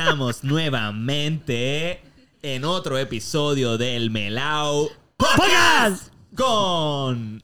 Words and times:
estamos 0.00 0.42
nuevamente 0.44 2.00
en 2.42 2.64
otro 2.64 2.96
episodio 2.96 3.76
del 3.76 4.10
Melao 4.10 4.88
¡Podcast! 5.18 6.10
con 6.34 7.42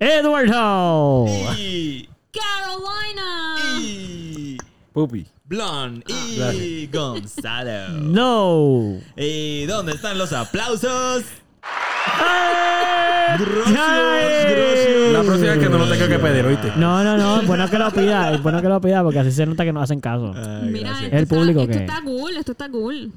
Eduardo. 0.00 1.26
y, 1.56 2.08
Carolina. 2.32 3.54
y 3.80 4.58
Pupi. 4.92 5.24
Blon 5.44 6.02
y 6.08 6.36
Gracias. 6.36 6.90
Gonzalo. 6.92 7.88
No. 8.00 8.98
¿Y 9.16 9.64
dónde 9.66 9.92
están 9.92 10.18
los 10.18 10.32
aplausos? 10.32 11.22
La 15.12 15.22
próxima 15.22 15.50
vez 15.52 15.58
que 15.58 15.68
no 15.68 15.78
lo 15.78 15.88
tenga 15.88 16.08
que 16.08 16.18
pedir, 16.18 16.44
¿oíste? 16.44 16.72
No, 16.76 17.02
no, 17.02 17.16
no. 17.16 17.40
Es 17.40 17.46
bueno 17.46 17.68
que 17.70 17.78
lo 17.78 17.90
pida. 17.90 18.32
Es 18.32 18.42
bueno 18.42 18.60
que 18.62 18.68
lo 18.68 18.80
pida 18.80 19.02
porque 19.02 19.18
así 19.20 19.32
se 19.32 19.46
nota 19.46 19.64
que 19.64 19.72
no 19.72 19.80
hacen 19.80 20.00
caso. 20.00 20.32
Ay, 20.34 20.70
Mira, 20.70 20.88
gracias. 20.90 21.04
esto 21.12 21.16
El 21.18 21.26
público 21.26 21.60
está, 21.60 21.72
que- 21.72 21.78
esto 21.84 21.92
está 21.94 22.04
cool, 22.04 22.36
esto 22.36 22.52
está 22.52 22.68
cool. 22.70 23.12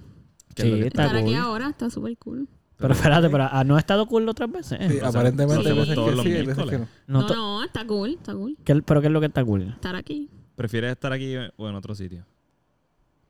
¿Qué 0.55 0.62
es 0.64 0.68
Sí, 0.68 0.73
que- 0.81 0.88
está 0.88 1.04
Estar 1.05 1.18
aquí 1.18 1.34
ahora 1.36 1.70
está 1.70 1.90
súper 1.90 2.18
cool. 2.18 2.48
Pero 2.78 2.94
espérate, 2.94 3.30
pero 3.30 3.48
ah, 3.52 3.64
no 3.64 3.76
ha 3.76 3.80
estado 3.80 4.05
cool 4.05 4.28
otras 4.30 4.52
veces. 4.52 4.78
Sí, 4.92 5.00
aparentemente 5.04 5.73
veces 5.73 5.95
todos 5.95 6.09
que 6.09 6.16
los 6.16 6.26
sí, 6.26 6.31
que 6.70 6.78
no. 6.78 6.88
No 7.08 7.28
No, 7.28 7.64
está 7.64 7.86
cool, 7.88 8.12
está 8.12 8.34
cool. 8.34 8.56
¿Qué- 8.64 8.81
pero 8.84 9.02
¿qué 9.02 9.08
es 9.08 9.14
lo 9.14 9.20
que 9.20 9.26
está 9.28 9.44
cool? 9.44 9.64
Estar 9.64 9.95
aquí. 9.95 10.30
¿Prefieres 10.56 10.92
estar 10.92 11.12
aquí 11.14 11.36
o 11.58 11.70
en 11.70 11.76
otro 11.76 11.95
sitio? 11.95 12.23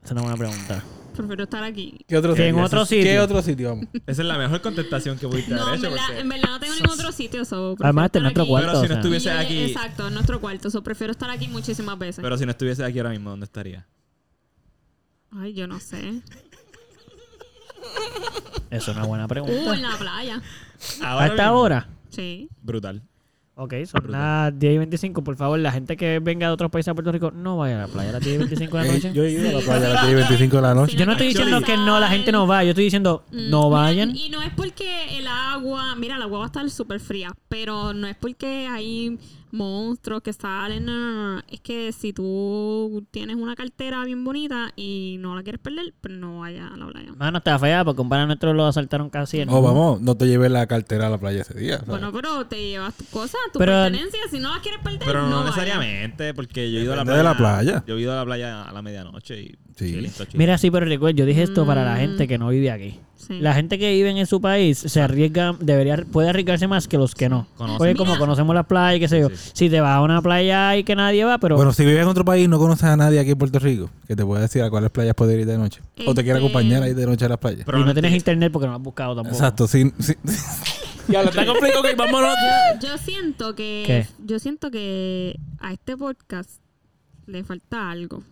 Esa 0.02 0.06
es 0.06 0.12
una 0.12 0.20
buena 0.22 0.36
pregunta. 0.36 0.84
Prefiero 1.16 1.42
estar 1.44 1.64
aquí. 1.64 1.98
¿Qué 2.06 2.16
otro 2.16 2.30
en 2.30 2.36
sitio? 2.36 2.64
otro 2.64 2.86
¿Qué 2.86 3.20
otro 3.20 3.42
sitio? 3.42 3.68
Vamos. 3.70 3.86
Esa 4.06 4.22
es 4.22 4.28
la 4.28 4.38
mejor 4.38 4.60
contestación 4.60 5.18
que 5.18 5.26
pudiste 5.26 5.52
No, 5.52 5.62
haber 5.62 5.74
en 5.74 5.80
hecho. 5.80 5.90
verdad, 5.90 6.04
porque- 6.06 6.20
en 6.20 6.28
verdad 6.28 6.48
no 6.50 6.60
tengo 6.60 6.74
ningún 6.76 6.90
otro 6.90 7.12
sitio. 7.12 7.44
So, 7.44 7.76
Además, 7.80 8.06
este 8.06 8.18
es 8.18 8.20
estar 8.20 8.22
nuestro 8.22 8.42
aquí. 8.44 8.48
cuarto. 8.50 8.68
Pero 8.68 8.80
si 8.82 8.82
no 8.82 8.84
o 8.84 8.88
sea. 8.88 8.96
estuviese 8.98 9.30
aquí- 9.32 9.64
Exacto, 9.72 10.06
en 10.06 10.14
nuestro 10.14 10.40
cuarto. 10.40 10.70
So, 10.70 10.82
prefiero 10.84 11.10
estar 11.10 11.28
aquí 11.30 11.48
muchísimas 11.48 11.98
veces. 11.98 12.22
Pero 12.22 12.38
si 12.38 12.44
no 12.44 12.52
estuviese 12.52 12.84
aquí 12.84 12.98
ahora 12.98 13.10
mismo, 13.10 13.30
¿dónde 13.30 13.44
estaría? 13.44 13.86
Ay, 15.32 15.54
yo 15.54 15.66
no 15.66 15.80
sé. 15.80 16.22
Esa 18.70 18.90
es 18.92 18.96
una 18.96 19.06
buena 19.06 19.24
Uh, 19.24 19.28
pregunta. 19.28 19.74
en 19.74 19.82
la 19.82 19.96
playa. 19.98 20.42
¿A 21.02 21.26
esta 21.26 21.42
mismo. 21.46 21.58
hora? 21.58 21.88
Sí. 22.10 22.48
Brutal. 22.62 23.02
Ok, 23.60 23.74
son 23.86 24.12
las 24.12 24.56
10 24.56 24.74
y 24.74 24.78
25. 24.78 25.24
Por 25.24 25.34
favor, 25.36 25.58
la 25.58 25.72
gente 25.72 25.96
que 25.96 26.20
venga 26.20 26.46
de 26.46 26.52
otros 26.52 26.70
países 26.70 26.92
a 26.92 26.94
Puerto 26.94 27.10
Rico 27.10 27.32
no 27.32 27.56
vaya 27.56 27.74
a 27.82 27.86
la 27.86 27.92
playa 27.92 28.10
a 28.10 28.12
las 28.12 28.22
10 28.22 28.34
y 28.36 28.38
25 28.38 28.76
de 28.78 28.84
la 28.86 28.92
noche. 28.94 29.12
yo 29.12 29.24
he 29.24 29.32
ido 29.32 29.48
a 29.48 29.52
la 29.52 29.58
playa 29.60 29.86
a 29.86 29.94
las 29.94 30.00
sí, 30.06 30.06
10 30.06 30.12
y 30.12 30.14
25 30.14 30.56
de 30.56 30.62
la 30.62 30.74
noche. 30.74 30.96
Yo 30.96 31.06
no 31.06 31.12
estoy 31.12 31.26
diciendo 31.26 31.60
que 31.62 31.76
no, 31.76 31.98
la 31.98 32.08
gente 32.08 32.30
no 32.30 32.46
va. 32.46 32.62
Yo 32.62 32.70
estoy 32.70 32.84
diciendo 32.84 33.24
Mm, 33.32 33.50
no 33.50 33.68
vayan. 33.68 34.16
Y 34.16 34.28
no 34.30 34.40
es 34.42 34.50
porque 34.54 35.18
el 35.18 35.26
agua, 35.26 35.96
mira, 35.96 36.14
el 36.16 36.22
agua 36.22 36.38
va 36.38 36.44
a 36.44 36.46
estar 36.46 36.70
súper 36.70 37.00
fría, 37.00 37.32
pero 37.48 37.92
no 37.94 38.06
es 38.06 38.14
porque 38.16 38.68
hay 38.70 39.18
monstruos 39.52 40.22
que 40.22 40.32
salen, 40.32 40.84
no, 40.84 40.92
no, 40.98 41.12
no, 41.14 41.34
no. 41.36 41.42
Es 41.48 41.60
que 41.60 41.92
si 41.92 42.12
tú 42.12 43.06
tienes 43.10 43.36
una 43.36 43.54
cartera 43.54 44.04
bien 44.04 44.24
bonita 44.24 44.72
y 44.76 45.16
no 45.20 45.34
la 45.34 45.42
quieres 45.42 45.60
perder, 45.60 45.94
pues 46.00 46.14
no 46.14 46.40
vayas 46.40 46.70
a 46.72 46.76
la 46.76 46.86
playa. 46.86 47.12
Mano, 47.16 47.38
está 47.38 47.58
fea 47.58 47.84
porque 47.84 48.00
un 48.02 48.08
pana 48.08 48.26
nuestro 48.26 48.52
lo 48.54 48.66
asaltaron 48.66 49.10
casi 49.10 49.40
en. 49.40 49.48
Oh, 49.50 49.62
vamos, 49.62 50.00
no 50.00 50.16
te 50.16 50.26
lleves 50.26 50.50
la 50.50 50.66
cartera 50.66 51.06
a 51.06 51.10
la 51.10 51.18
playa 51.18 51.42
ese 51.42 51.54
día. 51.58 51.74
¿sabes? 51.76 51.88
Bueno, 51.88 52.12
pero 52.12 52.46
te 52.46 52.68
llevas 52.68 52.94
tus 52.96 53.08
cosas, 53.08 53.40
tus 53.52 53.58
Pero- 53.60 53.72
pertenencias, 53.72 54.30
si 54.30 54.38
no 54.38 54.50
las 54.52 54.60
quieres 54.62 54.80
perder, 54.82 55.00
Pero 55.04 55.28
no, 55.28 55.44
necesariamente, 55.44 56.34
porque 56.34 56.70
yo 56.70 56.78
he 56.80 56.82
ido 56.82 56.92
a 56.92 56.96
la 56.96 57.04
playa. 57.04 57.18
de 57.18 57.24
la 57.24 57.36
playa. 57.36 57.84
Yo 57.86 57.96
he 57.96 58.00
ido 58.00 58.12
a 58.12 58.16
la 58.16 58.24
playa 58.24 58.62
a 58.64 58.72
la 58.72 58.82
medianoche 58.82 59.40
y. 59.42 59.58
Sí. 59.78 60.10
Mira, 60.34 60.58
sí, 60.58 60.70
pero 60.72 60.86
recuerda, 60.86 61.16
yo 61.16 61.24
dije 61.24 61.42
esto 61.44 61.64
para 61.64 61.84
la 61.84 61.94
Mm. 61.94 61.98
gente 61.98 62.26
que 62.26 62.36
no 62.36 62.48
vive 62.48 62.70
aquí. 62.72 62.98
Sí. 63.16 63.38
La 63.40 63.54
gente 63.54 63.78
que 63.78 63.92
vive 63.92 64.10
en 64.10 64.26
su 64.26 64.40
país 64.40 64.78
se 64.78 65.00
arriesga, 65.00 65.54
debería, 65.60 66.04
puede 66.10 66.30
arriesgarse 66.30 66.66
más 66.66 66.88
que 66.88 66.96
los 66.98 67.14
que 67.14 67.28
no. 67.28 67.46
Conocen. 67.56 67.78
Porque 67.78 67.94
como 67.94 68.12
Mira. 68.12 68.18
conocemos 68.20 68.54
las 68.56 68.66
playas, 68.66 68.98
qué 69.00 69.08
sé 69.08 69.20
yo, 69.20 69.28
Sí. 69.30 69.50
si 69.54 69.70
te 69.70 69.80
vas 69.80 69.96
a 69.96 70.00
una 70.00 70.20
playa 70.22 70.76
y 70.76 70.82
que 70.82 70.96
nadie 70.96 71.24
va, 71.24 71.38
pero 71.38 71.54
Bueno, 71.56 71.72
si 71.72 71.84
vives 71.84 72.02
en 72.02 72.08
otro 72.08 72.24
país 72.24 72.46
y 72.46 72.48
no 72.48 72.58
conoces 72.58 72.84
a 72.84 72.96
nadie 72.96 73.20
aquí 73.20 73.30
en 73.32 73.38
Puerto 73.38 73.58
Rico, 73.60 73.90
que 74.08 74.16
te 74.16 74.24
pueda 74.24 74.40
decir 74.42 74.62
a 74.62 74.70
cuáles 74.70 74.90
playas 74.90 75.14
puedes 75.14 75.38
ir 75.38 75.46
de 75.46 75.58
noche. 75.58 75.80
O 76.06 76.14
te 76.14 76.24
quiere 76.24 76.38
acompañar 76.38 76.82
a 76.82 76.88
ir 76.88 76.94
de 76.96 77.06
noche 77.06 77.24
a 77.26 77.28
las 77.28 77.38
playas. 77.38 77.62
Pero 77.66 77.78
y 77.80 77.84
no 77.84 77.92
tienes 77.92 78.12
internet 78.14 78.50
porque 78.52 78.66
no 78.66 78.74
has 78.74 78.82
buscado 78.82 79.14
tampoco. 79.14 79.36
Exacto, 79.36 79.68
sí. 79.68 79.92
sí. 80.00 80.14
ya 81.08 81.22
lo 81.22 81.28
está 81.30 81.44
complicado, 81.46 81.80
ok, 81.82 81.88
vámonos. 81.96 82.34
Yo, 82.80 82.88
yo 82.88 82.98
siento 82.98 83.54
que 83.54 83.84
¿Qué? 83.86 84.06
yo 84.24 84.38
siento 84.38 84.70
que 84.70 85.38
a 85.60 85.72
este 85.72 85.96
podcast 85.96 86.50
le 87.26 87.44
falta 87.44 87.90
algo. 87.90 88.22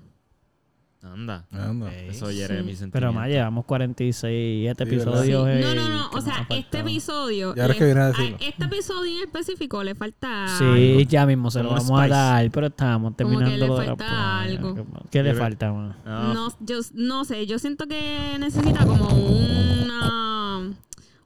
Anda. 1.12 1.46
Anda. 1.50 1.92
Eso 1.94 2.30
hiere 2.30 2.58
Sí. 2.58 2.62
mis 2.64 2.78
sentimientos. 2.78 2.92
Pero 2.92 3.12
más 3.12 3.28
llevamos 3.28 3.64
46 3.64 4.68
este 4.68 4.84
Sí, 4.84 4.96
¿verdad? 4.96 5.14
episodio. 5.24 5.44
Sí. 5.46 5.50
eh, 5.52 5.60
No, 5.62 5.74
no, 5.74 5.88
no. 5.88 6.10
O 6.10 6.20
sea, 6.20 6.46
este 6.50 6.78
episodio. 6.80 7.54
Y 7.56 7.60
ahora 7.60 7.72
es 7.72 7.78
que 7.78 7.84
viene 7.84 8.00
a 8.00 8.06
decirlo. 8.08 8.36
Este 8.40 8.64
episodio 8.64 9.16
en 9.18 9.24
específico 9.24 9.82
le 9.84 9.94
falta. 9.94 10.46
Sí, 10.58 10.64
algo. 10.64 11.00
ya 11.08 11.26
mismo 11.26 11.50
se 11.50 11.62
lo 11.62 11.68
Como 11.70 11.80
vamos 11.82 12.00
a 12.02 12.08
dar, 12.08 12.50
pero 12.50 12.66
estamos 12.68 13.14
Como 13.14 13.16
que 13.16 13.16
terminando 13.44 13.56
le 13.56 13.66
lo 13.66 13.78
de 13.78 13.86
la 13.86 13.96
falta 13.96 14.04
playa. 14.06 14.40
algo. 14.58 14.74
¿Qué- 14.74 15.08
¿Qué 15.10 15.22
le 15.22 15.34
falta, 15.34 15.72
mano? 15.72 15.94
No, 16.04 16.34
No, 16.34 16.48
yo 16.60 16.78
no 16.94 17.24
sé. 17.24 17.46
Yo 17.46 17.58
siento 17.58 17.86
que 17.86 18.36
necesita 18.38 18.84
como 18.86 19.08
una. 19.08 20.72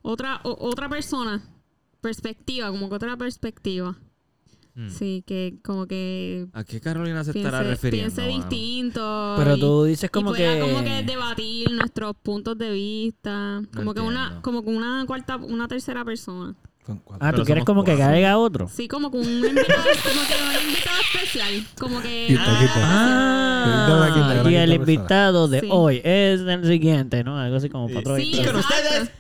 Otra, 0.03 0.41
o- 0.45 0.69
otra 0.69 0.89
persona. 0.89 1.43
Perspectiva, 2.01 2.69
como 2.71 2.89
que 2.89 2.95
otra 2.95 3.17
perspectiva. 3.17 3.97
Mm. 4.75 4.89
Sí, 4.89 5.25
que 5.27 5.57
como 5.65 5.87
que. 5.87 6.47
¿A 6.53 6.65
qué 6.65 6.81
Carolina 6.81 7.25
se 7.25 7.33
Piense, 7.33 7.49
estará 7.49 7.69
refiriendo? 7.69 8.15
piense 8.15 8.23
mano? 8.33 8.49
distinto. 8.49 9.35
Pero 9.39 9.57
y- 9.57 9.61
tú 9.61 9.85
dices 9.85 10.05
y 10.05 10.09
como 10.09 10.31
pueda 10.31 10.55
que... 10.55 10.61
como 10.61 10.85
que 10.85 11.03
debatir 11.03 11.71
nuestros 11.73 12.15
puntos 12.23 12.57
de 12.57 12.71
vista. 12.71 13.63
Como 13.75 13.95
que 13.95 14.01
una, 14.01 14.23
entiendo. 14.23 14.43
como 14.43 14.63
que 14.65 14.71
una 14.71 15.05
cuarta, 15.07 15.37
una 15.37 15.67
tercera 15.69 16.05
persona. 16.05 16.55
Ah, 17.21 17.33
¿tú 17.33 17.45
quieres 17.45 17.65
como 17.65 17.85
que 17.85 17.93
cuatro. 17.93 18.07
caiga 18.15 18.37
otro? 18.39 18.69
Sí, 18.69 18.89
como 18.89 19.11
con 19.13 19.21
un 19.21 19.27
invitado, 19.29 19.55
como 20.03 20.21
que 20.27 20.35
un 20.35 20.69
invitado 20.69 20.97
especial. 21.15 21.67
Como 21.79 22.01
que. 22.01 22.25
Quita, 22.29 22.43
ah, 22.47 22.59
quita. 22.61 24.45
Ah, 24.47 24.51
y 24.51 24.55
el 24.57 24.73
invitado 24.73 25.47
de 25.49 25.61
Sí. 25.61 25.69
hoy 25.71 26.01
es 26.03 26.41
el 26.41 26.67
siguiente, 26.67 27.23
¿no? 27.23 27.39
Algo 27.39 27.57
así 27.57 27.69
como 27.69 27.89
Sí. 27.89 27.95
patrón. 27.95 28.21
Sí, 28.21 28.41
Y 28.41 28.45
con 28.45 28.57
ustedes. 28.57 29.11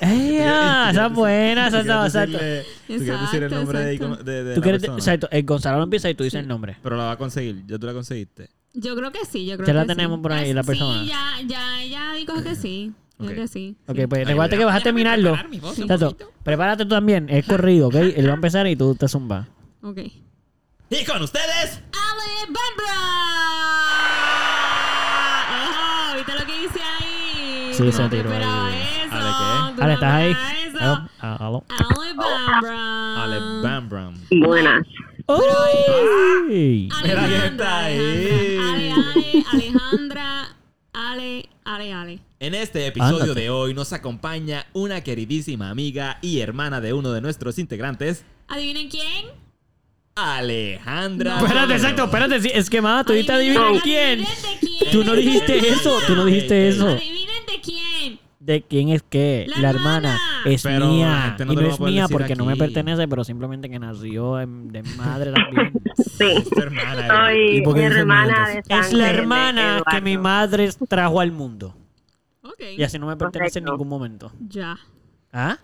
¡Eh, 0.00 0.44
ah, 0.46 0.88
esa 0.92 1.06
es 1.06 1.12
buena! 1.12 1.68
Esa 1.68 1.78
¿Tú 1.80 1.84
quieres 1.86 2.06
está- 2.06 2.24
exacto. 2.24 2.38
decirle- 2.38 2.64
¿Tú 2.86 3.04
quieres 3.04 3.20
decir 3.22 3.42
el 3.42 3.50
nombre 3.50 3.78
de, 3.80 3.92
exacto. 3.94 4.24
de, 4.24 4.44
de 4.44 4.54
Tú 4.54 4.60
la 4.60 4.64
quieres, 4.64 4.80
persona? 4.82 4.98
exacto, 4.98 5.28
el 5.30 5.42
Gonzalo 5.44 5.78
lo 5.78 5.84
empieza 5.84 6.10
y 6.10 6.14
tú 6.14 6.24
dices 6.24 6.40
el 6.40 6.48
nombre. 6.48 6.76
Pero 6.82 6.96
la 6.96 7.04
va 7.04 7.12
a 7.12 7.16
conseguir. 7.16 7.64
Ya 7.66 7.78
tú 7.78 7.86
la 7.86 7.92
conseguiste. 7.94 8.50
Yo 8.74 8.94
creo 8.94 9.10
que 9.10 9.24
sí, 9.24 9.46
yo 9.46 9.56
creo 9.56 9.66
Ya 9.66 9.74
la 9.74 9.82
que 9.82 9.88
sí. 9.92 9.96
tenemos 9.96 10.20
por 10.20 10.32
ahí, 10.32 10.48
Ya- 10.48 10.54
la 10.54 10.62
persona. 10.62 11.00
Sí, 11.02 11.08
ya, 11.08 11.30
ya, 11.46 11.82
ella 11.82 12.12
dijo 12.14 12.42
que 12.42 12.54
sí. 12.54 12.92
Ok. 13.20 13.30
que 13.34 13.48
sí. 13.48 13.76
Ok, 13.88 13.98
pues 14.08 14.28
recuerda 14.28 14.56
que 14.56 14.64
vas 14.64 14.76
a 14.76 14.80
terminarlo. 14.80 15.34
Exacto. 15.34 16.16
Prepárate 16.44 16.84
tú 16.84 16.90
también, 16.90 17.28
es 17.28 17.44
corrido, 17.46 17.88
¿ok? 17.88 17.94
Él 17.96 18.26
va 18.28 18.32
a 18.32 18.34
empezar 18.34 18.66
y 18.68 18.76
tú 18.76 18.94
te 18.94 19.08
zumbas. 19.08 19.48
Ok. 19.82 19.98
Y 20.90 21.04
con 21.04 21.20
ustedes. 21.22 21.80
Ale 21.92 22.46
Bambra. 22.46 22.94
¿Viste 26.16 26.32
lo 26.38 26.46
que 26.46 26.64
hice 26.64 26.80
ahí? 26.80 27.74
Sí, 27.74 27.92
se 27.92 28.02
No 28.02 28.08
te 28.10 28.16
tiró 28.18 28.30
ahí. 28.30 28.36
¿Ale 29.80 29.86
no 29.86 29.94
¿estás 29.94 30.12
ahí? 30.14 30.36
Aló, 30.80 31.08
ah, 31.20 31.36
aló. 31.40 31.64
Ale 31.68 32.14
Bambra. 32.14 33.24
Ale 33.24 33.38
Bam 33.62 33.88
Bram. 33.88 34.14
Buenas. 34.30 34.86
¡Uy! 35.26 36.88
Mira 37.02 37.02
quién 37.02 37.18
Alejandra, 37.18 37.46
está 37.46 37.84
ahí. 37.84 38.58
Alejandra. 38.58 38.70
Ale, 38.70 38.92
Ale, 38.92 39.44
Alejandra. 39.52 40.48
Ale, 40.92 41.48
Ale, 41.64 41.92
Ale. 41.92 42.18
En 42.40 42.54
este 42.54 42.86
episodio 42.86 43.22
Ándate. 43.24 43.40
de 43.40 43.50
hoy 43.50 43.74
nos 43.74 43.92
acompaña 43.92 44.66
una 44.72 45.02
queridísima 45.02 45.70
amiga 45.70 46.18
y 46.22 46.40
hermana 46.40 46.80
de 46.80 46.92
uno 46.92 47.12
de 47.12 47.20
nuestros 47.20 47.58
integrantes, 47.58 48.24
¿Adivinen 48.48 48.88
quién? 48.88 49.26
Alejandra. 50.14 51.36
No. 51.38 51.46
Espérate, 51.46 51.74
exacto, 51.74 52.04
espérate. 52.04 52.40
sí, 52.40 52.50
Es 52.52 52.70
que, 52.70 52.80
mamá, 52.80 53.04
tú 53.04 53.12
ahorita 53.12 53.34
adivinas 53.34 53.62
Adivinen 53.62 53.82
quién. 53.82 54.18
de 54.20 54.26
quién. 54.60 54.90
Tú 54.92 55.04
no 55.04 55.12
dijiste 55.14 55.68
eso, 55.68 55.98
tú 56.06 56.16
no 56.16 56.24
dijiste 56.24 56.68
eso. 56.68 56.96
De 58.48 58.62
quién. 58.62 58.62
¿De 58.62 58.62
quién 58.62 58.88
es 58.90 59.02
qué? 59.02 59.46
La 59.48 59.60
La, 59.62 59.70
hermana 59.70 60.08
hermana. 60.14 60.18
es 60.46 60.62
Pero 60.62 60.88
mía. 60.88 61.36
no 61.38 61.52
y 61.52 61.56
no 61.56 61.62
es 61.68 61.80
mía 61.80 62.06
porque 62.10 62.34
no 62.34 62.44
me 62.44 62.56
pertenece, 62.56 63.06
pero 63.08 63.22
simplemente 63.24 63.68
que 63.68 63.78
nació 63.78 64.40
en- 64.40 64.68
de 64.72 64.82
mi 64.82 64.94
madre 64.94 65.32
también. 65.32 65.72
Sí. 66.18 66.34
Tu 66.52 66.60
hermana. 66.60 67.06
Soy 67.26 67.58
¿Y 67.58 67.62
por 67.62 67.74
qué 67.76 67.84
hermana 67.84 68.48
de 68.48 68.58
es 68.68 68.92
la 68.92 69.04
de 69.04 69.10
hermana 69.10 69.82
que 69.88 70.00
mi 70.00 70.16
madre 70.18 70.68
trajo 70.88 71.20
al 71.20 71.30
mundo. 71.32 71.76
Y 72.76 72.82
así 72.82 72.98
no 72.98 73.06
me 73.06 73.16
pertenece 73.16 73.60
en 73.60 73.66
ningún 73.66 73.88
momento. 73.88 74.32
Ya. 74.48 74.76
¿Ah? 75.32 75.58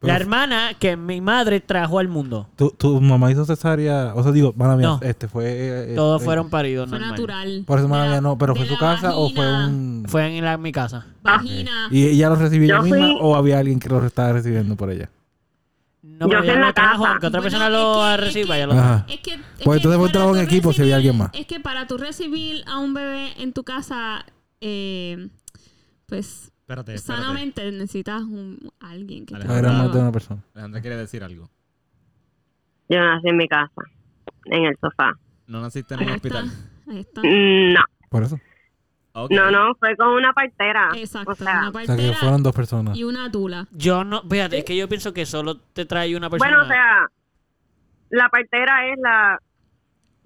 Pero- 0.00 0.14
La 0.14 0.18
hermana 0.18 0.70
que 0.78 0.96
mi 0.96 1.20
madre 1.20 1.60
trajo 1.60 1.98
al 1.98 2.08
mundo. 2.08 2.48
¿Tu, 2.56 2.70
tu 2.70 3.00
mamá 3.02 3.30
hizo 3.30 3.44
cesárea, 3.44 4.12
o 4.14 4.22
sea, 4.22 4.32
digo, 4.32 4.54
mala 4.56 4.74
mía, 4.76 4.86
No. 4.86 5.00
este 5.02 5.28
fue... 5.28 5.44
eh, 5.92 5.94
Todos 5.94 6.22
eh, 6.22 6.24
fueron 6.24 6.48
paridos 6.48 6.88
Fue 6.88 6.98
normal. 6.98 7.16
natural. 7.18 7.64
Por 7.66 7.78
eso 7.78 7.86
mala 7.88 8.06
mía 8.08 8.20
no, 8.22 8.38
pero 8.38 8.54
fue 8.56 8.66
su 8.66 8.78
casa 8.78 9.14
o 9.14 9.28
fue 9.28 9.46
un... 9.66 10.04
Fue 10.08 10.38
en 10.38 10.42
la- 10.44 10.56
mi 10.56 10.72
casa. 10.72 11.06
Vagina. 11.22 11.88
¿Y 11.90 12.06
ella 12.06 12.30
lo 12.30 12.36
recibió 12.36 12.64
ella 12.64 12.76
Yo 12.78 12.82
misma 12.82 13.06
fui- 13.08 13.18
o 13.20 13.36
había 13.36 13.58
alguien 13.58 13.78
que 13.78 13.90
lo 13.90 14.04
estaba 14.06 14.32
recibiendo 14.32 14.74
por 14.74 14.90
ella? 14.90 15.10
No, 16.02 16.20
Yo 16.26 16.28
pero 16.30 16.42
ella 16.44 16.52
en 16.54 16.60
la 16.62 16.72
trajo, 16.72 17.02
casa. 17.02 17.10
aunque 17.12 17.26
otra 17.26 17.40
Bueno, 17.40 17.50
persona 17.50 17.66
es 17.66 17.72
lo 17.72 18.08
es 18.14 18.20
reciba, 18.20 18.54
que- 18.54 18.56
ella 18.62 18.66
lo 18.68 18.72
Ajá. 18.72 19.06
Es 19.06 19.20
que, 19.20 19.34
es 19.34 19.40
Pues 19.62 19.76
entonces 19.76 20.00
fue 20.00 20.08
trabajo 20.08 20.34
en 20.36 20.42
equipo 20.44 20.72
si 20.72 20.80
había 20.80 20.96
alguien 20.96 21.18
más. 21.18 21.30
Es 21.34 21.44
que 21.46 21.60
para 21.60 21.86
tú 21.86 21.98
recibir 21.98 22.64
a 22.66 22.78
un 22.78 22.94
bebé 22.94 23.34
en 23.36 23.52
tu 23.52 23.64
casa, 23.64 24.24
eh, 24.62 25.28
pues 26.06 26.49
Espérate, 26.70 26.94
espérate. 26.94 27.22
sanamente 27.22 27.72
necesitas 27.72 28.22
un, 28.22 28.70
alguien 28.78 29.26
que 29.26 29.34
te 29.34 29.40
Alejandra. 29.40 29.58
Era 29.58 29.72
más 29.72 29.80
de 29.80 29.86
reciba. 29.88 30.02
una 30.02 30.12
persona. 30.12 30.44
Alejandra 30.54 30.80
quiere 30.80 30.96
decir 30.96 31.24
algo. 31.24 31.50
Yo 32.88 33.00
nací 33.00 33.28
en 33.28 33.36
mi 33.36 33.48
casa, 33.48 33.82
en 34.44 34.64
el 34.66 34.76
sofá. 34.80 35.18
¿No 35.48 35.60
naciste 35.60 35.94
en 35.94 36.02
un 36.04 36.10
hospital? 36.10 36.50
Ahí 36.88 37.00
está. 37.00 37.22
No, 37.24 37.84
Por 38.08 38.22
eso. 38.22 38.38
No, 39.30 39.50
no, 39.50 39.74
fue 39.74 39.96
con 39.96 40.08
una 40.10 40.32
partera. 40.32 40.90
Exacto, 40.94 41.32
O 41.32 41.34
sea, 41.34 41.70
una 41.70 41.80
O 41.80 41.84
sea, 41.84 41.96
que 41.96 42.12
fueron 42.12 42.42
dos 42.44 42.54
personas. 42.54 42.96
y 42.96 43.02
una 43.02 43.28
tula. 43.32 43.66
Yo 43.72 44.04
no, 44.04 44.22
fíjate, 44.22 44.58
es 44.58 44.64
que 44.64 44.76
yo 44.76 44.88
pienso 44.88 45.12
que 45.12 45.26
solo 45.26 45.56
te 45.56 45.84
trae 45.86 46.16
una 46.16 46.30
persona. 46.30 46.50
bueno, 46.56 46.64
o 46.64 46.68
sea, 46.68 47.08
la 48.10 48.28
partera 48.28 48.86
es 48.92 48.98
la 49.02 49.40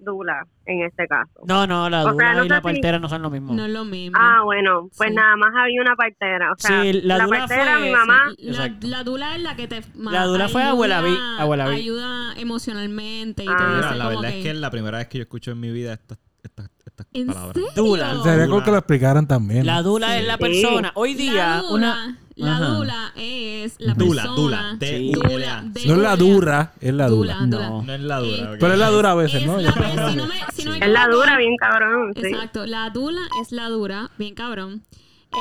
dula 0.05 0.45
en 0.65 0.83
este 0.83 1.07
caso. 1.07 1.41
no, 1.47 1.67
no, 1.67 1.89
la 1.89 2.01
o 2.01 2.03
sea, 2.03 2.11
dula 2.13 2.33
no 2.35 2.45
y 2.45 2.49
la 2.49 2.55
si- 2.57 2.61
partera 2.63 2.99
no 2.99 3.09
son 3.09 3.21
lo 3.21 3.29
mismo. 3.29 3.53
No 3.53 3.65
es 3.65 3.71
lo 3.71 3.83
mismo. 3.83 4.17
Ah, 4.19 4.41
bueno, 4.43 4.89
pues 4.97 5.09
Sí. 5.09 5.15
nada 5.15 5.35
más 5.35 5.49
había 5.55 5.81
una 5.81 5.95
partera. 5.95 6.51
O 6.51 6.55
sea, 6.57 6.81
Sí, 6.83 6.93
la 7.01 7.17
la, 7.17 7.25
dula 7.25 7.39
partera, 7.39 7.73
fue- 7.77 7.81
mi 7.85 7.91
mamá, 7.91 8.29
Sí, 8.37 8.51
la, 8.51 8.75
la 8.81 9.03
dula 9.03 9.35
es 9.35 9.41
la 9.41 9.55
que 9.55 9.67
te 9.67 9.81
La 9.95 10.23
dula 10.25 10.47
fue 10.47 10.63
abuela 10.63 11.01
Vi- 11.01 11.17
abuela 11.39 11.67
Vi. 11.67 11.75
ayuda 11.75 12.33
emocionalmente 12.37 13.43
y 13.43 13.47
te 13.47 13.51
Ah. 13.51 13.55
dice 13.57 13.75
Mira, 13.75 13.95
la 13.95 14.03
como 14.05 14.09
verdad 14.21 14.29
que, 14.31 14.37
es 14.39 14.43
que 14.45 14.51
es 14.51 14.57
la 14.57 14.71
primera 14.71 14.97
vez 14.99 15.07
que 15.07 15.17
yo 15.17 15.21
escucho 15.23 15.51
en 15.51 15.59
mi 15.59 15.71
vida 15.71 15.93
estas, 15.93 16.17
estas, 16.43 16.69
estas 17.03 17.07
¿En 17.13 17.27
palabras. 17.27 17.53
serio? 17.53 17.69
Dula. 17.75 18.23
Sería 18.23 18.47
cool 18.47 18.63
que 18.63 18.71
lo 18.71 18.77
explicaran 18.77 19.27
también. 19.27 19.65
La 19.65 19.81
dula 19.81 20.17
es 20.17 20.25
la 20.25 20.37
persona. 20.37 20.91
Hoy 20.95 21.13
La 21.13 21.17
día, 21.19 21.61
dula, 21.67 21.73
una. 21.73 22.17
la 22.35 22.55
Ajá. 22.55 22.65
dula 22.69 23.11
es 23.15 23.75
la 23.79 23.93
Dula, 23.93 24.21
persona. 24.23 24.41
dula, 24.41 24.75
D-U-L-A. 24.79 25.61
No 25.61 25.71
es 25.75 25.85
la 25.97 26.15
dura, 26.15 26.73
es 26.81 26.93
la 26.93 27.07
dura. 27.07 27.35
Dula, 27.41 27.47
No. 27.69 27.81
No 27.83 27.93
es 27.93 28.01
la 28.01 28.19
dura. 28.19 28.53
Eh. 28.53 28.57
Pero 28.59 28.73
es 28.73 28.79
la 28.79 28.89
dura 28.89 29.11
a 29.11 29.15
veces, 29.15 29.41
Es 29.41 29.47
¿no? 29.47 29.57
la- 29.57 29.73
Ya- 29.73 30.09
si 30.09 30.15
no 30.17 30.25
me, 30.27 30.33
si 30.53 30.63
no 30.65 30.71
me 30.71 30.77
es 30.77 30.87
la 30.87 31.01
equivoco, 31.03 31.15
dura, 31.21 31.37
bien 31.37 31.55
cabrón. 31.57 32.11
Exacto, 32.15 32.65
la 32.65 32.89
dula 32.89 33.21
es 33.41 33.51
la 33.51 33.69
dura, 33.69 34.11
bien 34.17 34.35
cabrón. 34.35 34.83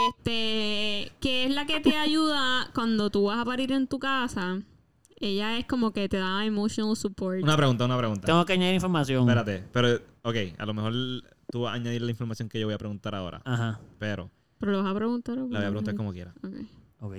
Este, 0.09 1.13
que 1.21 1.45
es 1.45 1.51
la 1.55 1.67
que 1.67 1.81
te 1.81 1.97
ayuda 1.97 2.69
cuando 2.75 3.11
tú 3.11 3.25
vas 3.25 3.39
a 3.39 3.45
parir 3.45 3.71
en 3.73 3.87
tu 3.87 3.99
casa. 3.99 4.59
Ella 5.21 5.57
es 5.59 5.67
como 5.67 5.93
que 5.93 6.09
te 6.09 6.19
da 6.19 6.45
emotional 6.45 6.97
support. 6.97 7.43
Una 7.43 7.57
pregunta, 7.57 7.85
una 7.85 7.97
pregunta. 7.97 8.27
Tengo 8.27 8.45
que 8.45 8.55
añadir 8.55 8.75
información. 8.75 9.21
Espérate, 9.23 9.65
pero, 9.73 10.01
ok, 10.23 10.37
a 10.59 10.67
lo 10.67 10.75
mejor 10.75 10.93
tú 11.51 11.63
vas 11.63 11.73
a 11.73 11.75
añadir 11.77 12.03
la 12.03 12.11
información 12.11 12.49
que 12.49 12.59
yo 12.61 12.67
voy 12.67 12.75
a 12.75 12.79
preguntar 12.79 13.15
ahora. 13.15 13.41
Ajá. 13.45 13.81
Pero 13.99 14.31
Pero 14.59 14.73
lo 14.73 14.83
vas 14.83 14.91
a 14.91 14.95
preguntar. 14.95 15.39
o 15.39 15.43
la 15.49 15.59
voy 15.59 15.67
a 15.67 15.69
preguntar 15.71 15.95
como 15.95 16.13
quiera. 16.13 16.35
Ok. 16.43 16.55
Ok. 17.01 17.15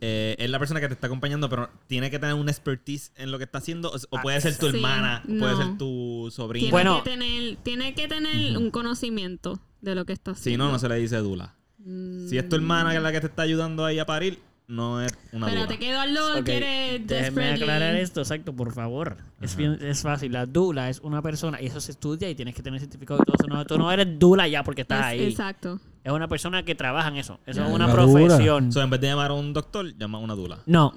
Eh, 0.00 0.36
es 0.38 0.48
la 0.48 0.58
persona 0.60 0.80
que 0.80 0.86
te 0.86 0.94
está 0.94 1.08
acompañando, 1.08 1.48
pero 1.48 1.70
tiene 1.88 2.08
que 2.10 2.18
tener 2.20 2.34
una 2.36 2.50
expertise 2.52 3.12
en 3.16 3.30
lo 3.32 3.38
que 3.38 3.44
está 3.44 3.58
haciendo. 3.58 3.90
O, 3.90 3.96
o 4.16 4.20
puede 4.22 4.40
ser 4.40 4.56
tu 4.56 4.66
Ah, 4.66 4.70
sí, 4.70 4.76
hermana, 4.76 5.22
puede 5.26 5.38
no. 5.52 5.56
ser 5.56 5.78
tu 5.78 6.28
sobrina. 6.30 6.60
Tiene 6.62 6.72
Bueno. 6.72 7.02
que 7.02 7.10
tener, 7.10 7.56
tiene 7.64 7.94
que 7.94 8.06
tener 8.08 8.56
un 8.56 8.70
conocimiento 8.70 9.60
de 9.80 9.94
lo 9.96 10.04
que 10.06 10.12
está 10.12 10.34
Si 10.34 10.40
haciendo. 10.40 10.66
no, 10.66 10.72
no 10.72 10.78
se 10.78 10.88
le 10.88 10.96
dice 10.96 11.16
dula. 11.18 11.54
Mm, 11.78 12.28
Si 12.28 12.38
es 12.38 12.48
tu 12.48 12.56
hermana 12.56 12.90
que 12.90 12.96
es 12.98 13.02
la 13.02 13.12
que 13.12 13.20
te 13.20 13.26
está 13.26 13.42
ayudando 13.42 13.84
ahí 13.84 13.98
a 13.98 14.06
parir, 14.06 14.38
no 14.68 15.00
es 15.02 15.12
una 15.32 15.46
Espérate, 15.48 15.74
dula. 15.74 15.78
que 15.80 15.90
Eduardo 15.90 16.38
Ok, 16.40 16.44
quiere 16.44 16.98
Déjenme 17.00 17.52
aclarar 17.54 17.94
esto, 17.96 18.20
exacto, 18.20 18.52
por 18.54 18.72
favor. 18.72 19.16
Es, 19.40 19.56
bien, 19.56 19.78
es 19.80 20.02
fácil. 20.02 20.32
La 20.32 20.44
dula 20.46 20.90
es 20.90 21.00
una 21.00 21.22
persona, 21.22 21.60
y 21.60 21.66
eso 21.66 21.80
se 21.80 21.92
estudia 21.92 22.28
y 22.30 22.34
tienes 22.34 22.54
que 22.54 22.62
tener 22.62 22.78
certificado 22.78 23.20
y 23.22 23.24
todo 23.24 23.36
eso. 23.40 23.46
No, 23.48 23.64
tú 23.64 23.78
no 23.78 23.90
eres 23.90 24.18
dula 24.18 24.46
ya 24.46 24.62
porque 24.62 24.82
estás 24.82 25.00
Es- 25.00 25.04
ahí. 25.06 25.24
Exacto. 25.24 25.80
Es 26.04 26.12
una 26.12 26.28
persona 26.28 26.62
que 26.64 26.74
trabaja 26.74 27.08
en 27.08 27.16
eso. 27.16 27.40
Eso 27.46 27.60
Ya, 27.60 27.66
es 27.68 27.72
una 27.74 27.90
profesión. 27.92 28.70
So, 28.72 28.82
en 28.82 28.90
vez 28.90 29.00
de 29.00 29.08
llamar 29.08 29.30
a 29.30 29.34
un 29.34 29.52
doctor, 29.52 29.96
llama 29.96 30.18
a 30.18 30.20
una 30.20 30.34
dula. 30.34 30.58
No, 30.66 30.92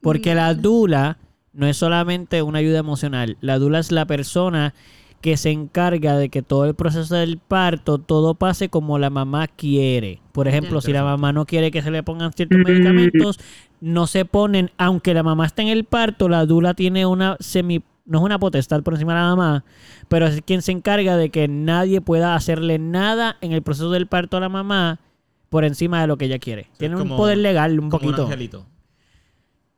porque 0.00 0.34
la 0.34 0.54
dula 0.54 1.18
no 1.52 1.66
es 1.66 1.76
solamente 1.76 2.40
una 2.42 2.60
ayuda 2.60 2.78
emocional. 2.78 3.36
La 3.40 3.58
dula 3.58 3.80
es 3.80 3.90
la 3.92 4.06
persona 4.06 4.74
que 5.20 5.36
se 5.36 5.50
encarga 5.50 6.16
de 6.16 6.28
que 6.28 6.42
todo 6.42 6.64
el 6.64 6.74
proceso 6.74 7.14
del 7.16 7.38
parto, 7.38 7.98
todo 7.98 8.34
pase 8.34 8.68
como 8.68 8.98
la 8.98 9.10
mamá 9.10 9.48
quiere. 9.48 10.20
Por 10.32 10.46
ejemplo, 10.46 10.80
si 10.80 10.92
la 10.92 11.02
mamá 11.02 11.32
no 11.32 11.44
quiere 11.44 11.70
que 11.70 11.82
se 11.82 11.90
le 11.90 12.02
pongan 12.04 12.32
ciertos 12.32 12.58
medicamentos, 12.58 13.40
no 13.80 14.06
se 14.06 14.24
ponen, 14.24 14.70
aunque 14.78 15.14
la 15.14 15.22
mamá 15.24 15.46
esté 15.46 15.62
en 15.62 15.68
el 15.68 15.84
parto, 15.84 16.28
la 16.28 16.46
dula 16.46 16.74
tiene 16.74 17.04
una 17.04 17.36
semi, 17.40 17.82
no 18.06 18.18
es 18.18 18.24
una 18.24 18.38
potestad 18.38 18.82
por 18.82 18.94
encima 18.94 19.14
de 19.14 19.20
la 19.20 19.34
mamá, 19.34 19.64
pero 20.08 20.26
es 20.26 20.40
quien 20.42 20.62
se 20.62 20.72
encarga 20.72 21.16
de 21.16 21.30
que 21.30 21.48
nadie 21.48 22.00
pueda 22.00 22.34
hacerle 22.36 22.78
nada 22.78 23.36
en 23.40 23.52
el 23.52 23.62
proceso 23.62 23.90
del 23.90 24.06
parto 24.06 24.36
a 24.36 24.40
la 24.40 24.48
mamá 24.48 25.00
por 25.48 25.64
encima 25.64 26.00
de 26.00 26.06
lo 26.06 26.16
que 26.16 26.26
ella 26.26 26.38
quiere. 26.38 26.68
Tiene 26.78 26.94
un 26.96 27.08
poder 27.08 27.38
legal 27.38 27.72
un 27.80 27.90
Como 27.90 28.00
poquito. 28.02 28.22
un 28.24 28.32
angelito. 28.32 28.66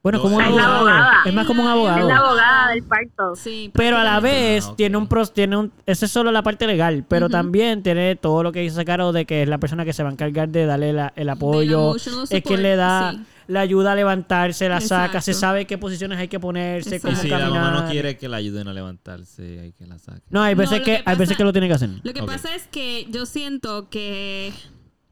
Bueno, 0.02 0.16
No, 0.18 0.22
como 0.22 0.36
un 0.36 0.42
abogado. 0.42 0.74
abogada. 0.76 1.12
Es 1.26 1.34
más 1.34 1.46
como 1.46 1.62
un 1.62 1.68
la- 1.68 1.74
Es 1.74 1.76
abogado. 1.78 2.08
la 2.08 2.16
abogada 2.16 2.68
del 2.70 2.82
parto. 2.84 3.36
Sí. 3.36 3.70
Pero 3.74 3.98
a 3.98 4.04
la 4.04 4.18
vez 4.20 4.66
Ah, 4.66 4.74
tiene 4.74 4.96
un 4.96 5.06
pros, 5.06 5.34
tiene 5.34 5.56
un 5.58 5.72
esa 5.84 6.06
es 6.06 6.10
solo 6.12 6.32
la 6.32 6.42
parte 6.42 6.66
legal, 6.66 7.04
pero 7.06 7.28
también 7.28 7.82
tiene 7.82 8.16
todo 8.16 8.42
lo 8.42 8.50
que 8.50 8.60
dice 8.60 8.82
Caro 8.86 9.12
de 9.12 9.26
que 9.26 9.42
es 9.42 9.48
la 9.48 9.58
persona 9.58 9.84
que 9.84 9.92
se 9.92 10.02
va 10.02 10.08
a 10.08 10.12
encargar 10.12 10.48
de 10.48 10.64
darle 10.64 10.94
la- 10.94 11.12
el 11.16 11.28
apoyo, 11.28 11.96
es 11.96 12.02
quien 12.04 12.26
support, 12.26 12.60
le 12.60 12.76
da 12.76 13.12
sí. 13.12 13.20
la 13.48 13.60
ayuda 13.60 13.92
a 13.92 13.94
levantarse, 13.94 14.70
la 14.70 14.80
saca, 14.80 15.20
se 15.20 15.34
sabe 15.34 15.66
qué 15.66 15.76
posiciones 15.76 16.18
hay 16.18 16.28
que 16.28 16.40
ponerse, 16.40 16.96
Exacto. 16.96 17.08
Y 17.08 17.10
cómo 17.16 17.22
si 17.22 17.28
la 17.28 17.50
mamá 17.50 17.82
no 17.82 17.90
quiere 17.90 18.16
que 18.16 18.26
la 18.28 18.38
ayuden 18.38 18.68
a 18.68 18.72
levantarse, 18.72 19.60
hay 19.60 19.72
que 19.72 19.86
la 19.86 19.98
saque. 19.98 20.22
No, 20.30 20.40
hay 20.42 20.54
veces 20.54 20.78
que, 20.80 20.96
que 20.96 21.02
hay 21.04 21.16
veces 21.16 21.36
que 21.36 21.44
lo 21.44 21.52
tiene 21.52 21.68
que 21.68 21.74
hacer. 21.74 21.90
Lo 22.02 22.12
que 22.14 22.22
pasa 22.22 22.54
es 22.54 22.66
que 22.68 23.06
yo 23.10 23.26
siento 23.26 23.90
que 23.90 24.50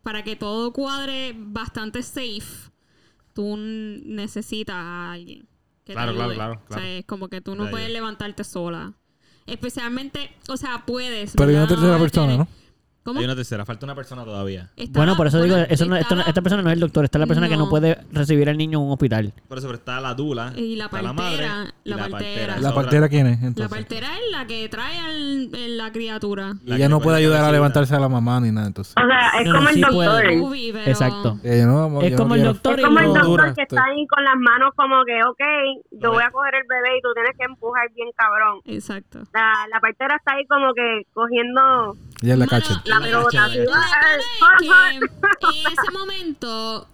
para 0.03 0.23
que 0.25 0.35
todo 0.35 0.73
cuadre 0.73 1.35
bastante 1.37 2.03
safe, 2.03 2.71
tú 3.39 3.57
necesitas 3.57 4.75
a 4.75 5.13
alguien. 5.13 5.47
Que 5.85 5.93
Claro, 5.93 6.11
te 6.11 6.17
claro, 6.17 6.31
ayude. 6.33 6.35
claro, 6.35 6.53
O 6.55 6.67
claro. 6.67 6.83
sea, 6.83 6.99
es 6.99 7.05
como 7.05 7.29
que 7.29 7.41
tú 7.41 7.55
no 7.55 7.71
puedes 7.71 7.89
levantarte 7.89 8.43
sola. 8.43 8.95
Especialmente, 9.47 10.33
o 10.49 10.57
sea, 10.57 10.85
puedes. 10.85 11.35
Pero 11.37 11.49
hay 11.51 11.55
una 11.55 11.69
tercera 11.69 11.97
persona, 12.01 12.37
¿no? 12.37 12.49
¿Cómo? 13.09 13.21
Hay 13.21 13.25
una 13.25 13.35
tercera, 13.37 13.65
falta 13.65 13.87
una 13.87 13.95
persona 13.95 14.25
todavía. 14.25 14.71
Está 14.77 14.99
Bueno, 14.99 15.13
la- 15.13 15.17
por 15.17 15.27
eso 15.27 15.43
digo, 15.43 15.55
bueno, 15.57 15.67
eso 15.71 15.87
no- 15.87 15.97
esto 15.97 16.15
no- 16.15 16.21
está 16.21 16.31
esta 16.31 16.43
persona 16.43 16.63
no 16.63 16.69
es 16.71 16.75
el 16.75 16.81
doctor, 16.81 17.05
esta 17.05 17.19
es 17.19 17.21
la 17.21 17.27
persona 17.27 17.49
que 17.49 17.57
no 17.57 17.65
No. 17.65 17.71
puede 17.71 17.99
recibir 18.13 18.49
al 18.49 18.57
niño 18.57 18.79
en 18.79 18.85
un 18.87 18.93
hospital. 18.93 19.33
Por 19.49 19.59
eso 19.59 19.67
pero 19.67 19.79
está 19.79 20.01
la 20.01 20.15
dula, 20.15 20.53
Y 20.57 20.77
la 20.77 20.85
está 20.87 21.03
la 21.03 21.13
partera, 21.15 21.49
madre 21.55 21.73
y 21.85 21.91
la 21.91 21.97
la 21.97 22.03
partera. 22.09 22.47
partera. 22.47 22.59
¿La 22.61 22.75
partera 22.75 23.09
quién 23.09 23.27
es? 23.29 23.41
La 23.41 23.47
Entonces? 23.49 23.79
partera 23.79 24.07
es 24.17 24.31
la 24.31 24.47
que 24.47 24.69
trae 24.69 24.99
al, 24.99 25.55
el- 25.55 25.77
la 25.79 25.93
criatura. 25.93 26.53
Y 26.65 26.69
La 26.71 26.77
ella 26.77 26.85
que 26.87 26.89
no 26.91 27.01
puede 27.01 27.17
ayudar 27.19 27.45
a 27.45 27.53
levantarse 27.53 27.95
a 27.95 28.01
la 28.01 28.09
mamá 28.09 28.41
ni 28.41 28.51
nada, 28.53 28.67
entonces. 28.67 28.95
O 28.97 29.07
sea, 29.07 29.41
es 29.41 29.47
No, 29.47 29.53
no, 29.55 29.59
como 29.61 29.71
sí 29.71 29.81
el 29.83 29.87
puede. 29.91 30.09
doctor. 30.09 30.49
Ubi, 30.49 30.71
pero- 30.73 30.91
Exacto. 30.91 31.39
Ella 31.45 31.67
no, 31.67 32.03
Es 32.03 32.13
no 32.13 32.19
como 32.19 32.35
el 32.35 32.45
doctor 32.45 32.79
Es 32.79 32.85
como 32.85 33.01
el 33.01 33.07
doctor 33.15 33.55
que 33.55 33.63
está 33.63 33.85
ahí 33.85 34.07
con 34.07 34.25
las 34.25 34.37
manos 34.37 34.71
como 34.77 35.05
que, 35.05 35.15
ok, 35.25 35.43
yo 36.03 36.11
voy 36.13 36.23
a 36.23 36.31
coger 36.31 36.55
el 36.57 36.63
bebé 36.69 36.99
y 36.99 37.01
tú 37.03 37.09
tienes 37.15 37.33
que 37.39 37.45
empujar 37.45 37.89
bien 37.95 38.09
cabrón. 38.17 38.61
Exacto. 38.67 39.21
La, 39.33 39.53
la 39.73 39.81
partera 39.81 40.17
está 40.17 40.35
ahí 40.35 40.47
como 40.47 40.75
que 40.75 41.03
cogiendo 41.13 41.97
Ella 42.23 42.33
es 42.33 42.39
la 42.39 42.47
cacha. 42.47 42.83
la 42.85 42.99
en 44.95 45.03
ese 45.73 45.93
momento, 45.93 46.89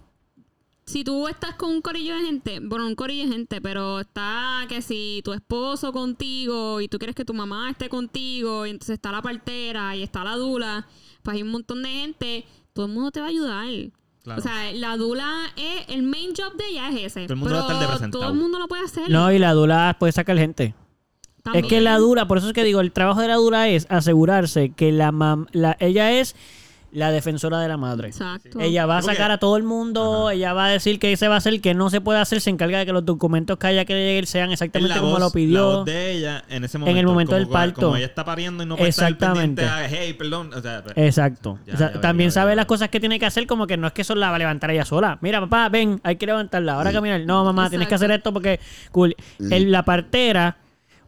si 0.85 1.03
tú 1.03 1.27
estás 1.27 1.55
con 1.55 1.71
un 1.71 1.81
corillo 1.81 2.15
de 2.15 2.21
gente, 2.21 2.59
bueno, 2.61 2.85
un 2.85 2.95
corillo 2.95 3.25
de 3.27 3.33
gente, 3.33 3.59
pero 3.59 4.01
está 4.01 4.65
que 4.69 4.81
si 4.81 5.21
tu 5.23 5.33
esposo 5.33 5.91
contigo 5.91 6.79
y 6.79 6.87
tú 6.87 6.99
quieres 6.99 7.15
que 7.15 7.25
tu 7.25 7.33
mamá 7.33 7.71
esté 7.71 7.89
contigo, 7.89 8.65
y 8.65 8.69
entonces 8.69 8.95
está 8.95 9.11
la 9.11 9.21
partera 9.21 9.95
y 9.95 10.03
está 10.03 10.23
la 10.23 10.35
dula, 10.35 10.87
pues 11.23 11.35
hay 11.35 11.43
un 11.43 11.49
montón 11.49 11.81
de 11.81 11.89
gente, 11.89 12.45
todo 12.73 12.85
el 12.85 12.91
mundo 12.91 13.11
te 13.11 13.19
va 13.19 13.27
a 13.27 13.29
ayudar. 13.29 13.67
Claro. 14.23 14.39
O 14.39 14.43
sea, 14.43 14.71
la 14.73 14.97
dula 14.97 15.51
es, 15.55 15.85
el 15.89 16.03
main 16.03 16.33
job 16.35 16.55
de 16.55 16.67
ella 16.67 16.89
es 16.89 17.17
ese. 17.17 17.27
Todo 17.27 17.33
el 17.33 17.39
mundo 17.39 17.53
va 17.55 17.59
a 17.59 17.61
estar 17.61 17.77
pero 17.77 17.91
representado. 17.91 18.23
todo 18.23 18.33
el 18.33 18.39
mundo 18.39 18.59
lo 18.59 18.67
puede 18.67 18.83
hacer. 18.83 19.09
No, 19.09 19.31
y 19.31 19.39
la 19.39 19.53
dula 19.53 19.95
puede 19.99 20.11
sacar 20.11 20.37
gente. 20.37 20.75
También. 21.45 21.63
Es 21.65 21.69
que 21.69 21.79
la 21.81 21.97
dura, 21.97 22.27
por 22.27 22.39
eso 22.39 22.47
es 22.47 22.53
que 22.53 22.63
digo, 22.63 22.81
el 22.81 22.91
trabajo 22.91 23.21
de 23.21 23.27
la 23.29 23.35
dura 23.35 23.69
es 23.69 23.87
asegurarse 23.89 24.71
que 24.75 24.91
la, 24.91 25.11
mam- 25.11 25.47
la 25.53 25.77
ella 25.79 26.11
es 26.11 26.35
la 26.91 27.11
defensora 27.11 27.59
de 27.59 27.67
la 27.67 27.75
madre. 27.75 28.07
Exacto. 28.07 28.57
Ella 28.61 28.85
va 28.85 28.99
a 28.99 29.01
Sí, 29.01 29.07
sacar 29.09 29.29
a 29.29 29.37
todo 29.37 29.57
el 29.57 29.63
mundo, 29.63 30.29
ella 30.29 30.53
va 30.53 30.67
a 30.67 30.69
decir 30.69 30.97
que 30.97 31.17
se 31.17 31.27
va 31.27 31.35
a 31.35 31.37
hacer, 31.39 31.59
que 31.59 31.73
no 31.73 31.89
se 31.89 31.99
puede 31.99 32.19
hacer, 32.19 32.39
se 32.39 32.49
encarga 32.49 32.79
de 32.79 32.85
que 32.85 32.93
los 32.93 33.03
documentos 33.05 33.57
que 33.57 33.67
haya 33.67 33.83
que 33.83 33.93
llegar 33.93 34.25
sean 34.27 34.53
exactamente 34.53 34.95
la 34.95 35.01
como 35.01 35.11
voz- 35.11 35.19
lo 35.19 35.25
La 35.25 35.31
pidió. 35.33 35.65
voz 35.79 35.85
de 35.85 36.11
ella 36.13 36.45
en 36.47 36.63
ese 36.63 36.77
momento. 36.77 36.97
el 36.99 37.05
momento 37.05 37.31
como 37.31 37.39
del 37.39 37.49
parto. 37.49 37.81
Como 37.81 37.97
ella 37.97 38.05
está 38.05 38.23
pariendo 38.23 38.63
y 38.63 38.65
no 38.65 38.77
puede 38.77 38.89
estar 38.91 39.11
Exactamente. 39.11 39.61
pendiente 39.63 39.95
a, 39.95 40.01
hey, 40.03 40.13
perdón. 40.13 40.51
O 40.53 40.61
sea, 40.61 40.83
Exacto. 40.95 41.59
Ya, 41.67 41.73
O 41.73 41.77
sea, 41.77 41.87
ya 41.87 41.91
veo, 41.93 42.01
también 42.01 42.29
ya 42.29 42.33
sabe 42.35 42.55
las 42.55 42.65
cosas 42.65 42.87
que 42.87 43.01
tiene 43.01 43.19
que 43.19 43.25
hacer, 43.25 43.45
como 43.45 43.67
que 43.67 43.75
no 43.75 43.87
es 43.87 43.93
que 43.93 44.01
eso 44.03 44.15
la 44.15 44.29
va 44.29 44.37
a 44.37 44.39
levantar 44.39 44.71
ella 44.71 44.85
sola. 44.85 45.17
Mira, 45.21 45.41
papá, 45.41 45.67
ven, 45.67 45.99
hay 46.01 46.15
que 46.15 46.25
levantarla. 46.25 46.75
Ahora 46.75 46.93
caminar. 46.93 47.19
No, 47.25 47.43
mamá, 47.43 47.69
tienes 47.69 47.89
que 47.89 47.95
Exacto. 47.95 48.05
hacer 48.05 48.17
esto 48.19 48.31
porque 48.31 48.59
cool. 48.91 49.13
El- 49.51 49.69
la 49.69 49.83
partera 49.83 50.55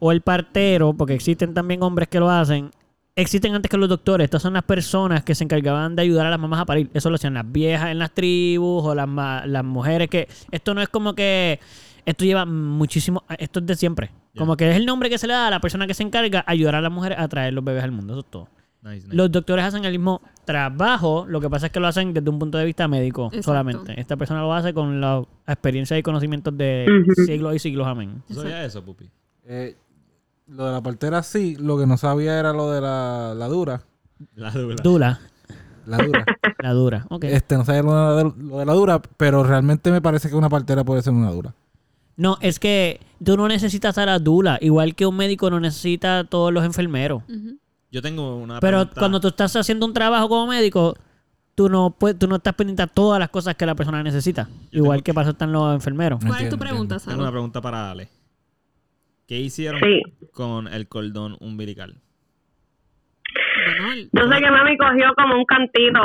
o 0.00 0.12
el 0.12 0.20
partero, 0.20 0.92
porque 0.94 1.14
existen 1.14 1.54
también 1.54 1.82
hombres 1.82 2.08
que 2.08 2.20
lo 2.20 2.30
hacen, 2.30 2.70
existen 3.16 3.54
antes 3.54 3.70
que 3.70 3.76
los 3.76 3.88
doctores. 3.88 4.24
Estas 4.24 4.42
son 4.42 4.52
las 4.54 4.62
personas 4.62 5.24
que 5.24 5.34
se 5.34 5.44
encargaban 5.44 5.96
de 5.96 6.02
ayudar 6.02 6.26
a 6.26 6.30
las 6.30 6.38
mamás 6.38 6.60
a 6.60 6.64
parir. 6.66 6.88
Eso 6.94 7.10
lo 7.10 7.16
hacían 7.16 7.34
las 7.34 7.50
viejas 7.50 7.90
en 7.90 7.98
las 7.98 8.12
tribus 8.12 8.84
o 8.84 8.94
las, 8.94 9.08
ma- 9.08 9.44
las 9.46 9.64
mujeres 9.64 10.08
que... 10.08 10.28
Esto 10.50 10.74
no 10.74 10.80
es 10.82 10.88
como 10.88 11.14
que... 11.14 11.58
Esto 12.06 12.24
lleva 12.24 12.46
muchísimo... 12.46 13.24
Esto 13.38 13.58
es 13.60 13.66
de 13.66 13.74
siempre. 13.74 14.10
Como 14.36 14.56
que 14.56 14.70
es 14.70 14.76
el 14.76 14.86
nombre 14.86 15.10
que 15.10 15.18
se 15.18 15.26
le 15.26 15.32
da 15.32 15.48
a 15.48 15.50
la 15.50 15.60
persona 15.60 15.86
que 15.88 15.94
se 15.94 16.04
encarga 16.04 16.40
a 16.46 16.52
ayudar 16.52 16.76
a 16.76 16.80
las 16.80 16.92
mujeres 16.92 17.18
a 17.18 17.26
traer 17.28 17.52
los 17.52 17.64
bebés 17.64 17.82
al 17.82 17.90
mundo. 17.90 18.12
Eso 18.14 18.20
es 18.20 18.26
todo. 18.30 18.48
nice, 18.82 19.04
nice. 19.06 19.16
Los 19.16 19.32
doctores 19.32 19.64
hacen 19.64 19.84
el 19.84 19.90
mismo 19.90 20.22
trabajo, 20.44 21.26
lo 21.28 21.40
que 21.40 21.50
pasa 21.50 21.66
es 21.66 21.72
que 21.72 21.80
lo 21.80 21.88
hacen 21.88 22.14
desde 22.14 22.30
un 22.30 22.38
punto 22.38 22.56
de 22.56 22.64
vista 22.64 22.86
médico 22.86 23.26
Exacto. 23.26 23.42
solamente. 23.42 24.00
Esta 24.00 24.16
persona 24.16 24.40
lo 24.42 24.54
hace 24.54 24.72
con 24.72 25.00
la 25.00 25.22
experiencia 25.46 25.98
y 25.98 26.02
conocimientos 26.04 26.56
de 26.56 26.86
siglos 27.26 27.56
y 27.56 27.58
siglos, 27.58 27.86
amén. 27.86 28.22
¿Tú 28.28 28.34
sabías 28.34 28.64
eso, 28.66 28.82
Pupi? 28.84 29.10
Eh, 29.44 29.74
lo 30.48 30.66
de 30.66 30.72
la 30.72 30.82
partera 30.82 31.22
sí, 31.22 31.56
lo 31.56 31.78
que 31.78 31.86
no 31.86 31.96
sabía 31.96 32.38
era 32.38 32.52
lo 32.52 32.70
de 32.70 32.80
la, 32.80 33.34
la 33.36 33.48
dura. 33.48 33.82
La 34.34 34.50
dula. 34.50 34.76
Dula, 34.82 35.20
La 35.86 35.98
dura. 35.98 36.24
la 36.62 36.72
dura. 36.72 37.06
Ok. 37.10 37.24
este, 37.24 37.56
no 37.56 37.64
sabía 37.64 37.82
lo 37.82 38.16
de, 38.16 38.32
lo 38.36 38.58
de 38.58 38.66
la 38.66 38.72
dura, 38.72 39.00
pero 39.16 39.44
realmente 39.44 39.90
me 39.90 40.00
parece 40.02 40.28
que 40.28 40.34
una 40.34 40.48
partera 40.48 40.84
puede 40.84 41.02
ser 41.02 41.12
una 41.12 41.30
dura. 41.30 41.54
No, 42.16 42.36
es 42.40 42.58
que 42.58 43.00
tú 43.24 43.36
no 43.36 43.46
necesitas 43.46 43.96
a 43.98 44.04
la 44.06 44.18
dula, 44.18 44.58
igual 44.60 44.94
que 44.96 45.06
un 45.06 45.16
médico 45.16 45.50
no 45.50 45.60
necesita 45.60 46.20
a 46.20 46.24
todos 46.24 46.52
los 46.52 46.64
enfermeros. 46.64 47.22
Yo 47.92 48.02
tengo 48.02 48.36
una 48.36 48.58
Pero 48.60 48.78
pregunta. 48.78 48.98
cuando 49.00 49.20
tú 49.20 49.28
estás 49.28 49.54
haciendo 49.54 49.86
un 49.86 49.92
trabajo 49.92 50.28
como 50.28 50.48
médico, 50.48 50.96
tú 51.54 51.68
no 51.68 51.90
puedes, 51.90 52.18
tú 52.18 52.26
no 52.26 52.36
estás 52.36 52.54
pendiente 52.54 52.82
a 52.82 52.86
todas 52.88 53.20
las 53.20 53.28
cosas 53.28 53.54
que 53.54 53.64
la 53.66 53.74
persona 53.76 54.02
necesita. 54.02 54.48
Igual 54.72 55.02
que 55.04 55.14
para 55.14 55.26
eso 55.26 55.30
están 55.32 55.52
los 55.52 55.72
enfermeros. 55.74 56.18
¿Cuál 56.26 56.42
es 56.42 56.50
tu 56.50 56.58
pregunta, 56.58 56.96
entiendo. 56.96 57.10
Tengo 57.12 57.22
una 57.22 57.30
pregunta 57.30 57.60
para 57.60 57.92
Ale. 57.92 58.08
¿Qué 59.28 59.36
hicieron 59.38 59.80
Sí. 59.80 60.02
con 60.32 60.66
el 60.66 60.88
cordón 60.88 61.36
umbilical? 61.40 62.00
Yo 64.12 64.22
sé 64.32 64.40
que 64.40 64.50
mami 64.50 64.76
cogió 64.78 65.12
como 65.16 65.36
un 65.36 65.44
cantito 65.44 66.00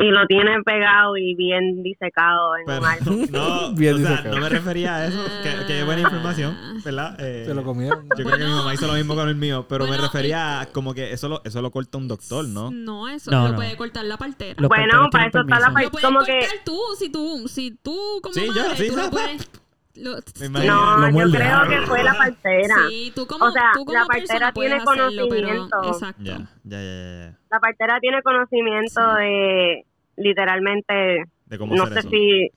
y 0.00 0.10
lo 0.10 0.26
tiene 0.26 0.60
pegado 0.64 1.16
y 1.16 1.34
bien 1.36 1.82
disecado 1.84 2.56
en 2.56 2.66
Pero, 2.66 2.82
un 3.12 3.26
no, 3.30 3.72
Bien 3.76 3.94
o 3.94 3.98
sea, 3.98 4.10
disecado. 4.10 4.34
no 4.34 4.40
me 4.42 4.48
refería 4.48 4.96
a 4.96 5.06
eso. 5.06 5.18
que, 5.42 5.66
que 5.66 5.84
buena 5.84 6.00
información, 6.02 6.56
¿verdad? 6.84 7.16
Eh, 7.20 7.44
Se 7.46 7.54
lo 7.54 7.62
comieron. 7.62 8.08
Yo 8.18 8.24
creo 8.24 8.36
que 8.38 8.44
mi 8.44 8.50
mamá 8.50 8.74
hizo 8.74 8.86
lo 8.88 8.94
mismo 8.94 9.14
con 9.14 9.28
el 9.28 9.36
mío, 9.36 9.66
pero 9.68 9.86
me 9.86 9.96
refería 9.96 10.60
a 10.62 10.66
como 10.66 10.92
que 10.94 11.12
eso 11.12 11.28
lo, 11.28 11.42
eso 11.44 11.62
lo 11.62 11.70
corta 11.70 11.98
un 11.98 12.08
doctor, 12.08 12.44
¿no? 12.46 12.70
No, 12.72 13.08
eso 13.08 13.30
No, 13.30 13.44
lo 13.44 13.48
no. 13.50 13.54
puede 13.56 13.76
cortar 13.76 14.04
la 14.04 14.16
partera. 14.16 14.54
Los 14.58 14.68
Bueno, 14.68 15.08
para 15.12 15.28
eso 15.28 15.40
está 15.42 15.60
la 15.60 15.66
permiso. 15.66 15.82
Lo 15.84 15.90
puedes 15.90 16.04
como 16.06 16.18
cortar 16.18 16.38
que 16.40 16.46
tú, 16.64 16.78
si 16.98 17.10
tú, 17.12 17.48
si 17.48 17.70
tú 17.82 17.96
como 18.22 18.34
Sí, 18.34 18.46
yo, 18.46 18.52
madre, 18.62 18.76
sí, 18.76 18.88
tú 18.90 18.96
lo 18.96 19.04
sí. 19.04 19.10
puedes... 19.12 19.50
lo-. 19.98 20.16
No, 20.50 20.98
Lo 21.10 21.10
yo 21.26 21.30
creo 21.32 21.68
que 21.68 21.86
fue 21.86 22.02
la 22.04 22.14
partera. 22.14 22.74
Sí, 22.88 23.12
tú 23.14 23.26
como, 23.26 23.46
O 23.46 23.50
sea, 23.50 23.70
tú 23.74 23.84
como 23.84 23.98
la 23.98 24.04
partera 24.06 24.52
tiene 24.52 24.74
hacerlo, 24.76 25.26
pero- 25.30 25.48
conocimiento. 25.48 25.84
Exacto. 25.84 26.22
Ya, 26.22 26.38
ya, 26.64 26.82
ya, 26.82 27.30
ya. 27.30 27.38
La 27.50 27.60
partera 27.60 27.98
tiene 28.00 28.22
conocimiento 28.22 29.00
Sí. 29.16 29.22
de 29.22 29.84
literalmente, 30.16 31.24
De 31.46 31.58
cómo 31.58 31.74
no 31.74 31.86
sé 31.86 31.98
eso. 32.00 32.08
si 32.10 32.50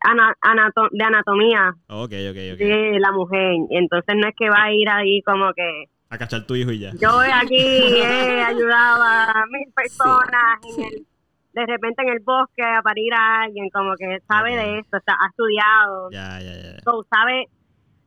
ana- 0.00 0.34
anato- 0.42 0.88
de 0.90 1.04
anatomía 1.04 1.70
Ok, 1.88 2.12
ok, 2.30 2.38
ok. 2.54 2.58
de 2.58 2.96
la 3.00 3.12
mujer. 3.12 3.52
Y 3.70 3.76
entonces 3.76 4.14
no 4.16 4.28
es 4.28 4.34
que 4.36 4.48
va 4.50 4.64
a 4.64 4.72
ir 4.72 4.88
ahí 4.88 5.22
como 5.22 5.52
que 5.54 5.84
A 6.10 6.18
cachar 6.18 6.46
tu 6.46 6.54
hijo 6.56 6.70
y 6.72 6.78
ya. 6.80 6.92
yo 7.00 7.10
aquí 7.20 7.56
he 8.02 8.42
ayudado 8.42 9.02
a 9.02 9.44
mil 9.50 9.72
personas 9.74 10.58
en 10.68 10.74
sí. 10.74 10.82
el- 10.82 11.06
de 11.58 11.66
repente 11.66 12.02
en 12.02 12.08
el 12.10 12.20
bosque 12.20 12.62
a 12.62 12.80
parir 12.82 13.12
a 13.14 13.42
alguien, 13.42 13.68
como 13.70 13.94
que 13.96 14.18
sabe 14.26 14.56
de 14.56 14.78
esto, 14.80 14.96
está, 14.96 15.12
ha 15.20 15.28
estudiado, 15.28 16.10
Ya, 16.10 16.40
ya, 16.40 16.54
ya. 16.54 16.78
so, 16.84 17.04
sabe, 17.10 17.46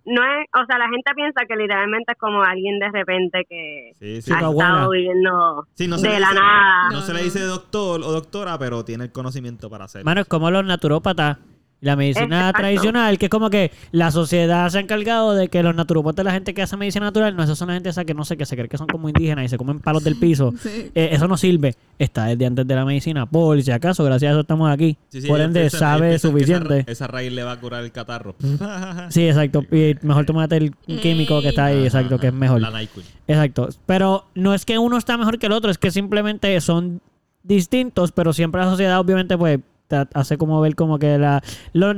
no 0.06 0.24
es, 0.24 0.48
o 0.60 0.66
sea, 0.66 0.80
la 0.80 0.90
gente 0.90 1.12
piensa 1.16 1.46
que 1.48 1.56
literalmente 1.56 2.14
es 2.14 2.18
como 2.18 2.42
alguien 2.42 2.80
de 2.80 2.90
repente 2.92 3.46
que 3.48 3.92
Sí, 4.00 4.22
sí. 4.22 4.32
ha 4.32 4.36
estado 4.36 4.54
buena. 4.54 4.88
viviendo 4.90 5.68
Sí, 5.76 5.88
no 5.88 5.98
de 5.98 6.10
la 6.20 6.30
dice- 6.30 6.34
nada. 6.40 6.90
No 6.90 6.96
No, 6.98 7.02
se 7.02 7.14
le 7.14 7.22
dice 7.24 7.40
doctor 7.42 8.02
o 8.04 8.12
doctora, 8.12 8.58
pero 8.58 8.84
tiene 8.84 9.04
el 9.06 9.12
conocimiento 9.12 9.70
para 9.70 9.86
hacerlo. 9.86 10.06
Mano, 10.06 10.22
es 10.22 10.28
como 10.28 10.50
los 10.50 10.66
naturópatas. 10.66 11.38
La 11.82 11.96
medicina 11.96 12.26
Exacto. 12.50 12.60
tradicional, 12.62 13.18
que 13.18 13.26
es 13.26 13.30
como 13.32 13.50
que 13.50 13.72
la 13.92 14.12
sociedad 14.12 14.70
se 14.70 14.78
ha 14.78 14.82
encargado 14.82 15.34
de 15.34 15.48
que 15.50 15.64
los 15.64 15.74
naturópatas, 15.76 16.24
la 16.24 16.32
gente 16.32 16.54
que 16.54 16.62
hace 16.62 16.78
medicina 16.78 17.06
natural, 17.06 17.36
no, 17.36 17.42
esos 17.42 17.58
son 17.58 17.70
la 17.70 17.74
gente 17.74 17.90
esa 17.90 18.06
que 18.06 18.14
no 18.14 18.24
sé, 18.24 18.38
que 18.38 18.46
se 18.46 18.56
cree 18.56 18.68
que 18.70 18.78
son 18.78 18.86
como 18.86 19.10
indígenas 19.10 19.46
y 19.46 19.50
se 19.50 19.58
comen 19.58 19.80
palos 19.80 20.04
del 20.04 20.16
piso. 20.16 20.54
Sí. 20.62 20.92
Eh, 20.94 21.10
eso 21.12 21.28
no 21.28 21.38
sirve. 21.38 21.76
Está 21.98 22.26
desde 22.26 22.46
antes 22.46 22.68
de 22.68 22.76
la 22.76 22.86
medicina. 22.86 23.26
Por 23.26 23.62
si 23.64 23.72
acaso, 23.72 24.04
gracias 24.04 24.30
a 24.30 24.32
eso 24.34 24.42
estamos 24.42 24.70
aquí. 24.72 24.96
Sí, 25.10 25.22
sí, 25.22 25.28
Por 25.28 25.42
ende, 25.42 25.70
sabe 25.72 26.20
suficiente. 26.20 26.80
Esa, 26.80 26.86
ra- 26.86 26.92
esa 26.92 27.08
raíz 27.08 27.32
le 27.34 27.44
va 27.44 27.54
a 27.54 27.60
curar 27.60 27.84
el 27.84 27.92
catarro. 27.92 28.36
Sí, 29.10 29.28
exacto. 29.28 29.64
Y 29.72 29.96
mejor 30.04 30.26
tomate 30.26 30.58
el 30.58 30.76
químico 31.02 31.42
que 31.42 31.50
está 31.50 31.66
ahí, 31.66 31.84
exacto, 31.84 32.20
que 32.20 32.28
es 32.28 32.34
mejor. 32.34 32.62
La 32.62 32.70
NyQuil. 32.70 33.06
Exacto. 33.28 33.70
Pero 33.88 34.26
no 34.36 34.54
es 34.54 34.66
que 34.66 34.78
uno 34.78 34.98
está 34.98 35.18
mejor 35.18 35.40
que 35.40 35.48
el 35.48 35.52
otro, 35.52 35.72
es 35.72 35.78
que 35.80 35.90
simplemente 35.90 36.60
son 36.62 37.02
distintos, 37.44 38.12
pero 38.12 38.34
siempre 38.34 38.62
la 38.62 38.70
sociedad 38.70 39.00
obviamente 39.00 39.36
pues 39.38 39.60
te 39.92 40.08
hace 40.14 40.38
como 40.38 40.60
ver 40.62 40.76
como 40.76 40.98
que 40.98 41.18
la, 41.18 41.42
los- 41.74 41.96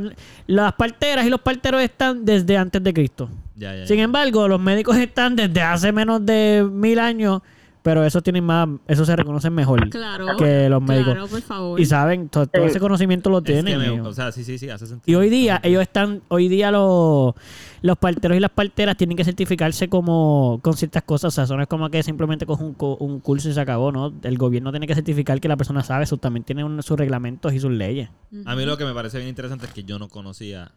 las 0.47 0.73
parteras 0.73 1.25
y 1.25 1.29
los 1.29 1.39
parteros 1.41 1.81
están 1.81 2.25
desde 2.25 2.57
antes 2.57 2.83
de 2.83 2.93
Cristo. 2.93 3.29
Ya, 3.55 3.75
ya, 3.75 3.85
Sin 3.87 3.99
embargo, 3.99 4.47
los 4.47 4.59
médicos 4.59 4.97
están 4.97 5.35
desde 5.35 5.61
hace 5.61 5.91
menos 5.91 6.25
de 6.25 6.67
mil 6.69 6.97
años, 6.99 7.41
pero 7.83 8.03
esos 8.05 8.23
tienen 8.23 8.43
más, 8.45 8.67
eso 8.87 9.05
se 9.05 9.15
reconocen 9.15 9.53
mejor 9.53 9.87
Claro. 9.89 10.25
que 10.37 10.69
los 10.69 10.81
médicos. 10.81 11.13
Claro, 11.13 11.27
por 11.27 11.41
favor. 11.41 11.79
Y 11.79 11.85
saben, 11.85 12.29
to- 12.29 12.47
todo, 12.47 12.65
ese 12.65 12.79
conocimiento 12.79 13.29
lo 13.29 13.39
Es 13.39 13.43
que 13.43 13.53
tienen. 13.53 13.77
me- 13.77 14.01
o 14.01 14.13
sea, 14.13 14.31
sí, 14.31 14.43
sí, 14.43 14.57
sí, 14.57 14.69
hace 14.69 14.85
Y 14.85 14.87
sentido. 14.87 15.19
hoy 15.19 15.29
día, 15.29 15.59
ellos 15.63 15.81
están, 15.81 16.21
hoy 16.29 16.47
día 16.47 16.71
los, 16.71 17.33
los 17.81 17.97
parteros 17.97 18.37
y 18.37 18.39
las 18.39 18.51
parteras 18.51 18.95
tienen 18.97 19.17
que 19.17 19.25
certificarse 19.25 19.89
como 19.89 20.59
con 20.63 20.73
ciertas 20.75 21.03
cosas. 21.03 21.27
O 21.27 21.31
sea, 21.35 21.43
eso 21.43 21.55
no 21.57 21.61
es 21.61 21.67
como 21.67 21.89
que 21.89 22.01
simplemente 22.03 22.45
coge 22.45 22.63
un, 22.63 22.75
un 22.99 23.19
curso 23.19 23.49
y 23.49 23.53
se 23.53 23.59
acabó, 23.59 23.91
¿no? 23.91 24.13
El 24.23 24.37
gobierno 24.37 24.71
tiene 24.71 24.87
que 24.87 24.95
certificar 24.95 25.39
que 25.41 25.49
la 25.49 25.57
persona 25.57 25.83
sabe 25.83 26.05
eso. 26.05 26.15
También 26.17 26.43
tiene 26.45 26.63
un- 26.63 26.81
sus 26.81 26.97
reglamentos 26.97 27.53
y 27.53 27.59
sus 27.59 27.71
leyes. 27.71 28.09
A 28.45 28.55
mí 28.55 28.65
lo 28.65 28.77
que 28.77 28.85
me 28.85 28.93
parece 28.93 29.17
bien 29.17 29.27
interesante 29.29 29.65
es 29.65 29.73
que 29.73 29.83
yo 29.83 29.99
no 29.99 30.07
conocía 30.07 30.71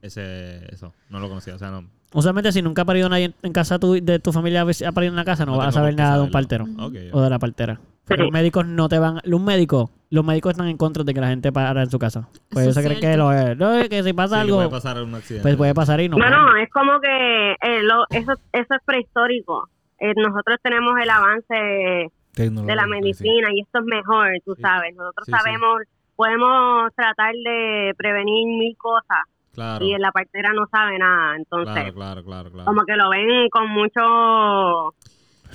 ese 0.00 0.72
eso. 0.72 0.92
No 1.10 1.18
lo 1.20 1.28
conocía. 1.28 1.54
O 1.54 1.58
sea, 1.58 1.70
no. 1.70 1.84
Usualmente, 2.14 2.52
si 2.52 2.62
nunca 2.62 2.82
ha 2.82 2.84
parido 2.84 3.08
nadie 3.08 3.32
en, 3.42 3.52
casa 3.52 3.78
tu- 3.78 3.94
de 4.02 4.18
tu 4.18 4.32
familia, 4.32 4.62
ha 4.62 4.92
parido 4.92 5.12
en 5.12 5.16
la 5.16 5.24
casa, 5.24 5.46
no, 5.46 5.52
No 5.52 5.58
vas 5.58 5.68
a 5.68 5.72
saber 5.72 5.94
nada 5.94 6.16
de 6.18 6.22
un 6.24 6.30
partero 6.30 6.66
o 7.12 7.20
de 7.20 7.30
la 7.30 7.38
partera. 7.38 7.80
Sí. 8.08 8.14
Los 8.18 8.30
médicos 8.32 8.66
no 8.66 8.88
te 8.88 8.98
van... 8.98 9.20
Un 9.24 9.44
médico, 9.44 9.90
los 10.10 10.24
médicos 10.24 10.50
están 10.52 10.66
en 10.68 10.76
contra 10.76 11.04
de 11.04 11.14
que 11.14 11.20
la 11.20 11.28
gente 11.28 11.52
para 11.52 11.82
en 11.82 11.88
su 11.90 11.98
casa. 11.98 12.28
Pues 12.50 12.64
ellos 12.66 12.78
creen 12.84 13.00
que, 13.00 13.16
lo, 13.16 13.32
no, 13.54 13.88
que 13.88 14.02
si 14.02 14.12
pasa 14.12 14.34
Sí, 14.36 14.40
algo, 14.42 14.56
puede 14.56 14.68
pasar 14.70 15.02
un 15.02 15.14
accidente. 15.14 15.42
pues 15.42 15.56
puede 15.56 15.72
pasar 15.74 16.00
y 16.00 16.08
no. 16.08 16.16
Bueno, 16.18 16.56
es 16.56 16.68
como 16.70 17.00
que 17.00 17.52
eh, 17.52 17.82
lo- 17.82 18.04
eso, 18.10 18.32
eso 18.52 18.74
es 18.74 18.82
prehistórico. 18.84 19.68
Eh, 20.00 20.12
nosotros 20.16 20.58
tenemos 20.62 20.94
el 21.00 21.08
avance 21.10 21.54
de 21.54 22.74
la 22.74 22.84
sí. 22.84 22.90
medicina 22.90 23.48
y 23.54 23.60
esto 23.60 23.78
es 23.78 23.84
mejor, 23.84 24.28
tú 24.44 24.54
Sí. 24.56 24.62
sabes. 24.62 24.94
Nosotros 24.96 25.24
Sí, 25.26 25.32
sí. 25.32 25.38
sabemos, 25.38 25.82
podemos 26.16 26.92
tratar 26.96 27.32
de 27.34 27.94
prevenir 27.96 28.46
mil 28.58 28.76
cosas 28.76 29.18
Claro. 29.52 29.84
y 29.84 29.96
la 29.98 30.10
partera 30.12 30.52
no 30.54 30.66
sabe 30.70 30.98
nada. 30.98 31.36
Entonces, 31.36 31.74
Claro, 31.74 31.94
claro, 31.94 32.24
claro, 32.24 32.50
claro. 32.50 32.64
como 32.64 32.84
que 32.84 32.96
lo 32.96 33.10
ven 33.10 33.48
con 33.50 33.68
mucho, 33.70 34.94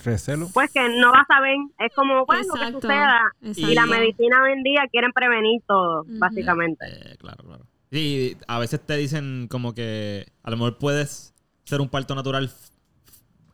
Recelo. 0.03 0.47
pues 0.53 0.71
que 0.71 0.87
no 0.99 1.11
va 1.11 1.21
a 1.21 1.25
saber. 1.25 1.55
Es 1.79 1.93
como, 1.95 2.25
bueno, 2.25 2.53
que 2.53 2.71
suceda. 2.71 3.19
Exacto. 3.41 3.71
Y 3.71 3.73
la 3.73 3.85
medicina 3.87 4.43
hoy 4.43 4.51
en 4.53 4.63
día 4.63 4.81
quieren 4.91 5.11
prevenir 5.11 5.61
todo, 5.67 6.05
básicamente. 6.07 6.85
Eh, 6.87 7.15
claro, 7.17 7.43
claro. 7.43 7.63
Sí, 7.91 8.37
a 8.47 8.59
veces 8.59 8.85
te 8.85 8.95
dicen 8.97 9.47
como 9.49 9.73
que 9.73 10.25
a 10.43 10.51
lo 10.51 10.57
mejor 10.57 10.77
puedes 10.77 11.33
ser 11.63 11.81
un 11.81 11.89
parto 11.89 12.13
natural 12.15 12.51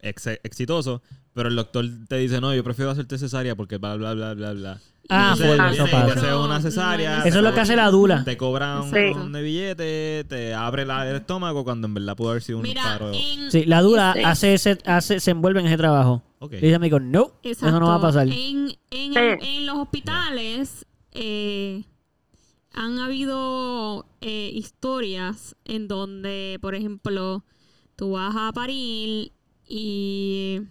ex- 0.01 0.27
exitoso, 0.43 1.01
pero 1.33 1.49
el 1.49 1.55
doctor 1.55 1.85
te 2.09 2.17
dice, 2.17 2.41
no, 2.41 2.53
yo 2.53 2.63
prefiero 2.63 2.91
hacerte 2.91 3.17
cesárea 3.17 3.55
porque 3.55 3.77
bla, 3.77 3.95
bla, 3.95 4.13
bla, 4.13 4.33
bla, 4.33 4.53
bla. 4.53 4.77
Ah, 5.09 5.33
Entonces, 5.33 5.47
viene 5.57 5.73
eso 5.73 5.83
y 5.83 5.85
te 5.85 5.91
pasa. 5.91 6.13
hace 6.19 6.35
una 6.35 6.55
No, 6.55 6.61
cesárea. 6.61 7.19
no, 7.19 7.25
Eso 7.25 7.37
es 7.39 7.43
lo 7.43 7.53
que 7.53 7.59
hace 7.59 7.75
la 7.75 7.89
dula. 7.91 8.23
Te 8.23 8.37
cobran 8.37 8.83
un 8.83 8.89
Sí. 8.91 8.99
montón 9.11 9.31
de 9.33 9.41
billete, 9.41 10.25
te 10.29 10.53
abre 10.53 10.85
la- 10.85 11.07
el 11.09 11.17
estómago 11.17 11.63
cuando 11.65 11.87
en 11.87 11.93
verdad 11.93 12.15
pudo 12.15 12.29
haber 12.31 12.41
sido 12.41 12.59
un 12.59 12.63
Mira, 12.63 12.83
paro. 12.83 13.11
en, 13.13 13.51
Sí, 13.51 13.65
la 13.65 13.81
dura 13.81 14.13
Sí. 14.13 14.21
hace 14.23 14.53
ese, 14.53 14.77
hace, 14.85 15.19
se 15.19 15.31
envuelve 15.31 15.59
en 15.59 15.67
ese 15.67 15.77
trabajo. 15.77 16.23
Y 16.51 16.55
dice 16.55 16.75
amigo, 16.75 16.99
no, 16.99 17.31
eso 17.43 17.69
no 17.71 17.87
va 17.87 17.95
a 17.95 18.01
pasar. 18.01 18.27
En, 18.27 18.69
en, 18.91 19.13
Sí. 19.13 19.19
en 19.41 19.65
los 19.65 19.77
hospitales 19.77 20.85
eh, 21.11 21.83
han 22.73 22.97
habido 22.99 24.05
eh, 24.21 24.51
historias 24.53 25.55
en 25.65 25.87
donde, 25.87 26.57
por 26.61 26.75
ejemplo, 26.75 27.43
tú 27.95 28.11
vas 28.13 28.33
a 28.37 28.51
parir 28.53 29.31
y 29.67 30.61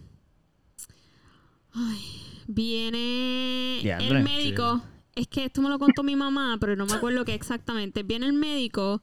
ay, 1.73 1.99
viene 2.47 3.79
Diandre. 3.81 4.17
el 4.19 4.23
médico. 4.23 4.81
Es 5.15 5.27
que 5.27 5.45
esto 5.45 5.61
me 5.61 5.69
lo 5.69 5.77
contó 5.77 6.01
mi 6.03 6.15
mamá, 6.15 6.57
pero 6.59 6.75
no 6.75 6.85
me 6.85 6.93
acuerdo 6.93 7.23
qué 7.25 7.33
exactamente. 7.35 8.01
Viene 8.03 8.25
el 8.25 8.33
médico 8.33 9.01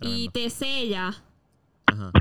y 0.00 0.28
te 0.28 0.50
sella 0.50 1.14
Ajá. 1.86 2.12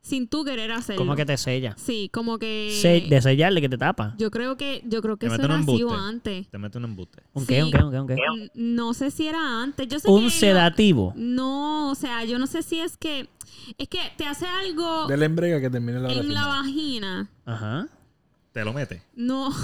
sin 0.00 0.28
tú 0.28 0.44
querer 0.44 0.70
hacerlo. 0.70 1.00
Como 1.00 1.16
que 1.16 1.24
te 1.26 1.36
sella. 1.36 1.74
Sí, 1.76 2.08
como 2.12 2.38
que 2.38 2.76
Se- 2.80 3.00
de 3.08 3.20
sellarle 3.20 3.60
que 3.60 3.68
te 3.68 3.78
tapa. 3.78 4.14
yo 4.16 4.30
creo 4.30 4.56
que 4.56 4.82
yo 4.86 5.02
creo 5.02 5.16
que 5.16 5.26
Te 5.28 5.34
eso 5.34 5.42
mete 5.42 5.46
un 5.46 5.50
era 5.52 5.60
así 5.60 5.82
o 5.82 5.88
embuste. 5.88 6.04
antes. 6.08 6.48
Te 6.50 6.58
mete 6.58 6.78
un 6.78 6.84
embuste. 6.84 7.22
¿Un 7.32 7.42
Sí. 7.42 7.48
qué? 7.48 7.62
¿Un 7.64 7.70
qué? 7.72 7.82
¿Un 7.82 7.90
qué? 7.90 7.98
¿Un 8.00 8.06
qué? 8.06 8.50
No 8.54 8.94
sé 8.94 9.10
si 9.10 9.26
era 9.26 9.62
antes. 9.62 9.88
Yo 9.88 9.98
sé 9.98 10.08
Un 10.08 10.30
sedativo. 10.30 11.12
No, 11.16 11.90
o 11.90 11.94
sea, 11.96 12.24
yo 12.24 12.38
no 12.38 12.46
sé 12.46 12.62
si 12.62 12.78
es 12.78 12.96
que 12.96 13.28
es 13.78 13.88
que 13.88 13.98
te 14.16 14.24
hace 14.26 14.46
algo 14.46 15.08
Dele 15.08 15.26
en 15.26 15.34
brega 15.34 15.60
que 15.60 15.70
termine 15.70 15.98
la 15.98 16.12
en 16.12 16.32
la 16.32 16.46
vagina. 16.46 17.28
Ajá. 17.44 17.88
Te 18.54 18.64
lo 18.64 18.72
mete. 18.72 19.02
No. 19.14 19.50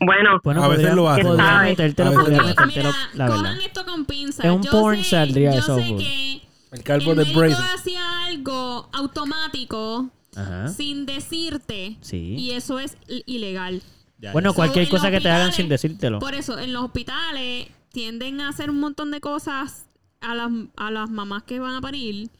Bueno, 0.00 0.40
Bueno, 0.42 0.62
A 0.64 0.68
veces 0.68 0.82
podría, 0.86 0.94
lo 0.96 1.08
hace. 1.08 1.22
podría 1.22 1.58
metértelo, 1.62 2.12
podría 2.14 2.42
metértelo, 2.42 2.88
Mira, 2.90 3.08
la 3.14 3.24
verdad. 3.28 3.38
cojan 3.38 3.60
esto 3.60 3.84
con 3.86 4.04
pinzas. 4.06 4.44
En 4.44 4.50
un 4.52 4.62
yo 4.62 4.70
porn 4.70 4.96
sé, 5.04 5.10
saldría 5.10 5.52
yo 5.52 5.58
eso, 5.60 5.76
sé 5.76 5.96
que 5.96 6.42
El 6.72 6.82
calvo 6.82 7.12
el 7.12 7.18
de 7.18 7.32
Brazen. 7.34 7.64
hacía 7.74 8.24
algo 8.24 8.88
automático 8.92 10.08
Ajá. 10.36 10.68
sin 10.68 11.06
decirte. 11.06 11.96
Sí. 12.00 12.34
Y 12.36 12.50
eso 12.52 12.78
es 12.80 12.96
ilegal. 13.06 13.82
Ya, 14.18 14.32
Bueno, 14.32 14.50
ya. 14.50 14.56
cualquier 14.56 14.88
cosa 14.88 15.10
que 15.10 15.20
te 15.20 15.30
hagan 15.30 15.52
sin 15.52 15.68
decírtelo. 15.68 16.18
Por 16.18 16.34
eso, 16.34 16.58
en 16.58 16.72
los 16.72 16.84
hospitales 16.84 17.68
tienden 17.90 18.40
a 18.40 18.48
hacer 18.48 18.70
un 18.70 18.80
montón 18.80 19.10
de 19.10 19.20
cosas 19.20 19.86
a 20.20 20.34
las, 20.34 20.50
a 20.76 20.90
las 20.90 21.10
mamás 21.10 21.42
que 21.44 21.60
van 21.60 21.74
a 21.76 21.80
parir 21.80 22.30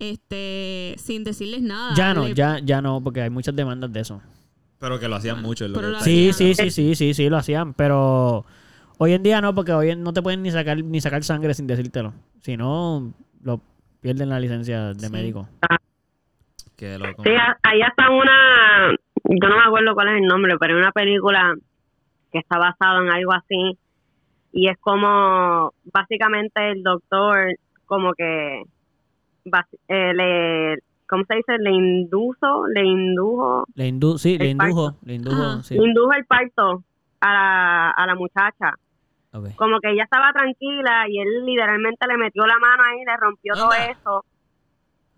este 0.00 0.94
sin 0.98 1.22
decirles 1.24 1.62
nada. 1.62 1.94
Ya 1.94 2.12
no, 2.14 2.24
Le- 2.26 2.34
ya, 2.34 2.58
ya 2.58 2.80
no, 2.82 3.00
porque 3.02 3.20
hay 3.22 3.30
muchas 3.30 3.54
demandas 3.54 3.92
de 3.92 4.00
eso. 4.00 4.20
Pero 4.78 4.98
que 4.98 5.08
lo 5.08 5.16
hacían 5.16 5.42
mucho. 5.42 5.66
es 5.66 5.70
lo 5.70 5.76
pero 5.76 5.88
que 5.88 5.92
lo 5.92 5.98
está 5.98 6.04
Sí, 6.04 6.32
sí, 6.32 6.54
sí, 6.54 6.70
sí, 6.70 6.94
sí, 6.94 7.14
sí, 7.14 7.28
lo 7.28 7.36
hacían, 7.36 7.74
pero 7.74 8.44
hoy 8.98 9.12
en 9.12 9.22
día 9.22 9.40
no, 9.40 9.54
porque 9.54 9.72
hoy 9.72 9.90
en- 9.90 10.02
no 10.02 10.12
te 10.12 10.22
pueden 10.22 10.42
ni 10.42 10.50
sacar 10.50 10.82
ni 10.82 11.00
sacar 11.00 11.22
sangre 11.22 11.52
sin 11.54 11.66
decírtelo. 11.66 12.14
Si 12.40 12.56
no, 12.56 13.12
lo 13.42 13.60
pierden 14.00 14.30
la 14.30 14.40
licencia 14.40 14.94
de 14.94 15.06
Sí. 15.06 15.12
médico. 15.12 15.46
Que 16.76 16.98
loco. 16.98 17.22
Sí, 17.22 17.30
a- 17.30 17.58
ahí 17.62 17.80
está 17.82 18.10
una, 18.10 18.92
yo 19.24 19.48
no 19.48 19.56
me 19.56 19.62
acuerdo 19.64 19.92
cuál 19.94 20.08
es 20.08 20.22
el 20.22 20.26
nombre, 20.26 20.56
pero 20.58 20.74
hay 20.74 20.80
una 20.80 20.92
película 20.92 21.54
que 22.32 22.38
está 22.38 22.58
basado 22.58 23.02
en 23.02 23.10
algo 23.10 23.32
así. 23.34 23.78
Y 24.52 24.68
es 24.68 24.78
como, 24.80 25.72
básicamente 25.92 26.70
el 26.72 26.82
doctor 26.82 27.54
como 27.84 28.14
que, 28.14 28.62
eh, 29.88 30.12
le, 30.14 30.78
¿cómo 31.08 31.24
se 31.24 31.36
dice? 31.36 31.58
Le 31.58 31.70
indujo, 31.70 32.66
le 32.68 32.84
indujo, 32.84 33.64
Le 33.74 33.86
indu 33.88 34.18
sí, 34.18 34.38
le 34.38 34.50
El 34.50 34.56
parto. 34.56 34.70
indujo, 34.70 34.96
le 35.02 35.14
indujo, 35.14 35.62
sí. 35.62 35.74
le 35.76 35.84
indujo 35.84 36.12
el 36.12 36.24
parto 36.26 36.84
a 37.20 37.32
la, 37.32 37.90
a 37.90 38.06
la 38.06 38.14
muchacha. 38.14 38.74
Como 39.56 39.78
que 39.78 39.92
ella 39.92 40.04
estaba 40.04 40.32
tranquila 40.32 41.08
y 41.08 41.20
él 41.20 41.44
literalmente 41.46 42.04
le 42.08 42.16
metió 42.16 42.44
la 42.46 42.58
mano 42.58 42.82
ahí, 42.82 43.04
le 43.04 43.16
rompió 43.16 43.54
todo 43.54 43.72
eso. 43.72 44.24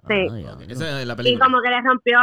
Sí. 0.06 0.26
Ah, 0.30 0.34
diablo. 0.34 0.66
Esa 0.68 1.00
es 1.00 1.06
la 1.06 1.16
Y 1.24 1.38
como 1.38 1.62
que 1.62 1.70
le 1.70 1.80
rompió, 1.80 2.18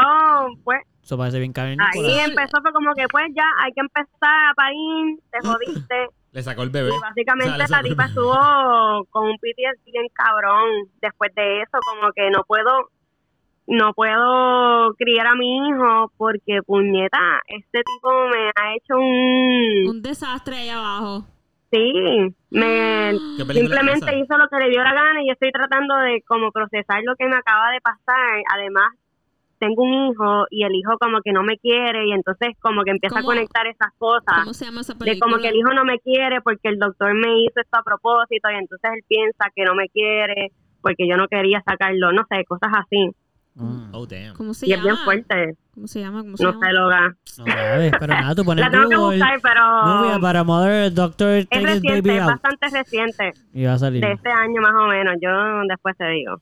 pues, 0.63 0.81
Eso 1.01 1.17
parece 1.17 1.39
bien 1.39 1.51
ahí 1.55 2.19
empezó 2.19 2.61
fue 2.61 2.71
como 2.73 2.93
que 2.93 3.07
pues 3.07 3.25
ya 3.33 3.45
hay 3.63 3.71
que 3.71 3.81
empezar 3.81 4.05
a 4.21 4.53
parir, 4.53 5.19
te 5.31 5.39
jodiste. 5.47 6.09
Le 6.31 6.43
sacó 6.43 6.63
el 6.63 6.69
bebé. 6.69 6.89
Y 6.95 6.99
básicamente 6.99 7.51
O 7.51 7.55
sea, 7.55 7.65
le 7.65 7.71
la 7.71 7.89
tipa 7.89 8.05
estuvo 8.05 9.05
con 9.09 9.29
un 9.29 9.37
PTSD 9.37 9.91
bien 9.91 10.07
cabrón. 10.13 10.89
Después 11.01 11.33
de 11.35 11.61
eso, 11.61 11.79
como 11.83 12.11
que 12.13 12.29
no 12.29 12.43
puedo, 12.43 12.89
no 13.67 13.93
puedo 13.93 14.93
criar 14.93 15.27
a 15.27 15.35
mi 15.35 15.57
hijo 15.57 16.11
porque 16.17 16.61
puñeta, 16.63 17.41
este 17.47 17.81
tipo 17.83 18.11
me 18.27 18.51
ha 18.55 18.75
hecho 18.75 18.95
un, 18.95 19.89
Un 19.89 20.01
desastre 20.01 20.57
ahí 20.57 20.69
abajo. 20.69 21.25
sí, 21.71 21.93
me 22.51 23.11
¿Qué 23.37 23.45
película 23.45 23.81
es 23.81 23.97
simplemente 23.97 24.19
hizo 24.19 24.37
lo 24.37 24.47
que 24.49 24.57
le 24.57 24.69
dio 24.69 24.83
la 24.83 24.93
gana 24.93 25.23
y 25.23 25.27
yo 25.27 25.33
estoy 25.33 25.51
tratando 25.51 25.95
de 25.95 26.21
como 26.27 26.51
procesar 26.51 27.01
lo 27.03 27.15
que 27.15 27.25
me 27.25 27.35
acaba 27.35 27.71
de 27.71 27.81
pasar. 27.81 28.43
Además, 28.53 28.93
tengo 29.59 29.83
un 29.83 29.93
hijo 30.11 30.45
y 30.49 30.63
el 30.63 30.73
hijo 30.75 30.97
como 30.99 31.21
que 31.21 31.31
no 31.31 31.43
me 31.43 31.57
quiere 31.57 32.07
y 32.07 32.11
entonces 32.13 32.49
como 32.59 32.83
que 32.83 32.91
empieza 32.91 33.15
¿Cómo? 33.21 33.31
a 33.31 33.35
conectar 33.35 33.67
esas 33.67 33.91
cosas 33.97 34.23
¿Cómo 34.41 34.53
se 34.53 34.65
llama 34.65 34.81
esa 34.81 34.95
película? 34.95 35.13
de 35.13 35.19
como 35.19 35.41
que 35.41 35.49
el 35.49 35.55
hijo 35.55 35.73
no 35.73 35.85
me 35.85 35.99
quiere 35.99 36.41
porque 36.41 36.69
el 36.69 36.79
doctor 36.79 37.13
me 37.13 37.41
hizo 37.43 37.59
esto 37.59 37.77
a 37.79 37.83
propósito 37.83 38.49
y 38.51 38.55
entonces 38.55 38.91
él 38.95 39.03
piensa 39.07 39.45
que 39.55 39.63
no 39.65 39.75
me 39.75 39.87
quiere 39.89 40.51
porque 40.81 41.07
yo 41.07 41.17
no 41.17 41.27
quería 41.27 41.61
sacarlo, 41.67 42.11
no 42.13 42.23
sé, 42.29 42.43
cosas 42.45 42.71
así. 42.73 43.11
Mm. 43.55 43.93
Oh, 43.93 44.05
damn. 44.05 44.35
¿Cómo 44.37 44.53
se 44.53 44.67
Y 44.69 44.71
es 44.71 44.77
llama? 44.77 44.89
bien 44.91 45.03
fuerte, 45.03 45.53
¿Cómo 45.73 45.87
se 45.87 45.99
llama? 45.99 46.21
¿Cómo 46.21 46.37
se 46.37 46.43
no 46.43 46.51
llama? 46.53 46.65
sé, 46.67 46.73
Loga. 46.73 47.07
No 47.37 47.45
sabes, 47.45 47.93
pero 47.99 48.13
nada, 48.13 48.35
tú 48.35 48.45
pones 48.45 48.63
La 48.65 48.71
tengo 48.71 48.89
que 48.89 48.95
Google, 48.95 49.17
buscar, 49.17 49.39
pero 49.41 49.61
movie 49.85 50.19
para 50.21 50.43
Mother 50.45 50.93
Doctor 50.93 51.29
es 51.31 51.49
Take 51.49 51.61
His 51.63 51.67
reciente, 51.81 52.01
Baby 52.01 52.17
es 52.17 52.21
Out. 52.23 52.31
bastante 52.31 52.69
reciente, 52.69 53.31
Y 53.53 53.65
va 53.65 53.73
a 53.73 53.77
salir. 53.79 54.01
de 54.05 54.11
este 54.13 54.29
año 54.29 54.61
más 54.61 54.73
o 54.73 54.87
menos, 54.87 55.15
yo 55.21 55.29
después 55.67 55.97
te 55.97 56.07
digo. 56.07 56.35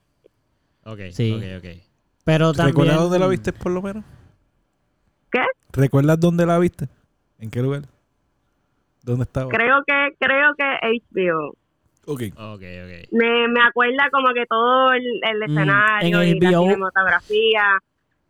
Ok, 0.86 1.00
Sí. 1.12 1.34
ok, 1.34 1.44
ok. 1.64 1.87
Pero 2.28 2.52
también... 2.52 2.76
¿Recuerdas 2.76 3.00
dónde 3.00 3.20
la 3.20 3.28
viste 3.28 3.54
por 3.54 3.72
lo 3.72 3.82
menos? 3.82 4.04
¿Qué? 5.32 5.40
¿Recuerdas 5.72 6.20
dónde 6.20 6.46
la 6.46 6.60
viste? 6.60 6.90
¿En 7.40 7.50
qué 7.50 7.62
lugar? 7.62 7.84
¿Dónde 9.02 9.24
estaba? 9.24 9.50
Creo 9.50 9.78
que, 9.88 10.10
creo 10.20 10.54
que 10.58 11.24
HBO. 11.24 11.56
Ok. 12.06 12.24
Ok, 12.36 12.64
ok. 12.64 13.12
Me, 13.14 13.48
me 13.48 13.62
acuerda 13.66 14.10
como 14.12 14.34
que 14.34 14.46
todo 14.46 14.92
el, 14.92 15.04
el 15.06 15.40
Mm, 15.40 15.58
escenario 15.58 16.22
en 16.22 16.28
y 16.36 16.40
la 16.42 16.50
cinematografía 16.60 17.64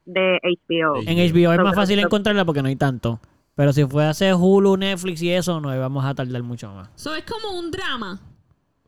de 0.06 0.40
HBO. 0.44 1.02
En 1.08 1.18
HBO 1.18 1.54
es 1.54 1.60
más 1.60 1.76
fácil 1.76 1.98
encontrarla 1.98 2.46
porque 2.46 2.62
no 2.62 2.68
hay 2.68 2.76
tanto. 2.76 3.20
Pero 3.56 3.74
si 3.74 3.84
fue 3.86 4.06
a 4.06 4.12
hacer 4.12 4.36
Hulu, 4.36 4.78
Netflix 4.78 5.24
y 5.24 5.32
eso, 5.32 5.60
no 5.60 5.70
vamos 5.80 6.06
a 6.06 6.14
tardar 6.14 6.44
mucho 6.44 6.72
más. 6.72 6.92
So, 6.94 7.16
es 7.16 7.24
como 7.24 7.58
un 7.58 7.72
drama. 7.72 8.20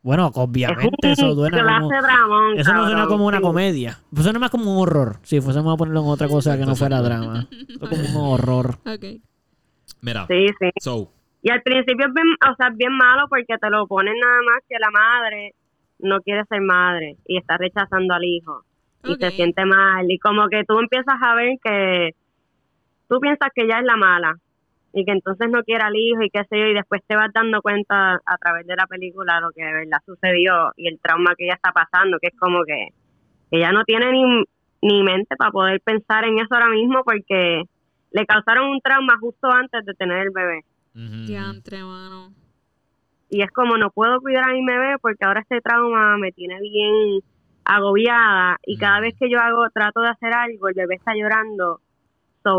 Bueno, 0.02 0.32
obviamente 0.34 1.12
eso 1.12 1.34
suena 1.36 1.60
clase 1.62 1.82
como... 1.82 2.02
dramón, 2.02 2.60
Eso 2.60 2.74
no 2.74 2.86
suena 2.86 3.08
como 3.08 3.26
una 3.26 3.42
comedia. 3.42 4.00
Pues 4.12 4.24
suena 4.24 4.40
más 4.40 4.50
como 4.50 4.72
un 4.72 4.82
horror. 4.82 5.18
Si 5.24 5.42
fuésemos 5.42 5.74
a 5.74 5.78
ponerlo 5.78 6.02
en 6.02 6.08
otra 6.08 6.28
cosa 6.28 6.58
que 6.58 6.66
no 6.66 6.76
fuera 6.76 7.02
drama. 7.02 7.48
Como 7.80 7.96
un 7.96 8.34
horror. 8.34 8.78
Ok. 8.86 9.22
Mira, 10.02 10.26
Sí, 10.28 10.48
sí. 10.60 10.70
so, 10.80 11.12
Y 11.42 11.52
al 11.52 11.62
principio 11.62 12.08
es 12.08 12.14
bien, 12.14 12.28
o 12.50 12.56
sea, 12.56 12.70
es 12.70 12.78
bien 12.78 12.96
malo 12.96 13.28
porque 13.30 13.58
te 13.60 13.70
lo 13.70 13.86
ponen 13.88 14.14
nada 14.18 14.40
más 14.46 14.64
que 14.70 14.78
la 14.80 14.90
madre 14.92 15.54
no 16.00 16.22
quiere 16.22 16.46
ser 16.46 16.62
madre 16.62 17.18
y 17.28 17.38
está 17.38 17.58
rechazando 17.58 18.14
al 18.14 18.24
hijo 18.24 18.64
y 19.04 19.16
se 19.16 19.32
siente 19.32 19.66
mal 19.66 20.10
y 20.10 20.18
como 20.18 20.48
que 20.48 20.64
tú 20.66 20.80
empiezas 20.80 21.16
a 21.22 21.36
ver 21.36 21.58
que 21.64 22.16
tú 23.10 23.20
piensas 23.20 23.50
que 23.54 23.64
ella 23.64 23.80
es 23.80 23.86
la 23.86 23.98
mala 23.98 24.38
y 24.92 25.06
que 25.06 25.12
entonces 25.12 25.50
no 25.50 25.64
quiere 25.64 25.84
al 25.84 25.96
hijo 25.96 26.22
y 26.24 26.30
qué 26.30 26.44
sé 26.46 26.60
yo 26.60 26.66
y 26.66 26.74
después 26.74 27.02
te 27.08 27.16
vas 27.16 27.32
dando 27.34 27.62
cuenta 27.62 28.16
a 28.26 28.38
través 28.38 28.66
de 28.66 28.76
la 28.76 28.88
película 28.88 29.40
lo 29.40 29.52
que 29.52 29.64
de 29.64 29.74
verdad 29.74 30.00
sucedió 30.06 30.72
y 30.78 30.88
el 30.88 31.00
trauma 31.00 31.36
que 31.38 31.46
ella 31.46 31.56
está 31.56 31.72
pasando 31.72 32.18
que 32.20 32.28
es 32.28 32.40
como 32.40 32.64
que 32.64 32.88
ella 33.52 33.72
no 33.72 33.84
tiene 33.84 34.12
ni, 34.12 34.44
ni 34.82 35.04
mente 35.04 35.36
para 35.36 35.52
poder 35.52 35.82
pensar 35.82 36.26
en 36.26 36.40
eso 36.40 36.54
ahora 36.54 36.70
mismo 36.70 37.04
porque 37.04 37.64
le 38.12 38.26
causaron 38.26 38.70
un 38.70 38.82
trauma 38.82 39.18
justo 39.20 39.52
antes 39.52 39.86
de 39.86 39.94
tener 39.94 40.18
el 40.18 40.32
bebé. 40.34 40.62
Diantre, 40.94 41.84
mano. 41.84 42.34
y 43.30 43.44
es 43.44 43.52
como 43.52 43.78
no 43.78 43.92
puedo 43.92 44.20
cuidar 44.20 44.50
a 44.50 44.54
mi 44.54 44.66
bebé 44.66 44.98
porque 45.00 45.24
ahora 45.24 45.42
este 45.42 45.62
trauma 45.62 46.18
me 46.18 46.32
tiene 46.32 46.60
bien 46.60 47.22
agobiada 47.64 48.58
y 48.66 48.78
cada 48.78 49.00
vez 49.00 49.14
que 49.18 49.30
yo 49.30 49.40
hago 49.40 49.70
trato 49.70 50.02
de 50.02 50.10
hacer 50.10 50.34
algo 50.34 50.68
el 50.68 50.74
bebé 50.74 50.96
está 50.96 51.14
llorando 51.16 51.80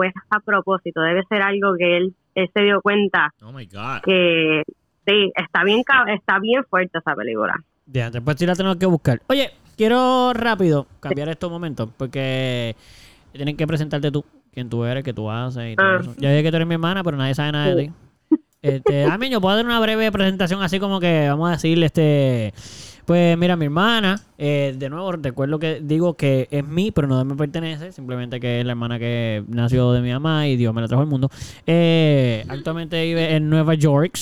es 0.02 0.12
a 0.30 0.40
propósito 0.40 1.00
debe 1.02 1.22
ser 1.28 1.42
algo 1.42 1.74
que 1.78 1.96
él, 1.98 2.14
él 2.34 2.48
se 2.54 2.62
dio 2.62 2.80
cuenta 2.80 3.32
oh 3.42 3.52
my 3.52 3.66
god. 3.66 4.00
que 4.04 4.62
sí 5.06 5.32
está 5.36 5.64
bien 5.64 5.82
está 6.08 6.38
bien 6.40 6.62
fuerte 6.64 6.98
esa 6.98 7.14
película 7.14 7.54
Ya, 7.86 8.10
después 8.10 8.36
sí 8.38 8.46
la 8.46 8.54
tenemos 8.54 8.76
que 8.76 8.86
buscar. 8.86 9.20
Oye, 9.28 9.50
quiero 9.76 10.32
rápido 10.34 10.86
cambiar 11.00 11.28
estos 11.28 11.50
momentos 11.50 11.88
porque 11.96 12.76
tienen 13.32 13.56
que 13.56 13.66
presentarte 13.66 14.10
tú, 14.12 14.24
quién 14.52 14.68
tú 14.68 14.84
eres, 14.84 15.02
qué 15.02 15.12
tú 15.12 15.28
haces 15.30 15.72
y 15.72 15.76
todo 15.76 15.86
Ah. 15.86 15.98
eso. 16.00 16.14
Ya 16.18 16.28
sé 16.30 16.42
que 16.42 16.50
tú 16.50 16.56
eres 16.56 16.68
mi 16.68 16.74
hermana, 16.74 17.02
pero 17.02 17.16
nadie 17.16 17.34
sabe 17.34 17.52
nada 17.52 17.74
de 17.74 17.84
ti. 17.84 17.92
Este, 18.62 19.04
a 19.10 19.18
mí 19.18 19.30
yo 19.30 19.40
puedo 19.40 19.56
dar 19.56 19.64
una 19.64 19.80
breve 19.80 20.12
presentación 20.12 20.62
así 20.62 20.78
como 20.78 21.00
que 21.00 21.28
vamos 21.28 21.48
a 21.48 21.52
decirle 21.52 21.86
este 21.86 22.52
pues 23.10 23.36
mira 23.36 23.56
mi 23.56 23.64
hermana 23.64 24.20
eh, 24.38 24.72
de 24.78 24.88
nuevo 24.88 25.10
recuerdo 25.10 25.58
que 25.58 25.80
digo 25.82 26.14
que 26.14 26.46
es 26.48 26.64
mí 26.64 26.92
pero 26.92 27.08
no 27.08 27.24
me 27.24 27.34
pertenece 27.34 27.90
simplemente 27.90 28.38
que 28.38 28.60
es 28.60 28.64
la 28.64 28.70
hermana 28.70 29.00
que 29.00 29.42
nació 29.48 29.90
de 29.90 30.00
mi 30.00 30.12
mamá 30.12 30.46
y 30.46 30.54
Dios 30.56 30.72
me 30.72 30.80
la 30.80 30.86
trajo 30.86 31.02
al 31.02 31.08
mundo. 31.08 31.28
Eh, 31.66 32.44
actualmente 32.46 33.02
vive 33.02 33.34
en 33.34 33.50
Nueva 33.50 33.74
York 33.74 34.16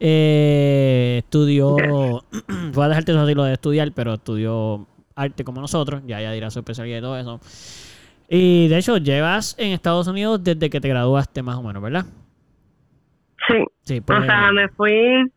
eh, 0.00 1.22
estudió 1.24 1.76
voy 2.74 2.84
a 2.84 2.88
dejarte 2.88 3.12
eso 3.12 3.22
así 3.22 3.32
lo 3.32 3.44
de 3.44 3.54
estudiar 3.54 3.90
pero 3.92 4.12
estudió 4.12 4.86
arte 5.14 5.42
como 5.42 5.62
nosotros 5.62 6.02
ya 6.06 6.20
ya 6.20 6.30
dirá 6.32 6.50
su 6.50 6.58
especialidad 6.58 6.98
y 6.98 7.00
todo 7.00 7.16
eso. 7.16 7.40
Y 8.28 8.68
de 8.68 8.76
hecho 8.76 8.98
llevas 8.98 9.56
en 9.58 9.72
Estados 9.72 10.06
Unidos 10.08 10.44
desde 10.44 10.68
que 10.68 10.82
te 10.82 10.90
graduaste 10.90 11.42
más 11.42 11.56
o 11.56 11.62
menos 11.62 11.82
¿verdad? 11.82 12.04
sí. 13.48 13.64
Sí, 13.80 14.00
pues 14.02 14.18
o 14.18 14.22
sea 14.24 14.52
me 14.52 14.68
fui 14.68 15.32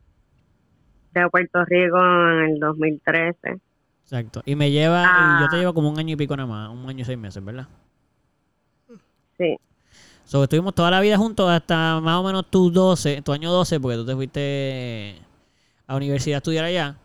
de 1.13 1.30
Puerto 1.30 1.63
Rico 1.65 1.97
en 1.99 2.52
el 2.54 2.60
2013 2.60 3.60
Exacto. 4.04 4.41
Y 4.45 4.56
me 4.56 4.69
lleva, 4.69 5.04
Ah. 5.08 5.38
y 5.39 5.43
yo 5.43 5.49
te 5.49 5.58
llevo 5.58 5.73
como 5.73 5.89
un 5.89 5.97
año 5.97 6.13
y 6.13 6.15
pico 6.17 6.36
nada 6.36 6.47
más, 6.47 6.69
un 6.69 6.88
año 6.89 7.02
y 7.02 7.06
seis 7.06 7.17
meses, 7.17 7.43
¿verdad? 7.43 7.67
sí 9.38 9.56
So, 10.26 10.43
estuvimos 10.43 10.73
toda 10.73 10.89
la 10.89 11.02
vida 11.02 11.17
juntos 11.17 11.49
hasta 11.49 11.99
más 12.02 12.15
o 12.17 12.23
menos 12.23 12.49
tu 12.49 12.71
12, 12.71 13.21
tu 13.23 13.34
año 13.34 13.52
12, 13.52 13.80
porque 13.80 13.97
tú 13.97 14.06
te 14.06 14.15
fuiste 14.15 15.15
a 15.86 15.95
universidad 15.97 16.36
a 16.36 16.38
estudiar 16.38 16.63
allá. 16.65 16.95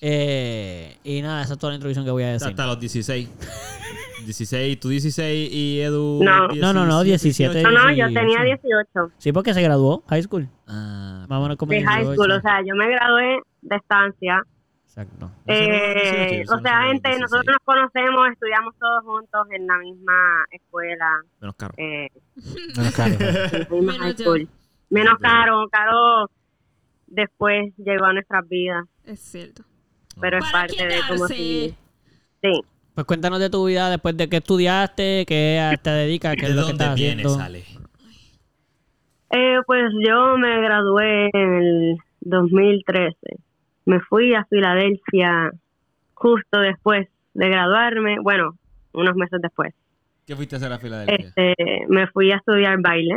Eh, 0.00 0.96
y 1.04 1.20
nada, 1.20 1.42
esa 1.42 1.52
es 1.52 1.58
toda 1.58 1.72
la 1.72 1.74
introducción 1.76 2.04
que 2.04 2.10
voy 2.10 2.22
a 2.24 2.32
decir. 2.32 2.48
Hasta 2.48 2.66
los 2.66 2.80
16. 2.80 3.28
16, 4.24 4.80
tú 4.80 4.88
16 4.88 5.50
y 5.52 5.80
Edu. 5.80 6.20
No. 6.22 6.48
No, 6.48 6.72
no, 6.72 6.86
no, 6.86 7.02
17. 7.02 7.62
no 7.62 7.70
no 7.70 7.88
Sí, 7.88 7.96
yo 7.96 8.06
tenía 8.12 8.38
sí. 8.38 8.44
18 8.44 9.12
Sí, 9.18 9.32
porque 9.32 9.54
se 9.54 9.62
graduó, 9.62 10.02
high 10.08 10.22
school. 10.22 10.48
Ah, 10.66 11.26
o 11.28 11.40
menos 11.42 11.56
como 11.56 11.72
de 11.72 11.82
high 11.82 12.04
18. 12.04 12.14
school 12.14 12.30
o 12.32 12.40
sea 12.40 12.60
yo 12.66 12.74
me 12.74 12.88
gradué 12.90 13.40
de 13.62 13.76
estancia 13.76 14.42
Exacto. 14.84 15.30
Eh, 15.46 16.44
o 16.54 16.58
sea, 16.60 16.82
gente, 16.82 17.18
nosotros 17.18 17.46
nos 17.46 17.58
conocemos, 17.64 18.28
estudiamos 18.30 18.74
todos 18.78 19.02
juntos 19.04 19.46
en 19.52 19.66
la 19.66 19.78
misma 19.78 20.44
escuela, 20.50 21.06
Menos 21.40 21.56
caro. 21.56 21.72
eh, 21.78 22.08
Menos 22.76 22.94
caro. 22.94 23.16
Menos 23.70 23.98
high 23.98 24.16
school. 24.18 24.48
Menos 24.90 25.14
caro, 25.18 25.66
caro 25.72 26.30
después 27.06 27.72
llegó 27.78 28.04
a 28.04 28.12
nuestras 28.12 28.46
vidas, 28.48 28.84
Es 29.06 29.20
cierto. 29.20 29.62
pero 30.20 30.36
es 30.38 30.44
parte 30.52 30.76
de 30.86 30.96
cómo 31.08 31.26
quedarse. 31.26 31.34
si 31.36 31.76
Sí, 32.42 32.60
Pues 32.94 33.06
cuéntanos 33.06 33.40
de 33.40 33.48
tu 33.50 33.64
vida 33.66 33.88
después 33.90 34.16
de 34.16 34.28
que 34.28 34.36
estudiaste, 34.38 35.24
qué 35.26 35.74
te 35.82 35.90
dedicas, 35.90 36.36
qué 36.36 36.42
¿De 36.46 36.48
es 36.50 36.56
lo 36.56 36.62
que 36.62 36.68
dónde 36.68 36.84
estás 36.84 36.96
viene, 36.96 37.22
haciendo. 37.22 37.34
sale? 37.36 37.64
Eh, 39.30 39.60
pues 39.66 39.84
yo 40.06 40.36
me 40.36 40.60
gradué 40.60 41.30
en 41.32 41.54
el 41.54 41.96
2013. 42.20 43.16
Me 43.86 44.00
fui 44.00 44.34
a 44.34 44.44
Filadelfia 44.44 45.50
justo 46.14 46.58
después 46.60 47.08
de 47.34 47.48
graduarme, 47.48 48.16
bueno, 48.22 48.56
unos 48.92 49.14
meses 49.16 49.40
después. 49.40 49.72
¿Qué 50.26 50.36
fuiste 50.36 50.56
a 50.56 50.58
hacer 50.58 50.72
a 50.72 50.78
Filadelfia? 50.78 51.28
Este, 51.28 51.54
me 51.88 52.06
fui 52.08 52.30
a 52.30 52.36
estudiar 52.36 52.76
baile. 52.80 53.16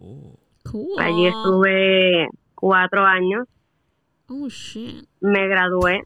Oh. 0.00 0.34
Cool. 0.70 0.98
Allí 0.98 1.26
estuve 1.26 2.28
cuatro 2.54 3.04
años. 3.04 3.46
Oh, 4.28 4.48
shit. 4.48 5.06
Me 5.20 5.46
gradué. 5.46 6.02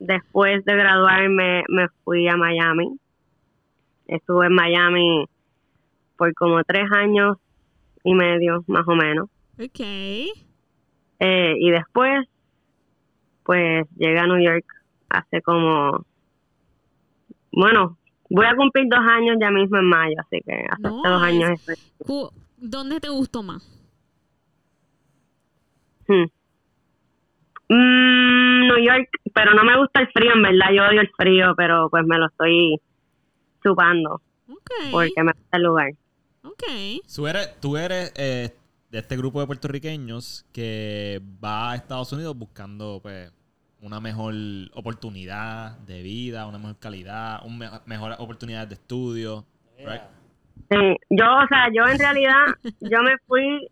Después 0.00 0.64
de 0.64 0.74
graduarme 0.74 1.62
me 1.68 1.86
fui 2.04 2.26
a 2.26 2.36
Miami. 2.36 2.98
Estuve 4.06 4.46
en 4.46 4.54
Miami 4.54 5.26
por 6.16 6.34
como 6.34 6.64
tres 6.64 6.90
años 6.90 7.36
y 8.02 8.14
medio, 8.14 8.64
más 8.66 8.88
o 8.88 8.94
menos. 8.96 9.28
Ok. 9.62 9.80
Eh, 9.80 11.54
y 11.58 11.70
después, 11.70 12.26
pues 13.44 13.86
llegué 13.96 14.18
a 14.18 14.26
New 14.26 14.42
York 14.42 14.64
hace 15.10 15.42
como, 15.42 16.04
bueno, 17.52 17.98
voy 18.30 18.46
a 18.46 18.56
cumplir 18.56 18.86
dos 18.88 19.00
años 19.00 19.36
ya 19.38 19.50
mismo 19.50 19.76
en 19.78 19.84
mayo, 19.86 20.14
así 20.18 20.40
que 20.46 20.64
hasta 20.70 20.88
hace 20.88 21.08
dos 21.08 21.22
años. 21.22 21.60
Cu- 22.06 22.30
¿Dónde 22.56 23.00
te 23.00 23.08
gustó 23.10 23.42
más? 23.42 23.66
Hmm. 26.08 26.24
Mm, 27.72 28.66
New 28.66 28.84
York, 28.84 29.08
pero 29.32 29.54
no 29.54 29.62
me 29.62 29.78
gusta 29.78 30.00
el 30.00 30.08
frío, 30.08 30.32
en 30.34 30.42
verdad, 30.42 30.72
yo 30.74 30.82
odio 30.88 31.00
el 31.02 31.10
frío, 31.16 31.54
pero 31.56 31.88
pues 31.88 32.04
me 32.04 32.18
lo 32.18 32.26
estoy 32.26 32.80
chupando 33.62 34.20
Ok. 34.48 34.70
porque 34.90 35.22
me 35.22 35.32
gusta 35.32 35.56
el 35.56 35.62
lugar. 35.62 35.90
Ok. 36.42 36.62
Tú 37.14 37.26
eres, 37.28 37.60
tú 37.60 37.76
eres 37.76 38.12
eh, 38.16 38.50
de 38.90 38.98
este 38.98 39.16
grupo 39.16 39.40
de 39.40 39.46
puertorriqueños 39.46 40.44
que 40.52 41.20
va 41.42 41.70
a 41.70 41.74
Estados 41.76 42.12
Unidos 42.12 42.36
buscando 42.36 42.98
pues 43.00 43.32
una 43.82 44.00
mejor 44.00 44.34
oportunidad 44.74 45.78
de 45.78 46.02
vida, 46.02 46.46
una 46.46 46.58
mejor 46.58 46.78
calidad, 46.80 47.40
un 47.46 47.56
me- 47.56 47.70
mejor 47.86 48.16
oportunidad 48.18 48.66
de 48.66 48.74
estudio. 48.74 49.44
right? 49.78 50.02
Sí, 50.70 50.96
yo, 51.10 51.24
o 51.24 51.46
sea, 51.48 51.68
yo 51.72 51.86
en 51.86 51.98
realidad, 52.00 52.46
yo 52.80 53.02
me 53.02 53.16
fui, 53.26 53.68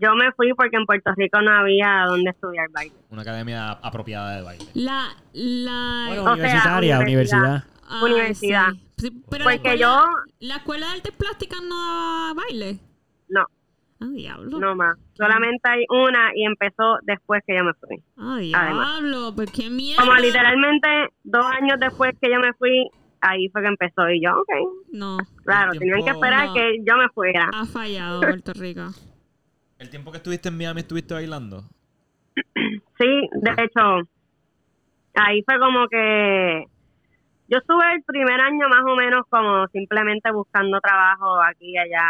yo 0.00 0.14
me 0.14 0.32
fui 0.32 0.52
porque 0.54 0.76
en 0.76 0.84
Puerto 0.86 1.10
Rico 1.16 1.40
no 1.42 1.50
había 1.52 2.04
donde 2.06 2.30
estudiar 2.30 2.68
baile. 2.72 2.94
Una 3.10 3.22
academia 3.22 3.70
apropiada 3.72 4.36
de 4.36 4.42
baile. 4.42 4.64
La, 4.74 5.08
la... 5.32 6.04
Bueno, 6.08 6.22
O 6.22 6.24
sea, 6.24 6.32
universitaria, 6.34 6.98
universidad. 7.00 7.38
universidad. 7.40 7.64
Ah, 7.90 8.04
universidad. 8.04 8.66
sí. 8.72 8.84
Sí, 8.98 9.22
pero 9.30 9.44
la 9.44 9.50
Porque 9.52 9.68
escuela, 9.74 9.76
yo, 9.76 10.06
¿La 10.40 10.56
escuela 10.56 10.86
de 10.88 10.92
artes 10.94 11.12
plásticas 11.12 11.60
no 11.62 11.76
daba 11.78 12.34
baile? 12.34 12.78
no, 13.28 13.44
Ah, 14.00 14.06
diablo. 14.14 14.58
no 14.58 14.74
más. 14.76 14.96
Solamente 15.14 15.60
hay 15.68 15.84
una 15.88 16.30
y 16.34 16.44
empezó 16.44 16.98
después 17.02 17.42
que 17.46 17.56
yo 17.56 17.64
me 17.64 17.74
fui. 17.74 17.96
Ah, 18.16 18.34
Además. 18.36 19.00
diablo. 19.02 19.34
¿Por 19.34 19.50
qué 19.50 19.70
mierda? 19.70 20.02
Como 20.04 20.14
literalmente 20.16 20.88
dos 21.24 21.44
años 21.46 21.78
después 21.80 22.12
que 22.20 22.30
yo 22.30 22.38
me 22.40 22.52
fui, 22.54 22.88
ahí 23.20 23.48
fue 23.48 23.62
que 23.62 23.68
empezó. 23.68 24.08
Y 24.10 24.22
yo, 24.22 24.30
ok, 24.38 24.48
No. 24.92 25.18
claro, 25.44 25.72
tenían 25.72 26.04
que 26.04 26.10
esperar 26.10 26.46
No. 26.48 26.54
que 26.54 26.78
yo 26.88 26.96
me 26.96 27.08
fuera. 27.08 27.50
Ha 27.52 27.66
fallado 27.66 28.20
Puerto 28.20 28.52
Rico. 28.54 28.82
¿El 29.78 29.90
tiempo 29.90 30.10
que 30.10 30.16
estuviste 30.16 30.48
en 30.48 30.58
Miami 30.58 30.80
estuviste 30.80 31.14
bailando? 31.14 31.62
Sí, 32.98 33.28
de 33.32 33.50
hecho, 33.62 34.08
ahí 35.14 35.42
fue 35.44 35.58
como 35.60 35.86
que 35.88 36.64
yo 37.48 37.58
estuve 37.58 37.94
el 37.94 38.02
primer 38.02 38.40
año 38.40 38.68
más 38.68 38.82
o 38.84 38.96
menos 38.96 39.24
como 39.30 39.68
simplemente 39.68 40.32
buscando 40.32 40.80
trabajo 40.80 41.40
aquí 41.44 41.70
y 41.70 41.78
allá, 41.78 42.04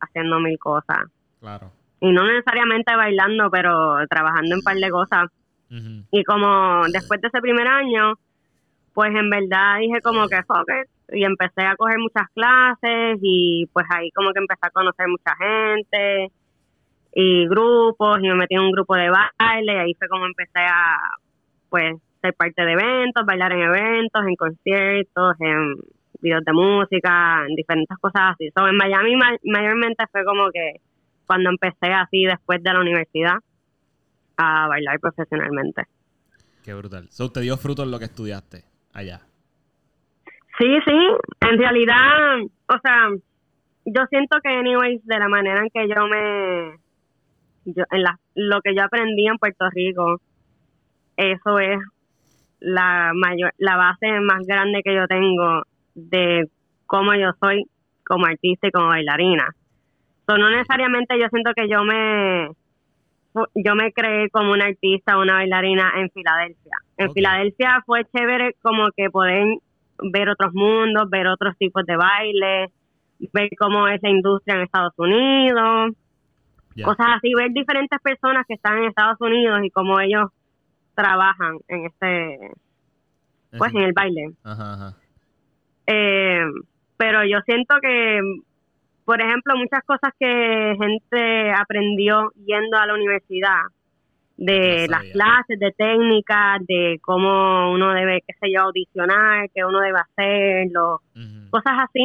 haciendo 0.00 0.40
mil 0.40 0.58
cosas. 0.58 1.04
Claro. 1.40 1.70
Y 2.00 2.10
no 2.10 2.26
necesariamente 2.26 2.96
bailando, 2.96 3.48
pero 3.50 4.04
trabajando 4.08 4.48
en 4.48 4.54
un 4.54 4.62
par 4.62 4.76
de 4.76 4.90
cosas. 4.90 5.30
Y 6.10 6.22
como 6.24 6.82
después 6.92 7.20
de 7.22 7.28
ese 7.28 7.40
primer 7.40 7.66
año, 7.66 8.14
pues 8.92 9.14
en 9.14 9.30
verdad 9.30 9.78
dije 9.78 10.02
como 10.02 10.28
que 10.28 10.42
fuck 10.42 10.68
it. 10.68 10.90
Y 11.14 11.24
empecé 11.24 11.62
a 11.62 11.76
coger 11.76 11.98
muchas 11.98 12.28
clases 12.34 13.18
y 13.22 13.66
pues 13.72 13.86
ahí 13.90 14.10
como 14.10 14.32
que 14.32 14.40
empecé 14.40 14.66
a 14.66 14.70
conocer 14.70 15.06
mucha 15.08 15.34
gente 15.36 16.30
y 17.14 17.46
grupos 17.48 18.18
y 18.20 18.28
me 18.28 18.34
metí 18.34 18.54
en 18.54 18.62
un 18.62 18.72
grupo 18.72 18.94
de 18.96 19.10
baile 19.10 19.74
y 19.74 19.76
ahí 19.76 19.94
fue 19.94 20.08
como 20.08 20.26
empecé 20.26 20.60
a 20.60 20.98
pues 21.68 21.96
ser 22.20 22.34
parte 22.34 22.64
de 22.64 22.72
eventos, 22.72 23.26
bailar 23.26 23.52
en 23.52 23.62
eventos, 23.62 24.22
en 24.26 24.36
conciertos, 24.36 25.34
en 25.40 25.76
videos 26.20 26.44
de 26.44 26.52
música, 26.52 27.44
en 27.48 27.54
diferentes 27.56 27.96
cosas 27.98 28.32
así. 28.34 28.48
So, 28.56 28.66
en 28.68 28.76
Miami 28.76 29.16
ma- 29.16 29.36
mayormente 29.44 30.04
fue 30.12 30.24
como 30.24 30.50
que 30.52 30.76
cuando 31.26 31.50
empecé 31.50 31.92
así 31.92 32.24
después 32.24 32.62
de 32.62 32.72
la 32.72 32.80
universidad 32.80 33.36
a 34.36 34.68
bailar 34.68 35.00
profesionalmente. 35.00 35.82
Qué 36.64 36.74
brutal. 36.74 37.08
So, 37.10 37.30
te 37.32 37.40
dio 37.40 37.56
fruto 37.56 37.82
en 37.82 37.90
lo 37.90 37.98
que 37.98 38.04
estudiaste 38.04 38.62
allá. 38.92 39.20
Sí, 40.58 40.66
sí, 40.86 40.98
en 41.40 41.58
realidad, 41.58 42.38
o 42.68 42.78
sea, 42.82 43.08
yo 43.86 44.02
siento 44.10 44.38
que 44.42 44.50
anyways 44.50 45.04
de 45.04 45.18
la 45.18 45.28
manera 45.28 45.60
en 45.62 45.70
que 45.70 45.88
yo 45.88 46.06
me 46.06 46.76
yo 47.64 47.84
en 47.90 48.02
la, 48.02 48.18
lo 48.34 48.60
que 48.60 48.74
yo 48.74 48.82
aprendí 48.84 49.26
en 49.26 49.38
Puerto 49.38 49.68
Rico, 49.70 50.20
eso 51.16 51.58
es 51.58 51.78
la 52.60 53.12
mayor 53.14 53.52
la 53.58 53.76
base 53.76 54.20
más 54.20 54.46
grande 54.46 54.82
que 54.84 54.94
yo 54.94 55.06
tengo 55.08 55.62
de 55.94 56.48
cómo 56.86 57.14
yo 57.14 57.30
soy 57.40 57.64
como 58.04 58.26
artista 58.26 58.68
y 58.68 58.70
como 58.70 58.88
bailarina. 58.88 59.46
So, 60.26 60.38
no 60.38 60.50
necesariamente 60.50 61.18
yo 61.18 61.26
siento 61.28 61.52
que 61.54 61.68
yo 61.68 61.82
me 61.84 62.48
yo 63.54 63.74
me 63.74 63.92
creé 63.92 64.28
como 64.30 64.52
una 64.52 64.66
artista 64.66 65.16
o 65.16 65.22
una 65.22 65.34
bailarina 65.34 65.92
en 65.96 66.10
Filadelfia. 66.10 66.76
En. 66.96 67.12
Filadelfia 67.12 67.82
fue 67.86 68.04
chévere 68.14 68.54
como 68.62 68.88
que 68.96 69.08
poder 69.10 69.46
ver 70.12 70.28
otros 70.28 70.52
mundos, 70.52 71.08
ver 71.10 71.26
otros 71.28 71.56
tipos 71.56 71.84
de 71.86 71.96
baile, 71.96 72.66
ver 73.32 73.48
cómo 73.58 73.88
es 73.88 74.02
la 74.02 74.10
industria 74.10 74.56
en 74.56 74.62
Estados 74.62 74.94
Unidos, 74.96 75.94
Cosas 76.84 77.06
así, 77.16 77.32
ver 77.34 77.50
diferentes 77.52 77.98
personas 78.00 78.44
que 78.46 78.54
están 78.54 78.78
en 78.78 78.84
Estados 78.84 79.20
Unidos 79.20 79.60
y 79.64 79.70
cómo 79.70 80.00
ellos 80.00 80.30
trabajan 80.94 81.58
en 81.68 81.86
este, 81.86 82.38
pues 83.56 83.74
en 83.74 83.82
el 83.82 83.92
baile. 83.92 84.32
Ajá, 84.44 84.74
ajá. 84.74 84.96
Eh, 85.86 86.44
pero 86.96 87.24
yo 87.24 87.40
siento 87.44 87.74
que, 87.80 88.20
por 89.04 89.20
ejemplo, 89.20 89.56
muchas 89.56 89.82
cosas 89.84 90.12
que 90.18 90.76
gente 90.78 91.52
aprendió 91.52 92.30
yendo 92.46 92.76
a 92.78 92.86
la 92.86 92.94
universidad, 92.94 93.62
de 94.36 94.86
las 94.88 95.02
clases, 95.12 95.58
de 95.58 95.72
técnicas, 95.72 96.58
de 96.66 96.98
cómo 97.02 97.72
uno 97.72 97.92
debe, 97.92 98.22
qué 98.26 98.34
sé 98.40 98.52
yo, 98.52 98.62
audicionar, 98.62 99.48
qué 99.54 99.64
uno 99.64 99.80
debe 99.80 99.98
hacer, 99.98 100.66
los 100.72 101.00
Ujú. 101.14 101.50
cosas 101.50 101.74
así, 101.84 102.04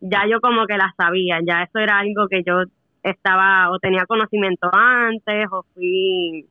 ya 0.00 0.26
yo 0.28 0.40
como 0.40 0.66
que 0.66 0.76
las 0.76 0.94
sabía, 0.96 1.38
ya 1.46 1.62
eso 1.62 1.78
era 1.78 1.98
algo 1.98 2.28
que 2.28 2.42
yo 2.44 2.64
estaba 3.04 3.70
o 3.70 3.78
tenía 3.78 4.04
conocimiento 4.06 4.68
antes 4.72 5.46
o 5.52 5.64
fui 5.74 6.46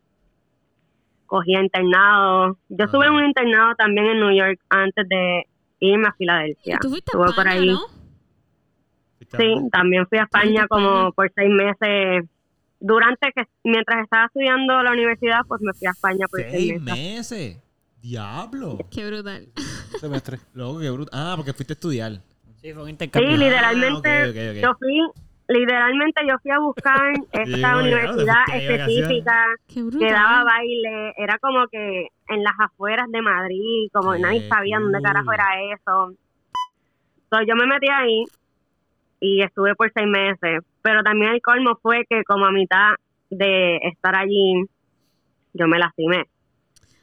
cogía 1.26 1.62
internado. 1.62 2.58
Yo 2.70 2.86
estuve 2.86 3.08
en 3.08 3.14
un 3.14 3.26
internado 3.26 3.74
también 3.76 4.06
en 4.06 4.20
New 4.20 4.36
York 4.38 4.60
antes 4.70 5.10
de 5.10 5.44
irme 5.80 6.08
a 6.08 6.14
Filadelfia. 6.14 6.76
¿Y 6.76 6.80
tú 6.80 6.90
fuiste 6.90 7.12
a 7.12 7.20
Estuve 7.20 7.34
por 7.36 7.48
España, 7.48 7.74
ahí. 7.74 7.78
Sí, 9.38 9.70
también 9.72 10.06
fui 10.08 10.20
a 10.20 10.24
España 10.24 10.68
como 10.68 11.12
por 11.14 11.32
seis 11.36 11.50
meses. 11.50 12.30
Durante 12.80 13.32
que, 13.34 13.44
mientras 13.64 14.04
estaba 14.04 14.26
estudiando 14.26 14.84
la 14.84 14.92
universidad, 14.92 15.40
pues 15.48 15.60
me 15.62 15.74
fui 15.74 15.88
a 15.88 15.92
España 15.92 16.28
por 16.30 16.40
seis 16.42 16.52
Seis 16.52 16.82
meses. 16.82 17.08
meses. 17.18 17.64
Diablo. 18.02 18.78
Qué 18.92 19.08
brutal. 19.08 19.48
semestre. 20.00 20.38
Qué 20.54 20.90
bruto. 20.92 21.10
Ah, 21.14 21.34
porque 21.38 21.54
fuiste 21.54 21.74
a 21.74 21.76
estudiar. 21.76 22.12
Sí, 22.62 22.74
fue 22.74 22.82
un 22.84 22.88
Sí, 22.88 22.92
intercambio. 22.92 23.38
literalmente, 23.38 24.10
Ah, 24.10 24.30
ok, 24.30 24.36
ok, 24.36 24.38
ok. 24.52 24.62
yo 24.62 24.74
fui, 24.78 25.23
literalmente 25.48 26.22
yo 26.28 26.38
fui 26.40 26.52
a 26.52 26.60
buscar 26.60 27.14
esta 27.32 27.78
universidad 27.78 28.44
ya, 28.48 28.54
¿qué 28.54 28.76
específica 28.76 29.46
que 29.68 30.12
daba 30.12 30.44
baile, 30.44 31.14
era 31.18 31.38
como 31.40 31.68
que 31.68 32.08
en 32.30 32.44
las 32.44 32.54
afueras 32.60 33.10
de 33.12 33.22
Madrid, 33.22 33.90
como 33.92 34.14
Qué 34.14 34.20
nadie 34.20 34.48
sabía 34.48 34.80
dónde 34.80 35.02
carajo 35.02 35.32
era 35.34 35.62
eso. 35.74 36.14
Entonces 37.24 37.48
yo 37.48 37.56
me 37.56 37.66
metí 37.68 37.88
ahí 37.90 38.24
y 39.20 39.42
estuve 39.42 39.76
por 39.76 39.92
seis 39.94 40.08
meses, 40.08 40.64
pero 40.82 41.02
también 41.04 41.34
el 41.34 41.42
colmo 41.42 41.78
fue 41.82 42.06
que 42.10 42.24
como 42.24 42.46
a 42.46 42.52
mitad 42.52 42.96
de 43.30 43.78
estar 43.78 44.16
allí, 44.16 44.66
yo 45.54 45.68
me 45.68 45.80
lastimé. 45.80 46.26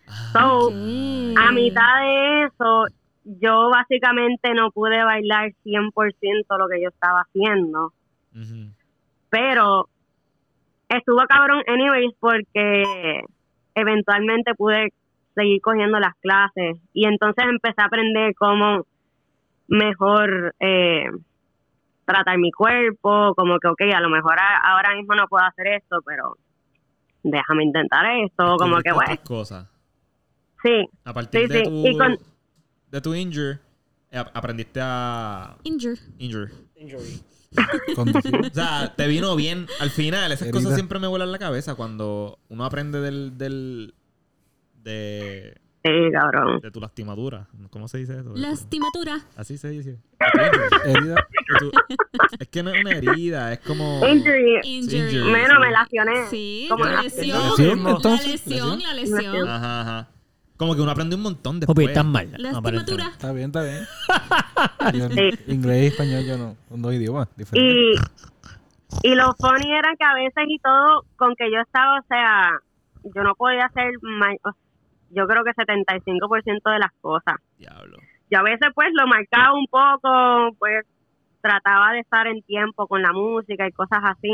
Ah, 0.06 0.30
So, 0.32 0.68
a 0.70 1.52
mitad 1.52 2.00
de 2.00 2.42
eso, 2.44 2.86
yo 3.24 3.70
básicamente 3.70 4.54
no 4.54 4.70
pude 4.70 5.02
bailar 5.02 5.52
100% 5.64 6.58
lo 6.58 6.68
que 6.68 6.82
yo 6.82 6.88
estaba 6.88 7.20
haciendo, 7.20 7.92
pero 9.30 9.88
estuvo 10.88 11.18
cabrón 11.28 11.62
anyways 11.66 12.12
porque 12.18 13.22
eventualmente 13.74 14.54
pude 14.54 14.88
seguir 15.34 15.60
cogiendo 15.62 15.98
las 16.00 16.14
clases 16.20 16.76
y 16.92 17.06
entonces 17.06 17.44
empecé 17.48 17.80
a 17.82 17.86
aprender 17.86 18.32
cómo 18.36 18.84
mejor 19.68 20.54
eh, 20.60 21.04
tratar 22.04 22.38
mi 22.38 22.50
cuerpo, 22.50 23.34
como 23.36 23.58
que, 23.60 23.68
ok, 23.68 23.80
a 23.94 24.00
lo 24.00 24.08
mejor 24.10 24.34
a- 24.40 24.72
ahora 24.72 24.96
mismo 24.96 25.14
no 25.14 25.28
puedo 25.28 25.44
hacer 25.44 25.68
esto, 25.68 25.98
pero 26.04 26.34
déjame 27.22 27.64
intentar 27.64 28.04
esto, 28.24 28.56
como 28.58 28.80
que, 28.80 28.92
bueno, 28.92 29.14
cosas. 29.24 29.68
sí, 30.62 30.86
A 31.04 31.12
partir 31.14 31.42
Sí, 31.42 31.46
de, 31.48 31.58
sí, 31.58 31.62
tu, 31.64 31.86
y 31.86 31.96
con- 31.96 32.18
de 32.88 33.00
tu 33.00 33.14
injure, 33.14 33.60
eh, 34.10 34.18
ap- 34.18 34.36
aprendiste 34.36 34.80
a 34.82 35.54
Injure. 35.62 36.00
injure. 36.18 36.50
Conducir. 36.74 37.29
O 37.96 38.54
sea, 38.54 38.94
te 38.96 39.06
vino 39.08 39.34
bien 39.36 39.66
al 39.80 39.90
final. 39.90 40.30
Esas 40.32 40.48
Herida. 40.48 40.58
cosas 40.60 40.74
siempre 40.74 40.98
me 40.98 41.06
vuelan 41.06 41.32
la 41.32 41.38
cabeza 41.38 41.74
cuando 41.74 42.38
uno 42.48 42.64
aprende 42.64 43.00
del, 43.00 43.36
del 43.36 43.94
de 44.82 45.56
Sí, 45.82 45.90
cabrón. 46.12 46.60
De 46.60 46.70
tu 46.70 46.78
lastimadura. 46.80 47.48
¿Cómo 47.70 47.88
se 47.88 47.98
dice 47.98 48.18
eso? 48.20 48.32
Lastimatura. 48.36 49.18
Así 49.36 49.56
se 49.56 49.70
dice. 49.70 49.98
Herida. 50.84 51.16
Tu- 51.58 51.70
Es 52.38 52.48
que 52.48 52.62
no 52.62 52.70
es 52.70 52.80
una 52.82 52.90
herida, 52.92 53.52
es 53.52 53.60
como... 53.60 54.06
Injury. 54.06 54.60
Injury. 54.62 54.98
Injury. 54.98 55.32
Menos 55.32 55.58
me 55.58 55.70
lacioné. 55.70 56.26
Sí, 56.28 56.66
Como 56.70 56.84
la 56.84 56.92
la- 56.94 57.02
lesión. 57.02 57.26
Lesión, 57.56 57.82
La 57.84 58.14
lesión, 58.26 58.82
la 58.82 58.92
lesión. 58.94 59.48
Ajá, 59.48 59.80
ajá. 59.80 60.08
Como 60.60 60.74
que 60.76 60.82
uno 60.82 60.90
aprende 60.90 61.16
un 61.16 61.22
montón 61.22 61.58
después. 61.58 61.74
Papi, 61.74 61.86
estás 61.86 62.04
mal. 62.04 62.28
Lastimatura. 62.36 63.06
Está 63.08 63.32
bien, 63.32 63.46
está 63.46 63.62
bien. 63.62 63.86
Yo 64.92 65.08
no- 65.08 65.14
Sí. 65.14 65.30
inglés 65.46 65.82
y 65.82 65.86
español 65.86 66.24
yo 66.26 66.36
no, 66.36 66.54
son 66.68 66.82
dos 66.82 66.92
idiomas 66.92 67.28
diferentes. 67.34 67.98
Y, 69.02 69.08
y 69.10 69.14
lo 69.14 69.32
funny 69.40 69.72
era 69.72 69.88
que 69.98 70.04
a 70.04 70.14
veces 70.14 70.44
y 70.48 70.58
todo, 70.58 71.04
con 71.16 71.34
que 71.34 71.50
yo 71.50 71.60
estaba, 71.60 71.98
o 71.98 72.02
sea, 72.08 72.50
yo 73.04 73.22
no 73.22 73.34
podía 73.36 73.64
hacer, 73.64 73.90
ma- 74.02 74.34
o- 74.44 74.52
yo 75.10 75.26
creo 75.26 75.42
que 75.44 75.52
75% 75.52 76.70
de 76.70 76.78
las 76.78 76.92
cosas. 77.00 77.36
Diablo. 77.56 77.96
Yo 78.30 78.38
a 78.40 78.42
veces 78.42 78.68
pues 78.74 78.88
lo 78.92 79.06
marcaba 79.06 79.54
un 79.54 79.66
poco, 79.66 80.54
pues 80.58 80.84
trataba 81.40 81.92
de 81.92 82.00
estar 82.00 82.26
en 82.26 82.42
tiempo 82.42 82.86
con 82.86 83.00
la 83.00 83.12
música 83.12 83.66
y 83.66 83.72
cosas 83.72 84.00
así. 84.04 84.28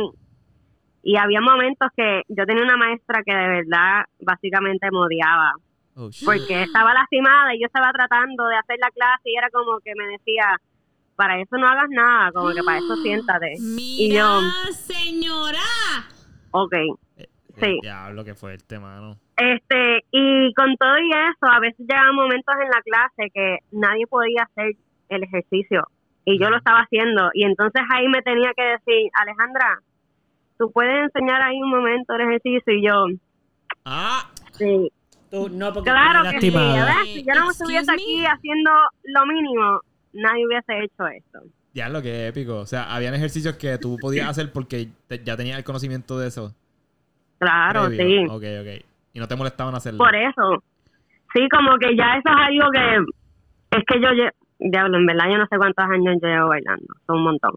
Y 1.04 1.16
había 1.18 1.40
momentos 1.40 1.88
que 1.96 2.22
yo 2.28 2.44
tenía 2.46 2.64
una 2.64 2.76
maestra 2.76 3.22
que 3.24 3.32
de 3.32 3.48
verdad 3.48 4.04
básicamente 4.20 4.88
me 4.90 4.98
odiaba, 4.98 5.52
Oh, 5.96 6.10
porque 6.26 6.62
estaba 6.62 6.92
lastimada 6.92 7.54
y 7.54 7.60
yo 7.60 7.66
estaba 7.66 7.90
tratando 7.92 8.46
de 8.46 8.56
hacer 8.56 8.76
la 8.78 8.90
clase 8.90 9.30
y 9.30 9.36
era 9.36 9.48
como 9.50 9.80
que 9.80 9.94
me 9.96 10.06
decía, 10.08 10.60
para 11.16 11.40
eso 11.40 11.56
no 11.56 11.66
hagas 11.66 11.88
nada, 11.88 12.30
como 12.32 12.52
que 12.52 12.62
para 12.62 12.78
eso 12.78 12.96
siéntate. 13.02 13.54
Y 13.56 14.08
Mira, 14.08 14.14
yo, 14.18 14.40
señora. 14.72 15.58
ok. 16.50 16.74
Sí. 17.58 17.78
Diablo, 17.80 18.22
qué 18.24 18.34
fuerte, 18.34 18.78
mano. 18.78 19.16
Este, 19.38 20.04
y 20.10 20.52
con 20.52 20.76
todo 20.76 20.98
y 20.98 21.10
eso, 21.10 21.50
a 21.50 21.60
veces 21.60 21.78
llegaban 21.78 22.14
momentos 22.14 22.54
en 22.62 22.68
la 22.68 22.82
clase 22.82 23.30
que 23.32 23.58
nadie 23.72 24.06
podía 24.06 24.42
hacer 24.42 24.72
el 25.08 25.22
ejercicio 25.22 25.88
y 26.26 26.38
yo 26.38 26.50
lo 26.50 26.58
estaba 26.58 26.80
haciendo. 26.80 27.30
Y 27.32 27.44
entonces 27.44 27.82
ahí 27.94 28.08
me 28.08 28.20
tenía 28.20 28.52
que 28.54 28.62
decir, 28.62 29.10
Alejandra, 29.14 29.78
tú 30.58 30.70
puedes 30.70 31.04
enseñar 31.04 31.40
ahí 31.40 31.56
un 31.62 31.70
momento 31.70 32.14
el 32.14 32.22
ejercicio 32.22 32.74
y 32.74 32.86
yo, 32.86 33.06
Ah, 33.86 34.28
sí, 34.52 34.90
Tú, 35.30 35.48
no, 35.48 35.72
porque 35.72 35.90
claro 35.90 36.22
que 36.30 36.40
sí. 36.40 36.50
Si 36.50 37.24
yo 37.24 37.34
no 37.34 37.50
estuviese 37.50 37.92
aquí 37.92 38.24
haciendo 38.24 38.70
lo 39.04 39.26
mínimo, 39.26 39.80
nadie 40.12 40.46
hubiese 40.46 40.84
hecho 40.84 41.06
esto. 41.08 41.40
diablo, 41.72 42.00
qué 42.02 42.28
épico. 42.28 42.56
O 42.58 42.66
sea, 42.66 42.94
habían 42.94 43.14
ejercicios 43.14 43.56
que 43.56 43.76
tú 43.78 43.96
podías 44.00 44.28
hacer 44.30 44.52
porque 44.52 44.88
te- 45.08 45.22
ya 45.24 45.36
tenías 45.36 45.58
el 45.58 45.64
conocimiento 45.64 46.18
de 46.18 46.28
eso. 46.28 46.54
Claro, 47.38 47.86
previo. 47.86 48.22
sí. 48.22 48.26
Ok, 48.30 48.44
ok. 48.62 48.84
Y 49.14 49.18
no 49.18 49.28
te 49.28 49.36
molestaban 49.36 49.74
hacerlo. 49.74 49.98
Por 49.98 50.14
eso. 50.14 50.62
Sí, 51.34 51.46
como 51.50 51.76
que 51.78 51.96
ya 51.96 52.14
eso 52.16 52.28
es 52.28 52.46
algo 52.48 52.70
que 52.70 53.76
es 53.78 53.84
que 53.86 54.00
yo 54.00 54.08
diablo, 54.58 54.96
en 54.96 55.06
verdad 55.06 55.26
yo 55.28 55.36
no 55.38 55.46
sé 55.50 55.56
cuántos 55.58 55.84
años 55.84 56.16
yo 56.22 56.28
llevo 56.28 56.48
bailando, 56.48 56.86
son 57.06 57.16
un 57.16 57.24
montón. 57.24 57.52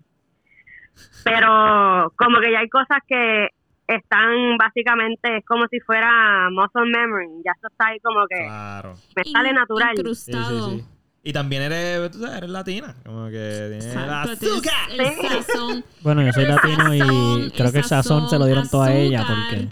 Pero 1.23 2.11
como 2.17 2.39
que 2.41 2.51
ya 2.51 2.59
hay 2.59 2.69
cosas 2.69 2.97
que 3.07 3.47
están 3.95 4.57
básicamente 4.57 5.37
es 5.37 5.45
como 5.45 5.65
si 5.69 5.79
fuera 5.81 6.49
muscle 6.51 6.89
memory, 6.91 7.41
ya 7.45 7.51
eso 7.57 7.67
está 7.67 7.87
ahí 7.87 7.99
como 7.99 8.25
que 8.27 8.43
Claro. 8.45 8.93
me 9.15 9.23
sale 9.23 9.49
In- 9.49 9.55
natural. 9.55 9.89
Sí, 9.89 9.95
sí, 9.95 10.01
Incrustado. 10.31 10.69
sí. 10.71 10.83
Y 11.21 11.33
también 11.33 11.63
eres, 11.63 12.11
tú 12.11 12.19
sabes, 12.19 12.37
eres 12.37 12.49
latina. 12.49 12.95
Como 13.05 13.27
que 13.29 13.77
tienes 13.79 13.95
azúcar. 13.95 14.73
el 14.97 15.15
sazón. 15.43 15.83
Bueno, 16.01 16.21
yo 16.23 16.31
soy 16.31 16.45
latino 16.45 16.93
y 16.95 16.99
sazón, 16.99 17.49
creo 17.57 17.71
que 17.73 17.77
el 17.79 17.83
sazón 17.83 18.29
se 18.29 18.39
lo 18.39 18.45
dieron 18.45 18.69
todo 18.69 18.83
a 18.83 18.93
ella 18.93 19.21
azúcar. 19.21 19.37
porque... 19.49 19.67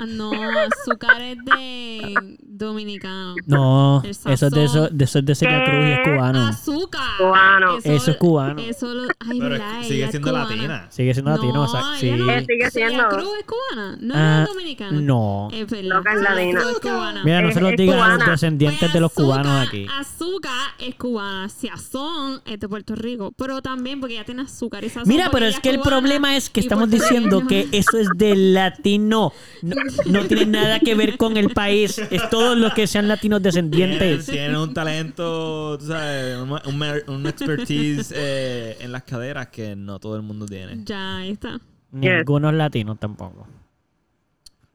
Ah, 0.00 0.06
no, 0.06 0.30
azúcar 0.32 1.20
es 1.22 1.38
de 1.44 2.36
dominicano. 2.42 3.34
No, 3.46 4.02
eso 4.04 4.30
es 4.30 4.40
de, 4.52 4.64
eso, 4.64 4.88
de 4.88 5.04
eso 5.04 5.18
es 5.18 5.24
de 5.26 5.34
Celia 5.34 5.64
Cruz 5.64 5.84
y 5.86 5.90
es 5.92 5.98
cubano. 6.04 6.46
Azúcar. 6.46 7.02
Cubano. 7.18 7.78
Eso 7.82 8.10
es 8.10 8.16
cubano. 8.16 8.60
Eso 8.62 8.94
lo, 8.94 9.02
ay, 9.04 9.38
Pero 9.40 9.44
es- 9.54 9.60
verdad, 9.60 9.82
sigue 9.82 9.94
ella 9.96 10.04
es 10.06 10.10
siendo 10.12 10.28
cubana. 10.30 10.48
latina. 10.50 10.86
Sigue 10.90 11.14
siendo 11.14 11.30
latino, 11.32 11.52
no, 11.54 11.62
o 11.64 11.68
sea, 11.68 11.80
sí. 11.98 12.10
no. 12.12 12.24
Sigue 12.26 12.44
Celia 12.46 12.70
siendo. 12.70 13.08
Cruz 13.08 13.28
es 13.40 13.46
cubana, 13.46 13.96
no 14.00 14.14
Ah, 14.16 14.42
es 14.44 14.48
dominicana. 14.54 15.00
no. 15.00 15.48
Es 15.52 15.66
verdad. 15.70 15.88
Loca 15.96 16.12
es 16.12 16.18
Celia 16.18 16.34
latina. 16.34 16.60
Es 16.70 16.78
cubana. 16.80 17.24
Mira, 17.24 17.42
no 17.42 17.48
Es- 17.48 17.54
se 17.54 17.60
lo 17.60 17.68
es 17.70 17.76
digan 17.76 17.98
a 18.00 18.16
los 18.16 18.26
descendientes 18.26 18.78
Pues 18.80 18.92
de 18.92 19.00
los 19.00 19.12
azúcar- 19.12 19.42
cubanos 19.42 19.66
aquí. 19.68 19.86
Azúcar 19.98 20.52
es 20.78 20.94
cubana, 20.94 21.48
Sazón 21.48 22.40
es 22.46 22.60
de 22.60 22.68
Puerto 22.68 22.94
Rico, 22.94 23.32
pero 23.36 23.60
también 23.62 24.00
porque 24.00 24.14
ella 24.14 24.24
tiene 24.24 24.42
azúcar 24.42 24.84
y 24.84 24.88
sazón. 24.88 25.08
Mira, 25.08 25.28
pero 25.32 25.46
es 25.46 25.58
que 25.60 25.70
el 25.70 25.80
problema 25.80 26.36
es 26.36 26.50
que 26.50 26.60
estamos 26.60 26.90
diciendo 26.90 27.46
que 27.46 27.68
eso 27.72 27.98
es 27.98 28.08
del 28.16 28.54
latino. 28.54 29.32
No, 30.06 30.24
tiene 30.26 30.46
nada 30.46 30.80
que 30.80 30.94
ver 30.94 31.16
con 31.16 31.36
el 31.36 31.50
país. 31.50 31.98
Es 32.10 32.28
todos 32.30 32.56
los 32.56 32.72
que 32.74 32.86
sean 32.86 33.08
latinos 33.08 33.42
descendientes. 33.42 34.26
tienen 34.26 34.56
un 34.56 34.72
talento, 34.74 35.76
tú 35.78 35.86
sabes, 35.86 36.36
un, 36.38 36.52
un, 36.64 36.78
mer- 36.78 37.04
un 37.08 37.26
expertise 37.26 38.12
eh, 38.14 38.76
en 38.80 38.92
las 38.92 39.02
caderas 39.04 39.48
que 39.48 39.74
no 39.76 39.98
todo 39.98 40.16
el 40.16 40.22
mundo 40.22 40.46
tiene. 40.46 40.82
Ya, 40.84 41.18
ahí 41.18 41.30
está. 41.30 41.60
Ningunos 41.90 42.52
latinos 42.54 42.98
tampoco. 42.98 43.46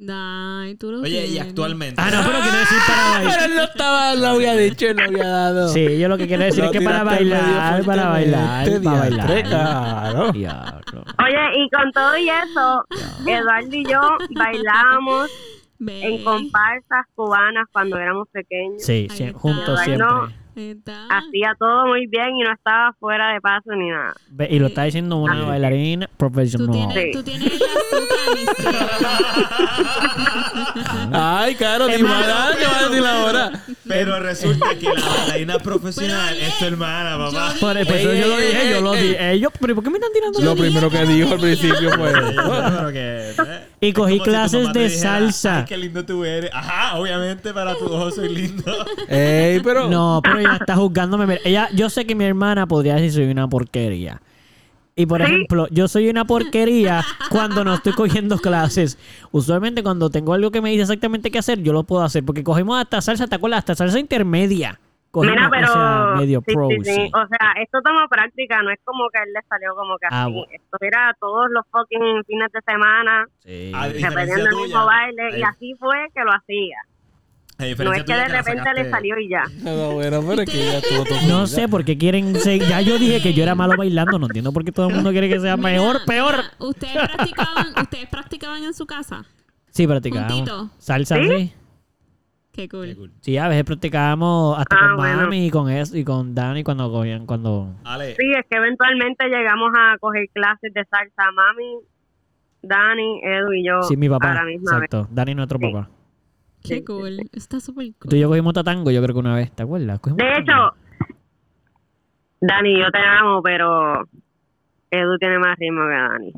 Ay, 0.09 0.75
tú 0.75 0.91
lo 0.91 1.01
Oye, 1.01 1.25
y 1.25 1.29
tienes. 1.31 1.49
actualmente. 1.49 2.01
Ah, 2.01 2.09
no, 2.11 2.21
pero 2.25 2.39
quiero 2.41 2.57
decir 2.57 2.77
para 2.87 3.09
bailar. 3.11 3.33
Pero 3.33 3.45
él 3.45 3.55
no 3.57 3.63
estaba, 3.63 4.15
lo 4.15 4.27
había 4.27 4.55
dicho, 4.55 4.85
él 4.87 4.97
lo 4.97 5.03
había 5.03 5.27
dado. 5.27 5.69
Sí, 5.69 5.99
yo 5.99 6.07
lo 6.09 6.17
que 6.17 6.27
quiero 6.27 6.43
decir 6.43 6.63
Lo 6.63 6.71
es 6.71 6.77
que 6.77 6.81
para 6.85 7.03
bailar, 7.03 7.83
para 7.85 8.09
bailar, 8.09 8.67
fuertemente, 8.67 8.81
para 8.83 8.99
bailar. 8.99 9.43
claro. 9.43 10.29
Oye, 10.29 11.63
y 11.63 11.69
con 11.69 11.91
todo 11.91 12.17
y 12.17 12.29
eso, 12.29 12.85
Eduardo 13.25 13.75
y 13.75 13.85
yo 13.85 13.99
bailábamos 14.35 15.29
en 15.85 16.23
comparsas 16.23 17.05
cubanas 17.15 17.65
cuando 17.71 17.97
éramos 17.97 18.27
pequeños. 18.31 18.81
Sí, 18.83 19.07
juntos 19.33 19.79
siempre. 19.81 20.07
Está. 20.55 21.05
Hacía 21.09 21.55
todo 21.59 21.87
muy 21.87 22.07
bien 22.07 22.35
y 22.35 22.43
no 22.43 22.51
estaba 22.53 22.93
fuera 22.99 23.33
de 23.33 23.41
paso 23.41 23.71
ni 23.75 23.89
nada. 23.89 24.13
Y 24.49 24.59
lo 24.59 24.67
está 24.67 24.83
diciendo 24.83 25.17
una 25.17 25.43
bailarina 25.45 26.07
Tú 26.07 26.13
profesional. 26.17 26.71
tienes, 26.71 26.93
Sí. 27.03 27.11
tú 27.13 27.23
tienes. 27.23 27.51
Ay, 31.11 31.55
claro, 31.55 31.87
ni 31.87 31.97
más, 32.03 32.55
¿qué 32.57 32.65
vas 32.65 32.83
a 32.83 32.89
decir 32.89 33.05
ahora? 33.05 33.51
Pero 33.87 34.19
resulta 34.19 34.75
que 34.79 34.85
la 34.87 35.01
bailarina 35.05 35.59
profesional 35.59 36.37
es 36.37 36.57
tu 36.57 36.65
hermana, 36.65 37.17
papá. 37.17 37.53
yo 37.53 37.59
Por 37.59 37.77
eso 37.77 38.11
Ey, 38.11 38.21
yo 38.21 38.27
lo 38.27 38.39
ey, 38.39 38.47
dije, 38.47 38.69
yo 38.69 38.81
lo 38.81 38.93
ey. 38.95 39.01
dije. 39.09 39.31
Ellos, 39.31 39.51
pero 39.59 39.75
¿por 39.75 39.83
qué 39.83 39.89
me 39.89 39.97
están 39.97 40.11
tirando 40.13 40.39
Lo 40.41 40.55
primero 40.55 40.89
que 40.89 41.05
dijo 41.05 41.33
al 41.33 41.39
principio 41.39 41.91
fue 41.91 42.11
eh, 42.93 43.35
Y 43.81 43.93
cogí 43.93 44.17
tu 44.19 44.23
clases 44.25 44.71
te 44.71 44.79
de 44.79 44.85
dijera, 44.89 45.01
salsa. 45.19 45.57
Ay, 45.59 45.65
qué 45.65 45.77
lindo 45.77 46.05
tú 46.05 46.23
eres. 46.25 46.49
Ajá, 46.53 46.97
obviamente 46.97 47.53
para 47.53 47.75
tus 47.75 47.89
ojos 47.89 48.15
soy 48.15 48.29
lindo. 48.29 48.63
Ey, 49.07 49.59
pero. 49.59 49.87
No, 49.89 50.21
pero 50.23 50.39
ella 50.43 50.57
está 50.59 50.75
juzgándome. 50.75 51.25
Mira, 51.27 51.41
Ella, 51.43 51.69
yo 51.73 51.89
sé 51.89 52.05
que 52.05 52.15
mi 52.15 52.23
hermana 52.25 52.67
podría 52.67 52.95
decir 52.95 53.11
soy 53.11 53.31
una 53.31 53.47
porquería. 53.47 54.21
Y 54.95 55.07
por 55.07 55.21
¿Sí? 55.21 55.25
ejemplo, 55.25 55.67
yo 55.71 55.87
soy 55.87 56.07
una 56.09 56.25
porquería 56.25 57.01
cuando 57.31 57.63
no 57.63 57.73
estoy 57.73 57.93
cogiendo 57.93 58.37
clases. 58.37 58.97
Usualmente 59.31 59.81
cuando 59.81 60.09
tengo 60.11 60.33
algo 60.33 60.51
que 60.51 60.61
me 60.61 60.69
dice 60.69 60.83
exactamente 60.83 61.31
qué 61.31 61.39
hacer, 61.39 61.63
yo 61.63 61.73
lo 61.73 61.83
puedo 61.83 62.03
hacer. 62.03 62.23
Porque 62.23 62.43
cogemos 62.43 62.79
hasta 62.79 63.01
salsa, 63.01 63.25
¿te 63.27 63.35
acuerdas? 63.35 63.59
Hasta 63.59 63.73
salsa 63.75 63.97
intermedia. 63.99 64.79
Cogemos, 65.09 65.35
Mira, 65.35 65.49
pero 65.51 65.67
o 65.69 65.73
sea, 65.73 66.13
medio 66.17 66.41
sí, 66.45 66.53
pro, 66.55 66.67
sí, 66.69 66.77
sí. 66.83 66.91
sí. 66.95 67.01
O 67.13 67.27
sea, 67.27 67.53
esto 67.61 67.79
toma 67.83 68.07
práctica, 68.07 68.61
no 68.63 68.71
es 68.71 68.79
como 68.83 69.09
que 69.11 69.19
a 69.19 69.23
él 69.23 69.29
le 69.33 69.41
salió 69.47 69.75
como 69.75 69.95
que 69.99 70.07
Ah, 70.09 70.23
así. 70.23 70.31
bueno. 70.33 70.47
Esto 70.51 70.77
era 70.81 71.15
todos 71.19 71.47
los 71.51 71.63
fucking 71.71 72.23
fines 72.25 72.51
de 72.51 72.59
semana, 72.65 73.25
Sí. 73.39 73.71
Repitiendo 73.73 74.49
el 74.49 74.55
mismo 74.55 74.85
baile, 74.85 75.37
y 75.39 75.43
así 75.43 75.75
fue 75.79 75.97
que 76.15 76.21
lo 76.23 76.31
hacía. 76.33 76.77
No 77.83 77.93
es 77.93 78.03
que 78.03 78.13
de 78.13 78.27
repente 78.27 78.69
le 78.75 78.89
salió 78.89 79.17
y 79.19 79.29
ya. 79.29 79.43
No, 79.63 79.91
bueno, 79.93 80.21
pero 80.27 80.41
es 80.43 80.49
que 80.49 80.57
ya 80.57 80.77
estuvo 80.79 81.03
todo. 81.03 81.17
No 81.27 81.47
sé 81.47 81.67
por 81.67 81.83
qué 81.85 81.97
quieren 81.97 82.35
ser... 82.35 82.59
Ya 82.61 82.81
yo 82.81 82.97
dije 82.99 83.21
que 83.21 83.33
yo 83.33 83.43
era 83.43 83.55
malo 83.55 83.75
bailando. 83.77 84.17
No 84.19 84.25
entiendo 84.27 84.51
por 84.51 84.63
qué 84.63 84.71
todo 84.71 84.89
el 84.89 84.95
mundo 84.95 85.11
quiere 85.11 85.29
que 85.29 85.39
sea 85.39 85.55
Mira, 85.57 85.69
mejor, 85.69 86.01
peor. 86.05 86.35
¿Ustedes 86.59 86.93
practicaban, 86.95 87.67
¿Ustedes 87.81 88.07
practicaban 88.09 88.63
en 88.63 88.73
su 88.73 88.85
casa? 88.85 89.25
Sí, 89.69 89.87
practicábamos. 89.87 90.33
Juntito. 90.33 90.69
Salsa, 90.77 91.15
¿Sí? 91.17 91.27
sí. 91.27 91.53
Qué 92.51 92.69
cool. 92.69 92.85
Qué 92.87 92.95
cool. 92.95 93.11
Sí, 93.21 93.35
a 93.37 93.47
veces 93.47 93.63
practicábamos 93.63 94.59
hasta 94.59 94.75
Ah, 94.75 94.87
con 94.89 94.97
bueno. 94.97 95.17
Mami 95.23 95.47
y 95.47 95.49
con 95.49 95.69
eso 95.71 95.97
y 95.97 96.03
con 96.03 96.35
Dani 96.35 96.63
cuando 96.63 96.91
cogían, 96.91 97.25
cuando... 97.25 97.73
Ale, 97.83 98.15
Sí, 98.15 98.31
es 98.37 98.45
que 98.47 98.57
eventualmente 98.57 99.25
llegamos 99.27 99.71
a 99.75 99.97
coger 99.99 100.27
clases 100.33 100.71
de 100.73 100.85
salsa. 100.85 101.31
Mami, 101.33 101.77
Dani, 102.61 103.21
Edu 103.23 103.53
y 103.53 103.65
yo 103.65 103.81
Sí, 103.83 103.97
mi 103.97 104.07
papá. 104.07 104.43
misma 104.45 104.77
vez. 104.79 104.83
Exacto. 104.85 105.07
Dani 105.11 105.33
nuestro 105.33 105.57
Sí. 105.57 105.65
papá. 105.71 105.89
Qué 106.63 106.75
Sí, 106.75 106.85
cool. 106.85 107.17
Está 107.33 107.59
súper 107.59 107.87
cool. 107.99 108.09
Tú 108.09 108.15
y 108.15 108.19
yo 108.21 108.29
cogimos 108.29 108.53
tatango, 108.53 108.89
yo 108.91 109.01
creo 109.01 109.13
que 109.13 109.19
una 109.19 109.35
vez. 109.35 109.51
¿Te 109.51 109.63
acuerdas? 109.63 109.99
Cogimos 109.99 110.17
De 110.17 110.23
tatango. 110.31 110.51
hecho, 110.51 110.77
Dani, 112.41 112.79
yo 112.79 112.89
te 112.91 112.99
amo, 112.99 113.41
pero 113.41 114.03
Edu 114.91 115.17
tiene 115.19 115.39
más 115.39 115.57
ritmo 115.57 115.81
que 115.87 115.93
Dani. 115.95 116.31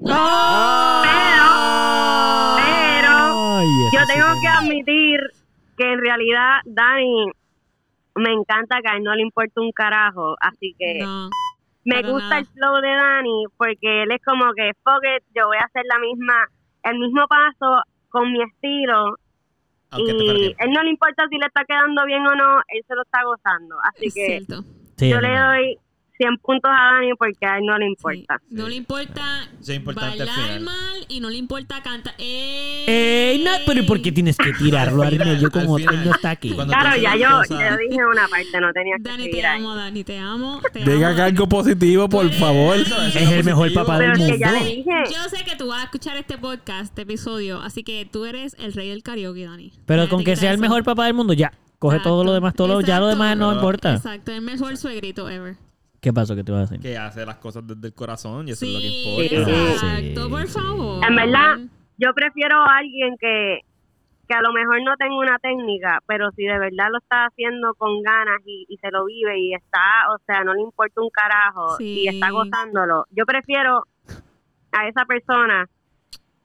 Pero 2.57 3.11
Ay, 3.57 3.67
eso 3.87 3.97
yo 3.97 4.05
sí 4.05 4.13
tengo 4.13 4.27
que 4.41 4.47
admitir 4.47 5.19
que 5.77 5.91
en 5.93 5.99
realidad 5.99 6.59
Dani 6.65 7.31
me 8.15 8.31
encanta 8.31 8.77
que 8.81 8.89
a 8.91 8.95
él 8.97 9.03
no 9.03 9.13
le 9.15 9.23
importa 9.23 9.61
un 9.61 9.71
carajo, 9.71 10.35
así 10.39 10.73
que 10.79 10.99
No. 11.03 11.29
me 11.83 12.01
gusta 12.01 12.29
nada. 12.29 12.39
el 12.39 12.47
flow 12.47 12.75
de 12.81 12.89
Dani 12.89 13.43
porque 13.57 14.03
él 14.03 14.11
es 14.11 14.21
como 14.23 14.53
que 14.55 14.71
fuck 14.83 15.03
it, 15.17 15.23
yo 15.35 15.47
voy 15.47 15.57
a 15.57 15.65
hacer 15.65 15.83
la 15.91 15.99
misma 15.99 16.47
el 16.83 16.97
mismo 16.99 17.25
paso 17.27 17.81
con 18.09 18.31
mi 18.31 18.41
estilo 18.41 19.17
Aunque 19.91 20.11
y 20.11 20.55
él 20.57 20.71
no 20.71 20.83
le 20.83 20.89
importa 20.89 21.27
si 21.29 21.37
le 21.37 21.45
está 21.45 21.63
quedando 21.65 22.05
bien 22.05 22.25
o 22.25 22.35
no, 22.35 22.59
él 22.67 22.83
se 22.87 22.95
lo 22.95 23.03
está 23.03 23.23
gozando. 23.23 23.77
Así 23.83 24.07
Es 24.07 24.13
que 24.13 24.25
cierto. 24.25 24.63
Yo 24.97 25.21
le 25.21 25.37
doy 25.37 25.79
100 26.17 26.37
puntos 26.37 26.71
a 26.71 26.93
Dani 26.95 27.11
porque 27.17 27.45
a 27.45 27.57
él 27.57 27.65
no 27.65 27.77
le 27.77 27.85
Sí. 27.85 27.89
importa. 27.91 28.41
No 28.49 28.63
Sí. 28.65 28.69
le 28.69 28.75
importa 28.77 29.47
es 29.61 29.69
importante 29.69 30.21
al 30.21 30.27
bailar 30.27 30.45
final. 30.45 30.61
mal 30.61 31.05
y 31.09 31.19
no 31.19 31.29
le 31.29 31.37
importa 31.37 31.81
cantar. 31.83 32.13
¡Ey! 32.17 32.85
Ey, 32.87 33.43
no, 33.43 33.51
pero 33.65 33.81
¿y 33.81 33.83
por 33.83 34.01
qué 34.01 34.11
tienes 34.11 34.37
que 34.37 34.53
tirarlo 34.53 35.03
Al 35.03 35.17
medio 35.17 35.51
como 35.51 35.77
él 35.77 35.85
no 36.05 36.11
está 36.11 36.29
aquí? 36.31 36.51
cuando- 36.51 36.73
Claro, 36.73 36.95
ya 37.01 37.15
yo, 37.15 37.27
yo 37.49 37.77
dije 37.89 38.05
una 38.05 38.27
parte, 38.27 38.59
no 38.61 38.71
tenía 38.73 38.95
que 38.97 39.09
Dani, 39.09 39.29
te 39.31 39.45
amo, 39.45 39.75
Dani, 39.75 40.03
te 40.03 40.17
amo. 40.19 40.61
Te 40.71 40.79
Diga 40.79 41.09
amo. 41.09 41.23
algo 41.23 41.49
positivo, 41.49 42.07
por 42.09 42.27
Pues, 42.27 42.39
favor. 42.39 42.77
Eso, 42.77 43.01
eso 43.01 43.19
Es 43.19 43.31
el 43.31 43.43
mejor 43.43 43.73
papá 43.73 43.97
Pero 43.97 44.11
del 44.13 44.21
es 44.21 44.31
que 44.33 44.39
ya 44.39 44.47
mundo. 44.51 44.65
le 44.65 44.75
dije, 44.75 44.91
Yo 45.13 45.29
sé 45.29 45.43
que 45.43 45.55
tú 45.55 45.67
vas 45.67 45.81
a 45.81 45.83
escuchar 45.85 46.17
este 46.17 46.37
podcast, 46.37 46.85
este 46.85 47.01
episodio, 47.01 47.61
así 47.61 47.83
que 47.83 48.05
tú 48.11 48.25
eres 48.25 48.55
el 48.59 48.73
rey 48.73 48.89
del 48.89 49.03
karaoke, 49.03 49.43
Dani. 49.45 49.71
Pero 49.85 50.07
con 50.09 50.23
que 50.23 50.35
sea 50.35 50.51
el 50.51 50.57
mejor 50.59 50.83
papá 50.83 51.05
del 51.05 51.13
mundo, 51.13 51.33
ya. 51.33 51.51
Coge 51.79 51.99
todo 51.99 52.23
lo 52.23 52.33
demás, 52.33 52.53
todo 52.53 52.67
lo, 52.69 52.81
ya 52.81 52.99
lo 52.99 53.07
demás 53.07 53.35
no 53.37 53.53
importa. 53.53 53.95
Exacto, 53.95 54.31
el 54.31 54.41
mejor 54.41 54.77
suegrito 54.77 55.29
ever. 55.29 55.57
¿Qué 56.05 56.13
pasó 56.13 56.35
que 56.35 56.43
te 56.43 56.51
vas 56.51 56.69
a 56.69 56.71
decir? 56.73 56.79
Que 56.79 56.97
hace 56.99 57.25
las 57.25 57.37
cosas 57.37 57.65
desde 57.65 57.87
el 57.87 57.93
corazón 57.95 58.47
y 58.47 58.51
eso 58.51 58.63
Sí, 58.63 58.67
es 58.67 58.73
lo 58.75 58.79
que 58.79 59.33
importa. 59.33 59.71
exacto, 59.71 60.23
Sí, 60.25 60.29
por 60.29 60.47
favor. 60.47 61.03
En 61.09 61.15
verdad, 61.15 61.57
yo 61.97 62.13
prefiero 62.13 62.57
a 62.61 62.77
alguien 62.77 63.15
que, 63.19 63.61
que 64.27 64.33
a 64.35 64.41
lo 64.41 64.53
mejor 64.53 64.83
no 64.83 64.95
tenga 64.97 65.17
una 65.17 65.39
técnica, 65.39 66.03
pero 66.05 66.29
si 66.35 66.43
de 66.43 66.59
verdad 66.59 66.89
lo 66.91 66.99
está 66.99 67.25
haciendo 67.25 67.73
con 67.73 68.03
ganas 68.03 68.39
y, 68.45 68.67
y 68.69 68.77
se 68.77 68.91
lo 68.91 69.05
vive 69.05 69.39
y 69.39 69.55
está, 69.55 69.81
o 70.13 70.19
sea, 70.27 70.43
no 70.43 70.53
le 70.53 70.61
importa 70.61 71.01
un 71.01 71.09
carajo 71.09 71.75
Sí. 71.77 72.01
y 72.03 72.07
está 72.07 72.29
gozándolo, 72.29 73.05
yo 73.09 73.25
prefiero 73.25 73.81
a 74.73 74.87
esa 74.87 75.05
persona 75.05 75.65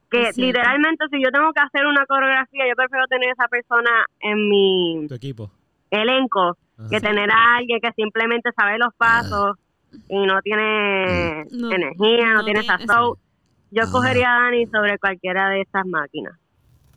que 0.09 0.23
Es 0.23 0.37
literalmente 0.37 1.05
si 1.11 1.23
yo 1.23 1.29
tengo 1.31 1.53
que 1.53 1.61
hacer 1.61 1.85
una 1.85 2.05
coreografía, 2.07 2.67
yo 2.67 2.75
prefiero 2.75 3.05
tener 3.07 3.29
a 3.29 3.33
esa 3.33 3.47
persona 3.47 3.91
en 4.21 4.49
mi 4.49 5.05
Tu 5.07 5.13
equipo. 5.13 5.51
elenco 5.91 6.57
Ajá. 6.81 6.89
que 6.89 6.99
tener 7.01 7.29
a 7.31 7.55
alguien 7.57 7.79
que 7.81 7.91
simplemente 7.95 8.49
sabe 8.55 8.77
los 8.77 8.93
pasos 8.97 9.57
y 10.07 10.17
no 10.25 10.41
tiene 10.41 11.45
No, 11.51 11.71
energía, 11.71 12.27
no, 12.33 12.39
no 12.39 12.45
tiene 12.45 12.63
sazón. 12.63 13.15
Yo 13.71 13.89
cogería 13.91 14.35
a 14.35 14.41
Dani 14.43 14.65
sobre 14.67 14.97
cualquiera 14.97 15.49
de 15.49 15.61
esas 15.61 15.85
máquinas. 15.85 16.33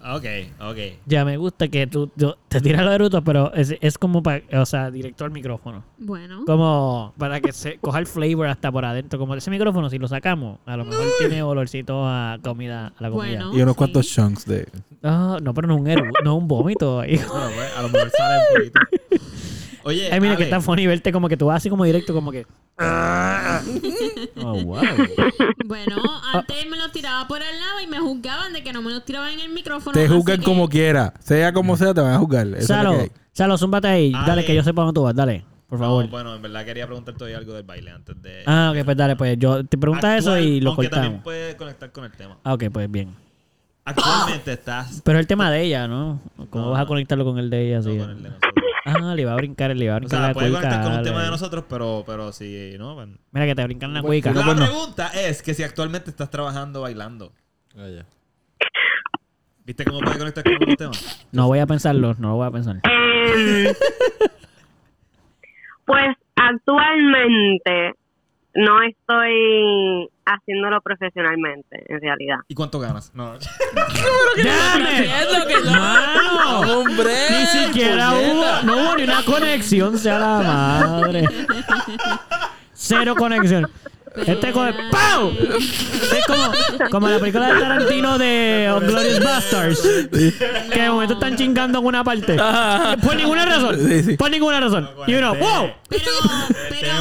Ok, 0.06 0.24
ok. 0.60 0.76
Ya 1.06 1.24
me 1.24 1.38
gusta 1.38 1.68
que 1.68 1.86
tú, 1.86 2.08
tú 2.08 2.34
te 2.48 2.60
tiras 2.60 2.82
lo 2.84 2.90
de 2.90 2.98
Naruto, 2.98 3.22
pero 3.24 3.54
es, 3.54 3.74
es 3.80 3.96
como 3.96 4.22
para, 4.22 4.42
o 4.60 4.66
sea, 4.66 4.90
directo 4.90 5.24
al 5.24 5.30
micrófono. 5.30 5.82
Bueno, 5.96 6.44
Como 6.44 7.14
para 7.16 7.40
que 7.40 7.52
se 7.52 7.78
coja 7.78 8.00
el 8.00 8.06
flavor 8.06 8.48
hasta 8.48 8.70
por 8.70 8.84
adentro. 8.84 9.18
Como 9.18 9.34
ese 9.34 9.50
micrófono, 9.50 9.88
si 9.88 9.98
lo 9.98 10.06
sacamos, 10.06 10.58
a 10.66 10.76
lo 10.76 10.84
mejor 10.84 11.06
tiene 11.18 11.42
olorcito 11.42 12.06
a 12.06 12.36
comida, 12.42 12.88
a 12.98 13.02
la 13.02 13.08
comida. 13.10 13.44
Bueno. 13.46 13.56
Y 13.58 13.62
unos 13.62 13.72
Sí. 13.74 13.78
cuantos 13.78 14.06
chunks 14.08 14.44
de. 14.44 14.68
Ah, 15.02 15.38
no, 15.40 15.54
pero 15.54 15.68
no 15.68 15.76
es 15.86 15.96
un, 15.96 16.12
no 16.22 16.34
un 16.36 16.48
vómito 16.48 17.00
ahí. 17.00 17.16
Bueno, 17.32 17.50
pues, 17.54 17.76
a 17.78 17.82
lo 17.82 17.88
mejor 17.88 18.10
sale 18.10 18.34
un 18.40 18.56
poquito. 18.58 18.80
Oye, 19.84 20.08
Ay, 20.12 20.20
mira 20.20 20.36
que 20.36 20.44
está 20.44 20.60
funny 20.60 20.86
verte 20.86 21.12
como 21.12 21.28
que 21.28 21.36
tú 21.36 21.46
vas 21.46 21.56
así 21.58 21.68
como 21.70 21.84
directo, 21.84 22.12
como 22.14 22.30
que. 22.32 22.46
Oh, 24.36 24.62
wow. 24.64 24.82
bueno, 25.66 25.96
antes 26.32 26.68
me 26.70 26.76
los 26.76 26.90
tiraba 26.92 27.26
por 27.28 27.42
al 27.42 27.58
lado 27.60 27.80
y 27.82 27.86
me 27.86 27.98
juzgaban 27.98 28.52
de 28.52 28.62
que 28.62 28.72
no 28.72 28.82
me 28.82 28.90
los 28.90 29.04
tiraban 29.04 29.32
en 29.34 29.40
el 29.40 29.50
micrófono. 29.50 29.92
Te 29.92 30.08
juzgan 30.08 30.38
que- 30.38 30.44
como 30.44 30.68
quiera. 30.68 31.14
Sea 31.20 31.52
como 31.52 31.76
sea, 31.76 31.94
te 31.94 32.00
van 32.00 32.14
a 32.14 32.18
juzgar. 32.18 32.46
Eso 32.48 32.66
Salo. 32.68 33.06
Salo, 33.32 33.58
zúmbate 33.58 33.88
ahí. 33.88 34.12
Ale. 34.14 34.26
Dale, 34.26 34.44
que 34.44 34.54
yo 34.54 34.62
sepa 34.62 34.82
dónde 34.82 34.94
tú 34.98 35.02
vas. 35.02 35.14
Dale, 35.14 35.44
por 35.68 35.78
no, 35.78 35.84
favor. 35.84 36.08
bueno, 36.08 36.34
en 36.34 36.42
verdad 36.42 36.64
quería 36.64 36.86
preguntarte 36.86 37.24
hoy 37.24 37.32
algo 37.32 37.52
del 37.52 37.64
baile 37.64 37.90
antes 37.90 38.20
de. 38.22 38.42
Ah, 38.46 38.72
ok, 38.74 38.84
pues 38.84 38.96
dale, 38.96 39.16
pues 39.16 39.36
yo 39.38 39.64
te 39.64 39.76
preguntas 39.78 40.18
eso 40.20 40.32
Actual, 40.32 40.48
y 40.48 40.60
lo 40.60 40.70
aunque 40.70 40.88
también 40.88 41.12
cortamos. 41.14 41.24
puede 41.24 41.56
conectar 41.56 41.92
con 41.92 42.04
el 42.04 42.12
tema. 42.12 42.38
Ah, 42.44 42.54
ok, 42.54 42.64
pues 42.72 42.90
bien. 42.90 43.14
Actualmente 43.86 44.52
estás 44.52 45.02
Pero 45.04 45.18
el 45.18 45.26
tema 45.26 45.50
de 45.50 45.62
ella, 45.62 45.86
¿no? 45.88 46.20
¿Cómo 46.50 46.66
No, 46.66 46.70
vas 46.70 46.82
a 46.82 46.86
conectarlo 46.86 47.24
con 47.24 47.38
el 47.38 47.50
de 47.50 47.66
ella? 47.66 47.80
no, 47.80 47.90
así? 47.90 47.98
con 47.98 48.10
el 48.10 48.22
de 48.22 48.28
nosotros. 48.30 48.50
Ah, 48.86 49.14
le 49.14 49.22
iba 49.22 49.32
a 49.32 49.36
brincar, 49.36 49.74
le 49.74 49.82
iba 49.86 49.94
a 49.94 49.96
O 49.96 50.00
brincar 50.00 50.18
sea, 50.18 50.28
la 50.28 50.34
puede 50.34 50.50
conectar 50.52 50.82
con 50.82 50.92
un 50.92 51.02
tema 51.02 51.22
de 51.24 51.30
nosotros, 51.30 51.64
pero, 51.70 52.04
pero 52.06 52.32
si 52.32 52.74
no, 52.78 52.94
bueno. 52.94 53.16
Mira 53.32 53.46
que 53.46 53.54
te 53.54 53.64
brincan 53.64 53.94
la 53.94 54.02
Bueno, 54.02 54.08
cuica. 54.10 54.30
La 54.38 54.44
pues 54.44 54.56
no. 54.58 54.66
pregunta 54.66 55.08
es 55.08 55.42
que 55.42 55.54
si 55.54 55.62
actualmente 55.62 56.10
estás 56.10 56.28
trabajando 56.28 56.82
bailando. 56.82 57.32
Ya. 57.74 58.04
¿Viste 59.64 59.86
cómo 59.86 60.00
puede 60.00 60.18
conectar 60.18 60.44
con 60.44 60.54
otros 60.56 60.76
temas? 60.76 61.26
No 61.32 61.46
voy 61.46 61.60
a 61.60 61.66
pensarlo, 61.66 62.14
no 62.18 62.28
lo 62.28 62.34
voy 62.36 62.46
a 62.46 62.50
pensar. 62.50 62.80
Pues 65.86 66.16
actualmente 66.36 67.94
no 68.54 68.82
estoy 68.82 70.08
haciéndolo 70.24 70.80
profesionalmente, 70.80 71.84
en 71.86 72.00
realidad. 72.00 72.36
¿Y 72.48 72.54
cuánto 72.54 72.78
ganas? 72.78 73.12
No. 73.14 73.34
¡Dame! 74.44 75.08
¡Mano! 75.64 76.78
¡Hombre! 76.78 77.12
Ni 77.30 77.46
siquiera 77.46 78.12
hubo, 78.12 78.62
no 78.64 78.76
hubo 78.76 78.96
ni 78.96 79.02
una 79.04 79.24
conexión, 79.24 79.98
sea 79.98 80.18
la 80.18 80.38
madre. 80.42 81.24
Cero 82.72 83.14
conexión. 83.16 83.70
Este 84.16 84.52
con 84.52 84.72
¡Pau! 84.92 85.30
Es 85.30 86.26
como, 86.26 86.90
como 86.90 87.08
la 87.08 87.18
película 87.18 87.52
de 87.52 87.60
Tarantino 87.60 88.18
de 88.18 88.72
Glorious 88.86 89.24
Bastards. 89.24 89.82
Que 90.72 90.80
de 90.82 90.90
momento 90.90 91.14
están 91.14 91.36
chingando 91.36 91.80
en 91.80 91.84
una 91.86 92.04
parte. 92.04 92.36
Por 93.02 93.16
ninguna 93.16 93.44
razón. 93.44 93.76
Por 94.16 94.30
ninguna 94.30 94.60
razón. 94.60 94.88
Y 95.06 95.14
uno, 95.14 95.34
¡wow! 95.34 95.70
Pero, 95.88 96.02
pero, 96.70 96.92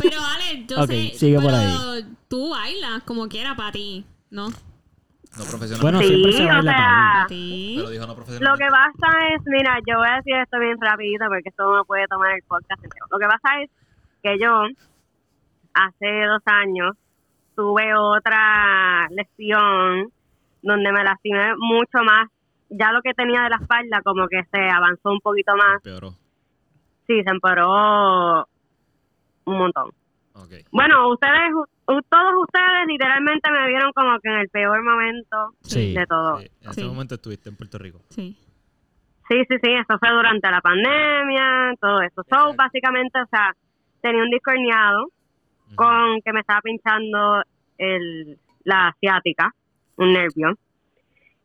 pero, 0.00 0.16
Ale, 0.22 0.64
yo 0.66 0.86
sé. 0.86 1.12
sigue 1.18 1.34
por 1.36 1.44
pero 1.46 1.56
ahí. 1.56 2.06
Tú 2.28 2.50
bailas 2.50 3.02
como 3.04 3.28
quiera 3.28 3.54
para 3.54 3.70
ti, 3.72 4.04
¿no? 4.30 4.48
No 4.48 5.44
profesional. 5.44 5.82
Bueno, 5.82 5.98
Sí, 6.00 6.06
siempre 6.06 6.32
se 6.32 6.42
o 6.44 6.46
sea, 6.46 6.62
Para 6.62 7.26
ti. 7.28 7.74
pero 7.76 7.90
dijo 7.90 8.06
no 8.06 8.14
profesional. 8.14 8.52
Lo 8.52 8.56
que 8.58 8.66
pasa 8.70 9.08
es, 9.34 9.42
mira, 9.46 9.78
yo 9.86 9.98
voy 9.98 10.08
a 10.08 10.16
decir 10.16 10.34
esto 10.36 10.58
bien 10.58 10.76
rapidito 10.80 11.24
porque 11.28 11.48
esto 11.48 11.76
no 11.76 11.84
puede 11.84 12.06
tomar 12.06 12.32
el 12.36 12.42
podcast 12.44 12.82
entero. 12.82 13.06
Lo 13.10 13.18
que 13.18 13.26
pasa 13.26 13.60
es 13.62 13.70
que 14.22 14.38
yo 14.40 14.48
hace 15.74 16.26
dos 16.26 16.42
años 16.46 16.96
tuve 17.56 17.94
otra 17.94 19.06
lesión 19.10 20.08
donde 20.62 20.92
me 20.92 21.04
lastimé 21.04 21.54
mucho 21.56 21.98
más. 22.04 22.28
Ya 22.70 22.90
lo 22.92 23.02
que 23.02 23.14
tenía 23.14 23.42
de 23.42 23.50
la 23.50 23.56
espalda 23.56 24.00
como 24.02 24.26
que 24.28 24.42
se 24.50 24.68
avanzó 24.68 25.10
un 25.10 25.20
poquito 25.20 25.54
más. 25.56 25.80
Peoró. 25.82 26.10
Sí, 27.06 27.22
se 27.22 27.30
empeoró 27.30 28.48
un 29.44 29.58
montón. 29.58 29.90
Bueno, 30.72 31.10
ustedes, 31.10 31.52
todos 31.86 32.32
ustedes 32.42 32.86
literalmente 32.88 33.50
me 33.52 33.68
vieron 33.68 33.92
como 33.92 34.18
que 34.20 34.28
en 34.30 34.38
el 34.40 34.48
peor 34.48 34.82
momento 34.82 35.50
Sí. 35.60 35.94
de 35.94 36.06
todo. 36.06 36.38
Sí, 36.38 36.50
en 36.62 36.70
ese 36.70 36.80
Sí. 36.80 36.86
momento 36.88 37.14
estuviste 37.14 37.50
en 37.50 37.56
Puerto 37.56 37.78
Rico. 37.78 38.00
Sí. 38.08 38.36
Sí, 39.28 39.36
sí, 39.48 39.56
sí, 39.62 39.72
eso 39.72 39.98
fue 39.98 40.10
durante 40.10 40.50
la 40.50 40.60
pandemia, 40.60 41.74
todo 41.80 42.00
eso. 42.02 42.22
So, 42.28 42.54
básicamente, 42.56 43.20
o 43.22 43.26
sea, 43.26 43.52
tenía 44.02 44.22
un 44.22 44.30
disco 44.30 44.50
con 45.74 46.20
que 46.22 46.32
me 46.32 46.40
estaba 46.40 46.60
pinchando 46.60 47.42
el, 47.78 48.38
la 48.64 48.88
asiática, 48.88 49.52
un 49.96 50.12
nervio. 50.12 50.56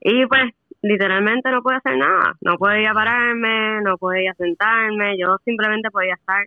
Y 0.01 0.25
pues, 0.27 0.51
literalmente 0.81 1.51
no 1.51 1.61
podía 1.61 1.77
hacer 1.79 1.97
nada. 1.97 2.35
No 2.41 2.57
podía 2.57 2.93
pararme, 2.93 3.81
no 3.81 3.97
podía 3.97 4.33
sentarme, 4.35 5.17
yo 5.17 5.37
simplemente 5.43 5.89
podía 5.91 6.13
estar 6.13 6.45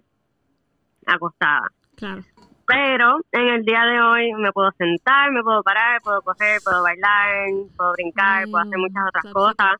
acostada. 1.06 1.68
Claro. 1.96 2.22
Pero 2.66 3.16
en 3.32 3.48
el 3.48 3.64
día 3.64 3.85
de 3.85 4.00
hoy 4.00 4.32
me 4.35 4.52
puedo 4.52 4.70
sentar, 4.78 5.30
me 5.32 5.42
puedo 5.42 5.62
parar, 5.62 6.00
puedo 6.02 6.22
coger, 6.22 6.61
puedo 6.64 6.82
bailar, 6.82 7.28
puedo 7.76 7.92
brincar, 7.92 8.44
puedo 8.44 8.58
hacer 8.64 8.78
muchas 8.78 9.02
otras 9.08 9.24
Mm, 9.26 9.32
cosas. 9.32 9.76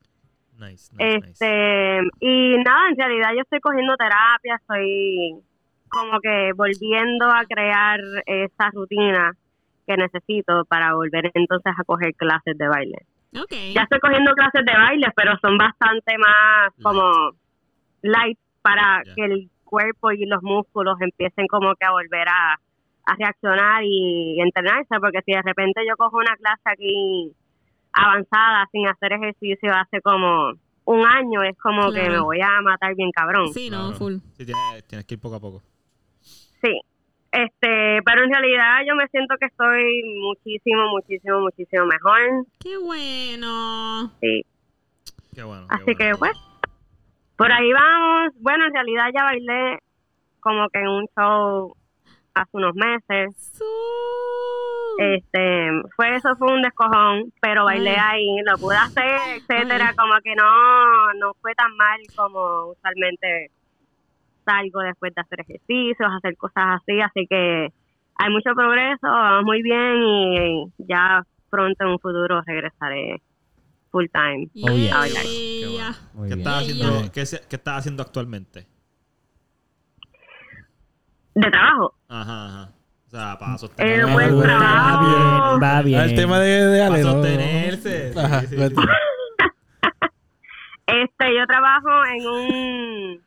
Nice, 0.59 0.93
nice, 0.93 0.95
nice. 0.97 1.15
Este, 1.31 1.99
y 2.19 2.57
nada, 2.59 2.89
en 2.89 2.97
realidad 2.97 3.29
yo 3.35 3.41
estoy 3.41 3.59
cogiendo 3.61 3.95
terapia, 3.95 4.55
estoy 4.55 5.41
como 5.93 6.19
que 6.19 6.51
volviendo 6.55 7.27
a 7.27 7.45
crear 7.45 7.99
esa 8.25 8.69
rutina 8.73 9.31
que 9.85 9.95
necesito 9.95 10.65
para 10.65 10.95
volver 10.95 11.29
entonces 11.33 11.73
a 11.77 11.83
coger 11.83 12.13
clases 12.15 12.57
de 12.57 12.67
baile. 12.67 12.97
Ok. 13.35 13.51
Ya 13.73 13.83
estoy 13.83 13.99
cogiendo 13.99 14.33
clases 14.33 14.65
de 14.65 14.73
baile, 14.73 15.07
pero 15.15 15.37
son 15.41 15.57
bastante 15.57 16.17
más 16.17 16.71
como 16.81 17.31
light 18.01 18.37
para 18.61 19.03
que 19.15 19.23
el 19.25 19.49
cuerpo 19.63 20.11
y 20.11 20.25
los 20.25 20.41
músculos 20.41 20.99
empiecen 21.01 21.47
como 21.47 21.75
que 21.75 21.85
a 21.85 21.91
volver 21.91 22.27
a, 22.27 22.53
a 23.05 23.15
reaccionar 23.15 23.83
y 23.83 24.39
entrenarse, 24.41 24.99
porque 24.99 25.21
si 25.25 25.33
de 25.33 25.41
repente 25.41 25.81
yo 25.87 25.95
cojo 25.97 26.17
una 26.17 26.35
clase 26.37 26.61
aquí 26.65 27.31
avanzada 27.91 28.67
sin 28.71 28.87
hacer 28.87 29.13
ejercicio 29.13 29.71
hace 29.73 30.01
como 30.01 30.53
un 30.85 31.05
año, 31.05 31.43
es 31.43 31.57
como 31.59 31.91
que 31.91 32.09
me 32.09 32.19
voy 32.19 32.39
a 32.41 32.61
matar 32.61 32.95
bien 32.95 33.11
cabrón. 33.11 33.53
Sí, 33.53 33.69
no, 33.69 33.87
Claro. 33.87 33.95
full. 33.97 34.15
Sí, 34.37 34.45
tienes, 34.45 34.87
tienes 34.87 35.05
que 35.05 35.15
ir 35.15 35.19
poco 35.21 35.35
a 35.35 35.39
poco. 35.39 35.61
Sí. 36.63 36.79
Este, 37.31 37.99
pero 38.05 38.23
en 38.23 38.31
realidad 38.31 38.81
yo 38.87 38.95
me 38.95 39.07
siento 39.07 39.35
que 39.39 39.47
estoy 39.47 40.03
muchísimo, 40.21 40.87
muchísimo, 40.91 41.39
muchísimo 41.41 41.85
mejor. 41.85 42.19
Qué 42.59 42.77
bueno. 42.77 44.11
Sí. 44.21 44.45
Qué 45.35 45.43
bueno. 45.43 45.65
qué 45.67 45.73
Así 45.75 45.83
bueno, 45.83 45.97
que, 45.97 46.05
qué 46.05 46.15
pues, 46.17 46.19
bueno. 46.19 46.39
por 47.35 47.51
ahí 47.51 47.73
vamos. 47.73 48.33
Bueno, 48.39 48.65
en 48.67 48.73
realidad 48.73 49.05
ya 49.15 49.23
bailé 49.23 49.79
como 50.41 50.69
que 50.69 50.79
en 50.79 50.87
un 50.87 51.05
show 51.17 51.75
hace 52.35 52.49
unos 52.53 52.75
meses. 52.75 53.35
Su- 53.57 53.63
Este, 54.99 55.69
fue 55.95 56.15
eso 56.15 56.35
fue 56.37 56.53
un 56.53 56.61
descojón, 56.61 57.33
pero 57.41 57.65
bailé 57.65 57.97
Ay. 57.97 58.27
ahí, 58.27 58.43
lo 58.45 58.57
pude 58.59 58.75
hacer, 58.77 59.17
etcétera, 59.37 59.87
Ay. 59.89 59.95
como 59.95 60.13
que 60.23 60.35
no, 60.35 61.13
no 61.15 61.33
fue 61.41 61.55
tan 61.55 61.75
mal 61.75 61.99
como 62.15 62.67
usualmente 62.67 63.49
salgo 64.45 64.79
después 64.81 65.13
de 65.15 65.21
hacer 65.21 65.41
ejercicios, 65.41 66.09
hacer 66.17 66.35
cosas 66.37 66.81
así, 66.81 66.99
así 67.01 67.27
que 67.27 67.69
hay 68.15 68.29
mucho 68.31 68.53
progreso, 68.55 69.07
vamos 69.07 69.45
muy 69.45 69.61
bien 69.61 70.03
y 70.03 70.65
ya 70.77 71.23
pronto 71.49 71.83
en 71.83 71.89
un 71.91 71.99
futuro 71.99 72.41
regresaré 72.45 73.21
full 73.91 74.05
time. 74.11 74.47
Oh, 74.63 74.75
yeah. 74.75 74.97
bailar. 74.97 75.23
Qué 75.23 75.65
bueno. 75.67 75.77
Yeah. 75.77 75.95
Muy 76.13 76.29
¿Qué 76.29 76.35
bien. 76.35 76.47
estás 76.47 76.65
Yeah, 76.67 76.73
haciendo, 76.73 76.99
yeah. 77.01 77.11
qué, 77.11 77.23
qué 77.49 77.55
estás 77.55 77.77
haciendo 77.77 78.03
actualmente? 78.03 78.67
De 81.35 81.49
trabajo. 81.51 81.93
Ajá, 82.09 82.45
ajá. 82.45 82.69
O 83.07 83.09
sea, 83.15 83.37
para 83.39 83.53
Eh, 83.53 83.57
sostener. 83.59 84.13
pues, 84.13 84.35
va 84.35 84.41
trabajo. 84.41 85.05
bien, 85.59 85.63
va 85.63 85.81
bien. 85.83 85.99
Ah, 85.99 86.05
el 86.05 86.15
tema 86.15 86.39
de, 86.39 86.49
de 86.65 86.79
para 86.81 86.93
Ale, 86.95 87.03
¿no? 87.03 87.11
sostenerse. 87.11 88.13
Sí, 88.13 88.19
Ajá, 88.19 88.41
sí, 88.41 88.47
sí. 88.47 88.55
cuenta. 88.55 88.81
Este, 90.85 91.35
yo 91.35 91.45
trabajo 91.47 91.89
en 92.13 92.27
un, 92.27 93.21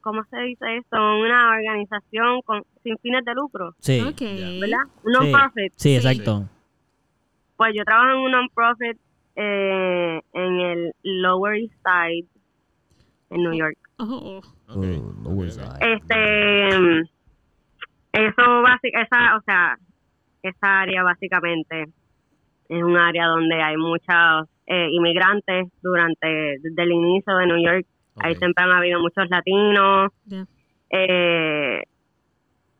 ¿cómo 0.00 0.22
se 0.24 0.38
dice 0.40 0.76
esto? 0.78 0.96
Una 0.96 1.50
organización 1.50 2.42
con, 2.42 2.62
sin 2.82 2.96
fines 2.98 3.24
de 3.24 3.34
lucro, 3.34 3.74
Sí, 3.78 4.00
Ok. 4.00 4.20
¿verdad? 4.60 4.84
Un 5.04 5.12
Sí. 5.14 5.18
non-profit. 5.32 5.72
sí, 5.76 5.96
exacto. 5.96 6.48
Pues 7.56 7.74
yo 7.76 7.84
trabajo 7.84 8.10
en 8.12 8.16
un 8.18 8.30
non-profit 8.32 8.98
eh, 9.36 10.20
en 10.32 10.60
el 10.60 10.92
Lower 11.02 11.56
East 11.56 11.74
Side, 11.84 12.26
en 13.30 13.42
New 13.42 13.52
York. 13.54 13.76
Oh, 13.98 14.40
Ok, 14.68 14.74
Uh, 14.76 15.08
ok, 15.24 15.48
ok. 15.48 15.82
Este, 15.82 17.00
eso 18.12 18.62
básicamente, 18.62 19.02
esa, 19.02 19.36
o 19.36 19.40
sea, 19.42 19.78
esa 20.42 20.80
área 20.80 21.02
básicamente 21.02 21.84
es 22.68 22.82
un 22.82 22.96
área 22.96 23.26
donde 23.26 23.60
hay 23.62 23.76
muchos 23.76 24.48
eh, 24.66 24.88
inmigrantes 24.92 25.66
durante, 25.82 26.58
desde 26.60 26.82
el 26.82 26.92
inicio 26.92 27.36
de 27.36 27.46
New 27.46 27.62
York. 27.62 27.86
Ahí 28.22 28.34
siempre 28.36 28.64
han 28.64 28.70
habido 28.72 29.00
muchos 29.00 29.28
latinos, 29.30 30.10
eh, 30.90 31.82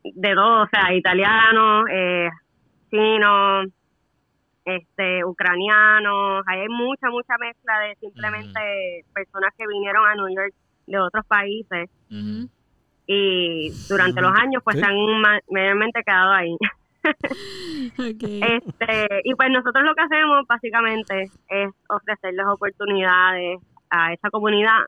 de 0.03 0.35
todo, 0.35 0.63
o 0.63 0.67
sea, 0.69 0.95
italianos, 0.95 1.85
eh, 1.91 2.29
chinos, 2.91 3.67
este, 4.65 5.25
ucranianos, 5.25 6.45
ahí 6.47 6.61
hay 6.61 6.69
mucha, 6.69 7.09
mucha 7.11 7.37
mezcla 7.39 7.79
de 7.81 7.97
simplemente 7.97 8.61
personas 9.15 9.53
que 9.57 9.67
vinieron 9.67 10.07
a 10.07 10.15
New 10.15 10.29
York 10.35 10.55
de 10.87 10.99
otros 10.99 11.25
países. 11.27 11.89
Y 13.07 13.71
durante 13.89 14.21
los 14.21 14.33
años 14.33 14.63
pues 14.63 14.77
Sí. 14.77 14.83
se 14.83 14.87
han 14.87 14.97
mayormente 15.51 16.03
quedado 16.05 16.33
ahí. 16.33 16.57
Este, 17.97 19.21
y 19.25 19.35
pues 19.35 19.49
nosotros 19.51 19.83
lo 19.85 19.95
que 19.95 20.03
hacemos 20.03 20.47
básicamente 20.47 21.31
es 21.49 21.71
ofrecerles 21.89 22.47
oportunidades 22.47 23.59
a 23.89 24.13
esa 24.13 24.31
comunidad 24.31 24.85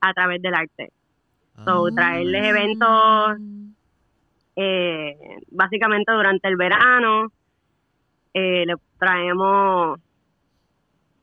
a 0.00 0.12
través 0.12 0.40
del 0.42 0.54
arte. 0.54 0.90
So, 1.64 1.86
Ah. 1.86 1.90
traerles 1.94 2.44
eventos 2.46 3.38
eh, 4.56 5.16
básicamente 5.50 6.12
durante 6.12 6.48
el 6.48 6.56
verano. 6.56 7.30
Eh, 8.34 8.64
le 8.66 8.74
traemos 8.98 9.98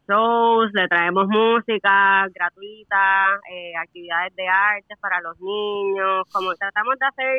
shows, 0.07 0.69
le 0.73 0.87
traemos 0.87 1.27
música 1.27 2.25
gratuita, 2.33 3.39
eh, 3.51 3.73
actividades 3.81 4.35
de 4.35 4.47
arte 4.47 4.95
para 5.01 5.19
los 5.21 5.39
niños, 5.39 6.27
como 6.31 6.53
tratamos 6.55 6.95
de 6.99 7.05
hacer 7.07 7.37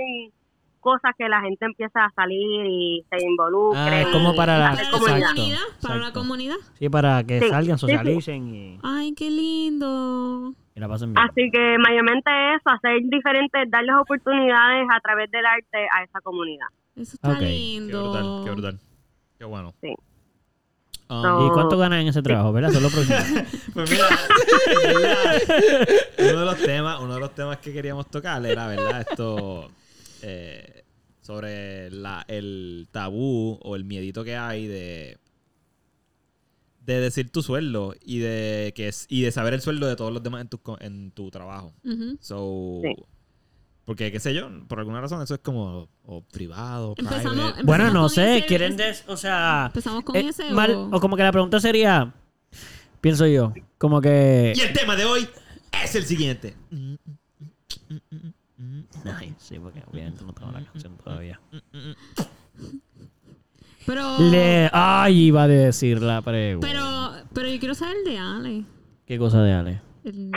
cosas 0.80 1.12
que 1.18 1.28
la 1.28 1.40
gente 1.40 1.64
empiece 1.64 1.98
a 1.98 2.10
salir 2.14 2.66
y 2.66 3.04
se 3.10 3.24
involucre. 3.24 3.78
Ah, 3.80 4.00
es 4.02 4.06
como 4.08 4.34
para 4.36 4.58
la- 4.58 4.70
Para 4.70 4.82
la 4.82 4.90
comunidad. 4.90 5.18
exacto, 5.18 5.34
comunidad. 5.36 5.60
Para 5.82 5.96
la 5.96 6.12
comunidad. 6.12 6.56
Sí, 6.74 6.88
para 6.88 7.24
que 7.24 7.40
Sí, 7.40 7.48
salgan, 7.48 7.78
sí, 7.78 7.86
sí. 7.86 7.92
socialicen 7.92 8.54
y, 8.54 8.78
Ay, 8.82 9.14
qué 9.14 9.30
lindo. 9.30 10.52
Y 10.76 10.80
la 10.80 10.88
pasen 10.88 11.12
bien. 11.14 11.26
Así 11.26 11.50
que 11.50 11.76
mayormente 11.78 12.30
eso, 12.54 12.68
hacer 12.70 13.00
diferentes, 13.04 13.70
darles 13.70 13.96
oportunidades 14.00 14.86
a 14.94 15.00
través 15.00 15.30
del 15.30 15.44
arte 15.46 15.88
a 15.92 16.04
esa 16.04 16.20
comunidad. 16.20 16.66
Eso 16.94 17.14
está 17.14 17.30
Ok. 17.32 17.38
Qué 17.40 17.48
lindo. 17.48 18.02
brutal, 18.12 18.44
qué 18.44 18.50
brutal. 18.50 18.80
Qué 19.38 19.44
bueno. 19.44 19.74
Sí. 19.80 19.94
Um, 21.08 21.46
¿Y 21.46 21.50
cuánto 21.50 21.78
ganan 21.78 22.00
en 22.00 22.08
ese 22.08 22.20
trabajo, 22.20 22.52
verdad? 22.52 22.70
Eso 22.70 22.78
es 22.78 22.84
lo 22.84 22.90
próximo. 22.90 23.18
Pues 23.74 23.90
mira, 23.90 24.06
uno 26.18 26.40
de 26.40 26.44
los 26.46 26.58
temas, 26.58 27.00
uno 27.00 27.14
de 27.14 27.20
los 27.20 27.34
temas 27.34 27.58
que 27.58 27.72
queríamos 27.72 28.10
tocar 28.10 28.44
era, 28.44 28.66
¿verdad? 28.66 29.06
Esto 29.08 29.70
eh, 30.22 30.82
sobre 31.20 31.90
la, 31.90 32.24
el 32.26 32.88
tabú 32.90 33.58
o 33.62 33.76
el 33.76 33.84
miedito 33.84 34.24
que 34.24 34.36
hay 34.36 34.66
de 34.66 35.18
de 36.86 37.00
decir 37.00 37.30
tu 37.30 37.42
sueldo 37.42 37.94
y 38.00 38.18
de 38.20 38.72
que 38.76 38.88
es, 38.88 39.06
y 39.08 39.22
de 39.22 39.32
saber 39.32 39.52
el 39.54 39.60
sueldo 39.60 39.86
de 39.86 39.96
todos 39.96 40.12
los 40.12 40.22
demás 40.22 40.40
en 40.42 40.48
tu, 40.48 40.58
co- 40.58 40.78
en 40.80 41.10
tu 41.10 41.30
trabajo. 41.30 41.74
So, 42.20 42.80
Sí. 42.82 42.94
porque 43.84 44.10
qué 44.12 44.20
sé 44.20 44.32
yo, 44.34 44.48
por 44.68 44.78
alguna 44.78 45.00
razón 45.00 45.20
eso 45.20 45.34
es 45.34 45.40
como 45.40 45.88
o 46.04 46.22
privado, 46.22 46.94
Empezamos- 46.96 47.32
private. 47.34 47.62
bueno, 47.64 47.84
Empezamos 47.84 47.92
no 47.94 48.00
con 48.02 48.10
sé, 48.10 48.38
ese- 48.38 48.46
quieren 48.46 48.76
des, 48.76 49.04
o 49.08 49.16
sea, 49.16 49.64
¿Empezamos 49.66 50.04
con 50.04 50.16
eh, 50.16 50.28
ese 50.28 50.50
mal- 50.50 50.70
o...? 50.74 50.88
o 50.96 51.00
como 51.00 51.16
que 51.16 51.22
la 51.24 51.32
pregunta 51.32 51.58
sería, 51.60 52.14
pienso 53.00 53.26
yo, 53.26 53.52
como 53.78 54.00
que 54.00 54.52
Y 54.56 54.60
el 54.60 54.72
tema 54.72 54.94
de 54.96 55.04
hoy 55.04 55.28
es 55.84 55.94
el 55.96 56.04
siguiente. 56.04 56.54
Ay, 59.04 59.34
sí, 59.38 59.58
porque 59.58 59.82
obviamente 59.90 60.24
no 60.24 60.32
tengo 60.32 60.50
la 60.52 60.64
canción 60.64 60.96
todavía. 60.98 61.40
Pero... 63.86 64.18
Le, 64.18 64.68
ay, 64.72 65.24
iba 65.26 65.44
a 65.44 65.48
decir 65.48 66.02
la 66.02 66.20
pregunta. 66.22 66.66
Pero, 66.66 67.12
pero 67.32 67.48
yo 67.48 67.58
quiero 67.58 67.74
saber 67.74 67.96
el 68.04 68.12
de 68.12 68.18
Ale. 68.18 68.64
¿Qué 69.06 69.18
cosa 69.18 69.42
de 69.42 69.52
Ale? 69.52 69.80
El- 70.04 70.30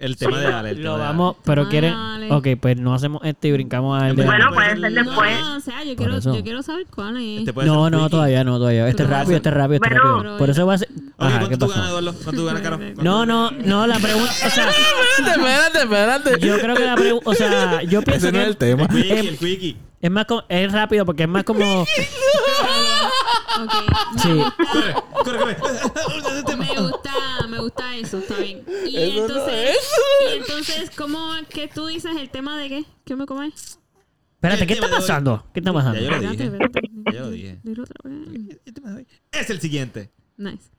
El 0.00 0.16
tema 0.16 0.38
de 0.38 0.46
Ale. 0.46 0.70
el 0.70 0.76
tema 0.76 0.88
Lo 0.90 0.96
de 0.96 1.02
Ale. 1.02 1.08
vamos, 1.12 1.36
pero 1.44 1.68
quieren. 1.68 1.92
Ok, 2.30 2.46
pues 2.60 2.78
no 2.78 2.94
hacemos 2.94 3.20
este 3.24 3.48
y 3.48 3.52
brincamos 3.52 4.00
al 4.00 4.14
de 4.14 4.24
Bueno, 4.24 4.46
Ale. 4.46 4.54
Bueno, 4.54 4.74
puede 4.76 4.80
ser 4.92 5.04
después. 5.04 5.40
No, 5.40 5.56
o 5.56 5.60
sea, 5.60 5.82
yo 5.82 5.96
quiero, 5.96 6.18
yo 6.20 6.42
quiero 6.44 6.62
saber 6.62 6.86
cuál 6.94 7.16
es. 7.16 7.48
Este 7.48 7.64
No, 7.64 7.90
no, 7.90 8.08
todavía 8.08 8.44
no, 8.44 8.58
todavía. 8.58 8.88
Este 8.88 9.02
es 9.02 9.08
Pero 9.08 9.18
rápido, 9.18 9.36
este 9.38 9.48
es 9.48 9.54
rápido, 9.56 9.74
este 9.82 9.88
es 9.88 10.00
Bueno. 10.00 10.16
rápido. 10.18 10.38
Por 10.38 10.50
eso 10.50 10.66
va 10.66 10.74
a 10.74 10.78
ser. 10.78 10.88
Ok, 10.90 11.02
Ajá, 11.18 11.38
¿qué 11.40 11.46
¿cuánto 11.46 11.66
tú 11.66 11.72
ganas? 11.72 11.88
Eduardo? 11.88 12.12
¿Cuánto 12.12 12.32
tú 12.40 12.44
ganas, 12.46 12.62
Caro? 12.62 12.76
¿Cuánto- 12.78 13.02
No, 13.02 13.26
no, 13.26 13.50
no, 13.50 13.86
la 13.88 13.98
pregunta. 13.98 14.30
O 14.46 14.50
sea, 14.50 14.68
espérate, 15.18 15.78
espérate. 15.82 16.46
yo 16.46 16.58
creo 16.60 16.76
que 16.76 16.84
la 16.84 16.94
pregunta. 16.94 17.30
O 17.30 17.34
sea, 17.34 17.82
yo 17.82 18.02
pienso 18.02 18.28
Ese 18.28 18.32
no 18.32 18.38
es 18.38 18.44
que 18.44 18.50
el 18.50 18.56
tema. 18.56 18.82
El 18.84 18.88
quickie, 18.88 19.28
el 19.30 19.38
quickie. 19.38 19.76
Es 20.00 20.10
más. 20.10 20.24
co- 20.26 20.44
Es 20.48 20.70
rápido 20.72 21.04
porque 21.06 21.24
es 21.24 21.28
más 21.28 21.44
como. 21.44 21.84
Ok. 23.60 23.72
Sí. 24.22 24.28
Corre, 24.72 24.94
corre, 25.24 25.56
corre. 25.56 26.56
Me 26.58 26.80
gusta, 26.80 27.12
me 27.48 27.58
gusta 27.58 27.96
eso, 27.96 28.18
está 28.18 28.36
bien. 28.36 28.62
Y 28.86 28.96
Eso 28.96 29.16
no 29.16 29.22
entonces, 29.26 29.70
es. 29.76 29.90
y 30.32 30.36
entonces, 30.38 30.90
¿cómo 30.96 31.30
que 31.48 31.66
tú 31.66 31.86
dices 31.86 32.16
el 32.16 32.30
tema 32.30 32.56
de 32.56 32.68
qué? 32.68 32.84
¿Qué 33.04 33.16
me 33.16 33.26
comes? 33.26 33.80
Espérate, 34.34 34.64
¿qué 34.66 34.74
está 34.74 34.88
pasando? 34.88 35.44
¿Qué 35.52 35.58
está 35.60 35.72
pasando? 35.72 35.98
Ya 35.98 36.04
yo 36.06 36.10
lo 36.20 36.20
dije. 36.30 36.44
espérate. 36.44 36.80
Ya 37.12 37.20
lo 37.72 38.98
Es 39.32 39.50
el 39.50 39.60
siguiente. 39.60 40.10
Nice. 40.36 40.70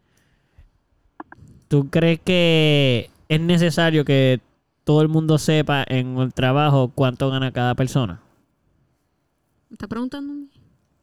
¿Tú 1.68 1.90
crees 1.90 2.20
que 2.24 3.10
es 3.28 3.42
necesario 3.42 4.06
que 4.06 4.40
todo 4.86 5.02
el 5.02 5.10
mundo 5.10 5.38
sepa 5.38 5.84
en 5.88 6.18
el 6.18 6.34
trabajo 6.34 6.92
cuánto 6.96 7.30
gana 7.30 7.52
cada 7.52 7.76
persona? 7.76 8.22
¿Me 9.70 9.76
está 9.76 9.88
preguntando? 9.88 10.34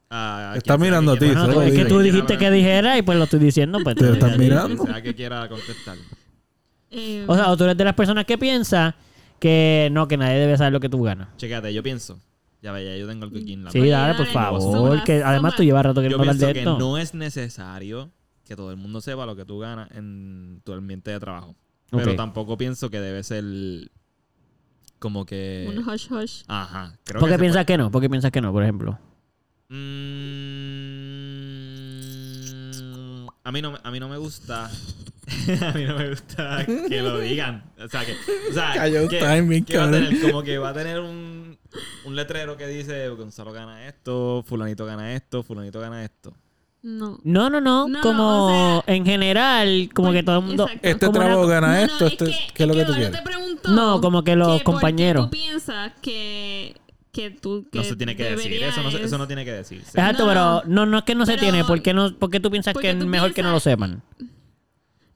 Ah, 0.09 0.53
Está 0.55 0.77
mirando 0.77 1.17
que 1.17 1.25
a 1.25 1.29
ti, 1.29 1.35
Bueno, 1.35 1.61
es 1.63 1.73
que 1.73 1.85
tú 1.85 1.99
dijiste 1.99 2.37
que 2.37 2.49
dijera 2.51 2.97
y 2.97 3.01
pues 3.01 3.17
lo 3.17 3.25
estoy 3.25 3.39
diciendo. 3.39 3.79
Pues, 3.83 3.95
Te 3.95 4.17
ya- 4.19 4.37
mirando. 4.37 4.85
Sea 4.85 5.01
que 5.01 5.13
quiera 5.15 5.47
contestar. 5.49 5.97
Eh, 6.91 7.25
O 7.27 7.35
sea, 7.35 7.49
o 7.51 7.57
tú 7.57 7.65
eres 7.65 7.77
de 7.77 7.83
las 7.83 7.93
personas 7.93 8.25
que 8.25 8.37
piensa 8.37 8.95
que 9.39 9.89
no, 9.91 10.07
que 10.07 10.15
nadie 10.17 10.37
debe 10.37 10.55
saber 10.57 10.71
lo 10.73 10.79
que 10.79 10.87
tú 10.89 11.01
ganas. 11.03 11.27
Chécate, 11.37 11.73
yo 11.73 11.83
pienso. 11.83 12.19
Ya 12.61 12.71
ve, 12.71 12.85
ya 12.85 12.95
yo 12.97 13.07
tengo 13.07 13.25
algo 13.25 13.37
aquí 13.37 13.53
en 13.53 13.63
la 13.65 13.71
Sí, 13.71 13.79
Oye, 13.81 13.91
dale, 13.91 14.15
por 14.15 14.25
favor. 14.27 15.03
que 15.03 15.21
además 15.23 15.55
tú 15.55 15.63
llevas 15.63 15.85
rato 15.85 16.01
queriendo 16.01 16.19
hablar 16.21 16.35
pienso 16.35 16.47
de 16.47 16.53
que 16.53 16.59
esto. 16.59 16.77
no 16.79 16.97
es 16.97 17.13
necesario 17.13 18.11
que 18.45 18.55
todo 18.55 18.71
el 18.71 18.77
mundo 18.77 19.01
sepa 19.01 19.25
lo 19.25 19.35
que 19.35 19.45
tú 19.45 19.59
ganas 19.59 19.91
en 19.91 20.61
tu 20.63 20.73
ambiente 20.73 21.11
de 21.11 21.19
trabajo. 21.19 21.55
Pero 21.91 22.15
tampoco 22.15 22.57
pienso 22.57 22.89
que 22.89 22.99
debe 22.99 23.23
ser 23.23 23.43
como 24.99 25.25
que... 25.25 25.65
un 25.69 25.87
hush 25.87 26.11
hush. 26.11 26.43
Ajá. 26.47 26.97
Creo 27.03 27.19
¿Por 27.19 27.29
qué 27.29 27.37
piensas 27.39 27.65
que 27.65 27.77
no? 27.77 27.91
¿Por 27.91 28.01
qué 28.01 28.09
piensas 28.09 28.31
que 28.31 28.41
no, 28.41 28.51
por 28.51 28.63
ejemplo? 28.63 28.97
Mm, 31.97 33.27
a 33.43 33.51
mí 33.51 33.61
no 33.61 33.71
me- 33.73 33.79
a 33.83 33.91
mí 33.91 33.99
no 33.99 34.09
me 34.09 34.17
gusta 34.17 34.65
a 35.61 35.71
mí 35.73 35.83
no 35.85 35.97
me 35.97 36.09
gusta 36.09 36.65
que 36.65 37.01
lo 37.01 37.19
digan 37.19 37.63
o 37.83 37.87
sea 37.87 38.05
que 38.05 38.13
o 38.49 38.53
sea, 38.53 38.73
Cayó 38.73 39.03
un 39.03 39.09
que, 39.09 39.19
timing, 39.19 39.65
que 39.65 39.77
va 39.77 39.83
a 39.83 39.91
cabrón. 39.91 40.09
tener 40.09 40.21
como 40.31 40.43
que 40.43 40.57
va 40.57 40.69
a 40.69 40.73
tener 40.73 40.99
un, 40.99 41.57
un 42.05 42.15
letrero 42.15 42.55
que 42.57 42.67
dice 42.67 43.09
Gonzalo 43.09 43.51
gana 43.51 43.87
esto 43.87 44.43
fulanito 44.47 44.85
gana 44.85 45.13
esto 45.15 45.43
fulanito 45.43 45.79
gana 45.79 46.03
esto 46.03 46.33
No. 46.83 47.19
No, 47.23 47.49
no, 47.49 47.59
no. 47.59 47.87
No, 47.87 48.01
como 48.01 48.45
o 48.45 48.81
sea- 48.83 48.95
en 48.95 49.05
general, 49.05 49.89
como 49.93 50.11
que 50.11 50.23
todo 50.23 50.39
el 50.39 50.45
mundo. 50.45 50.63
Exacto. 50.65 50.87
Este 50.87 51.09
trabajo 51.09 51.47
gana 51.47 51.67
No, 51.67 51.73
no, 51.73 51.83
esto, 51.83 52.05
es 52.05 52.11
este, 52.13 52.25
que- 52.25 52.37
¿qué 52.53 52.63
es 52.63 52.67
lo 52.69 52.75
que 52.75 52.85
tú 52.85 52.93
quieres? 52.93 53.11
te 53.63 53.69
No, 53.71 53.99
como 54.01 54.23
que 54.23 54.35
los 54.35 54.47
por 54.49 54.57
qué 54.59 54.63
compañeros. 54.63 55.25
tú 55.25 55.31
piensas 55.31 55.91
que 56.01 56.75
que 57.11 57.31
tú 57.31 57.67
que 57.71 57.79
no 57.79 57.83
se 57.83 57.95
tiene 57.95 58.15
que 58.15 58.23
decir. 58.23 58.53
Eso 58.63 58.83
no, 58.83 58.89
eso 58.89 59.17
no 59.17 59.25
tiene 59.25 59.43
que 59.43 59.51
decirse. 59.51 59.87
Exacto, 59.89 60.23
No, 60.25 60.29
pero 60.29 60.63
no, 60.71 60.85
no 60.85 60.99
es 60.99 61.03
que 61.03 61.15
no 61.15 61.25
se 61.25 61.37
tiene. 61.37 61.63
¿Por 61.65 61.81
qué, 61.81 61.93
no, 61.93 62.13
por 62.15 62.29
qué 62.29 62.39
tú 62.39 62.51
piensas 62.51 62.73
porque 62.73 62.91
que 62.93 62.97
es 62.99 63.05
mejor 63.05 63.33
que 63.33 63.41
no 63.41 63.51
lo 63.51 63.59
sepan? 63.59 64.03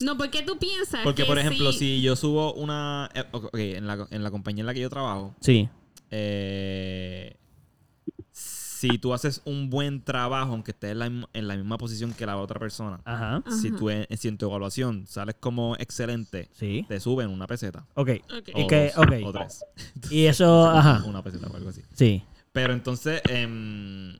No, 0.00 0.18
porque 0.18 0.42
tú 0.42 0.58
piensas 0.58 1.00
Porque, 1.04 1.22
que 1.22 1.26
por 1.28 1.38
ejemplo, 1.38 1.70
si, 1.70 1.78
si 1.78 2.02
yo 2.02 2.16
subo 2.16 2.54
una... 2.54 3.08
eh, 3.14 3.22
ok, 3.30 3.50
en 3.54 3.86
la, 3.86 4.08
en 4.10 4.24
la 4.24 4.32
compañía 4.32 4.62
en 4.62 4.66
la 4.66 4.74
que 4.74 4.80
yo 4.80 4.90
trabajo, 4.90 5.36
Sí. 5.40 5.68
eh, 6.10 7.36
si 8.82 8.98
tú 8.98 9.14
haces 9.14 9.42
un 9.44 9.70
buen 9.70 10.02
trabajo, 10.02 10.52
aunque 10.52 10.72
estés 10.72 10.90
en 10.92 10.98
la, 10.98 11.08
misma- 11.08 11.28
en 11.32 11.46
la 11.48 11.56
misma 11.56 11.78
posición 11.78 12.12
que 12.12 12.26
la 12.26 12.36
otra 12.36 12.58
persona, 12.58 13.00
Ajá. 13.04 13.42
si 13.60 13.70
tú 13.70 13.90
en, 13.90 14.06
si 14.18 14.26
en 14.28 14.36
tu 14.38 14.46
evaluación 14.46 15.06
sales 15.06 15.36
como 15.38 15.76
excelente, 15.76 16.48
Sí. 16.52 16.84
te 16.88 16.98
suben 16.98 17.30
una 17.30 17.46
peseta. 17.46 17.86
Ok. 17.94 18.10
Ok. 18.36 18.48
¿Y 18.54 18.62
o 18.62 18.66
dos, 18.68 18.96
Ok. 18.96 19.12
O 19.26 19.32
tres. 19.32 19.64
Y 20.10 20.26
eso, 20.26 20.68
ajá. 20.70 21.04
Una 21.06 21.22
peseta 21.22 21.46
o 21.46 21.54
algo 21.56 21.68
así. 21.68 21.82
Sí. 21.94 22.24
Pero 22.52 22.72
entonces, 22.72 23.22
em, 23.30 24.16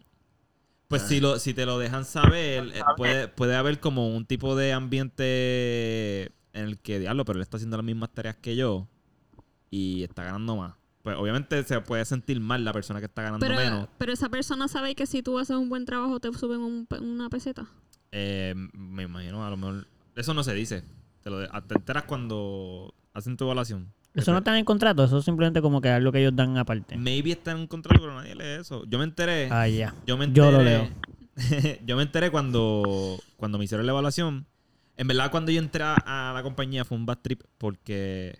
pues 0.88 1.02
si, 1.02 1.20
lo, 1.20 1.38
si 1.38 1.54
te 1.54 1.66
lo 1.66 1.78
dejan 1.78 2.04
saber, 2.04 2.68
eh, 2.74 2.80
puede, 2.96 3.28
puede 3.28 3.56
haber 3.56 3.80
como 3.80 4.14
un 4.14 4.24
tipo 4.26 4.54
de 4.56 4.72
ambiente 4.72 6.26
en 6.52 6.66
el 6.66 6.78
que, 6.78 6.98
diablo, 6.98 7.24
pero 7.24 7.38
él 7.38 7.42
está 7.42 7.56
haciendo 7.56 7.76
las 7.78 7.84
mismas 7.84 8.10
tareas 8.10 8.36
que 8.36 8.54
yo 8.56 8.86
y 9.70 10.02
está 10.04 10.22
ganando 10.24 10.56
más. 10.56 10.74
Pues 11.02 11.16
obviamente 11.16 11.62
se 11.64 11.80
puede 11.80 12.04
sentir 12.04 12.38
mal 12.40 12.64
la 12.64 12.72
persona 12.72 13.00
que 13.00 13.06
está 13.06 13.22
ganando 13.22 13.44
pero, 13.44 13.56
menos. 13.58 13.88
pero 13.98 14.12
esa 14.12 14.28
persona 14.28 14.68
sabe 14.68 14.94
que 14.94 15.06
si 15.06 15.22
tú 15.22 15.38
haces 15.38 15.56
un 15.56 15.68
buen 15.68 15.84
trabajo 15.84 16.20
te 16.20 16.32
suben 16.32 16.60
un 16.60 16.86
una 17.00 17.28
peseta. 17.28 17.66
Eh, 18.12 18.54
me 18.72 19.02
imagino, 19.04 19.44
a 19.44 19.50
lo 19.50 19.56
mejor. 19.56 19.86
Eso 20.14 20.32
no 20.34 20.44
se 20.44 20.54
dice. 20.54 20.84
Te, 21.22 21.30
lo 21.30 21.38
de- 21.38 21.48
te 21.66 21.74
enteras 21.74 22.04
cuando 22.04 22.94
hacen 23.14 23.36
tu 23.36 23.44
evaluación. 23.44 23.92
Eso 24.14 24.30
no 24.32 24.38
está 24.38 24.52
en 24.52 24.58
el 24.58 24.64
contrato. 24.64 25.02
Eso 25.04 25.18
es 25.18 25.24
simplemente 25.24 25.60
como 25.62 25.80
que 25.80 25.96
es 25.96 26.02
lo 26.02 26.12
que 26.12 26.20
ellos 26.20 26.36
dan 26.36 26.56
aparte. 26.58 26.96
Maybe 26.98 27.32
está 27.32 27.52
en 27.52 27.58
un 27.58 27.66
contrato, 27.66 28.00
pero 28.00 28.14
nadie 28.14 28.34
lee 28.34 28.60
eso. 28.60 28.84
Yo 28.86 28.98
me 28.98 29.04
enteré. 29.04 29.48
Ah, 29.50 29.66
ya. 29.66 29.94
Yo 30.06 30.16
me 30.18 30.30
Yo 30.30 30.50
enteré. 30.50 30.52
lo 30.52 30.62
leo. 30.62 30.88
yo 31.86 31.96
me 31.96 32.02
enteré 32.02 32.30
cuando, 32.30 33.18
cuando 33.38 33.56
me 33.58 33.64
hicieron 33.64 33.86
la 33.86 33.92
evaluación. 33.92 34.46
En 34.98 35.08
verdad, 35.08 35.30
cuando 35.30 35.50
yo 35.50 35.58
entré 35.60 35.82
a, 35.82 35.94
a 35.94 36.32
la 36.34 36.42
compañía 36.42 36.84
fue 36.84 36.98
un 36.98 37.06
bad 37.06 37.18
trip 37.22 37.42
porque 37.56 38.38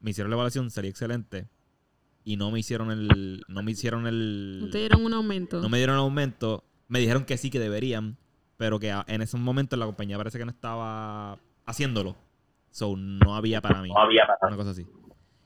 me 0.00 0.10
hicieron 0.12 0.30
la 0.30 0.36
evaluación, 0.36 0.70
salí 0.70 0.88
excelente. 0.88 1.46
Y 2.24 2.36
no 2.36 2.50
me 2.50 2.60
hicieron 2.60 2.90
el. 2.90 3.42
No 3.48 3.62
me 3.62 3.72
hicieron 3.72 4.06
el. 4.06 4.60
No 4.60 4.70
te 4.70 4.78
dieron 4.78 5.04
un 5.04 5.12
aumento. 5.12 5.60
No 5.60 5.68
me 5.68 5.78
dieron 5.78 5.96
el 5.96 6.00
aumento. 6.00 6.64
Me 6.88 7.00
dijeron 7.00 7.24
que 7.24 7.36
sí, 7.36 7.50
que 7.50 7.58
deberían. 7.58 8.16
Pero 8.56 8.78
que 8.78 8.90
en 9.06 9.22
ese 9.22 9.36
momento 9.36 9.76
la 9.76 9.86
compañía 9.86 10.16
parece 10.16 10.38
que 10.38 10.44
no 10.44 10.50
estaba 10.50 11.38
haciéndolo. 11.66 12.16
So, 12.70 12.96
no 12.96 13.34
había 13.34 13.60
para 13.60 13.82
mí. 13.82 13.90
Una 13.90 14.56
cosa 14.56 14.70
así. 14.70 14.86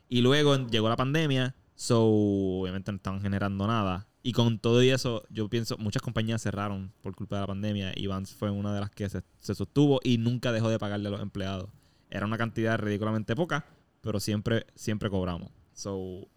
Y 0.09 0.21
luego 0.21 0.67
llegó 0.67 0.89
la 0.89 0.97
pandemia. 0.97 1.55
So, 1.75 2.05
obviamente 2.05 2.93
no 2.93 2.97
estaban 2.97 3.21
generando 3.21 3.67
nada. 3.67 4.07
Y 4.23 4.33
con 4.33 4.59
todo 4.59 4.83
y 4.83 4.91
eso, 4.91 5.23
yo 5.31 5.49
pienso, 5.49 5.77
muchas 5.79 6.03
compañías 6.03 6.43
cerraron 6.43 6.93
por 7.01 7.15
culpa 7.15 7.37
de 7.37 7.43
la 7.43 7.47
pandemia. 7.47 7.93
Y 7.95 8.07
Vance 8.07 8.35
fue 8.35 8.51
una 8.51 8.75
de 8.75 8.81
las 8.81 8.91
que 8.91 9.09
se, 9.09 9.23
se 9.39 9.55
sostuvo 9.55 10.01
y 10.03 10.19
nunca 10.19 10.53
dejó 10.53 10.69
de 10.69 10.79
pagarle 10.79 11.09
a 11.09 11.13
los 11.13 11.21
empleados. 11.21 11.71
Era 12.11 12.27
una 12.27 12.37
cantidad 12.39 12.79
ridículamente 12.79 13.37
poca, 13.37 13.67
pero 14.01 14.21
siempre, 14.21 14.67
siempre 14.75 15.11
cobramos. 15.11 15.51
So, 15.73 16.29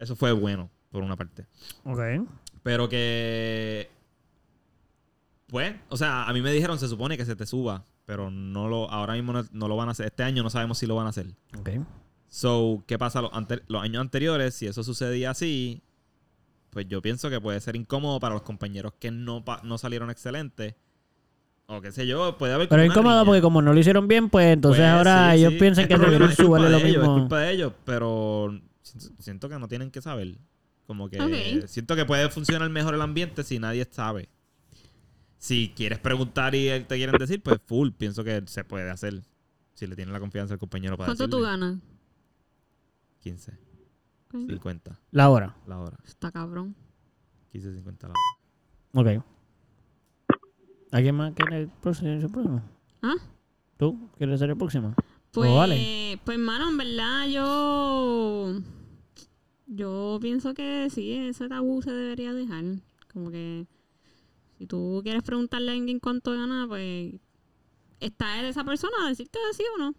eso 0.00 0.16
fue 0.16 0.32
bueno, 0.32 0.68
por 0.90 1.02
una 1.04 1.14
parte. 1.16 1.46
Ok. 1.84 2.00
Pero 2.64 2.88
que. 2.88 3.88
Pues, 5.46 5.74
o 5.88 5.96
sea, 5.96 6.24
a 6.28 6.32
mí 6.32 6.40
me 6.42 6.52
dijeron, 6.52 6.78
se 6.78 6.88
supone 6.88 7.16
que 7.16 7.24
se 7.24 7.36
te 7.36 7.46
suba. 7.46 7.84
Pero 8.06 8.28
no 8.30 8.66
lo, 8.68 8.90
ahora 8.90 9.14
mismo 9.14 9.32
no, 9.32 9.44
no 9.52 9.68
lo 9.68 9.76
van 9.76 9.88
a 9.88 9.92
hacer. 9.92 10.06
Este 10.06 10.24
año 10.24 10.42
no 10.42 10.50
sabemos 10.50 10.78
si 10.78 10.86
lo 10.86 10.96
van 10.96 11.06
a 11.06 11.10
hacer. 11.10 11.26
Ok. 11.58 11.70
So, 12.28 12.82
¿qué 12.86 12.98
pasa 12.98 13.22
los, 13.22 13.30
ante- 13.32 13.62
los 13.68 13.82
años 13.82 14.00
anteriores? 14.00 14.54
Si 14.54 14.66
eso 14.66 14.82
sucedía 14.82 15.30
así, 15.30 15.82
pues 16.70 16.86
yo 16.88 17.02
pienso 17.02 17.30
que 17.30 17.40
puede 17.40 17.60
ser 17.60 17.76
incómodo 17.76 18.18
para 18.18 18.34
los 18.34 18.42
compañeros 18.42 18.94
que 18.98 19.10
no, 19.12 19.44
no 19.62 19.78
salieron 19.78 20.10
excelentes. 20.10 20.74
O 21.66 21.80
qué 21.80 21.92
sé 21.92 22.04
yo, 22.06 22.36
puede 22.36 22.52
haber. 22.54 22.68
Pero 22.68 22.82
es 22.82 22.90
incómodo 22.90 23.24
porque 23.24 23.40
como 23.40 23.62
no 23.62 23.72
lo 23.72 23.78
hicieron 23.78 24.08
bien, 24.08 24.28
pues 24.28 24.54
entonces 24.54 24.80
Pues, 24.82 24.90
ahora 24.90 25.30
sí, 25.32 25.38
ellos 25.38 25.52
sí. 25.52 25.58
piensan 25.60 25.84
Es 25.84 25.88
que 25.88 25.94
culpa 25.96 26.32
subirle 26.34 26.70
lo 26.70 26.76
ellos, 26.78 26.84
mismo. 26.84 27.14
Es 27.16 27.20
culpa 27.20 27.38
de 27.40 27.50
ellos, 27.52 27.72
pero 27.84 28.60
siento 29.18 29.48
que 29.48 29.58
no 29.58 29.68
tienen 29.68 29.90
que 29.90 30.00
saber. 30.02 30.38
Como 30.86 31.08
que 31.08 31.20
Ok. 31.20 31.66
siento 31.68 31.94
que 31.96 32.04
puede 32.04 32.28
funcionar 32.30 32.68
mejor 32.70 32.94
el 32.94 33.00
ambiente 33.02 33.44
si 33.44 33.58
nadie 33.58 33.86
sabe. 33.90 34.28
Si 35.38 35.72
quieres 35.74 35.98
preguntar 35.98 36.54
y 36.54 36.68
te 36.84 36.96
quieren 36.96 37.16
decir, 37.18 37.42
pues 37.42 37.58
full, 37.64 37.90
pienso 37.92 38.24
que 38.24 38.42
se 38.46 38.64
puede 38.64 38.90
hacer. 38.90 39.22
Si 39.74 39.86
le 39.86 39.96
tienen 39.96 40.12
la 40.12 40.20
confianza 40.20 40.52
al 40.54 40.60
compañero 40.60 40.96
para 40.98 41.06
¿Cuánto 41.06 41.28
tú 41.28 41.40
ganas? 41.42 41.78
15, 43.20 43.52
Ok. 44.32 44.46
50 44.48 44.98
La 45.12 45.30
hora. 45.30 45.56
la 45.66 45.78
hora. 45.78 45.98
Está 46.06 46.30
cabrón. 46.30 46.74
15, 47.52 47.72
50 47.74 48.08
la 48.08 48.14
hora. 48.94 49.18
Ok. 49.18 49.24
¿Alguien 50.92 51.14
más 51.14 51.32
quiere 51.34 51.62
el 51.62 51.68
próximo? 51.68 52.62
¿Ah? 53.02 53.14
¿Tú 53.78 54.10
quieres 54.18 54.40
ser 54.40 54.50
el 54.50 54.56
próximo? 54.56 54.94
Pues, 55.30 55.48
Oh, 55.48 55.56
vale. 55.56 56.20
pues, 56.24 56.38
mano, 56.38 56.68
en 56.68 56.76
verdad, 56.76 57.28
yo. 57.28 58.60
Yo 59.72 60.18
pienso 60.20 60.52
que 60.52 60.88
sí, 60.90 61.12
ese 61.12 61.48
tabú 61.48 61.80
se 61.80 61.92
debería 61.92 62.34
dejar. 62.34 62.64
Como 63.12 63.30
que. 63.30 63.68
Si 64.58 64.66
tú 64.66 65.00
quieres 65.04 65.22
preguntarle 65.22 65.70
a 65.70 65.74
alguien 65.74 66.00
cuánto 66.00 66.32
gana, 66.32 66.66
pues. 66.66 67.14
Está 68.00 68.44
esa 68.48 68.64
persona 68.64 68.96
a 69.04 69.08
decirte 69.08 69.38
sí 69.56 69.62
o 69.76 69.78
no. 69.78 69.94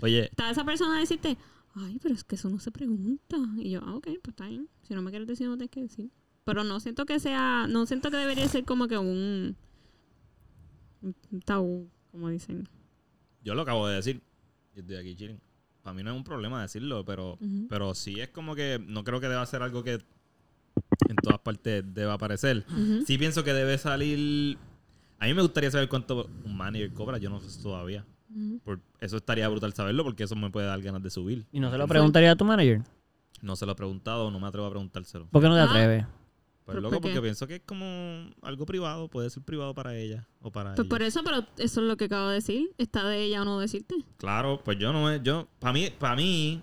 Oye, 0.00 0.24
Está 0.24 0.50
esa 0.50 0.64
persona 0.64 0.96
a 0.96 1.00
decirte, 1.00 1.36
ay, 1.74 2.00
pero 2.02 2.14
es 2.14 2.24
que 2.24 2.34
eso 2.34 2.48
no 2.50 2.58
se 2.58 2.72
pregunta. 2.72 3.36
Y 3.58 3.70
yo, 3.70 3.80
ah, 3.84 3.94
ok, 3.94 4.04
pues 4.22 4.28
está 4.30 4.48
bien. 4.48 4.68
Si 4.82 4.94
no 4.94 5.02
me 5.02 5.10
quieres 5.10 5.28
decir, 5.28 5.46
no 5.46 5.56
tienes 5.56 5.70
que 5.70 5.82
decir. 5.82 6.10
Pero 6.42 6.64
no 6.64 6.80
siento 6.80 7.06
que 7.06 7.20
sea. 7.20 7.68
No 7.68 7.86
siento 7.86 8.10
que 8.10 8.16
debería 8.16 8.48
ser 8.48 8.64
como 8.64 8.88
que 8.88 8.98
un. 8.98 9.56
Un 11.00 11.40
tabú, 11.44 11.88
como 12.10 12.28
dicen. 12.28 12.68
yo 13.44 13.54
lo 13.54 13.62
acabo 13.62 13.86
de 13.86 13.96
decir. 13.96 14.20
Yo 14.74 14.80
estoy 14.80 14.96
aquí 14.96 15.14
chilling. 15.14 15.40
Para 15.82 15.94
mí 15.94 16.02
no 16.02 16.10
es 16.10 16.16
un 16.16 16.24
problema 16.24 16.62
decirlo, 16.62 17.04
pero, 17.04 17.38
pero 17.68 17.94
sí 17.94 18.20
es 18.20 18.28
como 18.28 18.54
que 18.54 18.80
no 18.86 19.02
creo 19.04 19.20
que 19.20 19.28
deba 19.28 19.44
ser 19.46 19.62
algo 19.62 19.82
que 19.82 19.94
en 21.08 21.16
todas 21.22 21.40
partes 21.40 21.82
deba 21.92 22.14
aparecer. 22.14 22.64
Ujú. 22.70 23.04
Sí 23.06 23.18
pienso 23.18 23.42
que 23.44 23.52
debe 23.52 23.76
salir. 23.78 24.56
A 25.18 25.26
mí 25.26 25.34
me 25.34 25.42
gustaría 25.42 25.70
saber 25.70 25.88
cuánto 25.88 26.28
un 26.44 26.56
manager 26.56 26.92
cobra, 26.92 27.18
yo 27.18 27.30
no 27.30 27.40
sé 27.40 27.62
todavía. 27.62 28.04
Por- 28.64 28.80
eso 29.00 29.16
estaría 29.16 29.46
brutal 29.48 29.72
saberlo 29.74 30.04
porque 30.04 30.22
eso 30.24 30.34
me 30.36 30.48
puede 30.50 30.66
dar 30.66 30.80
ganas 30.80 31.02
de 31.02 31.10
subir. 31.10 31.44
¿Y 31.52 31.58
no 31.60 31.70
se 31.70 31.76
lo 31.76 31.86
preguntaría 31.88 32.30
a 32.32 32.36
tu 32.36 32.44
manager? 32.44 32.80
No 33.42 33.56
se 33.56 33.66
lo 33.66 33.72
he 33.72 33.74
preguntado, 33.74 34.30
no 34.30 34.38
me 34.38 34.46
atrevo 34.46 34.66
a 34.66 34.70
preguntárselo. 34.70 35.26
¿Por 35.26 35.42
qué 35.42 35.48
no 35.48 35.54
te 35.56 35.60
Ah. 35.60 36.08
Pues 36.64 36.76
¿Pero 36.76 36.80
loco, 36.80 36.96
qué? 36.96 37.00
porque 37.08 37.20
pienso 37.22 37.46
que 37.48 37.56
es 37.56 37.62
como 37.66 38.30
algo 38.42 38.66
privado, 38.66 39.08
puede 39.08 39.28
ser 39.30 39.42
privado 39.42 39.74
para 39.74 39.96
ella 39.96 40.28
o 40.40 40.52
para 40.52 40.74
Pues 40.74 40.80
ella. 40.86 40.88
por 40.88 41.02
eso, 41.02 41.20
pero 41.24 41.38
eso 41.58 41.80
es 41.80 41.86
lo 41.88 41.96
que 41.96 42.04
acabo 42.04 42.28
de 42.28 42.34
decir. 42.34 42.70
Está 42.78 43.04
de 43.08 43.22
ella 43.24 43.42
o 43.42 43.44
no 43.44 43.58
decirte. 43.58 43.96
Claro, 44.16 44.60
pues 44.64 44.78
yo 44.78 44.92
no 44.92 45.10
es, 45.10 45.20
yo, 45.24 45.48
para 45.58 45.72
mí, 45.72 45.88
para 45.98 46.14
mí 46.14 46.62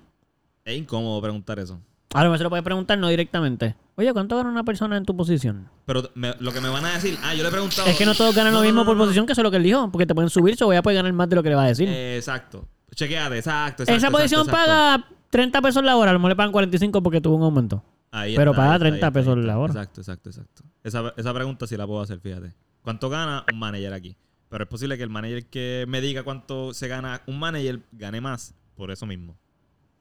es 0.64 0.78
incómodo 0.78 1.22
preguntar 1.22 1.60
eso. 1.60 1.80
A 2.14 2.20
lo 2.24 2.30
mejor 2.30 2.38
se 2.38 2.44
lo 2.46 2.50
puedes 2.50 2.64
preguntar 2.64 2.98
no 2.98 3.08
directamente. 3.10 3.76
Oye, 3.96 4.12
¿cuánto 4.14 4.38
gana 4.38 4.50
una 4.50 4.64
persona 4.64 4.96
en 4.96 5.04
tu 5.04 5.16
posición? 5.16 5.70
Pero 5.86 6.10
me- 6.16 6.34
lo 6.40 6.52
que 6.54 6.62
me 6.62 6.70
van 6.70 6.86
a 6.86 6.94
decir, 6.94 7.18
ah, 7.22 7.36
yo 7.36 7.44
le 7.44 7.50
he 7.50 7.52
preguntado. 7.52 7.88
Es 7.88 7.98
que 7.98 8.06
no 8.06 8.16
todos 8.16 8.34
ganan 8.34 8.54
No, 8.54 8.60
lo 8.60 8.66
mismo 8.66 8.82
no, 8.82 8.86
por 8.86 8.96
no. 8.96 9.04
posición 9.04 9.26
que 9.26 9.34
eso 9.34 9.42
es 9.42 9.44
lo 9.44 9.52
que 9.52 9.58
él 9.58 9.64
dijo. 9.64 9.92
Porque 9.92 10.06
te 10.06 10.16
pueden 10.16 10.30
subir, 10.30 10.56
so 10.56 10.66
voy 10.66 10.78
a 10.78 10.82
poder 10.82 10.96
ganar 10.96 11.12
más 11.14 11.28
de 11.30 11.36
lo 11.36 11.44
que 11.44 11.50
le 11.50 11.56
va 11.56 11.66
a 11.66 11.68
decir. 11.68 11.88
Eh, 11.90 12.16
exacto. 12.16 12.66
Chequeate, 12.96 13.38
exacto, 13.38 13.84
exacto. 13.84 13.98
Esa 13.98 14.10
posición 14.10 14.42
exacto, 14.48 14.58
exacto. 14.62 15.04
paga 15.04 15.16
30 15.30 15.62
pesos 15.62 15.84
la 15.84 15.98
hora. 15.98 16.10
A 16.12 16.14
lo 16.14 16.20
mejor 16.20 16.30
le 16.32 16.36
pagan 16.38 16.52
45 16.54 17.04
porque 17.04 17.20
tuvo 17.22 17.36
un 17.36 17.44
aumento. 17.44 17.84
Ahí 18.12 18.36
pero 18.36 18.52
está, 18.52 18.62
paga 18.62 18.72
ahí 18.72 18.76
está, 18.78 18.80
30 18.90 18.96
ahí 19.06 19.10
está, 19.10 19.12
pesos 19.20 19.38
la 19.46 19.58
hora. 19.60 19.74
Exacto, 19.74 20.02
exacto, 20.02 20.30
exacto. 20.30 20.64
Esa, 20.84 21.14
esa 21.16 21.34
pregunta 21.34 21.68
sí 21.68 21.78
la 21.78 21.86
puedo 21.86 22.02
hacer, 22.02 22.20
fíjate. 22.20 22.54
¿Cuánto 22.82 23.10
gana 23.10 23.44
un 23.52 23.60
manager 23.60 23.94
aquí? 23.94 24.16
Pero 24.50 24.64
es 24.64 24.70
posible 24.70 24.98
que 24.98 25.04
el 25.04 25.10
manager 25.10 25.46
que 25.46 25.86
me 25.88 26.02
diga 26.02 26.24
cuánto 26.24 26.74
se 26.74 26.88
gana 26.88 27.22
un 27.28 27.38
manager 27.40 27.80
gane 27.92 28.20
más 28.22 28.56
por 28.76 28.90
eso 28.92 29.06
mismo. 29.06 29.38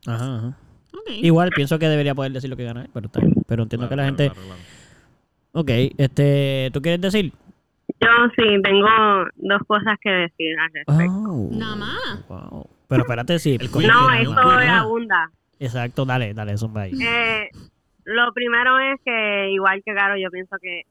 Ajá, 0.06 0.36
ajá. 0.36 0.56
Igual 1.20 1.50
pienso 1.54 1.78
que 1.78 1.86
debería 1.88 2.14
poder 2.14 2.32
decir 2.32 2.48
lo 2.48 2.56
que 2.56 2.64
gana, 2.64 2.82
él, 2.82 2.90
pero 2.94 3.06
está 3.06 3.20
bien. 3.20 3.34
Pero 3.46 3.62
entiendo 3.64 3.88
Claro, 3.88 4.02
que 4.02 4.10
la 4.10 4.16
claro, 4.16 4.32
gente. 4.32 4.40
claro, 4.40 4.48
claro. 4.48 4.78
Ok, 5.52 5.70
este, 5.98 6.70
¿tú 6.72 6.80
quieres 6.80 7.00
decir? 7.00 7.32
Yo 8.00 8.08
sí 8.36 8.62
tengo 8.62 8.88
dos 9.36 9.60
cosas 9.66 9.96
que 10.00 10.08
decir 10.10 10.58
al 10.58 10.72
respecto. 10.72 11.12
Oh, 11.12 11.48
Nada 11.52 11.76
más. 11.76 12.28
wow. 12.28 12.66
Pero 12.86 13.02
espérate, 13.02 13.38
sí. 13.38 13.58
No, 13.58 14.10
eso 14.14 14.32
abunda. 14.38 15.30
Exacto, 15.58 16.04
dale, 16.06 16.32
dale, 16.32 16.52
eso 16.52 16.72
va 16.72 16.82
ahí. 16.82 16.92
Eh, 17.02 17.50
lo 18.08 18.32
primero 18.32 18.78
es 18.78 19.00
que, 19.04 19.50
igual 19.50 19.82
que 19.84 19.94
Caro, 19.94 20.16
yo 20.16 20.30
pienso 20.30 20.56
que. 20.62 20.82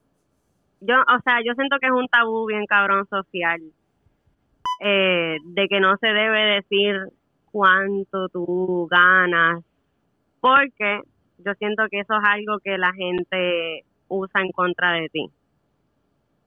Yo, 0.81 0.95
o 1.01 1.19
sea, 1.23 1.39
yo 1.43 1.53
siento 1.55 1.77
que 1.79 1.87
es 1.87 1.91
un 1.91 2.07
tabú 2.07 2.45
bien 2.45 2.65
cabrón 2.67 3.07
social. 3.07 3.59
eh, 4.79 5.37
de 5.43 5.67
que 5.67 5.79
no 5.79 5.97
se 5.97 6.07
debe 6.07 6.61
decir 6.61 6.95
cuánto 7.51 8.29
tú 8.29 8.87
ganas. 8.91 9.63
Porque 10.39 11.01
yo 11.39 11.53
siento 11.55 11.87
que 11.89 12.01
eso 12.01 12.13
es 12.13 12.23
algo 12.29 12.59
que 12.59 12.77
la 12.77 12.93
gente 12.93 13.83
usa 14.09 14.41
en 14.41 14.51
contra 14.51 14.91
de 14.93 15.09
ti. 15.09 15.31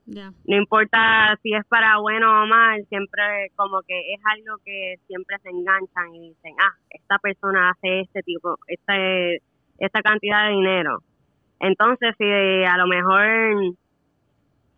Ya. 0.07 0.33
no 0.45 0.57
importa 0.57 1.37
si 1.43 1.55
es 1.55 1.65
para 1.67 1.99
bueno 1.99 2.43
o 2.43 2.47
mal, 2.47 2.85
siempre 2.89 3.53
como 3.55 3.81
que 3.83 4.15
es 4.15 4.21
algo 4.25 4.59
que 4.65 4.97
siempre 5.07 5.37
se 5.41 5.51
enganchan 5.51 6.15
y 6.15 6.31
dicen, 6.31 6.55
ah, 6.61 6.75
esta 6.91 7.19
persona 7.19 7.71
hace 7.71 8.01
este 8.01 8.23
tipo, 8.23 8.59
este, 8.67 9.41
esta 9.81 10.01
cantidad 10.03 10.47
de 10.47 10.53
dinero. 10.53 10.99
Entonces, 11.59 12.15
si 12.17 12.25
a 12.65 12.77
lo 12.77 12.87
mejor 12.87 13.75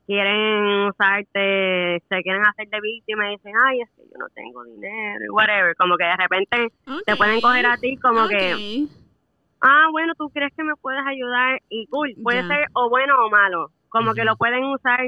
quieren 0.07 0.89
usarte, 0.89 2.03
se 2.09 2.23
quieren 2.23 2.45
hacer 2.45 2.69
de 2.69 2.81
víctima 2.81 3.29
y 3.29 3.37
dicen, 3.37 3.53
ay, 3.69 3.81
es 3.83 3.91
que 3.97 4.03
yo 4.03 4.19
no 4.19 4.27
tengo 4.35 4.65
dinero, 4.65 5.25
y 5.25 5.29
whatever, 5.31 5.75
como 5.77 5.97
que 5.97 6.05
de 6.05 6.17
repente 6.17 6.69
te 7.07 7.17
pueden 7.17 7.41
coger 7.41 7.67
a 7.67 7.77
ti 7.77 7.97
como 7.99 8.27
que, 8.29 8.89
ah, 9.61 9.87
bueno, 9.93 10.13
tú 10.19 10.29
crees 10.31 10.53
que 10.57 10.65
me 10.65 10.75
puedes 10.77 11.03
ayudar 11.07 11.61
y 11.69 11.87
cool, 11.87 12.15
puede 12.23 12.43
Ya. 12.43 12.49
ser 12.49 12.67
o 12.73 12.89
bueno 12.91 13.15
o 13.25 13.31
malo, 13.31 13.69
como 13.89 14.13
que 14.15 14.25
lo 14.25 14.37
pueden 14.37 14.65
usar 14.65 15.01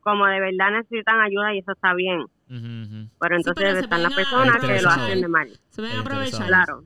como 0.00 0.26
de 0.26 0.40
verdad 0.40 0.70
necesitan 0.72 1.20
ayuda 1.20 1.54
y 1.54 1.58
eso 1.58 1.72
está 1.72 1.92
bien, 1.92 2.24
pero 2.48 3.36
entonces 3.36 3.54
pero 3.56 3.78
están 3.80 4.02
las 4.02 4.14
personas 4.14 4.58
que 4.58 4.80
lo 4.80 4.88
hacen 4.88 5.20
de 5.20 5.28
mal. 5.28 5.48
Se 5.68 5.82
ven 5.82 5.92
a 5.98 6.00
aprovechar. 6.00 6.46
Claro. 6.46 6.82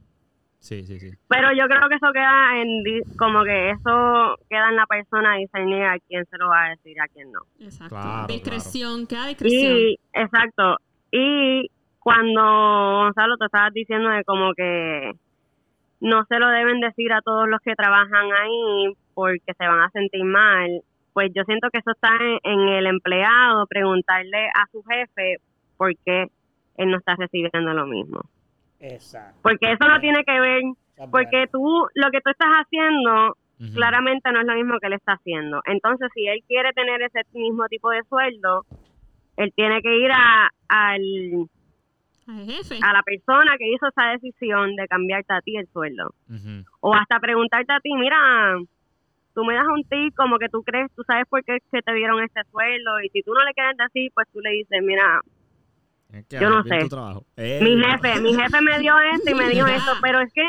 Sí, 0.64 0.82
sí, 0.86 0.98
sí. 0.98 1.10
Pero 1.28 1.52
yo 1.52 1.66
creo 1.66 1.90
que 1.90 1.96
eso 1.96 2.10
queda 2.10 2.58
en, 2.58 2.82
como 3.18 3.44
que 3.44 3.68
eso 3.68 4.38
queda 4.48 4.70
en 4.70 4.76
la 4.76 4.86
persona 4.86 5.36
discernir 5.36 5.82
a 5.84 5.98
quién 6.08 6.24
se 6.24 6.38
lo 6.38 6.48
va 6.48 6.64
a 6.64 6.70
decir, 6.70 6.98
a 7.02 7.08
quién 7.08 7.30
no. 7.30 7.40
Exacto. 7.60 7.94
Claro, 7.94 8.26
discreción, 8.28 9.06
queda 9.06 9.26
discreción. 9.26 9.76
Y, 9.76 9.98
exacto. 10.14 10.78
Y 11.10 11.70
cuando 11.98 12.40
Gonzalo 12.40 13.36
te 13.36 13.44
estabas 13.44 13.74
diciendo 13.74 14.08
de 14.08 14.24
como 14.24 14.54
que 14.54 15.12
no 16.00 16.24
se 16.24 16.38
lo 16.38 16.48
deben 16.48 16.80
decir 16.80 17.12
a 17.12 17.20
todos 17.20 17.46
los 17.46 17.60
que 17.60 17.74
trabajan 17.74 18.32
ahí 18.32 18.94
porque 19.12 19.52
se 19.58 19.68
van 19.68 19.82
a 19.82 19.90
sentir 19.90 20.24
mal, 20.24 20.80
pues 21.12 21.30
yo 21.34 21.44
siento 21.44 21.68
que 21.70 21.80
eso 21.80 21.90
está 21.90 22.08
en, 22.18 22.38
en 22.42 22.68
el 22.70 22.86
empleado 22.86 23.66
preguntarle 23.66 24.46
a 24.46 24.66
su 24.72 24.82
jefe 24.82 25.42
por 25.76 25.92
qué 26.06 26.28
él 26.78 26.90
no 26.90 26.96
está 26.96 27.16
recibiendo 27.16 27.74
lo 27.74 27.84
mismo. 27.86 28.22
Exacto. 28.92 29.40
Porque 29.42 29.72
eso 29.72 29.88
no 29.88 30.00
tiene 30.00 30.24
que 30.24 30.40
ver, 30.40 30.62
porque 31.10 31.46
tú, 31.50 31.86
lo 31.94 32.10
que 32.10 32.20
tú 32.20 32.30
estás 32.30 32.50
haciendo 32.50 33.36
claramente 33.72 34.30
no 34.30 34.40
es 34.40 34.46
lo 34.46 34.54
mismo 34.54 34.78
que 34.78 34.88
él 34.88 34.92
está 34.94 35.12
haciendo. 35.12 35.62
Entonces, 35.64 36.10
si 36.14 36.26
él 36.26 36.40
quiere 36.46 36.72
tener 36.72 37.00
ese 37.02 37.22
mismo 37.32 37.66
tipo 37.68 37.90
de 37.90 38.02
sueldo, 38.04 38.66
él 39.36 39.52
tiene 39.56 39.80
que 39.80 39.96
ir 39.96 40.10
a, 40.12 40.50
al, 40.68 41.48
a 42.82 42.92
la 42.92 43.02
persona 43.02 43.56
que 43.56 43.72
hizo 43.72 43.88
esa 43.88 44.10
decisión 44.10 44.76
de 44.76 44.86
cambiarte 44.86 45.32
a 45.32 45.40
ti 45.40 45.56
el 45.56 45.66
sueldo. 45.68 46.14
O 46.80 46.94
hasta 46.94 47.20
preguntarte 47.20 47.72
a 47.72 47.80
ti, 47.80 47.94
mira, 47.94 48.18
tú 49.34 49.44
me 49.44 49.54
das 49.54 49.66
un 49.66 49.84
tip 49.84 50.14
como 50.14 50.38
que 50.38 50.48
tú 50.48 50.62
crees, 50.62 50.90
tú 50.94 51.02
sabes 51.04 51.26
por 51.28 51.42
qué 51.44 51.56
es 51.56 51.62
que 51.72 51.80
te 51.80 51.94
dieron 51.94 52.22
este 52.22 52.42
sueldo 52.50 53.00
y 53.00 53.08
si 53.10 53.22
tú 53.22 53.32
no 53.32 53.44
le 53.44 53.54
quieres 53.54 53.76
decir, 53.76 54.10
pues 54.14 54.28
tú 54.32 54.40
le 54.40 54.50
dices, 54.50 54.82
mira, 54.82 55.20
Que 56.28 56.38
Yo 56.38 56.48
no 56.50 56.62
sé. 56.62 56.78
tu 56.80 56.88
trabajo. 56.88 57.24
Eh, 57.36 57.60
mi 57.62 57.76
jefe, 57.82 58.20
mi 58.20 58.34
jefe 58.34 58.60
me 58.60 58.78
dio 58.78 58.94
esto 58.98 59.30
y 59.30 59.34
me 59.34 59.48
dijo 59.48 59.66
esto, 59.78 59.92
pero 60.02 60.20
es 60.20 60.32
que 60.32 60.46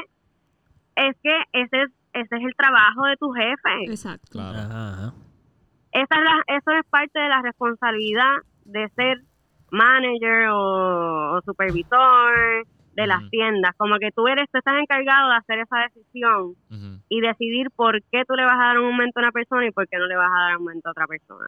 es 0.95 1.15
que 1.23 1.37
ese 1.53 1.83
es 1.83 1.89
ese 2.13 2.35
es 2.37 2.43
el 2.43 2.55
trabajo 2.55 3.03
de 3.05 3.17
tu 3.17 3.31
jefe. 3.31 3.83
Exacto. 3.91 4.27
Claro. 4.31 4.57
Ajá, 4.59 4.93
ajá. 4.93 5.13
esa 5.91 6.15
es 6.15 6.23
la- 6.23 6.55
eso 6.57 6.71
es 6.71 6.85
parte 6.89 7.19
de 7.19 7.27
la 7.29 7.41
responsabilidad 7.41 8.35
de 8.63 8.87
ser 8.95 9.17
manager 9.71 10.47
o, 10.51 11.35
o 11.37 11.41
supervisor 11.41 12.65
de 12.93 13.07
las 13.07 13.19
Ujú. 13.19 13.29
tiendas. 13.31 13.75
Como 13.75 13.97
que 13.99 14.11
tú 14.11 14.27
eres, 14.27 14.45
tú 14.51 14.57
estás 14.59 14.75
encargado 14.79 15.29
de 15.31 15.35
hacer 15.35 15.59
esa 15.59 15.77
decisión 15.79 16.55
y 17.09 17.19
decidir 17.19 17.67
por 17.75 18.01
qué 18.11 18.23
tú 18.25 18.35
le 18.35 18.45
vas 18.45 18.55
a 18.57 18.67
dar 18.67 18.79
un 18.79 18.85
aumento 18.93 19.19
a 19.19 19.23
una 19.23 19.31
persona 19.33 19.65
y 19.67 19.71
por 19.71 19.87
qué 19.89 19.97
no 19.97 20.07
le 20.07 20.15
vas 20.15 20.29
a 20.31 20.39
dar 20.39 20.57
un 20.57 20.67
aumento 20.67 20.87
a 20.87 20.91
otra 20.91 21.07
persona. 21.07 21.47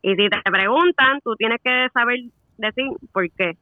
Y 0.00 0.14
si 0.14 0.28
te 0.30 0.50
preguntan, 0.50 1.20
tú 1.22 1.34
tienes 1.36 1.60
que 1.62 1.88
saber 1.92 2.20
decir 2.58 2.84
por 3.12 3.30
qué. 3.32 3.56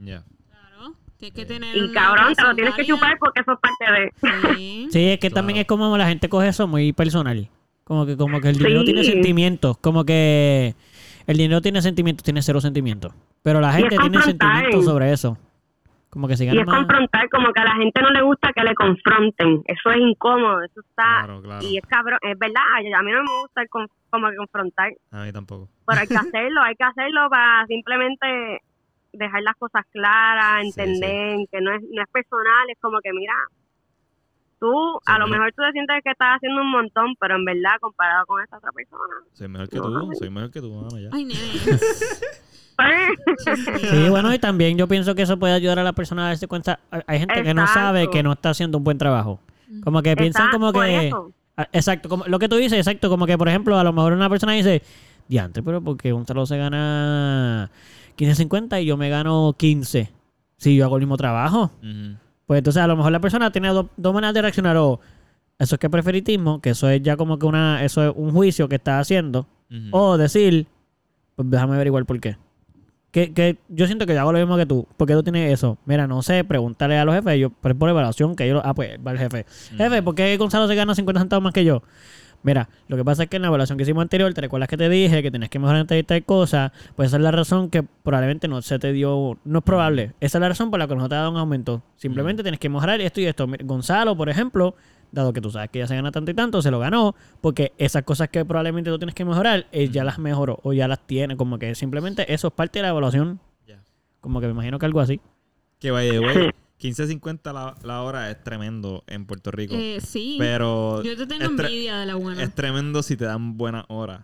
Ya. 0.00 0.22
Claro. 0.50 0.94
Tienes 1.18 1.34
que 1.34 1.44
tener. 1.46 1.76
Y 1.76 1.92
cabrón, 1.92 2.34
te 2.34 2.42
lo 2.42 2.54
tienes 2.54 2.74
que 2.74 2.84
chupar 2.84 3.16
porque 3.18 3.40
eso 3.40 3.52
es 3.52 3.58
parte 3.60 3.84
de... 3.92 4.54
Sí. 4.56 4.88
Sí, 4.92 5.08
es 5.08 5.18
que 5.18 5.28
Claro. 5.30 5.34
también 5.34 5.58
es 5.60 5.66
como 5.66 5.96
la 5.96 6.06
gente 6.08 6.28
coge 6.28 6.48
eso 6.48 6.66
muy 6.66 6.92
personal. 6.92 7.48
Como 7.84 8.06
que, 8.06 8.16
como 8.16 8.40
que 8.40 8.48
el 8.48 8.56
dinero 8.58 8.80
Sí. 8.80 8.86
tiene 8.86 9.04
sentimientos. 9.04 9.76
Como 9.78 10.04
que 10.04 10.74
el 11.26 11.36
dinero 11.36 11.60
tiene 11.60 11.82
sentimientos, 11.82 12.24
tiene 12.24 12.42
cero 12.42 12.60
sentimientos. 12.60 13.12
Pero 13.42 13.60
la 13.60 13.72
gente 13.72 13.96
tiene 13.98 14.22
sentimientos 14.22 14.84
sobre 14.84 15.12
eso. 15.12 15.36
Como 16.14 16.26
que 16.28 16.36
si 16.36 16.44
Y 16.44 16.58
es 16.58 16.64
más. 16.66 16.76
confrontar, 16.76 17.28
como 17.28 17.52
que 17.52 17.60
a 17.60 17.64
la 17.64 17.74
gente 17.74 18.00
no 18.00 18.08
le 18.10 18.22
gusta 18.22 18.52
que 18.54 18.62
le 18.62 18.74
confronten. 18.74 19.62
Eso 19.66 19.90
es 19.90 19.96
incómodo, 19.98 20.62
eso 20.62 20.80
está... 20.80 21.24
Claro, 21.24 21.42
claro. 21.42 21.66
Y 21.66 21.76
es 21.76 21.84
cabrón, 21.86 22.18
es 22.22 22.38
verdad, 22.38 22.62
a 22.76 23.02
mí 23.02 23.10
no 23.12 23.22
me 23.22 23.30
gusta 23.42 23.60
el 23.62 23.68
con- 23.68 23.88
como 24.10 24.30
que 24.30 24.36
confrontar, 24.36 24.92
A 25.10 25.24
mí 25.24 25.32
tampoco. 25.32 25.68
pero 25.86 26.00
hay 26.00 26.06
que 26.06 26.14
hacerlo, 26.38 26.62
hay 26.62 26.74
que 26.76 26.84
hacerlo 26.84 27.28
para 27.28 27.66
simplemente 27.66 28.60
dejar 29.12 29.42
las 29.42 29.56
cosas 29.56 29.84
claras, 29.92 30.62
Sí, 30.62 30.68
entender 30.80 31.46
que 31.52 31.60
no 31.60 31.74
es, 31.74 31.82
no 31.92 32.02
es 32.02 32.08
personal, 32.10 32.70
es 32.70 32.78
como 32.80 33.00
que 33.00 33.12
mira, 33.12 33.34
tú 34.64 35.00
a 35.06 35.18
lo 35.18 35.26
mejor 35.26 35.52
tú 35.54 35.62
te 35.62 35.72
sientes 35.72 35.96
que 36.02 36.10
estás 36.10 36.36
haciendo 36.36 36.62
un 36.62 36.70
montón, 36.70 37.14
pero 37.20 37.36
en 37.36 37.44
verdad 37.44 37.72
comparado 37.80 38.24
con 38.26 38.42
esta 38.42 38.56
otra 38.58 38.72
persona. 38.72 39.14
Soy 39.34 39.48
mejor 39.48 39.68
que 39.68 39.76
No, 39.76 39.82
tú. 39.82 39.90
no. 39.90 40.14
Soy 40.14 40.30
mejor 40.30 40.50
que 40.50 40.60
tú, 40.60 40.72
mano, 40.74 40.98
ya. 40.98 41.08
Ay. 41.12 41.28
Sí, 42.76 44.08
bueno, 44.08 44.34
y 44.34 44.38
también 44.40 44.76
yo 44.76 44.88
pienso 44.88 45.14
que 45.14 45.22
eso 45.22 45.38
puede 45.38 45.52
ayudar 45.54 45.78
a 45.78 45.84
la 45.84 45.92
persona 45.92 46.24
a 46.24 46.28
darse 46.30 46.48
cuenta. 46.48 46.80
Hay 47.06 47.20
gente 47.20 47.42
que 47.44 47.54
no 47.54 47.66
sabe 47.68 48.10
que 48.10 48.22
no 48.22 48.32
está 48.32 48.50
haciendo 48.50 48.78
un 48.78 48.84
buen 48.84 48.98
trabajo. 48.98 49.38
Como 49.84 50.02
que 50.02 50.16
piensan 50.16 50.50
como 50.50 50.72
que... 50.72 51.12
Exacto, 51.72 52.08
como 52.08 52.24
lo 52.26 52.38
que 52.40 52.48
tú 52.48 52.56
dices, 52.56 52.78
exacto, 52.78 53.08
como 53.08 53.26
que 53.26 53.38
por 53.38 53.48
ejemplo, 53.48 53.78
a 53.78 53.84
lo 53.84 53.92
mejor 53.92 54.12
una 54.12 54.28
persona 54.28 54.54
dice, 54.54 54.82
diantre, 55.28 55.62
pero 55.62 55.80
porque 55.80 56.12
un 56.12 56.26
solo 56.26 56.46
se 56.46 56.58
gana 56.58 57.70
15.50 58.18 58.82
y 58.82 58.86
yo 58.86 58.96
me 58.96 59.08
gano 59.08 59.54
15 59.56 60.10
si 60.56 60.74
yo 60.76 60.84
hago 60.84 60.96
el 60.96 61.02
mismo 61.02 61.16
trabajo. 61.16 61.70
Ujú. 61.78 62.16
Pues 62.46 62.58
entonces 62.58 62.82
a 62.82 62.86
lo 62.86 62.96
mejor 62.96 63.12
la 63.12 63.20
persona 63.20 63.50
tiene 63.50 63.68
do- 63.68 63.88
dos 63.96 64.12
maneras 64.14 64.34
de 64.34 64.42
reaccionar 64.42 64.76
o 64.76 65.00
eso 65.58 65.74
es 65.76 65.78
que 65.78 65.88
preferitismo, 65.88 66.60
que 66.60 66.70
eso 66.70 66.88
es 66.88 67.00
ya 67.02 67.16
como 67.16 67.38
que 67.38 67.46
una 67.46 67.84
eso 67.84 68.04
es 68.06 68.12
un 68.16 68.32
juicio 68.32 68.68
que 68.68 68.74
está 68.76 68.98
haciendo 68.98 69.46
o 69.92 70.16
decir, 70.18 70.66
pues 71.36 71.50
déjame 71.50 71.74
averiguar 71.74 72.04
por 72.04 72.20
qué. 72.20 72.36
Que, 73.10 73.32
que 73.32 73.58
yo 73.68 73.86
siento 73.86 74.06
que 74.06 74.14
yo 74.14 74.20
hago 74.20 74.32
lo 74.32 74.38
mismo 74.40 74.56
que 74.56 74.66
tú. 74.66 74.86
¿Por 74.96 75.06
qué 75.06 75.14
tú 75.14 75.22
tienes 75.22 75.52
eso? 75.52 75.78
Mira, 75.86 76.06
no 76.08 76.20
sé, 76.22 76.42
pregúntale 76.44 76.98
a 76.98 77.04
los 77.04 77.14
jefes. 77.14 77.38
Yo, 77.38 77.50
por 77.50 77.88
evaluación 77.88 78.34
que 78.34 78.48
yo... 78.48 78.60
Ah, 78.64 78.74
pues 78.74 78.98
va 79.06 79.12
el 79.12 79.18
jefe. 79.18 79.46
Jefe, 79.76 80.02
¿por 80.02 80.14
qué 80.16 80.36
Gonzalo 80.36 80.66
se 80.66 80.74
gana 80.74 80.94
50 80.96 81.20
centavos 81.20 81.42
más 81.44 81.52
que 81.52 81.64
yo? 81.64 81.82
Mira, 82.44 82.68
lo 82.88 82.96
que 82.98 83.04
pasa 83.04 83.22
es 83.24 83.30
que 83.30 83.36
en 83.36 83.42
la 83.42 83.48
evaluación 83.48 83.78
que 83.78 83.84
hicimos 83.84 84.02
anterior, 84.02 84.32
¿te 84.34 84.42
recuerdas 84.42 84.68
que 84.68 84.76
te 84.76 84.88
dije 84.90 85.22
que 85.22 85.30
tenías 85.30 85.48
que 85.48 85.58
mejorar 85.58 85.80
en 85.80 85.86
tal 85.86 85.98
y 85.98 86.02
tal 86.02 86.22
cosa? 86.24 86.72
Pues 86.94 87.08
esa 87.08 87.16
es 87.16 87.22
la 87.22 87.30
razón 87.30 87.70
que 87.70 87.82
probablemente 87.82 88.48
no 88.48 88.60
se 88.60 88.78
te 88.78 88.92
dio... 88.92 89.38
No 89.44 89.58
es 89.60 89.64
probable. 89.64 90.12
Esa 90.20 90.36
es 90.36 90.42
la 90.42 90.50
razón 90.50 90.70
por 90.70 90.78
la 90.78 90.86
que 90.86 90.94
no 90.94 91.08
te 91.08 91.14
ha 91.14 91.18
dado 91.18 91.30
un 91.30 91.38
aumento. 91.38 91.82
Simplemente 91.96 92.42
tienes 92.42 92.60
que 92.60 92.68
mejorar 92.68 93.00
esto 93.00 93.22
y 93.22 93.24
esto. 93.24 93.46
Gonzalo, 93.64 94.14
por 94.14 94.28
ejemplo, 94.28 94.74
dado 95.10 95.32
que 95.32 95.40
tú 95.40 95.50
sabes 95.50 95.70
que 95.70 95.78
ya 95.78 95.86
se 95.86 95.96
gana 95.96 96.12
tanto 96.12 96.30
y 96.30 96.34
tanto, 96.34 96.60
se 96.60 96.70
lo 96.70 96.78
ganó 96.78 97.14
porque 97.40 97.72
esas 97.78 98.02
cosas 98.02 98.28
que 98.28 98.44
probablemente 98.44 98.90
tú 98.90 98.98
tienes 98.98 99.14
que 99.14 99.24
mejorar, 99.24 99.66
él 99.72 99.90
ya 99.90 100.04
las 100.04 100.18
mejoró 100.18 100.60
o 100.64 100.74
ya 100.74 100.86
las 100.86 101.00
tiene. 101.06 101.38
Como 101.38 101.58
que 101.58 101.74
simplemente 101.74 102.30
eso 102.32 102.48
es 102.48 102.52
parte 102.52 102.78
de 102.78 102.82
la 102.82 102.88
evaluación. 102.90 103.40
Ya. 103.66 103.82
Como 104.20 104.40
que 104.40 104.46
me 104.48 104.52
imagino 104.52 104.78
que 104.78 104.84
algo 104.84 105.00
así. 105.00 105.18
Que 105.80 105.90
vaya, 105.90 106.18
güey. 106.18 106.50
15.50 106.80 107.52
la, 107.52 107.76
la 107.82 108.02
hora 108.02 108.30
es 108.30 108.42
tremendo 108.42 109.04
en 109.06 109.26
Puerto 109.26 109.50
Rico. 109.50 109.74
Eh, 109.76 110.00
sí. 110.04 110.36
pero 110.38 111.02
Yo 111.02 111.16
te 111.16 111.26
tengo 111.26 111.44
envidia 111.44 111.98
de 111.98 112.06
la 112.06 112.14
buena. 112.16 112.42
es 112.42 112.54
tremendo 112.54 113.02
si 113.02 113.16
te 113.16 113.24
dan 113.24 113.56
buenas 113.56 113.84
horas. 113.88 114.22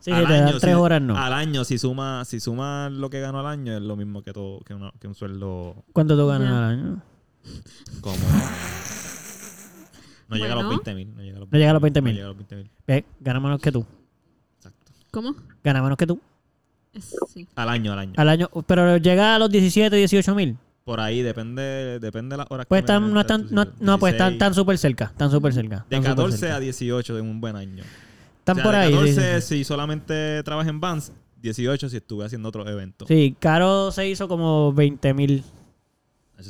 Sí, 0.00 0.10
Al 0.12 0.22
si 0.22 0.26
te 0.28 0.32
dan 0.34 0.48
año, 0.48 0.58
tres 0.60 0.74
si- 0.74 0.80
horas, 0.80 1.02
no. 1.02 1.16
Al 1.16 1.32
año, 1.32 1.64
si 1.64 1.76
suma, 1.78 2.24
si 2.24 2.40
suma 2.40 2.88
lo 2.88 3.10
que 3.10 3.20
gano 3.20 3.40
al 3.40 3.46
año, 3.46 3.74
es 3.76 3.82
lo 3.82 3.96
mismo 3.96 4.22
que 4.22 4.32
todo, 4.32 4.60
que, 4.60 4.74
una- 4.74 4.92
que 5.00 5.06
un 5.08 5.14
sueldo 5.14 5.84
¿Cuánto 5.92 6.16
tú 6.16 6.26
ganas 6.26 6.52
al 6.52 6.64
año? 6.64 7.02
como. 8.00 8.16
No 10.28 10.36
llega 10.36 10.52
a 10.52 10.56
los 10.56 10.64
Bueno. 10.66 10.82
20 10.84 10.94
mil. 10.94 11.14
No 11.16 11.22
llega 11.22 11.36
a 11.36 11.40
los 11.40 11.50
No 11.50 11.58
llega 11.58 11.70
a 11.70 11.72
los 11.74 11.82
20.000. 11.82 12.02
No 12.02 12.10
llega 12.10 12.24
a 12.24 12.28
los 12.28 12.36
20 12.36 12.56
mil. 12.56 12.70
Ve, 12.86 13.04
gana 13.20 13.40
menos 13.40 13.60
que 13.60 13.72
tú. 13.72 13.84
Exacto. 14.58 14.92
¿Cómo? 15.10 15.34
Gana 15.64 15.82
menos 15.82 15.96
que 15.96 16.06
tú. 16.06 16.20
Sí. 17.28 17.46
Al 17.54 17.68
año, 17.68 17.92
al 17.92 17.98
año. 17.98 18.12
Al 18.16 18.28
año. 18.28 18.48
Pero 18.66 18.96
llega 18.98 19.34
a 19.34 19.38
los 19.38 19.50
17, 19.50 19.94
18 19.96 20.34
mil. 20.34 20.56
Por 20.88 21.00
ahí 21.00 21.20
depende, 21.20 21.98
depende 22.00 22.32
de 22.32 22.38
las 22.38 22.46
horas 22.48 22.64
Pues 22.66 22.78
que 22.78 22.86
están, 22.86 23.12
no 23.12 23.20
están, 23.20 23.46
no, 23.50 23.66
no, 23.78 23.98
pues 23.98 24.14
están, 24.14 24.30
16. 24.30 24.32
están 24.32 24.54
súper 24.54 24.78
cerca. 24.78 25.04
Están 25.04 25.30
súper 25.30 25.52
cerca. 25.52 25.84
De 25.90 25.96
están 25.96 26.02
súper 26.02 26.16
14 26.16 26.38
cerca. 26.38 26.56
a 26.56 26.60
18 26.60 27.14
de 27.14 27.20
un 27.20 27.42
buen 27.42 27.56
año. 27.56 27.84
Están 28.38 28.54
O 28.54 28.56
sea, 28.56 28.64
por 28.64 28.72
de 28.72 28.78
ahí. 28.78 28.92
sí, 28.92 28.96
14 28.96 29.40
sí, 29.42 29.46
sí. 29.46 29.56
si 29.58 29.64
solamente 29.64 30.42
trabajas 30.44 30.70
en 30.70 30.80
Vans, 30.80 31.12
18 31.42 31.90
si 31.90 31.96
estuve 31.98 32.24
haciendo 32.24 32.48
otro 32.48 32.66
evento. 32.66 33.04
Sí, 33.06 33.36
Caro 33.38 33.92
se 33.92 34.08
hizo 34.08 34.28
como 34.28 34.72
20 34.72 35.12
mil. 35.12 35.44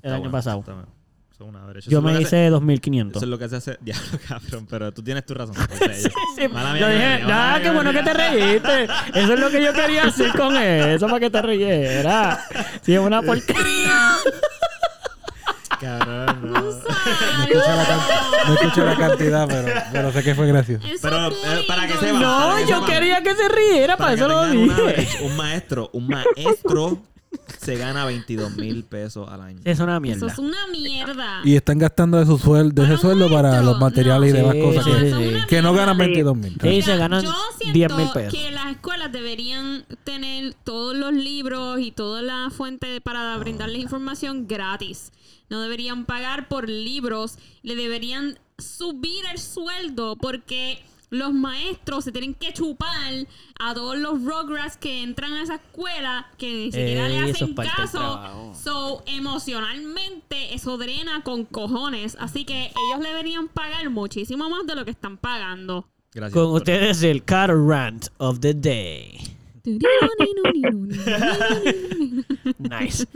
El 0.03 0.13
año 0.13 0.21
bueno, 0.21 0.31
pasado. 0.31 0.65
Eso 1.39 1.45
está- 1.45 1.45
eso 1.45 1.45
es 1.45 1.49
una 1.49 1.67
brecha. 1.67 1.91
Yo 1.91 1.99
Eso 1.99 2.07
me 2.07 2.21
hice 2.21 2.47
Eso 2.47 2.53
2500. 2.55 3.23
es 3.23 3.29
lo 3.29 3.39
que 3.39 3.49
se 3.49 3.57
hace. 3.57 3.79
Diablo, 3.81 4.19
cabrón. 4.29 4.67
Pero 4.69 4.93
tú 4.93 5.03
tienes 5.03 5.25
tu 5.25 5.35
razón. 5.35 5.55
Yo- 5.81 6.11
Sí, 6.37 6.49
Mala 6.49 6.73
mía, 6.73 6.81
yo 6.81 6.89
dije, 6.89 7.19
mala 7.25 7.47
mía, 7.53 7.55
qué 7.57 7.63
mía, 7.63 7.73
bueno 7.73 7.93
que 7.93 8.03
te 8.03 8.15
mía". 8.15 8.31
reíste. 8.31 8.85
Eso 9.15 9.35
es 9.35 9.41
lo 9.41 9.51
que 9.51 9.63
yo 9.63 9.73
quería 9.73 10.05
decir 10.05 10.33
con 10.37 10.57
eso, 10.57 11.07
para 11.07 11.21
que 11.21 11.31
te 11.31 11.43
rieras. 11.43 12.41
Sí, 12.83 12.95
es 12.95 13.01
una 13.01 13.23
porquería. 13.23 14.17
Cabrón, 15.81 16.41
no. 16.43 16.61
No 16.61 16.71
escuché 16.71 17.77
la, 17.77 17.85
can- 17.87 18.01
no 18.49 18.55
escuché 18.55 18.85
la 18.85 18.97
cantidad, 18.97 19.47
pero, 19.47 19.81
pero 19.93 20.13
sé 20.13 20.23
que 20.25 20.35
fue 20.35 20.47
gracioso. 20.49 20.85
Eso 20.85 20.99
Pero, 21.03 21.29
eh, 21.29 21.65
para 21.69 21.87
que 21.87 21.93
sepan, 21.95 22.21
para 22.23 22.49
No, 22.49 22.57
que 22.57 22.61
yo 22.63 22.67
sepan, 22.81 22.85
quería 22.87 23.23
que 23.23 23.35
se 23.37 23.49
riera, 23.49 23.97
para, 23.97 24.13
eso 24.15 24.27
lo 24.27 24.47
dije. 24.47 25.19
un 25.23 25.37
maestro, 25.37 25.91
un 25.93 26.09
maestro 26.09 27.03
se 27.59 27.77
gana 27.77 28.05
22 28.05 28.57
mil 28.57 28.85
pesos 28.85 29.29
al 29.29 29.41
año. 29.43 29.61
Es 29.65 29.81
una 29.81 29.93
Eso 29.95 30.01
mierda. 30.01 30.27
es 30.27 30.39
una 30.39 30.67
mierda. 30.69 31.41
Y 31.45 31.57
están 31.57 31.79
gastando 31.79 32.19
de, 32.19 32.27
su 32.27 32.39
suel- 32.39 32.73
de 32.73 32.85
ese 32.85 32.97
sueldo 32.99 33.31
para 33.31 33.63
los 33.63 33.79
materiales 33.79 34.31
y 34.31 34.37
demás 34.37 34.55
Sí, 34.55 34.61
cosas 34.63 34.85
sí, 34.85 34.91
que, 34.91 34.99
sí, 35.49 35.55
Eso 35.57 35.63
no 35.63 35.73
ganan 35.73 35.97
mierda. 35.97 36.13
22 36.15 36.37
mil. 36.37 36.59
Sí, 36.61 36.83
se 36.83 36.97
ganan 36.97 37.25
yo 37.25 37.33
10 37.73 37.75
mil 37.93 37.97
siento 37.99 38.13
pesos. 38.15 38.35
que 38.35 38.51
las 38.51 38.67
escuelas 38.73 39.13
deberían 39.13 39.85
tener 40.05 40.55
todos 40.65 40.97
los 40.97 41.13
libros 41.13 41.81
y 41.81 41.91
toda 41.93 42.23
la 42.23 42.51
fuente 42.51 43.01
para 43.01 43.37
brindarles 43.39 43.83
información 43.83 44.47
gratis. 44.47 45.13
No 45.51 45.61
deberían 45.63 46.05
pagar 46.05 46.49
por 46.49 46.69
libros. 46.69 47.39
Le 47.63 47.75
deberían 47.77 48.39
subir 48.59 49.25
el 49.33 49.39
sueldo 49.39 50.17
porque 50.17 50.83
los 51.11 51.33
maestros 51.33 52.05
se 52.05 52.13
tienen 52.13 52.35
que 52.35 52.53
chupar 52.53 53.27
a 53.59 53.75
todos 53.75 53.97
los 53.97 54.23
Rugrats 54.23 54.77
que 54.77 55.03
entran 55.03 55.33
a 55.33 55.43
esa 55.43 55.57
escuela 55.57 56.31
que 56.37 56.53
ni 56.53 56.73
siquiera 56.73 57.09
le 57.09 57.31
hacen 57.31 57.55
caso. 57.55 58.53
So, 58.55 59.03
emocionalmente, 59.07 60.55
eso 60.55 60.77
drena 60.77 61.23
con 61.23 61.45
cojones. 61.45 62.17
Así 62.21 62.45
que 62.45 62.67
ellos 62.67 63.03
le 63.03 63.09
deberían 63.09 63.49
pagar 63.49 63.89
muchísimo 63.91 64.51
más 64.51 64.67
de 64.67 64.75
lo 64.75 64.85
que 64.85 64.91
están 64.91 65.17
pagando. 65.17 65.87
Gracias. 66.13 66.35
Con 66.35 66.53
ustedes 66.55 67.03
el 67.03 67.25
Car 67.25 67.51
Rant 67.57 68.09
of 68.19 68.41
the 68.41 68.55
Day. 68.55 69.38
Nice. 72.59 73.07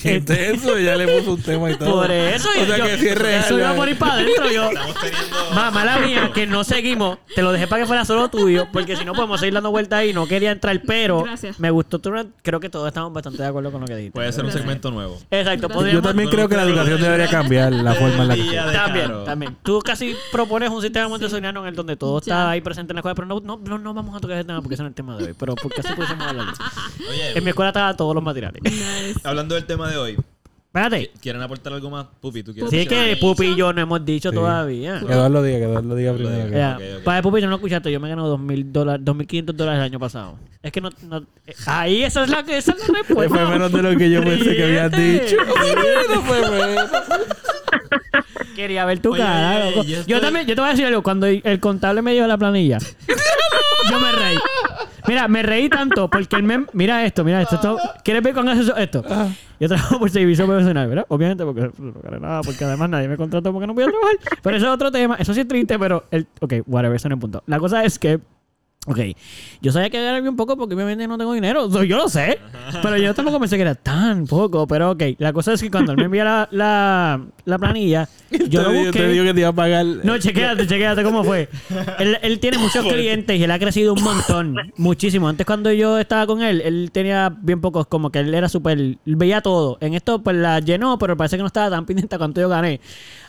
¿Qué 0.00 0.16
es 0.16 0.30
eso? 0.30 0.78
Ya 0.78 0.96
le 0.96 1.06
puso 1.18 1.34
un 1.34 1.42
tema 1.42 1.70
y 1.70 1.76
todo. 1.76 2.02
Por 2.02 2.10
eso, 2.10 2.48
O 2.48 2.66
sea 2.66 2.78
yo, 2.78 2.84
que 2.84 2.98
sí 2.98 3.08
es 3.08 3.18
real. 3.18 3.44
eso 3.44 3.58
iba 3.58 3.70
a 3.70 3.74
morir 3.74 3.98
para 3.98 4.14
adentro. 4.14 4.50
Yo, 4.50 4.68
Estamos 4.68 4.94
teniendo... 5.00 5.36
Ma- 5.54 5.70
mala 5.70 5.98
mía, 5.98 6.30
que 6.34 6.46
no 6.46 6.64
seguimos. 6.64 7.18
Te 7.34 7.42
lo 7.42 7.52
dejé 7.52 7.66
para 7.66 7.82
que 7.82 7.86
fuera 7.86 8.04
solo 8.04 8.28
tuyo, 8.28 8.66
porque 8.72 8.96
si 8.96 9.04
no 9.04 9.12
podemos 9.14 9.40
seguir 9.40 9.54
dando 9.54 9.70
vueltas 9.70 10.00
ahí. 10.00 10.12
No 10.12 10.26
quería 10.26 10.52
entrar, 10.52 10.80
pero 10.86 11.22
Gracias. 11.22 11.58
me 11.58 11.70
gustó 11.70 11.98
tu. 11.98 12.10
Creo 12.42 12.60
que 12.60 12.68
todos 12.68 12.88
estamos 12.88 13.12
bastante 13.12 13.42
de 13.42 13.48
acuerdo 13.48 13.72
con 13.72 13.80
lo 13.80 13.86
que 13.86 13.96
dijiste. 13.96 14.14
Puede 14.14 14.32
ser 14.32 14.44
un 14.44 14.52
segmento 14.52 14.90
nuevo. 14.90 15.18
Exacto, 15.30 15.68
Yo 15.68 15.74
podríamos... 15.74 16.02
Yo 16.02 16.08
también 16.08 16.28
creo 16.28 16.48
que 16.48 16.56
la 16.56 16.62
educación 16.64 17.00
debería 17.00 17.28
cambiar 17.28 17.72
la 17.72 17.94
forma 17.94 18.22
en 18.22 18.28
la 18.28 18.34
que 18.36 18.72
También, 18.72 19.24
también. 19.24 19.56
Tú 19.62 19.80
casi 19.80 20.14
propones 20.32 20.70
un 20.70 20.82
sistema 20.82 21.08
montessoriano 21.08 21.60
en 21.62 21.68
el 21.68 21.74
donde 21.74 21.96
todo 21.96 22.18
está 22.18 22.50
ahí 22.50 22.60
presente 22.60 22.92
en 22.92 22.96
la 22.96 23.00
escuela, 23.00 23.14
pero 23.14 23.26
no, 23.26 23.40
no, 23.40 23.56
no, 23.58 23.78
no 23.78 23.94
vamos 23.94 24.16
a 24.16 24.20
tocar 24.20 24.36
ese 24.38 24.44
tema 24.46 24.60
porque 24.60 24.74
ese 24.74 24.82
no 24.82 24.88
es 24.88 24.92
el 24.92 24.94
tema 24.94 25.16
de 25.16 25.24
hoy. 25.26 25.34
Pero 25.38 25.54
porque 25.56 25.82
así 25.84 25.94
pudiésemos 25.94 26.26
hablarlo. 26.26 26.52
Oye, 27.10 27.38
En 27.38 27.44
mi 27.44 27.50
escuela 27.50 27.70
estaban 27.70 27.96
todos 27.96 28.14
los 28.14 28.24
materiales. 28.24 28.62
Nice. 28.62 29.20
hablando 29.24 29.54
del 29.54 29.64
tema 29.64 29.90
de 29.90 29.96
hoy, 29.98 30.16
Espérate. 30.66 31.12
¿quieren 31.20 31.40
aportar 31.40 31.72
algo 31.72 31.88
más? 31.88 32.06
Pupi, 32.20 32.42
¿tú 32.42 32.52
quieres 32.52 32.68
Sí, 32.68 32.78
Pupi, 32.78 32.88
que 32.88 32.94
¿no 33.06 33.12
has 33.12 33.18
Pupi 33.18 33.46
y 33.46 33.54
yo 33.56 33.72
no 33.72 33.80
hemos 33.80 34.04
dicho 34.04 34.30
Sí. 34.30 34.34
todavía. 34.34 34.98
Que 35.06 35.12
Eduardo 35.12 35.40
diga, 35.44 35.58
que 35.58 35.64
Eduardo 35.66 35.94
diga 35.94 36.12
primero. 36.14 36.50
que- 36.50 36.56
Ya, 36.56 36.74
Ok, 36.76 36.82
ok. 36.98 37.04
Para 37.04 37.16
el 37.18 37.22
Pupi, 37.22 37.40
yo 37.40 37.46
no 37.46 37.50
lo 37.50 37.56
escuchaste. 37.56 37.92
Yo 37.92 38.00
me 38.00 38.08
gané 38.08 38.22
2.000 38.22 38.72
dólares, 38.72 39.04
2.500 39.04 39.54
dólares 39.54 39.78
el 39.78 39.84
año 39.84 40.00
pasado. 40.00 40.36
Es 40.64 40.72
que 40.72 40.80
no. 40.80 40.90
no 41.08 41.18
eh, 41.46 41.54
ahí 41.66 42.02
esa 42.02 42.24
es 42.24 42.30
la, 42.30 42.40
esa 42.40 42.72
es 42.72 42.78
la 42.88 43.04
Fue 43.04 43.26
respuesta. 43.26 43.48
menos 43.50 43.70
de 43.70 43.82
lo 43.82 43.96
que 43.96 44.10
yo 44.10 44.20
pensé 44.24 44.56
que 44.56 44.64
habías 44.64 44.90
Ríete. 44.90 45.24
dicho. 45.26 45.36
No 46.12 46.22
fue 46.22 46.50
menos. 46.50 46.90
Quería 48.56 48.84
ver 48.84 49.00
tu 49.00 49.12
Oye, 49.12 49.20
cara, 49.22 49.66
oye, 49.66 49.70
loco. 49.70 49.82
yo 49.82 49.90
Yo, 49.94 50.00
estoy- 50.16 50.20
también, 50.20 50.46
yo 50.46 50.54
te 50.54 50.60
voy 50.60 50.68
a 50.68 50.72
decir 50.72 50.86
algo. 50.86 51.02
Cuando 51.02 51.26
el 51.26 51.40
el 51.44 51.60
contable 51.60 52.02
me 52.02 52.12
dio 52.12 52.26
la 52.26 52.38
planilla, 52.38 52.78
yo 53.90 54.00
me 54.00 54.12
reí. 54.12 54.36
Mira, 55.06 55.28
me 55.28 55.42
reí 55.42 55.68
tanto 55.68 56.08
porque 56.08 56.36
el 56.36 56.42
mem... 56.42 56.66
Mira 56.72 57.04
esto, 57.04 57.24
mira 57.24 57.42
esto. 57.42 57.56
esto- 57.56 57.78
¿Quieres 58.04 58.22
ver 58.22 58.34
con 58.34 58.48
eso 58.48 58.76
esto? 58.76 59.04
Yo 59.60 59.68
trabajo 59.68 59.98
por 59.98 60.10
servicio 60.10 60.46
profesional, 60.46 60.88
¿verdad? 60.88 61.06
Obviamente 61.08 61.44
porque 61.44 61.70
no 61.78 61.92
gané 62.02 62.20
nada, 62.20 62.40
porque 62.42 62.64
además 62.64 62.90
nadie 62.90 63.08
me 63.08 63.16
contrató 63.16 63.52
porque 63.52 63.66
no 63.66 63.74
podía 63.74 63.88
trabajar. 63.88 64.16
Pero 64.42 64.56
eso 64.56 64.66
es 64.66 64.72
otro 64.72 64.90
tema. 64.90 65.16
Eso 65.16 65.32
sí 65.34 65.40
es 65.40 65.48
triste, 65.48 65.78
pero... 65.78 66.04
El... 66.10 66.26
Ok, 66.40 66.54
whatever, 66.66 66.96
eso 66.96 67.08
no 67.08 67.14
es 67.16 67.20
punto. 67.20 67.42
La 67.46 67.58
cosa 67.58 67.84
es 67.84 67.98
que... 67.98 68.20
Ok, 68.86 68.98
yo 69.62 69.72
sabía 69.72 69.88
que 69.88 69.98
ganarme 70.02 70.28
un 70.28 70.36
poco 70.36 70.58
porque 70.58 70.74
obviamente 70.74 71.08
no 71.08 71.16
tengo 71.16 71.32
dinero. 71.32 71.68
Yo 71.84 71.96
lo 71.96 72.06
sé. 72.08 72.38
Pero 72.82 72.98
yo 72.98 73.14
tampoco 73.14 73.40
pensé 73.40 73.56
que 73.56 73.62
era 73.62 73.74
tan 73.74 74.26
poco. 74.26 74.66
Pero 74.66 74.90
ok, 74.90 75.02
la 75.18 75.32
cosa 75.32 75.54
es 75.54 75.62
que 75.62 75.70
cuando 75.70 75.92
él 75.92 75.96
me 75.98 76.04
envía 76.04 76.22
la, 76.24 76.48
la, 76.50 77.20
la 77.46 77.58
planilla, 77.58 78.06
yo 78.30 78.60
lo 78.62 78.68
Te 78.68 78.72
digo- 78.74 78.84
busqué. 78.84 78.98
Te 78.98 79.08
digo 79.08 79.24
que 79.24 79.32
te 79.32 79.40
iba 79.40 79.48
a 79.48 79.52
pagar. 79.54 79.86
No, 79.86 80.18
chequéate, 80.18 80.66
chequéate 80.66 81.02
cómo 81.02 81.24
fue. 81.24 81.48
Él, 81.98 82.18
él 82.20 82.38
tiene 82.40 82.58
muchos 82.58 82.84
clientes 82.84 83.38
y 83.40 83.42
él 83.44 83.50
ha 83.50 83.58
crecido 83.58 83.94
un 83.94 84.02
montón. 84.02 84.54
Muchísimo. 84.76 85.28
Antes 85.28 85.46
cuando 85.46 85.72
yo 85.72 85.98
estaba 85.98 86.26
con 86.26 86.42
él, 86.42 86.60
él 86.60 86.90
tenía 86.92 87.34
bien 87.40 87.62
pocos, 87.62 87.86
como 87.86 88.10
que 88.10 88.18
él 88.18 88.34
era 88.34 88.50
súper... 88.50 88.98
Veía 89.06 89.40
todo. 89.40 89.78
En 89.80 89.94
esto 89.94 90.22
pues 90.22 90.36
la 90.36 90.60
llenó, 90.60 90.98
pero 90.98 91.16
parece 91.16 91.36
que 91.36 91.42
no 91.42 91.46
estaba 91.46 91.70
tan 91.70 91.86
pendiente 91.86 92.16
a 92.16 92.18
cuánto 92.18 92.38
yo 92.42 92.50
gané. 92.50 92.80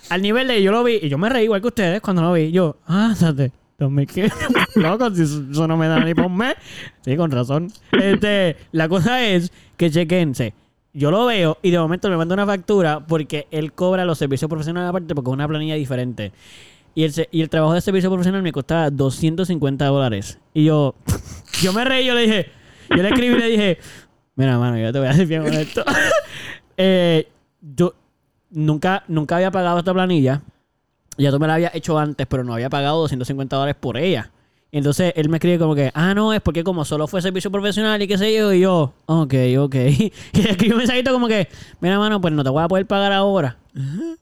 Al 0.10 0.22
nivel 0.22 0.50
de 0.50 0.62
yo 0.62 0.74
lo 0.74 0.84
vi, 0.84 1.00
y 1.02 1.08
yo 1.08 1.18
me 1.18 1.30
reí 1.30 1.46
igual 1.46 1.62
que 1.62 1.68
ustedes 1.68 2.02
cuando 2.02 2.22
lo 2.24 2.34
vi. 2.34 2.52
Yo, 2.52 2.76
ah, 2.88 3.12
espérate. 3.14 3.52
2015. 3.78 4.34
Loco, 4.76 5.14
si 5.14 5.24
eso 5.24 5.68
no 5.68 5.78
me 5.78 5.88
da 5.88 6.00
ni 6.00 6.14
por 6.14 6.26
un 6.26 6.38
mes. 6.38 6.56
Sí, 7.02 7.16
con 7.18 7.32
razón. 7.32 7.72
Este, 7.92 8.56
la 8.72 8.88
cosa 8.88 9.24
es 9.24 9.52
que 9.78 9.92
chequense. 9.92 10.54
Yo 10.94 11.12
lo 11.12 11.26
veo 11.26 11.58
y 11.62 11.72
de 11.72 11.80
momento 11.80 12.10
me 12.10 12.16
manda 12.16 12.34
una 12.34 12.46
factura 12.46 13.06
porque 13.06 13.48
él 13.52 13.74
cobra 13.74 14.06
los 14.06 14.18
servicios 14.18 14.48
profesionales 14.48 14.90
aparte 14.90 15.14
porque 15.14 15.30
es 15.30 15.34
una 15.34 15.48
planilla 15.48 15.76
diferente. 15.76 16.32
Y 16.94 17.04
el, 17.04 17.14
y 17.32 17.42
el 17.42 17.50
trabajo 17.50 17.74
de 17.74 17.82
servicio 17.82 18.10
profesional 18.10 18.42
me 18.42 18.54
costaba 18.54 18.90
250 18.90 19.86
dólares. 19.86 20.40
Y 20.54 20.64
yo, 20.64 20.96
yo 21.62 21.74
me 21.74 21.84
reí, 21.84 22.06
yo 22.06 22.14
le 22.14 22.22
dije, 22.22 22.46
yo 22.90 23.04
le 23.04 23.10
escribí 23.10 23.36
y 23.36 23.40
le 23.40 23.48
dije, 23.48 23.78
mira, 24.36 24.58
mano, 24.58 24.78
yo 24.78 24.94
te 24.94 25.00
voy 25.00 25.10
a 25.10 25.12
decir 25.12 25.28
bien 25.28 25.44
con 25.44 25.54
esto. 25.54 25.84
Eh, 26.78 27.30
yo 27.62 27.94
nunca, 28.50 29.06
nunca 29.08 29.38
había 29.38 29.50
pagado 29.50 29.80
esta 29.80 29.94
planilla. 29.94 30.42
Ya 31.18 31.32
tú 31.32 31.40
me 31.40 31.48
la 31.48 31.56
habías 31.56 31.76
hecho 31.76 31.98
antes, 31.98 32.28
pero 32.28 32.44
no 32.44 32.54
había 32.54 32.70
pagado 32.70 33.00
250 33.02 33.56
dólares 33.56 33.76
por 33.80 33.98
ella. 33.98 34.32
Y 34.72 34.80
entonces 34.80 35.14
él 35.16 35.30
me 35.30 35.38
escribe 35.38 35.58
como 35.58 35.74
que, 35.74 35.90
ah, 35.94 36.14
no, 36.14 36.34
es 36.34 36.42
porque 36.42 36.64
como 36.64 36.84
solo 36.84 37.08
fue 37.08 37.22
servicio 37.22 37.50
profesional 37.50 38.02
y 38.02 38.08
qué 38.08 38.18
sé 38.18 38.36
yo. 38.36 38.52
Y 38.52 38.60
yo, 38.60 38.94
ok, 39.06 39.34
ok. 39.60 39.76
Y 39.76 40.12
le 40.42 40.52
escribí 40.52 40.74
un 40.74 40.80
mensajito 40.80 41.14
como 41.14 41.30
que, 41.30 41.48
mira, 41.80 41.98
mano, 41.98 42.20
pues 42.20 42.34
no 42.34 42.44
te 42.44 42.50
voy 42.50 42.62
a 42.62 42.68
poder 42.68 42.86
pagar 42.86 43.14
ahora. 43.14 43.58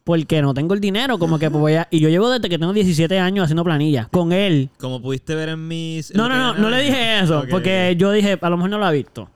Porque 0.03 0.43
no 0.43 0.53
tengo 0.53 0.75
el 0.75 0.79
dinero, 0.79 1.17
como 1.17 1.39
que 1.39 1.49
pues 1.49 1.59
voy 1.59 1.73
a... 1.73 1.87
Y 1.89 1.99
yo 1.99 2.09
llevo 2.09 2.29
desde 2.29 2.49
que 2.49 2.59
tengo 2.59 2.71
17 2.71 3.17
años 3.17 3.45
haciendo 3.45 3.63
planilla. 3.63 4.09
Con 4.11 4.31
él. 4.31 4.69
Como 4.77 5.01
pudiste 5.01 5.33
ver 5.33 5.49
en 5.49 5.67
mis... 5.67 6.13
No, 6.13 6.29
no, 6.29 6.37
no, 6.37 6.53
no 6.53 6.69
le 6.69 6.83
dije 6.83 7.19
eso. 7.19 7.45
Porque 7.49 7.95
yo 7.97 8.11
dije, 8.11 8.37
a 8.39 8.49
lo 8.49 8.57
mejor 8.57 8.69
no 8.69 8.77
lo 8.77 8.85
ha 8.85 8.91
visto. 8.91 9.29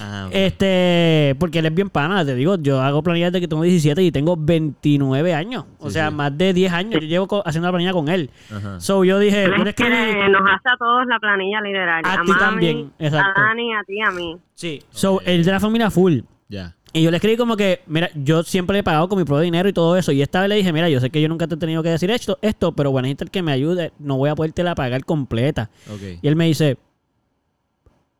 Ah. 0.00 0.28
Este, 0.32 1.34
porque 1.38 1.58
él 1.60 1.66
es 1.66 1.74
bien 1.74 1.90
pana, 1.90 2.24
te 2.24 2.34
digo, 2.34 2.56
yo 2.56 2.80
hago 2.80 3.02
planillas 3.02 3.32
desde 3.32 3.42
que 3.42 3.48
tengo 3.48 3.62
17 3.62 4.02
y 4.02 4.10
tengo 4.12 4.36
29 4.36 5.34
años. 5.34 5.64
O 5.78 5.88
Sí, 5.88 5.94
sea, 5.94 6.08
sí. 6.10 6.14
más 6.14 6.36
de 6.36 6.52
10 6.52 6.72
años 6.72 7.00
yo 7.00 7.06
llevo 7.08 7.42
haciendo 7.46 7.68
la 7.68 7.72
planilla 7.72 7.92
con 7.92 8.08
él. 8.08 8.30
Ajá. 8.54 8.80
So 8.80 9.04
yo 9.04 9.18
dije, 9.18 9.48
le 9.48 9.70
Es 9.70 9.74
que 9.74 9.88
nos 10.28 10.42
hace 10.42 10.68
a 10.68 10.76
todos 10.78 11.06
la 11.06 11.18
planilla 11.18 11.60
literal. 11.60 12.02
A 12.04 12.12
A, 12.14 12.22
ti 12.24 12.32
también, 12.38 12.90
exacto. 12.98 13.40
A 13.40 13.44
Dani, 13.44 13.74
a 13.74 13.82
ti, 13.84 14.00
a 14.00 14.10
mí. 14.10 14.36
Sí. 14.54 14.82
So, 14.90 15.20
él 15.24 15.44
de 15.44 15.50
la 15.52 15.60
familia 15.60 15.90
full. 15.90 16.20
Ya. 16.48 16.74
Y 16.94 17.02
yo 17.02 17.10
le 17.10 17.16
escribí 17.16 17.38
como 17.38 17.56
que, 17.56 17.80
mira, 17.86 18.10
yo 18.14 18.42
siempre 18.42 18.78
he 18.78 18.82
pagado 18.82 19.08
con 19.08 19.18
mi 19.18 19.24
propio 19.24 19.40
dinero 19.40 19.66
y 19.66 19.72
todo 19.72 19.96
eso. 19.96 20.12
Y 20.12 20.20
esta 20.20 20.40
vez 20.40 20.50
le 20.50 20.56
dije, 20.56 20.72
mira, 20.74 20.90
yo 20.90 21.00
sé 21.00 21.08
que 21.08 21.22
yo 21.22 21.28
nunca 21.28 21.46
te 21.48 21.54
he 21.54 21.58
tenido 21.58 21.82
que 21.82 21.88
decir 21.88 22.10
esto, 22.10 22.38
esto 22.42 22.72
pero 22.72 22.90
bueno, 22.90 23.06
necesito 23.08 23.32
que 23.32 23.40
me 23.42 23.50
ayude. 23.50 23.92
No 23.98 24.18
voy 24.18 24.28
a 24.28 24.34
podértela 24.34 24.74
pagar 24.74 25.02
completa. 25.06 25.70
Ok. 25.90 26.18
Y 26.20 26.28
él 26.28 26.36
me 26.36 26.44
dice, 26.44 26.76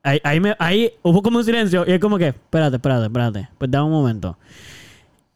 ahí, 0.03 0.20
ahí, 0.24 0.40
me- 0.40 0.57
ahí 0.59 0.90
hubo 1.03 1.22
como 1.22 1.38
un 1.38 1.44
silencio. 1.44 1.84
Y 1.86 1.92
él 1.92 2.00
como 2.00 2.18
que, 2.18 2.28
espérate, 2.28 2.76
espérate, 2.76 3.07
espérate. 3.07 3.48
Pues 3.59 3.70
dame 3.70 3.86
un 3.86 3.92
momento. 3.92 4.36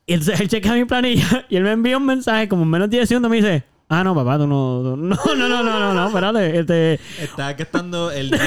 Y 0.06 0.12
entonces 0.14 0.40
él 0.40 0.48
checa 0.48 0.74
mi 0.74 0.84
planilla 0.84 1.46
y 1.48 1.56
él 1.56 1.62
me 1.64 1.72
envía 1.72 1.96
un 1.96 2.06
mensaje 2.06 2.48
como 2.48 2.62
en 2.62 2.68
menos 2.70 2.90
de 2.90 2.98
10 2.98 3.08
segundos. 3.08 3.30
Me 3.30 3.36
dice, 3.38 3.64
ah, 3.89 4.05
no, 4.05 4.14
papá, 4.14 4.39
tú 4.39 4.47
no, 4.47 4.82
no, 4.82 4.97
no, 5.37 5.37
no, 5.37 5.62
no, 5.62 5.62
no, 5.62 5.95
no, 5.95 6.07
espérate. 6.07 6.59
Este, 6.59 7.01
Estaba 7.20 7.53
gastando 7.53 8.11
el 8.11 8.30
18... 8.30 8.47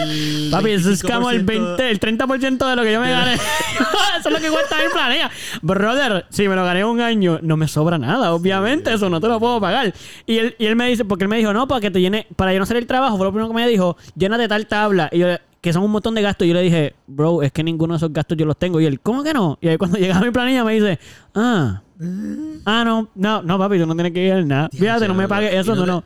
El 0.00 0.48
Papi, 0.50 0.70
eso 0.70 0.90
es 0.90 1.02
como 1.02 1.30
el 1.30 1.44
25% 1.44 1.76
20, 1.76 1.90
el 1.90 2.00
30% 2.00 2.70
de 2.70 2.76
lo 2.76 2.82
que 2.82 2.92
yo 2.92 3.00
me 3.00 3.10
gané. 3.10 3.34
eso 4.18 4.28
es 4.28 4.30
lo 4.30 4.40
que 4.40 4.50
cuesta 4.50 4.76
mi 4.76 4.92
planilla. 4.92 5.30
Brother, 5.62 6.26
si 6.30 6.48
me 6.48 6.56
lo 6.56 6.64
gané 6.64 6.84
un 6.84 7.00
año, 7.00 7.38
no 7.42 7.56
me 7.56 7.68
sobra 7.68 7.98
nada, 7.98 8.32
obviamente. 8.32 8.92
Eso 8.92 9.08
no 9.10 9.20
te 9.20 9.28
lo 9.28 9.38
puedo 9.38 9.60
pagar. 9.60 9.92
Y 10.26 10.38
él, 10.38 10.56
y 10.58 10.66
él 10.66 10.76
me 10.76 10.88
dice, 10.88 11.04
porque 11.04 11.24
él 11.24 11.28
me 11.28 11.38
dijo, 11.38 11.52
no, 11.52 11.68
para 11.68 11.80
que 11.80 11.90
te 11.90 12.00
llene, 12.00 12.26
para 12.36 12.52
yo 12.52 12.58
no 12.58 12.64
hacer 12.64 12.76
el 12.76 12.86
trabajo, 12.86 13.16
fue 13.16 13.26
lo 13.26 13.32
primero 13.32 13.48
que 13.48 13.54
me 13.54 13.68
dijo, 13.68 13.96
llénate 14.16 14.48
tal 14.48 14.66
tabla. 14.66 15.08
Y 15.12 15.18
yo, 15.18 15.28
que 15.66 15.72
son 15.72 15.82
un 15.82 15.90
montón 15.90 16.14
de 16.14 16.22
gastos. 16.22 16.46
Y 16.46 16.48
yo 16.50 16.54
le 16.54 16.62
dije, 16.62 16.94
bro, 17.08 17.42
es 17.42 17.50
que 17.50 17.64
ninguno 17.64 17.94
de 17.94 17.96
esos 17.96 18.12
gastos 18.12 18.38
yo 18.38 18.46
los 18.46 18.56
tengo. 18.56 18.80
Y 18.80 18.86
él, 18.86 19.00
¿cómo 19.00 19.24
que 19.24 19.34
no? 19.34 19.58
Y 19.60 19.68
ahí 19.68 19.76
cuando 19.76 19.98
llega 19.98 20.20
mi 20.20 20.30
planilla 20.30 20.62
me 20.62 20.74
dice, 20.74 20.98
ah, 21.34 21.82
ah, 22.64 22.82
no, 22.84 23.08
no, 23.14 23.42
no, 23.42 23.58
papi, 23.58 23.78
tú 23.78 23.86
no 23.86 23.94
tienes 23.94 24.12
que 24.12 24.24
ir 24.26 24.32
a 24.32 24.42
nada. 24.42 24.68
Fíjate, 24.72 25.08
no 25.08 25.14
me 25.14 25.28
pagues 25.28 25.54
eso, 25.54 25.74
no 25.74 26.04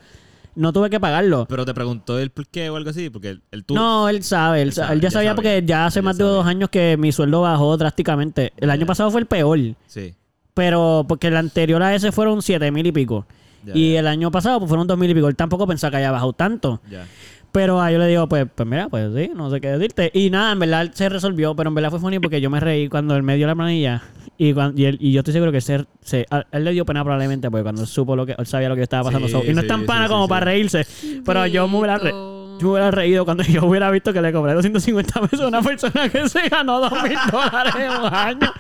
no, 0.57 0.73
tuve 0.73 0.91
que 0.91 0.99
pagarlo. 1.01 1.47
Pero 1.49 1.65
te 1.65 1.73
preguntó 1.73 2.19
el 2.19 2.31
por 2.31 2.47
qué 2.49 2.69
o 2.71 2.77
algo 2.77 2.91
así, 2.91 3.09
porque 3.09 3.31
el, 3.31 3.43
el 3.53 3.65
tú... 3.65 3.75
No, 3.75 4.09
él 4.09 4.23
sabe, 4.25 4.61
él, 4.63 4.69
Él 4.69 4.75
sa- 4.75 4.83
sabe, 4.83 4.95
él 4.95 5.01
ya 5.01 5.09
ya 5.09 5.11
sabía 5.13 5.29
sabe. 5.31 5.37
porque 5.37 5.63
ya 5.65 5.87
hace 5.87 6.01
Él 6.01 6.05
más 6.05 6.19
ya 6.19 6.25
de 6.25 6.31
dos 6.31 6.45
años 6.47 6.69
que 6.71 6.97
mi 6.99 7.13
sueldo 7.13 7.43
bajó 7.43 7.77
drásticamente. 7.77 8.53
El 8.57 8.69
año 8.71 8.85
pasado 8.85 9.11
fue 9.11 9.21
el 9.21 9.27
peor, 9.27 9.59
Sí. 9.87 10.15
pero 10.53 11.05
porque 11.09 11.29
el 11.29 11.37
anterior 11.37 11.83
a 11.83 11.95
ese 11.95 12.11
fueron 12.13 12.43
siete 12.43 12.71
mil 12.73 12.85
y 12.87 12.93
pico. 12.93 13.27
Y 13.75 13.95
el 13.95 14.07
año 14.07 14.31
pasado 14.31 14.59
pues, 14.59 14.69
fueron 14.69 14.87
dos 14.87 14.99
mil 14.99 15.09
y 15.11 15.15
pico. 15.15 15.29
Él 15.29 15.37
tampoco 15.37 15.67
pensaba 15.67 15.93
que 15.93 15.99
haya 15.99 16.11
bajado 16.11 16.33
tanto. 16.33 16.81
Ya. 16.91 17.07
Pero 17.53 17.81
a 17.81 17.91
yo 17.91 17.99
le 17.99 18.07
digo, 18.07 18.29
pues, 18.29 18.47
pues 18.55 18.69
mira, 18.69 18.89
pues 18.89 19.11
sí, 19.15 19.31
no 19.35 19.51
sé 19.51 19.61
qué 19.61 19.69
decirte. 19.71 20.11
Y 20.15 20.31
nada, 20.31 20.53
en 20.53 20.59
verdad 20.61 20.91
se 20.93 21.09
resolvió, 21.09 21.55
pero 21.57 21.69
en 21.69 21.75
verdad 21.75 21.91
fue 21.91 21.99
funny 21.99 22.19
porque 22.21 22.41
yo 22.41 22.49
me 22.51 22.61
reí 22.61 22.89
cuando 22.89 23.17
él 23.17 23.23
me 23.25 23.37
dio 23.37 23.47
la 23.47 23.55
planilla. 23.57 24.03
Y, 24.39 24.55
cuan- 24.55 24.73
y, 24.77 24.85
él- 24.85 24.99
y 25.01 25.13
yo 25.13 25.21
estoy 25.21 25.33
seguro 25.35 25.51
que 25.53 25.61
se, 25.61 25.85
se- 26.01 26.27
a, 26.31 26.45
él 26.53 26.65
le 26.65 26.73
dio 26.73 26.85
pena 26.87 27.03
probablemente 27.03 27.51
porque 27.51 27.63
cuando 27.65 27.83
él 27.83 27.89
supo 27.89 28.15
lo 28.17 28.25
que, 28.25 28.35
él 28.39 28.47
sabía 28.47 28.69
lo 28.69 28.77
que 28.77 28.83
estaba 28.83 29.05
pasando. 29.05 29.27
Sí, 29.29 29.33
So, 29.33 29.45
y 29.45 29.53
no 29.53 29.61
es 29.63 29.67
tan 29.67 29.85
pana 29.85 30.05
sí, 30.07 30.11
como 30.13 30.25
sí. 30.25 30.29
para 30.31 30.45
reírse. 30.47 30.87
Pero 31.27 31.47
yo 31.47 31.67
me 31.69 31.87
la 31.87 31.99
re- 31.99 32.05
Bendito. 32.05 32.40
Yo 32.61 32.67
me 32.67 32.73
hubiera 32.73 32.91
reído 32.91 33.25
cuando 33.25 33.43
yo 33.43 33.65
hubiera 33.65 33.91
visto 33.91 34.13
que 34.13 34.21
le 34.21 34.33
cobré 34.33 34.53
250 34.55 35.21
pesos 35.23 35.41
a 35.41 35.49
una 35.49 35.63
persona 35.63 36.09
que 36.09 36.29
se 36.29 36.49
ganó 36.49 36.81
2 36.81 37.03
mil 37.05 37.19
dólares 37.33 37.75
en 37.77 37.91
un 37.91 38.15
año. 38.15 38.53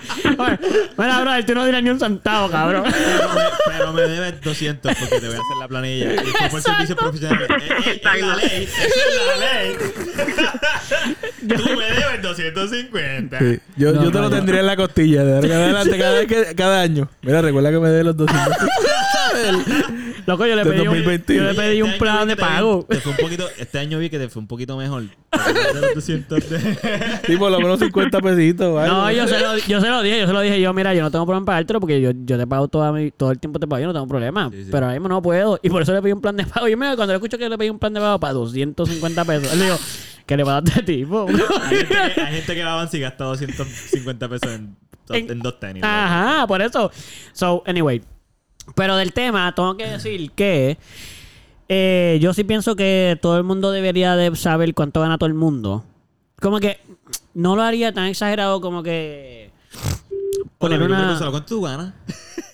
Mira, 0.96 1.20
bro, 1.20 1.44
tú 1.46 1.54
no 1.54 1.66
dirás 1.66 1.82
ni 1.82 1.90
un 1.90 2.00
centavo, 2.00 2.48
cabrón. 2.50 2.84
Pero 2.90 3.28
me, 3.34 3.40
pero 3.66 3.92
me 3.92 4.02
debes 4.02 4.40
200 4.40 4.94
porque 4.98 5.20
te 5.20 5.26
voy 5.26 5.36
a 5.36 5.40
hacer 5.40 5.56
la 5.60 5.68
planilla. 5.68 6.14
Y 6.14 6.18
fue 6.18 6.48
por 6.50 6.62
servicio 6.62 6.96
profesional. 6.96 7.42
Eh, 7.42 7.46
eh, 7.86 8.00
Es 8.02 8.20
la 8.22 8.36
ley. 8.36 8.62
Es 8.62 8.94
la 9.26 9.36
ley. 9.36 9.76
Tú 11.48 11.78
me 11.78 11.84
debes 11.84 12.22
250. 12.22 13.38
Sí. 13.38 13.58
Yo, 13.76 13.92
No, 13.92 14.04
yo 14.04 14.10
te 14.10 14.16
no, 14.18 14.22
lo 14.22 14.30
tendría 14.30 14.60
en 14.60 14.66
la 14.66 14.76
costilla 14.76 15.24
de 15.24 15.52
adelante 15.52 15.98
cada, 15.98 16.12
vez 16.20 16.26
que- 16.26 16.54
cada 16.54 16.80
año. 16.82 17.08
Mira, 17.22 17.42
recuerda 17.42 17.70
que 17.70 17.78
me 17.78 17.88
dé 17.90 18.04
los 18.04 18.16
200. 18.16 18.56
Loco, 20.26 20.46
yo 20.46 20.54
le 20.56 20.62
pedí 20.64 20.80
un, 20.80 20.86
2021. 20.86 21.42
yo 21.42 21.48
le 21.50 21.54
pedí 21.54 21.82
un 21.82 21.88
Este 21.88 21.98
plan 22.00 22.28
de 22.28 22.36
pago. 22.36 22.84
Te 22.88 23.00
fue 23.00 23.12
un 23.12 23.18
poquito, 23.18 23.48
este 23.58 23.78
año 23.78 23.98
vi 23.98 24.10
que 24.10 24.18
te 24.18 24.28
fue 24.28 24.40
un 24.40 24.46
poquito 24.48 24.76
mejor. 24.76 25.02
De 25.04 25.80
los 25.80 25.94
200 25.94 26.48
de- 26.50 27.20
Sí, 27.26 27.36
por 27.36 27.50
lo 27.50 27.58
menos 27.60 27.78
50 27.80 28.20
pesitos. 28.20 28.74
¿vale? 28.74 28.88
No, 28.88 29.10
yo 29.10 29.26
se, 29.26 29.40
lo, 29.40 29.56
yo 29.58 29.80
se 29.80 29.88
lo 29.88 30.02
dije, 30.02 30.20
yo 30.20 30.26
se 30.26 30.32
lo 30.32 30.40
dije 30.40 30.60
yo, 30.60 30.72
mira, 30.74 30.92
yo 30.94 31.02
no 31.02 31.10
tengo 31.10 31.24
problema 31.24 31.42
en 31.42 31.46
pagártelo 31.46 31.80
porque 31.80 32.00
yo, 32.00 32.10
yo 32.24 32.38
te 32.38 32.46
pago 32.46 32.68
toda 32.68 32.92
mi- 32.92 33.10
todo 33.10 33.30
el 33.30 33.38
tiempo 33.38 33.58
te 33.58 33.66
pago, 33.66 33.80
yo 33.80 33.86
no 33.88 33.92
tengo 33.92 34.06
problema. 34.06 34.50
Sí, 34.52 34.64
sí. 34.64 34.68
Pero 34.70 34.86
ahora 34.86 34.94
mismo 34.98 35.08
no 35.08 35.22
puedo. 35.22 35.58
Y 35.62 35.70
por 35.70 35.82
eso 35.82 35.92
le 35.92 36.02
pedí 36.02 36.12
un 36.12 36.20
plan 36.20 36.36
de 36.36 36.44
pago. 36.46 36.68
Y 36.68 36.76
mira, 36.76 36.96
cuando 36.96 37.12
le 37.12 37.16
escucho 37.16 37.38
que 37.38 37.48
le 37.48 37.56
pedí 37.58 37.70
un 37.70 37.78
plan 37.78 37.92
de 37.94 38.00
pago 38.00 38.20
para 38.20 38.32
250 38.34 39.24
pesos, 39.24 39.52
él 39.52 39.58
le 39.58 39.64
digo, 39.66 39.78
¿qué 40.26 40.36
le 40.36 40.44
va 40.44 40.58
a 40.58 40.60
dar 40.60 40.74
a 40.74 40.80
este 40.80 40.82
tipo? 40.92 41.26
Hay 41.28 41.76
gente, 41.76 41.86
que, 42.14 42.20
hay 42.20 42.34
gente 42.36 42.54
que 42.54 42.62
va 42.64 42.82
a 42.82 42.88
y 42.92 43.00
gasta 43.00 43.24
250 43.24 44.28
pesos 44.28 44.50
en, 44.52 44.76
En- 45.10 45.30
en 45.30 45.38
dos 45.40 45.58
tenis. 45.58 45.82
Ajá, 45.84 46.46
por 46.46 46.60
eso. 46.62 46.90
So, 47.32 47.62
anyway. 47.66 48.00
Pero 48.74 48.96
del 48.96 49.12
tema, 49.12 49.52
tengo 49.54 49.76
que 49.76 49.86
decir 49.86 50.30
que 50.32 50.78
eh, 51.68 52.18
yo 52.20 52.32
sí 52.34 52.44
pienso 52.44 52.76
que 52.76 53.18
todo 53.20 53.36
el 53.36 53.44
mundo 53.44 53.70
debería 53.70 54.16
de 54.16 54.34
saber 54.36 54.74
cuánto 54.74 55.00
gana 55.00 55.18
todo 55.18 55.28
el 55.28 55.34
mundo. 55.34 55.84
Como 56.40 56.58
que 56.60 56.80
no 57.34 57.56
lo 57.56 57.62
haría 57.62 57.92
tan 57.92 58.06
exagerado 58.06 58.60
como 58.60 58.82
que... 58.82 59.50
Poner 60.58 60.82
una- 60.82 61.16
¿Cuánto 61.18 61.42
tú 61.44 61.62
ganas? 61.62 61.92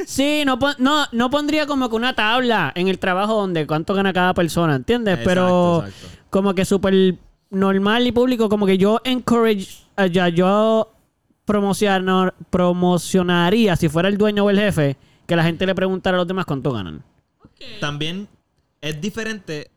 Sí, 0.06 0.44
no, 0.46 0.56
pon- 0.58 0.76
no, 0.78 1.04
no 1.10 1.30
pondría 1.30 1.66
como 1.66 1.88
que 1.90 1.96
una 1.96 2.14
tabla 2.14 2.70
en 2.76 2.86
el 2.86 2.98
trabajo 3.00 3.34
donde 3.40 3.66
cuánto 3.66 3.92
gana 3.92 4.12
cada 4.12 4.34
persona, 4.34 4.76
¿entiendes? 4.76 5.18
Pero 5.24 5.78
Exacto, 5.84 6.06
como 6.30 6.54
que 6.54 6.64
súper 6.64 7.16
normal 7.50 8.06
y 8.06 8.12
público, 8.12 8.48
como 8.48 8.66
que 8.66 8.78
yo 8.78 9.00
encourage, 9.02 9.66
ya 10.12 10.28
yo 10.28 10.92
promocionar, 11.44 12.34
promocionaría, 12.50 13.74
si 13.74 13.88
fuera 13.88 14.08
el 14.08 14.16
dueño 14.16 14.44
o 14.44 14.50
el 14.50 14.58
jefe, 14.60 14.96
que 15.26 15.36
la 15.36 15.44
gente 15.44 15.66
le 15.66 15.74
preguntara 15.74 16.16
a 16.16 16.20
los 16.20 16.26
demás 16.28 16.44
cuánto 16.46 16.72
ganan. 16.72 17.04
También 17.80 18.28
es 18.80 19.00
diferente. 19.00 19.70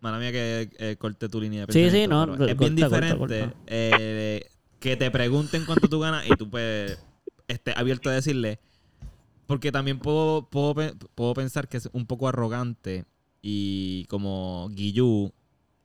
Mala 0.00 0.18
mía 0.18 0.32
que 0.32 0.70
eh, 0.78 0.96
corte 0.98 1.28
tu 1.28 1.40
línea 1.40 1.64
de 1.66 1.72
Sí, 1.72 1.90
sí, 1.90 2.06
no, 2.08 2.24
Es 2.34 2.38
bien 2.38 2.56
corta, 2.56 2.74
diferente 2.74 3.18
corta. 3.18 3.54
eh, 3.66 4.44
que 4.80 4.96
te 4.96 5.10
pregunten 5.12 5.64
cuánto 5.64 5.88
tú 5.88 6.00
ganas 6.00 6.26
y 6.28 6.36
tú 6.36 6.50
pues 6.50 6.98
estés 7.46 7.76
abierto 7.76 8.10
a 8.10 8.14
decirle. 8.14 8.58
Porque 9.46 9.70
también 9.70 9.98
puedo, 10.00 10.48
puedo, 10.48 10.74
puedo 11.14 11.34
pensar 11.34 11.68
que 11.68 11.76
es 11.76 11.88
un 11.92 12.06
poco 12.06 12.26
arrogante 12.28 13.04
y 13.42 14.06
como 14.06 14.68
Guillú 14.72 15.32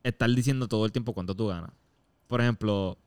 estar 0.03 0.29
diciendo 0.29 0.67
todo 0.67 0.85
el 0.85 0.91
tiempo 0.91 1.13
cuánto 1.13 1.35
tú 1.35 1.47
ganas. 1.47 1.71
Por 2.27 2.41
ejemplo, 2.41 2.97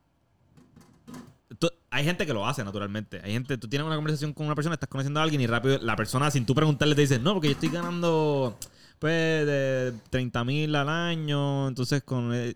hay 1.91 2.05
gente 2.05 2.27
que 2.27 2.33
lo 2.33 2.47
hace 2.47 2.65
naturalmente. 2.65 3.21
Hay 3.23 3.33
gente, 3.33 3.59
tú 3.59 3.69
tienes 3.69 3.87
una 3.87 3.97
conversación 3.97 4.33
con 4.33 4.47
una 4.47 4.55
persona, 4.55 4.75
estás 4.75 4.89
conociendo 4.89 5.21
a 5.21 5.23
alguien 5.23 5.41
y 5.41 5.47
rápido 5.47 5.79
la 5.79 5.97
persona, 5.97 6.31
sin 6.31 6.47
tú 6.47 6.55
preguntarle, 6.55 6.95
te 6.95 7.03
dice, 7.03 7.19
no, 7.19 7.35
porque 7.35 7.49
yo 7.49 7.53
estoy 7.53 7.71
ganando 7.71 8.57
pues 8.99 9.47
de 9.47 9.95
30 10.11 10.45
mil 10.45 10.75
al 10.75 10.89
año. 10.89 11.69
Entonces, 11.69 12.03
con. 12.03 12.33
eh, 12.35 12.55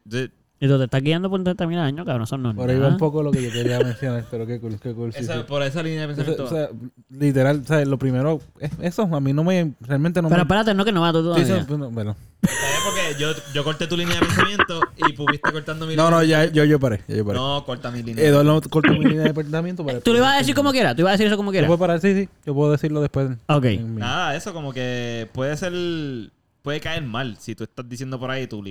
Y 0.61 0.69
tú 0.69 0.79
te 0.79 0.85
estás 0.85 1.03
guiando 1.03 1.29
por 1.29 1.43
30 1.43 1.67
mil 1.67 1.79
años, 1.79 2.07
cabrón, 2.07 2.23
eso 2.23 2.39
no 2.39 2.51
es 2.51 2.57
Por 2.57 2.71
ahí 2.71 2.77
va 2.77 2.83
nada. 2.83 2.93
un 2.93 2.99
poco 2.99 3.23
lo 3.25 3.33
que 3.33 3.43
yo 3.43 3.51
quería 3.51 3.81
mencionar, 3.81 4.25
pero 4.31 4.47
qué 4.47 4.61
cool, 4.61 4.79
qué 4.81 4.95
cool. 4.95 5.13
sí, 5.13 5.19
esa- 5.21 5.35
sí. 5.35 5.41
por 5.47 5.63
esa 5.63 5.83
línea 5.83 6.07
de 6.07 6.13
O 6.13 6.17
sea, 6.17 6.25
pensamiento. 6.25 6.45
o 6.45 6.49
sea, 6.57 6.69
literal, 7.11 7.61
o 7.63 7.67
sea, 7.67 7.85
lo 7.85 7.99
primero, 7.99 8.41
es- 8.61 8.71
eso 8.81 9.03
a 9.03 9.21
mí 9.21 9.33
no 9.33 9.43
me, 9.45 9.73
realmente 9.81 10.23
no 10.23 10.29
Pero 10.29 10.39
me... 10.39 10.43
espérate, 10.43 10.73
no 10.73 10.85
que 10.85 10.93
no 10.93 11.01
va 11.03 11.13
tú 11.13 11.19
Sí, 11.19 11.25
todavía. 11.25 11.57
eso, 11.59 11.67
bueno, 11.69 11.91
bueno. 11.91 12.17
Está 12.41 12.55
bien 12.55 12.81
porque 12.85 13.21
yo, 13.21 13.53
yo 13.53 13.65
corté 13.65 13.87
tu 13.89 13.97
línea 13.97 14.15
de 14.15 14.21
pensamiento 14.21 14.81
y 15.09 15.13
pudiste 15.13 15.51
cortando 15.51 15.87
mi 15.87 15.97
No, 15.97 16.05
línea. 16.05 16.19
no, 16.19 16.25
ya, 16.25 16.45
yo, 16.53 16.65
yo 16.65 16.79
paré, 16.79 17.01
ya 17.09 17.17
yo 17.17 17.25
paré. 17.27 17.39
No, 17.39 17.65
corta 17.67 17.91
mi 17.91 18.03
línea. 18.03 18.25
Eduardo 18.25 18.61
cortó 18.71 18.93
mi 18.93 19.05
línea 19.05 19.25
de 19.25 19.35
pensamiento 19.35 19.85
para... 19.85 20.01
Tú 20.01 20.13
lo 20.13 20.19
ibas 20.19 20.35
a 20.35 20.39
decir 20.39 20.55
como 20.55 20.71
quieras, 20.71 20.95
tú 20.95 21.01
ibas 21.03 21.11
a 21.11 21.13
decir 21.15 21.27
eso 21.27 21.37
como 21.37 21.49
Yo 21.51 21.55
quieras. 21.55 21.67
puedo 21.69 21.79
parar, 21.79 22.01
sí, 22.01 22.15
sí, 22.15 22.29
yo 22.47 22.55
puedo 22.55 22.71
decirlo 22.73 23.01
después. 23.01 23.29
Ok. 23.49 23.65
en 23.65 23.95
mi- 23.97 24.01
Nada, 24.01 24.37
eso 24.37 24.53
como 24.55 24.73
que 24.73 25.29
puede 25.33 25.57
ser. 25.57 25.73
Puede 26.65 26.81
caer 26.81 27.03
mal 27.03 27.37
si 27.39 27.55
tú 27.55 27.65
estás 27.65 27.87
diciendo 27.87 28.19
por 28.19 28.31
ahí 28.31 28.47
tu. 28.47 28.65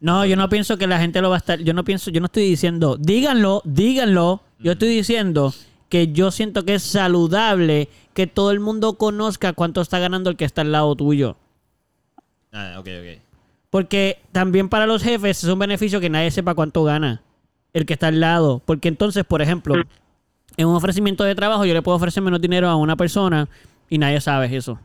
No, 0.00 0.24
yo 0.24 0.34
no 0.34 0.48
pienso 0.48 0.78
que 0.78 0.86
la 0.86 0.98
gente 0.98 1.20
lo 1.20 1.28
va 1.28 1.36
a 1.36 1.38
estar. 1.40 1.58
Yo 1.58 1.74
no 1.74 1.84
pienso, 1.84 2.10
yo 2.10 2.20
no 2.20 2.26
estoy 2.26 2.44
diciendo, 2.44 2.96
díganlo, 2.98 3.60
díganlo. 3.66 4.40
Yo 4.58 4.72
estoy 4.72 4.88
diciendo 4.88 5.52
que 5.90 6.10
yo 6.10 6.30
siento 6.30 6.64
que 6.64 6.76
es 6.76 6.82
saludable 6.82 7.90
que 8.14 8.26
todo 8.26 8.50
el 8.50 8.60
mundo 8.60 8.94
conozca 8.94 9.52
cuánto 9.52 9.82
está 9.82 9.98
ganando 9.98 10.30
el 10.30 10.36
que 10.36 10.46
está 10.46 10.62
al 10.62 10.72
lado 10.72 10.96
tuyo. 10.96 11.36
Ah, 12.50 12.76
ok, 12.78 12.88
ok. 12.98 13.20
Porque 13.68 14.22
también 14.32 14.70
para 14.70 14.86
los 14.86 15.02
jefes 15.02 15.44
es 15.44 15.50
un 15.50 15.58
beneficio 15.58 16.00
que 16.00 16.08
nadie 16.08 16.30
sepa 16.30 16.54
cuánto 16.54 16.82
gana 16.82 17.20
el 17.74 17.84
que 17.84 17.92
está 17.92 18.06
al 18.06 18.20
lado. 18.20 18.62
Porque 18.64 18.88
entonces, 18.88 19.26
por 19.26 19.42
ejemplo, 19.42 19.74
en 20.56 20.66
un 20.66 20.74
ofrecimiento 20.74 21.24
de 21.24 21.34
trabajo 21.34 21.66
yo 21.66 21.74
le 21.74 21.82
puedo 21.82 21.96
ofrecer 21.96 22.22
menos 22.22 22.40
dinero 22.40 22.70
a 22.70 22.76
una 22.76 22.96
persona 22.96 23.50
y 23.90 23.98
nadie 23.98 24.18
sabe 24.22 24.56
eso. 24.56 24.78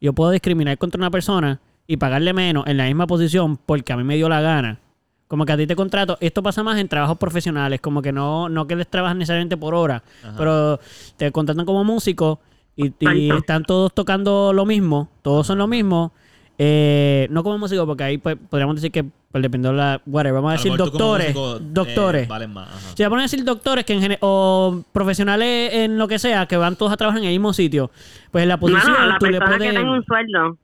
Yo 0.00 0.12
puedo 0.12 0.30
discriminar 0.30 0.78
contra 0.78 0.98
una 0.98 1.10
persona 1.10 1.60
y 1.86 1.96
pagarle 1.96 2.32
menos 2.32 2.66
en 2.66 2.76
la 2.76 2.84
misma 2.84 3.06
posición 3.06 3.56
porque 3.56 3.92
a 3.92 3.96
mí 3.96 4.04
me 4.04 4.16
dio 4.16 4.28
la 4.28 4.40
gana. 4.40 4.80
Como 5.26 5.44
que 5.44 5.52
a 5.52 5.56
ti 5.56 5.66
te 5.66 5.76
contrato. 5.76 6.16
Esto 6.20 6.42
pasa 6.42 6.62
más 6.62 6.78
en 6.78 6.88
trabajos 6.88 7.18
profesionales. 7.18 7.80
Como 7.80 8.00
que 8.00 8.12
no, 8.12 8.48
no 8.48 8.66
que 8.66 8.76
les 8.76 8.88
trabajas 8.88 9.16
necesariamente 9.16 9.56
por 9.56 9.74
hora. 9.74 10.02
Ajá. 10.22 10.34
Pero 10.38 10.80
te 11.16 11.30
contratan 11.32 11.66
como 11.66 11.84
músico 11.84 12.40
y, 12.74 12.92
y 13.00 13.30
están 13.30 13.64
todos 13.64 13.92
tocando 13.92 14.52
lo 14.52 14.64
mismo. 14.64 15.10
Todos 15.22 15.46
son 15.46 15.58
lo 15.58 15.66
mismo. 15.66 16.12
Eh, 16.58 17.28
no 17.30 17.44
como 17.44 17.58
músico, 17.58 17.86
porque 17.86 18.04
ahí 18.04 18.18
pues, 18.18 18.36
podríamos 18.48 18.76
decir 18.76 18.90
que 18.90 19.04
pues, 19.30 19.42
dependiendo 19.42 19.70
de 19.70 19.84
la. 19.84 20.02
Whatever, 20.06 20.34
vamos 20.34 20.50
a 20.50 20.56
decir 20.56 20.76
doctores. 20.76 21.36
eh, 21.36 21.58
doctores. 21.60 22.28
valen 22.28 22.52
más. 22.52 22.68
Ajá. 22.68 22.96
Si 22.96 23.02
vamos 23.02 23.18
a 23.18 23.22
decir 23.22 23.44
doctores 23.44 23.84
que 23.84 23.92
en 23.92 24.16
o 24.20 24.82
profesionales 24.92 25.74
en 25.74 25.98
lo 25.98 26.08
que 26.08 26.18
sea, 26.18 26.46
que 26.46 26.56
van 26.56 26.76
todos 26.76 26.92
a 26.92 26.96
trabajar 26.96 27.20
en 27.20 27.26
el 27.26 27.32
mismo 27.32 27.52
sitio, 27.52 27.90
pues 28.30 28.42
en 28.42 28.48
la 28.48 28.58
posición 28.58 29.08
la 29.08 29.18
tú 29.18 29.26
le 29.26 29.38
puedes. 29.40 29.58
que 29.58 29.72
tenga 29.72 29.92
un 29.92 30.04
sueldo. 30.04 30.58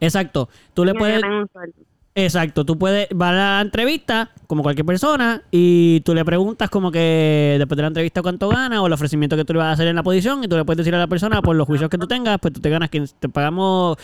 Exacto. 0.00 0.48
Tú 0.74 0.84
le 0.84 0.92
que 0.92 0.98
puedes. 0.98 1.20
tenga 1.20 1.40
un 1.40 1.48
sueldo. 1.48 1.88
Exacto, 2.20 2.64
tú 2.66 2.76
puedes, 2.76 3.06
va 3.10 3.28
a 3.28 3.32
la 3.32 3.60
entrevista, 3.60 4.30
como 4.48 4.64
cualquier 4.64 4.84
persona, 4.84 5.42
y 5.52 6.00
tú 6.00 6.16
le 6.16 6.24
preguntas 6.24 6.68
como 6.68 6.90
que 6.90 7.54
después 7.58 7.76
de 7.76 7.82
la 7.82 7.88
entrevista 7.88 8.22
cuánto 8.22 8.48
gana 8.48 8.82
o 8.82 8.88
el 8.88 8.92
ofrecimiento 8.92 9.36
que 9.36 9.44
tú 9.44 9.52
le 9.52 9.60
vas 9.60 9.68
a 9.68 9.72
hacer 9.74 9.86
en 9.86 9.94
la 9.94 10.02
posición, 10.02 10.42
y 10.42 10.48
tú 10.48 10.56
le 10.56 10.64
puedes 10.64 10.78
decir 10.78 10.92
a 10.96 10.98
la 10.98 11.06
persona 11.06 11.40
por 11.42 11.54
los 11.54 11.64
juicios 11.64 11.88
que 11.88 11.96
tú 11.96 12.08
tengas, 12.08 12.40
pues 12.40 12.52
tú 12.52 12.60
te 12.60 12.70
ganas, 12.70 12.90
15 12.90 13.14
te 13.20 13.28
pagamos 13.28 13.98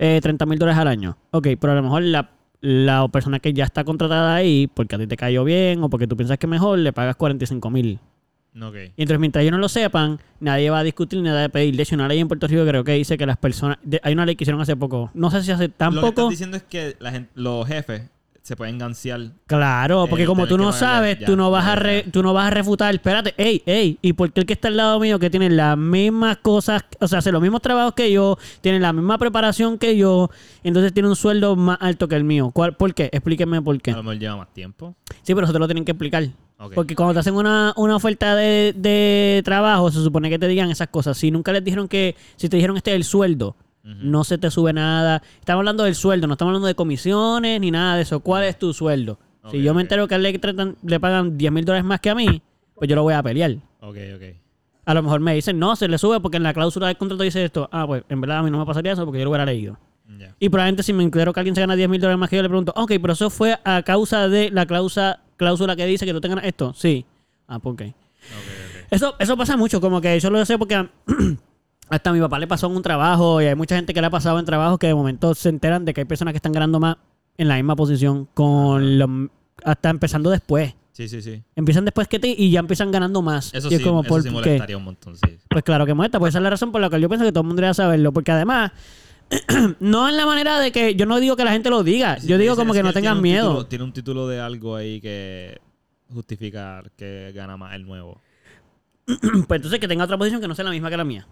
eh, 0.00 0.18
30 0.20 0.46
mil 0.46 0.58
dólares 0.58 0.80
al 0.80 0.88
año. 0.88 1.16
Ok, 1.30 1.46
pero 1.60 1.72
a 1.72 1.76
lo 1.76 1.82
mejor 1.84 2.02
la, 2.02 2.28
la 2.60 3.06
persona 3.08 3.38
que 3.40 3.52
ya 3.52 3.64
está 3.64 3.84
contratada 3.84 4.34
ahí, 4.34 4.66
porque 4.72 4.94
a 4.96 4.98
ti 4.98 5.06
te 5.06 5.16
cayó 5.16 5.44
bien 5.44 5.82
o 5.82 5.88
porque 5.90 6.06
tú 6.06 6.16
piensas 6.16 6.38
que 6.38 6.46
es 6.46 6.50
mejor, 6.50 6.78
le 6.78 6.92
pagas 6.92 7.16
45 7.16 7.70
mil. 7.70 7.98
Ok. 8.60 8.74
Y 8.96 9.02
entonces, 9.02 9.20
mientras 9.20 9.42
ellos 9.42 9.52
no 9.52 9.58
lo 9.58 9.68
sepan, 9.68 10.18
nadie 10.40 10.70
va 10.70 10.80
a 10.80 10.82
discutir 10.82 11.20
ni 11.20 11.26
nada 11.26 11.40
de 11.42 11.48
pedir. 11.48 11.76
De 11.76 11.82
hecho, 11.84 11.94
una 11.94 12.08
ley 12.08 12.18
en 12.18 12.26
Puerto 12.28 12.46
Rico 12.48 12.64
creo 12.66 12.82
que 12.82 12.92
dice 12.92 13.16
que 13.16 13.24
las 13.24 13.36
personas... 13.36 13.78
de- 13.82 14.00
hay 14.02 14.12
una 14.12 14.26
ley 14.26 14.34
que 14.34 14.42
hicieron 14.44 14.60
hace 14.60 14.74
poco. 14.76 15.10
No 15.14 15.30
sé 15.30 15.42
si 15.44 15.52
hace 15.52 15.68
tan 15.68 15.94
Lo 15.94 16.02
que 16.02 16.08
estás 16.08 16.28
diciendo 16.30 16.56
es 16.56 16.64
que 16.64 16.96
la 16.98 17.12
gente, 17.12 17.30
los 17.34 17.66
jefes 17.68 18.02
se 18.50 18.56
pueden 18.56 18.78
ganciar. 18.78 19.20
Claro, 19.46 20.06
porque 20.08 20.24
Eh, 20.24 20.26
como 20.26 20.46
tú 20.48 20.58
no 20.58 20.72
sabes, 20.72 21.20
ya, 21.20 21.26
tú 21.26 21.36
no 21.36 21.52
vas 21.52 21.64
ya, 21.66 21.72
a 21.72 21.76
re- 21.76 22.02
tú 22.10 22.20
no 22.22 22.32
vas 22.34 22.48
a 22.48 22.50
refutar. 22.50 22.92
Espérate, 22.92 23.32
ey, 23.36 23.62
ey, 23.64 23.96
¿y 24.02 24.12
por 24.12 24.32
qué 24.32 24.40
el 24.40 24.46
que 24.46 24.54
está 24.54 24.66
al 24.66 24.76
lado 24.76 24.98
mío 24.98 25.20
que 25.20 25.30
tiene 25.30 25.48
las 25.50 25.78
mismas 25.78 26.38
cosas, 26.38 26.82
o 26.98 27.06
sea, 27.06 27.20
hace 27.20 27.30
los 27.30 27.40
mismos 27.40 27.62
trabajos 27.62 27.94
que 27.94 28.10
yo, 28.10 28.36
tiene 28.60 28.80
la 28.80 28.92
misma 28.92 29.18
preparación 29.18 29.78
que 29.78 29.96
yo, 29.96 30.30
entonces 30.64 30.92
tiene 30.92 31.08
un 31.08 31.14
sueldo 31.14 31.54
más 31.54 31.78
alto 31.80 32.08
que 32.08 32.16
el 32.16 32.24
mío? 32.24 32.50
¿Cuál, 32.52 32.74
¿Por 32.76 32.92
qué? 32.92 33.08
Explíqueme 33.12 33.62
por 33.62 33.80
qué. 33.80 33.92
A 33.92 33.96
lo 33.98 34.02
mejor 34.02 34.18
lleva 34.18 34.36
más 34.36 34.52
tiempo. 34.52 34.96
Sí, 35.22 35.32
pero 35.34 35.44
eso 35.44 35.52
te 35.52 35.58
lo 35.60 35.68
tienen 35.68 35.84
que 35.84 35.92
explicar. 35.92 36.24
Porque 36.74 36.94
cuando 36.96 37.14
te 37.14 37.20
hacen 37.20 37.34
una, 37.36 37.72
una 37.76 37.96
oferta 37.96 38.34
de, 38.36 38.74
de 38.76 39.40
trabajo, 39.44 39.90
se 39.90 40.02
supone 40.02 40.28
que 40.28 40.38
te 40.38 40.46
digan 40.48 40.70
esas 40.70 40.88
cosas. 40.88 41.16
Si 41.16 41.30
nunca 41.30 41.52
les 41.52 41.64
dijeron 41.64 41.88
que, 41.88 42.16
si 42.36 42.48
te 42.50 42.56
dijeron 42.56 42.76
este 42.76 42.90
es 42.90 42.96
el 42.96 43.04
sueldo, 43.04 43.56
No 44.02 44.24
se 44.24 44.38
te 44.38 44.50
sube 44.50 44.72
nada. 44.72 45.22
Estamos 45.40 45.60
hablando 45.60 45.84
del 45.84 45.94
sueldo, 45.94 46.26
no 46.26 46.34
estamos 46.34 46.50
hablando 46.50 46.66
de 46.68 46.74
comisiones 46.74 47.60
ni 47.60 47.70
nada 47.70 47.96
de 47.96 48.02
eso. 48.02 48.20
¿Cuál 48.20 48.44
es 48.44 48.58
tu 48.58 48.72
sueldo? 48.72 49.18
Si 49.50 49.62
yo 49.62 49.72
me 49.74 49.80
entero 49.82 50.06
que 50.06 50.18
le, 50.18 50.38
tratan- 50.40 50.76
le 50.82 51.00
pagan 51.00 51.36
10 51.38 51.50
mil 51.52 51.64
dólares 51.64 51.84
más 51.84 52.00
que 52.00 52.10
a 52.10 52.14
mí, 52.14 52.42
pues 52.74 52.88
yo 52.88 52.96
lo 52.96 53.02
voy 53.02 53.14
a 53.14 53.22
pelear. 53.22 53.52
Ok, 53.80 53.96
ok. 54.16 54.22
A 54.84 54.94
lo 54.94 55.02
mejor 55.02 55.20
me 55.20 55.34
dicen, 55.34 55.58
no, 55.58 55.76
se 55.76 55.88
le 55.88 55.98
sube 55.98 56.20
porque 56.20 56.36
en 56.36 56.42
la 56.42 56.52
cláusula 56.54 56.86
del 56.88 56.96
contrato 56.96 57.22
dice 57.22 57.44
esto. 57.44 57.68
Ah, 57.72 57.86
pues 57.86 58.02
en 58.08 58.20
verdad 58.20 58.38
a 58.38 58.42
mí 58.42 58.50
no 58.50 58.58
me 58.58 58.66
pasaría 58.66 58.92
eso 58.92 59.04
porque 59.04 59.18
yo 59.18 59.24
lo 59.24 59.30
hubiera 59.30 59.44
leído. 59.46 59.78
Y 60.40 60.48
probablemente 60.48 60.82
si 60.82 60.92
me 60.92 61.02
entero 61.04 61.32
que 61.32 61.40
alguien 61.40 61.54
se 61.54 61.60
gana 61.60 61.76
10 61.76 61.88
mil 61.88 62.00
dólares 62.00 62.18
más 62.18 62.28
que 62.28 62.36
yo, 62.36 62.42
le 62.42 62.48
pregunto, 62.48 62.72
ok, 62.76 62.92
pero 63.00 63.12
eso 63.12 63.30
fue 63.30 63.58
a 63.64 63.82
causa 63.82 64.28
de 64.28 64.50
la 64.50 64.66
cláusula, 64.66 65.20
cláusula 65.36 65.76
que 65.76 65.86
dice 65.86 66.04
que 66.04 66.12
tú 66.12 66.20
te 66.20 66.28
ganas 66.28 66.44
esto. 66.44 66.74
Sí. 66.74 67.04
Ah, 67.46 67.58
¿por 67.60 67.76
qué? 67.76 67.86
Ok, 67.86 67.94
ok. 68.84 68.86
Eso, 68.90 69.14
eso 69.18 69.36
pasa 69.36 69.56
mucho, 69.56 69.80
como 69.80 70.00
que 70.00 70.18
yo 70.18 70.30
lo 70.30 70.44
sé 70.44 70.58
porque 70.58 70.74
hasta 71.90 72.10
a 72.10 72.12
mi 72.12 72.20
papá 72.20 72.38
le 72.38 72.46
pasó 72.46 72.66
en 72.68 72.76
un 72.76 72.82
trabajo 72.82 73.42
y 73.42 73.46
hay 73.46 73.54
mucha 73.54 73.76
gente 73.76 73.92
que 73.92 74.00
le 74.00 74.06
ha 74.06 74.10
pasado 74.10 74.38
en 74.38 74.44
trabajos 74.46 74.78
que 74.78 74.86
de 74.86 74.94
momento 74.94 75.34
se 75.34 75.48
enteran 75.48 75.84
de 75.84 75.92
que 75.92 76.00
hay 76.02 76.04
personas 76.06 76.32
que 76.32 76.36
están 76.36 76.52
ganando 76.52 76.78
más 76.80 76.96
en 77.36 77.48
la 77.48 77.56
misma 77.56 77.74
posición 77.76 78.28
con 78.34 78.98
los, 78.98 79.08
hasta 79.64 79.90
empezando 79.90 80.30
después. 80.30 80.74
Sí, 80.92 81.08
sí, 81.08 81.22
sí. 81.22 81.42
Empiezan 81.56 81.84
después 81.84 82.06
que 82.08 82.18
ti 82.18 82.34
y 82.36 82.50
ya 82.50 82.60
empiezan 82.60 82.90
ganando 82.90 83.22
más. 83.22 83.54
Eso 83.54 83.68
Y 83.68 83.70
sí, 83.70 83.74
es 83.76 83.82
como, 83.82 84.00
eso 84.02 84.08
¿por 84.08 84.22
sí 84.22 84.28
qué? 84.28 84.32
molestaría 84.34 84.76
un 84.76 84.84
montón, 84.84 85.16
sí. 85.16 85.38
Pues 85.48 85.64
claro 85.64 85.86
que 85.86 85.94
molesta, 85.94 86.18
pues 86.18 86.30
esa 86.30 86.38
es 86.38 86.42
la 86.42 86.50
razón 86.50 86.72
por 86.72 86.80
la 86.80 86.88
cual 86.90 87.00
yo 87.00 87.08
pienso 87.08 87.24
que 87.24 87.32
todo 87.32 87.40
el 87.42 87.46
mundo 87.46 87.60
debería 87.60 87.74
saberlo, 87.74 88.12
porque 88.12 88.32
además, 88.32 88.72
no 89.80 90.08
en 90.08 90.16
la 90.16 90.26
manera 90.26 90.58
de 90.60 90.72
que 90.72 90.94
yo 90.94 91.06
no 91.06 91.18
digo 91.20 91.36
que 91.36 91.44
la 91.44 91.52
gente 91.52 91.70
lo 91.70 91.82
diga, 91.82 92.18
yo 92.18 92.36
digo 92.38 92.54
como 92.56 92.72
que 92.74 92.82
no 92.82 92.92
tengan 92.92 93.20
miedo. 93.22 93.48
título- 93.50 93.66
tiene 93.66 93.84
un 93.84 93.92
título 93.92 94.28
de 94.28 94.40
algo 94.40 94.76
ahí 94.76 95.00
que 95.00 95.58
justifica 96.12 96.82
que 96.96 97.32
gana 97.34 97.56
más 97.56 97.74
el 97.74 97.84
nuevo. 97.84 98.20
Pues 99.48 99.58
entonces 99.58 99.80
que 99.80 99.88
tenga 99.88 100.04
otra 100.04 100.18
posición 100.18 100.40
que 100.40 100.48
no 100.48 100.54
sea 100.54 100.64
la 100.64 100.70
misma 100.70 100.90
que 100.90 100.96
la 100.96 101.04
mía. 101.04 101.26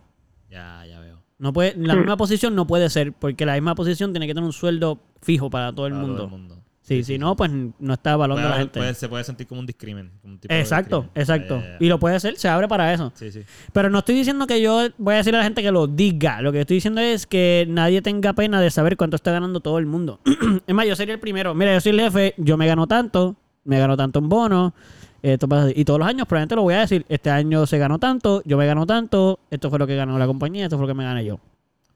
Ya, 0.51 0.85
ya 0.87 1.01
veo. 1.01 1.19
No 1.39 1.53
puede, 1.53 1.75
la 1.77 1.95
misma 1.95 2.17
posición 2.17 2.55
no 2.57 2.67
puede 2.67 2.91
ser, 2.91 3.13
porque 3.13 3.47
la 3.47 3.55
misma 3.55 3.75
posición 3.75 4.13
tiene 4.13 4.27
que 4.27 4.35
tener 4.35 4.45
un 4.47 4.53
sueldo 4.53 5.01
fijo 5.23 5.51
para 5.51 5.73
todo 5.73 5.87
el 5.87 5.93
Para 5.93 6.03
mundo. 6.03 6.17
todo 6.17 6.25
el 6.27 6.31
mundo. 6.33 6.55
Sí, 6.81 7.05
si 7.05 7.19
no, 7.19 7.37
pues 7.37 7.51
no 7.79 7.93
está 7.93 8.13
evaluando 8.15 8.47
a 8.49 8.51
la 8.53 8.57
gente. 8.57 8.81
puede- 8.81 8.95
se 8.95 9.11
puede 9.11 9.23
sentir 9.23 9.47
como 9.47 9.61
un 9.61 9.67
discrimen. 9.67 10.11
como 10.23 10.33
un 10.35 10.41
tipo 10.41 10.55
exacto, 10.55 11.07
exacto. 11.15 11.61
Ya. 11.61 11.77
Y 11.81 11.87
lo 11.89 11.99
puede 11.99 12.17
hacer, 12.17 12.37
se 12.39 12.49
abre 12.49 12.67
para 12.67 12.95
eso. 12.95 13.13
Sí, 13.15 13.31
sí. 13.31 13.43
Pero 13.75 13.91
no 13.91 13.99
estoy 13.99 14.15
diciendo 14.15 14.47
que 14.47 14.63
yo 14.63 14.89
voy 14.97 15.13
a 15.15 15.17
decir 15.19 15.35
a 15.35 15.39
la 15.39 15.45
gente 15.45 15.63
que 15.63 15.71
lo 15.71 15.87
diga. 15.87 16.41
Lo 16.41 16.51
que 16.51 16.61
estoy 16.63 16.77
diciendo 16.79 17.03
es 17.03 17.27
que 17.27 17.67
nadie 17.69 18.01
tenga 18.01 18.33
pena 18.33 18.59
de 18.63 18.71
saber 18.71 18.97
cuánto 18.97 19.17
está 19.17 19.31
ganando 19.33 19.61
todo 19.61 19.79
el 19.79 19.85
mundo. 19.85 20.21
es 20.67 20.75
más, 20.75 20.87
yo 20.87 20.97
sería 20.97 21.13
el 21.13 21.21
primero. 21.21 21.55
Mira, 21.55 21.75
yo 21.75 21.81
soy 21.83 21.91
el 21.93 22.01
jefe, 22.01 22.35
yo 22.39 22.57
me 22.57 22.67
gano 22.67 22.87
tanto, 22.87 23.37
me 23.65 23.79
gano 23.79 23.95
tanto 23.95 24.19
en 24.21 24.31
bono. 24.31 24.75
Esto 25.23 25.49
pasa 25.49 25.65
así. 25.67 25.75
Y 25.77 25.85
todos 25.85 25.99
los 25.99 26.09
años 26.09 26.27
probablemente 26.27 26.55
lo 26.57 26.63
voy 26.63 26.75
a 26.75 26.81
decir. 26.81 27.05
Este 27.09 27.31
año 27.31 27.67
se 27.67 27.79
ganó 27.79 27.99
tanto, 27.99 28.43
yo 28.45 28.57
me 28.57 28.67
gano 28.67 28.87
tanto, 28.87 29.41
esto 29.51 29.69
fue 29.71 29.79
lo 29.79 29.87
que 29.87 29.97
ganó 29.97 30.19
la 30.19 30.27
compañía, 30.27 30.65
esto 30.65 30.77
fue 30.77 30.87
lo 30.87 30.93
que 30.93 30.99
me 30.99 31.05
gané 31.05 31.25
yo. 31.25 31.41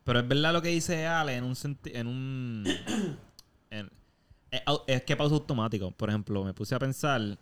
Pero 0.04 0.18
es 0.20 0.26
verdad 0.28 0.52
lo 0.52 0.60
que 0.62 0.68
dice 0.70 1.06
Ale 1.06 1.36
en 1.36 1.44
un 1.44 1.54
en 1.84 2.06
un 2.08 2.64
en- 3.70 3.90
es, 4.50 4.62
au- 4.66 4.82
es 4.86 5.02
que 5.02 5.16
pausa 5.16 5.34
automático. 5.34 5.90
Por 5.92 6.08
ejemplo, 6.08 6.42
me 6.44 6.52
puse 6.52 6.74
a 6.74 6.78
pensar 6.78 7.38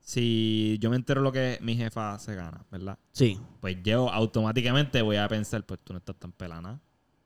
si 0.00 0.76
yo 0.80 0.90
me 0.90 0.96
entero 0.96 1.20
lo 1.22 1.32
que 1.32 1.58
mi 1.62 1.76
jefa 1.76 2.18
se 2.18 2.34
gana, 2.34 2.64
¿verdad? 2.70 2.98
Sí. 3.12 3.38
Pues 3.60 3.76
yo 3.82 4.10
automáticamente 4.12 5.00
voy 5.02 5.16
a 5.16 5.26
pensar, 5.28 5.64
pues 5.64 5.80
tú 5.82 5.92
no 5.92 5.98
estás 6.00 6.16
tan 6.16 6.32
pelana, 6.32 6.78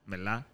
¿verdad? 0.06 0.46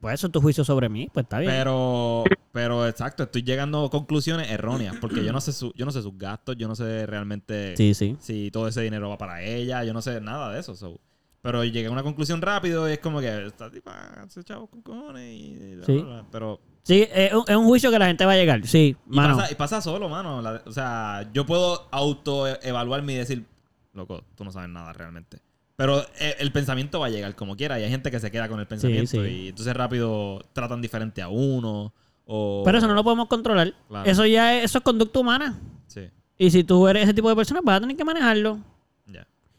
Pues 0.00 0.14
eso 0.14 0.28
es 0.28 0.32
tu 0.32 0.40
juicio 0.40 0.64
sobre 0.64 0.88
mí, 0.88 1.08
pues 1.12 1.24
está 1.24 1.38
bien. 1.40 1.52
Pero, 1.52 2.24
pero 2.52 2.86
exacto, 2.86 3.24
estoy 3.24 3.42
llegando 3.42 3.84
a 3.84 3.90
conclusiones 3.90 4.50
erróneas 4.50 4.96
porque 5.00 5.22
yo 5.24 5.32
no 5.32 5.40
sé 5.42 5.52
su, 5.52 5.72
yo 5.74 5.84
no 5.84 5.92
sé 5.92 6.00
sus 6.02 6.16
gastos, 6.16 6.56
yo 6.56 6.68
no 6.68 6.74
sé 6.74 7.04
realmente 7.06 7.76
sí, 7.76 7.92
sí. 7.92 8.16
si 8.18 8.50
todo 8.50 8.66
ese 8.68 8.80
dinero 8.80 9.10
va 9.10 9.18
para 9.18 9.42
ella, 9.42 9.84
yo 9.84 9.92
no 9.92 10.00
sé 10.00 10.20
nada 10.20 10.52
de 10.52 10.60
eso. 10.60 10.74
so. 10.74 10.98
Pero 11.42 11.64
llegué 11.64 11.86
a 11.86 11.90
una 11.90 12.02
conclusión 12.02 12.40
rápido 12.42 12.88
y 12.88 12.92
es 12.92 12.98
como 12.98 13.20
que 13.20 13.46
esta 13.46 13.70
tipa 13.70 14.26
se 14.28 14.40
echado 14.40 14.66
con 14.66 14.82
cojones 14.82 15.34
y, 15.34 15.78
Sí. 15.86 15.92
bla, 15.98 16.04
bla. 16.04 16.26
pero 16.32 16.60
Sí, 16.82 17.06
es 17.14 17.32
un, 17.34 17.44
es 17.46 17.56
un 17.56 17.66
juicio 17.66 17.90
que 17.90 17.98
la 17.98 18.06
gente 18.06 18.24
va 18.24 18.32
a 18.32 18.36
llegar. 18.36 18.66
Sí, 18.66 18.96
y 19.10 19.14
mano. 19.16 19.36
pasa, 19.36 19.52
y 19.52 19.54
pasa 19.54 19.80
solo, 19.82 20.08
mano. 20.08 20.40
La- 20.40 20.62
o 20.66 20.72
sea, 20.72 21.28
yo 21.34 21.44
puedo 21.44 21.86
auto 21.90 22.46
evaluarme 22.46 23.12
y 23.12 23.16
decir, 23.16 23.44
loco, 23.92 24.24
tú 24.34 24.44
no 24.44 24.50
sabes 24.50 24.70
nada 24.70 24.92
realmente. 24.94 25.40
Pero 25.80 26.02
eh, 26.18 26.36
el 26.40 26.52
pensamiento 26.52 27.00
va 27.00 27.06
a 27.06 27.08
llegar 27.08 27.34
como 27.34 27.56
quiera 27.56 27.80
y 27.80 27.84
hay 27.84 27.90
gente 27.90 28.10
que 28.10 28.20
se 28.20 28.30
queda 28.30 28.48
con 28.48 28.60
el 28.60 28.66
pensamiento 28.66 29.22
sí. 29.24 29.28
y 29.30 29.48
entonces 29.48 29.74
rápido 29.74 30.44
tratan 30.52 30.82
diferente 30.82 31.22
a 31.22 31.28
uno 31.28 31.94
o 32.26 32.62
Pero 32.66 32.76
eso 32.76 32.86
no 32.86 32.92
lo 32.92 33.02
podemos 33.02 33.28
controlar. 33.28 33.72
Claro. 33.88 34.10
Eso 34.10 34.26
ya 34.26 34.58
es, 34.58 34.64
eso 34.66 34.76
es 34.78 34.84
conducta 34.84 35.18
humana. 35.20 35.58
Sí, 35.86 36.02
Y 36.36 36.50
si 36.50 36.64
tú 36.64 36.86
eres 36.86 37.04
ese 37.04 37.14
tipo 37.14 37.30
de 37.30 37.34
persona, 37.36 37.60
vas 37.64 37.78
a 37.78 37.80
tener 37.80 37.96
que 37.96 38.04
manejarlo. 38.04 38.58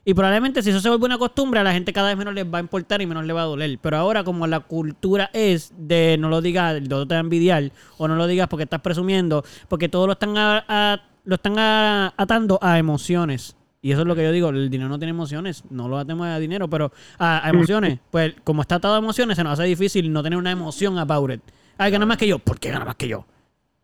Y 0.03 0.15
probablemente 0.15 0.63
si 0.63 0.71
eso 0.71 0.79
se 0.79 0.89
vuelve 0.89 1.05
una 1.05 1.17
costumbre, 1.19 1.59
a 1.59 1.63
la 1.63 1.73
gente 1.73 1.93
cada 1.93 2.07
vez 2.09 2.17
menos 2.17 2.33
les 2.33 2.45
va 2.45 2.57
a 2.57 2.61
importar 2.61 3.01
y 3.03 3.05
menos 3.05 3.23
le 3.25 3.33
va 3.33 3.41
a 3.43 3.45
doler. 3.45 3.77
Pero 3.79 3.97
ahora, 3.97 4.23
como 4.23 4.47
la 4.47 4.59
cultura 4.61 5.29
es 5.31 5.71
de 5.77 6.17
no 6.19 6.27
lo 6.29 6.41
digas, 6.41 6.75
el 6.75 6.85
otro 6.85 7.07
te 7.07 7.13
va 7.13 7.19
a 7.19 7.23
envidiar, 7.23 7.71
o 7.99 8.07
no 8.07 8.15
lo 8.15 8.25
digas 8.25 8.47
porque 8.47 8.63
estás 8.63 8.81
presumiendo, 8.81 9.43
porque 9.69 9.89
todo 9.89 10.07
lo 10.07 10.13
están, 10.13 10.35
a- 10.39 10.65
a- 10.67 11.01
lo 11.23 11.35
están 11.35 11.59
a- 11.59 12.13
atando 12.17 12.57
a 12.63 12.79
emociones. 12.79 13.55
Y 13.81 13.91
eso 13.91 14.01
es 14.01 14.07
lo 14.07 14.15
que 14.15 14.23
yo 14.23 14.31
digo, 14.31 14.49
el 14.49 14.69
dinero 14.69 14.89
no 14.89 14.99
tiene 14.99 15.09
emociones, 15.09 15.63
no 15.71 15.87
lo 15.87 15.97
atemos 15.97 16.27
a 16.27 16.37
dinero, 16.37 16.69
pero 16.69 16.91
a, 17.17 17.45
a 17.45 17.49
emociones. 17.49 17.99
Pues 18.11 18.35
como 18.43 18.61
está 18.61 18.75
atado 18.75 18.95
a 18.95 18.99
emociones, 18.99 19.37
se 19.37 19.43
nos 19.43 19.53
hace 19.53 19.63
difícil 19.63 20.11
no 20.13 20.21
tener 20.21 20.37
una 20.37 20.51
emoción 20.51 20.99
about 20.99 21.31
it. 21.31 21.41
Ay, 21.77 21.91
gana 21.91 22.05
más 22.05 22.17
que 22.17 22.27
yo. 22.27 22.37
¿Por 22.37 22.59
qué 22.59 22.69
gana 22.69 22.85
más 22.85 22.95
que 22.95 23.07
yo? 23.07 23.25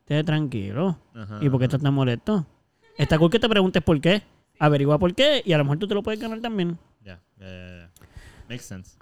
Esté 0.02 0.24
tranquilo. 0.24 1.00
Ajá, 1.16 1.40
¿Y 1.42 1.50
por 1.50 1.60
qué 1.60 1.66
estás 1.66 1.82
tan 1.82 1.94
molesto? 1.94 2.46
Está 2.98 3.18
cool 3.18 3.32
que 3.32 3.40
te 3.40 3.50
preguntes 3.50 3.82
por 3.82 4.00
qué. 4.00 4.22
Averigua 4.60 4.98
por 5.00 5.14
qué 5.14 5.42
y 5.46 5.54
a 5.54 5.58
lo 5.58 5.64
mejor 5.64 5.80
tú 5.80 5.88
te 5.88 5.94
lo 5.96 6.04
puedes 6.04 6.20
ganar 6.20 6.40
también. 6.42 6.78
Ya. 7.04 7.20
Makes 8.50 8.64
sense. 8.64 8.98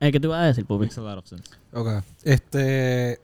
Eh, 0.00 0.12
¿Qué 0.12 0.20
te 0.20 0.26
ibas 0.26 0.40
a 0.42 0.46
decir, 0.46 0.66
Pupi? 0.66 0.84
Makes 0.86 1.00
a 1.00 1.02
lot 1.02 1.18
of 1.18 1.26
sense. 1.26 1.50
Ok. 1.72 2.02
Este. 2.22 3.20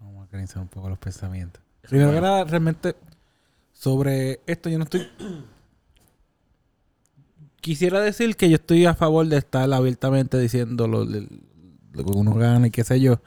Vamos 0.00 0.20
a 0.20 0.22
organizar 0.22 0.62
un 0.62 0.68
poco 0.68 0.88
los 0.88 0.98
pensamientos. 0.98 1.62
Primero 1.82 2.12
que 2.12 2.20
nada, 2.20 2.44
realmente, 2.44 2.94
sobre 3.82 4.40
esto 4.46 4.68
yo 4.70 4.78
no 4.78 4.84
estoy. 4.84 5.08
Quisiera 7.60 8.00
decir 8.00 8.36
que 8.36 8.48
yo 8.50 8.56
estoy 8.56 8.86
a 8.86 8.94
favor 8.94 9.26
de 9.26 9.36
estar 9.38 9.72
abiertamente 9.72 10.38
diciendo 10.38 10.88
lo, 10.88 11.04
lo- 11.04 11.20
lo 11.92 12.04
que 12.04 12.10
uno 12.18 12.34
gana 12.34 12.66
y 12.66 12.70
qué 12.70 12.82
sé 12.84 13.00
yo. 13.00 13.20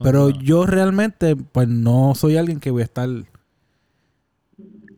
Pero 0.00 0.30
yo 0.30 0.66
realmente, 0.66 1.36
pues 1.36 1.68
no 1.68 2.14
soy 2.16 2.36
alguien 2.36 2.60
que 2.60 2.70
voy 2.70 2.82
a 2.82 2.86
estar 2.86 3.08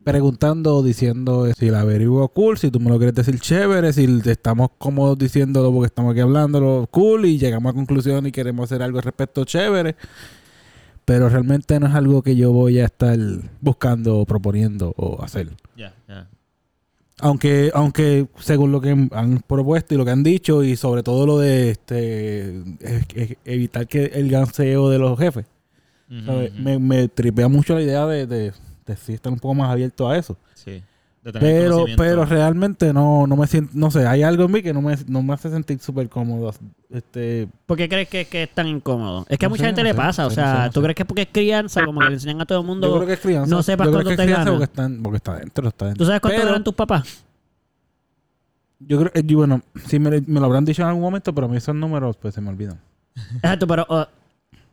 preguntando 0.03 0.77
o 0.77 0.83
diciendo 0.83 1.47
si 1.57 1.69
la 1.69 1.81
averiguo 1.81 2.27
cool, 2.29 2.57
si 2.57 2.71
tú 2.71 2.79
me 2.79 2.89
lo 2.89 2.97
quieres 2.97 3.13
decir 3.15 3.39
chévere, 3.39 3.93
si 3.93 4.07
estamos 4.25 4.69
cómodos 4.77 5.17
diciéndolo 5.17 5.71
porque 5.71 5.87
estamos 5.87 6.11
aquí 6.13 6.21
hablándolo 6.21 6.87
cool 6.89 7.25
y 7.25 7.37
llegamos 7.37 7.71
a 7.71 7.75
conclusión 7.75 8.25
y 8.25 8.31
queremos 8.31 8.65
hacer 8.71 8.81
algo 8.81 8.97
al 8.99 9.03
respecto 9.03 9.43
chévere. 9.45 9.95
Pero 11.09 11.27
realmente 11.27 11.79
no 11.79 11.87
es 11.87 11.95
algo 11.95 12.21
que 12.21 12.35
yo 12.35 12.51
voy 12.51 12.77
a 12.77 12.85
estar 12.85 13.17
buscando 13.61 14.19
o 14.19 14.25
proponiendo 14.27 14.93
o 14.95 15.23
hacer. 15.23 15.49
Ya, 15.75 15.91
ya. 16.07 16.27
Aunque, 17.19 17.71
aunque 17.73 18.27
según 18.37 18.71
lo 18.71 18.79
que 18.79 18.91
han 19.11 19.39
propuesto 19.39 19.95
y 19.95 19.97
lo 19.97 20.05
que 20.05 20.11
han 20.11 20.21
dicho, 20.21 20.63
y 20.63 20.75
sobre 20.75 21.01
todo 21.01 21.25
lo 21.25 21.39
de 21.39 21.71
este 21.71 22.61
evitar 23.43 23.87
que 23.87 24.05
el 24.05 24.29
ganseo 24.29 24.91
de 24.91 24.99
los 24.99 25.17
jefes. 25.17 25.47
Me, 26.07 26.77
me 26.77 27.07
tripea 27.07 27.47
mucho 27.47 27.73
la 27.73 27.81
idea 27.81 28.05
de, 28.05 28.27
de, 28.27 28.53
de 28.85 28.95
sí 28.95 29.13
estar 29.13 29.33
un 29.33 29.39
poco 29.39 29.55
más 29.55 29.71
abierto 29.71 30.07
a 30.07 30.15
eso. 30.15 30.37
Sí. 30.53 30.83
De 31.23 31.33
tener 31.33 31.63
Pero, 31.63 31.85
pero 31.97 32.25
realmente 32.25 32.93
no, 32.93 33.27
no 33.27 33.35
me 33.35 33.45
siento, 33.45 33.71
no 33.75 33.91
sé, 33.91 34.07
hay 34.07 34.23
algo 34.23 34.45
en 34.45 34.51
mí 34.51 34.61
que 34.61 34.73
no 34.73 34.81
me, 34.81 34.95
no 35.07 35.21
me 35.21 35.33
hace 35.33 35.49
sentir 35.49 35.77
súper 35.79 36.07
cómodo. 36.07 36.53
Este, 36.89 37.49
¿Por 37.65 37.75
qué 37.77 37.89
crees 37.89 38.07
que, 38.07 38.25
que 38.25 38.43
es 38.43 38.49
tan 38.53 38.67
incómodo? 38.67 39.25
Es 39.27 39.37
que 39.37 39.45
a 39.45 39.49
mucha 39.49 39.63
sé, 39.63 39.67
gente 39.67 39.81
no 39.81 39.87
le 39.89 39.91
sé, 39.93 39.97
pasa. 39.97 40.25
o 40.25 40.29
sea, 40.29 40.45
no 40.45 40.51
sé, 40.51 40.63
no 40.67 40.71
¿tú 40.71 40.79
sé. 40.79 40.83
crees 40.83 40.95
que 40.95 41.03
es 41.03 41.07
porque 41.07 41.21
es 41.23 41.27
crianza? 41.31 41.85
Como 41.85 41.99
que 41.99 42.07
le 42.07 42.13
enseñan 42.13 42.39
a 42.41 42.45
todo 42.45 42.61
el 42.61 42.65
mundo. 42.65 42.87
yo 42.87 42.95
creo 42.95 43.07
que 43.07 43.13
es 43.13 43.19
crianza. 43.19 43.53
no 43.53 43.61
sepas 43.63 43.87
yo 43.87 43.91
creo 43.91 44.03
cuánto 44.03 44.17
que 44.17 44.23
es 44.23 44.27
te 44.29 44.33
gana. 44.33 44.49
porque, 44.51 44.63
están, 44.63 45.03
porque 45.03 45.17
está 45.17 45.35
dentro, 45.39 45.67
está 45.67 45.85
dentro. 45.87 46.03
¿Tú 46.03 46.05
sabes 46.07 46.21
cuánto 46.21 46.37
Pero- 46.37 46.47
ganan 46.47 46.63
tus 46.63 46.73
papás? 46.75 47.25
Yo 48.79 48.97
creo, 48.99 49.11
eh, 49.13 49.23
yo, 49.25 49.37
bueno, 49.39 49.61
sí 49.87 49.99
me, 49.99 50.21
me 50.21 50.39
lo 50.39 50.45
habrán 50.45 50.63
dicho 50.63 50.81
en 50.81 50.87
algún 50.87 51.01
momento, 51.03 51.35
pero 51.35 51.47
a 51.47 51.49
mí 51.49 51.57
esos 51.57 51.75
números 51.75 52.15
pues 52.15 52.33
se 52.33 52.39
me 52.39 52.49
olvidan. 52.49 52.79
Exacto, 53.35 53.67
pero 53.67 53.85
uh, 53.89 54.05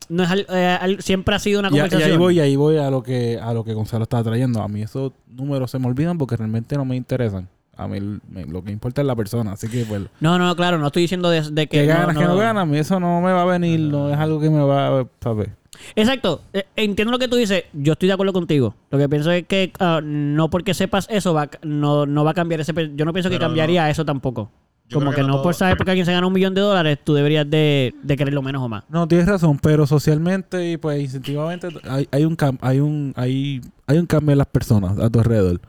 no 0.08 0.22
es 0.22 0.30
al- 0.30 0.46
eh, 0.48 0.78
al- 0.80 1.02
siempre 1.02 1.34
ha 1.34 1.38
sido 1.38 1.60
una 1.60 1.68
Y, 1.68 1.72
a- 1.72 1.76
y 1.76 1.80
conversación. 1.80 2.10
ahí 2.12 2.16
voy, 2.16 2.36
y 2.36 2.40
ahí 2.40 2.56
voy 2.56 2.76
a 2.78 2.90
lo 2.90 3.02
que 3.02 3.38
a 3.40 3.52
lo 3.52 3.64
que 3.64 3.74
Gonzalo 3.74 4.04
estaba 4.04 4.22
trayendo. 4.22 4.62
A 4.62 4.68
mí 4.68 4.82
esos 4.82 5.12
números 5.28 5.70
se 5.70 5.78
me 5.78 5.86
olvidan 5.86 6.18
porque 6.18 6.36
realmente 6.36 6.76
no 6.76 6.84
me 6.84 6.96
interesan. 6.96 7.48
A 7.76 7.86
mí 7.88 7.98
me- 8.30 8.46
lo 8.46 8.64
que 8.64 8.72
importa 8.72 9.02
es 9.02 9.06
la 9.06 9.14
persona. 9.14 9.52
Así 9.52 9.68
que, 9.68 9.84
pues, 9.84 10.02
No, 10.20 10.38
no, 10.38 10.56
claro, 10.56 10.78
no 10.78 10.86
estoy 10.86 11.02
diciendo 11.02 11.28
de, 11.28 11.42
de 11.42 11.66
que. 11.66 11.80
que 11.80 11.86
ganas, 11.86 12.14
no- 12.14 12.20
que 12.20 12.26
no 12.26 12.36
ganas, 12.36 12.62
a 12.62 12.66
mí 12.66 12.78
eso 12.78 12.98
no 12.98 13.20
me 13.20 13.32
va 13.32 13.42
a 13.42 13.44
venir, 13.44 13.80
no 13.80 14.10
es 14.10 14.16
algo 14.18 14.40
que 14.40 14.48
me 14.48 14.60
va 14.62 15.00
a 15.00 15.06
saber. 15.22 15.50
Exacto. 15.94 16.40
Eh, 16.54 16.64
entiendo 16.76 17.12
lo 17.12 17.18
que 17.18 17.28
tú 17.28 17.36
dices. 17.36 17.64
Yo 17.74 17.92
estoy 17.92 18.06
de 18.06 18.14
acuerdo 18.14 18.32
contigo. 18.32 18.74
Lo 18.90 18.96
que 18.98 19.08
pienso 19.10 19.30
es 19.30 19.44
que 19.46 19.72
ah, 19.78 20.00
no 20.02 20.48
porque 20.48 20.72
sepas 20.72 21.06
eso 21.10 21.34
va, 21.34 21.50
no, 21.62 22.06
no 22.06 22.24
va 22.24 22.30
a 22.30 22.34
cambiar 22.34 22.60
ese. 22.60 22.72
Yo 22.94 23.04
no 23.04 23.12
pienso 23.12 23.28
que 23.28 23.38
cambiaría 23.38 23.90
eso 23.90 24.04
tampoco. 24.04 24.50
Yo 24.88 24.98
Como 25.00 25.10
que, 25.10 25.16
que 25.16 25.22
no 25.22 25.28
no 25.38 25.42
por 25.42 25.54
saber 25.54 25.76
porque 25.76 25.90
alguien 25.90 26.06
se 26.06 26.12
gana 26.12 26.26
un 26.26 26.32
millón 26.32 26.54
de 26.54 26.60
dólares, 26.60 26.98
tú 27.02 27.12
deberías 27.14 27.48
de, 27.50 27.92
de 28.02 28.16
quererlo 28.16 28.40
menos 28.40 28.62
o 28.62 28.68
más. 28.68 28.84
No, 28.88 29.08
tienes 29.08 29.26
razón, 29.26 29.58
pero 29.58 29.84
socialmente 29.86 30.70
y 30.72 30.76
pues 30.76 31.00
incentivamente 31.02 31.68
hay, 31.88 32.08
hay 32.12 32.24
un 32.24 32.36
cam- 32.36 32.58
hay 32.60 32.78
un 32.80 33.12
hay, 33.16 33.60
hay 33.88 33.98
un 33.98 34.06
cambio 34.06 34.32
en 34.32 34.38
las 34.38 34.46
personas 34.46 34.96
a 34.98 35.10
tu 35.10 35.18
alrededor. 35.18 35.60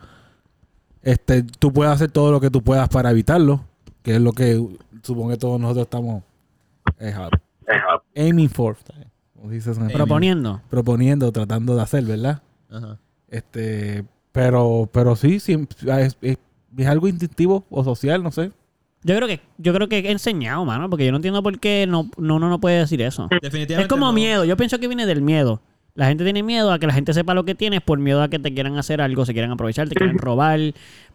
Este, 1.02 1.44
tú 1.44 1.72
puedes 1.74 1.92
hacer 1.94 2.12
todo 2.12 2.32
lo 2.32 2.40
que 2.40 2.50
tú 2.52 2.62
puedas 2.62 2.90
para 2.90 3.10
evitarlo, 3.12 3.62
que 4.04 4.16
es 4.16 4.22
lo 4.22 4.34
que 4.34 4.64
supongo 5.02 5.30
que 5.30 5.38
todos 5.38 5.60
nosotros 5.60 5.86
estamos 5.86 6.24
eh, 7.00 7.14
aiming 8.16 8.50
for, 8.50 8.76
como 9.36 9.50
dices 9.50 9.78
en. 9.78 9.88
Proponiendo. 9.90 10.62
proponiendo, 10.70 11.32
tratando 11.32 11.76
de 11.76 11.82
hacer, 11.82 12.04
¿verdad? 12.04 12.42
Ajá. 12.70 12.98
Este, 13.30 14.06
pero 14.32 14.90
pero 14.92 15.16
sí, 15.16 15.40
sí 15.40 15.68
es, 15.88 16.18
es- 16.22 16.38
es 16.78 16.88
algo 16.88 17.08
instintivo 17.08 17.66
o 17.72 17.84
social, 17.84 18.22
no 18.22 18.32
sé. 18.32 18.52
Yo 19.04 19.16
creo 19.16 19.28
que 19.28 19.42
yo 19.58 19.74
creo 19.74 19.88
que 19.88 20.00
he 20.00 20.12
enseñado, 20.12 20.66
mano, 20.66 20.90
porque 20.90 21.06
yo 21.06 21.12
no 21.12 21.18
entiendo 21.18 21.44
por 21.44 21.60
qué 21.60 21.86
no, 21.88 22.10
no, 22.18 22.36
uno 22.36 22.50
no 22.50 22.60
puede 22.60 22.80
decir 22.80 23.02
eso. 23.02 23.28
Definitivamente. 23.42 23.84
Es 23.84 23.88
como 23.88 24.08
no. 24.08 24.14
miedo. 24.14 24.46
Yo 24.46 24.58
pienso 24.58 24.80
que 24.80 24.88
viene 24.88 25.06
del 25.06 25.22
miedo. 25.22 25.62
La 25.98 26.08
gente 26.08 26.24
tiene 26.24 26.44
miedo 26.44 26.72
a 26.72 26.78
que 26.78 26.86
la 26.86 26.94
gente 26.94 27.12
sepa 27.12 27.34
lo 27.34 27.44
que 27.44 27.56
tienes 27.56 27.82
por 27.82 27.98
miedo 27.98 28.22
a 28.22 28.30
que 28.30 28.38
te 28.38 28.54
quieran 28.54 28.78
hacer 28.78 29.02
algo, 29.02 29.26
se 29.26 29.34
quieran 29.34 29.52
aprovechar, 29.52 29.90
te 29.90 29.96
quieran 29.96 30.20
robar, 30.20 30.60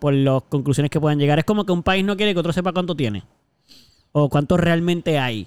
por 0.01 0.12
las 0.12 0.43
conclusiones 0.49 0.91
que 0.91 0.99
puedan 1.01 1.20
llegar. 1.20 1.39
Es 1.39 1.45
como 1.45 1.64
que 1.64 1.70
un 1.70 1.85
país 1.85 2.05
no 2.05 2.16
quiere 2.16 2.35
que 2.35 2.41
otro 2.41 2.53
sepa 2.53 2.72
cuánto 2.72 2.97
tiene 2.97 3.22
o 4.11 4.28
cuánto 4.28 4.57
realmente 4.57 5.18
hay. 5.18 5.47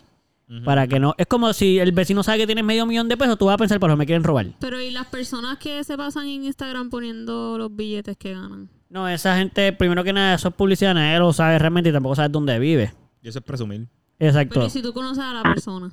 Para 0.64 0.88
que 0.88 1.00
no... 1.00 1.16
Es 1.18 1.26
como 1.26 1.52
si 1.54 1.80
el 1.80 1.92
vecino 1.92 2.22
sabe 2.22 2.38
que 2.38 2.46
tienes 2.46 2.64
medio 2.64 2.86
millón 2.86 3.10
de 3.10 3.18
pesos, 3.18 3.38
tú 3.38 3.46
vas 3.46 3.56
a 3.56 3.58
pensar, 3.58 3.80
pero 3.80 3.98
me 3.98 4.06
quieren 4.06 4.24
robar. 4.24 4.46
Pero 4.60 4.80
¿y 4.80 4.92
las 4.92 5.08
personas 5.08 5.58
que 5.58 5.84
se 5.84 5.98
pasan 5.98 6.28
en 6.28 6.46
Instagram 6.46 6.90
poniendo 6.90 7.58
los 7.58 7.76
billetes 7.76 8.16
que 8.16 8.34
ganan? 8.34 8.70
No, 8.90 9.08
esa 9.10 9.38
gente, 9.38 9.74
primero 9.74 10.04
que 10.04 10.14
nada, 10.14 10.36
eso 10.36 10.50
es 10.50 10.54
publicidad, 10.54 10.94
nadie 10.94 11.18
lo 11.20 11.34
sabe 11.34 11.58
realmente 11.60 11.90
y 11.90 11.94
tampoco 11.94 12.16
sabe 12.16 12.30
dónde 12.30 12.58
vive. 12.60 12.94
Y 13.22 13.28
eso 13.30 13.40
es 13.40 13.46
presumir. 13.46 13.88
Exacto. 14.20 14.54
Pero 14.56 14.66
¿y 14.68 14.70
si 14.70 14.82
tú 14.82 14.94
conoces 14.94 15.24
a 15.24 15.34
la 15.34 15.44
persona? 15.44 15.92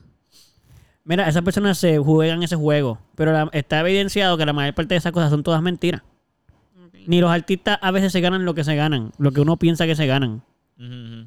Mira, 1.05 1.28
esas 1.28 1.43
personas 1.43 1.78
se 1.78 1.99
juegan 1.99 2.43
ese 2.43 2.55
juego, 2.55 2.99
pero 3.16 3.32
la- 3.32 3.49
está 3.53 3.80
evidenciado 3.80 4.36
que 4.36 4.47
la 4.47 4.53
mayor 4.53 4.74
parte 4.74 4.95
de 4.95 4.99
esas 4.99 5.11
cosas 5.12 5.30
son 5.30 5.43
todas 5.43 5.61
mentiras. 5.62 6.03
Ni 7.07 7.20
los 7.20 7.30
artistas 7.32 7.78
a 7.82 7.90
veces 7.90 8.12
se 8.12 8.20
ganan 8.20 8.45
lo 8.45 8.55
que 8.55 8.62
se 8.62 8.76
ganan, 8.76 9.11
lo 9.18 9.32
que 9.32 9.40
uno 9.40 9.57
piensa 9.57 9.86
que 9.86 9.97
se 9.97 10.07
ganan. 10.07 10.43
Ujú, 10.78 10.86
ujú. 10.86 11.26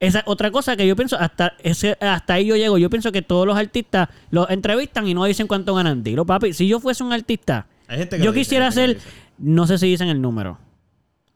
Esa 0.00 0.22
otra 0.26 0.50
cosa 0.50 0.76
que 0.76 0.86
yo 0.86 0.94
pienso, 0.96 1.16
hasta 1.18 1.54
ese, 1.60 1.96
hasta 2.00 2.34
ahí 2.34 2.44
yo 2.46 2.56
llego. 2.56 2.76
Yo 2.76 2.90
pienso 2.90 3.10
que 3.10 3.22
todos 3.22 3.46
los 3.46 3.56
artistas 3.56 4.10
los 4.30 4.50
entrevistan 4.50 5.08
y 5.08 5.14
no 5.14 5.24
dicen 5.24 5.46
cuánto 5.46 5.74
ganan. 5.74 6.02
Dilo, 6.02 6.26
papi, 6.26 6.52
si 6.52 6.68
yo 6.68 6.80
fuese 6.80 7.02
un 7.02 7.14
artista, 7.14 7.66
Hay 7.88 7.98
gente 7.98 8.16
que 8.18 8.22
yo 8.22 8.26
lo 8.26 8.32
dice, 8.32 8.40
quisiera 8.44 8.66
hay 8.66 8.72
gente 8.72 8.82
hacer, 8.92 8.96
que 8.98 9.04
lo 9.04 9.10
dice. 9.14 9.23
No 9.38 9.66
sé 9.66 9.78
si 9.78 9.86
dicen 9.86 10.08
el 10.08 10.20
número. 10.20 10.58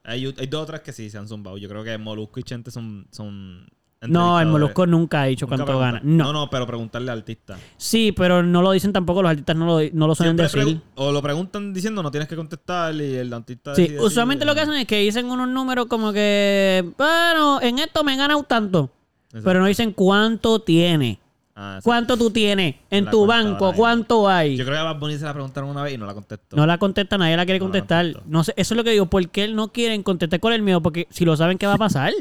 Hay, 0.05 0.25
hay 0.39 0.47
dos 0.47 0.63
o 0.63 0.67
tres 0.67 0.81
que 0.81 0.93
sí 0.93 1.11
se 1.11 1.19
han 1.19 1.29
zumbado. 1.29 1.59
Yo 1.59 1.69
creo 1.69 1.85
que 1.85 1.97
Molusco 1.99 2.41
y 2.41 2.43
Chente 2.43 2.71
son. 2.71 3.07
son 3.11 3.67
No, 4.03 4.41
el. 4.41 4.47
Molusco 4.49 4.87
nunca 4.87 5.23
ha 5.23 5.25
dicho 5.27 5.45
Nunca 5.47 5.57
cuánto 5.57 5.79
gana. 5.79 6.01
No. 6.03 6.25
no, 6.25 6.33
no, 6.33 6.51
pero 6.51 6.67
preguntarle 6.67 7.11
al 7.11 7.19
artista. 7.19 7.59
Sí, 7.77 8.13
pero 8.13 8.43
no 8.43 8.63
lo 8.63 8.73
dicen 8.73 8.93
tampoco, 8.93 9.21
los 9.23 9.31
artistas 9.31 9.57
no 9.57 9.67
lo, 9.67 9.81
no 9.93 10.07
lo 10.07 10.15
suelen 10.15 10.37
Siempre 10.39 10.65
decir. 10.65 10.81
o 10.95 11.13
lo 11.13 11.21
preguntan 11.21 11.75
diciendo 11.75 12.03
no 12.03 12.11
tienes 12.11 12.29
que 12.29 12.37
contestar 12.37 12.95
y 12.95 13.17
el 13.17 13.33
artista. 13.33 13.75
Sí, 13.75 13.83
decide 13.83 14.01
usualmente 14.01 14.45
lo 14.47 14.55
que 14.55 14.61
hacen 14.63 14.75
es 14.75 14.87
que 14.87 14.99
dicen 15.01 15.27
unos 15.27 15.49
números 15.49 15.87
como 15.87 16.13
que, 16.13 16.91
bueno, 16.97 17.61
en 17.61 17.79
esto 17.81 18.03
me 18.05 18.15
he 18.15 18.17
ganado 18.17 18.43
tanto. 18.45 18.91
Exacto. 19.27 19.45
Pero 19.45 19.61
no 19.61 19.67
dicen 19.67 19.93
cuánto 19.93 20.61
tiene. 20.61 21.21
Ah. 21.61 21.81
¿Cuánto 21.83 22.17
tú 22.17 22.31
tienes 22.31 22.77
en 22.89 23.07
La 23.07 23.11
tu 23.11 23.27
banco? 23.27 23.73
¿Cuánto 23.73 24.29
hay? 24.29 24.57
Yo 24.57 24.65
creo 24.65 24.77
que 24.77 24.81
a 24.81 24.85
Bad 24.85 25.01
Bunny 25.01 25.19
se 25.19 25.25
la 25.25 25.33
preguntaron 25.33 25.69
una 25.69 25.83
vez 25.83 25.95
y 25.95 25.99
no 25.99 26.07
la 26.07 26.15
contestó. 26.15 26.57
No 26.57 26.65
la 26.67 26.79
contesta, 26.79 27.19
nadie 27.19 27.37
la 27.37 27.45
quiere 27.45 27.59
No 27.59 27.65
contestar. 27.65 28.23
No 28.27 28.45
sé, 28.45 28.55
eso 28.57 28.75
es 28.75 28.77
lo 28.77 28.85
que 28.85 28.91
digo. 28.93 29.07
¿Por 29.07 29.29
qué 29.29 29.49
no 29.49 29.73
quieren 29.73 30.05
contestar 30.05 30.39
con 30.39 30.53
el 30.53 30.63
miedo? 30.63 30.81
Porque 30.81 31.09
si 31.11 31.25
lo 31.25 31.37
saben, 31.37 31.59
¿qué 31.59 31.67
va 31.67 31.75
a 31.75 31.79
pasar? 31.79 32.13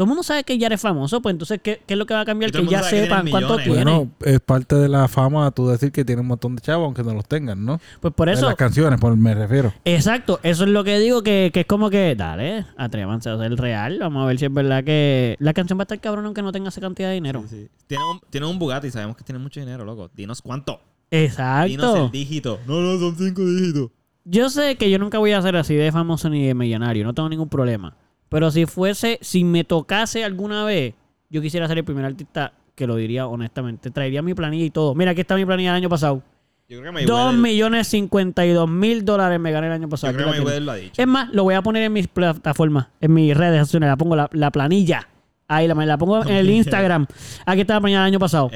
Todo 0.00 0.06
el 0.06 0.08
mundo 0.08 0.22
sabe 0.22 0.44
que 0.44 0.56
ya 0.56 0.68
eres 0.68 0.80
famoso, 0.80 1.20
pues 1.20 1.34
entonces, 1.34 1.60
¿qué, 1.62 1.82
qué 1.86 1.92
es 1.92 1.98
lo 1.98 2.06
que 2.06 2.14
va 2.14 2.22
a 2.22 2.24
cambiar? 2.24 2.50
Que 2.50 2.64
ya 2.64 2.80
que 2.80 2.88
sepan 2.88 3.28
cuánto 3.28 3.58
tiene. 3.58 3.84
Bueno, 3.84 4.08
es 4.20 4.40
parte 4.40 4.76
de 4.76 4.88
la 4.88 5.08
fama 5.08 5.50
tú 5.50 5.68
decir 5.68 5.92
que 5.92 6.06
tiene 6.06 6.22
un 6.22 6.28
montón 6.28 6.56
de 6.56 6.62
chavos, 6.62 6.86
aunque 6.86 7.02
no 7.02 7.12
los 7.12 7.28
tengan, 7.28 7.66
¿no? 7.66 7.78
Pues 8.00 8.14
por 8.14 8.30
En 8.30 8.38
eso, 8.38 8.46
las 8.46 8.54
canciones, 8.54 8.98
por 8.98 9.14
me 9.14 9.34
refiero. 9.34 9.74
exacto, 9.84 10.40
eso 10.42 10.64
es 10.64 10.70
lo 10.70 10.84
que 10.84 10.98
digo, 10.98 11.22
que, 11.22 11.50
que 11.52 11.60
es 11.60 11.66
como 11.66 11.90
que, 11.90 12.14
dale, 12.16 12.64
atrévanse 12.78 13.28
a 13.28 13.34
hacer 13.34 13.54
real. 13.56 13.98
Vamos 13.98 14.22
a 14.22 14.26
ver 14.26 14.38
si 14.38 14.46
es 14.46 14.54
verdad 14.54 14.82
que 14.84 15.36
la 15.38 15.52
canción 15.52 15.78
va 15.78 15.82
a 15.82 15.84
estar 15.84 16.00
cabrón 16.00 16.24
aunque 16.24 16.40
no 16.40 16.50
tenga 16.50 16.70
esa 16.70 16.80
cantidad 16.80 17.08
de 17.08 17.16
dinero. 17.16 17.44
Sí, 17.46 17.64
sí. 17.64 17.68
Tiene 17.86 18.04
un, 18.10 18.20
tiene 18.30 18.46
un 18.46 18.58
Bugatti, 18.58 18.90
sabemos 18.90 19.18
que 19.18 19.24
tiene 19.24 19.38
mucho 19.38 19.60
dinero, 19.60 19.84
loco. 19.84 20.08
Dinos 20.16 20.40
cuánto. 20.40 20.80
Dinos 21.10 21.30
Exacto. 21.30 22.06
el 22.06 22.10
dígito. 22.10 22.58
No, 22.66 22.80
no, 22.80 22.98
son 22.98 23.18
cinco 23.18 23.44
dígitos. 23.44 23.90
Yo 24.24 24.48
sé 24.48 24.76
que 24.76 24.88
yo 24.90 24.98
nunca 24.98 25.18
voy 25.18 25.32
a 25.32 25.42
ser 25.42 25.56
así 25.56 25.74
de 25.74 25.92
famoso 25.92 26.30
ni 26.30 26.46
de 26.46 26.54
millonario, 26.54 27.04
no 27.04 27.12
tengo 27.12 27.28
ningún 27.28 27.50
problema. 27.50 27.94
Pero 28.30 28.50
si 28.50 28.64
fuese, 28.64 29.18
si 29.20 29.44
me 29.44 29.64
tocase 29.64 30.24
alguna 30.24 30.64
vez, 30.64 30.94
yo 31.28 31.42
quisiera 31.42 31.68
ser 31.68 31.76
el 31.78 31.84
primer 31.84 32.04
artista 32.06 32.52
que 32.74 32.86
lo 32.86 32.96
diría 32.96 33.26
honestamente. 33.26 33.90
Traería 33.90 34.22
mi 34.22 34.32
planilla 34.32 34.64
y 34.64 34.70
todo. 34.70 34.94
Mira, 34.94 35.10
aquí 35.10 35.20
está 35.20 35.34
mi 35.36 35.44
planilla 35.44 35.70
del 35.74 35.82
año 35.82 35.88
pasado. 35.90 36.22
Yo 36.68 36.80
creo 36.80 36.92
que 36.94 37.04
Dos 37.04 37.18
Mayweather, 37.34 37.40
millones 37.40 37.88
cincuenta 37.88 38.46
y 38.46 38.52
dos 38.52 38.70
mil 38.70 39.04
dólares 39.04 39.38
me 39.40 39.50
gané 39.50 39.66
el 39.66 39.72
año 39.74 39.82
yo 39.82 39.88
pasado. 39.88 40.12
creo 40.14 40.28
Aquí 40.28 40.36
que 40.38 40.44
Mayweather 40.44 40.62
lo 40.62 40.72
ha 40.72 40.76
dicho. 40.76 41.02
Es 41.02 41.06
más, 41.08 41.28
lo 41.34 41.42
voy 41.42 41.54
a 41.54 41.62
poner 41.62 41.82
en 41.82 41.92
mis 41.92 42.06
plataformas, 42.08 42.86
en 43.00 43.12
mis 43.12 43.36
redes 43.36 43.60
sociales. 43.66 43.88
La 43.88 43.96
pongo 43.96 44.14
la, 44.16 44.30
la 44.32 44.50
planilla. 44.52 45.08
Ahí 45.48 45.66
la, 45.66 45.74
la 45.74 45.98
pongo 45.98 46.22
en 46.22 46.28
el 46.36 46.48
Instagram. 46.48 47.06
Aquí 47.44 47.62
está 47.62 47.74
la 47.74 47.80
planilla 47.80 47.98
del 48.04 48.06
año 48.12 48.18
pasado. 48.20 48.48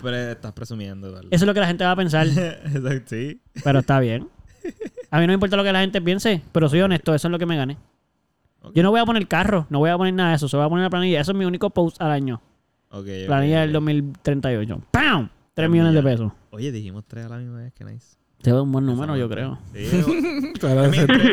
Pre- 0.00 0.32
estás 0.32 0.52
presumiendo. 0.52 1.12
¿verdad? 1.12 1.28
Eso 1.30 1.44
es 1.44 1.46
lo 1.46 1.52
que 1.52 1.60
la 1.60 1.66
gente 1.66 1.84
va 1.84 1.90
a 1.90 1.96
pensar. 1.96 2.26
Exacto, 2.26 3.02
sí. 3.04 3.42
Pero 3.62 3.80
está 3.80 4.00
bien. 4.00 4.26
A 5.10 5.16
mí 5.20 5.26
no 5.26 5.28
me 5.28 5.34
importa 5.34 5.56
lo 5.56 5.62
que 5.64 5.72
la 5.72 5.80
gente 5.82 6.00
piense, 6.00 6.40
pero 6.52 6.70
soy 6.70 6.80
honesto, 6.80 7.14
eso 7.14 7.28
es 7.28 7.32
lo 7.32 7.38
que 7.38 7.44
me 7.46 7.56
gané. 7.58 7.76
Yo 8.74 8.82
no 8.82 8.90
voy 8.90 9.00
a 9.00 9.04
poner 9.04 9.26
carro, 9.28 9.66
no 9.70 9.78
voy 9.78 9.90
a 9.90 9.96
poner 9.96 10.14
nada 10.14 10.30
de 10.30 10.36
eso, 10.36 10.48
solo 10.48 10.62
voy 10.62 10.66
a 10.66 10.70
poner 10.70 10.82
la 10.84 10.90
planilla. 10.90 11.20
Eso 11.20 11.32
es 11.32 11.38
mi 11.38 11.44
único 11.44 11.70
post 11.70 12.00
al 12.00 12.10
año. 12.10 12.40
Ok, 12.90 13.00
ok, 13.00 13.26
Planilla 13.26 13.60
del 13.62 13.72
2038. 13.72 14.80
¡Pam! 14.90 15.28
3 15.28 15.30
Tres 15.54 15.70
millones 15.70 15.94
de 15.94 16.02
pesos. 16.02 16.32
Oye, 16.50 16.72
dijimos 16.72 17.04
tres 17.06 17.26
a 17.26 17.28
la 17.30 17.38
misma 17.38 17.58
vez, 17.58 17.72
que 17.74 17.84
nice. 17.84 18.16
Se 18.42 18.52
ve 18.52 18.60
un 18.60 18.70
buen 18.70 18.86
número, 18.86 19.16
yo 19.16 19.28
creo. 19.28 19.58
Sí, 19.74 20.64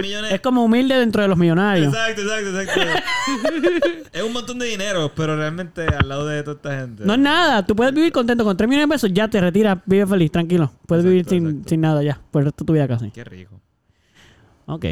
millones. 0.01 0.33
Es 0.33 0.41
como 0.41 0.63
humilde 0.63 0.95
dentro 0.95 1.21
de 1.21 1.27
los 1.27 1.37
millonarios. 1.37 1.93
Exacto, 1.93 2.21
exacto, 2.21 2.61
exacto. 2.61 4.09
es 4.13 4.23
un 4.23 4.33
montón 4.33 4.59
de 4.59 4.67
dinero, 4.67 5.11
pero 5.15 5.35
realmente 5.35 5.85
al 5.87 6.07
lado 6.07 6.27
de 6.27 6.43
toda 6.43 6.55
esta 6.55 6.79
gente. 6.79 7.05
No 7.05 7.13
es 7.13 7.19
nada, 7.19 7.65
tú 7.65 7.75
puedes 7.75 7.93
vivir 7.93 8.11
contento 8.11 8.43
con 8.43 8.55
3 8.55 8.69
millones 8.69 8.87
de 8.89 8.93
pesos, 8.93 9.11
ya 9.13 9.27
te 9.27 9.41
retiras, 9.41 9.79
vive 9.85 10.05
feliz, 10.05 10.31
tranquilo. 10.31 10.71
Puedes 10.85 11.05
Exacto, 11.05 11.09
vivir 11.09 11.53
sin, 11.53 11.67
sin 11.67 11.81
nada 11.81 12.03
ya, 12.03 12.21
por 12.31 12.41
el 12.41 12.45
resto 12.47 12.63
de 12.63 12.67
tu 12.67 12.73
vida 12.73 12.87
casi. 12.87 13.09
Qué 13.11 13.23
rico. 13.23 13.59
Ok. 14.67 14.85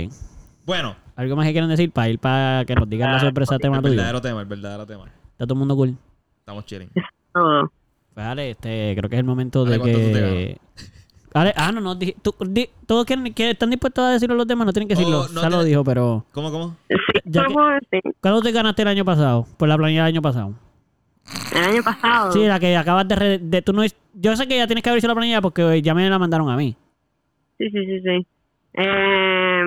Bueno, 0.66 0.96
¿Algo 1.16 1.36
más 1.36 1.46
que 1.46 1.52
quieran 1.52 1.70
decir 1.70 1.92
para 1.92 2.10
ir 2.10 2.20
para 2.20 2.66
que 2.66 2.76
nos 2.76 2.90
digan 2.90 3.12
la 3.12 3.20
sorpresa 3.20 3.58
tema 3.60 3.78
el 3.78 3.82
tuyo? 3.84 3.96
verdadero 3.96 4.22
tema, 4.22 4.42
el 4.42 4.48
verdadero 4.48 4.86
tema. 4.86 5.06
Está 5.32 5.46
todo 5.46 5.54
el 5.54 5.60
mundo 5.60 5.76
cool. 5.76 5.96
Estamos 6.40 6.66
chilling. 6.66 6.90
Todo. 7.34 7.72
Pues 8.14 8.26
Ale, 8.26 8.52
este, 8.52 8.94
creo 8.98 9.10
que 9.10 9.16
es 9.16 9.20
el 9.20 9.26
momento 9.26 9.64
de 9.66 9.80
¿cuánto 9.80 9.98
tú 9.98 10.04
te 10.06 10.14
que... 10.14 10.58
Ale, 11.34 11.54
ah, 11.56 11.72
no, 11.72 11.82
no, 11.82 11.98
tú- 11.98 12.36
di- 12.48 12.70
todos 12.86 13.06
quieren, 13.06 13.34
que 13.34 13.50
están 13.52 13.72
dispuestos 13.72 14.04
a 14.06 14.12
decirlo 14.12 14.36
los 14.36 14.46
demás, 14.46 14.68
no 14.68 14.74
tienen 14.74 14.88
que 14.88 14.94
decirlo. 14.96 15.22
Oh, 15.22 15.28
no 15.30 15.42
ya 15.42 15.50
lo 15.50 15.58
tiene- 15.58 15.66
dijo, 15.70 15.84
pero... 15.84 16.26
¿Cómo, 16.32 16.52
cómo? 16.52 16.76
Sí, 16.88 16.96
lo. 17.26 18.02
¿Cuándo 18.22 18.42
te 18.42 18.52
ganaste 18.52 18.84
el 18.84 18.88
año 18.90 19.04
pasado? 19.06 19.48
Por 19.58 19.68
la 19.68 19.76
planilla 19.78 20.06
del 20.06 20.14
año 20.14 20.22
pasado. 20.22 20.54
El 21.56 21.64
año 21.64 21.82
pasado. 21.84 22.32
Sí, 22.34 22.46
la 22.46 22.60
que 22.60 22.78
acabas 22.78 23.08
de... 23.08 23.16
re- 23.16 23.40
de 23.40 23.62
tú 23.64 23.74
no, 23.74 23.82
yo 24.14 24.36
sé 24.36 24.48
que 24.48 24.58
ya 24.58 24.68
tienes 24.68 24.84
que 24.84 24.90
haber 24.92 25.00
hecho 25.00 25.08
la 25.08 25.16
planilla 25.16 25.42
porque 25.42 25.82
ya 25.82 25.96
me 25.96 26.08
la 26.08 26.20
mandaron 26.20 26.50
a 26.52 26.56
mí. 26.58 26.76
Sí, 27.58 27.70
sí, 27.72 27.80
sí, 27.86 28.00
sí. 28.02 28.28
Eh, 28.76 29.64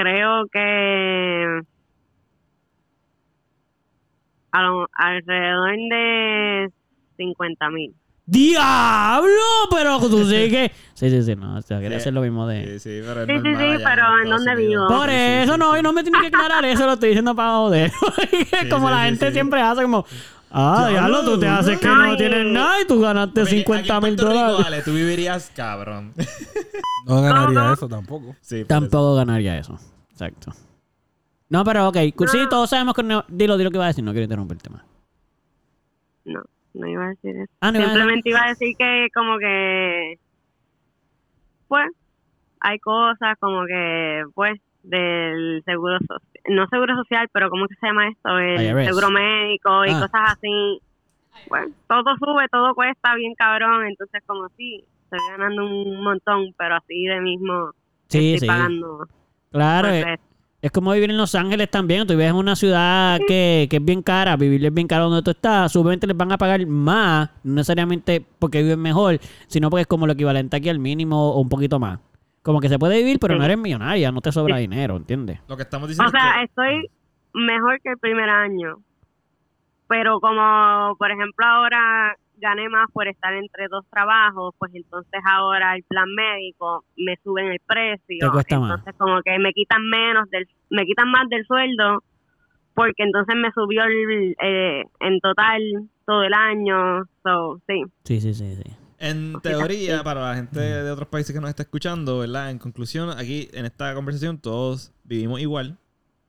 creo 0.00 0.46
que 0.52 1.60
a 4.52 4.62
lo- 4.62 4.86
alrededor 4.94 5.76
de 5.90 6.68
50 7.16 7.70
mil. 7.70 7.94
¡Diablo! 8.26 9.28
Pero 9.72 9.98
tú 9.98 10.24
sí 10.24 10.48
que... 10.50 10.70
Sí, 10.94 11.10
sí, 11.10 11.22
sí, 11.22 11.34
no. 11.34 11.56
O 11.56 11.62
sea, 11.62 11.80
quería 11.80 11.98
Sí. 11.98 12.02
hacer 12.02 12.12
lo 12.12 12.20
mismo 12.20 12.46
de... 12.46 12.78
Sí, 12.78 12.78
sí, 12.78 13.00
pero 13.04 13.26
Sí, 13.26 13.32
sí, 13.32 13.56
sí, 13.56 13.82
pero 13.84 14.18
¿en 14.22 14.30
dónde 14.30 14.54
vivo? 14.54 14.86
Por 14.86 15.10
eso 15.10 15.52
sí, 15.54 15.58
no, 15.58 15.72
sí. 15.74 15.80
y 15.80 15.82
no 15.82 15.92
me 15.92 16.02
tienes 16.04 16.20
que 16.20 16.26
aclarar 16.28 16.64
eso, 16.64 16.86
lo 16.86 16.92
estoy 16.92 17.08
diciendo 17.10 17.34
para 17.34 17.50
joder. 17.56 17.90
como 18.70 18.88
sí, 18.88 18.94
la 18.94 19.00
sí, 19.00 19.04
gente 19.06 19.26
sí. 19.28 19.32
siempre 19.32 19.60
hace 19.60 19.82
como... 19.82 20.04
Ah, 20.52 20.88
diablo, 20.90 21.24
tú 21.24 21.38
te 21.38 21.46
haces 21.48 21.78
que 21.78 21.86
no 21.86 22.16
tienes 22.16 22.46
nada 22.52 22.80
y 22.82 22.86
tú 22.86 23.00
ganaste 23.00 23.40
aquí 23.42 23.50
en 23.50 23.56
50 23.58 24.00
mil 24.00 24.16
Puerto 24.16 24.28
Rico, 24.32 24.40
dólares. 24.52 24.66
Ale, 24.66 24.82
tú 24.82 24.92
vivirías 24.92 25.50
cabrón. 25.54 26.12
No 27.06 27.22
ganaría 27.22 27.72
eso 27.72 27.88
tampoco. 27.88 28.36
Sí, 28.42 28.58
por 28.58 28.66
Tampoco 28.68 29.14
ganaría 29.14 29.56
eso. 29.58 29.78
Exacto. 30.10 30.52
No, 31.48 31.64
pero 31.64 31.88
ok. 31.88 31.96
Sí, 32.30 32.38
todos 32.50 32.68
sabemos 32.70 32.94
que 32.94 33.02
no... 33.02 33.24
Dilo, 33.26 33.56
dilo 33.56 33.70
que 33.70 33.78
iba 33.78 33.84
a 33.84 33.88
decir. 33.88 34.04
No 34.04 34.12
quiero 34.12 34.24
interrumpir 34.24 34.56
el 34.58 34.62
tema. 34.62 34.84
No, 36.26 36.42
no 36.74 36.86
iba 36.86 37.06
a 37.06 37.08
decir 37.08 37.36
eso. 37.36 37.52
Ah, 37.60 37.72
no 37.72 37.78
iba 37.78 37.86
a 37.86 37.88
decir- 37.88 37.98
Simplemente 38.00 38.28
iba 38.28 38.44
a 38.44 38.48
decir 38.50 38.76
que 38.78 39.08
como 39.14 39.38
que, 39.38 40.18
pues, 41.68 41.88
hay 42.60 42.78
cosas 42.80 43.36
como 43.40 43.64
que, 43.66 44.22
pues, 44.34 44.60
del 44.82 45.62
seguro 45.64 45.98
social, 46.00 46.20
no 46.48 46.66
seguro 46.68 46.96
social, 46.96 47.28
pero 47.32 47.50
¿cómo 47.50 47.66
que 47.68 47.74
se 47.76 47.86
llama 47.86 48.08
esto? 48.08 48.38
El 48.38 48.62
IRS. 48.62 48.86
seguro 48.86 49.10
médico 49.10 49.84
y 49.84 49.90
Ah. 49.90 50.00
cosas 50.00 50.20
así. 50.36 50.80
Bueno, 51.48 51.72
todo 51.88 52.02
sube, 52.18 52.46
todo 52.50 52.74
cuesta 52.74 53.14
bien 53.14 53.34
cabrón, 53.34 53.86
entonces 53.86 54.22
como 54.26 54.48
sí, 54.56 54.84
estoy 55.04 55.18
ganando 55.30 55.64
un 55.66 56.02
montón, 56.02 56.54
pero 56.58 56.76
así 56.76 57.04
de 57.04 57.20
mismo 57.20 57.70
Sí, 58.08 58.34
estoy 58.34 58.40
sí. 58.40 58.46
pagando. 58.46 59.06
Claro, 59.52 59.88
por 59.88 60.18
es, 60.62 60.70
como 60.72 60.92
vivir 60.92 61.10
en 61.10 61.16
Los 61.16 61.34
Ángeles 61.34 61.70
también. 61.70 62.06
Tú 62.06 62.12
vives 62.12 62.28
en 62.30 62.36
una 62.36 62.54
ciudad 62.54 63.18
que, 63.26 63.66
que 63.70 63.76
es 63.78 63.84
bien 63.84 64.02
cara. 64.02 64.36
Vivir 64.36 64.64
es 64.66 64.74
bien 64.74 64.86
caro 64.86 65.08
donde 65.08 65.22
tú 65.22 65.30
estás. 65.30 65.74
Obviamente 65.74 66.06
les 66.06 66.16
van 66.16 66.30
a 66.32 66.36
pagar 66.38 66.64
más. 66.66 67.30
No 67.42 67.54
necesariamente 67.54 68.24
porque 68.38 68.62
viven 68.62 68.80
mejor, 68.80 69.18
sino 69.46 69.70
porque 69.70 69.82
es 69.82 69.86
como 69.86 70.06
lo 70.06 70.12
equivalente 70.12 70.56
aquí 70.56 70.68
al 70.68 70.78
mínimo 70.78 71.30
o 71.32 71.40
un 71.40 71.48
poquito 71.48 71.78
más. 71.80 71.98
Como 72.42 72.60
que 72.60 72.68
se 72.68 72.78
puede 72.78 72.98
vivir, 72.98 73.18
pero 73.20 73.36
no 73.36 73.44
eres 73.44 73.58
millonaria. 73.58 74.10
No 74.10 74.20
te 74.20 74.32
sobra 74.32 74.56
dinero, 74.56 74.96
¿entiendes? 74.96 75.40
Lo 75.48 75.56
que 75.56 75.62
estamos 75.62 75.88
diciendo 75.88 76.08
O 76.08 76.10
sea, 76.10 76.42
es 76.42 76.48
estoy 76.48 76.90
mejor 77.34 77.80
que 77.82 77.90
el 77.90 77.98
primer 77.98 78.30
año. 78.30 78.78
Pero 79.88 80.20
como, 80.20 80.94
por 80.98 81.10
ejemplo, 81.10 81.44
ahora 81.46 82.16
gané 82.40 82.68
más 82.68 82.90
por 82.92 83.06
estar 83.08 83.34
entre 83.34 83.68
dos 83.68 83.84
trabajos, 83.90 84.54
pues 84.58 84.74
entonces 84.74 85.20
ahora 85.30 85.74
el 85.76 85.82
plan 85.82 86.08
médico 86.14 86.84
me 86.96 87.16
suben 87.22 87.48
el 87.48 87.60
precio. 87.66 88.18
Te 88.18 88.30
cuesta 88.30 88.58
más. 88.58 88.70
entonces 88.70 88.94
como 88.98 89.20
que 89.22 89.38
me 89.38 89.52
quitan 89.52 89.86
menos 89.88 90.30
del, 90.30 90.48
me 90.70 90.86
quitan 90.86 91.10
más 91.10 91.28
del 91.28 91.44
sueldo 91.46 92.02
porque 92.74 93.02
entonces 93.02 93.36
me 93.36 93.50
subió 93.52 93.84
el, 93.84 94.36
eh, 94.42 94.84
en 95.00 95.20
total 95.20 95.60
todo 96.06 96.22
el 96.22 96.32
año. 96.32 97.04
So, 97.22 97.60
sí. 97.66 97.82
Sí, 98.04 98.20
sí, 98.20 98.32
sí, 98.32 98.54
sí. 98.54 98.79
En 99.00 99.34
teoría, 99.42 100.04
para 100.04 100.28
la 100.30 100.36
gente 100.36 100.60
de 100.60 100.90
otros 100.90 101.08
países 101.08 101.34
que 101.34 101.40
nos 101.40 101.50
está 101.50 101.62
escuchando, 101.64 102.18
¿verdad? 102.20 102.50
En 102.50 102.58
conclusión, 102.58 103.10
aquí 103.10 103.48
en 103.52 103.64
esta 103.64 103.94
conversación 103.94 104.38
todos 104.38 104.92
vivimos 105.04 105.40
igual. 105.40 105.76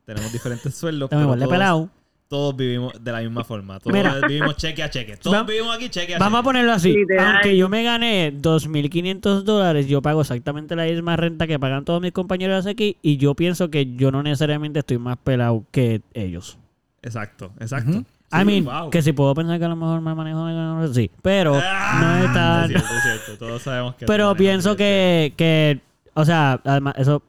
Tenemos 0.05 0.31
diferentes 0.33 0.73
sueldos. 0.73 1.07
Estamos 1.07 1.21
pero 1.21 1.27
igual 1.27 1.39
de 1.39 1.45
todos- 1.45 1.53
pelado. 1.53 1.89
todos 2.27 2.55
vivimos 2.55 2.93
de 3.03 3.11
la 3.11 3.19
misma 3.19 3.43
forma. 3.43 3.79
Todos 3.79 3.93
Mira. 3.93 4.19
vivimos 4.27 4.55
cheque 4.57 4.81
a 4.83 4.89
cheque. 4.89 5.17
Todos 5.21 5.35
Va- 5.35 5.43
vivimos 5.43 5.75
aquí 5.75 5.89
cheque 5.89 6.15
a 6.15 6.17
Vamos 6.17 6.39
a 6.39 6.41
cheque. 6.41 6.45
ponerlo 6.45 6.71
así. 6.71 6.93
Literal. 6.93 7.33
Aunque 7.35 7.55
yo 7.57 7.69
me 7.69 7.83
gané 7.83 8.33
2.500 8.35 9.43
dólares, 9.43 9.87
yo 9.87 10.01
pago 10.01 10.21
exactamente 10.21 10.75
la 10.75 10.85
misma 10.85 11.15
renta 11.17 11.45
que 11.47 11.59
pagan 11.59 11.85
todos 11.85 12.01
mis 12.01 12.13
compañeros 12.13 12.65
aquí 12.65 12.97
y 13.01 13.17
yo 13.17 13.35
pienso 13.35 13.69
que 13.69 13.95
yo 13.95 14.11
no 14.11 14.23
necesariamente 14.23 14.79
estoy 14.79 14.97
más 14.97 15.17
pelado 15.17 15.65
que 15.71 16.01
ellos. 16.13 16.57
Exacto, 17.03 17.51
exacto. 17.59 17.91
Ujú. 17.91 18.05
I 18.31 18.45
mean, 18.45 18.65
wow. 18.65 18.89
que 18.89 19.01
si 19.01 19.13
puedo 19.13 19.33
pensar 19.33 19.59
que 19.59 19.65
a 19.65 19.69
lo 19.69 19.75
mejor 19.75 20.01
me 20.01 20.15
manejo, 20.15 20.49
no 20.49 20.87
sé, 20.87 20.93
sí, 20.93 21.11
pero 21.21 21.59
Ah, 21.61 21.99
no 22.01 22.25
es 22.25 22.33
tan... 22.33 22.63
Es 22.63 22.69
cierto, 22.69 22.95
es 22.95 23.03
cierto. 23.03 23.45
Todos 23.45 23.61
sabemos 23.61 23.95
que... 23.95 24.05
Pero 24.05 24.35
pienso 24.35 24.75
bien. 24.75 24.77
que, 24.77 25.33
que, 25.35 25.81
o 26.13 26.25
sea, 26.25 26.59
además, 26.63 26.95
eso, 26.97 27.23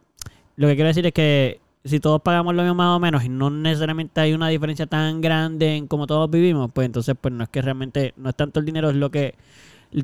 lo 0.56 0.68
que 0.68 0.74
quiero 0.74 0.88
decir 0.88 1.06
es 1.06 1.12
que 1.12 1.60
si 1.84 1.98
todos 2.00 2.22
pagamos 2.22 2.54
lo 2.54 2.62
mismo 2.62 2.76
más 2.76 2.96
o 2.96 3.00
menos 3.00 3.24
y 3.24 3.28
no 3.28 3.50
necesariamente 3.50 4.20
hay 4.20 4.32
una 4.32 4.48
diferencia 4.48 4.86
tan 4.86 5.20
grande 5.20 5.76
en 5.76 5.88
cómo 5.88 6.06
todos 6.06 6.30
vivimos, 6.30 6.70
pues 6.72 6.86
entonces 6.86 7.16
pues 7.20 7.34
no 7.34 7.44
es 7.44 7.50
que 7.50 7.62
realmente, 7.62 8.14
no 8.16 8.28
es 8.28 8.36
tanto 8.36 8.60
el 8.60 8.66
dinero, 8.66 8.90
es 8.90 8.96
lo 8.96 9.10
que, 9.10 9.34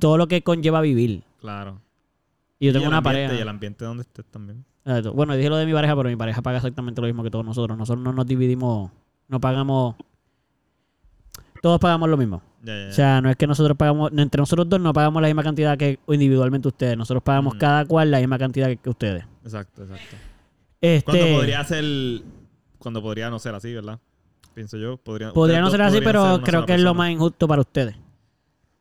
todo 0.00 0.16
lo 0.16 0.26
que 0.26 0.42
conlleva 0.42 0.80
vivir. 0.80 1.22
Claro. 1.40 1.80
Y 2.58 2.66
yo 2.66 2.72
tengo 2.72 2.88
una 2.88 2.98
ambiente, 2.98 3.20
pareja. 3.20 3.38
Y 3.38 3.42
el 3.42 3.48
ambiente 3.48 3.84
donde 3.84 4.02
estés 4.02 4.24
también. 4.26 4.64
Bueno, 5.14 5.36
dije 5.36 5.50
lo 5.50 5.56
de 5.56 5.66
mi 5.66 5.72
pareja, 5.72 5.94
pero 5.94 6.08
mi 6.08 6.16
pareja 6.16 6.42
paga 6.42 6.56
exactamente 6.56 7.00
lo 7.00 7.06
mismo 7.06 7.22
que 7.22 7.30
todos 7.30 7.44
nosotros. 7.44 7.76
Nosotros 7.76 8.02
no 8.02 8.12
nos 8.12 8.26
dividimos, 8.26 8.90
no 9.28 9.40
pagamos, 9.40 9.96
todos 11.62 11.78
pagamos 11.80 12.08
lo 12.08 12.16
mismo. 12.16 12.42
O 12.62 12.92
sea, 12.92 13.20
no 13.20 13.30
es 13.30 13.36
que 13.36 13.46
nosotros 13.46 13.76
pagamos, 13.76 14.10
entre 14.16 14.40
nosotros 14.40 14.68
dos 14.68 14.80
no 14.80 14.92
pagamos 14.92 15.22
la 15.22 15.28
misma 15.28 15.42
cantidad 15.42 15.78
que 15.78 15.98
individualmente 16.08 16.68
ustedes. 16.68 16.96
Nosotros 16.96 17.22
pagamos 17.22 17.54
Mm. 17.54 17.58
cada 17.58 17.84
cual 17.84 18.10
la 18.10 18.18
misma 18.18 18.38
cantidad 18.38 18.76
que, 18.76 18.90
ustedes. 18.90 19.24
Exacto, 19.44 19.82
exacto. 19.82 20.16
Este, 20.80 21.04
Cuando 21.04 21.26
podría 21.36 21.64
ser... 21.64 21.84
Cuando 22.78 23.02
podría 23.02 23.30
no 23.30 23.38
ser 23.38 23.54
así, 23.54 23.72
¿verdad? 23.74 23.98
Pienso 24.54 24.76
yo. 24.76 24.96
Podría, 24.96 25.32
podría 25.32 25.60
no 25.60 25.70
ser 25.70 25.82
así, 25.82 26.00
pero 26.02 26.40
creo 26.42 26.66
que 26.66 26.74
es 26.74 26.80
lo 26.80 26.94
más 26.94 27.10
injusto 27.10 27.46
para 27.48 27.60
ustedes. 27.62 27.96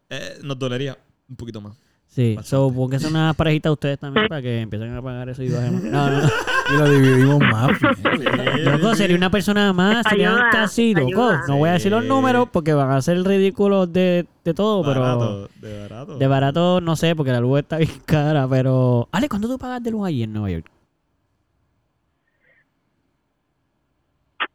Eh, 0.09 0.39
nos 0.43 0.57
dolería 0.57 0.97
un 1.29 1.35
poquito 1.35 1.61
más. 1.61 1.75
Sí, 2.17 2.33
Bastante. 2.35 2.49
so, 2.49 2.73
pónganse 2.73 3.07
una 3.09 3.31
parejita 3.35 3.71
ustedes 3.71 3.99
también 3.99 4.27
para 4.27 4.41
que 4.41 4.61
empiecen 4.61 4.91
a 4.95 5.03
pagar 5.03 5.29
eso 5.29 5.43
y 5.43 5.49
bajemos. 5.51 5.83
No, 5.83 6.09
no, 6.09 6.21
no. 6.23 6.27
Y 6.73 6.77
lo 6.77 6.89
dividimos 6.89 7.39
más. 7.39 7.69
Loco, 8.65 8.95
sería 8.95 9.15
una 9.15 9.29
persona 9.29 9.71
más, 9.71 10.03
serían 10.09 10.33
Ayuda, 10.33 10.49
casi, 10.49 10.95
loco. 10.95 11.29
ayuda. 11.29 11.43
No 11.47 11.57
voy 11.57 11.69
a 11.69 11.73
decir 11.73 11.91
los 11.91 12.03
números 12.05 12.49
porque 12.51 12.73
van 12.73 12.89
a 12.89 12.99
ser 13.03 13.23
ridículos 13.23 13.93
de, 13.93 14.25
de 14.43 14.53
todo, 14.55 14.81
pero 14.83 15.47
de 15.61 15.79
barato. 15.87 16.17
de 16.17 16.27
barato 16.27 16.81
no 16.81 16.95
sé, 16.95 17.15
porque 17.15 17.31
la 17.31 17.39
luz 17.39 17.59
está 17.59 17.77
bien 17.77 17.91
cara, 18.07 18.47
pero... 18.49 19.07
Ale, 19.11 19.29
¿cuánto 19.29 19.47
tú 19.47 19.59
pagas 19.59 19.83
de 19.83 19.91
luz 19.91 20.07
allí 20.07 20.23
en 20.23 20.33
Nueva 20.33 20.49
York? 20.49 20.65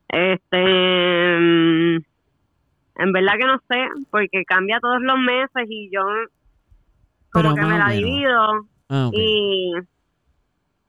Este, 0.08 0.58
mm, 1.38 1.96
en 2.96 3.12
verdad 3.12 3.32
que 3.38 3.46
no 3.46 3.58
sé, 3.70 3.76
porque 4.10 4.42
cambia 4.46 4.80
todos 4.80 5.00
los 5.00 5.16
meses 5.18 5.66
y 5.70 5.88
yo 5.94 6.00
Pero 7.32 7.50
como 7.50 7.54
que 7.62 7.62
me 7.72 7.78
la 7.78 7.86
menos. 7.86 8.02
divido 8.10 8.68
Ah, 8.88 9.10
y 9.12 9.72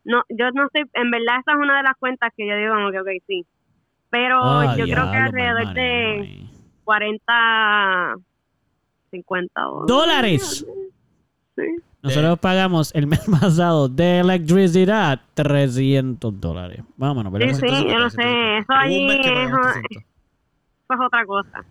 no, 0.05 0.21
yo 0.29 0.51
no 0.51 0.67
sé, 0.73 0.83
en 0.93 1.11
verdad 1.11 1.39
esa 1.39 1.51
es 1.53 1.57
una 1.57 1.77
de 1.77 1.83
las 1.83 1.95
cuentas 1.97 2.31
que 2.35 2.47
yo 2.47 2.55
digo 2.57 2.73
como 2.75 2.91
que 2.91 2.99
ok, 2.99 3.07
sí, 3.27 3.45
pero 4.09 4.41
Ah, 4.43 4.75
yo 4.77 4.85
creo 4.85 5.09
que 5.11 5.17
alrededor 5.17 5.65
mal 5.65 5.73
de 5.73 5.81
ahí. 6.21 6.49
40, 6.83 8.15
50 9.11 9.61
dólares. 9.61 9.87
¿Dólares? 9.87 10.65
Sí. 11.55 11.63
Nosotros 12.01 12.39
pagamos 12.39 12.93
el 12.95 13.07
mes 13.07 13.21
pasado 13.41 13.87
de 13.87 14.19
electricidad 14.19 15.21
300 15.35 16.39
dólares. 16.41 16.81
Vámonos, 16.97 17.31
Sí, 17.31 17.39
¿verdad? 17.39 17.59
sí, 17.59 17.87
yo 17.87 17.99
no 17.99 18.09
sé, 18.09 18.57
eso 18.57 18.73
allí 18.73 19.09
es, 19.09 19.17
pagamos 19.17 19.47
eso 19.47 19.57
300. 19.61 20.03
es 20.89 20.99
otra 21.05 21.25
cosa. 21.25 21.65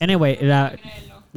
Anyway, 0.00 0.38
la- 0.40 0.72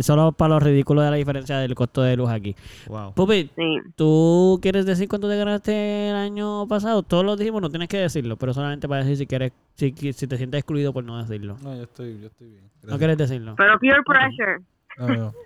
solo 0.04 0.32
para 0.32 0.56
los 0.56 0.64
ridículos 0.64 1.04
de 1.06 1.12
la 1.12 1.18
diferencia 1.18 1.58
del 1.60 1.76
costo 1.76 2.02
de 2.02 2.16
luz 2.16 2.30
aquí. 2.30 2.56
Wow. 2.88 3.14
Pupi, 3.14 3.50
Sí. 3.56 3.78
¿tú 3.96 4.60
quieres 4.62 4.86
decir 4.86 5.08
cuánto 5.08 5.28
te 5.30 5.38
ganaste 5.38 6.10
el 6.10 6.16
año 6.16 6.68
pasado? 6.68 7.04
Todos 7.04 7.26
lo 7.26 7.36
dijimos, 7.36 7.62
no 7.62 7.70
tienes 7.70 7.88
que 7.90 7.98
decirlo, 7.98 8.38
pero 8.38 8.54
solamente 8.54 8.88
para 8.88 9.02
decir 9.02 9.18
si 9.18 9.28
quieres, 9.28 9.52
si, 9.76 9.92
si 10.14 10.28
te 10.28 10.38
sientes 10.38 10.60
excluido 10.60 10.94
por 10.94 11.04
no 11.04 11.18
decirlo. 11.18 11.58
No, 11.64 11.76
yo 11.76 11.84
estoy, 11.84 12.20
yo 12.20 12.28
estoy 12.28 12.50
bien. 12.50 12.64
No 12.84 12.98
quieres 12.98 13.18
decirlo. 13.18 13.56
Pero 13.58 13.80
peer 13.80 13.98
pressure. 14.06 14.60
No, 14.98 15.08
no. 15.08 15.34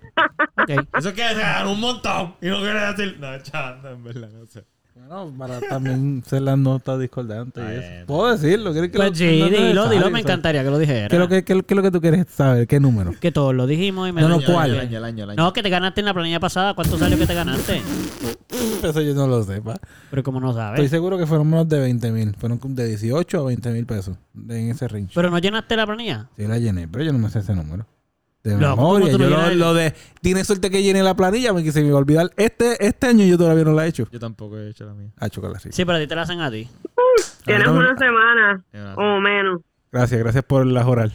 Ok. 0.62 0.70
Eso 0.98 1.10
es 1.10 1.16
que 1.16 1.22
se 1.30 1.40
ganó 1.40 1.72
un 1.72 1.80
montón. 1.80 2.36
Y 2.42 2.48
no 2.48 2.60
quiere 2.60 2.80
decir. 2.88 3.18
No, 3.20 3.38
chaval, 3.42 3.82
no, 3.82 3.90
en 3.90 4.04
verdad, 4.04 4.30
no 4.32 4.46
sé. 4.46 4.64
Bueno, 4.94 5.34
para 5.38 5.60
también 5.62 6.22
ser 6.28 6.42
las 6.42 6.58
notas 6.58 7.00
discordantes 7.00 7.64
y 7.64 7.76
eso. 7.76 8.06
¿Puedo 8.08 8.32
decirlo? 8.32 8.72
¿Quieres 8.74 8.92
que 8.92 8.98
Pues 8.98 9.10
lo- 9.12 9.16
sí, 9.16 9.40
no 9.40 9.50
dilo, 9.50 9.90
dilo, 9.90 10.10
me 10.12 10.20
encantaría 10.20 10.64
que 10.64 10.70
lo 10.70 10.78
dijera. 10.78 11.08
¿Qué 11.08 11.16
es 11.16 11.20
lo 11.20 11.28
que, 11.28 11.44
qué, 11.44 11.64
qué 11.64 11.74
es 11.74 11.76
lo 11.76 11.82
que 11.84 11.92
tú 11.92 12.02
quieres 12.02 12.26
saber? 12.30 12.68
¿Qué 12.68 12.80
número? 12.80 13.14
Que 13.20 13.32
todos 13.32 13.54
lo 13.56 13.68
dijimos 13.68 14.10
y 14.10 14.12
me 14.12 14.22
No, 14.22 14.30
no, 14.30 14.42
¿cuál? 14.46 14.72
El 14.72 14.80
año, 14.80 14.98
el 14.98 15.04
año, 15.06 15.24
el 15.24 15.30
año. 15.32 15.44
No, 15.44 15.54
que 15.54 15.64
te 15.64 15.70
ganaste 15.70 16.02
en 16.02 16.06
la 16.06 16.14
planilla 16.14 16.40
pasada. 16.40 16.74
¿Cuánto 16.74 16.98
salió 16.98 17.18
que 17.18 17.26
te 17.26 17.34
ganaste? 17.34 17.82
Eso 18.84 19.02
yo 19.02 19.14
no 19.16 19.28
lo 19.28 19.44
sé, 19.44 19.62
pa. 19.62 19.80
Pero 20.10 20.24
como 20.24 20.40
no 20.40 20.50
Estoy 20.50 20.62
sabes. 20.64 20.90
seguro 20.92 21.18
que 21.18 21.26
fueron 21.26 21.50
menos 21.50 21.70
de 21.70 21.80
20 21.80 22.12
mil. 22.12 22.36
Fueron 22.36 22.60
de 22.76 22.88
18 22.88 23.40
a 23.40 23.44
20 23.44 23.70
mil 23.72 23.86
pesos 23.86 24.18
en 24.36 24.70
ese 24.70 24.88
range. 24.88 25.12
Pero 25.16 25.30
no 25.30 25.40
llenaste 25.40 25.76
la 25.78 25.86
planilla. 25.86 26.28
Sí 26.38 26.46
la 26.48 26.58
llené, 26.58 26.88
pero 26.88 27.04
yo 27.06 27.14
no 27.14 27.20
me 27.20 27.30
sé 27.30 27.40
ese 27.40 27.56
número. 27.56 27.86
De 28.44 28.58
Loco, 28.58 28.76
¿cómo 28.76 28.94
memoria. 28.96 29.12
tú 29.12 29.20
no 29.20 29.30
Yo 29.50 29.56
lo, 29.56 29.74
de... 29.76 29.94
Tiene 30.22 30.44
suerte 30.44 30.70
que 30.72 30.82
llene 30.82 31.04
la 31.04 31.16
planilla 31.16 31.52
porque 31.54 31.72
se 31.72 31.84
me 31.84 31.90
va 31.92 31.98
a 31.98 32.00
olvidar. 32.00 32.32
Este, 32.38 32.84
este 32.86 33.08
año 33.08 33.24
yo 33.26 33.38
todavía 33.38 33.64
no 33.64 33.74
la 33.74 33.86
he 33.86 33.90
hecho. 33.90 34.08
Yo 34.12 34.20
tampoco 34.20 34.58
he 34.58 34.70
hecho 34.70 34.86
la 34.86 34.94
mía. 34.94 35.12
Ah, 35.20 35.30
chocolate, 35.30 35.60
sí. 35.60 35.70
Sí, 35.72 35.86
pero 35.86 35.98
a 35.98 36.02
ti 36.02 36.08
te 36.08 36.16
la 36.16 36.24
hacen 36.24 36.40
a 36.42 36.50
ti. 36.50 36.68
Tienes 37.46 37.68
no, 37.68 37.74
una 37.74 37.96
semana 37.98 38.64
o 38.98 39.20
menos. 39.20 39.62
Gracias, 39.92 40.20
gracias 40.20 40.44
por 40.44 40.66
la 40.66 40.88
oral. 40.88 41.14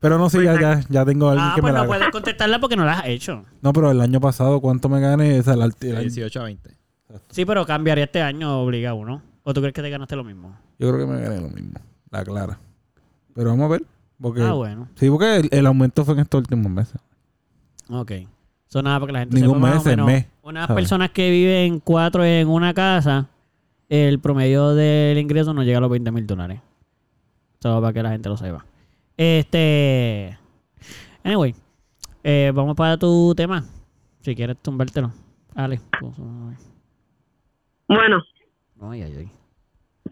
Pero 0.00 0.18
no 0.18 0.28
sé, 0.28 0.42
ya, 0.42 0.60
ya, 0.60 0.80
ya 0.88 1.04
tengo 1.04 1.28
alguien 1.28 1.46
Ah, 1.48 1.52
que 1.54 1.60
pues 1.62 1.72
me 1.72 1.78
la 1.78 1.84
no 1.84 1.90
haga. 1.92 1.98
puedes 1.98 2.12
contestarla 2.12 2.58
porque 2.58 2.76
no 2.76 2.84
la 2.84 2.98
has 2.98 3.06
hecho. 3.06 3.44
No, 3.60 3.72
pero 3.72 3.90
el 3.90 4.00
año 4.00 4.20
pasado, 4.20 4.60
¿cuánto 4.60 4.88
me 4.88 5.00
gané? 5.00 5.38
Esa, 5.38 5.54
el 5.54 5.62
año- 5.62 5.72
18 6.00 6.40
a 6.40 6.44
20. 6.44 6.70
Sí, 7.30 7.44
pero 7.46 7.64
cambiaría 7.64 8.04
este 8.04 8.20
año 8.20 8.60
obliga 8.62 8.94
uno. 8.94 9.22
¿O 9.44 9.54
tú 9.54 9.60
crees 9.60 9.72
que 9.74 9.82
te 9.82 9.90
ganaste 9.90 10.16
lo 10.16 10.24
mismo? 10.24 10.58
Yo 10.78 10.92
creo 10.92 11.06
que 11.06 11.12
me 11.12 11.20
gané 11.20 11.40
lo 11.40 11.48
mismo. 11.48 11.78
La 12.10 12.24
clara. 12.24 12.58
Pero 13.34 13.50
vamos 13.50 13.66
a 13.66 13.68
ver. 13.68 13.82
Porque, 14.22 14.40
Ah, 14.42 14.52
bueno. 14.52 14.88
Sí, 14.94 15.10
porque 15.10 15.36
el, 15.36 15.48
el 15.50 15.66
aumento 15.66 16.04
fue 16.04 16.14
en 16.14 16.20
estos 16.20 16.38
últimos 16.38 16.70
meses. 16.72 16.98
Ok. 17.90 18.12
Son 18.68 18.84
nada 18.84 18.98
porque 19.00 19.12
la 19.12 19.18
gente 19.20 19.34
Ningún 19.38 19.56
sepa 19.56 19.66
más 19.66 19.74
mes, 19.74 19.86
o 19.86 19.90
el 19.90 19.96
menos. 19.96 20.06
mes, 20.06 20.26
Unas 20.42 20.66
¿sabes? 20.68 20.82
personas 20.82 21.10
que 21.10 21.30
viven 21.30 21.80
cuatro 21.80 22.24
en 22.24 22.48
una 22.48 22.72
casa, 22.72 23.28
el 23.90 24.18
promedio 24.20 24.74
del 24.74 25.18
ingreso 25.18 25.52
no 25.52 25.62
llega 25.62 25.78
a 25.78 25.80
los 25.82 25.90
20 25.90 26.10
mil 26.12 26.26
dólares. 26.26 26.60
Solo 27.60 27.80
para 27.82 27.92
que 27.92 28.02
la 28.02 28.10
gente 28.12 28.28
lo 28.30 28.36
sepa. 28.38 28.64
Este. 29.16 30.38
Anyway. 31.24 31.54
eh, 32.24 32.50
vamos 32.54 32.74
para 32.76 32.96
tu 32.96 33.34
tema. 33.36 33.64
Si 34.20 34.34
quieres 34.34 34.56
tumbártelo. 34.62 35.12
Ale. 35.54 35.80
Bueno, 37.88 38.22
Ay, 38.80 39.02
ay, 39.02 39.14
ay. 39.18 39.30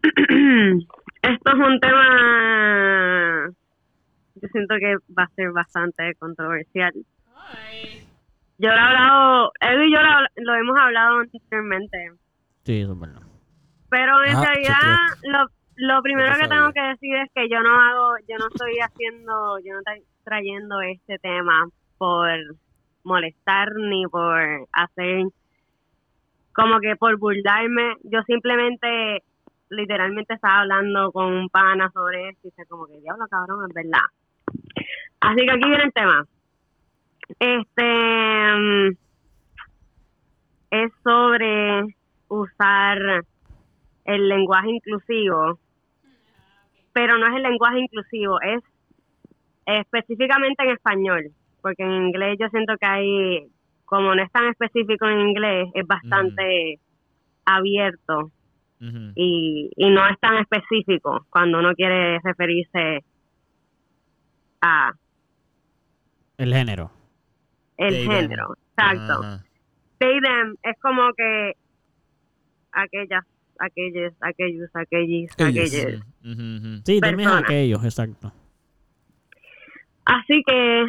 esto 1.22 1.50
es 1.50 1.54
un 1.58 1.80
tema 1.80 3.50
yo 4.40 4.48
siento 4.52 4.74
que 4.78 4.96
va 5.16 5.24
a 5.24 5.34
ser 5.34 5.50
bastante 5.52 6.14
controversial. 6.18 6.92
Yo 8.58 8.68
lo 8.68 8.74
he 8.76 8.78
hablado, 8.78 9.52
él 9.60 9.84
y 9.88 9.92
yo 9.92 9.98
lo, 10.02 10.10
lo 10.44 10.54
hemos 10.54 10.78
hablado 10.78 11.18
anteriormente, 11.20 12.12
Sí, 12.64 12.80
eso 12.82 12.92
es 12.92 13.00
verdad. 13.00 13.22
pero 13.88 14.22
en 14.24 14.36
Ah, 14.36 14.42
realidad 14.44 14.96
lo, 15.22 15.46
lo 15.76 16.02
primero 16.02 16.34
que 16.38 16.48
tengo 16.48 16.72
que 16.72 16.80
decir 16.82 17.16
es 17.16 17.30
que 17.34 17.48
yo 17.48 17.62
no 17.62 17.80
hago, 17.80 18.16
yo 18.28 18.36
no 18.38 18.48
estoy 18.48 18.78
haciendo, 18.80 19.58
yo 19.64 19.72
no 19.72 19.78
estoy 19.78 20.04
trayendo 20.24 20.80
este 20.82 21.18
tema 21.18 21.66
por 21.96 22.28
molestar 23.02 23.72
ni 23.76 24.04
por 24.06 24.38
hacer 24.72 25.24
como 26.52 26.80
que 26.80 26.96
por 26.96 27.16
burlarme, 27.18 27.94
yo 28.02 28.20
simplemente 28.26 29.22
literalmente 29.70 30.34
estaba 30.34 30.60
hablando 30.60 31.12
con 31.12 31.32
un 31.32 31.48
pana 31.48 31.90
sobre 31.94 32.30
esto 32.30 32.48
y 32.48 32.50
sé 32.50 32.66
como 32.66 32.86
que 32.86 33.00
diablo 33.00 33.26
cabrón, 33.30 33.64
es 33.68 33.74
verdad. 33.74 34.04
Así 35.20 35.44
que 35.44 35.50
aquí 35.50 35.68
viene 35.68 35.84
el 35.84 35.92
tema. 35.92 36.24
Este 37.38 38.54
mm, 38.56 38.96
es 40.70 40.92
sobre 41.02 41.94
usar 42.28 43.24
el 44.04 44.28
lenguaje 44.28 44.70
inclusivo, 44.70 45.58
pero 46.92 47.18
no 47.18 47.26
es 47.28 47.36
el 47.36 47.42
lenguaje 47.42 47.80
inclusivo, 47.80 48.40
es 48.40 48.62
específicamente 49.66 50.64
en 50.64 50.70
español, 50.70 51.30
porque 51.60 51.82
en 51.82 52.06
inglés 52.06 52.38
yo 52.40 52.48
siento 52.48 52.76
que 52.78 52.86
hay, 52.86 53.46
como 53.84 54.14
no 54.14 54.22
es 54.22 54.32
tan 54.32 54.48
específico 54.48 55.06
en 55.06 55.28
inglés, 55.28 55.68
es 55.74 55.86
bastante 55.86 56.80
abierto 57.44 58.30
y, 59.14 59.70
y 59.76 59.90
no 59.90 60.08
es 60.08 60.18
tan 60.20 60.38
específico 60.38 61.26
cuando 61.28 61.58
uno 61.58 61.74
quiere 61.74 62.18
referirse 62.20 63.04
a 64.62 64.92
El 66.38 66.52
género. 66.54 66.90
el 67.76 67.94
They, 67.94 68.06
them. 68.06 68.12
género. 68.20 68.54
Exacto. 68.76 69.22
They, 69.98 70.20
them 70.20 70.56
es 70.62 70.78
como 70.80 71.12
que 71.14 71.52
aquellas, 72.72 73.24
aquellos, 73.58 74.12
aquellos, 74.20 74.70
aquellos, 74.74 75.30
Ellos. 75.38 75.74
aquellos. 75.74 76.82
Sí, 76.84 77.00
también 77.00 77.28
aquellos, 77.30 77.84
exacto. 77.84 78.32
Así 80.04 80.42
que 80.46 80.84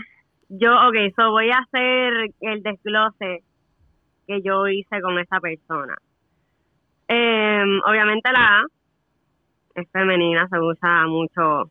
yo, 0.50 0.74
ok, 0.88 0.96
so 1.16 1.32
voy 1.32 1.50
a 1.50 1.60
hacer 1.60 2.34
el 2.42 2.64
desglose 2.64 3.44
que 4.28 4.42
yo 4.42 4.68
hice 4.68 5.02
con 5.02 5.20
esa 5.20 5.40
persona. 5.40 5.96
Em, 7.08 7.80
obviamente 7.86 8.32
la 8.32 8.60
A 8.62 8.66
es 9.76 9.88
femenina, 9.92 10.48
se 10.50 10.60
usa 10.60 11.08
mucho 11.08 11.70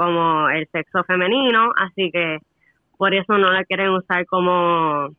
como 0.00 0.48
el 0.48 0.66
sexo 0.72 1.04
femenino, 1.04 1.72
así 1.76 2.10
que 2.10 2.38
por 2.96 3.12
eso 3.12 3.36
no 3.36 3.52
la 3.52 3.66
quieren 3.66 3.90
usar 3.90 4.24
como 4.24 5.10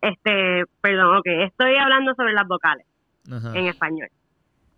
este, 0.00 0.62
perdón, 0.80 1.16
ok, 1.16 1.26
estoy 1.48 1.74
hablando 1.74 2.14
sobre 2.14 2.32
las 2.32 2.46
vocales 2.46 2.86
Ajá. 3.28 3.58
en 3.58 3.66
español, 3.66 4.06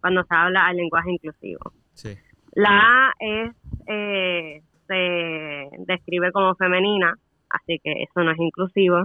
cuando 0.01 0.25
se 0.25 0.35
habla 0.35 0.69
al 0.69 0.79
lenguaje 0.79 1.13
inclusivo. 1.13 1.71
Sí. 1.93 2.17
La 2.55 2.81
A 2.81 3.13
es, 3.19 3.51
eh, 3.89 4.63
se 4.87 5.69
describe 5.81 6.33
como 6.33 6.55
femenina, 6.55 7.15
así 7.51 7.79
que 7.81 8.05
eso 8.05 8.25
no 8.25 8.31
es 8.31 8.39
inclusivo. 8.39 9.05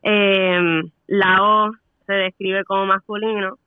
Em, 0.00 0.92
la 1.08 1.42
O 1.42 1.72
se 2.06 2.12
describe 2.12 2.62
como 2.62 2.86
masculino, 2.86 3.58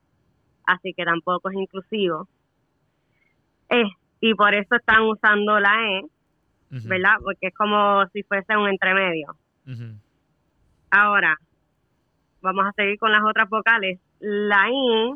así 0.66 0.94
que 0.94 1.04
tampoco 1.04 1.50
es 1.50 1.58
inclusivo. 1.58 2.30
Eh, 3.70 3.90
y 4.20 4.34
por 4.34 4.54
eso 4.54 4.76
están 4.76 5.04
usando 5.04 5.60
la 5.60 5.74
E. 5.92 6.02
¿verdad? 6.70 7.16
Porque 7.24 7.48
es 7.48 7.56
como 7.56 8.06
si 8.14 8.24
fuese 8.24 8.58
un 8.58 8.68
entremedio. 8.68 9.36
Ahora, 10.92 11.38
vamos 12.42 12.66
a 12.66 12.72
seguir 12.74 12.98
con 12.98 13.12
las 13.12 13.22
otras 13.24 13.50
vocales. 13.50 14.00
La 14.20 14.70
I, 14.70 15.14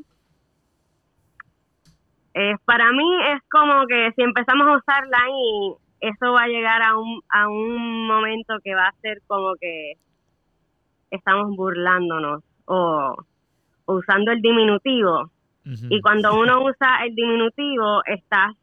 es, 2.34 2.60
para 2.66 2.92
mí 2.92 3.10
es 3.34 3.42
como 3.50 3.86
que 3.88 4.12
si 4.16 4.22
empezamos 4.22 4.68
a 4.68 4.78
usar 4.78 5.08
la 5.08 5.30
I, 5.30 5.76
eso 6.02 6.32
va 6.34 6.44
a 6.44 6.48
llegar 6.48 6.82
a 6.82 6.98
un, 6.98 7.22
a 7.30 7.48
un 7.48 8.08
momento 8.08 8.56
que 8.64 8.74
va 8.74 8.88
a 8.88 9.02
ser 9.02 9.22
como 9.28 9.56
que 9.60 9.94
estamos 11.10 11.56
burlándonos 11.56 12.44
o, 12.66 13.16
o 13.86 13.94
usando 13.94 14.32
el 14.32 14.42
diminutivo. 14.42 15.30
Y 15.64 16.02
cuando 16.02 16.40
uno 16.40 16.64
usa 16.64 17.06
el 17.06 17.14
diminutivo, 17.14 18.02
estás 18.06 18.56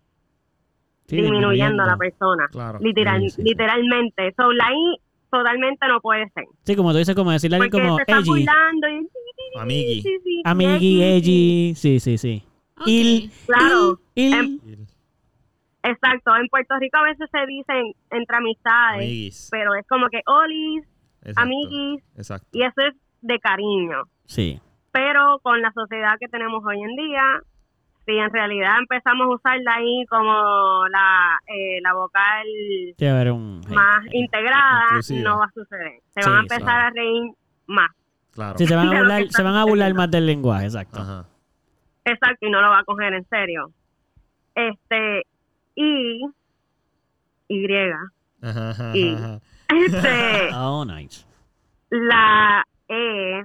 Sí, 1.08 1.16
disminuyendo 1.16 1.82
a 1.82 1.86
la 1.86 1.96
persona. 1.96 2.46
Claro. 2.52 2.78
Literal, 2.80 3.20
Sí, 3.22 3.30
sí, 3.30 3.36
sí. 3.36 3.42
Literalmente. 3.42 4.32
So, 4.36 4.52
la 4.52 4.66
I 4.72 5.00
totalmente 5.30 5.86
no 5.88 6.00
puede 6.00 6.28
ser. 6.30 6.44
Sí, 6.64 6.76
como 6.76 6.92
tú 6.92 6.98
dices, 6.98 7.14
como 7.16 7.30
decirle 7.32 7.56
a 7.56 7.62
alguien 7.62 7.70
Porque 7.70 7.86
como 7.86 7.96
se 7.96 8.02
está 8.02 8.20
burlando 8.24 8.88
y... 8.88 9.08
Amigui. 9.58 10.02
Sí, 10.02 10.16
sí, 10.22 10.42
Amigui. 10.44 11.74
Sí, 11.74 11.98
sí, 12.00 12.18
sí. 12.18 12.44
Il, 12.86 13.30
Claro. 13.46 13.98
il, 14.14 14.32
Em- 14.34 14.60
Exacto. 15.82 16.34
En 16.36 16.46
Puerto 16.48 16.74
Rico 16.78 16.98
a 16.98 17.04
veces 17.04 17.28
se 17.30 17.46
dicen 17.46 17.92
entre 18.10 18.36
amistades, 18.36 18.98
Amiguis. 19.04 19.48
pero 19.50 19.74
es 19.74 19.86
como 19.88 20.08
que 20.08 20.20
olis, 20.26 20.84
Exacto. 21.22 21.40
amiguis, 21.42 22.02
Exacto. 22.16 22.46
y 22.52 22.62
eso 22.62 22.80
es 22.88 22.94
de 23.22 23.38
cariño. 23.38 24.02
Sí. 24.26 24.60
Pero 24.92 25.38
con 25.42 25.60
la 25.62 25.72
sociedad 25.72 26.14
que 26.20 26.28
tenemos 26.28 26.62
hoy 26.66 26.80
en 26.82 26.96
día, 26.96 27.22
si 28.08 28.16
en 28.18 28.32
realidad 28.32 28.78
empezamos 28.78 29.26
a 29.26 29.34
usarla 29.34 29.74
ahí 29.74 30.06
como 30.08 30.32
la, 30.90 31.38
eh, 31.46 31.78
la 31.82 31.92
vocal 31.92 32.46
un... 33.30 33.60
más 33.68 33.98
integrada, 34.12 34.86
no 35.22 35.38
va 35.38 35.44
a 35.44 35.50
suceder. 35.52 36.00
Se 36.14 36.22
Sí, 36.22 36.28
van 36.30 36.38
a 36.38 36.40
empezar 36.40 36.62
claro. 36.64 36.86
a 36.86 36.90
reír 36.90 37.32
más. 37.66 37.90
Claro. 38.32 38.56
Sí, 38.56 38.66
se 38.66 38.74
van 38.76 38.88
a 38.88 38.98
burlar, 38.98 39.20
está 39.22 39.36
se 39.36 39.42
van 39.42 39.56
a 39.56 39.64
burlar 39.64 39.88
sucediendo. 39.88 40.00
más 40.02 40.10
del 40.10 40.26
lenguaje, 40.26 40.64
exacto. 40.64 41.00
Ajá. 41.00 41.26
Exacto, 42.06 42.46
y 42.46 42.50
no 42.50 42.62
lo 42.62 42.70
va 42.70 42.78
a 42.78 42.84
coger 42.84 43.12
en 43.12 43.28
serio. 43.28 43.70
Este, 44.54 45.26
y, 45.74 46.24
Y, 47.48 47.66
Ajá, 48.40 48.70
ajá, 48.70 48.96
Y- 48.96 49.14
ajá. 49.14 49.40
este, 49.86 50.48
Oh, 50.54 50.84
nice. 50.86 51.26
la 51.90 52.64
E, 52.88 53.42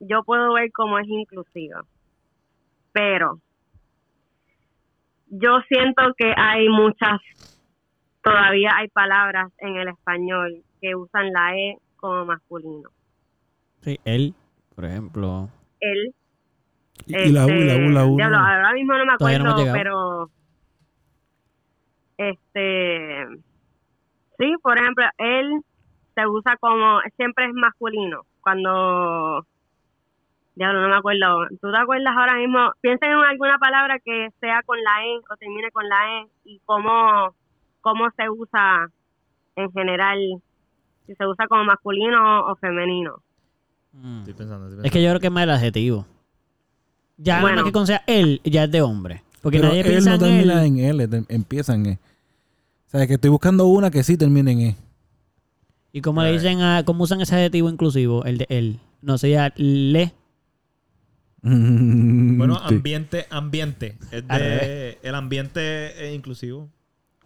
yo 0.00 0.22
puedo 0.24 0.52
ver 0.52 0.70
cómo 0.72 0.98
es 0.98 1.08
inclusiva, 1.08 1.82
pero 2.92 3.40
yo 5.26 5.60
siento 5.68 6.02
que 6.16 6.32
hay 6.36 6.68
muchas, 6.68 7.20
todavía 8.22 8.70
hay 8.76 8.88
palabras 8.88 9.52
en 9.58 9.76
el 9.76 9.88
español 9.88 10.62
que 10.80 10.94
usan 10.94 11.32
la 11.32 11.56
E 11.56 11.78
como 11.96 12.24
masculino. 12.26 12.90
Sí, 13.82 13.98
él, 14.04 14.34
por 14.74 14.84
ejemplo. 14.84 15.48
Él, 15.80 16.14
Y, 17.06 17.16
y 17.16 17.32
la 17.32 17.46
U, 17.46 17.50
la 17.50 17.76
U, 17.76 17.90
la 17.90 18.06
U. 18.06 18.10
este, 18.10 18.16
diablo, 18.16 18.38
ahora 18.38 18.72
mismo 18.72 18.92
no 18.94 18.98
me 19.00 19.06
no 19.06 19.12
acuerdo, 19.12 19.72
pero 19.72 20.30
este 22.18 23.26
sí, 24.38 24.54
por 24.62 24.78
ejemplo, 24.78 25.04
él 25.18 25.60
se 26.14 26.26
usa 26.26 26.56
como 26.58 27.00
siempre 27.16 27.46
es 27.46 27.52
masculino. 27.54 28.22
Cuando 28.40 29.46
diablo, 30.56 30.80
no 30.82 30.88
me 30.88 30.96
acuerdo. 30.96 31.46
¿Tú 31.60 31.70
te 31.70 31.78
acuerdas 31.78 32.14
ahora 32.16 32.34
mismo? 32.34 32.58
Piensa 32.80 33.06
en 33.06 33.12
alguna 33.12 33.58
palabra 33.58 33.98
que 34.04 34.28
sea 34.40 34.60
con 34.66 34.78
la 34.82 35.04
E 35.06 35.18
o 35.30 35.36
termine 35.38 35.70
con 35.70 35.88
la 35.88 36.20
E 36.22 36.26
y 36.44 36.60
cómo 36.64 37.34
cómo 37.82 38.08
se 38.16 38.28
usa 38.28 38.88
en 39.54 39.70
general 39.72 40.18
si 41.06 41.14
se 41.14 41.24
usa 41.26 41.46
como 41.46 41.64
masculino 41.64 42.40
o 42.46 42.56
femenino. 42.56 43.22
Mm. 43.92 44.18
Estoy 44.20 44.34
pensando, 44.34 44.68
estoy 44.68 44.86
Es 44.86 44.90
que 44.92 45.02
yo 45.02 45.08
creo 45.10 45.20
que 45.20 45.26
es 45.28 45.32
más 45.32 45.44
el 45.44 45.50
adjetivo. 45.50 46.04
Ya 47.16 47.40
Bueno. 47.40 47.56
nada 47.56 47.62
más 47.62 47.64
que 47.70 47.72
con 47.72 47.86
sea 47.86 48.02
él, 48.08 48.40
ya 48.44 48.64
es 48.64 48.70
de 48.72 48.82
hombre. 48.82 49.22
Porque 49.40 49.58
Pero 49.58 49.68
nadie 49.68 49.82
él 49.82 49.86
piensa 49.86 50.10
no 50.10 50.14
en 50.16 50.20
termina 50.20 50.64
él. 50.64 50.78
en 50.78 50.78
L, 51.00 51.08
te- 51.08 51.34
empieza 51.34 51.74
en 51.74 51.86
E. 51.86 51.98
O 52.86 52.88
sea, 52.90 53.06
que 53.06 53.14
estoy 53.14 53.30
buscando 53.30 53.66
una 53.66 53.90
que 53.90 54.02
sí 54.02 54.16
termine 54.18 54.50
en 54.52 54.60
E. 54.60 54.76
Y 55.92 56.00
como 56.02 56.22
le 56.22 56.32
dicen 56.32 56.60
a, 56.60 56.84
cómo 56.84 57.04
usan 57.04 57.20
ese 57.20 57.34
adjetivo 57.36 57.70
inclusivo, 57.70 58.24
el 58.24 58.38
de 58.38 58.46
él. 58.50 58.80
No 59.00 59.16
sería 59.16 59.52
le. 59.56 60.12
Bueno, 61.48 62.56
Sí. 62.68 62.74
ambiente, 62.74 63.26
ambiente. 63.30 63.96
Es 64.10 64.26
de, 64.26 64.98
el 65.02 65.14
ambiente 65.14 66.08
es 66.08 66.14
inclusivo. 66.14 66.70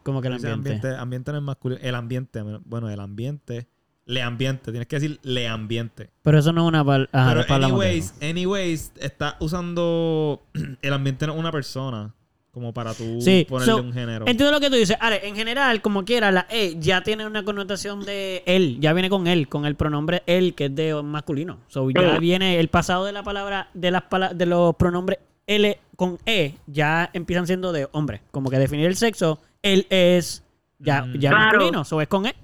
Como 0.02 0.20
que 0.22 0.28
el 0.28 0.34
ambiente. 0.34 0.54
ambiente. 0.72 0.94
Ambiente 0.96 1.32
no 1.32 1.38
es 1.38 1.44
masculino. 1.44 1.80
El 1.82 1.94
ambiente, 1.94 2.42
bueno, 2.64 2.88
el 2.90 3.00
ambiente. 3.00 3.68
Le 4.06 4.22
ambiente. 4.22 4.72
Tienes 4.72 4.88
que 4.88 4.96
decir 4.96 5.20
le 5.22 5.46
ambiente. 5.46 6.10
Pero 6.22 6.38
eso 6.38 6.52
no 6.52 6.62
es 6.62 6.68
una 6.68 6.84
pal- 6.84 7.08
ajá, 7.12 7.26
no 7.26 7.34
Pero 7.34 7.46
palabra 7.46 7.66
anyways, 7.76 8.14
anyways, 8.22 8.92
está 8.98 9.36
usando 9.40 10.42
el 10.82 10.92
ambiente 10.92 11.26
no 11.26 11.34
es 11.34 11.38
una 11.38 11.52
persona. 11.52 12.14
Como 12.52 12.72
para 12.72 12.94
tú 12.94 13.20
Sí, 13.20 13.46
ponerle 13.48 13.72
so, 13.72 13.80
un 13.80 13.92
género. 13.92 14.26
Entiendo 14.26 14.50
lo 14.50 14.58
que 14.60 14.70
tú 14.70 14.74
dices. 14.76 14.96
Ahora, 15.00 15.16
en 15.16 15.36
general, 15.36 15.80
como 15.82 16.04
quiera, 16.04 16.32
la 16.32 16.46
E 16.50 16.74
ya 16.80 17.00
tiene 17.02 17.24
una 17.24 17.44
connotación 17.44 18.04
de 18.04 18.42
él. 18.44 18.78
Ya 18.80 18.92
viene 18.92 19.08
con 19.08 19.28
él, 19.28 19.48
con 19.48 19.66
el 19.66 19.76
pronombre 19.76 20.22
él, 20.26 20.54
que 20.56 20.64
es 20.64 20.74
de 20.74 21.00
masculino. 21.02 21.58
So, 21.68 21.88
ya 21.90 22.18
viene 22.18 22.58
el 22.58 22.66
pasado 22.68 23.04
de 23.04 23.12
la 23.12 23.22
palabra, 23.22 23.68
de 23.74 23.92
las 23.92 24.02
pala- 24.02 24.34
de 24.34 24.46
los 24.46 24.74
pronombres 24.74 25.20
L 25.46 25.78
con 25.94 26.18
E, 26.26 26.54
ya 26.66 27.08
empiezan 27.12 27.46
siendo 27.46 27.72
de 27.72 27.88
hombre. 27.92 28.22
Como 28.32 28.50
que 28.50 28.58
definir 28.58 28.86
el 28.86 28.96
sexo, 28.96 29.40
él 29.62 29.86
es 29.88 30.44
ya, 30.80 31.02
Mm. 31.02 31.12
ya 31.18 31.30
Claro. 31.30 31.44
masculino. 31.52 31.84
So, 31.84 32.00
es 32.00 32.08
con 32.08 32.26
E. 32.26 32.34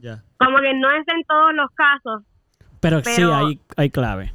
Ya. 0.00 0.22
Como 0.38 0.58
que 0.60 0.74
no 0.74 0.90
es 0.90 1.08
en 1.08 1.24
todos 1.24 1.54
los 1.54 1.70
casos, 1.70 2.22
Pero, 2.80 3.02
sí, 3.04 3.22
hay, 3.22 3.58
hay 3.76 3.88
clave. 3.90 4.34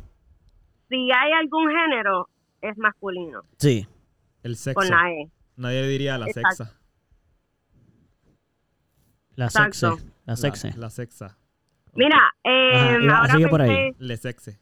si 0.90 0.96
hay 1.12 1.32
algún 1.40 1.70
género 1.70 2.28
es 2.62 2.76
masculino 2.80 3.42
Sí. 3.58 3.86
El 4.44 4.56
sexo. 4.56 4.80
con 4.80 4.90
la 4.90 5.12
E. 5.12 5.30
Nadie 5.58 5.82
le 5.82 5.88
diría 5.88 6.18
la 6.18 6.28
Exacto. 6.28 6.66
sexa. 6.66 6.78
La 9.36 9.50
sexe. 9.50 9.88
La 10.26 10.36
sexe. 10.36 10.70
La, 10.72 10.78
la 10.78 10.90
sexa. 10.90 11.38
Mira, 11.94 12.20
eh, 12.44 12.72
Ajá, 12.74 13.06
va- 13.08 13.18
ahora 13.20 13.34
sigue 13.34 13.48
por 13.48 13.62
ahí. 13.62 13.92
Le 13.98 14.18
sexe. 14.18 14.60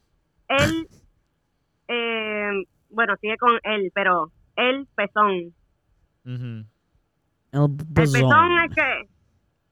él, 0.48 0.88
eh, 1.88 2.50
bueno, 2.90 3.16
sigue 3.22 3.38
con 3.38 3.52
él, 3.64 3.92
pero 3.94 4.32
el 4.56 4.88
pezón. 4.96 5.54
El 6.26 6.66
El 7.52 7.76
pezón. 7.94 8.14
pezón 8.20 8.52
es 8.68 8.76
que 8.76 9.10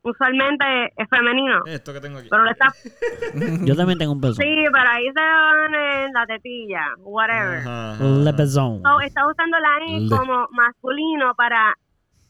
usualmente 0.10 0.66
es 0.98 1.10
femenino, 1.10 1.64
Esto 1.66 1.94
que 1.94 2.00
tengo 2.02 2.18
aquí. 2.20 2.28
pero 2.30 2.44
le 2.46 2.52
está, 2.52 2.68
Yo 3.66 3.76
también 3.76 4.00
tengo 4.00 4.14
un 4.14 4.22
pezón. 4.22 4.36
sí, 4.38 4.66
pero 4.72 4.90
ahí 4.90 5.06
se 5.06 5.14
pone 5.14 6.12
la 6.14 6.26
tetilla, 6.28 6.82
whatever. 7.00 7.60
Ajá, 7.60 7.92
ajá, 7.94 8.04
Le 8.06 8.34
pezón. 8.34 8.82
So, 8.84 9.00
está 9.02 9.28
usando 9.28 9.58
la 9.60 9.80
Le. 10.00 10.10
como 10.10 10.48
masculino 10.52 11.34
para 11.36 11.74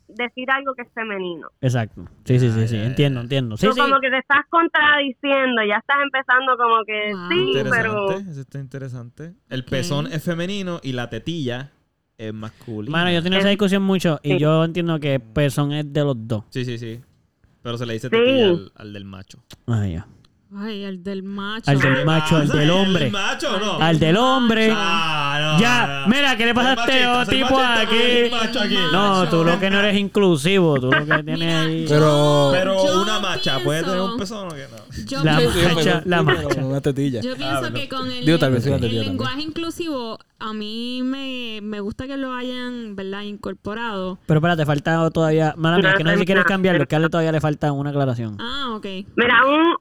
decir 0.08 0.50
algo 0.50 0.74
que 0.74 0.84
es 0.84 0.92
femenino. 0.94 1.50
Exacto. 1.60 2.06
Sí, 2.24 2.40
sí, 2.40 2.50
sí, 2.52 2.68
sí. 2.70 2.78
Entiendo, 2.78 3.20
entiendo. 3.22 3.58
Sí, 3.58 3.68
Tú 3.68 3.74
sí. 3.74 3.82
como 3.82 4.00
que 4.00 4.10
te 4.10 4.20
estás 4.20 4.42
contradiciendo, 4.50 5.62
ya 5.68 5.76
estás 5.78 5.98
empezando 6.02 6.56
como 6.58 6.84
que 6.86 7.14
Wow. 7.14 7.30
sí, 7.30 7.70
pero. 7.70 8.10
Eso 8.12 8.42
está 8.42 8.60
interesante. 8.60 9.34
El 9.50 9.66
pezón 9.66 10.08
es 10.08 10.24
femenino 10.24 10.80
y 10.82 10.94
la 10.94 11.10
tetilla 11.10 11.72
es 12.18 12.34
masculina. 12.34 12.92
Mano, 12.98 13.12
yo 13.12 13.22
tengo 13.22 13.36
esa 13.36 13.48
Es- 13.50 13.52
discusión 13.52 13.84
mucho 13.84 14.20
y 14.24 14.32
sí. 14.34 14.40
yo 14.40 14.64
entiendo 14.64 15.00
que 15.00 15.20
pezón 15.20 15.74
es 15.74 15.92
de 15.92 16.04
los 16.04 16.16
dos. 16.28 16.46
Sí, 16.52 16.64
sí, 16.66 16.78
sí. 16.78 17.02
Pero 17.68 17.78
se 17.78 17.86
le 17.86 17.94
dice 17.96 18.08
Sí. 18.08 18.16
tetilla 18.16 18.48
al, 18.48 18.72
al 18.76 18.94
del 18.94 19.04
macho. 19.04 19.44
Ah, 19.66 19.86
ya. 19.86 20.08
Ay, 20.56 20.84
el 20.84 21.04
del 21.04 21.24
macho. 21.24 21.70
Al 21.70 21.80
del 21.80 22.06
macho, 22.06 22.38
al 22.38 22.48
del 22.48 22.70
hombre. 22.72 23.06
¿El 23.08 23.12
macho 23.12 23.60
no? 23.60 23.80
Al 23.82 24.00
del 24.00 24.16
hombre. 24.18 24.72
Ah, 24.74 25.54
no, 25.56 25.60
Ya, 25.60 26.02
no. 26.02 26.08
mira, 26.08 26.38
¿qué 26.38 26.46
le 26.46 26.54
pasa 26.54 26.72
a 26.72 26.74
este 26.86 27.36
tipo 27.36 27.52
machista, 27.58 27.82
aquí? 27.82 27.98
soy 27.98 28.30
macho 28.32 28.60
aquí. 28.62 28.78
No, 28.94 29.30
tú 29.30 29.44
lo 29.44 29.60
que 29.60 29.70
no 29.70 29.80
eres 29.80 29.98
inclusivo, 29.98 30.80
tú 30.80 30.90
lo 30.92 31.06
que 31.06 31.24
tienes 31.24 31.40
Mira, 31.40 31.62
ahí. 31.64 31.86
Pero- 31.88 32.50
Pero 32.54 32.86
Yo 32.86 33.02
una 33.02 33.20
macha 33.20 33.60
puede 33.60 33.84
tener 33.84 34.00
un 34.00 34.18
pezón 34.18 34.48
o 34.48 34.52
qué 34.52 34.68
no. 34.72 35.06
Yo 35.06 35.24
La 35.24 35.38
pienso, 35.38 35.60
macha, 35.76 36.02
la 36.06 36.24
Pero 36.24 36.48
macha. 36.48 36.66
Una 36.66 36.82
tetilla. 36.82 37.22
yo 37.22 37.36
pienso 37.36 37.60
bueno. 37.60 37.76
que 37.76 37.90
con 37.90 38.12
el, 38.12 38.26
Digo, 38.26 38.40
tal 38.40 38.52
vez 38.54 38.66
lenguaje 38.66 39.42
inclusivo, 39.42 40.18
a 40.40 40.54
mí 40.54 41.02
me, 41.04 41.60
me 41.62 41.80
gusta 41.82 42.08
que 42.08 42.16
lo 42.18 42.34
hayan, 42.34 42.96
¿verdad?, 42.96 43.22
incorporado. 43.24 44.18
Pero 44.26 44.40
espérate, 44.40 44.66
falta 44.66 45.10
todavía. 45.12 45.54
Mala 45.58 45.78
mía, 45.78 45.94
que 45.98 46.04
no 46.04 46.12
sé 46.12 46.20
si 46.20 46.26
quieres 46.26 46.46
cambiarlo, 46.46 46.88
que 46.88 46.96
a 46.96 47.00
él 47.00 47.10
todavía 47.10 47.32
le 47.32 47.42
falta 47.42 47.72
una 47.72 47.90
aclaración. 47.90 48.38
Ah, 48.40 48.74
ok. 48.76 48.86
Mira, 49.16 49.36
un, 49.46 49.76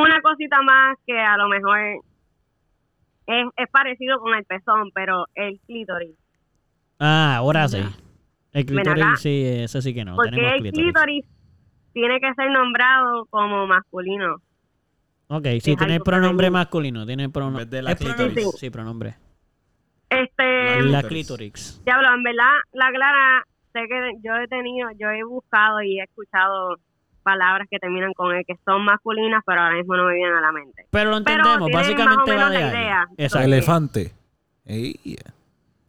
una 0.00 0.20
cosita 0.22 0.60
más 0.62 0.96
que 1.06 1.18
a 1.18 1.36
lo 1.36 1.48
mejor 1.48 1.78
es, 3.26 3.46
es 3.56 3.70
parecido 3.70 4.18
con 4.20 4.34
el 4.34 4.44
pezón, 4.44 4.90
pero 4.94 5.26
el 5.34 5.60
clítoris. 5.66 6.16
Ah, 6.98 7.36
ahora 7.36 7.68
sí. 7.68 7.78
El 8.52 8.66
clítoris, 8.66 9.02
acá. 9.04 9.16
sí, 9.16 9.44
ese 9.46 9.82
sí 9.82 9.94
que 9.94 10.04
no. 10.04 10.14
Porque 10.16 10.30
tenemos 10.30 10.52
el 10.52 10.60
clítoris. 10.60 10.84
clítoris 10.84 11.24
tiene 11.92 12.20
que 12.20 12.34
ser 12.34 12.50
nombrado 12.50 13.26
como 13.26 13.66
masculino. 13.66 14.36
Ok, 15.28 15.46
sí, 15.60 15.76
tiene 15.76 15.98
pronombre 16.00 16.50
masculino. 16.50 17.06
Tiene 17.06 17.28
pronombre. 17.30 17.64
De 17.66 17.80
la 17.82 17.92
¿Es 17.92 17.98
pronombre? 17.98 18.26
clítoris. 18.34 18.60
Sí, 18.60 18.70
pronombre. 18.70 19.14
Este, 20.10 20.82
La 20.82 21.02
clítoris. 21.02 21.08
clítoris. 21.08 21.82
diablo, 21.84 22.08
en 22.14 22.22
verdad, 22.22 22.52
la 22.72 22.90
Clara, 22.90 23.44
sé 23.72 23.80
que 23.88 24.12
yo 24.22 24.34
he 24.36 24.46
tenido, 24.48 24.90
yo 24.98 25.08
he 25.08 25.24
buscado 25.24 25.80
y 25.82 25.98
he 26.00 26.02
escuchado 26.04 26.76
palabras 27.22 27.66
que 27.70 27.78
terminan 27.78 28.12
con 28.14 28.34
el 28.34 28.44
que 28.46 28.54
son 28.64 28.84
masculinas, 28.84 29.42
pero 29.46 29.60
ahora 29.62 29.76
mismo 29.76 29.96
no 29.96 30.04
me 30.06 30.14
vienen 30.14 30.34
a 30.36 30.40
la 30.40 30.52
mente. 30.52 30.86
Pero 30.90 31.10
lo 31.10 31.16
entendemos, 31.18 31.70
básicamente 31.72 32.34
va 32.36 32.50
de 32.50 32.58
la 32.60 32.66
ahí. 32.68 32.74
idea. 32.74 33.06
Exacto. 33.16 33.46
Elefante. 33.46 34.12
Ey, 34.64 34.96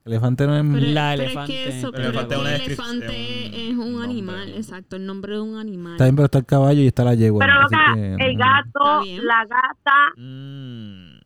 Elefante 0.06 0.46
no 0.48 0.58
es... 0.58 0.64
Pero, 0.74 0.86
La 0.94 1.12
pero 1.16 1.24
elefante. 1.24 1.54
es 1.64 1.70
que 1.72 1.78
eso, 1.80 1.92
Pero 1.94 2.12
pero 2.12 2.12
elefante 2.12 2.36
es 2.36 2.38
es 2.38 2.38
una 2.38 2.50
que 2.50 2.56
el 2.56 2.62
elefante 2.62 3.08
un 3.08 3.54
es 3.54 3.72
un 3.72 3.78
nombre. 3.94 4.04
animal, 4.06 4.50
exacto, 4.54 4.96
el 4.98 5.06
nombre 5.06 5.34
de 5.34 5.42
un 5.42 5.58
animal. 5.58 5.94
Está 5.94 6.04
bien, 6.04 6.16
pero 6.18 6.26
está 6.26 6.38
el 6.40 6.46
caballo 6.46 6.82
y 6.82 6.88
está 6.88 7.04
la 7.06 7.14
yegua. 7.16 7.46
Pero 7.46 7.62
loca, 7.62 7.94
que, 7.96 8.16
el 8.26 8.38
gato, 8.38 9.04
la 9.24 9.46
gata, 9.46 9.98
Mm. 10.18 11.20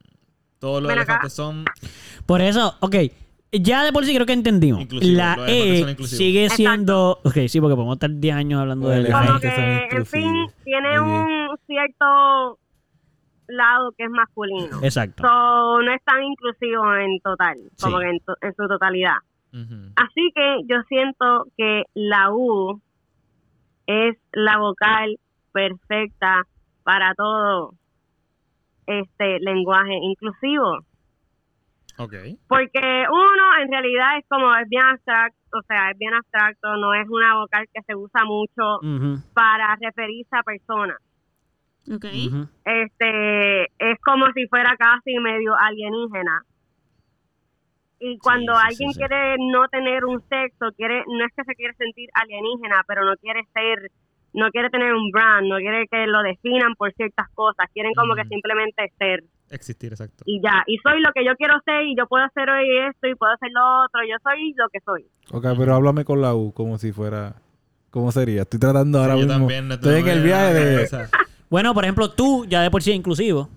Todos 0.59 0.81
los 0.83 0.89
Ven 0.89 0.99
acá. 0.99 1.13
elefantes 1.13 1.33
son. 1.33 1.65
Por 2.25 2.41
eso, 2.41 2.75
ok. 2.79 2.95
Ya 3.51 3.83
de 3.83 3.93
por 3.93 4.03
sí 4.05 4.13
creo 4.13 4.25
que 4.25 4.33
entendimos. 4.33 4.81
Inclusivo, 4.81 5.17
la 5.17 5.37
E 5.47 5.95
sigue 6.05 6.43
Exacto. 6.43 6.55
siendo. 6.57 7.11
Ok, 7.23 7.37
sí, 7.47 7.61
porque 7.61 7.75
podemos 7.75 7.95
estar 7.95 8.09
10 8.11 8.35
años 8.35 8.59
hablando 8.61 8.89
de 8.89 9.05
como 9.09 9.19
elefantes 9.21 9.53
que, 9.53 9.87
en 9.95 10.05
fin, 10.05 10.33
tiene 10.65 10.99
un 10.99 11.57
cierto 11.65 12.59
lado 13.47 13.91
que 13.97 14.03
es 14.03 14.09
masculino. 14.09 14.79
Exacto. 14.83 15.23
So, 15.23 15.81
no 15.81 15.91
es 15.93 16.03
tan 16.03 16.21
inclusivo 16.23 16.93
en 16.95 17.19
total, 17.21 17.57
como 17.81 17.97
Sí. 17.99 18.03
que 18.03 18.09
en, 18.09 18.19
to- 18.19 18.37
en 18.41 18.55
su 18.55 18.67
totalidad. 18.67 19.15
Ujú. 19.53 19.75
Así 19.95 20.29
que 20.35 20.57
yo 20.67 20.81
siento 20.89 21.45
que 21.55 21.83
la 21.93 22.31
U 22.33 22.81
es 23.87 24.17
la 24.33 24.57
vocal 24.57 25.17
perfecta 25.53 26.43
para 26.83 27.13
todo 27.15 27.73
este 28.85 29.39
lenguaje 29.39 29.93
inclusivo. 30.01 30.79
Porque 32.47 33.05
uno 33.09 33.57
en 33.61 33.71
realidad 33.71 34.17
es 34.19 34.25
como, 34.29 34.55
es 34.55 34.69
bien 34.69 34.83
abstracto, 34.83 35.37
o 35.57 35.61
sea, 35.67 35.91
es 35.91 35.97
bien 35.97 36.13
abstracto, 36.13 36.77
no 36.77 36.93
es 36.93 37.07
una 37.09 37.35
vocal 37.35 37.65
que 37.73 37.81
se 37.81 37.95
usa 37.95 38.23
mucho 38.23 38.79
para 39.33 39.75
referirse 39.81 40.35
a 40.35 40.43
personas. 40.43 40.97
Ok. 41.89 42.05
ujú. 42.05 42.47
Este, 42.65 43.63
es 43.79 43.99
como 44.03 44.25
si 44.33 44.45
fuera 44.47 44.75
casi 44.77 45.17
medio 45.19 45.55
alienígena. 45.57 46.43
Y 47.99 48.19
cuando 48.19 48.53
sí, 48.53 48.59
sí, 48.59 48.67
alguien 48.67 48.93
sí. 48.93 48.99
quiere 48.99 49.35
no 49.39 49.67
tener 49.69 50.05
un 50.05 50.21
sexo, 50.29 50.71
quiere 50.75 51.03
no 51.07 51.25
es 51.25 51.33
que 51.35 51.43
se 51.45 51.55
quiere 51.55 51.73
sentir 51.75 52.09
alienígena, 52.13 52.83
pero 52.87 53.03
no 53.05 53.15
quiere 53.17 53.41
ser, 53.53 53.89
no 54.33 54.51
quiere 54.51 54.69
tener 54.69 54.93
un 54.93 55.09
brand, 55.09 55.47
no 55.47 55.57
quiere 55.57 55.87
que 55.87 56.05
lo 56.05 56.21
definan 56.21 56.75
por 56.75 56.93
ciertas 56.93 57.27
cosas, 57.33 57.65
quieren 57.73 57.93
como 57.95 58.13
que 58.13 58.25
simplemente 58.25 58.91
ser 58.99 59.23
Existir, 59.49 59.93
exacto. 59.93 60.23
y 60.25 60.41
ya. 60.41 60.63
Y 60.67 60.77
soy 60.79 60.99
lo 61.01 61.11
que 61.13 61.23
yo 61.25 61.35
quiero 61.37 61.53
ser 61.63 61.83
y 61.85 61.95
yo 61.97 62.05
puedo 62.07 62.23
hacer 62.25 62.49
hoy 62.49 62.67
esto 62.89 63.07
y 63.07 63.15
puedo 63.15 63.31
hacer 63.33 63.49
lo 63.53 63.61
otro, 63.85 64.01
yo 64.09 64.15
soy 64.23 64.53
lo 64.57 64.67
que 64.69 64.79
soy. 64.81 65.05
Ok, 65.31 65.45
pero 65.57 65.75
háblame 65.75 66.03
con 66.05 66.21
la 66.21 66.35
U 66.35 66.51
como 66.53 66.77
si 66.77 66.91
fuera... 66.91 67.35
¿Cómo 67.89 68.11
sería? 68.11 68.41
Estoy 68.41 68.59
tratando 68.59 68.99
ahora 68.99 69.13
Sí, 69.15 69.21
yo 69.21 69.25
mismo... 69.27 69.39
también, 69.39 69.67
no- 69.69 69.73
estoy 69.75 70.01
en 70.01 70.07
el 70.09 70.23
viaje 70.23 70.53
de... 70.53 70.87
Bueno, 71.49 71.73
por 71.73 71.85
ejemplo, 71.85 72.11
tú 72.11 72.45
ya 72.45 72.61
de 72.61 72.69
por 72.69 72.83
sí 72.83 72.91
es 72.91 72.97
inclusivo. 72.97 73.47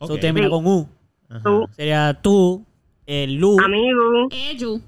Eso 0.00 0.14
Ok. 0.14 0.20
termina 0.20 0.46
Sí. 0.46 0.50
con 0.50 0.66
U. 0.66 0.88
Ajá. 1.28 1.42
Tú, 1.44 1.68
Sería 1.70 2.18
tú, 2.20 2.66
el 3.06 3.34
Lu. 3.36 3.56
amigo, 3.60 4.28
Ello, 4.32 4.80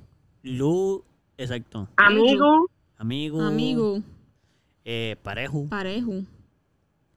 Lu, 0.43 1.05
exacto. 1.39 1.87
amigo, 1.97 2.67
Amigo. 2.99 3.41
amigo, 3.41 3.99
Eh, 4.85 5.17
parejo. 5.23 5.69
parejo. 5.71 6.11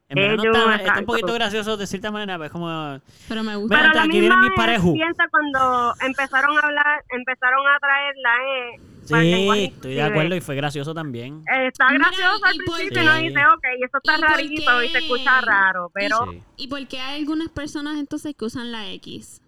En 0.07 0.15
verdad 0.18 0.36
no 0.38 0.44
Ellos, 0.44 0.56
está, 0.57 0.76
está 0.76 0.99
un 0.99 1.06
poquito 1.06 1.34
gracioso 1.34 1.77
de 1.77 1.88
cierta 1.88 2.11
manera, 2.11 2.36
pero 2.36 2.45
es 2.45 2.52
como... 2.52 2.99
Pero 3.27 3.44
me 3.44 3.56
gusta. 3.56 3.76
Pero 3.76 3.94
la 3.94 4.06
misma 4.06 4.38
mis 4.38 4.49
vez 4.49 4.56
parejos. 4.56 4.94
piensa 4.94 5.23
cuando 5.32 5.94
empezaron 6.06 6.57
a 6.57 6.61
hablar, 6.61 7.03
empezaron 7.10 7.65
a 7.68 7.80
traer 7.80 8.15
la 8.22 8.36
E. 8.36 8.80
para 9.10 9.23
el 9.23 9.34
Sí, 9.34 9.73
estoy 9.73 9.94
de 9.95 10.02
acuerdo 10.03 10.36
y 10.36 10.41
fue 10.41 10.56
gracioso 10.56 10.94
también. 10.94 11.44
Eh, 11.52 11.68
Está 11.68 11.90
Mira, 11.90 12.06
gracioso 12.10 12.45
al 12.45 12.56
principio 12.56 13.02
y 13.02 13.06
uno 13.07 13.15
dice, 13.18 13.40
ok, 13.56 13.64
eso 13.84 13.98
está 13.98 14.18
¿Y 14.18 14.22
rarito 14.22 14.84
y 14.84 14.90
se 14.90 14.98
escucha 14.99 15.41
raro, 15.41 15.90
pero 15.91 16.18
Sí. 16.32 16.44
¿Y 16.57 16.68
por 16.68 16.88
qué 16.88 16.99
hay 16.99 17.19
algunas 17.22 17.49
personas 17.49 17.98
entonces 17.98 18.36
que 18.38 18.45
usan 18.45 18.72
la 18.72 18.88
X? 18.91 19.41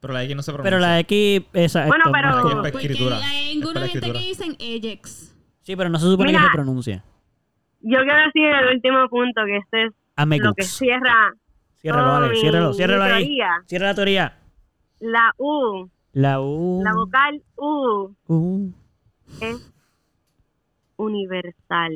Pero 0.00 0.14
la 0.14 0.24
X 0.24 0.36
no 0.36 0.42
se 0.42 0.52
pronuncia. 0.52 0.70
Pero 0.70 0.80
la 0.80 1.00
X... 1.00 1.42
Exacto, 1.52 1.88
Bueno, 1.88 2.04
pero- 2.12 2.62
Porque 2.62 2.78
hay 2.78 3.50
Es 3.50 3.56
alguna 3.62 3.88
gente 3.88 4.10
que 4.12 4.18
dicen 4.20 4.56
Ajax. 4.58 5.34
Sí, 5.62 5.76
pero 5.76 5.90
no 5.90 5.98
se 5.98 6.06
supone 6.06 6.32
que 6.32 6.38
Mira. 6.38 6.50
se 6.50 6.54
pronuncia. 6.54 7.04
Yo 7.84 7.98
quiero 8.00 8.20
decir 8.26 8.44
el 8.46 8.74
último 8.76 9.08
punto, 9.08 9.40
que 9.46 9.56
este 9.58 9.84
es 9.86 9.92
lo 10.42 10.54
que 10.54 10.62
cierra 10.64 11.32
Ciérralo, 11.76 12.04
toda 12.06 12.20
vale. 12.20 12.32
mi- 12.32 12.40
Ciérralo, 12.40 12.68
mi 12.70 12.74
ciérralo 12.74 13.02
ahí. 13.04 13.10
teoría. 13.24 13.50
Cierra 13.66 13.86
la 13.88 13.94
teoría. 13.94 14.38
La 15.00 15.34
U, 15.38 15.90
La 16.12 16.40
U. 16.40 16.80
la 16.82 16.92
vocal 16.94 17.42
U 17.56 18.10
U. 18.26 18.72
es 19.40 19.70
universal. 20.96 21.92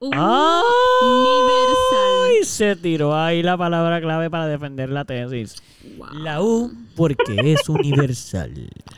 Uh, 0.00 0.10
¡Ay! 0.12 0.62
Universal. 1.08 2.44
Se 2.44 2.76
tiró 2.76 3.16
ahí 3.16 3.42
la 3.42 3.56
palabra 3.56 4.00
clave 4.00 4.28
para 4.28 4.46
defender 4.46 4.90
la 4.90 5.04
tesis. 5.04 5.62
Wow. 5.96 6.08
La 6.22 6.42
U 6.42 6.70
porque 6.96 7.36
es 7.52 7.66
universal. 7.68 8.52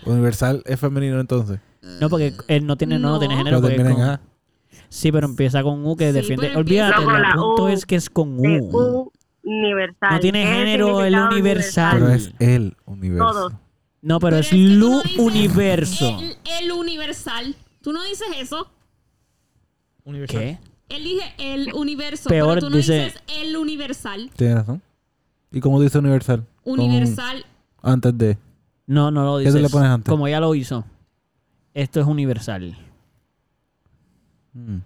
Universal 0.05 0.63
es 0.67 0.81
femenino 0.81 1.21
entonces. 1.21 1.61
No, 2.01 2.09
porque 2.09 2.33
él 2.49 2.67
no 2.67 2.77
tiene, 2.77 2.99
no, 2.99 3.11
no 3.11 3.19
tiene 3.21 3.35
No. 3.35 3.39
género. 3.39 3.57
Pero 3.63 3.77
porque 3.77 4.19
Sí, 4.89 5.11
pero 5.13 5.27
empieza 5.27 5.63
con 5.63 5.85
U 5.87 5.97
que 5.97 6.07
Sí, 6.09 6.13
defiende. 6.13 6.53
empieza 6.53 6.89
Olvídate, 6.99 7.03
el 7.29 7.35
punto 7.35 7.65
U 7.65 7.69
es 7.69 7.87
que 7.87 7.97
es 7.97 8.09
con 8.11 8.39
U. 8.39 8.43
U 8.73 9.13
universal. 9.43 10.13
No 10.15 10.21
tiene 10.21 10.43
¿Qué 10.43 10.45
es 10.45 10.51
el 10.51 10.57
género, 10.67 11.05
el 11.05 11.15
universal. 11.15 11.99
Pero 12.01 12.13
es 12.13 12.33
el 12.39 12.77
universo. 12.87 13.25
Todo. 13.33 13.61
No, 14.03 14.21
pero, 14.21 14.37
es 14.39 14.49
que 14.49 14.57
tú 14.57 14.63
Lu 14.63 15.03
no 15.17 15.23
Universo. 15.25 16.19
El, 16.21 16.37
el 16.63 16.73
universal. 16.73 17.55
¿Tú 17.83 17.93
no 17.93 18.03
dices 18.05 18.27
eso? 18.41 18.69
Universal. 20.05 20.41
¿Qué? 20.41 20.59
Él 20.89 21.03
dije 21.05 21.35
el 21.39 21.73
universo, 21.75 22.29
Peor, 22.29 22.55
pero 22.55 22.61
tú 22.61 22.71
no 22.71 22.77
dice- 22.77 23.05
dices 23.07 23.23
el 23.41 23.57
universal. 23.57 24.31
Tienes 24.37 24.59
razón. 24.59 24.83
¿Y 25.51 25.61
cómo 25.61 25.81
dice 25.81 25.99
universal? 25.99 26.45
Con- 26.65 26.79
Universal. 26.79 27.45
antes 27.83 28.17
de. 28.17 28.39
No, 28.87 29.11
no 29.11 29.25
lo 29.25 29.39
¿Qué 29.39 29.47
dices. 29.47 29.55
tú 29.57 29.63
le 29.63 29.69
pones 29.69 29.89
antes? 29.91 30.09
Como 30.11 30.29
ya 30.29 30.39
lo 30.39 30.55
hizo. 30.55 30.85
Esto 31.75 32.01
es 32.01 32.07
universal. 32.07 32.77
Mm. 34.57 34.79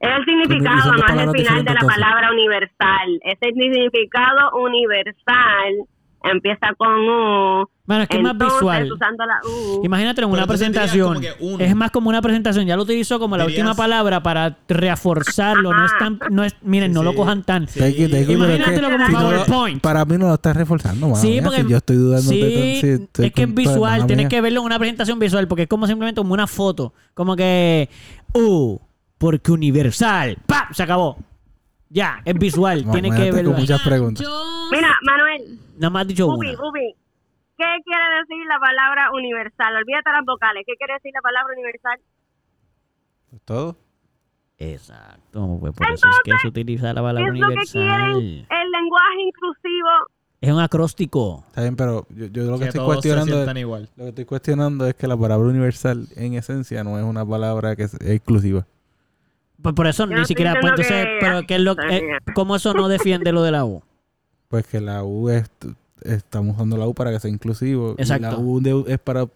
Es 0.00 0.10
el 0.10 0.24
significado, 0.24 0.94
es 0.94 1.22
el 1.22 1.30
final 1.30 1.64
de 1.64 1.74
la 1.74 1.80
palabra 1.80 2.32
universal. 2.32 3.20
Ese 3.22 3.52
significado 3.52 4.56
universal 4.56 5.86
empieza 6.32 6.68
con 6.76 6.88
U. 6.88 7.68
Bueno, 7.86 8.02
es 8.04 8.08
que 8.08 8.16
es 8.16 8.22
más 8.22 8.36
visual. 8.38 8.90
usando 8.90 9.24
la 9.26 9.40
U. 9.46 9.84
Imagínate 9.84 10.22
en 10.22 10.30
Pero 10.30 10.42
una 10.42 10.46
presentación. 10.46 11.20
Es 11.60 11.76
más 11.76 11.90
como 11.90 12.08
una 12.08 12.22
presentación. 12.22 12.66
Ya 12.66 12.76
lo 12.76 12.82
utilizó 12.82 13.18
como 13.18 13.36
la 13.36 13.44
Dirías- 13.46 13.58
última 13.58 13.74
palabra 13.74 14.22
para 14.22 14.56
reforzarlo. 14.68 15.72
No 15.72 15.84
es 15.84 15.92
tan. 15.98 16.18
No 16.30 16.44
es, 16.44 16.56
miren, 16.62 16.92
Sí, 16.92 16.94
no 16.94 17.02
lo 17.02 17.14
cojan 17.14 17.42
tan. 17.42 17.68
Sí. 17.68 17.78
Take 17.80 18.04
it, 18.04 18.10
take 18.10 18.22
it, 18.22 18.26
pero 18.26 18.44
es 18.46 18.48
que 18.64 18.74
Imagínatelo 18.74 18.90
como 18.90 19.06
si 19.06 19.12
no 19.12 19.18
PowerPoint. 19.20 19.82
para 19.82 20.04
mí 20.06 20.16
no 20.16 20.28
lo 20.28 20.34
estás 20.34 20.56
reforzando, 20.56 21.08
mano. 21.08 21.16
Sí, 21.20 21.40
porque 21.44 21.62
si 21.62 21.68
yo 21.68 21.76
estoy 21.76 21.96
dudando 21.96 22.30
sí, 22.30 22.40
de 22.40 22.98
es 23.26 23.32
que 23.32 23.42
es 23.42 23.54
visual, 23.54 24.06
tienes 24.06 24.24
mía. 24.24 24.28
que 24.30 24.40
verlo 24.40 24.60
en 24.60 24.66
una 24.66 24.78
presentación 24.78 25.18
visual, 25.18 25.46
porque 25.46 25.62
es 25.64 25.68
como 25.68 25.86
simplemente 25.86 26.20
como 26.20 26.32
una 26.32 26.46
foto, 26.46 26.94
como 27.12 27.36
que, 27.36 27.90
uh, 28.32 28.78
porque 29.18 29.52
universal, 29.52 30.38
¡pa! 30.46 30.68
Se 30.72 30.82
acabó. 30.82 31.18
Ya, 31.94 32.20
es 32.24 32.34
visual, 32.34 32.84
tiene 32.90 33.08
que 33.10 33.22
ahí. 33.38 33.44
muchas 33.44 33.80
preguntas. 33.82 34.26
Yo 34.26 34.68
Mira, 34.72 34.98
Manuel, 35.02 35.60
Nada 35.76 35.90
más 35.90 36.02
has 36.02 36.08
dicho 36.08 36.26
Ubi, 36.26 36.48
una. 36.50 36.68
Ubi, 36.68 36.94
¿qué 37.56 37.64
quiere 37.84 38.04
decir 38.20 38.44
la 38.48 38.58
palabra 38.58 39.12
universal? 39.12 39.76
Olvídate 39.76 40.10
las 40.10 40.24
vocales. 40.26 40.64
¿Qué 40.66 40.74
quiere 40.76 40.94
decir 40.94 41.12
la 41.14 41.20
palabra 41.22 41.52
universal? 41.54 41.98
¿Todo? 43.44 43.76
Exacto, 44.58 45.56
pues 45.60 45.72
por 45.74 45.90
eso 45.90 46.08
es 46.08 46.16
que 46.24 46.32
se 46.40 46.48
utiliza 46.48 46.86
la 46.92 47.00
¿Qué 47.00 47.04
palabra 47.04 47.20
es 47.32 47.38
lo 47.38 47.46
que 47.46 47.52
universal. 47.54 47.82
quieren? 48.12 48.46
El 48.50 48.70
lenguaje 48.70 49.22
inclusivo. 49.26 49.88
Es 50.40 50.52
un 50.52 50.60
acróstico. 50.60 51.44
Está 51.48 51.62
bien, 51.62 51.76
pero 51.76 52.06
yo, 52.10 52.26
yo 52.26 52.42
lo 52.44 52.58
que, 52.58 52.64
Que 52.64 52.68
estoy 52.70 52.84
cuestionando 52.84 53.58
igual. 53.58 53.88
lo 53.96 54.04
que 54.04 54.08
estoy 54.10 54.24
cuestionando 54.24 54.86
es 54.86 54.94
que 54.94 55.06
la 55.06 55.16
palabra 55.16 55.46
universal 55.48 56.06
en 56.16 56.34
esencia 56.34 56.82
no 56.84 56.98
es 56.98 57.04
una 57.04 57.24
palabra 57.24 57.76
que 57.76 57.84
es 57.84 57.94
exclusiva. 58.00 58.66
Pues 59.64 59.74
por 59.74 59.86
eso 59.86 60.06
Yo 60.06 60.14
ni 60.18 60.26
siquiera, 60.26 60.52
pues 60.60 60.72
entonces, 60.72 61.06
que- 61.06 61.16
pero 61.20 61.42
¿qué 61.46 61.54
es 61.54 61.60
lo 61.62 61.72
eh, 61.90 62.02
¿cómo 62.34 62.54
eso 62.54 62.74
no 62.74 62.86
defiende 62.86 63.32
lo 63.32 63.42
de 63.42 63.50
la 63.50 63.64
U? 63.64 63.82
Pues 64.48 64.66
que 64.66 64.78
la 64.80 65.02
U 65.02 65.30
es 65.30 65.50
estamos 66.02 66.54
usando 66.54 66.76
la 66.76 66.86
U 66.86 66.92
para 66.94 67.10
que 67.10 67.18
sea 67.18 67.30
inclusivo. 67.30 67.94
y 67.98 68.02
Exacto. 68.02 68.30
la 68.30 68.36
U 68.38 68.60
de- 68.60 68.84
es 68.92 68.98
para 68.98 69.26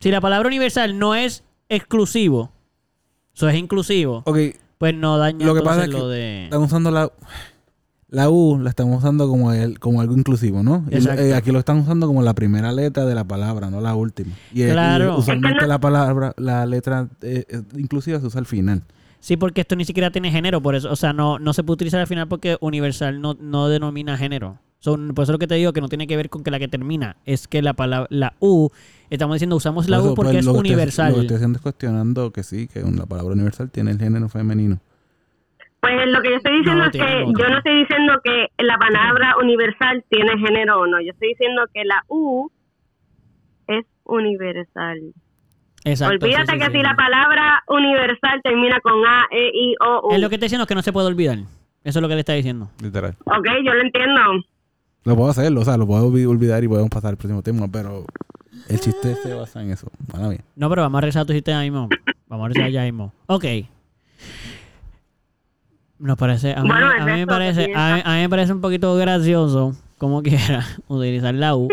Si 0.00 0.10
la 0.10 0.20
palabra 0.20 0.46
universal 0.48 0.98
no 0.98 1.14
es 1.14 1.42
exclusivo, 1.70 2.52
eso 3.34 3.48
es 3.48 3.56
inclusivo, 3.56 4.22
Ok, 4.26 4.38
pues 4.76 4.94
no 4.94 5.16
daña 5.16 5.46
Lo 5.46 5.54
que 5.54 5.62
pasa 5.62 5.84
es 5.84 5.88
que 5.90 5.96
lo 5.96 6.08
de... 6.08 6.44
estamos 6.44 6.66
usando 6.66 6.90
la 6.90 7.10
la 8.10 8.28
U 8.30 8.58
la 8.62 8.68
estamos 8.70 8.98
usando 8.98 9.28
como 9.28 9.52
el, 9.52 9.78
como 9.80 10.00
algo 10.02 10.14
inclusivo, 10.16 10.62
¿no? 10.62 10.84
Y 10.90 10.96
Exacto. 10.96 11.22
eh, 11.22 11.34
aquí 11.34 11.52
lo 11.52 11.58
están 11.58 11.78
usando 11.78 12.06
como 12.06 12.22
la 12.22 12.34
primera 12.34 12.70
letra 12.72 13.04
de 13.06 13.14
la 13.14 13.24
palabra, 13.24 13.70
no 13.70 13.80
la 13.80 13.94
última. 13.94 14.34
Y, 14.52 14.62
eh, 14.62 14.72
Claro. 14.72 15.14
y 15.16 15.18
usualmente 15.20 15.66
la 15.66 15.78
palabra, 15.78 16.32
la 16.36 16.64
letra 16.66 17.08
eh, 17.22 17.44
eh, 17.48 17.62
inclusiva 17.76 18.20
se 18.20 18.26
usa 18.26 18.40
al 18.40 18.46
final. 18.46 18.82
Sí, 19.20 19.36
porque 19.36 19.62
esto 19.62 19.76
ni 19.76 19.84
siquiera 19.84 20.10
tiene 20.10 20.30
género, 20.30 20.60
por 20.60 20.74
eso, 20.74 20.90
o 20.90 20.96
sea, 20.96 21.12
no, 21.12 21.38
no 21.38 21.52
se 21.52 21.64
puede 21.64 21.74
utilizar 21.74 22.00
al 22.00 22.06
final 22.06 22.28
porque 22.28 22.56
universal 22.60 23.20
no, 23.20 23.36
no 23.40 23.68
denomina 23.68 24.16
género. 24.16 24.58
Son, 24.80 25.12
por 25.12 25.24
eso 25.24 25.32
lo 25.32 25.38
que 25.38 25.48
te 25.48 25.56
digo 25.56 25.72
que 25.72 25.80
no 25.80 25.88
tiene 25.88 26.06
que 26.06 26.16
ver 26.16 26.30
con 26.30 26.44
que 26.44 26.52
la 26.52 26.60
que 26.60 26.68
termina, 26.68 27.16
es 27.24 27.48
que 27.48 27.62
la 27.62 27.74
palabra, 27.74 28.06
la 28.10 28.34
U, 28.38 28.70
estamos 29.10 29.34
diciendo 29.34 29.56
usamos 29.56 29.88
la 29.88 30.00
U 30.00 30.14
porque 30.14 30.34
pues, 30.34 30.46
es 30.46 30.52
universal. 30.52 31.10
lo 31.10 31.14
que 31.16 31.20
estoy 31.22 31.36
haciendo 31.36 31.56
es 31.56 31.62
cuestionando 31.62 32.30
que 32.30 32.44
sí, 32.44 32.68
que 32.68 32.80
la 32.82 33.06
palabra 33.06 33.32
universal 33.34 33.70
tiene 33.70 33.90
el 33.90 33.98
género 33.98 34.28
femenino. 34.28 34.78
Pues 35.80 35.94
lo 36.06 36.20
que 36.22 36.30
yo 36.30 36.36
estoy 36.36 36.58
diciendo 36.58 36.82
No, 36.82 36.86
es 36.86 36.92
que 36.92 37.02
otro. 37.02 37.38
yo 37.38 37.48
no 37.50 37.58
estoy 37.58 37.78
diciendo 37.80 38.12
que 38.22 38.46
la 38.64 38.78
palabra 38.78 39.36
universal 39.40 40.04
tiene 40.08 40.38
género 40.38 40.80
o 40.80 40.86
no. 40.86 41.00
Yo 41.00 41.12
estoy 41.12 41.28
diciendo 41.28 41.62
que 41.72 41.84
la 41.84 42.04
U 42.08 42.50
es 43.68 43.84
universal. 44.04 45.12
Exacto. 45.90 46.24
Olvídate 46.26 46.46
sí, 46.46 46.52
sí, 46.52 46.58
que 46.58 46.66
sí. 46.66 46.72
si 46.72 46.82
la 46.82 46.94
palabra 46.96 47.62
universal 47.68 48.40
termina 48.42 48.80
con 48.80 48.92
A, 49.06 49.26
E, 49.30 49.48
I, 49.52 49.74
O, 49.80 50.08
U. 50.08 50.12
Es 50.14 50.20
lo 50.20 50.28
que 50.30 50.38
te 50.38 50.46
diciendo 50.46 50.62
es 50.64 50.68
que 50.68 50.74
no 50.74 50.82
se 50.82 50.92
puede 50.92 51.06
olvidar. 51.08 51.38
Eso 51.84 51.98
es 51.98 52.02
lo 52.02 52.08
que 52.08 52.14
le 52.14 52.20
está 52.20 52.32
diciendo. 52.34 52.70
Literal. 52.82 53.14
Ok, 53.24 53.46
yo 53.64 53.72
lo 53.74 53.80
entiendo. 53.82 54.20
Lo 55.04 55.16
puedo 55.16 55.30
hacer, 55.30 55.52
o 55.56 55.64
sea, 55.64 55.76
lo 55.76 55.86
puedo 55.86 56.08
olvi- 56.10 56.26
olvidar 56.28 56.62
y 56.64 56.68
podemos 56.68 56.90
pasar 56.90 57.10
al 57.10 57.16
próximo 57.16 57.42
tema, 57.42 57.66
pero 57.72 58.04
el 58.68 58.80
chiste 58.80 59.14
se 59.14 59.32
basa 59.32 59.62
en 59.62 59.70
eso. 59.70 59.90
Mala 60.12 60.28
mía. 60.28 60.40
No, 60.56 60.68
pero 60.68 60.82
vamos 60.82 60.98
a 60.98 61.00
regresar 61.02 61.22
a 61.22 61.24
tu 61.26 61.32
sistema 61.32 61.62
mismo. 61.62 61.88
Vamos 62.26 62.44
a 62.44 62.48
regresar 62.48 62.70
ya 62.72 62.82
mismo. 62.82 63.12
Ok. 63.26 63.44
Nos 65.98 66.16
parece, 66.16 66.52
a 66.54 66.62
mí, 66.62 66.68
Bueno, 66.68 66.86
a 66.86 67.04
mí 67.04 67.12
me 67.12 67.26
parece, 67.26 67.66
¿qué 67.66 67.72
a, 67.74 67.94
mí- 67.96 68.02
a 68.04 68.14
mí 68.14 68.20
me 68.20 68.28
parece 68.28 68.52
un 68.52 68.60
poquito 68.60 68.94
gracioso, 68.96 69.74
como 69.98 70.22
quiera, 70.22 70.64
utilizar 70.88 71.34
la 71.34 71.56
U. 71.56 71.68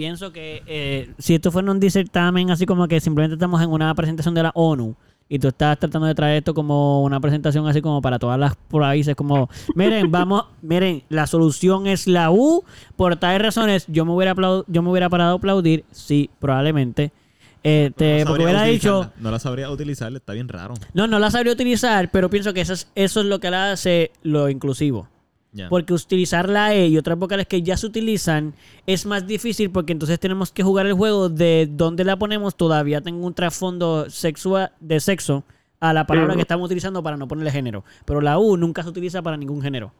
Pienso 0.00 0.32
que 0.32 0.62
eh, 0.66 1.10
si 1.18 1.34
esto 1.34 1.52
fuera 1.52 1.70
un 1.70 1.90
certamen 1.90 2.50
así 2.50 2.64
como 2.64 2.88
que 2.88 3.00
simplemente 3.00 3.34
estamos 3.34 3.60
en 3.60 3.68
una 3.68 3.94
presentación 3.94 4.34
de 4.34 4.42
la 4.44 4.50
ONU 4.54 4.96
y 5.28 5.38
tú 5.38 5.48
estás 5.48 5.78
tratando 5.78 6.06
de 6.06 6.14
traer 6.14 6.38
esto 6.38 6.54
como 6.54 7.02
una 7.02 7.20
presentación 7.20 7.68
así 7.68 7.82
como 7.82 8.00
para 8.00 8.18
todas 8.18 8.40
las 8.40 8.56
países, 8.56 9.14
como, 9.14 9.50
miren, 9.74 10.10
vamos, 10.10 10.46
miren, 10.62 11.02
la 11.10 11.26
solución 11.26 11.86
es 11.86 12.06
la 12.06 12.30
U, 12.30 12.64
por 12.96 13.16
tales 13.16 13.42
razones, 13.42 13.84
yo 13.88 14.06
me 14.06 14.12
hubiera, 14.12 14.34
yo 14.68 14.80
me 14.80 14.88
hubiera 14.88 15.10
parado 15.10 15.32
a 15.32 15.36
aplaudir, 15.36 15.84
sí, 15.92 16.30
probablemente. 16.38 17.12
Este, 17.62 18.20
No 18.20 18.28
porque 18.30 18.44
hubiera 18.44 18.64
dicho. 18.64 19.12
No 19.20 19.30
la 19.30 19.38
sabría 19.38 19.68
utilizar, 19.68 20.10
está 20.14 20.32
bien 20.32 20.48
raro. 20.48 20.76
no, 20.94 21.08
no 21.08 21.18
la 21.18 21.30
sabría 21.30 21.52
utilizar, 21.52 22.10
pero 22.10 22.30
pienso 22.30 22.54
que 22.54 22.62
eso 22.62 22.72
es, 22.72 22.88
eso 22.94 23.20
es 23.20 23.26
lo 23.26 23.38
que 23.38 23.50
la 23.50 23.72
hace 23.72 24.12
lo 24.22 24.48
inclusivo. 24.48 25.08
Porque 25.68 25.92
utilizar 25.92 26.48
la 26.48 26.74
E 26.74 26.86
y 26.86 26.96
otras 26.96 27.18
vocales 27.18 27.46
que 27.46 27.62
ya 27.62 27.76
se 27.76 27.86
utilizan 27.86 28.54
es 28.86 29.04
más 29.04 29.26
difícil 29.26 29.70
porque 29.70 29.92
entonces 29.92 30.20
tenemos 30.20 30.52
que 30.52 30.62
jugar 30.62 30.86
el 30.86 30.92
juego 30.92 31.28
de 31.28 31.68
dónde 31.70 32.04
la 32.04 32.16
ponemos. 32.16 32.56
Todavía 32.56 33.00
tengo 33.00 33.26
un 33.26 33.34
trasfondo 33.34 34.08
sexual 34.10 34.72
de 34.78 35.00
sexo 35.00 35.44
a 35.80 35.92
la 35.92 36.06
palabra 36.06 36.34
que 36.34 36.42
estamos 36.42 36.66
utilizando 36.66 37.02
para 37.02 37.16
no 37.16 37.26
ponerle 37.26 37.50
género. 37.50 37.84
Pero 38.04 38.20
la 38.20 38.38
U 38.38 38.56
nunca 38.56 38.82
se 38.82 38.90
utiliza 38.90 39.22
para 39.22 39.36
ningún 39.36 39.60
género. 39.60 39.92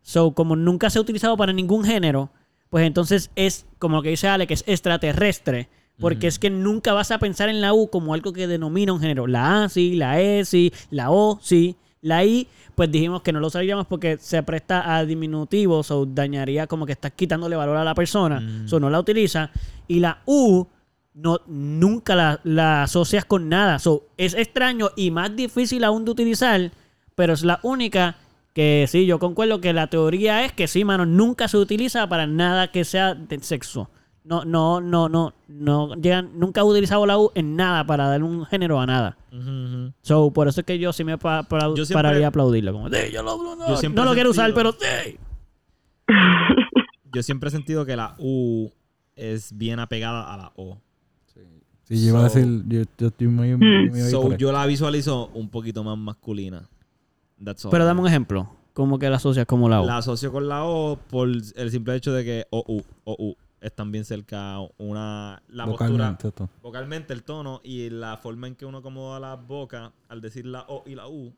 So, 0.00 0.32
como 0.32 0.56
nunca 0.56 0.90
se 0.90 0.98
ha 0.98 1.02
utilizado 1.02 1.36
para 1.36 1.52
ningún 1.52 1.84
género, 1.84 2.30
pues 2.68 2.84
entonces 2.84 3.30
es 3.36 3.66
como 3.78 3.96
lo 3.96 4.02
que 4.02 4.08
dice 4.08 4.26
Ale, 4.26 4.48
que 4.48 4.54
es 4.54 4.64
extraterrestre. 4.66 5.68
Porque 6.00 6.26
es 6.26 6.40
que 6.40 6.50
nunca 6.50 6.94
vas 6.94 7.12
a 7.12 7.18
pensar 7.18 7.48
en 7.48 7.60
la 7.60 7.74
U 7.74 7.88
como 7.88 8.14
algo 8.14 8.32
que 8.32 8.48
denomina 8.48 8.92
un 8.92 9.00
género. 9.00 9.28
La 9.28 9.64
A 9.64 9.68
sí, 9.68 9.94
la 9.94 10.20
E 10.20 10.44
sí, 10.44 10.72
la 10.90 11.12
O 11.12 11.38
sí, 11.40 11.76
la 12.02 12.24
I, 12.24 12.48
pues 12.74 12.90
dijimos 12.90 13.22
que 13.22 13.32
no 13.32 13.40
lo 13.40 13.48
sabíamos 13.48 13.86
porque 13.86 14.18
se 14.18 14.42
presta 14.42 14.94
a 14.94 15.04
diminutivos 15.06 15.90
o 15.90 16.04
dañaría 16.04 16.66
como 16.66 16.84
que 16.84 16.92
estás 16.92 17.12
quitándole 17.12 17.56
valor 17.56 17.76
a 17.76 17.84
la 17.84 17.94
persona. 17.94 18.40
Mm. 18.40 18.68
So, 18.68 18.78
no 18.78 18.90
la 18.90 19.00
utiliza. 19.00 19.50
Y 19.88 20.00
la 20.00 20.18
U 20.26 20.66
no, 21.14 21.40
nunca 21.46 22.14
la, 22.14 22.40
la 22.44 22.82
asocias 22.82 23.24
con 23.24 23.48
nada. 23.48 23.78
So, 23.78 24.08
es 24.16 24.34
extraño 24.34 24.90
y 24.96 25.10
más 25.10 25.34
difícil 25.34 25.84
aún 25.84 26.04
de 26.04 26.10
utilizar, 26.10 26.72
pero 27.14 27.32
es 27.32 27.44
la 27.44 27.60
única 27.62 28.16
que 28.52 28.86
sí, 28.88 29.06
yo 29.06 29.18
concuerdo 29.18 29.60
que 29.60 29.72
la 29.72 29.86
teoría 29.86 30.44
es 30.44 30.52
que 30.52 30.68
sí, 30.68 30.84
mano, 30.84 31.06
nunca 31.06 31.48
se 31.48 31.56
utiliza 31.56 32.06
para 32.08 32.26
nada 32.26 32.70
que 32.70 32.84
sea 32.84 33.14
de 33.14 33.38
sexo. 33.40 33.88
No, 34.24 34.44
no, 34.44 34.80
no, 34.80 35.08
no, 35.08 35.34
no 35.48 35.94
llegan, 35.96 36.30
nunca 36.38 36.60
he 36.60 36.64
utilizado 36.64 37.04
la 37.06 37.18
U 37.18 37.32
en 37.34 37.56
nada 37.56 37.84
para 37.84 38.06
dar 38.08 38.22
un 38.22 38.44
género 38.46 38.78
a 38.80 38.86
nada. 38.86 39.16
Ujú. 39.32 39.92
So, 40.02 40.30
por 40.32 40.46
eso 40.46 40.60
es 40.60 40.66
que 40.66 40.78
yo 40.78 40.92
sí 40.92 41.02
me 41.02 41.18
pa- 41.18 41.42
pa- 41.42 41.74
Yo 41.74 41.84
siempre- 41.84 41.94
pararía 41.94 42.26
a 42.26 42.28
aplaudirlo. 42.28 42.72
Como, 42.72 42.88
"Sí, 42.88 42.96
yo 43.12 43.22
lo- 43.24 43.56
no, 43.56 43.68
Yo 43.68 43.76
siempre 43.76 44.02
no 44.04 44.08
lo 44.08 44.14
quiero 44.14 44.30
usar, 44.30 44.54
pero 44.54 44.72
sí. 44.72 45.18
Yo 47.12 47.22
siempre 47.22 47.48
he 47.48 47.52
sentido 47.52 47.84
que 47.84 47.96
la 47.96 48.14
U 48.18 48.70
es 49.16 49.56
bien 49.56 49.78
apegada 49.80 50.32
a 50.32 50.36
la 50.36 50.52
O. 50.56 50.78
Sí, 51.84 52.00
yo 52.00 52.08
iba 52.10 52.20
a 52.20 52.24
decir, 52.24 52.46
yo, 52.68 52.82
yo 52.96 53.08
estoy 53.08 53.26
muy, 53.26 53.54
Mm. 53.54 53.58
muy- 53.58 53.90
muy 53.90 54.00
So, 54.10 54.34
yo 54.36 54.52
la 54.52 54.64
visualizo 54.66 55.30
un 55.34 55.48
poquito 55.50 55.82
más 55.84 55.98
masculina. 55.98 56.62
That's 57.44 57.64
all. 57.64 57.70
Pero 57.70 57.84
dame 57.84 58.00
un 58.00 58.06
ejemplo. 58.06 58.48
¿Cómo 58.72 58.98
que 58.98 59.10
la 59.10 59.16
asocias 59.16 59.44
como 59.46 59.68
la 59.68 59.82
U? 59.82 59.86
La 59.86 59.98
asocio 59.98 60.32
con 60.32 60.48
la 60.48 60.64
O 60.64 60.96
por 60.96 61.28
el 61.28 61.70
simple 61.70 61.94
hecho 61.96 62.12
de 62.12 62.24
que 62.24 62.46
O, 62.50 62.64
U, 62.66 62.82
O, 63.04 63.16
U 63.18 63.36
están 63.62 63.92
bien 63.92 64.04
cerca 64.04 64.58
una... 64.76 65.42
La 65.48 65.64
postura... 65.64 65.88
Vocalmente, 65.88 66.28
esto. 66.28 66.50
Vocalmente 66.62 67.12
el 67.12 67.22
tono 67.22 67.60
y 67.64 67.88
la 67.90 68.16
forma 68.16 68.48
en 68.48 68.56
que 68.56 68.66
uno 68.66 68.78
acomoda 68.78 69.18
la 69.20 69.36
boca 69.36 69.92
al 70.08 70.20
decir 70.20 70.46
la 70.46 70.62
O 70.68 70.82
y 70.86 70.94
la 70.94 71.08
U 71.08 71.34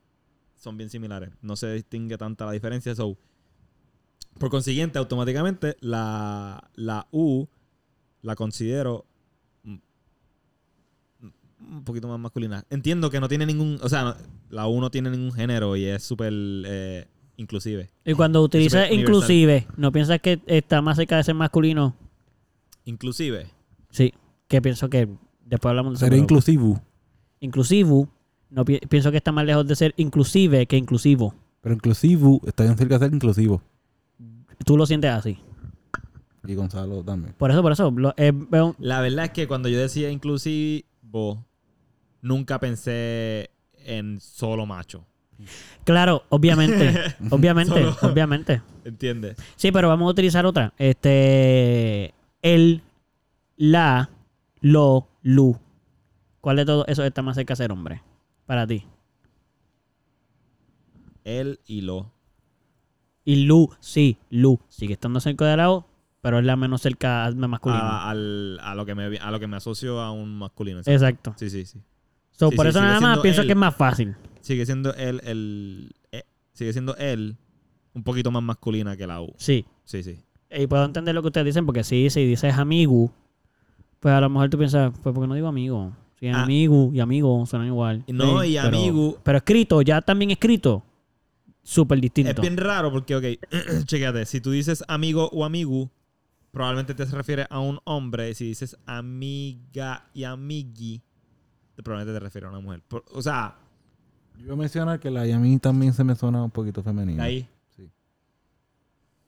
son 0.57 0.77
bien 0.77 0.91
similares. 0.91 1.31
No 1.43 1.55
se 1.57 1.73
distingue 1.73 2.17
tanta 2.19 2.47
la 2.47 2.53
diferencia. 2.53 2.95
So, 2.95 3.17
por 4.39 4.51
consiguiente, 4.51 4.99
automáticamente 4.99 5.77
la, 5.81 6.71
la 6.75 7.07
U 7.13 7.47
la 8.23 8.35
considero 8.35 9.05
un 11.61 11.85
poquito 11.85 12.09
más 12.09 12.19
masculina. 12.19 12.65
Entiendo 12.71 13.11
que 13.11 13.21
no 13.21 13.29
tiene 13.29 13.47
ningún... 13.47 13.79
O 13.83 13.89
sea, 13.89 14.03
no- 14.05 14.17
la 14.51 14.67
U 14.67 14.81
no 14.81 14.91
tiene 14.91 15.11
ningún 15.11 15.33
género 15.33 15.77
y 15.77 15.85
es 15.85 16.03
súper 16.03 16.33
eh, 16.33 17.07
inclusive. 17.37 17.91
Y 18.05 18.15
cuando 18.15 18.43
utilizas 18.43 18.91
inclusive, 18.91 19.67
¿no 19.77 19.91
piensas 19.91 20.21
que 20.21 20.41
está 20.47 20.81
más 20.83 20.97
cerca 20.97 21.17
de 21.17 21.25
ser 21.25 21.35
masculino? 21.35 21.97
Inclusive. 22.85 23.47
Sí, 23.91 24.13
que 24.49 24.61
pienso 24.63 24.89
que 24.91 25.09
después 25.45 25.71
hablamos 25.71 25.93
de 25.93 25.97
eso. 25.97 26.05
Sería 26.07 26.17
pero- 26.17 26.23
inclusivo. 26.25 26.81
Inclusivo, 27.41 28.09
no 28.51 28.65
pi- 28.65 28.81
pienso 28.89 29.11
que 29.11 29.19
está 29.19 29.33
más 29.33 29.45
lejos 29.45 29.67
de 29.67 29.77
ser 29.77 29.95
inclusive 29.97 30.67
que 30.67 30.77
inclusivo. 30.77 31.35
Pero 31.61 31.75
inclusivo 31.75 32.41
está 32.47 32.65
bien 32.65 32.77
cerca 32.77 32.99
de 32.99 33.07
ser 33.07 33.15
inclusivo. 33.15 33.63
Tú 34.65 34.77
lo 34.77 34.87
sientes 34.87 35.11
así. 35.11 35.39
Y 36.47 36.55
Gonzalo 36.55 37.03
también. 37.03 37.35
Por 37.39 37.51
eso, 37.51 37.63
por 37.63 37.73
eso. 37.73 37.91
lo- 37.91 38.15
eh, 38.17 38.33
veo- 38.35 38.77
La 38.79 39.01
verdad 39.01 39.27
es 39.27 39.31
que 39.33 39.47
cuando 39.49 39.69
yo 39.69 39.79
decía 39.79 40.11
inclusivo, 40.11 41.45
nunca 42.23 42.59
pensé 42.61 43.51
en 43.77 44.21
solo 44.21 44.67
macho. 44.67 45.05
claro, 45.85 46.23
obviamente. 46.29 46.93
obviamente, 47.31 47.73
Solo- 47.75 47.97
obviamente. 48.03 48.63
¿Entiendes? 48.85 49.37
Sí, 49.57 49.73
pero 49.73 49.89
vamos 49.89 50.07
a 50.07 50.11
utilizar 50.11 50.45
otra. 50.47 50.73
Este. 50.79 52.13
El, 52.45 52.83
la, 53.57 54.11
lo, 54.61 55.09
lu. 55.23 55.59
¿Cuál 56.43 56.57
de 56.57 56.67
todo 56.67 56.85
eso 56.87 57.03
está 57.03 57.23
más 57.23 57.37
cerca 57.37 57.53
de 57.53 57.57
ser 57.57 57.73
hombre? 57.73 58.03
Para 58.45 58.67
ti. 58.67 58.85
Él 61.25 61.59
y 61.67 61.81
lo. 61.81 62.13
Y 63.25 63.47
lu, 63.47 63.71
sí, 63.81 64.19
lu. 64.29 64.61
Sigue 64.69 64.93
estando 64.93 65.21
cerca 65.21 65.47
de 65.47 65.57
la 65.57 65.71
O, 65.71 65.87
pero 66.21 66.39
es 66.39 66.45
la 66.45 66.57
menos 66.57 66.83
cerca, 66.83 67.33
más 67.35 67.49
masculina. 67.49 68.03
A, 68.03 68.11
al- 68.11 68.59
a 68.61 68.75
lo 68.75 68.85
que 68.85 68.95
me, 68.95 69.17
a 69.17 69.31
lo 69.31 69.41
que 69.41 69.47
me 69.47 69.57
asocio 69.57 70.01
a 70.01 70.11
un 70.13 70.37
masculino. 70.39 70.81
Exacto. 70.85 71.33
Sí, 71.39 71.49
sí, 71.49 71.65
sí. 71.65 71.81
So, 72.33 72.51
Sí, 72.51 72.57
por 72.57 72.67
sí, 72.67 72.71
eso 72.71 72.81
nada 72.83 73.01
más 73.01 73.19
pienso 73.21 73.41
él. 73.41 73.47
que 73.47 73.53
es 73.55 73.59
más 73.59 73.75
fácil. 73.75 74.15
Sigue 74.43 74.67
siendo 74.67 74.93
él 74.95 75.23
el... 75.25 75.95
eh, 76.13 76.25
sigue 76.53 76.73
siendo 76.75 76.95
él 76.99 77.39
un 77.95 78.03
poquito 78.03 78.31
más 78.31 78.43
masculina 78.43 78.99
que 78.99 79.07
la 79.07 79.23
U. 79.23 79.33
Sí. 79.39 79.65
Sí, 79.85 80.03
sí. 80.03 80.21
Y 80.57 80.67
puedo 80.67 80.85
entender 80.85 81.15
lo 81.15 81.23
que 81.23 81.29
ustedes 81.29 81.47
dicen, 81.47 81.67
porque 81.67 81.85
sí, 81.85 82.09
si 82.11 82.25
dices 82.27 82.55
amigo, 82.55 83.11
pues 84.01 84.15
a 84.15 84.21
lo 84.21 84.29
mejor 84.31 84.51
tú 84.51 84.59
piensas, 84.59 84.93
pues 85.03 85.15
porque 85.15 85.27
no 85.29 85.35
digo 85.35 85.49
amigo. 85.49 85.93
Si 86.21 86.27
Sí, 86.27 86.33
Ah. 86.33 86.43
amigo 86.45 86.91
y 86.93 87.01
amigo 87.01 87.45
suenan 87.47 87.69
igual. 87.69 88.05
No, 88.09 88.41
Sí, 88.43 88.49
y 88.51 88.55
pero- 88.57 88.69
amigo- 88.69 89.19
Pero 89.23 89.39
escrito, 89.39 89.83
ya 89.83 90.01
también 90.01 90.31
escrito. 90.31 90.83
Súper 91.63 92.01
distinto. 92.01 92.31
Es 92.31 92.41
bien 92.41 92.57
raro 92.57 92.93
porque, 92.93 93.17
ok, 93.17 93.25
chécate, 93.87 94.27
si 94.27 94.41
tú 94.41 94.51
dices 94.51 94.85
amigo 94.87 95.29
o 95.33 95.45
amigo, 95.45 95.91
probablemente 96.51 96.95
te 96.95 97.05
refieres 97.07 97.47
a 97.51 97.59
un 97.59 97.79
hombre. 97.85 98.33
Si 98.35 98.45
dices 98.47 98.77
amiga 98.87 100.05
y 100.15 100.25
amigui, 100.25 101.03
te- 101.75 101.83
probablemente 101.83 102.19
te 102.19 102.25
refieres 102.25 102.49
a 102.49 102.51
una 102.53 102.61
mujer. 102.61 102.83
Por- 102.87 103.05
o 103.13 103.23
sea, 103.23 103.57
Yo 104.45 104.53
a 104.53 104.57
mencionar 104.57 104.99
que 105.01 105.11
la 105.11 105.27
Yami 105.27 105.59
también 105.59 105.93
se 105.95 106.05
me 106.05 106.15
suena 106.15 106.43
un 106.45 106.51
poquito 106.51 106.83
femenina. 106.83 107.23
ahí. 107.25 107.49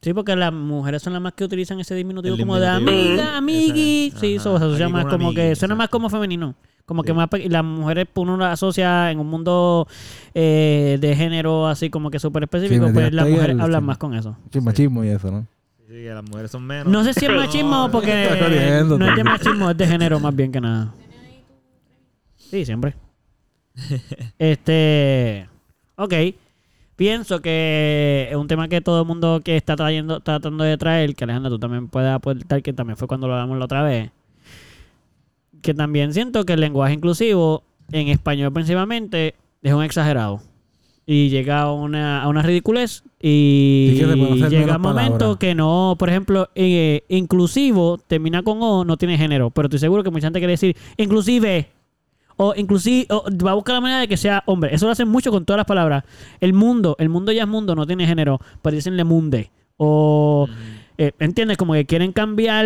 Sí, 0.01 0.13
porque 0.13 0.35
las 0.35 0.53
mujeres 0.53 1.01
son 1.01 1.13
las 1.13 1.21
más 1.21 1.33
que 1.33 1.43
utilizan 1.43 1.79
ese 1.79 1.95
diminutivo 1.95 2.35
El 2.35 2.41
como 2.41 2.59
de 2.59 2.67
amiga, 2.67 3.37
amigui. 3.37 4.07
Esa- 4.09 4.19
Sí, 4.19 4.27
ajá. 4.35 4.41
eso 4.41 4.57
se 4.59 4.65
asocia 4.65 4.89
más 4.89 5.05
como 5.05 5.15
amigui, 5.27 5.35
que 5.35 5.41
suena 5.55 5.73
exacto. 5.73 5.75
más 5.75 5.89
como 5.89 6.09
femenino. 6.09 6.55
Como 6.85 7.03
que 7.03 7.11
Sí. 7.11 7.17
más 7.17 7.27
las 7.49 7.63
mujeres 7.65 8.07
uno 8.15 8.37
las 8.37 8.53
asocia 8.53 9.11
en 9.11 9.19
un 9.19 9.27
mundo 9.27 9.87
eh, 10.33 10.97
de 11.01 11.15
género 11.15 11.67
así 11.67 11.89
como 11.89 12.09
que 12.11 12.19
súper 12.19 12.43
específico, 12.43 12.87
pues 12.93 13.11
las 13.11 13.27
mujeres 13.27 13.55
al 13.55 13.61
hablan 13.61 13.83
más 13.83 13.97
con 13.97 14.13
eso. 14.13 14.37
Machismo 14.61 15.03
y 15.03 15.09
eso, 15.09 15.29
¿no? 15.31 15.47
Sí, 15.87 15.93
que 15.93 16.09
las 16.13 16.23
mujeres 16.23 16.51
son 16.51 16.63
menos. 16.65 16.87
No 16.87 17.03
sé 17.03 17.13
si 17.13 17.25
es 17.25 17.31
machismo 17.31 17.89
porque 17.91 18.29
no 18.87 19.05
es 19.09 19.15
de 19.15 19.23
machismo, 19.23 19.71
es 19.71 19.77
de 19.77 19.87
género 19.87 20.19
más 20.19 20.33
bien 20.35 20.51
que 20.51 20.61
nada. 20.61 20.93
Sí, 22.37 22.63
siempre. 22.65 22.93
Este, 24.39 25.47
ok. 25.97 26.13
Pienso 26.97 27.41
que 27.43 28.27
es 28.31 28.35
un 28.35 28.47
tema 28.47 28.67
que 28.67 28.81
todo 28.81 29.01
el 29.01 29.07
mundo 29.07 29.41
que 29.43 29.55
está 29.55 29.75
trayendo, 29.75 30.19
tratando 30.19 30.63
de 30.63 30.77
traer, 30.77 31.13
que 31.15 31.25
Alejandra 31.25 31.51
tú 31.51 31.59
también 31.59 31.87
puedes 31.89 32.09
aportar, 32.09 32.63
que 32.63 32.73
también 32.73 32.97
fue 32.97 33.07
cuando 33.07 33.27
lo 33.27 33.35
hablamos 33.35 33.59
la 33.59 33.65
otra 33.65 33.83
vez. 33.83 34.09
Que 35.61 35.75
también 35.75 36.11
siento 36.11 36.43
que 36.43 36.53
el 36.53 36.59
lenguaje 36.59 36.95
inclusivo, 36.95 37.63
en 37.91 38.07
español 38.07 38.51
principalmente, 38.51 39.35
es 39.61 39.73
un 39.73 39.83
exagerado. 39.83 40.41
Y 41.05 41.29
llega 41.29 41.61
a 41.61 41.71
una, 41.71 42.23
a 42.23 42.27
una 42.29 42.41
ridiculez 42.41 43.03
y 43.21 44.01
hacer 44.01 44.49
llega 44.49 44.75
un 44.77 44.81
momento 44.81 45.37
que 45.37 45.53
no, 45.53 45.95
por 45.99 46.09
ejemplo, 46.09 46.49
eh, 46.55 47.03
inclusivo 47.09 47.99
termina 47.99 48.41
con 48.41 48.57
O, 48.61 48.83
no 48.83 48.97
tiene 48.97 49.19
género. 49.19 49.51
Pero 49.51 49.67
estoy 49.67 49.79
seguro 49.79 50.03
que 50.03 50.09
mucha 50.09 50.25
gente 50.25 50.39
quiere 50.39 50.53
decir 50.53 50.75
inclusive. 50.97 51.76
O 52.37 52.53
inclusive, 52.55 53.07
o 53.09 53.25
va 53.43 53.51
a 53.51 53.55
buscar 53.55 53.75
la 53.75 53.81
manera 53.81 53.99
de 53.99 54.07
que 54.07 54.17
sea 54.17 54.43
hombre. 54.45 54.73
Eso 54.73 54.85
lo 54.85 54.91
hacen 54.91 55.07
mucho 55.07 55.31
con 55.31 55.43
todas 55.43 55.57
las 55.57 55.65
palabras. 55.65 56.03
El 56.39 56.53
mundo, 56.53 56.95
el 56.99 57.09
mundo 57.09 57.31
ya 57.31 57.43
es 57.43 57.47
mundo, 57.47 57.75
no 57.75 57.85
tiene 57.85 58.05
género. 58.05 58.39
Pero 58.61 58.75
dicen 58.75 58.95
le 58.95 59.03
munde. 59.03 59.51
O, 59.77 60.47
eh, 60.97 61.11
¿entiendes? 61.19 61.57
Como 61.57 61.73
que 61.73 61.85
quieren 61.85 62.11
cambiar 62.13 62.65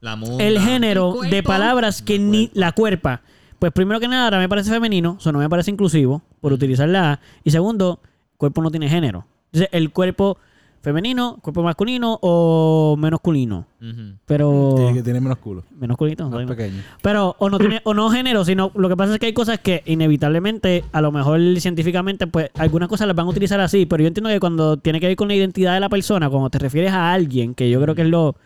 La 0.00 0.16
munda. 0.16 0.44
el 0.44 0.60
género 0.60 1.22
El 1.22 1.30
de 1.30 1.42
palabras 1.42 2.00
que 2.00 2.18
La 2.18 2.24
ni 2.24 2.50
la 2.54 2.72
cuerpa. 2.72 3.22
Pues 3.58 3.72
primero 3.72 4.00
que 4.00 4.08
nada, 4.08 4.24
ahora 4.24 4.38
me 4.38 4.48
parece 4.48 4.70
femenino, 4.70 5.16
eso 5.20 5.30
no 5.30 5.38
me 5.38 5.48
parece 5.48 5.70
inclusivo 5.70 6.22
por 6.40 6.52
utilizar 6.52 6.88
la 6.88 7.12
A. 7.12 7.20
Y 7.44 7.50
segundo, 7.52 8.00
cuerpo 8.36 8.60
no 8.60 8.70
tiene 8.72 8.88
género. 8.88 9.24
Entonces, 9.52 9.68
el 9.72 9.92
cuerpo 9.92 10.38
femenino, 10.82 11.38
cuerpo 11.40 11.62
masculino 11.62 12.18
o 12.20 12.96
menosculino. 12.98 13.66
Ujú. 13.80 14.16
Pero. 14.26 14.74
Tiene 14.76 14.94
que 14.94 15.02
tiene 15.02 15.20
menos 15.20 15.38
culo. 15.38 15.64
Menosculito, 15.78 16.28
Más 16.28 16.46
pequeño. 16.46 16.82
Pero 17.00 17.36
o 17.38 17.48
no 17.48 17.58
tiene 17.58 17.80
o 17.84 17.94
no 17.94 18.10
género, 18.10 18.44
sino 18.44 18.70
lo 18.74 18.88
que 18.88 18.96
pasa 18.96 19.14
es 19.14 19.18
que 19.18 19.26
hay 19.26 19.32
cosas 19.32 19.60
que 19.60 19.82
inevitablemente, 19.86 20.84
a 20.92 21.00
lo 21.00 21.12
mejor 21.12 21.40
científicamente, 21.60 22.26
pues 22.26 22.50
algunas 22.58 22.88
cosas 22.88 23.06
las 23.06 23.16
van 23.16 23.26
a 23.26 23.30
utilizar 23.30 23.60
así, 23.60 23.86
pero 23.86 24.02
yo 24.02 24.08
entiendo 24.08 24.28
que 24.28 24.40
cuando 24.40 24.76
tiene 24.76 25.00
que 25.00 25.06
ver 25.06 25.16
con 25.16 25.28
la 25.28 25.34
identidad 25.34 25.74
de 25.74 25.80
la 25.80 25.88
persona, 25.88 26.28
cuando 26.28 26.50
te 26.50 26.58
refieres 26.58 26.92
a 26.92 27.12
alguien, 27.12 27.54
que 27.54 27.70
yo 27.70 27.80
creo 27.80 27.94
que 27.94 28.02
es 28.02 28.08
lo 28.08 28.36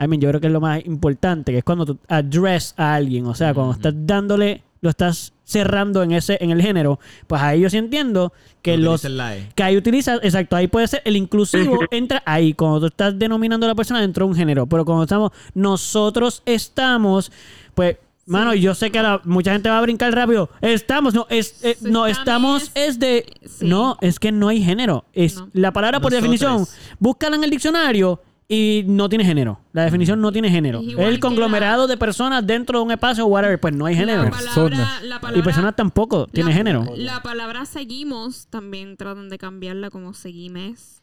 I 0.00 0.06
mean, 0.06 0.20
yo 0.20 0.28
creo 0.28 0.40
que 0.40 0.46
es 0.46 0.52
lo 0.52 0.60
más 0.60 0.84
importante, 0.86 1.50
que 1.50 1.58
es 1.58 1.64
cuando 1.64 1.84
tú 1.84 1.98
address 2.06 2.72
a 2.76 2.94
alguien, 2.94 3.26
o 3.26 3.34
sea, 3.34 3.52
cuando 3.52 3.72
estás 3.72 3.94
dándole, 3.96 4.62
lo 4.80 4.90
estás 4.90 5.32
cerrando 5.48 6.02
en 6.02 6.12
ese 6.12 6.36
en 6.42 6.50
el 6.50 6.60
género, 6.60 7.00
pues 7.26 7.40
ahí 7.40 7.62
yo 7.62 7.70
sí 7.70 7.78
entiendo 7.78 8.34
que 8.60 8.76
No 8.76 8.90
los 8.90 9.04
E. 9.06 9.48
que 9.54 9.62
ahí 9.62 9.78
utilizas, 9.78 10.20
exacto, 10.22 10.56
ahí 10.56 10.66
puede 10.68 10.86
ser 10.88 11.00
el 11.06 11.16
inclusivo, 11.16 11.78
entra 11.90 12.22
ahí, 12.26 12.52
cuando 12.52 12.80
tú 12.80 12.86
estás 12.86 13.18
denominando 13.18 13.64
a 13.64 13.68
la 13.68 13.74
persona 13.74 14.00
dentro 14.02 14.26
de 14.26 14.30
un 14.32 14.36
género, 14.36 14.66
pero 14.66 14.84
cuando 14.84 15.04
estamos, 15.04 15.32
nosotros 15.54 16.42
estamos, 16.44 17.32
pues, 17.74 17.96
mano, 18.26 18.52
yo 18.52 18.74
sé 18.74 18.90
que 18.90 19.00
la- 19.00 19.22
mucha 19.24 19.52
gente 19.52 19.70
va 19.70 19.78
a 19.78 19.80
brincar 19.82 20.12
rápido, 20.14 20.50
estamos, 20.60 21.14
no, 21.14 21.26
es, 21.30 21.64
eh, 21.64 21.78
no, 21.80 22.06
estamos, 22.06 22.64
es- 22.74 22.88
es 22.88 22.98
de, 22.98 23.24
sí. 23.46 23.64
no, 23.66 23.96
es 24.02 24.18
que 24.20 24.32
no 24.32 24.48
hay 24.48 24.62
género, 24.62 25.06
es 25.14 25.36
No. 25.36 25.48
la 25.54 25.72
palabra 25.72 25.98
por 26.00 26.12
Nosotros. 26.12 26.30
definición, 26.38 26.66
búscala 26.98 27.36
en 27.36 27.44
el 27.44 27.50
diccionario 27.50 28.20
y 28.50 28.82
no 28.86 29.10
tiene 29.10 29.24
género, 29.26 29.60
la 29.74 29.84
definición 29.84 30.22
no 30.22 30.32
tiene 30.32 30.48
género, 30.50 30.80
Es 30.80 30.98
el 30.98 31.20
conglomerado 31.20 31.86
de 31.86 31.98
personas 31.98 32.46
dentro 32.46 32.78
de 32.78 32.84
un 32.86 32.90
espacio, 32.92 33.26
whatever, 33.26 33.60
pues 33.60 33.74
no 33.74 33.84
hay 33.84 33.94
género. 33.94 34.24
La 34.24 34.30
Personas. 34.30 34.54
palabra, 34.78 35.00
la 35.02 35.20
palabra, 35.20 35.38
Y 35.38 35.42
personas 35.42 35.76
tampoco 35.76 36.26
tiene 36.26 36.52
género. 36.54 36.86
La 36.96 37.22
palabra 37.22 37.66
seguimos 37.66 38.46
también 38.48 38.96
tratan 38.96 39.28
de 39.28 39.36
cambiarla 39.36 39.90
como 39.90 40.14
seguimes. 40.14 41.02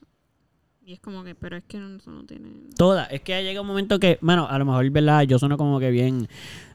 Y 0.88 0.94
es 0.94 1.00
como 1.00 1.24
que, 1.24 1.34
pero 1.34 1.58
es 1.58 1.64
que 1.64 1.80
no, 1.80 1.96
eso 1.98 2.12
no 2.12 2.26
tiene. 2.26 2.50
Todas. 2.78 3.12
Es 3.12 3.22
que 3.22 3.42
llega 3.44 3.60
un 3.62 3.66
momento 3.66 4.00
que, 4.00 4.20
bueno, 4.22 4.48
a 4.48 4.58
lo 4.60 4.66
mejor, 4.66 4.88
¿verdad? 4.92 5.24
Yo 5.24 5.40
sueno 5.40 5.58
como 5.58 5.80
que 5.80 5.90
bien 5.90 6.28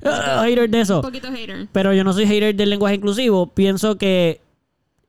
ah, 0.05 0.43
hater 0.45 0.69
de 0.69 0.79
Un 0.79 0.83
eso. 0.83 1.01
poquito 1.01 1.31
hater. 1.31 1.69
Pero 1.71 1.93
yo 1.95 2.03
no 2.03 2.13
soy 2.13 2.27
hater 2.27 2.55
del 2.57 2.71
lenguaje 2.71 2.97
inclusivo. 2.97 3.47
Pienso 3.47 3.99
que, 3.99 4.41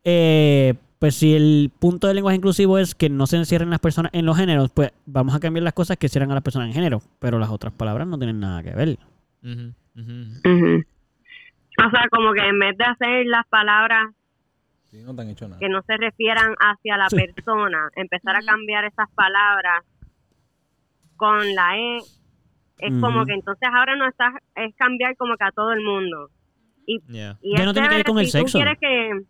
eh, 0.03 0.75
pues 1.02 1.15
si 1.15 1.34
el 1.36 1.72
punto 1.80 2.06
del 2.06 2.18
lenguaje 2.18 2.38
inclusivo 2.38 2.78
es 2.78 2.94
que 2.94 3.10
no 3.10 3.26
se 3.26 3.36
encierren 3.38 3.72
las 3.72 3.80
personas 3.80 4.11
en 4.14 4.23
los 4.23 4.38
géneros, 4.38 4.69
pues 4.72 4.91
vamos 5.07 5.34
a 5.34 5.40
cambiar 5.40 5.64
las 5.64 5.73
cosas 5.73 5.98
que 5.98 6.07
cierran 6.07 6.30
a 6.30 6.36
las 6.36 6.44
personas 6.44 6.68
en 6.68 6.76
género. 6.76 7.02
Pero 7.18 7.40
las 7.40 7.49
otras 7.49 7.73
palabras 7.73 8.07
no 8.07 8.19
tienen 8.19 8.40
nada 8.40 8.61
que 8.61 8.69
ver. 8.69 8.99
O 9.44 9.48
sea, 11.90 12.07
como 12.11 12.34
que 12.34 12.48
en 12.48 12.60
vez 12.60 12.78
de 12.78 12.84
hacer 12.86 13.26
las 13.26 13.48
palabras 13.48 14.11
Sí, 14.91 15.02
no 15.03 15.15
te 15.15 15.22
han 15.23 15.30
hecho 15.30 15.48
nada. 15.48 15.60
que 15.60 15.69
no 15.69 15.82
se 15.88 15.98
refieran 15.98 16.53
hacia 16.60 16.98
la 16.98 17.10
Sí. 17.10 17.15
persona, 17.15 17.90
empezar 17.95 18.36
a 18.36 18.41
cambiar 18.45 18.86
esas 18.86 19.10
palabras 19.15 19.84
con 21.15 21.40
la 21.56 21.78
E, 21.78 21.98
es 22.80 22.94
como 22.99 23.26
que 23.26 23.34
entonces 23.34 23.69
ahora 23.73 23.95
no 23.95 24.07
estás, 24.07 24.34
es 24.56 24.76
cambiar 24.76 25.15
como 25.18 25.36
que 25.38 25.45
a 25.45 25.52
todo 25.52 25.72
el 25.72 25.82
mundo. 25.84 26.30
Yeah. 27.07 27.38
Y 27.41 27.56
Ya 27.56 27.61
es 27.61 27.65
no 27.65 27.73
tiene 27.73 27.90
que 27.90 27.95
ver 27.95 28.06
con 28.06 28.19
el 28.19 28.26
si 28.28 28.34
tú 28.34 28.38
sexo. 28.40 28.57
quieres 28.60 28.78
que, 28.80 29.22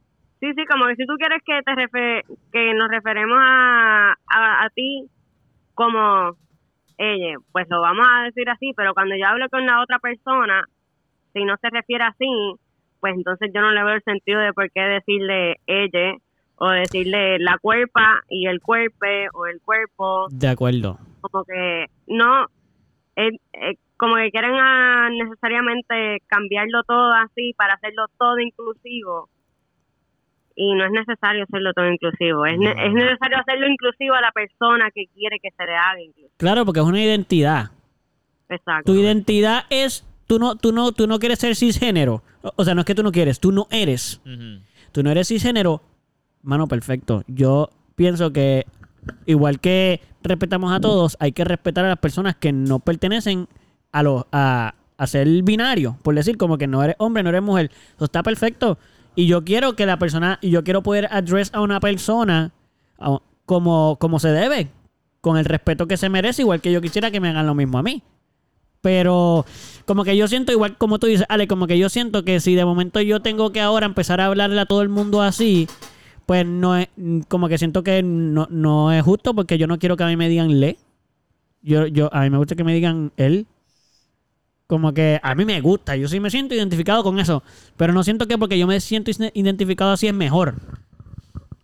sí, 0.41 0.51
sí, 0.53 0.65
como 0.65 0.88
que 0.88 0.95
si 0.97 1.05
tú 1.05 1.13
quieres 1.15 1.41
que 1.45 1.61
te 1.63 1.72
refe- 1.72 2.23
que 2.51 2.73
nos 2.73 2.89
referemos 2.89 3.38
a, 3.39 4.11
a, 4.27 4.65
a 4.65 4.69
ti 4.72 5.07
como 5.73 6.35
ella, 6.97 7.38
pues 7.53 7.68
lo 7.69 7.80
vamos 7.81 8.05
a 8.09 8.23
decir 8.26 8.49
así, 8.49 8.73
pero 8.76 8.93
cuando 8.93 9.15
yo 9.15 9.26
hablo 9.26 9.47
con 9.49 9.65
la 9.65 9.81
otra 9.81 9.99
persona, 9.99 10.65
si 11.34 11.45
no 11.45 11.55
se 11.61 11.69
refiere 11.69 12.03
así, 12.03 12.27
pues 12.99 13.15
entonces 13.15 13.49
yo 13.53 13.61
no 13.61 13.72
le 13.72 13.84
veo 13.84 13.95
el 13.95 14.03
sentido 14.03 14.39
de 14.41 14.53
por 14.53 14.69
qué 14.72 14.81
decirle 14.81 15.55
ella 15.65 16.15
o 16.57 16.69
decirle 16.69 17.39
la 17.39 17.57
cuerpa 17.59 18.22
y 18.30 18.45
el 18.47 18.59
cuerpe 18.61 19.30
o 19.34 19.47
el 19.47 19.59
cuerpo 19.61 20.27
De 20.30 20.47
acuerdo. 20.49 20.97
como 21.22 21.43
que 21.45 21.85
no 22.07 22.45
como 23.97 24.15
que 24.15 24.31
quieren 24.31 24.55
ah, 24.59 25.09
necesariamente 25.11 26.19
cambiarlo 26.27 26.84
todo 26.84 27.13
así 27.13 27.53
para 27.55 27.76
hacerlo 27.76 28.05
todo 28.18 28.39
inclusivo 28.39 29.30
y 30.55 30.73
no 30.73 30.85
es 30.85 30.91
necesario 30.91 31.43
hacerlo 31.43 31.71
todo 31.73 31.87
inclusivo 31.91 32.45
es, 32.45 32.57
ne- 32.59 32.71
es 32.87 32.93
necesario 32.93 33.37
hacerlo 33.39 33.67
inclusivo 33.67 34.13
a 34.15 34.21
la 34.21 34.31
persona 34.31 34.89
que 34.93 35.05
quiere 35.13 35.39
que 35.39 35.49
se 35.51 35.65
le 35.65 35.75
haga 35.75 36.01
inclusivo 36.01 36.31
Claro, 36.37 36.65
porque 36.65 36.79
es 36.81 36.85
una 36.85 37.01
identidad. 37.03 37.71
exacto 38.49 38.91
Tu 38.93 38.99
identidad 38.99 39.63
es. 39.69 40.05
Tú 40.27 40.39
no, 40.39 40.55
tú 40.55 40.71
no, 40.71 40.91
tú 40.93 41.07
no 41.07 41.19
quieres 41.19 41.39
ser 41.39 41.55
cisgénero. 41.55 42.23
O- 42.55 42.63
sea, 42.63 42.73
no 42.73 42.81
es 42.81 42.85
que 42.85 42.95
tú 42.95 43.03
no 43.03 43.11
quieres, 43.11 43.39
tú 43.39 43.51
no 43.51 43.67
eres. 43.69 44.21
Ujú. 44.25 44.61
tú 44.93 45.03
no 45.03 45.11
eres 45.11 45.27
cisgénero, 45.27 45.81
mano, 46.41 46.67
perfecto. 46.67 47.23
Yo 47.27 47.69
pienso 47.95 48.31
que 48.31 48.65
igual 49.25 49.59
que 49.59 49.99
respetamos 50.23 50.71
a 50.71 50.79
todos, 50.79 51.17
hay 51.19 51.31
que 51.33 51.43
respetar 51.43 51.83
a 51.85 51.89
las 51.89 51.97
personas 51.99 52.35
que 52.35 52.51
no 52.53 52.79
pertenecen 52.79 53.47
a 53.91 54.03
los 54.03 54.25
a, 54.31 54.73
a 54.97 55.07
ser 55.07 55.27
binario, 55.43 55.97
por 56.03 56.15
decir 56.15 56.37
como 56.37 56.57
que 56.57 56.67
no 56.67 56.81
eres 56.83 56.95
hombre, 56.99 57.23
no 57.23 57.29
eres 57.29 57.41
mujer. 57.41 57.69
Eso 57.95 58.05
está 58.05 58.23
perfecto. 58.23 58.77
Y 59.15 59.27
yo 59.27 59.43
quiero 59.43 59.75
que 59.75 59.85
la 59.85 59.97
persona, 59.97 60.39
y 60.41 60.49
yo 60.49 60.63
quiero 60.63 60.83
poder 60.83 61.07
address 61.11 61.49
a 61.53 61.61
una 61.61 61.79
persona 61.79 62.51
como, 63.45 63.97
como 63.99 64.19
se 64.19 64.29
debe, 64.29 64.69
con 65.19 65.38
el 65.38 65.45
respeto 65.45 65.88
que 65.88 65.97
se 65.97 66.09
merece, 66.09 66.41
igual 66.41 66.61
que 66.61 66.71
yo 66.71 66.81
quisiera 66.81 67.11
que 67.11 67.19
me 67.19 67.29
hagan 67.29 67.45
lo 67.45 67.55
mismo 67.55 67.77
a 67.77 67.83
mí. 67.83 68.03
Pero 68.81 69.45
como 69.85 70.03
que 70.03 70.17
yo 70.17 70.27
siento, 70.27 70.51
igual 70.51 70.77
como 70.77 70.97
tú 70.97 71.07
dices, 71.07 71.25
Ale, 71.29 71.47
como 71.47 71.67
que 71.67 71.77
yo 71.77 71.89
siento 71.89 72.25
que 72.25 72.39
si 72.39 72.55
de 72.55 72.65
momento 72.65 72.99
yo 73.01 73.21
tengo 73.21 73.51
que 73.51 73.61
ahora 73.61 73.85
empezar 73.85 74.19
a 74.21 74.25
hablarle 74.25 74.59
a 74.59 74.65
todo 74.65 74.81
el 74.81 74.89
mundo 74.89 75.21
así, 75.21 75.67
pues 76.25 76.45
no 76.45 76.77
es, 76.77 76.88
como 77.27 77.47
que 77.47 77.57
siento 77.57 77.83
que 77.83 78.01
no, 78.01 78.47
no 78.49 78.91
es 78.91 79.03
justo 79.03 79.35
porque 79.35 79.57
yo 79.57 79.67
no 79.67 79.77
quiero 79.77 79.97
que 79.97 80.03
a 80.03 80.07
mí 80.07 80.15
me 80.15 80.29
digan 80.29 80.59
le. 80.59 80.77
Yo, 81.61 81.85
yo, 81.85 82.09
a 82.11 82.21
mí 82.21 82.31
me 82.31 82.38
gusta 82.38 82.55
que 82.55 82.63
me 82.63 82.73
digan 82.73 83.11
él. 83.17 83.45
Como 84.72 84.93
que 84.93 85.19
a 85.22 85.35
mí 85.35 85.43
me 85.43 85.60
gusta, 85.60 85.98
yo 85.98 86.07
sí 86.07 86.22
me 86.22 86.30
siento 86.30 86.56
identificado 86.56 87.03
con 87.03 87.19
eso. 87.19 87.43
Pero 87.76 87.91
no 87.91 88.06
siento 88.06 88.26
que 88.26 88.38
porque 88.38 88.57
yo 88.57 88.68
me 88.68 88.80
siento 88.80 89.11
identificado 89.34 89.91
así 89.91 90.07
es 90.07 90.14
mejor. 90.14 90.56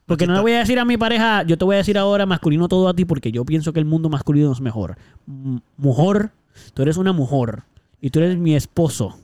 Porque 0.05 0.27
no 0.27 0.33
le 0.33 0.41
voy 0.41 0.51
a 0.51 0.59
decir 0.59 0.77
a 0.77 0.83
mi 0.83 0.97
pareja, 0.97 1.43
yo 1.43 1.57
te 1.57 1.63
voy 1.63 1.75
a 1.75 1.77
decir 1.77 1.97
ahora 1.97 2.25
masculino 2.25 2.67
todo 2.67 2.89
a 2.89 2.93
ti 2.93 3.05
porque 3.05 3.31
yo 3.31 3.45
pienso 3.45 3.71
que 3.71 3.79
el 3.79 3.85
mundo 3.85 4.09
masculino 4.09 4.51
es 4.51 4.59
mejor. 4.59 4.97
M- 5.25 5.61
Mujer, 5.77 6.31
tú 6.73 6.81
eres 6.81 6.97
una 6.97 7.13
mujer 7.13 7.63
y 8.01 8.09
tú 8.09 8.19
eres 8.19 8.37
mi 8.37 8.55
esposo. 8.57 9.17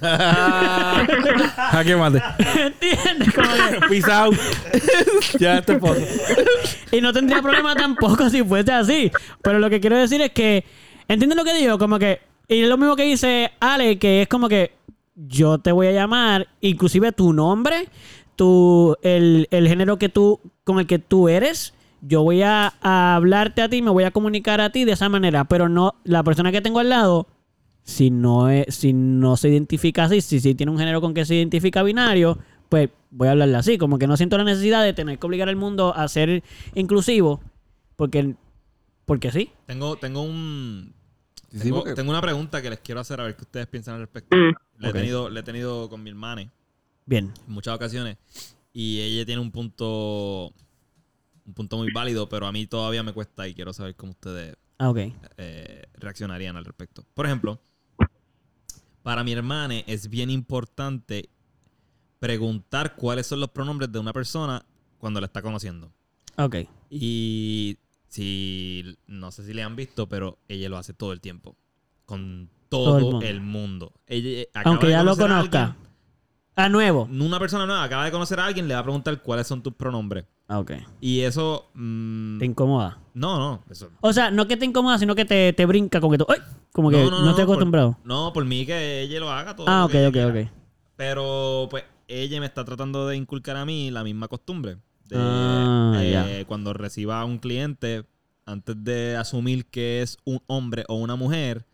Jaque 0.00 1.94
mate. 1.96 2.20
¿Entiendes? 2.38 3.34
Como 3.34 3.48
que- 3.88 4.02
out. 4.12 4.34
ya 5.38 5.58
este 5.58 5.78
pozo. 5.78 6.00
y 6.90 7.00
no 7.00 7.12
tendría 7.12 7.40
problema 7.40 7.76
tampoco 7.76 8.28
si 8.30 8.42
fuese 8.42 8.72
así. 8.72 9.12
Pero 9.42 9.60
lo 9.60 9.70
que 9.70 9.80
quiero 9.80 9.96
decir 9.96 10.20
es 10.22 10.32
que, 10.32 10.64
¿entiendes 11.06 11.36
lo 11.36 11.44
que 11.44 11.54
digo? 11.54 11.78
Como 11.78 12.00
que, 12.00 12.20
y 12.48 12.60
es 12.60 12.68
lo 12.68 12.76
mismo 12.78 12.96
que 12.96 13.04
dice 13.04 13.52
Ale, 13.60 13.98
que 13.98 14.22
es 14.22 14.28
como 14.28 14.48
que 14.48 14.72
yo 15.14 15.58
te 15.58 15.72
voy 15.72 15.86
a 15.86 15.92
llamar, 15.92 16.48
inclusive 16.60 17.12
tu 17.12 17.32
nombre, 17.32 17.88
tu, 18.36 18.96
el, 19.02 19.48
el 19.50 19.68
género 19.68 19.98
que 19.98 20.08
tú, 20.08 20.40
con 20.64 20.78
el 20.78 20.86
que 20.86 20.98
tú 20.98 21.28
eres. 21.28 21.74
Yo 22.02 22.22
voy 22.22 22.42
a, 22.42 22.74
a 22.82 23.16
hablarte 23.16 23.62
a 23.62 23.68
ti, 23.68 23.82
me 23.82 23.90
voy 23.90 24.04
a 24.04 24.10
comunicar 24.10 24.60
a 24.60 24.70
ti 24.70 24.84
de 24.84 24.92
esa 24.92 25.08
manera, 25.08 25.44
pero 25.44 25.68
no 25.68 25.94
la 26.04 26.22
persona 26.22 26.52
que 26.52 26.60
tengo 26.60 26.78
al 26.78 26.90
lado, 26.90 27.26
si 27.82 28.10
no 28.10 28.50
es, 28.50 28.74
si 28.74 28.92
no 28.92 29.36
se 29.36 29.48
identifica 29.48 30.04
así, 30.04 30.20
si, 30.20 30.40
si 30.40 30.54
tiene 30.54 30.72
un 30.72 30.78
género 30.78 31.00
con 31.00 31.14
que 31.14 31.24
se 31.24 31.36
identifica 31.36 31.84
binario, 31.84 32.38
pues 32.68 32.90
voy 33.10 33.28
a 33.28 33.30
hablarle 33.30 33.56
así. 33.56 33.78
Como 33.78 33.98
que 33.98 34.08
no 34.08 34.16
siento 34.16 34.36
la 34.36 34.44
necesidad 34.44 34.82
de 34.82 34.92
tener 34.92 35.18
que 35.18 35.26
obligar 35.26 35.48
al 35.48 35.56
mundo 35.56 35.94
a 35.94 36.06
ser 36.08 36.42
inclusivo, 36.74 37.40
porque, 37.94 38.34
porque 39.04 39.30
sí. 39.30 39.52
Tengo, 39.66 39.96
tengo 39.96 40.22
un. 40.22 40.95
Sí, 41.56 41.64
Tengo, 41.64 41.76
porque- 41.78 41.94
tengo 41.94 42.10
una 42.10 42.20
pregunta 42.20 42.60
que 42.62 42.70
les 42.70 42.80
quiero 42.80 43.00
hacer 43.00 43.20
a 43.20 43.24
ver 43.24 43.36
qué 43.36 43.42
ustedes 43.44 43.66
piensan 43.66 43.94
al 43.94 44.00
respecto. 44.00 44.36
Mm. 44.36 44.52
Le, 44.78 44.88
he 44.88 44.92
tenido, 44.92 45.28
le 45.30 45.40
he 45.40 45.42
tenido 45.42 45.88
con 45.88 46.02
mi 46.02 46.10
hermana 46.10 46.42
en 46.42 46.52
Bien. 47.06 47.32
muchas 47.46 47.74
ocasiones. 47.74 48.16
Y 48.72 49.00
ella 49.00 49.24
tiene 49.24 49.40
un 49.40 49.50
punto. 49.50 50.52
Un 51.46 51.54
punto 51.54 51.76
muy 51.78 51.92
válido, 51.92 52.28
pero 52.28 52.46
a 52.46 52.52
mí 52.52 52.66
todavía 52.66 53.02
me 53.04 53.12
cuesta 53.12 53.46
y 53.46 53.54
quiero 53.54 53.72
saber 53.72 53.94
cómo 53.94 54.10
ustedes 54.12 54.56
Ah, 54.78 54.92
eh, 55.38 55.86
reaccionarían 55.94 56.56
al 56.56 56.64
respecto. 56.64 57.04
Por 57.14 57.24
ejemplo, 57.24 57.60
para 59.02 59.22
mi 59.24 59.32
hermana 59.32 59.78
es 59.86 60.08
bien 60.10 60.28
importante 60.28 61.30
preguntar 62.18 62.96
cuáles 62.96 63.26
son 63.28 63.40
los 63.40 63.50
pronombres 63.50 63.90
de 63.92 63.98
una 63.98 64.12
persona 64.12 64.64
cuando 64.98 65.20
la 65.20 65.26
está 65.26 65.40
conociendo. 65.40 65.92
Ok. 66.36 66.56
Y 66.90 67.78
si 68.16 68.96
no 69.06 69.30
sé 69.30 69.44
si 69.44 69.52
le 69.54 69.62
han 69.62 69.76
visto, 69.76 70.08
pero 70.08 70.38
ella 70.48 70.68
lo 70.68 70.78
hace 70.78 70.92
todo 70.94 71.12
el 71.12 71.20
tiempo. 71.20 71.56
Con 72.06 72.48
todo, 72.68 72.98
Todo 72.98 73.20
el 73.22 73.26
el, 73.28 73.40
mundo. 73.40 73.92
Ella 74.06 74.42
eh, 74.42 74.48
Aunque 74.64 74.88
ya 74.90 75.02
lo 75.02 75.12
a 75.12 75.16
conozca. 75.16 75.62
alguien, 75.64 75.76
A 76.56 76.68
nuevo. 76.68 77.04
una 77.10 77.38
persona 77.38 77.66
nueva 77.66 77.84
acaba 77.84 78.04
de 78.04 78.10
conocer 78.10 78.40
a 78.40 78.46
alguien, 78.46 78.66
le 78.68 78.74
va 78.74 78.80
a 78.80 78.82
preguntar 78.84 79.20
cuáles 79.22 79.46
son 79.46 79.62
tus 79.62 79.74
pronombres. 79.74 80.24
Ah, 80.48 80.58
ok. 80.60 80.72
Y 81.00 81.20
eso. 81.20 81.68
mm, 81.74 82.38
Te 82.38 82.44
incomoda. 82.46 82.98
no, 83.14 83.38
no. 83.38 83.64
Eso, 83.70 83.90
O 84.00 84.12
sea, 84.12 84.30
no 84.30 84.46
que 84.48 84.56
te 84.56 84.64
incomoda, 84.64 84.98
sino 84.98 85.14
que 85.14 85.24
te, 85.24 85.52
te 85.52 85.66
brinca 85.66 86.00
como 86.00 86.12
que 86.12 86.18
tú. 86.18 86.26
¡Ay! 86.28 86.38
Como 86.72 86.90
que 86.90 86.96
no, 86.96 87.30
estoy 87.30 87.44
por- 87.44 87.54
acostumbrado. 87.54 87.98
no, 88.04 88.32
por 88.32 88.44
mí 88.44 88.64
que 88.66 89.02
ella 89.02 89.18
lo 89.20 89.30
haga 89.30 89.54
todo. 89.56 89.66
ah, 89.68 89.84
ok, 89.84 89.94
ok, 90.08 90.12
quiera. 90.12 90.28
ok. 90.28 90.50
Pero 90.96 91.66
pues 91.70 91.84
ella 92.08 92.38
me 92.40 92.46
está 92.46 92.64
tratando 92.64 93.06
de 93.08 93.16
inculcar 93.16 93.56
a 93.56 93.64
mí 93.64 93.90
la 93.90 94.02
misma 94.04 94.28
costumbre. 94.28 94.78
De, 95.08 95.16
Ah, 95.18 96.00
eh. 96.02 96.44
Cuando 96.46 96.72
reciba 96.72 97.20
a 97.20 97.24
un 97.24 97.38
cliente, 97.38 98.04
antes 98.44 98.76
de 98.84 99.16
asumir 99.16 99.66
que 99.66 100.02
es 100.02 100.18
un 100.24 100.40
hombre 100.46 100.84
o 100.88 100.96
una 100.96 101.16
mujer, 101.16 101.64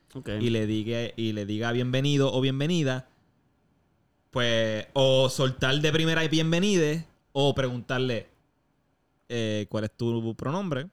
y 0.41 0.51
le 0.51 0.67
diga, 0.67 0.99
y 1.17 1.33
le 1.33 1.47
diga 1.47 1.73
bienvenido 1.73 2.33
o 2.33 2.41
bienvenida, 2.41 3.09
pues, 4.31 4.87
o 4.93 5.29
soltar 5.29 5.81
de 5.81 5.93
primera 5.93 6.25
y 6.25 6.29
bienvenide, 6.29 7.07
o 7.33 7.55
preguntarle 7.55 8.29
eh, 9.29 9.67
cuál 9.69 9.85
es 9.85 9.91
tu 9.97 10.35
pronombre. 10.35 10.89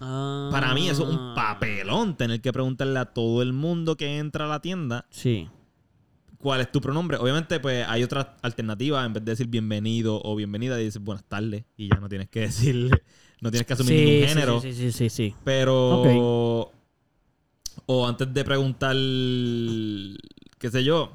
Ah. 0.00 0.48
Para 0.50 0.74
mí 0.74 0.88
eso 0.88 1.02
es 1.04 1.10
un 1.10 1.34
papelón 1.34 2.16
tener 2.16 2.40
que 2.40 2.52
preguntarle 2.52 2.98
a 2.98 3.04
todo 3.06 3.42
el 3.42 3.52
mundo 3.52 3.96
que 3.96 4.18
entra 4.18 4.46
a 4.46 4.48
la 4.48 4.60
tienda 4.60 5.06
Sí. 5.10 5.48
Cuál 6.42 6.60
es 6.60 6.70
tu 6.72 6.80
pronombre. 6.80 7.16
Obviamente, 7.16 7.60
pues 7.60 7.86
hay 7.88 8.02
otras 8.02 8.26
alternativas. 8.42 9.06
En 9.06 9.12
vez 9.14 9.24
de 9.24 9.32
decir 9.32 9.46
bienvenido 9.46 10.20
o 10.22 10.34
bienvenida, 10.36 10.76
dices 10.76 11.00
buenas 11.02 11.24
tardes. 11.24 11.64
Y 11.76 11.88
ya 11.88 11.96
no 12.00 12.08
tienes 12.08 12.28
que 12.28 12.40
decir, 12.48 12.90
no 13.40 13.50
tienes 13.50 13.66
que 13.66 13.72
asumir 13.72 13.98
Sí, 13.98 14.04
ningún 14.04 14.22
sí, 14.22 14.28
género. 14.28 14.60
Sí, 14.60 14.72
sí, 14.74 14.92
sí, 14.92 15.08
sí. 15.08 15.34
Pero. 15.44 16.70
O 17.86 18.06
antes 18.06 18.32
de 18.34 18.44
preguntar. 18.44 18.94
qué 20.58 20.70
sé 20.70 20.84
yo. 20.84 21.12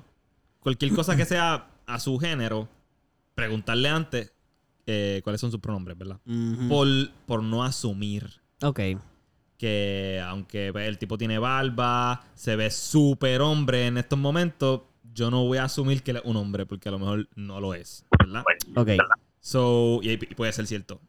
Cualquier 0.59 0.93
cosa 0.93 1.15
que 1.15 1.25
sea 1.25 1.67
a 1.85 1.99
su 1.99 2.17
género. 2.17 2.67
Preguntarle 3.35 3.89
antes 3.89 4.33
eh, 4.87 5.21
cuáles 5.23 5.39
son 5.39 5.51
sus 5.51 5.59
pronombres, 5.59 5.97
¿verdad? 5.97 6.19
Por, 6.67 6.87
por 7.27 7.43
no 7.43 7.63
asumir 7.63 8.41
Ok. 8.63 8.79
que 9.57 10.21
aunque 10.25 10.71
pues, 10.71 10.87
el 10.87 10.97
tipo 10.97 11.17
tiene 11.17 11.37
barba, 11.37 12.25
se 12.33 12.55
ve 12.55 12.71
súper 12.71 13.41
hombre 13.41 13.87
en 13.87 13.97
estos 13.99 14.17
momentos, 14.17 14.81
yo 15.17 15.31
no 15.31 15.43
voy 15.45 15.57
a 15.57 15.63
asumir 15.63 16.03
que 16.03 16.11
él 16.11 16.17
es 16.17 16.23
un 16.25 16.37
hombre 16.37 16.67
porque 16.67 16.89
a 16.89 16.91
lo 16.91 16.99
mejor 16.99 17.27
no 17.35 17.59
lo 17.59 17.73
es, 17.73 18.05
¿verdad? 18.19 18.43
Ok. 18.75 18.89
So, 19.39 19.99
y, 20.03 20.11
y 20.11 20.17
puede 20.17 20.53
ser 20.53 20.67
cierto. 20.67 21.01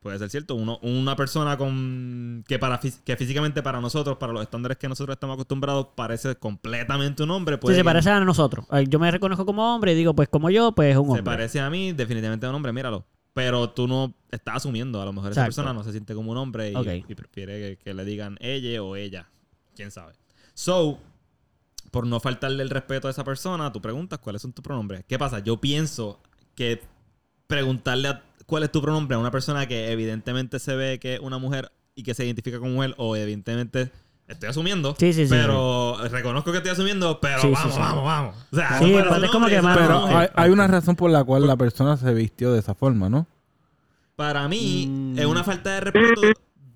Puede 0.00 0.18
ser 0.18 0.28
cierto. 0.28 0.54
Uno, 0.54 0.78
una 0.82 1.16
persona 1.16 1.56
con 1.56 2.44
que 2.46 2.58
para 2.58 2.78
que 2.78 3.16
físicamente 3.16 3.62
para 3.62 3.80
nosotros, 3.80 4.18
para 4.18 4.34
los 4.34 4.42
estándares 4.42 4.76
que 4.76 4.86
nosotros 4.86 5.14
estamos 5.14 5.34
acostumbrados, 5.34 5.88
parece 5.94 6.36
completamente 6.36 7.22
un 7.22 7.30
hombre. 7.30 7.56
Sí, 7.56 7.60
Puede 7.60 7.76
se 7.76 7.80
que 7.80 7.84
parece 7.84 8.10
a 8.10 8.20
nosotros. 8.20 8.66
Yo 8.88 8.98
me 8.98 9.10
reconozco 9.10 9.46
como 9.46 9.74
hombre 9.74 9.92
y 9.92 9.94
digo, 9.94 10.14
pues 10.14 10.28
como 10.28 10.50
yo, 10.50 10.72
pues 10.72 10.90
es 10.90 10.98
un 10.98 11.06
se 11.06 11.10
hombre. 11.10 11.24
parece 11.24 11.58
a 11.60 11.70
mí, 11.70 11.92
definitivamente 11.92 12.44
es 12.44 12.50
un 12.50 12.56
hombre, 12.56 12.74
míralo. 12.74 13.06
Pero 13.32 13.70
tú 13.70 13.88
no 13.88 14.12
estás 14.30 14.56
asumiendo. 14.56 15.00
A 15.00 15.06
lo 15.06 15.14
mejor 15.14 15.32
esa 15.32 15.44
persona 15.44 15.72
no 15.72 15.82
se 15.82 15.92
siente 15.92 16.14
como 16.14 16.32
un 16.32 16.36
hombre 16.36 16.74
y, 17.08 17.14
prefiere 17.14 17.58
que, 17.58 17.82
que 17.82 17.94
le 17.94 18.04
digan 18.04 18.36
ella 18.40 18.82
o 18.82 18.96
ella. 18.96 19.30
Quién 19.74 19.90
sabe. 19.90 20.12
So, 20.52 20.98
por 21.94 22.08
no 22.08 22.18
faltarle 22.18 22.64
el 22.64 22.70
respeto 22.70 23.06
a 23.06 23.10
esa 23.12 23.22
persona, 23.22 23.70
tú 23.72 23.80
preguntas 23.80 24.18
cuáles 24.18 24.42
son 24.42 24.52
tus 24.52 24.64
pronombres. 24.64 25.04
¿Qué 25.06 25.16
pasa? 25.16 25.38
Yo 25.38 25.60
pienso 25.60 26.18
que 26.56 26.82
preguntarle 27.46 28.08
a- 28.08 28.22
cuál 28.46 28.64
es 28.64 28.72
tu 28.72 28.82
pronombre 28.82 29.14
a 29.14 29.18
una 29.20 29.30
persona 29.30 29.66
que 29.68 29.92
evidentemente 29.92 30.58
se 30.58 30.74
ve 30.74 30.98
que 30.98 31.14
es 31.14 31.20
una 31.20 31.38
mujer 31.38 31.70
y 31.94 32.02
que 32.02 32.12
se 32.14 32.24
identifica 32.24 32.58
como 32.58 32.72
mujer, 32.72 32.94
o 32.98 33.14
evidentemente 33.14 33.92
estoy 34.26 34.48
asumiendo, 34.48 34.96
Sí, 34.98 35.12
sí, 35.12 35.24
sí. 35.26 35.30
pero 35.30 35.96
reconozco 36.10 36.50
que 36.50 36.56
estoy 36.58 36.72
asumiendo, 36.72 37.20
pero 37.20 37.40
Sí, 37.40 37.50
vamos, 37.52 37.72
sí. 37.74 37.78
vamos, 37.78 38.04
vamos. 38.04 38.36
O 38.50 38.56
sea, 38.56 38.78
Sí, 38.80 38.92
pero 38.92 39.24
es 39.24 39.30
como 39.30 39.46
que, 39.46 39.56
eso 39.58 39.68
Pero 39.74 40.08
hay 40.34 40.50
una 40.50 40.66
razón 40.66 40.96
por 40.96 41.10
la 41.12 41.22
cual 41.22 41.46
la 41.46 41.56
persona 41.56 41.96
se 41.96 42.12
vistió 42.12 42.52
de 42.52 42.58
esa 42.58 42.74
forma, 42.74 43.08
¿no? 43.08 43.28
Para 44.16 44.48
mí, 44.48 44.86
Mm. 44.88 45.18
es 45.20 45.26
una 45.26 45.44
falta 45.44 45.70
de 45.74 45.80
respeto 45.82 46.20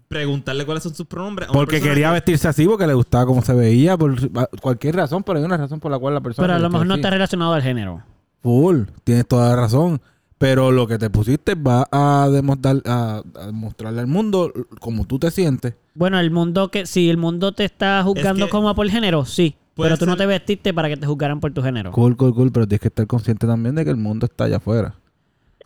preguntarle 0.08 0.64
cuáles 0.64 0.82
son 0.82 0.94
sus 0.94 1.06
pronombres. 1.06 1.48
a 1.48 1.52
una 1.52 1.58
Porque 1.60 1.80
quería 1.80 2.08
que- 2.08 2.12
vestirse 2.14 2.48
así, 2.48 2.66
porque 2.66 2.86
le 2.86 2.94
gustaba 2.94 3.26
cómo 3.26 3.42
se 3.42 3.52
veía, 3.54 3.96
por 3.96 4.16
cualquier 4.60 4.96
razón, 4.96 5.22
pero 5.22 5.38
hay 5.38 5.44
una 5.44 5.56
razón 5.56 5.78
por 5.80 5.90
la 5.90 5.98
cual 5.98 6.14
la 6.14 6.20
persona. 6.20 6.46
Pero 6.46 6.56
a 6.56 6.58
lo 6.58 6.70
mejor 6.70 6.86
no 6.86 6.94
está 6.94 7.10
relacionado 7.10 7.52
al 7.52 7.62
género. 7.62 8.02
Full, 8.42 8.82
tienes 9.04 9.26
toda 9.26 9.50
la 9.50 9.56
razón. 9.56 10.00
Pero 10.38 10.70
lo 10.70 10.86
que 10.86 10.98
te 10.98 11.10
pusiste 11.10 11.56
va 11.56 11.88
a 11.90 12.28
demostrar, 12.30 12.76
a, 12.86 13.22
a 13.34 13.46
demostrarle 13.46 14.00
al 14.00 14.06
mundo 14.06 14.52
cómo 14.78 15.04
tú 15.04 15.18
te 15.18 15.32
sientes. 15.32 15.74
Bueno, 15.94 16.20
el 16.20 16.30
mundo 16.30 16.70
que 16.70 16.86
si 16.86 17.10
el 17.10 17.16
mundo 17.16 17.50
te 17.50 17.64
está 17.64 18.00
juzgando 18.04 18.46
que- 18.46 18.50
como 18.50 18.72
por 18.74 18.88
género, 18.88 19.24
sí. 19.24 19.56
Pero 19.74 19.96
tú 19.96 20.06
no 20.06 20.16
te 20.16 20.26
vestiste 20.26 20.72
para 20.72 20.88
que 20.88 20.96
te 20.96 21.06
juzgaran 21.06 21.40
por 21.40 21.52
tu 21.52 21.60
género. 21.62 21.90
Cool, 21.92 22.16
cool, 22.16 22.34
cool, 22.34 22.52
pero 22.52 22.66
tienes 22.68 22.80
que 22.82 22.88
estar 22.88 23.06
consciente 23.08 23.46
también 23.48 23.74
de 23.74 23.84
que 23.84 23.90
el 23.90 23.96
mundo 23.96 24.26
está 24.26 24.44
allá 24.44 24.56
afuera. 24.58 24.94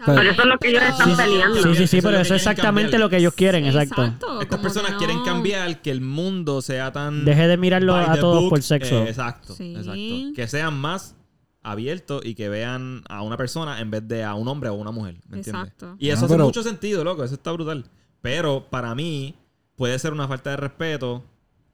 Pero 0.07 0.23
eso 0.23 0.43
es 0.43 0.49
lo 0.49 0.59
que 0.59 0.69
ellos 0.69 0.83
están 0.83 1.11
Sí, 1.11 1.17
peleando. 1.17 1.63
Sí, 1.63 1.75
sí, 1.75 1.87
sí, 1.87 2.01
pero 2.03 2.17
es 2.17 2.23
eso 2.27 2.35
es 2.35 2.43
exactamente 2.43 2.91
cambiar. 2.93 3.01
lo 3.01 3.11
que 3.11 3.17
ellos 3.19 3.35
quieren, 3.35 3.65
exacto. 3.65 4.05
Estas 4.41 4.59
personas 4.61 4.93
que 4.93 4.97
quieren 4.99 5.23
cambiar 5.25 5.81
que 5.83 5.91
el 5.91 6.01
mundo 6.01 6.61
sea 6.63 6.93
tan. 6.93 7.25
Deje 7.25 7.47
de 7.49 7.57
mirarlo 7.57 7.95
a 7.95 8.17
todos 8.17 8.41
book. 8.43 8.51
por 8.51 8.63
sexo. 8.63 9.03
Eh, 9.05 9.09
exacto, 9.09 9.55
Sí. 9.55 9.75
exacto. 9.77 10.35
Que 10.35 10.47
sean 10.49 10.75
más 10.79 11.17
abiertos 11.63 12.23
y 12.25 12.35
que 12.35 12.49
vean 12.49 13.03
a 13.09 13.23
una 13.23 13.37
persona 13.37 13.81
en 13.81 13.91
vez 13.91 14.07
de 14.09 14.25
a 14.25 14.35
un 14.35 14.49
hombre 14.49 14.69
o 14.71 14.75
una 14.75 14.91
mujer. 14.91 15.15
¿Me 15.29 15.37
entiendes? 15.39 15.65
Exacto. 15.69 15.97
Y 15.99 16.09
eso 16.09 16.23
Ah, 16.23 16.25
hace 16.27 16.35
pero- 16.35 16.45
mucho 16.47 16.63
sentido, 16.63 17.05
loco. 17.05 17.23
Eso 17.25 17.35
está 17.35 17.53
brutal. 17.53 17.85
Pero 18.21 18.67
para 18.71 18.95
mí, 18.95 19.37
puede 19.77 19.99
ser 19.99 20.13
una 20.13 20.27
falta 20.29 20.51
de 20.51 20.57
respeto. 20.57 21.25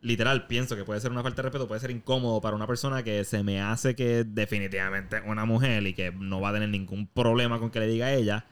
Literal, 0.08 0.46
pienso 0.46 0.74
que 0.74 0.84
puede 0.84 1.02
ser 1.02 1.10
una 1.10 1.22
falta 1.22 1.42
de 1.42 1.50
respeto, 1.50 1.68
puede 1.68 1.82
ser 1.82 1.90
incómodo 1.90 2.40
para 2.40 2.56
una 2.56 2.66
persona 2.66 3.02
que 3.02 3.24
se 3.24 3.42
me 3.42 3.60
hace 3.60 3.94
que 3.94 4.20
es 4.20 4.34
definitivamente 4.34 5.20
una 5.26 5.44
mujer 5.44 5.86
y 5.86 5.92
que 5.92 6.10
no 6.12 6.40
va 6.40 6.48
a 6.48 6.52
tener 6.54 6.70
ningún 6.70 7.06
problema 7.08 7.58
con 7.58 7.68
que 7.68 7.78
le 7.78 7.88
diga 7.88 8.06
a 8.06 8.14
ella, 8.14 8.46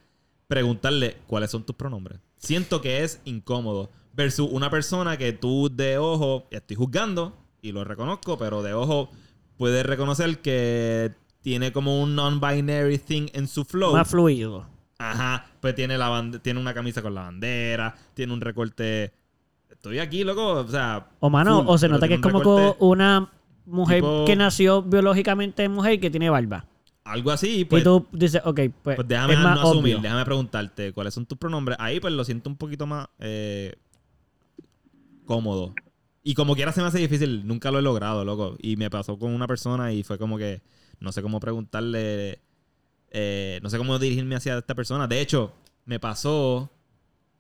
preguntarle 0.49 1.17
cuáles 1.27 1.51
son 1.51 1.65
tus 1.65 1.75
pronombres. 1.75 2.21
Siento 2.37 2.83
que 2.83 3.05
es 3.05 3.23
incómodo. 3.25 3.91
Versus 4.13 4.51
una 4.53 4.69
persona 4.69 5.17
que 5.17 5.33
tú 5.33 5.75
de 5.75 5.97
ojo, 5.97 6.47
estoy 6.51 6.77
juzgando 6.77 7.35
y 7.63 7.73
lo 7.73 7.85
reconozco, 7.85 8.37
pero 8.37 8.63
de 8.63 8.75
ojo 8.75 9.11
puedes 9.57 9.87
reconocer 9.87 10.43
que 10.43 11.15
tiene 11.41 11.73
como 11.73 12.03
un 12.03 12.15
non-binary 12.15 12.99
thing 12.99 13.29
en 13.33 13.49
su 13.49 13.65
flow. 13.65 13.95
Más 13.95 14.11
fluido. 14.11 14.67
Ajá, 14.99 15.47
pues 15.63 15.75
tiene 15.75 15.97
la 15.97 16.31
tiene 16.43 16.61
una 16.61 16.75
camisa 16.75 17.01
con 17.01 17.15
la 17.15 17.23
bandera, 17.23 17.95
tiene 18.13 18.35
un 18.35 18.43
recorte. 18.43 19.15
Estoy 19.87 20.01
aquí, 20.01 20.25
loco, 20.25 20.45
o 20.53 20.69
sea. 20.69 21.09
O 21.21 21.31
mano, 21.31 21.59
full, 21.63 21.67
o 21.75 21.79
se 21.79 21.89
nota 21.89 22.09
que 22.09 22.15
es 22.15 22.21
como 22.21 22.39
recorte, 22.41 22.77
una 22.81 23.31
mujer 23.67 23.99
tipo- 24.03 24.25
que 24.27 24.35
nació 24.37 24.83
biológicamente 24.83 25.69
mujer 25.69 25.95
y 25.95 25.99
que 25.99 26.11
tiene 26.11 26.29
barba. 26.29 26.67
Algo 27.05 27.31
así, 27.31 27.65
pues. 27.65 27.83
y 27.83 27.85
tú 27.85 28.05
dices, 28.11 28.43
ok, 28.45 28.61
pues, 28.83 28.97
Pues 28.97 29.07
déjame 29.07 29.35
es 29.35 29.41
no 29.41 29.49
asumir, 29.49 29.95
obvio. 29.95 29.99
déjame 30.01 30.25
preguntarte 30.25 30.93
cuáles 30.93 31.15
son 31.15 31.25
tus 31.25 31.39
pronombres. 31.39 31.79
Ahí 31.81 32.01
pues 32.01 32.13
lo 32.13 32.25
siento 32.25 32.51
un 32.51 32.57
poquito 32.57 32.85
más 32.87 33.07
eh, 33.21 33.77
cómodo. 35.25 35.73
Y 36.25 36.35
como 36.35 36.57
quiera 36.57 36.73
se 36.73 36.81
me 36.81 36.89
hace 36.89 36.99
difícil, 36.99 37.47
nunca 37.47 37.71
lo 37.71 37.79
he 37.79 37.83
logrado, 37.83 38.25
loco. 38.25 38.57
Y 38.61 38.77
me 38.77 38.91
pasó 38.91 39.17
con 39.19 39.33
una 39.33 39.47
persona 39.47 39.93
y 39.93 40.03
fue 40.03 40.19
como 40.19 40.37
que 40.37 40.63
no 40.99 41.13
sé 41.13 41.23
cómo 41.23 41.39
preguntarle, 41.39 42.41
eh, 43.11 43.61
no 43.63 43.71
sé 43.71 43.79
cómo 43.79 43.99
dirigirme 44.01 44.35
hacia 44.35 44.59
esta 44.59 44.75
persona. 44.75 45.07
De 45.07 45.21
hecho, 45.21 45.53
me 45.85 46.01
pasó... 46.01 46.71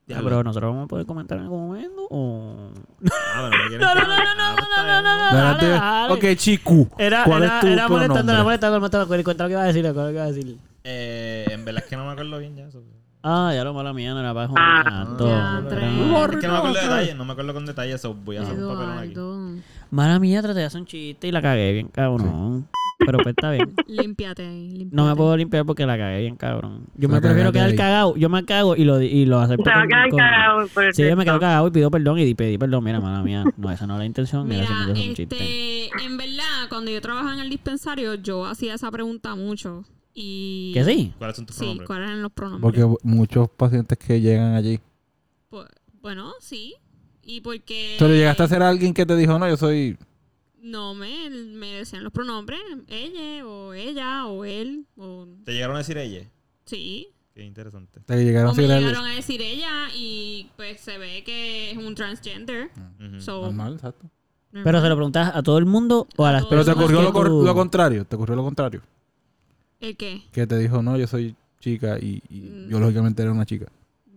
Ya, 0.08 0.20
pero 0.22 0.44
nosotros 0.44 0.70
vamos 0.70 0.84
a 0.84 0.88
poder 0.88 1.04
comentar 1.04 1.36
en 1.38 1.44
algún 1.44 1.66
momento. 1.66 2.06
O... 2.10 2.70
Ah, 3.10 3.50
quieren 3.68 3.80
No, 3.86 3.94
no, 3.94 4.00
no, 4.02 4.06
no, 4.06 4.16
Ah, 4.16 4.34
no, 4.36 4.54
no, 4.54 5.02
no, 5.02 5.02
no, 5.02 5.32
no. 5.32 5.36
Dale, 5.36 5.68
dale. 5.68 6.12
Ok, 6.14 6.38
Chiku. 6.38 6.88
Era, 6.96 7.24
¿Cuál 7.24 7.42
era, 7.42 7.54
es 7.56 7.60
tu 7.60 7.66
era 7.66 7.88
molestando, 7.88 8.32
era 8.32 8.44
molestando, 8.44 8.78
molestando. 8.78 9.06
Cuenta 9.24 9.44
lo 9.44 9.48
que 9.48 9.52
iba 9.54 9.62
a 9.62 9.66
decir, 9.66 9.84
lo 9.84 9.92
que 9.94 10.12
iba 10.12 10.22
a 10.22 10.26
decir. 10.26 10.56
Eh, 10.84 11.46
en 11.50 11.64
verdad 11.64 11.82
es 11.82 11.90
que 11.90 11.96
no 11.96 12.06
me 12.06 12.12
acuerdo 12.12 12.38
bien 12.38 12.54
ya. 12.54 12.66
Eso. 12.66 12.82
Ah, 13.24 13.50
ya 13.52 13.64
lo 13.64 13.74
mala 13.74 13.92
mía, 13.92 14.14
no 14.14 14.20
era 14.20 14.32
para 14.32 14.46
Ah, 14.54 15.04
Juan. 15.16 15.18
ya, 15.28 15.56
Andrés. 15.56 15.82
Es 15.82 16.36
que 16.40 16.46
no 16.46 16.52
me 16.52 16.58
acuerdo 16.58 16.74
de 16.74 16.80
detalles, 16.82 17.16
no 17.16 17.24
me 17.24 17.32
acuerdo 17.32 17.54
con 17.54 17.66
detalles, 17.66 18.00
so 18.00 18.14
voy 18.14 18.36
a 18.36 18.42
hacer 18.42 18.54
un 18.62 18.68
papelón 18.72 18.98
aquí. 18.98 19.62
Mala 19.90 20.18
mía, 20.20 20.40
traté 20.42 20.60
de 20.60 20.66
hacer 20.66 20.80
un 20.80 20.86
chiste 20.86 21.26
y 21.26 21.32
la 21.32 21.42
cagué 21.42 21.72
bien, 21.72 21.88
cabrón. 21.88 22.68
Pero 22.98 23.18
pues 23.18 23.28
está 23.36 23.50
bien. 23.50 23.74
límpiate 23.86 24.46
ahí, 24.46 24.68
límpiate. 24.70 24.96
No 24.96 25.06
me 25.06 25.14
puedo 25.14 25.36
limpiar 25.36 25.64
porque 25.66 25.84
la 25.84 25.98
cagué 25.98 26.20
bien, 26.22 26.36
cabrón. 26.36 26.86
Yo 26.94 27.08
me 27.08 27.20
prefiero 27.20 27.52
quedar 27.52 27.70
ahí. 27.70 27.76
cagado. 27.76 28.16
Yo 28.16 28.28
me 28.28 28.44
cago 28.44 28.74
y 28.74 28.84
lo, 28.84 29.00
y 29.02 29.26
lo 29.26 29.38
acepto. 29.38 29.64
Se 29.64 29.70
va 29.70 29.82
a 29.82 29.86
quedar 29.86 30.08
con- 30.10 30.18
cagado 30.18 30.68
por 30.68 30.84
el 30.84 30.94
Sí, 30.94 31.02
yo 31.06 31.16
me 31.16 31.24
quedo 31.24 31.38
cagado 31.38 31.68
y 31.68 31.70
pido 31.70 31.90
perdón 31.90 32.18
y 32.18 32.24
di- 32.24 32.34
pedí 32.34 32.56
perdón. 32.58 32.82
Mira, 32.84 33.00
mala 33.00 33.22
mía. 33.22 33.44
No, 33.56 33.70
esa 33.70 33.86
no 33.86 33.94
es 33.94 33.98
la 34.00 34.06
intención. 34.06 34.50
Era 34.50 34.62
Mira, 34.62 34.66
simplemente 34.76 35.08
un 35.10 35.14
chiste. 35.14 35.36
este, 35.36 36.04
en 36.06 36.16
verdad, 36.16 36.68
cuando 36.68 36.90
yo 36.90 37.00
trabajaba 37.00 37.34
en 37.34 37.40
el 37.40 37.50
dispensario, 37.50 38.14
yo 38.14 38.46
hacía 38.46 38.74
esa 38.74 38.90
pregunta 38.90 39.34
mucho. 39.34 39.84
Y... 40.14 40.72
¿Que 40.72 40.82
sí? 40.84 41.12
¿Cuáles 41.18 41.36
son 41.36 41.44
tus 41.46 41.54
Sí, 41.56 41.60
pronombres? 41.60 41.86
¿cuáles 41.86 42.08
eran 42.08 42.22
los 42.22 42.32
pronombres? 42.32 42.62
Porque 42.62 42.96
muchos 43.02 43.50
pacientes 43.50 43.98
que 43.98 44.20
llegan 44.22 44.54
allí. 44.54 44.80
Pues, 45.50 45.66
bueno, 46.00 46.32
sí. 46.40 46.74
Y 47.22 47.42
porque... 47.42 47.96
¿Tú 47.98 48.06
le 48.08 48.16
llegaste 48.16 48.42
a 48.44 48.48
ser 48.48 48.62
alguien 48.62 48.94
que 48.94 49.04
te 49.04 49.14
dijo, 49.16 49.38
no, 49.38 49.46
yo 49.48 49.56
soy... 49.58 49.98
No, 50.66 50.94
me, 50.94 51.30
me 51.30 51.72
decían 51.74 52.02
los 52.04 52.12
pronombres. 52.12 52.60
Ella, 52.88 53.46
o 53.46 53.72
ella, 53.72 54.26
o 54.26 54.44
él, 54.44 54.86
o... 54.96 55.26
¿Te 55.44 55.52
llegaron 55.52 55.76
a 55.76 55.78
decir 55.78 55.96
ella? 55.98 56.28
Sí. 56.64 57.08
Qué 57.34 57.44
interesante. 57.44 58.00
Te 58.00 58.16
llegaron 58.24 58.48
O 58.50 58.52
a 58.52 58.54
me 58.56 58.66
llegaron 58.66 59.04
a 59.04 59.14
decir 59.14 59.40
ella 59.42 59.88
y 59.94 60.48
pues 60.56 60.80
se 60.80 60.98
ve 60.98 61.22
que 61.24 61.70
es 61.70 61.76
un 61.76 61.94
transgender. 61.94 62.70
So, 63.18 63.42
Normal, 63.42 63.74
exacto. 63.74 64.10
Pero 64.50 64.80
se 64.80 64.88
lo 64.88 64.96
preguntas 64.96 65.32
a 65.34 65.42
todo 65.42 65.58
el 65.58 65.66
mundo 65.66 66.08
o 66.16 66.24
a 66.24 66.32
las 66.32 66.44
A 66.44 66.48
Pero 66.48 66.64
te 66.64 66.70
ocurrió 66.70 67.02
lo, 67.02 67.12
tú- 67.12 67.44
lo 67.44 67.54
contrario. 67.54 68.04
Te 68.06 68.16
ocurrió 68.16 68.34
lo 68.36 68.42
contrario. 68.42 68.80
¿El 69.80 69.96
qué? 69.96 70.22
Que 70.32 70.46
te 70.46 70.56
dijo, 70.58 70.82
no, 70.82 70.96
yo 70.96 71.06
soy 71.06 71.36
chica 71.60 71.98
y, 71.98 72.22
y 72.30 72.40
Mm. 72.40 72.68
biológicamente 72.68 73.22
era 73.22 73.32
una 73.32 73.44
chica. 73.44 73.66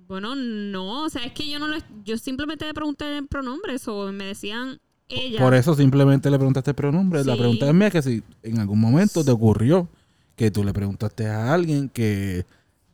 Bueno, 0.08 0.34
no. 0.36 1.04
O 1.04 1.10
sea, 1.10 1.26
es 1.26 1.34
que 1.34 1.48
yo 1.50 1.60
no 1.60 1.68
lo... 1.68 1.78
Yo 2.06 2.18
simplemente 2.18 2.66
le 2.66 2.74
pregunté 2.74 3.18
en 3.18 3.28
pronombres 3.28 3.88
o 3.88 4.12
me 4.14 4.24
decían 4.26 4.80
ella. 5.10 5.40
Por 5.40 5.54
eso 5.54 5.74
simplemente 5.76 6.30
le 6.30 6.38
preguntaste 6.38 6.72
el 6.72 6.76
pronombre. 6.76 7.24
La 7.24 7.36
pregunta 7.36 7.68
es 7.68 7.74
mía 7.74 7.90
que 7.92 8.02
si 8.02 8.24
en 8.44 8.60
algún 8.60 8.80
momento 8.80 9.24
te 9.24 9.32
ocurrió 9.32 9.88
que 10.36 10.52
tú 10.52 10.64
le 10.64 10.72
preguntaste 10.74 11.28
a 11.28 11.54
alguien 11.54 11.90
que 11.90 12.46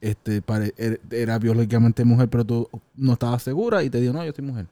este 0.01 0.41
er- 0.43 0.99
era 1.11 1.37
biológicamente 1.39 2.03
mujer, 2.05 2.27
pero 2.29 2.43
tú 2.45 2.69
no 2.95 3.13
estabas 3.13 3.43
segura 3.43 3.83
y 3.83 3.89
te 3.89 3.99
dijo, 4.01 4.13
no, 4.13 4.25
yo 4.25 4.31
soy 4.33 4.45
mujer. 4.45 4.67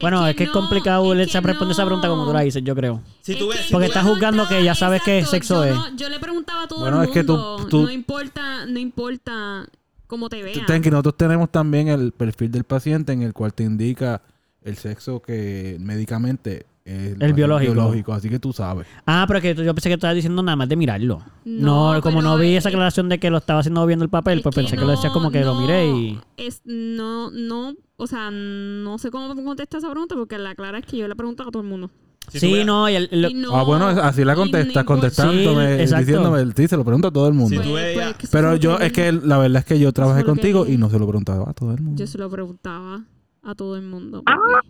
Bueno, 0.00 0.26
es 0.28 0.36
que 0.36 0.44
es 0.44 0.48
no, 0.50 0.52
complicado 0.60 1.12
es 1.14 1.32
que 1.32 1.40
responder 1.40 1.72
esa 1.72 1.84
pregunta 1.84 2.08
como 2.08 2.24
tú 2.26 2.32
la 2.32 2.42
dices, 2.42 2.62
yo 2.62 2.74
creo. 2.76 3.02
Si 3.22 3.34
tú 3.36 3.50
Es 3.50 3.58
ves... 3.58 3.66
que 3.66 3.72
Porque 3.72 3.86
estás 3.88 4.04
juzgando 4.04 4.46
que 4.46 4.62
ya 4.62 4.74
sabes 4.74 5.02
qué 5.04 5.24
sexo 5.24 5.56
yo 5.56 5.64
es. 5.64 5.74
no- 5.74 5.96
yo 5.96 6.08
le 6.08 6.20
preguntaba 6.20 6.62
a 6.64 6.68
todo 6.68 6.80
Bueno, 6.80 7.02
el 7.02 7.08
es 7.08 7.12
que 7.14 7.24
tú- 7.24 7.36
mundo. 7.36 7.66
tú- 7.68 7.82
no 7.82 7.90
importa, 7.90 8.66
no 8.66 8.78
importa 8.78 9.66
cómo 10.06 10.28
te 10.28 10.38
Tú 10.38 10.44
vean. 10.44 10.66
ten 10.66 10.82
que 10.82 10.90
nosotros 10.90 11.16
tenemos 11.16 11.50
también 11.50 11.88
el 11.88 12.12
perfil 12.12 12.50
del 12.52 12.64
paciente 12.64 13.12
en 13.12 13.22
el 13.22 13.32
cual 13.32 13.52
te 13.52 13.64
indica 13.64 14.22
el 14.64 14.76
sexo 14.76 15.20
que 15.22 15.76
médicamente 15.80 16.66
es 16.84 17.16
El 17.20 17.32
biológico. 17.32 18.12
Así 18.12 18.28
que 18.28 18.38
tú 18.38 18.52
sabes. 18.52 18.86
Ah, 19.06 19.24
pero 19.26 19.40
que 19.40 19.54
yo 19.54 19.74
pensé 19.74 19.88
que 19.88 19.94
estabas 19.94 20.14
diciendo 20.16 20.42
nada 20.42 20.56
más 20.56 20.68
de 20.68 20.76
mirarlo. 20.76 21.22
No, 21.44 21.94
No, 21.94 22.00
como 22.02 22.20
no 22.22 22.36
vi 22.36 22.52
es- 22.54 22.58
esa 22.58 22.68
aclaración 22.70 23.08
de 23.08 23.18
que 23.18 23.30
lo 23.30 23.38
estaba 23.38 23.60
haciendo 23.60 23.84
viendo 23.86 24.04
el 24.04 24.10
papel, 24.10 24.38
Es 24.38 24.42
pues 24.42 24.54
pensé 24.54 24.76
que, 24.76 24.82
lo 24.84 24.90
decías 24.90 25.12
como 25.12 25.30
que 25.30 25.40
lo 25.42 25.54
miré 25.60 25.88
y... 25.88 26.20
Es, 26.36 26.60
no, 26.64 27.30
no, 27.30 27.74
o 27.96 28.06
sea, 28.06 28.30
no 28.30 28.98
sé 28.98 29.10
cómo 29.10 29.34
contestar 29.34 29.78
esa 29.78 29.90
pregunta 29.90 30.14
porque 30.14 30.36
la 30.38 30.54
clara 30.54 30.78
es 30.78 30.84
que 30.86 30.96
yo 30.98 31.08
le 31.08 31.16
preguntaba 31.16 31.48
a 31.48 31.52
todo 31.52 31.62
el 31.62 31.68
mundo. 31.68 31.90
si 32.30 32.40
sí, 32.40 32.64
no, 32.64 32.88
y 32.88 32.94
el- 32.96 33.08
lo- 33.12 33.28
Y 33.30 33.34
no- 33.34 33.54
ah, 33.56 33.62
bueno, 33.64 33.86
así 33.86 34.24
la 34.24 34.34
contestas, 34.34 34.84
contestándome, 34.84 35.86
Sí, 35.86 35.94
diciéndome, 35.94 36.52
sí, 36.56 36.68
se 36.68 36.76
lo 36.76 36.84
pregunto 36.84 37.08
a 37.08 37.12
todo 37.12 37.28
el 37.28 37.34
mundo. 37.34 37.50
Si 37.50 37.56
Pues- 37.56 37.68
pues 37.68 37.96
veías- 37.96 38.16
Pero 38.30 38.56
yo, 38.56 38.78
es 38.78 38.92
que 38.92 39.12
la 39.12 39.38
verdad 39.38 39.60
es 39.60 39.64
que 39.66 39.78
yo 39.78 39.92
trabajé 39.92 40.20
que 40.20 40.26
contigo 40.26 40.66
y 40.66 40.76
no 40.78 40.88
se 40.90 40.98
lo 40.98 41.06
preguntaba 41.06 41.50
a 41.50 41.52
todo 41.54 41.72
el 41.74 41.80
mundo. 41.82 41.98
Yo 42.00 42.06
se 42.06 42.16
lo 42.18 42.28
preguntaba 42.30 43.04
a 43.44 43.54
todo 43.54 43.76
el 43.76 43.82
mundo. 43.82 44.22
Ah, 44.26 44.36
papi. 44.36 44.68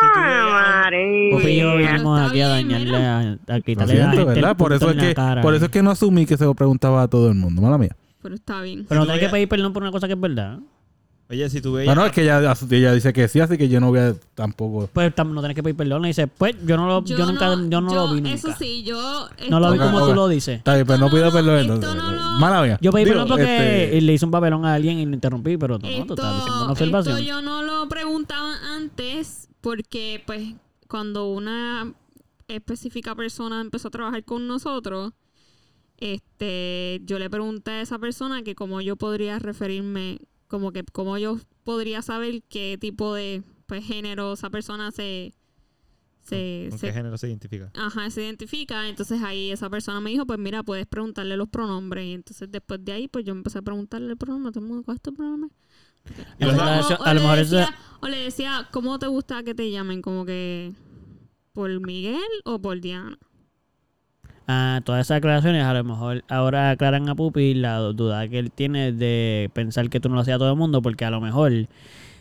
Si 0.00 1.42
tú 1.42 1.48
yo 1.48 1.76
vinimos 1.76 2.20
aquí 2.20 2.40
a 2.40 2.48
dañarle, 2.48 2.96
a, 2.96 3.38
a 3.48 3.60
quitarle 3.60 3.94
la 3.94 4.00
siento, 4.00 4.16
gente 4.16 4.20
el 4.20 4.26
¿verdad? 4.26 4.56
Por 4.56 4.72
eso, 4.72 4.90
es 4.90 4.96
que, 4.96 5.14
cara. 5.14 5.42
por 5.42 5.54
eso 5.54 5.64
es 5.64 5.70
que 5.70 5.82
no 5.82 5.90
asumí 5.90 6.24
que 6.24 6.36
se 6.36 6.44
lo 6.44 6.54
preguntaba 6.54 7.02
a 7.02 7.08
todo 7.08 7.28
el 7.28 7.34
mundo. 7.34 7.60
Mala 7.62 7.78
mía. 7.78 7.96
Pero 8.22 8.34
está 8.34 8.60
bien. 8.62 8.86
Pero 8.88 9.00
no 9.00 9.06
tienes 9.06 9.24
que 9.24 9.28
pedir 9.30 9.48
perdón 9.48 9.72
por 9.72 9.82
una 9.82 9.90
cosa 9.92 10.06
que 10.06 10.12
es 10.14 10.20
verdad. 10.20 10.58
Oye, 11.30 11.50
si 11.50 11.60
tú 11.60 11.72
veías... 11.74 11.94
Bueno, 11.94 12.06
es 12.06 12.12
que 12.12 12.22
ella, 12.22 12.54
ella 12.70 12.92
dice 12.94 13.12
que 13.12 13.28
sí, 13.28 13.38
así 13.38 13.58
que 13.58 13.68
yo 13.68 13.80
no 13.80 13.88
voy 13.88 13.98
a 14.00 14.14
tampoco. 14.34 14.88
Pues 14.92 15.14
tam- 15.14 15.28
no 15.32 15.40
tienes 15.42 15.54
que 15.54 15.62
pedir 15.62 15.76
perdón. 15.76 16.00
Le 16.02 16.08
dices, 16.08 16.26
pues 16.38 16.56
yo 16.64 16.76
no 16.78 16.86
lo, 16.86 17.04
yo 17.04 17.26
nunca, 17.26 17.54
yo 17.68 17.80
no 17.82 17.94
lo 17.94 18.14
vi 18.14 18.22
nunca. 18.22 18.34
Eso 18.34 18.48
sí, 18.58 18.82
yo... 18.82 19.28
No 19.50 19.60
lo 19.60 19.70
vi 19.72 19.78
esto 19.78 19.90
como 19.92 20.06
tú 20.06 20.14
lo 20.14 20.28
dices. 20.28 20.58
Está 20.58 20.74
bien, 20.74 20.86
pero 20.86 20.98
no 21.00 21.06
Esto 21.06 21.16
pido 21.16 21.26
no- 21.26 21.32
perdón. 21.32 21.58
esto 21.58 21.74
entonces. 21.74 22.02
no 22.02 22.12
lo- 22.12 22.18
Mala 22.38 22.62
mía. 22.62 22.78
Yo 22.80 22.92
pedí 22.92 23.04
Digo, 23.04 23.14
perdón 23.16 23.28
porque 23.28 23.84
este, 23.84 24.00
le 24.00 24.12
hice 24.14 24.24
un 24.24 24.30
papelón 24.30 24.64
a 24.64 24.72
alguien 24.74 24.98
y 24.98 25.04
lo 25.06 25.12
interrumpí, 25.12 25.56
pero 25.58 25.74
no, 25.78 25.80
tú 26.06 26.14
estabas 26.14 26.34
diciendo 26.36 26.64
una 26.64 26.72
Esto, 26.72 26.72
observación. 26.72 27.18
esto 27.18 27.28
yo 27.28 27.42
no 27.42 27.62
lo 27.62 27.88
preguntaba 27.88 28.54
antes 28.74 29.48
porque, 29.60 30.22
pues, 30.26 30.54
cuando 30.88 31.28
una 31.28 31.92
específica 32.46 33.14
persona 33.14 33.60
empezó 33.60 33.88
a 33.88 33.90
trabajar 33.90 34.24
con 34.24 34.46
nosotros, 34.48 35.12
este, 35.98 37.00
yo 37.04 37.18
le 37.18 37.28
pregunté 37.28 37.72
a 37.72 37.80
esa 37.82 37.98
persona 37.98 38.42
que 38.42 38.54
cómo 38.54 38.80
yo 38.80 38.96
podría 38.96 39.38
referirme, 39.38 40.20
como 40.48 40.72
que 40.72 40.82
cómo 40.84 41.18
yo 41.18 41.38
podría 41.64 42.02
saber 42.02 42.42
qué 42.48 42.76
tipo 42.80 43.14
de 43.14 43.42
pues, 43.66 43.84
género 43.84 44.32
esa 44.32 44.50
persona 44.50 44.90
se... 44.90 45.34
se, 46.22 46.66
¿Con 46.70 46.78
se- 46.78 46.86
qué 46.88 46.92
género 46.92 47.16
se 47.18 47.28
identifica? 47.28 47.70
Ajá, 47.74 48.10
se 48.10 48.22
identifica. 48.22 48.88
Entonces 48.88 49.22
ahí 49.22 49.50
esa 49.50 49.68
persona 49.70 50.00
me 50.00 50.10
dijo, 50.10 50.26
pues 50.26 50.38
mira, 50.38 50.62
puedes 50.62 50.86
preguntarle 50.86 51.36
los 51.36 51.48
pronombres. 51.48 52.04
Y 52.06 52.12
entonces 52.14 52.50
después 52.50 52.84
de 52.84 52.92
ahí, 52.92 53.08
pues 53.08 53.24
yo 53.24 53.32
empecé 53.32 53.58
a 53.58 53.62
preguntarle 53.62 54.10
el 54.10 54.16
pronombre. 54.16 54.52
Todo 54.52 54.64
el 54.64 54.68
mundo, 54.68 54.82
¿cuál 54.84 54.96
es 54.96 55.02
tu 55.02 55.14
pronombre? 55.14 55.50
Y 56.38 56.44
a 56.44 56.46
lo 56.46 56.52
eso- 56.80 57.68
o 58.00 58.08
le 58.08 58.16
decía, 58.18 58.68
¿cómo 58.70 58.98
te 58.98 59.06
gusta 59.06 59.42
que 59.42 59.54
te 59.54 59.70
llamen? 59.70 60.00
Como 60.02 60.24
que, 60.24 60.72
¿por 61.52 61.68
Miguel 61.80 62.18
o 62.44 62.58
por 62.60 62.80
Diana? 62.80 63.18
Ah, 64.50 64.80
todas 64.82 65.06
esas 65.06 65.18
aclaraciones 65.18 65.62
a 65.62 65.74
lo 65.74 65.84
mejor 65.84 66.24
ahora 66.28 66.70
aclaran 66.70 67.06
a 67.10 67.14
Pupi 67.14 67.52
la 67.52 67.78
duda 67.78 68.26
que 68.28 68.38
él 68.38 68.50
tiene 68.50 68.92
de 68.92 69.50
pensar 69.52 69.90
que 69.90 70.00
tú 70.00 70.08
no 70.08 70.14
lo 70.14 70.22
hacías 70.22 70.36
a 70.36 70.38
todo 70.38 70.50
el 70.50 70.56
mundo, 70.56 70.80
porque 70.80 71.04
a 71.04 71.10
lo 71.10 71.20
mejor 71.20 71.52
No, 71.52 71.68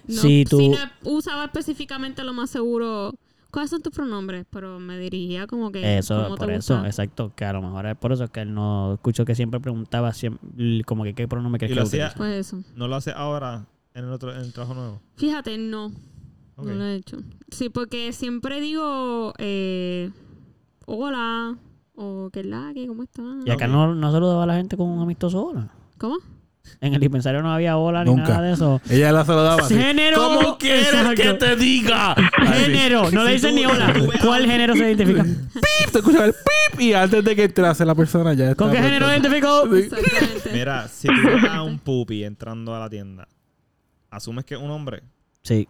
si 0.08 0.44
tú... 0.44 0.58
Si 0.60 0.70
no 0.70 0.78
usaba 1.06 1.46
específicamente 1.46 2.26
lo 2.26 2.34
más 2.34 2.50
seguro, 2.50 3.14
¿cuáles 3.50 3.70
son 3.70 3.82
tus 3.82 3.94
pronombres? 3.94 4.46
Pero 4.50 4.78
me 4.78 5.00
dirigía 5.00 5.48
como 5.48 5.72
que, 5.72 5.98
Eso, 5.98 6.22
¿cómo 6.24 6.36
por 6.36 6.52
eso, 6.52 6.74
gusta? 6.76 6.88
exacto, 6.88 7.32
que 7.34 7.46
a 7.46 7.54
lo 7.54 7.62
mejor 7.62 7.86
es 7.86 7.96
por 7.96 8.12
eso 8.12 8.28
que 8.28 8.42
él 8.42 8.54
no 8.54 8.96
escucho 8.96 9.24
que 9.24 9.34
siempre 9.34 9.62
preguntaba 9.62 10.12
siempre, 10.14 10.84
como 10.84 11.06
que 11.06 11.14
qué 11.14 11.30
pronombre 11.30 11.66
Y 11.66 11.70
crees 11.72 11.78
lo 11.78 11.90
que 11.90 12.04
hacía-. 12.04 12.14
Pues 12.18 12.34
eso. 12.48 12.62
¿No 12.76 12.90
lo 12.90 12.98
hace 12.98 13.12
ahora 13.12 13.66
en 13.94 14.04
el 14.04 14.12
otro 14.12 14.34
en 14.34 14.42
el 14.42 14.52
trabajo 14.52 14.74
nuevo? 14.74 15.02
Fíjate, 15.16 15.58
no. 15.58 15.94
No 16.58 16.64
lo 16.74 16.84
he 16.86 16.96
hecho. 16.96 17.20
Sí, 17.52 17.70
porque 17.70 18.12
siempre 18.12 18.60
digo, 18.60 19.34
eh, 19.38 20.10
hola, 20.88 21.56
o 21.98 22.30
qué 22.32 22.42
es 22.42 22.46
la 22.46 22.72
que, 22.74 22.88
¿cómo 22.88 23.04
está? 23.04 23.24
Y 23.46 23.50
acá 23.50 23.68
no, 23.68 23.94
no 23.96 24.12
saludaba 24.12 24.44
a 24.44 24.46
la 24.46 24.56
gente 24.56 24.78
con 24.78 24.88
un 24.88 25.02
amistoso 25.02 25.44
hola. 25.48 25.68
¿Cómo? 25.98 26.18
En 26.82 26.94
el 26.94 27.00
dispensario 27.00 27.42
no 27.42 27.52
había 27.52 27.78
hola 27.78 28.04
ni 28.04 28.12
Nunca. 28.12 28.30
nada 28.30 28.42
de 28.42 28.54
eso. 28.54 28.82
Ella 28.90 29.12
la 29.12 29.24
saludaba 29.26 29.62
así. 29.64 29.74
Género. 29.76 30.18
¿Cómo 30.18 30.58
quieres 30.58 30.88
Exacto. 30.90 31.22
que 31.22 31.34
te 31.34 31.56
diga? 31.56 32.14
Género, 32.54 33.10
no 33.12 33.24
le 33.24 33.32
dicen 33.34 33.56
ni 33.56 33.66
hola. 33.66 33.94
¿Cuál 34.22 34.46
género 34.46 34.74
se 34.76 34.80
identifica? 34.80 35.24
Pip, 35.24 35.92
te 35.92 35.98
escuchaba 36.00 36.26
el 36.26 36.34
pip 36.34 36.82
y 36.82 36.94
antes 36.94 37.24
de 37.24 37.36
que 37.36 37.46
entrase 37.46 37.86
la 37.86 37.96
persona 37.96 38.34
ya 38.34 38.54
¿Con 38.56 38.70
estaba 38.70 38.72
qué 38.74 38.82
género 38.82 39.08
identificó? 39.10 39.76
Exactamente. 39.76 40.50
Mira, 40.54 40.88
si 40.90 41.08
tú 41.08 41.48
a 41.50 41.64
un 41.64 41.80
pupi 41.80 42.24
entrando 42.26 42.76
a 42.76 42.80
la 42.80 42.90
tienda, 42.90 43.28
¿asumes 44.12 44.44
que 44.46 44.56
es 44.56 44.62
un 44.62 44.70
hombre? 44.70 45.04
Sí. 45.44 45.68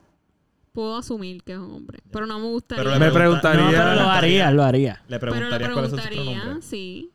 Puedo 0.77 0.95
asumir 0.97 1.41
que 1.41 1.53
es 1.53 1.57
un 1.57 1.71
hombre, 1.73 1.97
pero 2.11 2.27
no 2.27 2.37
me 2.37 2.45
gustaría. 2.45 2.83
Pero 2.83 2.99
Me 2.99 3.09
pregunta- 3.11 3.49
preguntaría- 3.51 3.63
No, 3.79 3.83
pero 3.89 3.95
lo 4.03 4.09
haría, 4.11 4.51
lo 4.51 4.63
haría. 4.63 5.01
Le 5.07 5.17
pero 5.17 5.31
le 5.31 5.37
preguntaría, 5.39 5.67
pronombres. 5.73 6.65
sí. 6.65 7.09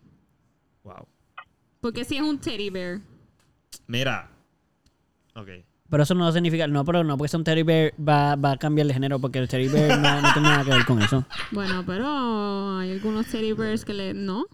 Wow. 0.82 1.06
Porque 1.80 2.04
si 2.04 2.16
es 2.16 2.22
un 2.22 2.38
teddy 2.38 2.70
bear. 2.70 2.98
Mira. 3.86 4.28
Ok. 5.36 5.46
Pero 5.88 6.02
eso 6.02 6.12
no 6.16 6.32
significa, 6.32 6.66
no, 6.66 6.84
pero 6.84 7.04
no, 7.04 7.16
porque 7.16 7.28
sea 7.28 7.38
un 7.38 7.44
teddy 7.44 7.62
bear 7.62 7.92
va, 7.96 8.34
va 8.34 8.50
a 8.50 8.56
cambiar 8.56 8.88
de 8.88 8.94
género, 8.94 9.20
porque 9.20 9.38
el 9.38 9.46
teddy 9.46 9.68
bear 9.68 9.96
no, 9.96 10.20
no 10.22 10.32
tiene 10.32 10.48
nada 10.48 10.64
que 10.64 10.70
ver 10.70 10.84
con 10.84 11.00
eso. 11.00 11.24
Bueno, 11.52 11.84
pero 11.86 12.78
hay 12.78 12.90
algunos 12.90 13.26
teddy 13.28 13.52
bears 13.52 13.84
que 13.84 13.94
le. 13.94 14.12
No. 14.12 14.46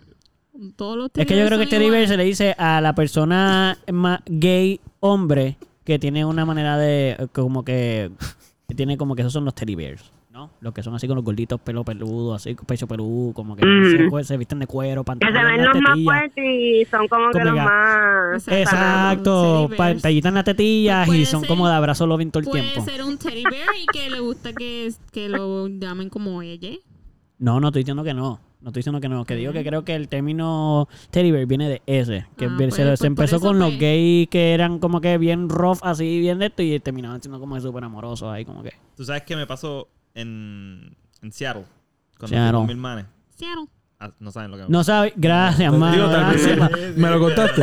Todos 0.77 0.99
los 0.99 1.11
teddy 1.13 1.23
Es 1.23 1.29
que 1.29 1.33
yo 1.35 1.45
bears 1.45 1.49
creo 1.57 1.61
que 1.61 1.67
teddy 1.75 1.89
bear 1.89 2.07
se 2.09 2.19
le 2.19 2.25
dice 2.25 2.55
a 2.59 2.83
la 2.83 2.95
persona 2.95 3.79
gay 4.27 4.83
hombre 5.01 5.57
que 5.85 5.99
tiene 5.99 6.27
una 6.27 6.45
manera 6.45 6.77
de, 6.77 7.29
como 7.33 7.65
que 7.65 8.11
tiene 8.74 8.97
como 8.99 9.15
que 9.15 9.23
esos 9.23 9.32
son 9.32 9.45
los 9.45 9.55
teddy 9.55 9.74
bears. 9.74 10.12
¿no? 10.31 10.51
Los 10.61 10.73
que 10.73 10.82
son 10.85 10.95
así 10.95 11.09
con 11.09 11.16
los 11.16 11.24
gorditos, 11.24 11.59
pelo 11.61 11.85
peludo, 11.85 12.35
así, 12.35 12.55
pecho 12.55 12.86
peludo, 12.86 13.32
como 13.32 13.57
que 13.57 13.65
Ujú. 13.66 14.19
se, 14.19 14.24
se 14.24 14.36
visten 14.36 14.61
de 14.61 14.66
cuero, 14.69 15.03
Que 15.03 15.12
se 15.12 15.19
pantalones 15.32 15.57
ven 15.57 15.65
los 15.65 15.81
más 15.82 15.99
fuertes 16.05 16.45
y 16.45 16.85
son 16.85 17.09
como 17.09 17.27
que 17.31 17.32
Como 17.32 17.45
los 17.47 17.55
que- 17.55 17.61
más... 17.61 18.49
Exacto, 18.49 19.66
Teddy 19.66 19.77
pa- 19.77 19.86
bears. 19.86 20.03
tallitas 20.03 20.28
en 20.28 20.35
las 20.35 20.45
tetillas 20.45 21.07
Puede 21.07 21.19
y 21.20 21.24
son 21.27 21.40
ser- 21.40 21.49
como 21.49 21.66
de 21.66 21.74
abrazo 21.74 22.07
loving 22.07 22.31
todo 22.31 22.40
el 22.40 22.45
Puede 22.49 22.62
tiempo. 22.62 22.85
ser 22.89 23.03
un 23.03 23.19
teddy 23.19 23.43
bear 23.45 23.69
y 23.82 23.86
que 23.86 24.11
le 24.11 24.20
gusta 24.20 24.53
que, 24.53 24.93
que 25.12 25.28
lo 25.28 25.66
llamen 25.66 26.09
como 26.11 26.40
ella. 26.43 26.70
No, 27.39 27.59
no 27.59 27.69
estoy 27.69 27.82
diciendo 27.82 28.05
que 28.05 28.15
no. 28.15 28.39
No 28.61 28.71
estoy 28.71 28.81
diciendo 28.81 29.01
que 29.01 29.09
no. 29.09 29.25
Que 29.25 29.37
digo 29.37 29.53
que 29.53 29.65
creo 29.65 29.85
que 29.85 29.95
el 29.95 30.09
término 30.09 30.89
teddy 31.11 31.31
bear 31.31 31.47
viene 31.47 31.69
de 31.69 31.83
ese. 31.87 32.27
Que 32.37 32.47
Ah, 32.47 32.49
se, 32.49 32.57
pues, 32.57 32.75
se 32.75 32.85
pues 32.85 33.05
empezó 33.05 33.41
con 33.41 33.59
los 33.59 33.79
gays 33.79 34.29
que 34.29 34.53
eran 34.53 34.79
como 34.81 35.01
que 35.01 35.17
bien 35.17 35.49
rough, 35.49 35.79
así, 35.83 36.19
bien 36.19 36.39
de 36.41 36.47
esto, 36.47 36.63
y 36.63 36.79
terminaban 36.81 37.23
siendo 37.23 37.39
como 37.39 37.61
súper 37.61 37.85
amorosos 37.85 38.29
ahí, 38.33 38.45
como 38.45 38.63
que. 38.63 38.73
Tú 38.97 39.05
sabes 39.05 39.23
qué 39.23 39.37
me 39.37 39.47
pasó 39.47 39.89
en, 40.15 40.97
en 41.23 41.33
Seattle. 41.33 41.65
Cuando 42.19 42.37
Seattle. 42.37 42.65
mi 42.65 42.73
hermana. 42.73 43.09
Seattle. 43.37 43.67
Ah, 44.01 44.11
no 44.21 44.31
saben 44.31 44.51
lo 44.51 44.57
que 44.57 44.63
me 44.65 44.69
No 44.69 44.85
sabes. 44.85 45.13
Gracias, 45.17 45.73
mano. 45.73 46.35
Sí. 46.39 46.51
¿Me 46.97 47.11
lo 47.11 47.21
contaste? 47.21 47.63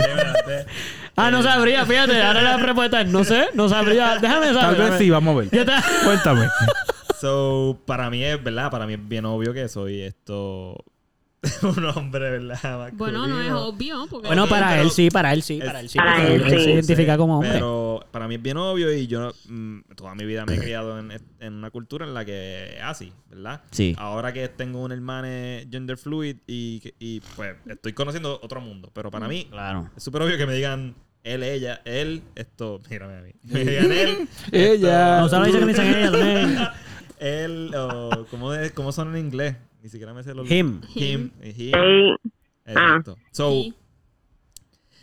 Ah, 1.17 1.31
no 1.31 1.41
sabría, 1.41 1.85
fíjate. 1.85 2.21
Ahora 2.21 2.41
la 2.41 2.57
respuesta 2.57 3.01
es 3.01 3.07
no 3.09 3.23
sé, 3.23 3.47
no 3.53 3.69
sabría. 3.69 4.17
Déjame 4.19 4.53
saber. 4.53 4.77
Tal 4.77 4.89
vez 4.89 4.97
sí, 4.97 5.09
vamos 5.09 5.35
a 5.35 5.39
ver. 5.39 5.65
Cuéntame. 6.03 6.47
So, 7.19 7.79
para 7.85 8.09
mí 8.09 8.23
es, 8.23 8.41
¿verdad? 8.43 8.69
Para 8.71 8.85
mí 8.87 8.93
es 8.93 9.07
bien 9.07 9.25
obvio 9.25 9.53
que 9.53 9.67
soy 9.69 10.01
esto... 10.01 10.75
un 11.61 11.85
hombre, 11.85 12.31
¿verdad? 12.39 12.91
Bueno, 12.93 13.27
no 13.27 13.39
es 13.39 13.51
obvio. 13.51 14.07
Porque 14.09 14.25
Bueno, 14.25 14.47
para 14.47 14.69
pero- 14.69 14.81
él 14.81 14.89
sí, 14.89 15.11
para 15.11 15.31
él 15.31 15.43
sí, 15.43 15.59
Es- 15.59 15.65
para 15.65 15.79
él 15.79 15.89
sí. 15.89 15.97
Para 15.99 16.15
porque 16.15 16.33
él 16.33 16.43
sí. 16.49 16.63
se 16.63 16.71
identifica 16.71 17.17
como 17.17 17.35
hombre. 17.35 17.51
Pero 17.53 18.03
para 18.09 18.27
mí 18.27 18.33
es 18.33 18.41
bien 18.41 18.57
obvio 18.57 18.91
y 18.91 19.05
yo 19.05 19.31
mm, 19.47 19.81
toda 19.95 20.15
mi 20.15 20.25
vida 20.25 20.43
me 20.47 20.55
he 20.55 20.59
criado 20.59 20.97
en, 20.97 21.11
en 21.39 21.53
una 21.53 21.69
cultura 21.69 22.03
en 22.07 22.15
la 22.15 22.25
que 22.25 22.77
es 22.77 22.81
así, 22.81 23.13
¿verdad? 23.29 23.61
Sí. 23.69 23.93
Ahora 23.99 24.33
que 24.33 24.47
tengo 24.49 24.81
un 24.81 24.91
hermano 24.91 25.27
gender 25.69 25.97
fluid 25.97 26.37
y, 26.47 26.81
y 26.97 27.19
pues 27.35 27.55
estoy 27.67 27.93
conociendo 27.93 28.39
otro 28.41 28.59
mundo, 28.59 28.89
pero 28.91 29.11
para 29.11 29.27
mí 29.27 29.45
Claro. 29.51 29.91
es 29.95 30.01
súper 30.01 30.23
obvio 30.23 30.37
que 30.37 30.47
me 30.47 30.55
digan 30.55 30.95
él, 31.23 31.43
ella, 31.43 31.79
él, 31.85 32.23
esto, 32.33 32.81
mírame 32.89 33.17
a 33.17 33.21
mí. 33.21 33.31
Me 33.43 33.63
digan 33.65 33.91
él, 33.91 34.27
Ella. 34.51 35.19
No 35.21 35.29
solo 35.29 35.45
dice 35.45 35.59
que 35.59 35.65
dicen 35.65 35.87
ella. 35.95 36.73
él, 37.25 37.73
o 37.75 38.25
¿cómo, 38.31 38.53
es- 38.53 38.71
¿cómo 38.71 38.91
son 38.91 39.15
en 39.15 39.25
inglés? 39.25 39.55
Ni 39.83 39.89
siquiera 39.89 40.13
me 40.13 40.23
sé 40.23 40.33
los... 40.33 40.49
Him. 40.49 40.81
Him. 40.95 41.31
him. 41.43 41.53
Sí. 41.55 41.71
Exacto. 42.65 43.17
So, 43.31 43.51
Sí. 43.51 43.73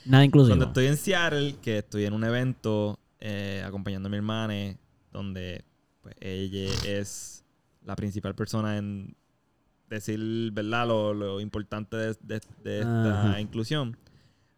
Nada 0.04 0.24
inclusivo. 0.24 0.50
Cuando 0.56 0.66
estoy 0.66 0.86
en 0.86 0.96
Seattle, 0.96 1.54
que 1.62 1.78
estoy 1.78 2.04
en 2.06 2.12
un 2.12 2.24
evento 2.24 2.98
eh, 3.20 3.62
acompañando 3.64 4.08
a 4.08 4.10
mi 4.10 4.16
hermana, 4.16 4.76
donde 5.12 5.64
pues, 6.00 6.16
ella 6.20 6.72
es 6.86 7.44
la 7.84 7.94
principal 7.94 8.34
persona 8.34 8.78
en 8.78 9.14
decir, 9.88 10.50
¿verdad?, 10.52 10.88
lo, 10.88 11.14
lo 11.14 11.40
importante 11.40 11.96
de, 11.96 12.16
de- 12.20 12.40
de 12.64 12.78
esta 12.80 13.28
Ajá. 13.30 13.40
inclusión. 13.40 13.96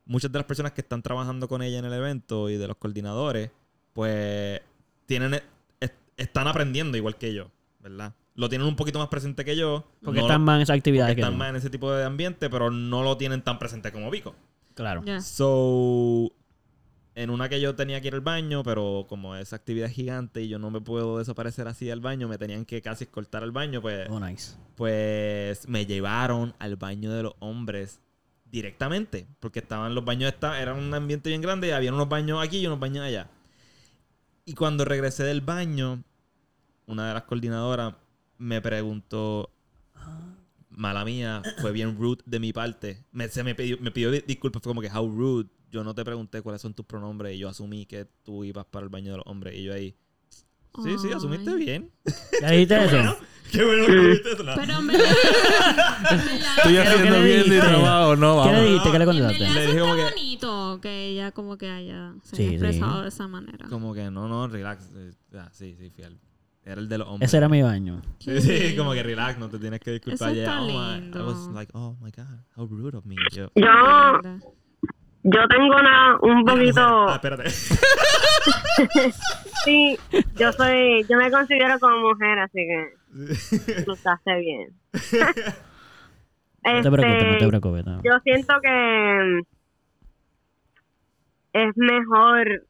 Muchas 0.06 0.32
de 0.32 0.38
las 0.38 0.46
personas 0.46 0.72
que 0.72 0.80
están 0.80 1.02
trabajando 1.02 1.46
con 1.48 1.60
ella 1.60 1.78
en 1.78 1.84
el 1.84 1.92
evento 1.92 2.48
y 2.48 2.56
de 2.56 2.66
los 2.68 2.76
coordinadores, 2.78 3.50
pues, 3.92 4.60
tienen, 5.06 5.34
est- 5.80 5.94
están 6.16 6.46
aprendiendo 6.48 6.96
igual 6.96 7.16
que 7.16 7.34
yo, 7.34 7.50
¿verdad? 7.84 8.14
Lo 8.34 8.48
tienen 8.48 8.66
un 8.66 8.74
poquito 8.74 8.98
más 8.98 9.08
presente 9.08 9.44
que 9.44 9.54
yo. 9.56 9.84
Porque 10.02 10.18
no 10.20 10.26
están 10.26 10.40
lo- 10.40 10.46
más 10.46 10.56
en 10.56 10.62
esas 10.62 10.76
actividades 10.78 11.10
porque 11.12 11.16
que 11.16 11.20
están 11.22 11.38
más 11.38 11.50
en 11.50 11.56
ese 11.56 11.70
tipo 11.70 11.92
de 11.92 12.04
ambiente, 12.04 12.50
pero 12.50 12.70
no 12.70 13.02
lo 13.04 13.16
tienen 13.16 13.42
tan 13.42 13.58
presente 13.60 13.92
como 13.92 14.10
Vico. 14.10 14.34
Claro. 14.74 15.04
So, 15.20 16.32
en 17.14 17.30
una 17.30 17.48
que 17.48 17.60
yo 17.60 17.76
tenía 17.76 18.00
que 18.00 18.08
ir 18.08 18.14
al 18.14 18.22
baño, 18.22 18.64
pero 18.64 19.04
como 19.08 19.36
esa 19.36 19.54
actividad 19.54 19.88
es 19.88 19.94
gigante 19.94 20.42
y 20.42 20.48
yo 20.48 20.58
no 20.58 20.70
me 20.72 20.80
puedo 20.80 21.18
desaparecer 21.18 21.68
así 21.68 21.84
del 21.84 22.00
baño, 22.00 22.26
me 22.26 22.38
tenían 22.38 22.64
que 22.64 22.82
casi 22.82 23.04
escoltar 23.04 23.44
al 23.44 23.52
baño, 23.52 23.80
pues, 23.80 24.08
Oh, 24.10 24.18
nice. 24.18 24.56
pues 24.74 25.68
me 25.68 25.86
llevaron 25.86 26.54
al 26.58 26.74
baño 26.76 27.12
de 27.12 27.22
los 27.22 27.34
hombres 27.38 28.00
directamente, 28.46 29.28
porque 29.38 29.58
estaban 29.60 29.94
los 29.94 30.04
baños, 30.04 30.32
esta- 30.32 30.60
era 30.60 30.74
un 30.74 30.92
ambiente 30.94 31.28
bien 31.28 31.42
grande 31.42 31.68
y 31.68 31.70
había 31.70 31.92
unos 31.92 32.08
baños 32.08 32.42
aquí 32.42 32.58
y 32.58 32.66
unos 32.66 32.80
baños 32.80 33.04
allá. 33.04 33.28
Y 34.44 34.54
cuando 34.54 34.84
regresé 34.84 35.22
del 35.24 35.40
baño, 35.40 36.02
una 36.86 37.08
de 37.08 37.14
las 37.14 37.22
coordinadoras 37.24 37.94
me 38.38 38.60
preguntó, 38.60 39.50
mala 40.70 41.04
mía, 41.04 41.42
fue 41.60 41.72
bien 41.72 41.96
rude 41.96 42.22
de 42.26 42.40
mi 42.40 42.52
parte. 42.52 43.04
Me, 43.12 43.28
se 43.28 43.42
me 43.44 43.54
pidió, 43.54 43.78
me 43.80 43.90
pidió 43.90 44.10
di- 44.10 44.24
disculpas, 44.26 44.62
fue 44.62 44.70
como 44.70 44.80
que, 44.80 44.88
how 44.90 45.08
rude. 45.08 45.48
Yo 45.70 45.82
no 45.82 45.94
te 45.94 46.04
pregunté 46.04 46.40
cuáles 46.42 46.62
son 46.62 46.72
tus 46.74 46.86
pronombres 46.86 47.34
y 47.34 47.38
yo 47.38 47.48
asumí 47.48 47.84
que 47.86 48.04
tú 48.24 48.44
ibas 48.44 48.64
para 48.66 48.84
el 48.84 48.90
baño 48.90 49.10
de 49.12 49.16
los 49.18 49.26
hombres. 49.26 49.56
Y 49.56 49.64
yo 49.64 49.72
ahí, 49.74 49.96
sí, 50.30 50.96
sí, 51.02 51.12
asumiste 51.12 51.50
Ay. 51.50 51.56
bien. 51.56 51.90
¿Ya 52.40 52.50
dijiste 52.50 52.84
eso? 52.84 53.16
Qué 53.50 53.64
bueno 53.64 53.86
que 53.86 53.92
asumiste 53.92 54.32
eso. 54.32 54.44
Pero 54.44 54.56
verdad- 54.56 55.16
Estoy 56.58 56.74
¿Pero 56.74 56.82
haciendo 56.90 57.22
bien 57.22 57.38
mi 57.38 57.44
dijiste? 57.44 57.60
trabajo, 57.60 58.16
no, 58.16 58.44
¿Qué 58.44 58.52
le 58.52 58.64
dijiste? 58.66 58.92
¿Qué 58.92 58.98
le 58.98 59.04
contestaste? 59.04 59.48
Le 59.54 59.66
dije 59.66 59.78
como 59.80 59.94
que- 59.96 60.02
bonito 60.04 60.78
que 60.80 61.06
ella 61.08 61.32
como 61.32 61.58
que 61.58 61.70
haya 61.70 62.14
se 62.22 62.36
Sí, 62.36 62.42
haya 62.42 62.50
sí. 62.50 62.54
expresado 62.66 63.02
de 63.02 63.08
esa 63.08 63.26
manera. 63.28 63.66
Como 63.68 63.94
que 63.94 64.10
no, 64.10 64.28
no, 64.28 64.46
relax. 64.48 64.90
Eh, 64.94 65.12
ah, 65.36 65.48
sí, 65.52 65.76
sí, 65.78 65.90
fiel. 65.90 66.18
Era 66.64 66.80
el 66.80 66.88
de 66.88 66.98
los 66.98 67.08
hombres. 67.08 67.28
Ese 67.28 67.36
era 67.36 67.48
mi 67.48 67.60
baño. 67.62 68.00
Sí, 68.18 68.40
sí, 68.40 68.74
como 68.76 68.92
que 68.94 69.02
relax, 69.02 69.38
no 69.38 69.48
te 69.50 69.58
tienes 69.58 69.80
que 69.80 69.90
disculpar. 69.92 70.30
Eso 70.30 70.36
ya. 70.36 70.42
está 70.44 70.62
oh 70.62 70.66
my, 70.66 70.72
I 70.96 71.00
lindo. 71.00 71.26
was 71.26 71.48
like, 71.48 71.70
oh 71.74 71.94
my 72.00 72.10
god, 72.10 72.26
how 72.56 72.66
rude 72.66 72.96
of 72.96 73.04
me. 73.04 73.16
Yo, 73.32 73.50
Yo, 73.54 74.20
yo 75.24 75.48
tengo 75.48 75.76
una, 75.76 76.16
un 76.22 76.44
poquito... 76.44 76.80
Ah, 77.08 77.14
espérate. 77.14 77.50
Sí, 79.64 79.96
yo 80.36 80.52
soy... 80.52 81.04
Yo 81.08 81.16
me 81.16 81.30
considero 81.30 81.78
como 81.80 82.10
mujer, 82.10 82.38
así 82.40 82.58
que... 82.58 83.84
Tú 83.84 83.92
estás 83.92 84.20
bien. 84.24 84.68
No 86.66 86.80
te 86.82 86.90
preocupes, 86.90 87.22
no 87.22 87.28
te 87.28 87.32
Este, 87.34 87.48
preocupes. 87.48 87.84
no. 87.84 88.02
Yo 88.02 88.12
siento 88.24 88.54
que 88.62 89.40
es 91.52 91.76
mejor 91.76 92.66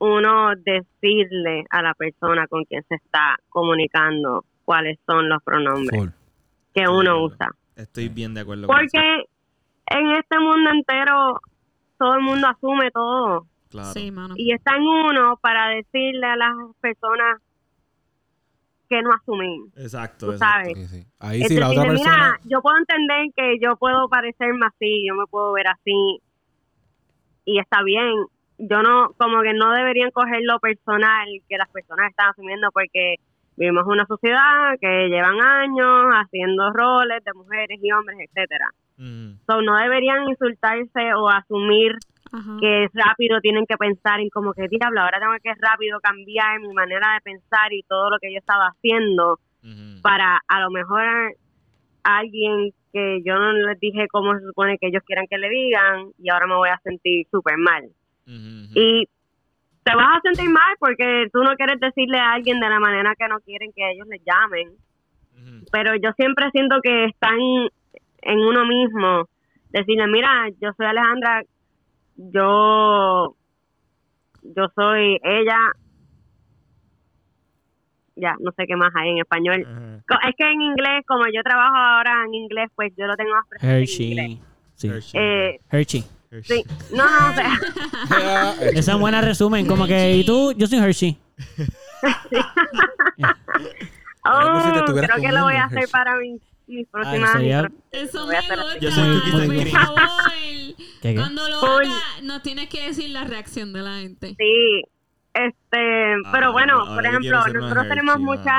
uno 0.00 0.50
decirle 0.56 1.64
a 1.70 1.82
la 1.82 1.94
persona 1.94 2.46
con 2.48 2.64
quien 2.64 2.82
se 2.88 2.96
está 2.96 3.36
comunicando 3.48 4.44
cuáles 4.64 4.98
son 5.06 5.28
los 5.28 5.42
pronombres 5.42 5.98
Full. 5.98 6.08
que 6.74 6.88
uno 6.88 7.24
usa. 7.24 7.48
Estoy 7.76 8.08
bien 8.08 8.34
de 8.34 8.40
acuerdo 8.40 8.66
con 8.66 8.76
eso. 8.80 8.88
Porque 8.92 9.24
en 9.86 10.10
este 10.12 10.38
mundo 10.38 10.70
entero 10.70 11.40
todo 11.98 12.14
el 12.14 12.22
mundo 12.22 12.48
asume 12.48 12.90
todo 12.90 13.46
Claro. 13.70 13.92
Sí, 13.92 14.10
mano. 14.10 14.34
y 14.36 14.52
está 14.52 14.76
en 14.76 14.82
uno 14.82 15.36
para 15.40 15.68
decirle 15.68 16.26
a 16.26 16.36
las 16.36 16.54
personas 16.80 17.40
que 18.88 19.00
no 19.02 19.10
asumir. 19.12 19.60
Exacto, 19.76 20.26
Tú 20.26 20.32
exacto. 20.32 20.70
sabes. 20.70 20.90
Sí, 20.90 20.98
sí. 21.02 21.06
Ahí 21.20 21.42
Es 21.42 21.48
sí, 21.48 21.54
la 21.56 21.68
otra 21.70 21.82
decirle, 21.84 22.02
persona. 22.04 22.16
mira, 22.38 22.50
yo 22.50 22.60
puedo 22.62 22.76
entender 22.78 23.26
que 23.36 23.58
yo 23.62 23.76
puedo 23.76 24.08
parecerme 24.08 24.66
así, 24.66 25.06
yo 25.06 25.14
me 25.14 25.26
puedo 25.26 25.52
ver 25.52 25.68
así, 25.68 26.20
y 27.44 27.58
está 27.60 27.82
bien. 27.84 28.12
Yo 28.60 28.82
no, 28.82 29.12
como 29.16 29.42
que 29.42 29.54
no 29.54 29.72
deberían 29.72 30.10
coger 30.10 30.40
lo 30.42 30.58
personal 30.60 31.26
que 31.48 31.56
las 31.56 31.68
personas 31.70 32.10
están 32.10 32.30
asumiendo, 32.30 32.68
porque 32.72 33.16
vivimos 33.56 33.84
en 33.86 33.92
una 33.92 34.06
sociedad 34.06 34.76
que 34.80 35.08
llevan 35.08 35.40
años 35.40 36.12
haciendo 36.14 36.70
roles 36.72 37.24
de 37.24 37.32
mujeres 37.32 37.78
y 37.82 37.90
hombres, 37.92 38.18
etcétera. 38.20 38.66
Mm, 38.96 39.40
So, 39.46 39.62
no 39.62 39.76
deberían 39.76 40.28
insultarse 40.28 41.14
o 41.14 41.28
asumir 41.28 41.96
Ajá. 42.32 42.56
que 42.60 42.88
rápido 42.92 43.40
tienen 43.40 43.66
que 43.66 43.76
pensar 43.76 44.20
en 44.20 44.28
como 44.28 44.52
que 44.52 44.68
diablo, 44.68 45.00
ahora 45.00 45.20
tengo 45.20 45.32
que 45.42 45.54
rápido 45.60 45.98
cambiar 46.00 46.60
mi 46.60 46.72
manera 46.72 47.14
de 47.14 47.20
pensar 47.22 47.72
y 47.72 47.82
todo 47.82 48.10
lo 48.10 48.18
que 48.18 48.32
yo 48.32 48.38
estaba 48.38 48.68
haciendo 48.68 49.38
para 50.02 50.40
a 50.48 50.60
lo 50.60 50.70
mejor 50.70 51.02
a 51.02 51.30
alguien 52.18 52.72
que 52.92 53.22
yo 53.24 53.34
no 53.34 53.52
les 53.52 53.78
dije 53.78 54.06
cómo 54.10 54.34
se 54.38 54.44
supone 54.46 54.78
que 54.78 54.88
ellos 54.88 55.02
quieran 55.04 55.26
que 55.28 55.38
le 55.38 55.48
digan 55.48 56.12
y 56.18 56.30
ahora 56.30 56.46
me 56.46 56.56
voy 56.56 56.70
a 56.70 56.80
sentir 56.82 57.26
súper 57.30 57.56
mal. 57.58 57.90
Y 58.26 59.08
te 59.82 59.96
vas 59.96 60.18
a 60.18 60.20
sentir 60.22 60.48
mal 60.50 60.76
porque 60.78 61.28
tú 61.32 61.42
no 61.42 61.54
quieres 61.56 61.80
decirle 61.80 62.18
a 62.18 62.32
alguien 62.32 62.60
de 62.60 62.68
la 62.68 62.78
manera 62.78 63.14
que 63.18 63.28
no 63.28 63.40
quieren 63.40 63.72
que 63.74 63.90
ellos 63.90 64.06
les 64.08 64.20
llamen. 64.24 64.72
Pero 65.72 65.94
yo 65.96 66.12
siempre 66.16 66.50
siento 66.52 66.80
que 66.82 67.06
están 67.06 67.38
en 67.38 68.38
uno 68.38 68.64
mismo. 68.66 69.28
Decirle, 69.70 70.06
mira, 70.08 70.48
yo 70.60 70.72
soy 70.76 70.86
Alejandra, 70.86 71.42
yo, 72.16 73.36
yo 74.42 74.68
soy 74.74 75.18
ella. 75.22 75.72
Ya, 78.16 78.34
no 78.40 78.52
sé 78.52 78.66
qué 78.66 78.76
más 78.76 78.92
hay 78.94 79.10
en 79.10 79.18
español. 79.18 79.60
Es 79.60 80.36
que 80.36 80.44
en 80.44 80.60
inglés, 80.60 81.04
como 81.06 81.24
yo 81.32 81.42
trabajo 81.42 81.76
ahora 81.76 82.24
en 82.26 82.34
inglés, 82.34 82.68
pues 82.74 82.92
yo 82.98 83.06
lo 83.06 83.16
tengo 83.16 83.30
más 83.30 83.46
presente 83.48 83.74
en 83.74 84.10
inglés. 84.10 84.26
Hershey. 84.26 84.40
Sí. 84.74 84.88
Hershey. 84.88 85.20
Eh, 85.20 85.60
Hershey. 85.70 86.19
Sí, 86.44 86.64
no, 86.92 87.04
no, 87.04 87.30
o 87.30 87.34
sea, 87.34 88.54
Esa 88.72 88.92
es 88.92 88.98
buena 88.98 89.20
resumen. 89.20 89.66
Como 89.66 89.86
que, 89.86 90.14
¿y 90.14 90.24
tú? 90.24 90.52
Yo 90.52 90.68
soy 90.68 90.78
Hershey. 90.78 91.18
Algo 94.22 94.60
si 94.62 94.72
te 94.72 94.78
oh, 94.78 94.94
creo 94.94 95.16
que 95.20 95.32
lo 95.32 95.42
voy 95.42 95.54
a 95.54 95.64
hacer 95.64 95.78
Hershey. 95.78 95.92
para 95.92 96.16
mis, 96.18 96.40
mis 96.68 96.86
próximas... 96.86 97.34
Eso 97.90 98.26
me 98.28 98.36
gusta. 98.38 98.78
Yo 98.80 98.92
soy 98.92 99.20
Por 99.32 99.68
favor. 99.68 100.00
¿Qué, 100.36 100.74
qué? 101.02 101.14
Cuando 101.16 101.48
lo 101.48 101.64
haga, 101.64 102.00
nos 102.22 102.42
tienes 102.42 102.68
que 102.68 102.86
decir 102.86 103.10
la 103.10 103.24
reacción 103.24 103.72
de 103.72 103.82
la 103.82 103.96
gente. 103.96 104.36
Sí, 104.38 104.84
Este, 105.32 106.14
Ah, 106.26 106.30
pero 106.32 106.52
bueno, 106.52 106.74
ahora 106.80 106.94
por 106.96 107.06
ejemplo, 107.06 107.38
nosotros 107.60 107.88
tenemos 107.88 108.14
Hershey, 108.16 108.24
mucha... 108.24 108.52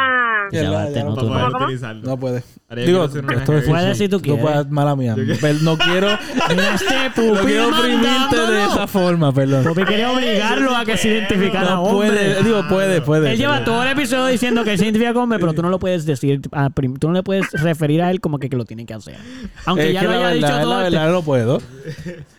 Ya, 0.54 0.62
Ya 0.64 0.72
va, 0.72 0.86
ya 0.88 0.94
te 0.94 1.04
no 1.04 1.14
utilizarlo. 1.14 2.02
No 2.10 2.18
puede. 2.18 2.44
Digo, 2.86 3.04
esto 3.06 3.20
es. 3.58 3.66
Puedes 3.68 3.98
si 3.98 4.08
tú 4.08 4.16
No 4.18 4.22
quieres. 4.22 4.42
puedes, 4.42 4.70
mala 4.70 4.96
mía. 4.96 5.16
No 5.18 5.78
quiero, 5.78 6.08
este 6.50 6.56
no 6.56 7.12
pupi 7.14 7.46
quiero 7.46 7.68
oprimirte 7.68 8.38
de 8.52 8.64
esa 8.64 8.88
forma, 8.88 9.34
perdón. 9.34 9.66
Pupi 9.66 9.84
quería 9.84 10.12
obligarlo 10.14 10.74
a 10.76 10.86
que 10.86 10.96
se 10.96 11.10
identificara 11.10 11.72
No 11.72 11.84
hombre. 11.84 12.08
puede, 12.10 12.44
digo, 12.44 12.64
puede, 12.70 13.02
puede. 13.02 13.32
Él 13.34 13.38
lleva 13.38 13.66
todo 13.66 13.84
el 13.84 13.90
episodio 13.90 14.28
diciendo 14.28 14.64
que 14.64 14.72
él 14.72 14.78
se 14.78 14.86
identifica 14.86 15.12
como 15.12 15.24
hombre, 15.26 15.40
pero 15.40 15.54
tú 15.54 15.62
no 15.62 15.70
lo 15.70 15.78
puedes 15.80 16.06
decir, 16.06 16.40
a 16.54 16.70
prim- 16.70 16.96
tú 16.98 17.08
no 17.10 17.14
le 17.14 17.24
puedes 17.24 17.52
referir 17.52 18.02
a 18.02 18.10
él 18.12 18.22
como 18.22 18.40
que, 18.40 18.50
que 18.50 18.56
lo 18.56 18.64
tiene 18.64 18.86
que 18.86 18.94
hacer. 18.94 19.18
Aunque 19.66 19.90
Es 19.90 19.94
ya 19.94 20.04
lo 20.04 20.12
haya 20.12 20.20
verdad, 20.20 20.34
dicho 20.36 20.48
todo. 20.62 20.80
La 20.80 20.86
este- 20.88 20.98
verdad 20.98 21.12
no 21.12 21.22
puedo. 21.24 21.62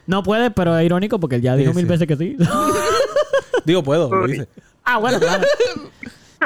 No 0.07 0.23
puede, 0.23 0.51
pero 0.51 0.77
es 0.79 0.85
irónico 0.85 1.19
porque 1.21 1.37
él 1.37 1.43
ya 1.43 1.57
dijo 1.57 1.71
Sí, 1.73 1.77
mil 1.77 1.85
sí. 1.87 1.91
veces 1.91 2.07
que 2.09 2.17
sí. 2.17 2.37
Digo, 3.65 3.83
puedo, 3.83 4.11
lo 4.15 4.29
hice. 4.29 4.49
ah, 4.85 4.99
bueno, 4.99 5.19
claro. 5.21 5.45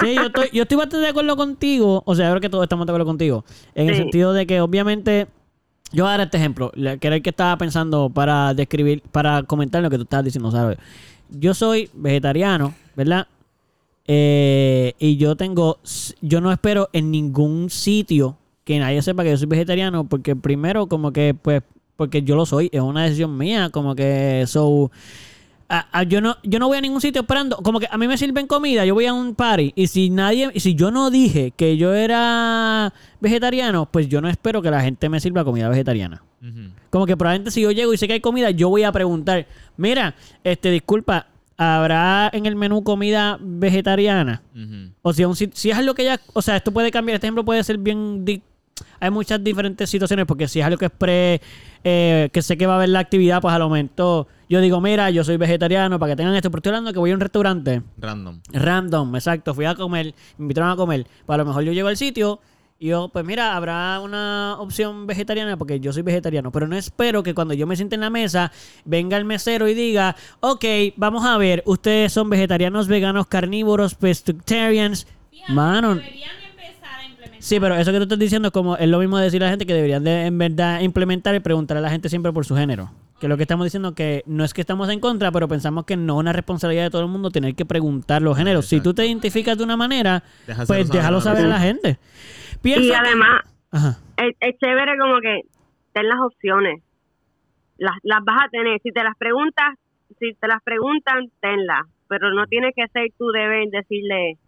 Sí, 0.00 0.14
yo 0.14 0.24
estoy, 0.26 0.48
yo 0.52 0.62
estoy 0.64 0.76
bastante 0.76 0.98
de 1.04 1.08
acuerdo 1.08 1.36
contigo. 1.36 2.02
O 2.04 2.14
sea, 2.14 2.28
creo 2.30 2.40
que 2.40 2.50
todos 2.50 2.64
estamos 2.64 2.86
de 2.86 2.92
acuerdo 2.92 3.06
contigo. 3.06 3.44
En 3.74 3.88
el 3.88 3.96
sentido 3.96 4.34
de 4.34 4.46
que, 4.46 4.60
obviamente, 4.60 5.26
yo 5.92 6.04
voy 6.04 6.08
a 6.12 6.18
dar 6.18 6.26
este 6.26 6.36
ejemplo, 6.36 6.70
que 6.72 7.06
era 7.06 7.16
el 7.16 7.22
que 7.22 7.30
estaba 7.30 7.56
pensando 7.56 8.10
para 8.10 8.52
describir, 8.52 9.02
para 9.10 9.42
comentar 9.44 9.82
lo 9.82 9.88
que 9.88 9.96
tú 9.96 10.02
estabas 10.02 10.24
diciendo, 10.26 10.50
¿sabes? 10.50 10.76
Yo 11.30 11.54
soy 11.54 11.88
vegetariano, 11.94 12.74
¿verdad? 12.94 13.26
Eh, 14.06 14.92
y 14.98 15.16
yo 15.16 15.34
tengo, 15.36 15.78
yo 16.20 16.40
no 16.42 16.52
espero 16.52 16.88
en 16.92 17.10
ningún 17.10 17.70
sitio 17.70 18.36
que 18.64 18.78
nadie 18.78 19.00
sepa 19.00 19.22
que 19.24 19.30
yo 19.30 19.36
soy 19.38 19.46
vegetariano, 19.48 20.04
porque 20.04 20.36
primero, 20.36 20.86
como 20.88 21.12
que, 21.12 21.34
pues, 21.40 21.62
porque 21.96 22.22
yo 22.22 22.36
lo 22.36 22.46
soy, 22.46 22.68
es 22.72 22.80
una 22.80 23.04
decisión 23.04 23.36
mía, 23.36 23.70
como 23.70 23.94
que, 23.94 24.44
so, 24.46 24.90
a- 25.68 25.86
a- 26.00 26.02
yo 26.04 26.20
no 26.20 26.36
yo 26.44 26.58
no 26.60 26.68
voy 26.68 26.78
a 26.78 26.80
ningún 26.80 27.00
sitio 27.00 27.22
esperando 27.22 27.56
como 27.56 27.80
que 27.80 27.88
a 27.90 27.98
mí 27.98 28.06
me 28.06 28.16
sirven 28.16 28.46
comida 28.46 28.84
yo 28.84 28.94
voy 28.94 29.06
a 29.06 29.12
un 29.12 29.34
party 29.34 29.72
y 29.74 29.88
si 29.88 30.10
nadie 30.10 30.52
si 30.60 30.76
yo 30.76 30.92
no 30.92 31.10
dije 31.10 31.52
que 31.56 31.76
yo 31.76 31.92
era 31.92 32.92
vegetariano 33.20 33.86
pues 33.90 34.08
yo 34.08 34.20
no 34.20 34.28
espero 34.28 34.62
que 34.62 34.70
la 34.70 34.80
gente 34.82 35.08
me 35.08 35.18
sirva 35.18 35.44
comida 35.44 35.68
vegetariana. 35.68 36.22
Como 36.90 37.04
que 37.06 37.16
probablemente 37.16 37.50
si 37.50 37.62
yo 37.62 37.72
llego 37.72 37.92
y 37.92 37.96
sé 37.98 38.06
que 38.06 38.12
hay 38.12 38.20
comida 38.20 38.52
yo 38.52 38.68
voy 38.68 38.84
a 38.84 38.92
preguntar 38.92 39.48
mira 39.76 40.14
este 40.44 40.70
disculpa 40.70 41.26
habrá 41.56 42.30
en 42.32 42.46
el 42.46 42.54
menú 42.54 42.84
comida 42.84 43.36
vegetariana 43.40 44.42
Ujú. 44.54 44.92
o 45.02 45.12
si, 45.12 45.22
a 45.24 45.28
un 45.28 45.34
si 45.34 45.48
es 45.70 45.76
algo 45.76 45.94
que 45.94 46.04
ya, 46.04 46.20
o 46.32 46.42
sea, 46.42 46.56
esto 46.58 46.70
puede 46.70 46.92
cambiar, 46.92 47.16
este 47.16 47.26
ejemplo 47.26 47.44
puede 47.44 47.64
ser 47.64 47.78
bien, 47.78 48.24
hay 49.00 49.10
muchas 49.10 49.42
diferentes 49.42 49.88
situaciones, 49.88 50.26
porque 50.26 50.48
si 50.48 50.60
es 50.60 50.66
algo 50.66 50.78
que 50.78 50.86
es 50.86 50.90
pre, 50.90 51.40
eh, 51.84 52.28
que 52.32 52.42
sé 52.42 52.56
que 52.56 52.66
va 52.66 52.74
a 52.74 52.76
haber 52.76 52.90
la 52.90 53.00
actividad, 53.00 53.40
pues 53.40 53.54
a 53.54 53.58
lo 53.58 53.68
momento 53.68 54.28
yo 54.48 54.60
digo, 54.60 54.80
mira, 54.80 55.10
yo 55.10 55.24
soy 55.24 55.36
vegetariano, 55.36 55.98
para 55.98 56.12
que 56.12 56.16
tengan 56.16 56.34
esto, 56.34 56.50
pero 56.50 56.58
estoy 56.58 56.70
hablando 56.70 56.92
que 56.92 56.98
voy 56.98 57.10
a 57.10 57.14
un 57.14 57.20
restaurante 57.20 57.82
Random. 57.98 58.40
random, 58.52 59.16
exacto, 59.16 59.54
fui 59.54 59.64
a 59.64 59.74
comer, 59.74 60.14
me 60.38 60.44
invitaron 60.44 60.70
a 60.70 60.76
comer, 60.76 61.06
pues 61.24 61.34
a 61.34 61.38
lo 61.38 61.44
mejor 61.44 61.64
yo 61.64 61.72
llego 61.72 61.88
al 61.88 61.96
sitio 61.96 62.40
y 62.78 62.88
yo, 62.88 63.08
pues 63.08 63.24
mira, 63.24 63.56
habrá 63.56 63.98
una 64.00 64.56
opción 64.58 65.06
vegetariana 65.06 65.56
porque 65.56 65.80
yo 65.80 65.92
soy 65.92 66.02
vegetariano, 66.02 66.52
pero 66.52 66.68
no 66.68 66.76
espero 66.76 67.22
que 67.22 67.34
cuando 67.34 67.54
yo 67.54 67.66
me 67.66 67.74
siente 67.74 67.94
en 67.94 68.02
la 68.02 68.10
mesa 68.10 68.52
venga 68.84 69.16
el 69.16 69.24
mesero 69.24 69.66
y 69.66 69.74
diga, 69.74 70.14
ok, 70.40 70.64
vamos 70.96 71.24
a 71.24 71.38
ver, 71.38 71.62
ustedes 71.66 72.12
son 72.12 72.28
vegetarianos, 72.28 72.86
veganos, 72.86 73.26
carnívoros, 73.26 73.94
pescatarians, 73.94 75.06
mano. 75.48 75.94
Deberían. 75.94 76.45
Sí, 77.38 77.60
pero 77.60 77.74
eso 77.74 77.92
que 77.92 77.98
tú 77.98 78.04
estás 78.04 78.18
diciendo 78.18 78.48
es 78.48 78.52
como 78.52 78.76
es 78.76 78.88
lo 78.88 78.98
mismo 78.98 79.18
de 79.18 79.24
decir 79.24 79.42
a 79.42 79.46
la 79.46 79.50
gente 79.50 79.66
que 79.66 79.74
deberían 79.74 80.04
de 80.04 80.26
en 80.26 80.38
verdad 80.38 80.80
implementar 80.80 81.34
y 81.34 81.40
preguntar 81.40 81.76
a 81.76 81.80
la 81.80 81.90
gente 81.90 82.08
siempre 82.08 82.32
por 82.32 82.44
su 82.44 82.56
género. 82.56 82.90
Que 83.20 83.28
lo 83.28 83.36
que 83.36 83.42
estamos 83.44 83.64
diciendo 83.64 83.94
que 83.94 84.22
no 84.26 84.44
es 84.44 84.52
que 84.52 84.60
estamos 84.60 84.90
en 84.90 85.00
contra, 85.00 85.32
pero 85.32 85.48
pensamos 85.48 85.84
que 85.84 85.96
no 85.96 86.14
es 86.14 86.20
una 86.20 86.32
responsabilidad 86.32 86.84
de 86.84 86.90
todo 86.90 87.02
el 87.02 87.08
mundo 87.08 87.30
tener 87.30 87.54
que 87.54 87.64
preguntar 87.64 88.20
los 88.20 88.36
géneros. 88.36 88.66
Si 88.66 88.80
tú 88.80 88.92
te 88.92 89.06
identificas 89.06 89.56
de 89.56 89.64
una 89.64 89.76
manera, 89.76 90.22
pues 90.44 90.66
saber 90.66 90.86
déjalo 90.86 91.20
saber 91.20 91.46
a 91.46 91.48
la 91.48 91.60
gente. 91.60 91.98
Y 92.62 92.92
además, 92.92 93.42
Ajá. 93.70 93.98
es, 94.18 94.36
es 94.40 94.58
chévere 94.58 94.98
como 94.98 95.20
que 95.20 95.40
ten 95.92 96.08
las 96.08 96.18
opciones. 96.20 96.82
Las, 97.78 97.96
las 98.02 98.24
vas 98.24 98.44
a 98.44 98.48
tener. 98.48 98.80
Si 98.82 98.92
te 98.92 99.02
las 99.02 99.16
preguntas, 99.16 99.74
si 100.18 100.34
te 100.34 100.48
las 100.48 100.62
preguntan, 100.62 101.30
tenlas. 101.40 101.86
Pero 102.08 102.32
no 102.32 102.46
tiene 102.46 102.72
que 102.74 102.86
ser 102.88 103.08
tu 103.18 103.26
deber 103.30 103.68
decirle, 103.70 104.38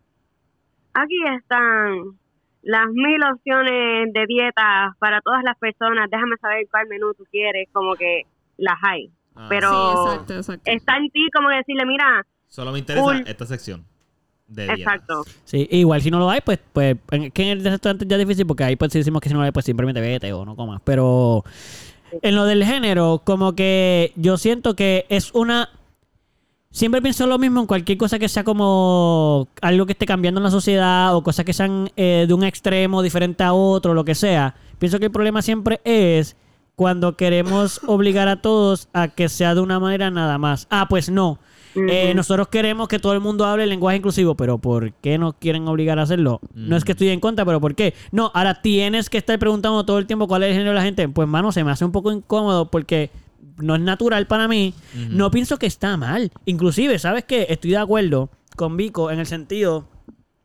aquí 0.95 1.17
están 1.37 2.19
las 2.63 2.89
mil 2.89 3.21
opciones 3.25 4.13
de 4.13 4.27
dieta 4.27 4.95
para 4.99 5.21
todas 5.21 5.43
las 5.45 5.57
personas. 5.59 6.11
Déjame 6.11 6.37
saber 6.41 6.67
cuál 6.71 6.87
menú 6.89 7.15
tú 7.15 7.25
quieres. 7.31 7.69
Como 7.73 7.95
que 7.95 8.23
las 8.57 8.77
hay. 8.83 9.11
Ah, 9.35 9.47
Pero 9.49 9.71
Sí, 9.71 10.11
exacto, 10.11 10.35
exacto. 10.35 10.71
está 10.71 10.97
en 10.97 11.11
ti 11.11 11.29
como 11.35 11.49
decirle, 11.51 11.87
mira, 11.87 12.27
Solo 12.49 12.73
me 12.73 12.79
interesa 12.79 13.19
esta 13.27 13.47
sección. 13.47 13.85
De 14.47 14.63
dietas. 14.63 14.79
exacto. 14.79 15.25
Sí, 15.45 15.69
igual 15.71 16.01
si 16.01 16.11
no 16.11 16.19
lo 16.19 16.31
hay, 16.31 16.41
pues, 16.41 16.59
pues 16.73 16.97
en, 17.11 17.31
que 17.31 17.43
en 17.43 17.59
el 17.59 17.65
restaurante 17.65 18.07
ya 18.09 18.17
es 18.17 18.27
difícil 18.27 18.47
porque 18.47 18.65
ahí 18.65 18.77
pues 18.77 18.91
si 18.93 18.99
decimos 18.99 19.21
que 19.21 19.29
si 19.29 19.35
no 19.35 19.41
lo 19.41 19.45
hay, 19.45 19.53
pues 19.53 19.67
simplemente 19.67 20.01
vete 20.01 20.33
o 20.33 20.47
no 20.47 20.57
comas. 20.57 20.81
Pero 20.85 21.45
en 22.23 22.35
lo 22.35 22.47
del 22.47 22.65
género, 22.65 23.21
como 23.25 23.55
que 23.55 24.13
yo 24.17 24.37
siento 24.39 24.75
que 24.75 25.05
es 25.11 25.33
una... 25.35 25.69
Siempre 26.71 27.01
pienso 27.01 27.27
lo 27.27 27.39
mismo 27.39 27.61
en 27.61 27.67
cualquier 27.67 27.97
cosa 27.97 28.19
que 28.19 28.29
sea 28.29 28.45
como 28.45 29.49
algo 29.63 29.87
que 29.87 29.93
esté 29.93 30.05
cambiando 30.05 30.39
en 30.39 30.45
la 30.45 30.51
sociedad 30.51 31.17
o 31.17 31.23
cosas 31.23 31.45
que 31.45 31.55
sean 31.55 31.91
eh, 31.97 32.27
de 32.29 32.35
un 32.35 32.45
extremo 32.45 33.03
diferente 33.03 33.43
a 33.43 33.55
otro, 33.55 33.95
lo 33.95 34.05
que 34.05 34.15
sea. 34.15 34.55
Pienso 34.79 34.99
que 34.99 35.07
el 35.07 35.11
problema 35.11 35.41
siempre 35.41 35.81
es 35.85 36.37
cuando 36.77 37.17
queremos 37.17 37.81
obligar 37.87 38.29
a 38.29 38.43
todos 38.43 38.89
a 38.93 39.09
que 39.09 39.29
sea 39.29 39.55
de 39.55 39.63
una 39.63 39.81
manera 39.81 40.11
nada 40.11 40.37
más. 40.37 40.67
Ah, 40.71 40.87
pues 40.89 41.09
no. 41.09 41.39
Eh, 41.75 42.13
nosotros 42.15 42.49
queremos 42.49 42.89
que 42.89 42.99
todo 42.99 43.13
el 43.13 43.21
mundo 43.21 43.45
hable 43.45 43.63
el 43.63 43.71
lenguaje 43.71 43.99
inclusivo, 43.99 44.35
pero 44.35 44.59
¿por 44.59 44.93
qué 44.95 45.17
nos 45.17 45.35
quieren 45.35 45.69
obligar 45.69 45.99
a 45.99 46.03
hacerlo? 46.03 46.41
No 46.55 46.77
es 46.77 46.85
que 46.85 46.93
estoy 46.93 47.09
en 47.11 47.21
contra, 47.21 47.45
pero 47.45 47.61
¿por 47.61 47.75
qué? 47.75 47.95
No, 48.11 48.33
ahora 48.35 48.63
tienes 48.63 49.09
que 49.09 49.19
estar 49.19 49.39
preguntando 49.39 49.85
todo 49.85 49.99
el 49.99 50.07
tiempo 50.07 50.27
cuál 50.27 50.43
es 50.43 50.49
el 50.49 50.55
género 50.55 50.71
de 50.71 50.77
la 50.77 50.83
gente. 50.83 51.09
Pues, 51.09 51.29
mano, 51.29 51.53
se 51.53 51.63
me 51.63 51.71
hace 51.71 51.85
un 51.85 51.93
poco 51.93 52.11
incómodo 52.11 52.69
porque 52.71 53.11
no 53.59 53.75
es 53.75 53.81
natural 53.81 54.27
para 54.27 54.49
mí. 54.49 54.75
No 55.11 55.31
pienso 55.31 55.59
que 55.59 55.67
está 55.67 55.97
mal. 55.97 56.31
Inclusive, 56.45 56.99
¿sabes 56.99 57.25
qué? 57.25 57.47
Estoy 57.49 57.73
de 57.73 57.79
acuerdo 57.79 58.31
con 58.57 58.77
Vico 58.77 59.11
en 59.11 59.19
el 59.19 59.27
sentido 59.27 59.89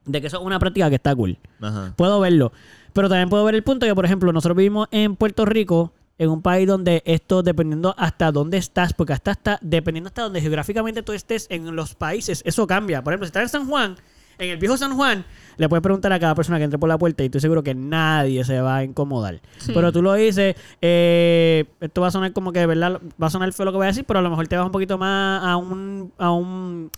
de 0.05 0.21
que 0.21 0.27
eso 0.27 0.37
es 0.37 0.45
una 0.45 0.59
práctica 0.59 0.89
que 0.89 0.95
está 0.95 1.15
cool. 1.15 1.37
Ajá. 1.61 1.93
Puedo 1.95 2.19
verlo. 2.19 2.51
Pero 2.93 3.09
también 3.09 3.29
puedo 3.29 3.43
ver 3.43 3.55
el 3.55 3.63
punto 3.63 3.85
que, 3.85 3.95
por 3.95 4.05
ejemplo, 4.05 4.31
nosotros 4.31 4.55
vivimos 4.57 4.87
en 4.91 5.15
Puerto 5.15 5.45
Rico, 5.45 5.93
en 6.17 6.29
un 6.29 6.41
país 6.41 6.67
donde 6.67 7.01
esto, 7.05 7.41
dependiendo 7.41 7.95
hasta 7.97 8.31
dónde 8.31 8.57
estás, 8.57 8.93
porque 8.93 9.13
hasta, 9.13 9.31
hasta 9.31 9.59
dependiendo 9.61 10.09
hasta 10.09 10.21
donde 10.21 10.41
geográficamente 10.41 11.01
tú 11.01 11.11
estés 11.13 11.47
en 11.49 11.75
los 11.75 11.95
países, 11.95 12.43
eso 12.45 12.67
cambia. 12.67 13.03
Por 13.03 13.13
ejemplo, 13.13 13.25
si 13.25 13.29
estás 13.29 13.43
en 13.43 13.49
San 13.49 13.67
Juan, 13.67 13.95
en 14.37 14.49
el 14.49 14.57
viejo 14.57 14.77
San 14.77 14.95
Juan, 14.95 15.25
le 15.57 15.69
puedes 15.69 15.81
preguntar 15.81 16.11
a 16.13 16.19
cada 16.19 16.35
persona 16.35 16.57
que 16.57 16.65
entre 16.65 16.79
por 16.79 16.89
la 16.89 16.97
puerta 16.97 17.23
y 17.23 17.27
estoy 17.27 17.41
seguro 17.41 17.63
que 17.63 17.75
nadie 17.75 18.43
se 18.43 18.61
va 18.61 18.77
a 18.77 18.83
incomodar. 18.83 19.41
Sí. 19.57 19.71
Pero 19.73 19.91
tú 19.91 20.01
lo 20.01 20.13
dices, 20.13 20.55
eh, 20.81 21.65
esto 21.79 22.01
va 22.01 22.07
a 22.07 22.11
sonar 22.11 22.33
como 22.33 22.51
que, 22.51 22.59
de 22.59 22.65
¿verdad? 22.65 22.99
Va 23.21 23.27
a 23.27 23.29
sonar 23.29 23.51
feo 23.53 23.65
lo 23.65 23.71
que 23.71 23.77
voy 23.77 23.85
a 23.85 23.87
decir, 23.87 24.05
pero 24.05 24.19
a 24.19 24.21
lo 24.21 24.29
mejor 24.29 24.47
te 24.47 24.57
vas 24.57 24.65
un 24.65 24.71
poquito 24.71 24.97
más 24.97 25.43
a 25.43 25.57
un... 25.57 26.11
A 26.17 26.31
un 26.31 26.91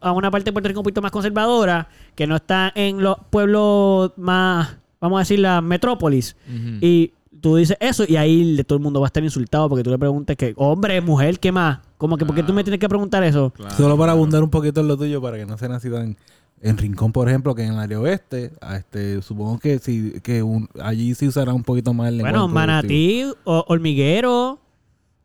a 0.00 0.12
una 0.12 0.30
parte 0.30 0.46
de 0.46 0.52
Puerto 0.52 0.68
Rico 0.68 0.80
un 0.80 0.84
poquito 0.84 1.02
más 1.02 1.10
conservadora, 1.10 1.88
que 2.14 2.26
no 2.26 2.36
está 2.36 2.72
en 2.74 3.02
los 3.02 3.16
pueblos 3.30 4.12
más, 4.16 4.76
vamos 5.00 5.18
a 5.18 5.20
decir, 5.20 5.40
la 5.40 5.60
metrópolis. 5.60 6.36
Y 6.80 7.12
tú 7.40 7.56
dices 7.56 7.76
eso 7.80 8.04
y 8.06 8.16
ahí 8.16 8.62
todo 8.66 8.76
el 8.78 8.82
mundo 8.82 9.00
va 9.00 9.06
a 9.06 9.08
estar 9.08 9.22
insultado 9.22 9.68
porque 9.68 9.82
tú 9.82 9.90
le 9.90 9.98
preguntes 9.98 10.36
que, 10.36 10.54
hombre, 10.56 11.00
mujer, 11.00 11.38
¿qué 11.38 11.52
más? 11.52 11.80
Como 11.96 12.16
que, 12.16 12.24
¿por 12.24 12.34
qué 12.34 12.42
tú 12.42 12.52
me 12.52 12.62
tienes 12.62 12.80
que 12.80 12.88
preguntar 12.88 13.22
eso? 13.24 13.50
Claro, 13.50 13.74
Solo 13.74 13.88
para 13.90 13.96
claro. 13.96 14.12
abundar 14.12 14.42
un 14.42 14.50
poquito 14.50 14.80
en 14.80 14.88
lo 14.88 14.96
tuyo, 14.96 15.20
para 15.20 15.36
que 15.36 15.46
no 15.46 15.58
sean 15.58 15.72
así 15.72 15.90
tan... 15.90 16.16
En 16.60 16.76
Rincón, 16.76 17.12
por 17.12 17.28
ejemplo, 17.28 17.54
que 17.54 17.62
en 17.62 17.72
el 17.74 17.78
área 17.78 18.00
oeste, 18.00 18.50
este, 18.76 19.22
supongo 19.22 19.58
que 19.60 19.78
sí, 19.78 20.14
que 20.22 20.42
un- 20.42 20.68
allí 20.80 21.14
sí 21.14 21.28
usará 21.28 21.54
un 21.54 21.62
poquito 21.62 21.94
más 21.94 22.08
el 22.08 22.16
lenguaje. 22.18 22.36
Bueno. 22.36 22.48
Manatí, 22.52 23.24
o- 23.44 23.64
Hormiguero, 23.68 24.58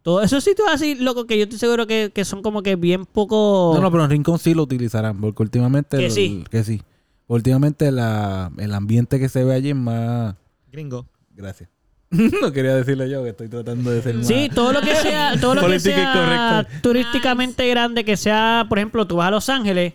todos 0.04 0.26
esos 0.26 0.44
sitios 0.44 0.68
así, 0.72 0.96
loco, 0.96 1.26
que 1.26 1.38
yo 1.38 1.44
estoy 1.44 1.58
seguro 1.58 1.88
que, 1.88 2.12
que 2.14 2.24
son 2.26 2.42
como 2.44 2.62
que 2.62 2.76
bien 2.76 3.06
poco... 3.06 3.72
No, 3.76 3.82
no, 3.82 3.90
pero 3.92 4.04
en 4.04 4.10
Rincón 4.12 4.38
sí 4.38 4.54
lo 4.54 4.64
utilizarán, 4.64 5.20
porque 5.20 5.42
últimamente... 5.42 5.98
Que 5.98 6.06
el- 6.08 6.12
sí. 6.12 6.44
Que 6.52 6.64
sí. 6.64 6.82
Últimamente 7.28 7.92
la, 7.92 8.52
el 8.58 8.74
ambiente 8.74 9.20
que 9.20 9.28
se 9.30 9.44
ve 9.44 9.54
allí 9.56 9.70
es 9.70 9.76
más... 9.76 10.36
Gringo. 10.72 11.08
Gracias. 11.36 11.70
no 12.12 12.52
quería 12.52 12.76
decirlo 12.76 13.08
yo, 13.08 13.24
que 13.24 13.30
estoy 13.30 13.48
tratando 13.48 13.90
de 13.90 14.02
ser 14.04 14.16
más... 14.16 14.28
Sí, 14.28 14.50
todo 14.54 14.72
lo 14.72 14.82
que 14.82 14.96
sea, 14.96 15.40
todo 15.42 15.56
lo 15.56 15.62
que 15.62 15.68
Política 15.68 15.94
sea 16.14 16.68
turísticamente 16.82 17.68
grande, 17.70 18.06
que 18.06 18.18
sea, 18.18 18.66
por 18.70 18.78
ejemplo, 18.78 19.08
tú 19.08 19.16
vas 19.16 19.30
a 19.30 19.32
Los 19.32 19.50
Ángeles, 19.50 19.94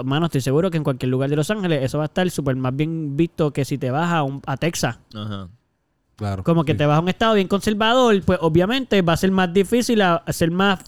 hermano, 0.00 0.26
estoy 0.26 0.40
seguro 0.40 0.70
que 0.70 0.76
en 0.78 0.84
cualquier 0.84 1.10
lugar 1.10 1.28
de 1.30 1.36
Los 1.36 1.50
Ángeles 1.50 1.82
eso 1.82 1.98
va 1.98 2.04
a 2.04 2.06
estar 2.06 2.28
súper 2.30 2.56
más 2.56 2.74
bien 2.74 3.16
visto 3.16 3.52
que 3.52 3.64
si 3.64 3.78
te 3.78 3.90
vas 3.90 4.12
a, 4.12 4.22
un- 4.22 4.42
a 4.46 4.56
Texas. 4.56 4.98
Ajá. 5.14 5.48
Claro. 6.16 6.44
Como 6.44 6.64
que 6.64 6.72
sí. 6.72 6.78
te 6.78 6.86
vas 6.86 6.98
a 6.98 7.00
un 7.00 7.08
estado 7.08 7.34
bien 7.34 7.48
conservador, 7.48 8.20
pues 8.24 8.38
obviamente 8.42 9.02
va 9.02 9.14
a 9.14 9.16
ser 9.16 9.30
más 9.32 9.52
difícil 9.52 10.00
a- 10.02 10.16
hacer 10.26 10.50
más 10.50 10.78
de 10.78 10.84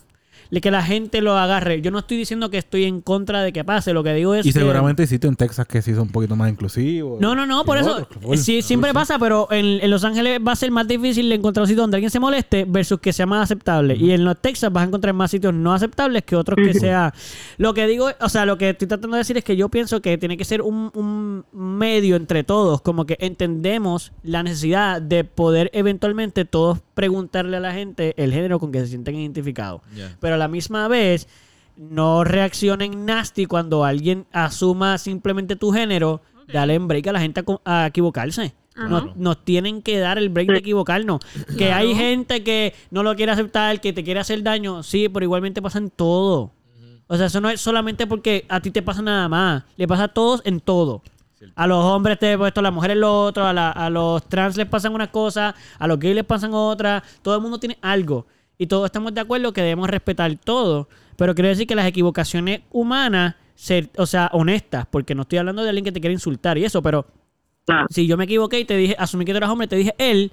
que 0.61 0.71
la 0.71 0.83
gente 0.83 1.21
lo 1.21 1.37
agarre. 1.37 1.81
Yo 1.83 1.91
no 1.91 1.99
estoy 1.99 2.17
diciendo 2.17 2.51
que 2.51 2.59
estoy 2.59 2.85
en 2.85 3.01
contra 3.01 3.43
de 3.43 3.53
que 3.53 3.65
pase, 3.65 3.93
lo 3.93 4.03
que 4.05 4.15
digo 4.15 4.35
es 4.35 4.47
Y 4.47 4.53
que- 4.53 4.59
seguramente 4.61 5.03
hay 5.03 5.09
sitios 5.09 5.31
en 5.31 5.37
Texas 5.37 5.67
que 5.67 5.83
sí 5.83 5.93
son 5.93 6.03
un 6.03 6.09
poquito 6.11 6.37
más 6.37 6.51
inclusivos. 6.51 7.21
No, 7.21 7.35
no, 7.35 7.47
no, 7.47 7.65
por 7.65 7.79
eso. 7.79 7.97
otros. 7.97 8.41
Sí, 8.41 8.63
siempre 8.63 8.93
pasa, 8.93 9.19
pero 9.19 9.49
en, 9.51 9.81
en 9.83 9.91
Los 9.91 10.05
Ángeles 10.05 10.41
va 10.47 10.53
a 10.53 10.57
ser 10.57 10.71
más 10.71 10.87
difícil 10.89 11.31
encontrar 11.33 11.63
un 11.63 11.69
sitio 11.69 11.83
donde 11.83 11.97
alguien 11.97 12.11
se 12.11 12.21
moleste 12.21 12.65
versus 12.69 13.01
que 13.01 13.13
sea 13.13 13.27
más 13.27 13.43
aceptable. 13.45 13.97
Y 13.97 14.13
en 14.13 14.25
los 14.25 14.41
Texas 14.41 14.73
vas 14.73 14.85
a 14.85 14.87
encontrar 14.87 15.15
más 15.15 15.31
sitios 15.31 15.53
no 15.55 15.73
aceptables 15.73 16.23
que 16.25 16.37
otros 16.37 16.57
que 16.57 16.75
sea. 16.75 17.13
Lo 17.59 17.75
que 17.75 17.87
digo, 17.87 18.09
o 18.21 18.29
sea, 18.29 18.47
lo 18.47 18.57
que 18.59 18.71
estoy 18.71 18.89
tratando 18.89 19.17
de 19.17 19.21
decir 19.21 19.37
es 19.37 19.45
que 19.45 19.57
yo 19.57 19.69
pienso 19.69 20.01
que 20.01 20.17
tiene 20.19 20.37
que 20.37 20.45
ser 20.45 20.63
un, 20.63 20.91
un 20.95 21.45
medio 21.79 22.17
entre 22.17 22.45
todos, 22.45 22.81
como 22.81 23.07
que 23.07 23.17
entendemos 23.21 24.13
la 24.23 24.43
necesidad 24.43 25.01
de 25.03 25.25
poder 25.25 25.71
eventualmente 25.73 26.45
todos 26.45 26.79
preguntarle 26.95 27.57
a 27.57 27.61
la 27.61 27.73
gente 27.73 28.15
el 28.23 28.33
género 28.33 28.59
con 28.61 28.71
que 28.73 28.81
se 28.81 28.87
sienten 28.89 29.17
identificados. 29.17 29.81
Pero 30.21 30.34
a 30.35 30.39
la 30.39 30.49
misma 30.49 30.89
vez, 30.89 31.29
no 31.77 32.25
reaccionen 32.25 33.05
nasty 33.07 33.47
cuando 33.47 33.85
alguien 33.85 34.27
asuma 34.33 34.99
simplemente 34.99 35.57
tu 35.57 35.73
género. 35.73 36.21
Dale 36.53 36.75
en 36.75 36.87
break 36.89 37.07
a 37.07 37.13
la 37.13 37.21
gente 37.21 37.43
a, 37.65 37.87
equivocarse. 37.87 38.55
Nos 39.17 39.45
tienen 39.45 39.83
que 39.83 39.99
dar 39.99 40.19
el 40.19 40.29
break 40.29 40.49
de 40.49 40.59
equivocarnos. 40.59 41.21
Que 41.57 41.73
hay 41.73 41.95
gente 41.95 42.43
que 42.45 42.75
no 42.91 43.03
lo 43.03 43.15
quiere 43.17 43.33
aceptar, 43.33 43.81
que 43.81 43.93
te 43.93 44.05
quiere 44.05 44.21
hacer 44.21 44.43
daño. 44.43 44.83
Sí, 44.83 45.09
pero 45.09 45.25
igualmente 45.25 45.63
pasa 45.63 45.79
en 45.79 45.91
todo. 45.91 46.53
O 47.07 47.17
sea, 47.17 47.27
eso 47.27 47.41
no 47.41 47.51
es 47.51 47.61
solamente 47.61 48.07
porque 48.07 48.45
a 48.49 48.61
ti 48.61 48.71
te 48.71 48.83
pasa 48.83 49.01
nada 49.03 49.29
más. 49.29 49.65
Le 49.77 49.87
pasa 49.87 50.05
a 50.05 50.09
todos 50.09 50.43
en 50.45 50.61
todo. 50.61 51.03
A 51.57 51.67
los 51.67 51.85
hombres 51.85 52.19
te 52.19 52.33
esto, 52.33 52.61
a 52.61 52.63
las 52.63 52.73
mujeres 52.73 52.97
lo 52.97 53.25
otro, 53.25 53.47
a, 53.47 53.53
la- 53.53 53.71
a 53.71 53.91
los 53.91 54.27
trans 54.29 54.57
les 54.57 54.67
pasan 54.67 54.95
unas 54.95 55.09
cosas, 55.09 55.55
a 55.79 55.87
los 55.87 55.99
gays 55.99 56.15
les 56.15 56.25
pasan 56.25 56.53
otras. 56.55 57.03
Todo 57.23 57.37
el 57.37 57.43
mundo 57.43 57.59
tiene 57.59 57.79
algo. 57.83 58.27
Y 58.59 58.67
todos 58.67 58.87
estamos 58.87 59.13
de 59.15 59.21
acuerdo 59.21 59.53
que 59.53 59.61
debemos 59.63 59.89
respetar 59.91 60.35
todo. 60.37 60.89
Pero 61.17 61.35
quiero 61.35 61.49
decir 61.49 61.67
que 61.67 61.75
las 61.75 61.87
equivocaciones 61.87 62.61
humanas, 62.71 63.35
ser, 63.55 63.91
o 63.97 64.07
sea, 64.07 64.31
honestas, 64.33 64.87
porque 64.91 65.15
no 65.15 65.23
estoy 65.23 65.39
hablando 65.39 65.63
de 65.63 65.69
alguien 65.69 65.85
que 65.85 65.93
te 65.93 66.01
quiere 66.01 66.15
insultar 66.15 66.59
y 66.59 66.65
eso, 66.65 66.83
pero 66.83 67.07
Claro. 67.67 67.87
si 67.91 68.07
yo 68.07 68.17
me 68.17 68.25
equivoqué 68.25 68.61
y 68.61 68.65
te 68.65 68.77
dije, 68.77 68.97
asumí 68.99 69.25
que 69.25 69.33
tú 69.33 69.39
eras 69.39 69.51
hombre, 69.51 69.67
te 69.69 69.77
dije 69.77 69.95
él. 69.99 70.31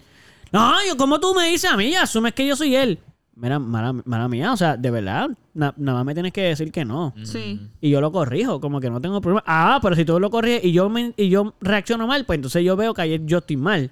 No, 0.51 0.73
yo, 0.87 0.97
¿cómo 0.97 1.19
tú 1.19 1.33
me 1.33 1.47
dices 1.47 1.71
a 1.71 1.77
mí? 1.77 1.95
Asumes 1.95 2.33
que 2.33 2.45
yo 2.45 2.55
soy 2.55 2.75
él. 2.75 2.99
Mira, 3.35 3.57
mala, 3.57 3.93
mala 4.05 4.27
mía, 4.27 4.51
o 4.51 4.57
sea, 4.57 4.75
de 4.75 4.91
verdad, 4.91 5.29
na- 5.53 5.73
nada 5.77 5.99
más 5.99 6.05
me 6.05 6.13
tienes 6.13 6.33
que 6.33 6.41
decir 6.41 6.71
que 6.71 6.83
no. 6.83 7.13
Sí. 7.23 7.59
Y 7.79 7.89
yo 7.89 8.01
lo 8.01 8.11
corrijo, 8.11 8.59
como 8.59 8.79
que 8.81 8.89
no 8.89 8.99
tengo 8.99 9.21
problema. 9.21 9.43
Ah, 9.47 9.79
pero 9.81 9.95
si 9.95 10.03
tú 10.03 10.19
lo 10.19 10.29
corriges 10.29 10.65
y 10.65 10.73
yo, 10.73 10.89
me- 10.89 11.13
y 11.15 11.29
yo 11.29 11.53
reacciono 11.61 12.05
mal, 12.07 12.25
pues 12.25 12.37
entonces 12.37 12.63
yo 12.63 12.75
veo 12.75 12.93
que 12.93 13.01
ayer 13.03 13.21
yo 13.25 13.37
estoy 13.39 13.55
mal. 13.57 13.89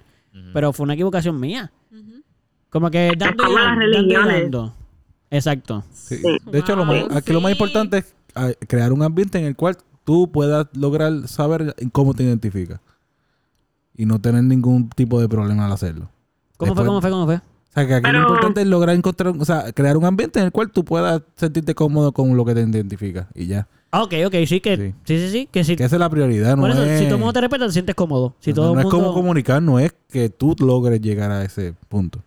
Pero 0.52 0.72
fue 0.72 0.84
una 0.84 0.94
equivocación 0.94 1.40
mía. 1.40 1.72
Como 2.70 2.90
que 2.90 3.12
dando 3.18 3.44
y 3.44 3.54
dando, 3.54 3.60
dando 3.60 3.82
y 3.84 3.86
religiones. 3.92 4.42
dando. 4.42 4.74
Exacto. 5.30 5.84
Sí. 5.92 6.16
Sí. 6.16 6.38
De 6.50 6.58
hecho, 6.58 6.74
lo 6.76 6.84
más- 6.84 7.08
Wow, 7.08 7.16
aquí 7.18 7.32
lo 7.32 7.40
más 7.40 7.50
sí. 7.50 7.54
importante 7.58 7.98
es 7.98 8.14
ah, 8.34 8.50
crear 8.68 8.92
un 8.92 9.02
ambiente 9.02 9.38
en 9.38 9.44
el 9.44 9.56
cual 9.56 9.76
tú 10.04 10.30
puedas 10.30 10.66
lograr 10.74 11.28
saber 11.28 11.74
cómo 11.92 12.14
te 12.14 12.22
identificas. 12.24 12.80
Y 13.96 14.06
no 14.06 14.20
tener 14.20 14.42
ningún 14.44 14.88
tipo 14.90 15.20
de 15.20 15.28
problema 15.28 15.66
al 15.66 15.72
hacerlo. 15.72 16.08
¿Cómo 16.56 16.74
fue, 16.74 16.84
cómo 16.86 17.00
fue, 17.00 17.10
cómo 17.10 17.26
fue? 17.26 17.36
O 17.36 17.72
sea, 17.72 17.86
que 17.86 17.94
aquí 17.94 18.10
lo 18.10 18.18
importante 18.22 18.62
es 18.62 18.66
lograr 18.66 18.96
encontrar, 18.96 19.34
o 19.38 19.44
sea, 19.44 19.72
crear 19.72 19.96
un 19.96 20.04
ambiente 20.04 20.40
en 20.40 20.46
el 20.46 20.52
cual 20.52 20.70
tú 20.72 20.84
puedas 20.84 21.22
sentirte 21.36 21.74
cómodo 21.74 22.10
con 22.12 22.36
lo 22.36 22.44
que 22.44 22.54
te 22.54 22.60
identifica. 22.62 23.28
Y 23.34 23.46
ya. 23.46 23.68
Ah, 23.92 24.02
ok, 24.02 24.14
ok, 24.26 24.34
sí, 24.46 24.60
que 24.60 24.76
Sí. 24.76 24.94
sí, 25.04 25.18
sí, 25.18 25.30
sí, 25.30 25.48
que 25.52 25.62
si, 25.64 25.76
Que 25.76 25.84
esa 25.84 25.96
es 25.96 26.00
la 26.00 26.08
prioridad, 26.10 26.56
no 26.56 26.62
por 26.62 26.70
eso, 26.70 26.82
es... 26.84 26.98
si 26.98 27.04
todo 27.04 27.14
el 27.14 27.20
mundo 27.20 27.32
te 27.32 27.40
respeta, 27.42 27.66
te 27.66 27.72
sientes 27.72 27.94
cómodo. 27.94 28.34
Si 28.40 28.50
no, 28.50 28.56
todo 28.56 28.74
no 28.74 28.80
el 28.80 28.86
es 28.86 28.90
como 28.90 29.12
comunicar, 29.12 29.62
no 29.62 29.78
es 29.78 29.94
que 30.10 30.28
tú 30.30 30.56
logres 30.58 31.00
llegar 31.00 31.30
a 31.30 31.44
ese 31.44 31.74
punto 31.88 32.20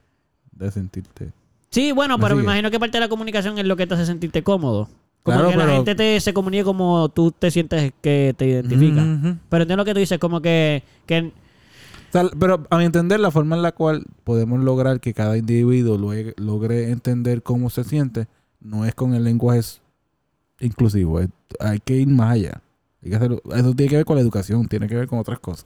de 0.55 0.71
sentirte... 0.71 1.31
Sí, 1.69 1.91
bueno, 1.91 2.17
¿Me 2.17 2.23
pero 2.23 2.35
me 2.35 2.43
imagino 2.43 2.69
que 2.69 2.80
parte 2.80 2.97
de 2.97 3.01
la 3.01 3.09
comunicación 3.09 3.57
es 3.57 3.65
lo 3.65 3.75
que 3.75 3.88
te 3.88 3.95
hace 3.95 4.05
sentirte 4.05 4.43
cómodo. 4.43 4.89
Como 5.23 5.38
Claro, 5.38 5.49
que 5.51 5.57
la 5.57 5.63
pero- 5.63 5.75
gente 5.77 5.95
te, 5.95 6.19
se 6.19 6.34
comunique 6.34 6.63
como 6.63 7.09
tú 7.09 7.31
te 7.31 7.49
sientes 7.49 7.93
que 8.01 8.35
te 8.38 8.45
identifica. 8.47 9.01
Ujú. 9.01 9.38
Pero 9.49 9.63
entiendo 9.63 9.77
lo 9.77 9.85
que 9.85 9.93
tú 9.93 9.99
dices, 9.99 10.19
como 10.19 10.41
que, 10.41 10.84
que 11.07 11.19
O 11.19 12.11
sea, 12.11 12.30
pero 12.39 12.67
a 12.69 12.77
mi 12.77 12.84
entender, 12.85 13.19
la 13.19 13.31
forma 13.31 13.55
en 13.55 13.61
la 13.63 13.71
cual 13.71 14.05
podemos 14.23 14.59
lograr 14.59 14.99
que 14.99 15.13
cada 15.15 15.35
individuo 15.38 15.97
logre, 15.97 16.34
logre 16.38 16.91
entender 16.91 17.41
cómo 17.41 17.69
se 17.71 17.84
siente 17.84 18.27
no 18.59 18.85
es 18.85 18.93
con 18.93 19.13
el 19.15 19.23
lenguaje 19.23 19.59
s- 19.61 19.80
inclusivo. 20.59 21.19
es- 21.21 21.30
hay 21.59 21.80
que 21.80 21.95
ir 21.95 22.07
más 22.07 22.34
allá. 22.34 22.61
Hay 23.03 23.09
que 23.09 23.15
hacerlo- 23.15 23.41
eso 23.55 23.73
tiene 23.73 23.89
que 23.89 23.95
ver 23.97 24.05
con 24.05 24.15
la 24.17 24.21
educación, 24.21 24.67
tiene 24.67 24.88
que 24.88 24.95
ver 24.95 25.07
con 25.07 25.17
otras 25.19 25.39
cosas. 25.39 25.65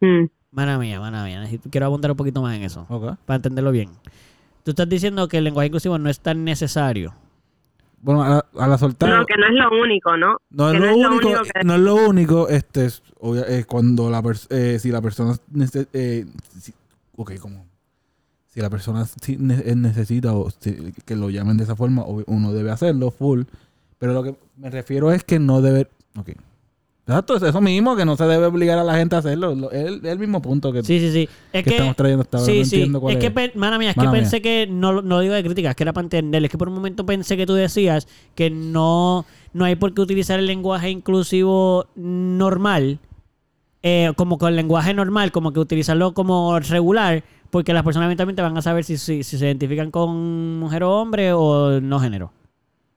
Mm. 0.00 0.24
Mana 0.50 0.78
mía, 0.78 0.98
mana 1.00 1.24
mía. 1.24 1.40
necesito- 1.40 1.68
Quiero 1.70 1.86
abundar 1.86 2.10
un 2.10 2.16
poquito 2.16 2.40
más 2.42 2.56
en 2.56 2.62
eso. 2.62 2.86
Ok. 2.88 3.16
Para 3.26 3.36
entenderlo 3.36 3.70
bien. 3.70 3.90
Tú 4.64 4.70
estás 4.72 4.88
diciendo 4.88 5.28
que 5.28 5.38
el 5.38 5.44
lenguaje 5.44 5.66
inclusivo 5.68 5.98
no 5.98 6.08
es 6.10 6.20
tan 6.20 6.44
necesario. 6.44 7.14
Bueno, 8.00 8.22
a 8.22 8.28
la, 8.28 8.44
a 8.58 8.68
la 8.68 8.78
soltar... 8.78 9.08
No, 9.10 9.26
que 9.26 9.34
no 9.36 9.46
es 9.46 9.52
lo 9.54 9.82
único, 9.82 10.16
¿no? 10.16 10.36
No 10.50 10.70
es, 10.70 10.78
lo 10.78 10.86
no 10.86 10.90
es 10.92 10.98
lo 10.98 11.08
único, 11.10 11.42
que- 11.42 11.64
no 11.64 11.74
es 11.74 11.80
lo 11.80 11.94
único, 11.96 12.48
este, 12.48 12.84
es, 12.86 13.02
obvia- 13.18 13.42
es 13.48 13.66
cuando 13.66 14.08
la 14.08 14.22
eh, 14.50 14.78
si 14.78 14.90
la 14.92 15.02
persona, 15.02 15.34
nece- 15.52 15.88
eh, 15.92 16.24
si- 16.60 16.72
ok, 17.16 17.32
como, 17.40 17.66
si 18.46 18.60
la 18.60 18.70
persona 18.70 19.04
ne- 19.38 19.62
eh, 19.66 19.74
necesita 19.74 20.32
o 20.32 20.48
si- 20.50 20.92
que 21.04 21.16
lo 21.16 21.28
llamen 21.30 21.56
de 21.56 21.64
esa 21.64 21.74
forma, 21.74 22.04
uno 22.04 22.52
debe 22.52 22.70
hacerlo 22.70 23.10
full, 23.10 23.42
pero 23.98 24.12
lo 24.12 24.22
que 24.22 24.36
me 24.56 24.70
refiero 24.70 25.10
es 25.10 25.24
que 25.24 25.40
no 25.40 25.60
debe, 25.60 25.88
ok, 26.16 26.30
exacto, 27.08 27.36
es 27.36 27.42
eso 27.42 27.60
mismo, 27.60 27.96
que 27.96 28.04
no 28.04 28.16
se 28.16 28.24
debe 28.24 28.46
obligar 28.46 28.78
a 28.78 28.84
la 28.84 28.94
gente 28.96 29.16
a 29.16 29.18
hacerlo, 29.20 29.54
lo- 29.54 29.70
es 29.72 29.86
el, 29.86 30.04
el 30.06 30.18
mismo 30.18 30.40
punto 30.42 30.72
que, 30.72 30.82
Sí, 30.82 31.00
sí, 31.00 31.10
sí. 31.10 31.28
Es 31.52 31.64
que 31.64 31.70
que, 31.70 31.76
estamos 31.76 31.96
trayendo 31.96 32.22
hasta 32.22 32.38
ahora, 32.38 32.52
sí, 32.52 32.58
no 32.60 32.64
sí. 32.64 32.74
entiendo 32.76 33.00
cuál 33.00 33.16
Es 33.16 33.24
es. 33.24 33.30
que, 33.32 33.52
mana 33.58 33.78
mía, 33.78 33.90
es 33.90 33.94
que 33.96 34.02
mía. 34.02 34.10
pensé 34.12 34.42
que, 34.42 34.66
no, 34.70 34.92
no 34.92 35.16
lo 35.16 35.20
digo 35.20 35.34
de 35.34 35.42
crítica, 35.42 35.70
es 35.70 35.76
que 35.76 35.82
era 35.84 35.92
para 35.92 36.04
entender. 36.04 36.44
Es 36.44 36.50
que 36.50 36.58
por 36.58 36.68
un 36.68 36.74
momento 36.74 37.04
pensé 37.06 37.36
que 37.36 37.46
tú 37.46 37.54
decías 37.54 38.06
que 38.34 38.50
no, 38.50 39.24
no 39.52 39.64
hay 39.64 39.76
por 39.76 39.94
qué 39.94 40.00
utilizar 40.02 40.38
el 40.38 40.46
lenguaje 40.46 40.90
inclusivo 40.90 41.86
normal, 41.96 42.98
eh, 43.82 44.12
como 44.16 44.38
con 44.38 44.50
el 44.50 44.56
lenguaje 44.56 44.92
normal, 44.94 45.32
como 45.32 45.52
que 45.52 45.60
utilizarlo 45.60 46.12
como 46.14 46.58
regular, 46.60 47.22
porque 47.50 47.72
las 47.72 47.82
personas 47.84 48.06
eventualmente 48.06 48.42
van 48.42 48.56
a 48.56 48.62
saber 48.62 48.84
si, 48.84 48.98
si, 48.98 49.22
si 49.22 49.38
se 49.38 49.46
identifican 49.46 49.90
con 49.90 50.58
mujer 50.58 50.82
o 50.82 51.00
hombre 51.00 51.32
o 51.32 51.80
no 51.80 52.00
género. 52.00 52.32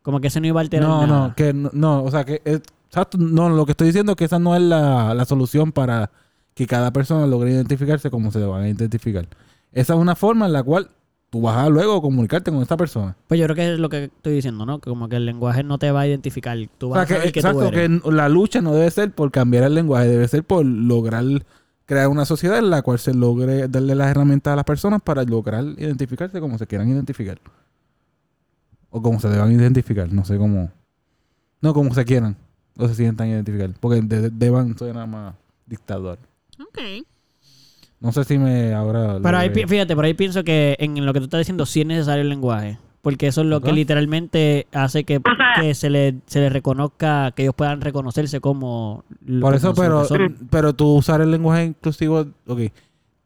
Como 0.02 0.20
que 0.20 0.28
ese 0.28 0.42
no 0.42 0.48
iba 0.48 0.60
a 0.60 0.64
alterar 0.64 0.90
No, 0.90 1.06
nada. 1.08 1.28
no, 1.28 1.36
que 1.36 1.54
no, 1.54 1.70
no, 1.74 2.04
o 2.04 2.12
sea, 2.12 2.26
que 2.26 2.42
es- 2.44 2.62
exacto, 2.92 3.18
no, 3.18 3.50
lo 3.50 3.66
que 3.66 3.72
estoy 3.72 3.88
diciendo 3.88 4.12
es 4.12 4.16
que 4.18 4.26
esa 4.26 4.38
no 4.38 4.54
es 4.54 4.62
la, 4.62 5.14
la 5.14 5.24
solución 5.26 5.72
para 5.72 6.12
que 6.54 6.68
cada 6.68 6.92
persona 6.92 7.26
logre 7.26 7.52
identificarse 7.52 8.10
como 8.12 8.32
se 8.32 8.44
van 8.44 8.64
a 8.64 8.70
identificar. 8.70 9.26
Esa 9.72 9.94
es 9.94 10.00
una 10.00 10.16
forma 10.16 10.48
en 10.48 10.52
la 10.52 10.62
cual 10.62 10.90
tú 11.30 11.40
vas 11.40 11.56
a 11.56 11.70
luego 11.70 12.02
comunicarte 12.02 12.52
con 12.52 12.62
esta 12.62 12.76
persona. 12.76 13.16
Pues 13.28 13.40
yo 13.40 13.46
creo 13.46 13.56
que 13.56 13.74
es 13.74 13.80
lo 13.80 13.88
que 13.88 14.04
estoy 14.06 14.34
diciendo, 14.34 14.66
¿no? 14.66 14.80
Que 14.80 14.90
como 14.90 15.08
que 15.08 15.16
el 15.16 15.26
lenguaje 15.26 15.64
no 15.64 15.78
te 15.78 15.90
va 15.90 16.02
a 16.02 16.08
identificar. 16.08 16.58
Tú 16.78 16.88
O 16.88 16.90
vas 16.90 16.96
sea, 16.96 17.04
a 17.04 17.08
que, 17.08 17.14
saber 17.14 17.32
que 17.32 17.42
tú 17.42 17.48
exacto, 17.48 17.68
eres. 17.70 18.02
que 18.02 18.12
la 18.12 18.28
lucha 18.28 18.62
no 18.62 18.74
debe 18.74 18.92
ser 18.92 19.12
por 19.14 19.32
cambiar 19.32 19.64
el 19.64 19.74
lenguaje, 19.76 20.10
debe 20.10 20.28
ser 20.28 20.44
por 20.44 20.66
lograr 20.66 21.24
crear 21.86 22.10
una 22.10 22.26
sociedad 22.26 22.58
en 22.58 22.70
la 22.70 22.82
cual 22.82 23.00
se 23.00 23.14
logre 23.14 23.70
darle 23.70 23.96
las 23.96 24.12
herramientas 24.12 24.52
a 24.52 24.56
las 24.58 24.66
personas 24.66 25.02
para 25.02 25.24
lograr 25.24 25.64
identificarse 25.78 26.42
como 26.42 26.58
se 26.58 26.68
quieran 26.68 26.90
identificar. 26.90 27.40
O 28.90 29.02
como 29.02 29.22
se 29.22 29.30
deban 29.30 29.52
identificar, 29.54 30.12
no 30.12 30.26
sé 30.26 30.38
cómo. 30.38 30.70
No, 31.62 31.74
como 31.74 31.94
se 31.94 32.04
quieran. 32.04 32.36
O 32.78 32.88
se 32.88 32.96
sientan 32.96 33.28
identificar. 33.28 33.70
Porque 33.80 34.02
de- 34.02 34.22
de- 34.22 34.30
deban 34.30 34.78
suena 34.78 35.06
más 35.06 35.36
dictador. 35.66 36.18
Ok. 36.60 36.80
No 38.00 38.12
sé 38.12 38.24
si 38.24 38.38
me 38.38 38.74
ahora. 38.74 39.20
Pero 39.22 39.38
ahí, 39.38 39.50
fíjate, 39.68 39.96
por 39.96 40.06
ahí 40.06 40.14
pienso 40.14 40.44
que 40.44 40.76
en 40.80 41.06
lo 41.06 41.14
que 41.14 41.20
tú 41.20 41.26
estás 41.26 41.40
diciendo 41.40 41.66
sí 41.66 41.82
es 41.82 41.88
necesario 41.88 42.24
el 42.24 42.30
lenguaje. 42.30 42.80
Porque 43.04 43.26
eso 43.28 43.42
es 43.42 43.48
lo 43.48 43.62
que 43.62 43.72
literalmente 43.74 44.68
hace 44.74 45.04
que, 45.06 45.20
que 45.60 45.74
se, 45.74 45.90
le, 45.90 46.18
se 46.28 46.40
le 46.40 46.50
reconozca, 46.50 47.32
que 47.32 47.42
ellos 47.44 47.56
puedan 47.56 47.82
reconocerse 47.82 48.40
como... 48.42 49.04
lo- 49.26 49.42
Por 49.42 49.56
eso, 49.56 49.74
pero, 49.74 50.02
que 50.04 50.08
son. 50.08 50.38
pero 50.52 50.74
tú 50.74 50.96
usar 50.98 51.20
el 51.22 51.32
lenguaje 51.32 51.66
inclusivo, 51.66 52.28
ok. 52.46 52.60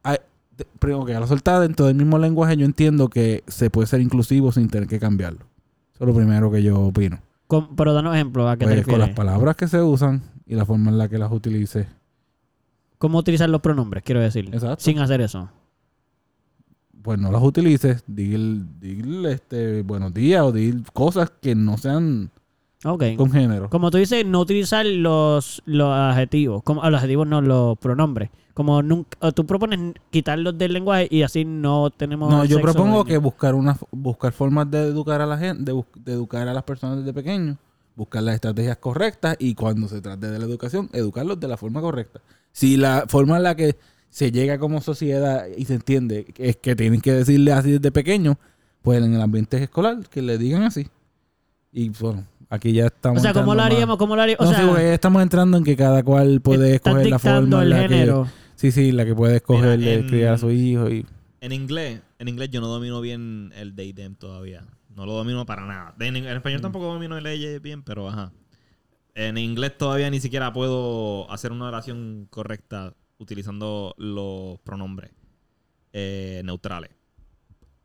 Hay- 0.02 0.16
de- 0.56 0.66
pero, 0.78 1.00
ok, 1.00 1.10
a 1.10 1.20
la 1.20 1.26
soltada 1.26 1.60
dentro 1.60 1.84
del 1.86 1.94
mismo 1.94 2.18
lenguaje 2.18 2.56
yo 2.56 2.64
entiendo 2.64 3.08
que 3.08 3.44
se 3.48 3.68
puede 3.68 3.86
ser 3.86 4.00
inclusivo 4.00 4.50
sin 4.50 4.68
tener 4.68 4.88
que 4.88 4.98
cambiarlo. 4.98 5.40
Eso 5.94 6.04
es 6.04 6.08
lo 6.08 6.14
primero 6.14 6.50
que 6.50 6.62
yo 6.62 6.80
opino. 6.80 7.18
Pero 7.48 7.92
danos 7.94 8.14
ejemplo, 8.14 8.48
¿a 8.48 8.56
qué 8.56 8.66
te 8.66 8.74
Pues, 8.74 8.84
con 8.84 8.92
las 8.98 9.08
refieres? 9.08 9.16
palabras 9.16 9.56
que 9.56 9.68
se 9.68 9.80
usan 9.82 10.22
y 10.46 10.54
la 10.54 10.64
forma 10.64 10.90
en 10.90 10.98
la 10.98 11.08
que 11.08 11.18
las 11.18 11.30
utilice. 11.30 11.86
¿Cómo 12.98 13.18
utilizar 13.18 13.48
los 13.48 13.60
pronombres, 13.60 14.02
quiero 14.02 14.20
decir? 14.20 14.46
Exacto. 14.52 14.82
Sin 14.82 14.98
hacer 14.98 15.20
eso. 15.20 15.50
Pues 17.02 17.18
no 17.20 17.30
las 17.30 17.42
utilices, 17.42 18.02
dil, 18.06 18.66
dil, 18.80 19.26
este, 19.26 19.82
buenos 19.82 20.12
días 20.12 20.42
o 20.42 20.50
dil 20.50 20.84
cosas 20.92 21.30
que 21.40 21.54
no 21.54 21.78
sean 21.78 22.30
Ok. 22.84 23.04
con 23.16 23.30
género. 23.30 23.70
Como 23.70 23.90
tú 23.90 23.98
dices, 23.98 24.24
no 24.26 24.40
utilizar 24.40 24.84
los, 24.84 25.62
los 25.64 25.92
adjetivos. 25.92 26.62
Como, 26.62 26.82
ah, 26.82 26.90
los 26.90 26.98
adjetivos 26.98 27.26
no, 27.26 27.40
los 27.40 27.78
pronombres. 27.78 28.30
Como 28.54 28.82
nunca, 28.82 29.32
tú 29.32 29.44
propones 29.44 29.94
quitarlos 30.10 30.56
del 30.56 30.72
lenguaje 30.72 31.08
y 31.10 31.22
así 31.22 31.44
no 31.44 31.90
tenemos... 31.90 32.30
No, 32.30 32.44
yo 32.44 32.60
propongo 32.60 33.04
que 33.04 33.18
buscar 33.18 33.54
una 33.54 33.76
buscar 33.90 34.32
formas 34.32 34.70
de 34.70 34.78
educar 34.78 35.20
a 35.20 35.26
la 35.26 35.36
gente, 35.36 35.72
de, 35.72 35.84
de 35.96 36.12
educar 36.12 36.48
a 36.48 36.54
las 36.54 36.62
personas 36.62 36.98
desde 36.98 37.12
pequeños, 37.12 37.58
buscar 37.94 38.22
las 38.22 38.36
estrategias 38.36 38.78
correctas 38.78 39.36
y 39.38 39.54
cuando 39.54 39.88
se 39.88 40.00
trate 40.00 40.30
de 40.30 40.38
la 40.38 40.46
educación, 40.46 40.88
educarlos 40.92 41.38
de 41.38 41.48
la 41.48 41.58
forma 41.58 41.82
correcta. 41.82 42.20
Si 42.52 42.78
la 42.78 43.04
forma 43.08 43.36
en 43.36 43.42
la 43.42 43.56
que 43.56 43.76
se 44.08 44.32
llega 44.32 44.58
como 44.58 44.80
sociedad 44.80 45.46
y 45.54 45.66
se 45.66 45.74
entiende 45.74 46.32
es 46.38 46.56
que 46.56 46.74
tienen 46.74 47.02
que 47.02 47.12
decirle 47.12 47.52
así 47.52 47.72
desde 47.72 47.92
pequeño, 47.92 48.38
pues 48.80 49.02
en 49.02 49.12
el 49.12 49.20
ambiente 49.20 49.62
escolar 49.62 50.08
que 50.08 50.22
le 50.22 50.38
digan 50.38 50.62
así. 50.62 50.88
Y 51.72 51.90
bueno, 51.90 52.24
aquí 52.48 52.72
ya 52.72 52.86
estamos. 52.86 53.18
O 53.18 53.22
sea, 53.22 53.32
¿cómo 53.32 53.52
entrando 53.52 53.54
lo 53.54 53.62
más- 53.62 53.72
haríamos? 53.72 53.96
¿Cómo 53.96 54.16
lo 54.16 54.22
haríamos? 54.22 54.46
O 54.46 54.50
no, 54.50 54.56
sí, 54.56 54.56
sea, 54.62 54.68
porque 54.68 54.84
ya 54.84 54.94
estamos 54.94 55.22
entrando 55.22 55.58
en 55.58 55.64
que 55.64 55.76
cada 55.76 56.02
cual 56.02 56.40
puede 56.40 56.74
escoger 56.76 57.06
la 57.08 57.18
forma 57.18 57.56
en 57.58 57.62
el 57.64 57.70
la 57.70 57.82
que- 57.82 57.88
género. 57.88 58.28
Sí, 58.54 58.70
sí, 58.72 58.92
la 58.92 59.04
que 59.04 59.14
puede 59.14 59.36
escoger 59.36 59.78
Mira, 59.78 59.90
de 59.90 59.98
en- 60.00 60.08
criar 60.08 60.34
a 60.34 60.38
su 60.38 60.50
hijo 60.50 60.88
y... 60.88 61.04
En 61.42 61.52
inglés, 61.52 62.00
en 62.18 62.28
inglés 62.28 62.48
yo 62.50 62.60
no 62.60 62.68
domino 62.68 63.00
bien 63.02 63.52
el 63.56 63.74
they 63.76 63.92
them 63.92 64.14
todavía. 64.14 64.64
No 64.94 65.04
lo 65.04 65.12
domino 65.12 65.44
para 65.44 65.66
nada. 65.66 65.94
En, 66.00 66.16
en 66.16 66.24
español 66.26 66.62
tampoco 66.62 66.86
domino 66.86 67.18
el 67.18 67.26
ella 67.26 67.58
bien, 67.58 67.82
pero 67.82 68.08
ajá. 68.08 68.32
En 69.14 69.36
inglés 69.36 69.76
todavía 69.76 70.08
ni 70.10 70.20
siquiera 70.20 70.52
puedo 70.52 71.30
hacer 71.30 71.52
una 71.52 71.66
oración 71.68 72.26
correcta 72.30 72.94
utilizando 73.18 73.94
los 73.98 74.58
pronombres 74.60 75.10
eh, 75.92 76.40
neutrales. 76.44 76.90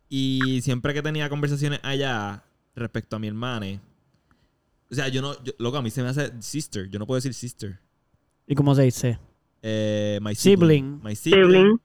Y 0.09 0.61
siempre 0.61 0.93
que 0.93 1.01
tenía 1.01 1.29
conversaciones 1.29 1.79
allá 1.83 2.43
respecto 2.75 3.15
a 3.15 3.19
mi 3.19 3.27
hermana, 3.27 3.79
o 4.91 4.95
sea, 4.95 5.07
yo 5.07 5.21
no, 5.21 5.41
yo- 5.43 5.53
loco, 5.57 5.77
a 5.77 5.81
mí 5.81 5.89
se 5.89 6.01
me 6.03 6.09
hace 6.09 6.31
sister. 6.41 6.89
Yo 6.89 6.99
no 6.99 7.07
puedo 7.07 7.17
decir 7.17 7.33
sister. 7.33 7.79
¿Y 8.47 8.55
cómo 8.55 8.75
se 8.75 8.81
dice? 8.83 9.19
Eh, 9.61 10.19
my 10.21 10.35
Sibling. 10.35 11.01
My 11.03 11.15
Sibling. 11.15 11.79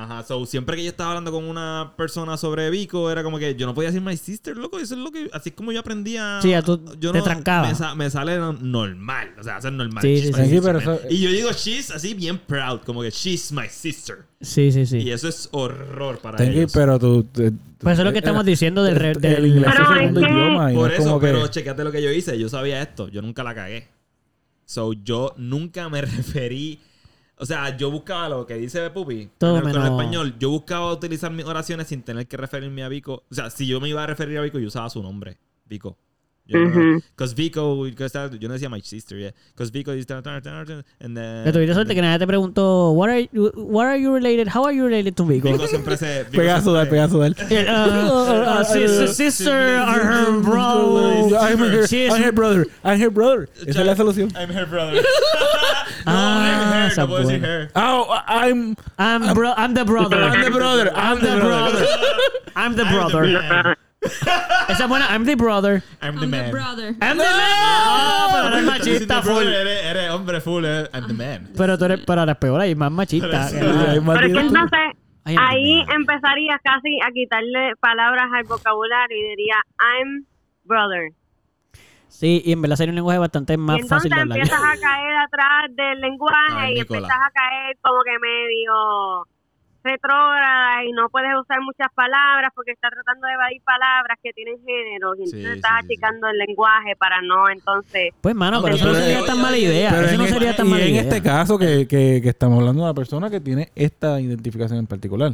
Ajá, 0.00 0.22
so 0.22 0.46
siempre 0.46 0.76
que 0.76 0.84
yo 0.84 0.90
estaba 0.90 1.10
hablando 1.10 1.32
con 1.32 1.42
una 1.44 1.92
persona 1.96 2.36
sobre 2.36 2.70
Vico, 2.70 3.10
era 3.10 3.24
como 3.24 3.36
que 3.36 3.56
yo 3.56 3.66
no 3.66 3.74
podía 3.74 3.88
decir 3.90 4.00
my 4.00 4.16
sister, 4.16 4.56
loco. 4.56 4.78
Eso 4.78 4.94
es 4.94 5.00
lo 5.00 5.10
que. 5.10 5.28
Así 5.32 5.48
es 5.48 5.56
como 5.56 5.72
yo 5.72 5.80
aprendía. 5.80 6.38
Sí, 6.40 6.50
ya 6.50 6.62
tú 6.62 6.80
yo 7.00 7.10
te 7.10 7.20
trancaba. 7.20 7.66
Me, 7.68 7.74
sa- 7.74 7.96
me 7.96 8.08
sale 8.08 8.38
no- 8.38 8.52
normal. 8.52 9.34
O 9.40 9.42
sea, 9.42 9.56
hacer 9.56 9.72
normal. 9.72 10.00
Sí, 10.02 10.18
sí, 10.18 10.26
sí. 10.28 10.32
Sí, 10.34 10.40
sister, 10.50 10.60
pero 10.62 10.74
man. 10.80 10.98
eso- 11.00 11.06
Y 11.10 11.18
yo 11.20 11.30
digo 11.32 11.50
she's 11.50 11.90
así 11.90 12.14
bien 12.14 12.38
proud, 12.38 12.82
como 12.86 13.02
que 13.02 13.10
she's 13.10 13.50
my 13.50 13.66
sister. 13.68 14.18
Sí, 14.40 14.70
sí, 14.70 14.82
Y 14.82 14.86
sí. 14.86 15.10
eso 15.10 15.26
es 15.26 15.48
horror 15.50 16.20
para 16.20 16.36
Tengi, 16.38 16.58
ellos. 16.60 16.72
pero 16.72 16.96
tú... 17.00 17.24
tú- 17.24 17.52
Pues 17.78 17.94
eso 17.94 18.02
es 18.02 18.06
lo 18.06 18.12
que 18.12 18.18
eh, 18.18 18.20
estamos 18.20 18.44
diciendo 18.44 18.84
del... 18.84 18.98
del 19.20 19.46
inglés 19.46 19.72
es 19.80 19.88
segundo 19.98 20.20
que- 20.20 20.26
idioma 20.30 20.70
y 20.70 20.74
no 20.76 20.80
Por 20.80 20.92
es 20.92 21.00
eso, 21.00 21.08
como 21.08 21.20
que... 21.20 21.26
pero 21.26 21.46
chequete 21.48 21.82
lo 21.82 21.90
que 21.90 22.02
yo 22.02 22.12
hice. 22.12 22.38
Yo 22.38 22.48
sabía 22.48 22.80
esto. 22.80 23.08
Yo 23.08 23.20
nunca 23.20 23.42
la 23.42 23.52
cagué. 23.52 23.88
So, 24.64 24.92
yo 24.92 25.34
nunca 25.38 25.88
me 25.88 26.00
referí... 26.02 26.78
O 27.40 27.46
sea, 27.46 27.76
yo 27.76 27.90
buscaba 27.90 28.28
lo 28.28 28.46
que 28.46 28.54
dice 28.54 28.90
Pupi. 28.90 29.30
Todo 29.38 29.62
menos- 29.62 29.84
español. 29.84 30.34
Yo 30.38 30.50
buscaba 30.50 30.92
utilizar 30.92 31.30
mis 31.30 31.44
oraciones 31.46 31.86
sin 31.86 32.02
tener 32.02 32.26
que 32.26 32.36
referirme 32.36 32.82
a 32.82 32.88
Vico. 32.88 33.24
O 33.30 33.34
sea, 33.34 33.50
si 33.50 33.66
yo 33.66 33.80
me 33.80 33.88
iba 33.88 34.02
a 34.02 34.06
referir 34.06 34.38
a 34.38 34.42
Vico, 34.42 34.58
yo 34.58 34.68
usaba 34.68 34.90
su 34.90 35.02
nombre. 35.02 35.38
Vico. 35.66 35.96
Yo, 36.48 36.60
Ujú. 36.60 37.02
Cause 37.14 37.34
Vico... 37.34 37.86
yo 37.86 38.48
no 38.48 38.54
decía 38.54 38.70
my 38.70 38.80
sister, 38.80 39.18
yeah. 39.18 39.32
Cause 39.54 39.70
Vico 39.70 39.92
is... 39.92 40.06
And 40.08 41.14
then, 41.14 41.44
Que 41.44 41.52
tuviste 41.52 41.74
suerte 41.74 41.94
que 41.94 42.00
nadie 42.00 42.18
te 42.18 42.26
preguntó, 42.26 42.92
what 42.94 43.10
are, 43.10 43.28
you, 43.30 43.52
what 43.54 43.84
are 43.86 43.98
you 43.98 44.14
related? 44.14 44.48
How 44.48 44.64
are 44.64 44.72
you 44.72 44.86
related 44.86 45.14
to 45.16 45.24
Vico? 45.24 45.52
Vico 45.52 45.66
siempre 45.66 45.98
se... 45.98 46.24
Vico 46.24 46.38
Pega 46.38 46.56
a 46.56 46.62
sudar, 46.62 46.88
pega 46.88 47.04
a 47.04 47.08
sudar. 47.08 47.34
Uh, 47.38 48.60
uh, 48.60 48.64
sister, 48.64 49.08
sister, 49.08 49.52
are 49.52 50.00
her 50.02 50.40
bro. 50.40 51.36
I'm 51.38 51.58
her, 51.58 51.86
She's- 51.86 52.14
I'm 52.14 52.22
her 52.22 52.32
brother. 52.32 52.64
I'm 52.82 52.98
her 52.98 53.10
brother. 53.10 53.50
Esa 53.66 53.80
es 53.80 53.86
la 53.86 53.94
solución. 53.94 54.32
I'm 54.34 54.48
her 54.48 54.64
brother. 54.64 54.94
no, 55.02 55.02
Ah, 56.06 56.72
I'm 56.72 56.72
her. 56.72 56.86
esa 56.92 57.00
No 57.02 57.08
puedo 57.08 57.28
decir 57.28 57.42
her. 57.42 57.70
Oh, 57.76 58.18
I'm... 58.26 58.74
I'm, 58.98 59.34
bro, 59.34 59.52
I'm 59.54 59.74
the 59.74 59.84
brother. 59.84 60.16
I'm 60.16 60.40
the 60.42 60.50
brother. 60.50 60.90
I'm 60.96 61.20
the 61.20 61.36
brother. 61.40 61.86
I'm 62.56 62.74
the 62.74 62.76
I'm 62.76 62.76
the 62.76 62.84
brother. 62.86 63.76
Esa 64.00 64.84
es 64.84 64.88
buena, 64.88 65.06
I'm 65.10 65.24
the 65.24 65.34
brother. 65.34 65.82
I'm 66.00 66.14
the 66.16 66.20
I'm 66.20 66.20
the 66.20 66.26
man. 66.28 66.50
brother. 66.50 66.88
I'm 67.00 67.18
the 67.18 67.24
man. 67.24 68.30
pero 68.32 68.48
eres 68.48 68.64
machista 68.64 69.22
Full. 69.22 69.32
full. 69.34 69.46
Eres, 69.46 69.84
eres 69.86 70.10
hombre 70.10 70.40
full. 70.40 70.64
eh. 70.64 70.88
I'm 70.94 71.06
the 71.08 71.14
man. 71.14 71.48
Pero 71.56 71.76
tú 71.78 71.84
eres, 71.86 72.00
pero 72.06 72.22
eres 72.22 72.36
peor 72.36 72.60
ahí, 72.60 72.74
más 72.74 72.92
machista. 72.92 73.28
Pero 73.28 73.42
que 73.42 73.48
sí, 73.48 73.76
nada. 73.76 73.90
Hay 73.92 74.00
más 74.00 74.16
Pero 74.18 74.26
es 74.28 74.32
que 74.32 74.38
directo. 74.42 74.56
entonces 74.64 74.96
the 75.24 75.36
ahí 75.36 75.84
man. 75.84 75.96
empezaría 75.96 76.58
casi 76.62 76.98
a 77.04 77.10
quitarle 77.12 77.72
palabras 77.80 78.26
al 78.34 78.44
vocabulario 78.44 79.16
y 79.16 79.30
diría 79.30 79.56
I'm 79.98 80.26
brother. 80.64 81.10
Sí, 82.08 82.40
y 82.44 82.52
en 82.52 82.62
verdad 82.62 82.76
sería 82.76 82.90
un 82.92 82.96
lenguaje 82.96 83.18
bastante 83.18 83.54
y 83.54 83.56
más 83.58 83.80
entonces 83.80 83.90
fácil 83.96 84.10
de 84.10 84.20
hablar. 84.20 84.38
empiezas 84.38 84.62
a 84.64 84.80
caer 84.80 85.16
atrás 85.16 85.76
del 85.76 86.00
lenguaje 86.00 86.36
Ay, 86.56 86.72
y 86.72 86.74
Nicola. 86.80 86.98
empiezas 87.00 87.18
a 87.26 87.30
caer 87.32 87.76
como 87.82 88.02
que 88.02 88.18
medio 88.18 89.26
retrógrada 89.92 90.84
y 90.84 90.92
no 90.92 91.08
puedes 91.08 91.30
usar 91.40 91.60
muchas 91.62 91.88
palabras 91.94 92.50
porque 92.54 92.72
estás 92.72 92.90
tratando 92.90 93.26
de 93.26 93.32
evadir 93.34 93.62
palabras 93.62 94.18
que 94.22 94.32
tienen 94.32 94.56
género 94.64 95.14
y 95.16 95.24
entonces 95.24 95.54
Sí, 95.54 95.60
sí, 95.60 95.68
achicando 95.68 96.28
el 96.28 96.38
lenguaje 96.38 96.96
para 96.96 97.20
no 97.22 97.48
entonces 97.48 98.10
Pues, 98.20 98.34
mano, 98.34 98.62
pero 98.62 98.74
eso 98.76 98.86
no 98.86 98.94
sería 98.94 99.24
tan 99.24 99.40
mala 99.40 99.56
idea. 99.56 99.90
Pero 99.90 100.02
Eso 100.02 100.12
en 100.12 100.18
no 100.18 100.24
este- 100.24 100.38
sería 100.38 100.56
tan 100.56 100.66
y 100.66 100.70
mala 100.70 100.82
en 100.84 100.90
idea. 100.90 101.02
este 101.02 101.22
caso 101.22 101.58
que, 101.58 101.86
que, 101.88 102.20
que 102.22 102.28
estamos 102.28 102.58
hablando 102.60 102.82
de 102.82 102.86
una 102.88 102.94
persona 102.94 103.30
que 103.30 103.40
tiene 103.40 103.70
esta 103.74 104.20
identificación 104.20 104.78
en 104.78 104.86
particular, 104.86 105.32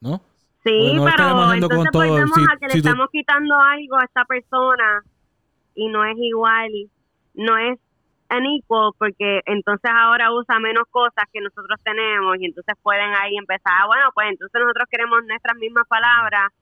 ¿no? 0.00 0.20
Sí, 0.62 0.92
no 0.94 1.04
pero 1.06 1.54
entonces 1.54 1.90
todo. 1.90 2.06
volvemos 2.06 2.34
Si- 2.36 2.42
a 2.42 2.56
que 2.58 2.66
le 2.66 2.72
tú- 2.72 2.78
estamos 2.78 3.08
quitando 3.10 3.54
algo 3.58 3.96
a 3.98 4.04
esta 4.04 4.24
persona 4.26 5.02
y 5.74 5.88
no 5.88 6.04
es 6.04 6.16
igual, 6.18 6.70
no 7.34 7.56
es 7.56 7.78
unequal 8.30 8.92
porque 8.98 9.40
entonces 9.46 9.90
ahora 9.94 10.32
usa 10.32 10.58
menos 10.58 10.84
cosas 10.90 11.24
que 11.32 11.40
nosotros 11.40 11.78
tenemos 11.84 12.36
y 12.38 12.46
entonces 12.46 12.74
pueden 12.82 13.10
ahí 13.20 13.36
empezar, 13.36 13.72
ah, 13.80 13.86
bueno, 13.86 14.10
pues 14.14 14.28
entonces 14.30 14.60
nosotros 14.60 14.86
queremos 14.90 15.20
nuestras 15.26 15.56
mismas 15.56 15.86
palabras 15.88 16.52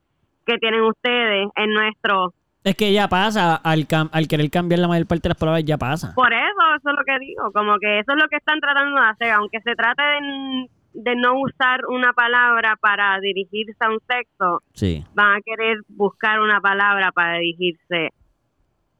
que 0.46 0.58
tienen 0.58 0.82
ustedes 0.82 1.48
en 1.56 1.74
nuestro... 1.74 2.32
Es 2.64 2.74
que 2.74 2.92
ya 2.92 3.08
pasa, 3.08 3.54
al, 3.56 3.86
cam- 3.86 4.10
al 4.12 4.26
querer 4.28 4.50
cambiar 4.50 4.80
la 4.80 4.88
mayor 4.88 5.06
parte 5.06 5.22
de 5.22 5.28
las 5.30 5.38
palabras, 5.38 5.64
ya 5.64 5.78
pasa. 5.78 6.12
Por 6.14 6.32
eso, 6.32 6.74
eso 6.76 6.90
es 6.90 6.96
lo 6.96 7.04
que 7.04 7.18
digo, 7.20 7.52
como 7.52 7.78
que 7.78 8.00
eso 8.00 8.12
es 8.12 8.22
lo 8.22 8.28
que 8.28 8.36
están 8.36 8.58
tratando 8.60 9.00
de 9.00 9.06
hacer, 9.08 9.30
aunque 9.32 9.60
se 9.60 9.74
trate 9.74 10.02
de, 10.02 10.68
de 10.94 11.16
no 11.16 11.38
usar 11.40 11.86
una 11.88 12.12
palabra 12.12 12.76
para 12.80 13.20
dirigirse 13.20 13.76
a 13.80 13.90
un 13.90 14.00
sexo, 14.08 14.62
Sí. 14.74 15.04
van 15.14 15.36
a 15.36 15.40
querer 15.42 15.78
buscar 15.88 16.40
una 16.40 16.60
palabra 16.60 17.12
para 17.12 17.38
dirigirse 17.38 18.10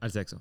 Al 0.01 0.11
sexo. 0.13 0.41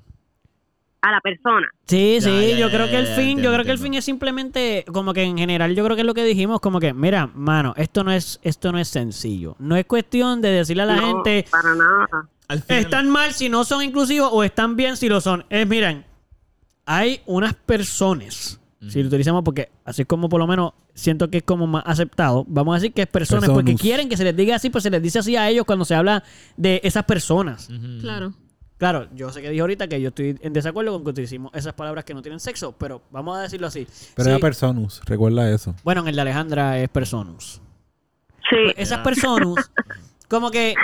A 1.02 1.12
la 1.12 1.22
persona. 1.22 1.68
Sí, 1.86 2.18
Ya, 2.20 2.22
sí, 2.22 2.50
ya, 2.52 2.58
yo 2.58 2.68
ya, 2.68 2.74
creo 2.74 2.86
ya, 2.86 2.92
que 2.92 2.98
el 3.00 3.06
ya, 3.08 3.16
fin, 3.16 3.42
yo 3.42 3.54
creo 3.54 3.64
que 3.66 3.72
el 3.72 3.78
fin 3.80 3.94
es 3.94 4.06
simplemente 4.06 4.84
como 4.92 5.14
que 5.14 5.24
en 5.24 5.38
general 5.38 5.76
yo 5.76 5.84
creo 5.84 5.96
que 5.96 6.02
es 6.02 6.06
lo 6.08 6.14
que 6.14 6.24
dijimos, 6.24 6.60
como 6.60 6.80
que, 6.80 6.94
mira, 6.94 7.28
mano, 7.34 7.74
esto 7.78 8.04
no 8.04 8.12
es, 8.12 8.40
esto 8.44 8.72
no 8.72 8.80
es 8.80 8.88
sencillo. 8.88 9.56
No 9.60 9.76
es 9.76 9.86
cuestión 9.86 10.42
de 10.42 10.50
decirle 10.52 10.84
a 10.84 10.86
la 10.88 10.96
No, 10.96 11.08
gente, 11.24 11.46
Para 11.50 11.76
nada. 11.76 12.30
Están 12.70 13.10
mal 13.10 13.34
si 13.34 13.50
no 13.50 13.64
son 13.66 13.84
inclusivos 13.84 14.30
o 14.32 14.44
están 14.44 14.76
bien 14.76 14.96
si 14.98 15.10
lo 15.10 15.20
son. 15.22 15.46
Es, 15.50 15.68
miren, 15.68 16.06
hay 16.86 17.22
unas 17.26 17.54
personas, 17.54 18.60
si 18.88 19.02
lo 19.02 19.08
utilizamos 19.10 19.44
porque 19.44 19.70
así 19.84 20.04
es 20.04 20.08
como 20.08 20.30
por 20.30 20.40
lo 20.40 20.48
menos 20.48 20.72
siento 20.94 21.30
que 21.30 21.38
es 21.40 21.44
como 21.44 21.68
más 21.68 21.84
aceptado, 21.86 22.46
vamos 22.48 22.74
a 22.74 22.80
decir 22.80 22.94
que 22.94 23.02
es 23.02 23.08
personas 23.08 23.50
porque 23.50 23.76
quieren 23.76 24.08
que 24.08 24.16
se 24.18 24.24
les 24.24 24.36
diga 24.36 24.56
así, 24.56 24.70
pues 24.70 24.84
se 24.84 24.90
les 24.90 25.02
dice 25.02 25.20
así 25.20 25.36
a 25.36 25.50
ellos 25.50 25.66
cuando 25.66 25.84
se 25.86 25.94
habla 25.94 26.24
de 26.56 26.80
esas 26.84 27.04
personas. 27.04 27.70
Claro. 28.02 28.34
Claro, 28.78 29.08
yo 29.16 29.32
sé 29.32 29.42
que 29.42 29.50
dije 29.50 29.62
ahorita 29.62 29.88
que 29.88 30.00
yo 30.00 30.10
estoy 30.10 30.38
en 30.42 30.54
desacuerdo 30.54 30.92
con 30.94 31.04
que 31.04 31.10
utilicemos 31.10 31.52
esas 31.56 31.74
palabras 31.74 32.06
que 32.06 32.14
no 32.14 32.22
tienen 32.22 32.40
sexo, 32.40 32.74
pero 32.78 33.02
vamos 33.12 33.38
a 33.38 33.42
decirlo 33.42 33.68
así. 33.68 33.88
Pero 34.16 34.26
Sí, 34.26 34.30
era 34.30 34.40
personus, 34.40 35.02
recuerda 35.06 35.50
eso. 35.52 35.74
bueno, 35.84 36.02
en 36.02 36.10
el 36.10 36.16
de 36.16 36.22
Alejandra 36.22 36.80
es 36.80 36.88
personus. 36.90 37.62
Sí. 38.50 38.56
Pues 38.66 38.76
esas 38.78 39.00
personas, 39.00 39.72
como 40.30 40.52
que 40.52 40.76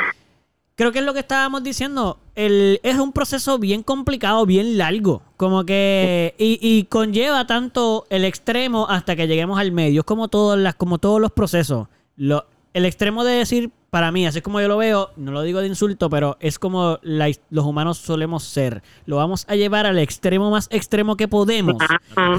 creo 0.75 0.91
que 0.91 0.99
es 0.99 1.05
lo 1.05 1.13
que 1.13 1.19
estábamos 1.19 1.63
diciendo. 1.63 2.17
El, 2.35 2.79
es 2.83 2.97
un 2.97 3.13
proceso 3.13 3.59
bien 3.59 3.83
complicado, 3.83 4.45
bien 4.47 4.77
largo. 4.77 5.21
Como 5.37 5.63
que. 5.63 6.33
Y, 6.39 6.57
y 6.61 6.85
conlleva 6.85 7.45
tanto 7.45 8.05
el 8.09 8.25
extremo 8.25 8.87
hasta 8.89 9.15
que 9.15 9.27
lleguemos 9.27 9.59
al 9.59 9.71
medio. 9.71 10.01
Es 10.01 10.05
como 10.05 10.27
todas 10.29 10.59
las, 10.59 10.73
como 10.75 10.97
todos 10.97 11.21
los 11.21 11.31
procesos. 11.31 11.87
Lo, 12.15 12.45
el 12.73 12.85
extremo 12.85 13.23
de 13.23 13.33
decir, 13.33 13.71
para 13.89 14.11
mí, 14.11 14.25
así 14.25 14.39
es 14.39 14.43
como 14.43 14.59
yo 14.59 14.67
lo 14.67 14.77
veo, 14.77 15.11
no 15.15 15.31
lo 15.31 15.43
digo 15.43 15.59
de 15.61 15.67
insulto, 15.67 16.09
pero 16.09 16.37
es 16.39 16.57
como 16.57 16.97
la- 17.03 17.29
los 17.51 17.65
humanos 17.65 17.99
solemos 17.99 18.43
ser. 18.43 18.81
Lo 19.05 19.17
vamos 19.17 19.45
a 19.47 19.55
llevar 19.55 19.85
al 19.85 19.99
extremo 19.99 20.49
más 20.49 20.67
extremo 20.71 21.15
que 21.15 21.27
podemos 21.27 21.75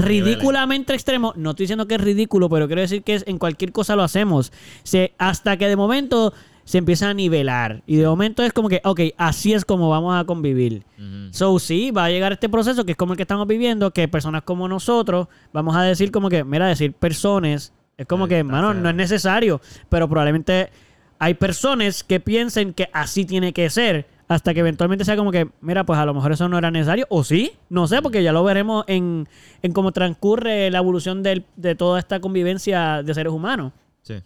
ridículamente 0.03 0.93
extremo. 0.95 1.33
No 1.37 1.51
estoy 1.51 1.65
diciendo 1.65 1.87
que 1.87 1.95
es 1.95 2.01
ridículo, 2.01 2.49
pero 2.49 2.67
quiero 2.67 2.83
decir 2.83 3.03
que 3.05 3.15
es, 3.15 3.25
en 3.27 3.39
cualquier 3.39 3.71
cosa 3.73 3.95
lo 3.97 4.03
hacemos. 4.03 4.53
Se, 4.83 5.13
hasta 5.19 5.57
que 5.57 5.69
de 5.69 5.77
momento 5.77 6.33
se 6.65 6.79
empieza 6.79 7.11
a 7.11 7.15
nivelar. 7.15 7.83
Y 7.87 7.97
de 7.97 8.07
momento 8.09 8.43
es 8.43 8.53
como 8.53 8.69
que, 8.69 8.81
ok, 8.85 9.01
así 9.19 9.53
es 9.53 9.65
como 9.65 9.91
vamos 9.91 10.17
a 10.19 10.25
convivir. 10.25 10.83
So, 11.31 11.59
sí, 11.59 11.91
va 11.91 12.07
a 12.07 12.11
llegar 12.11 12.33
este 12.33 12.49
proceso 12.49 12.85
que 12.85 12.93
es 12.93 12.97
como 12.97 13.13
el 13.13 13.17
que 13.19 13.23
estamos 13.23 13.47
viviendo, 13.47 13.91
que 13.93 14.09
personas 14.09 14.43
como 14.43 14.67
nosotros 14.67 15.29
vamos 15.53 15.77
a 15.77 15.83
decir 15.83 16.11
como 16.11 16.29
que, 16.31 16.43
mira, 16.43 16.67
decir 16.67 16.93
personas, 16.95 17.73
es 17.97 18.07
como 18.07 18.27
que, 18.29 18.41
está 18.41 18.53
mano, 18.53 18.73
feo. 18.73 18.81
no 18.83 18.89
es 18.89 18.95
necesario, 18.95 19.61
pero 19.89 20.09
probablemente 20.09 20.71
hay 21.19 21.35
personas 21.35 22.03
que 22.05 22.21
piensen 22.21 22.75
que 22.75 22.89
así 22.93 23.25
tiene 23.25 23.53
que 23.53 23.71
ser, 23.71 24.07
hasta 24.27 24.53
que 24.55 24.61
eventualmente 24.61 25.05
sea 25.05 25.17
como 25.17 25.31
que, 25.31 25.49
mira, 25.61 25.85
pues 25.85 25.99
a 25.99 26.05
lo 26.07 26.15
mejor 26.15 26.33
eso 26.33 26.49
no 26.49 26.57
era 26.59 26.71
necesario, 26.71 27.07
o 27.11 27.25
sí, 27.25 27.53
no 27.69 27.87
sé, 27.87 28.01
porque 28.03 28.23
ya 28.23 28.33
lo 28.33 28.43
veremos 28.43 28.85
en, 28.89 29.29
en 29.63 29.73
cómo 29.73 29.93
transcurre 29.93 30.71
la 30.71 30.79
evolución 30.79 31.23
del- 31.23 31.45
de 31.57 31.75
toda 31.75 31.99
esta 31.99 32.21
convivencia 32.21 33.03
de 33.03 33.15
seres 33.15 33.33
humanos. 33.33 33.73
Sí. 34.03 34.23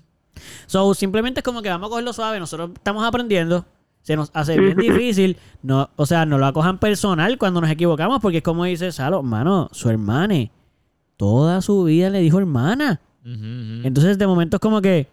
So, 0.67 0.95
simplemente 0.95 1.41
es 1.41 1.45
como 1.45 1.63
que 1.63 1.69
vamos 1.69 1.89
a 1.89 1.91
cogerlo 1.91 2.13
suave. 2.13 2.39
Nosotros 2.39 2.71
estamos 2.75 3.05
aprendiendo. 3.05 3.65
Se 4.03 4.15
nos 4.15 4.31
hace 4.35 4.57
bien 4.59 4.77
difícil. 4.79 5.37
No, 5.63 5.91
o 5.97 6.07
sea, 6.07 6.25
no 6.27 6.39
lo 6.39 6.47
acojan 6.47 6.79
personal 6.79 7.37
cuando 7.37 7.61
nos 7.61 7.69
equivocamos, 7.71 8.21
porque 8.21 8.39
es 8.39 8.43
como 8.45 8.65
dice 8.65 8.93
Salo, 8.93 9.25
mano, 9.25 9.69
su 9.73 9.91
hermana. 9.91 10.37
Toda 11.17 11.61
su 11.61 11.83
vida 11.85 12.09
le 12.11 12.21
dijo 12.21 12.39
hermana. 12.39 13.01
Entonces, 13.85 14.19
de 14.19 14.27
momento 14.27 14.57
es 14.57 14.61
como 14.61 14.81
que. 14.81 15.07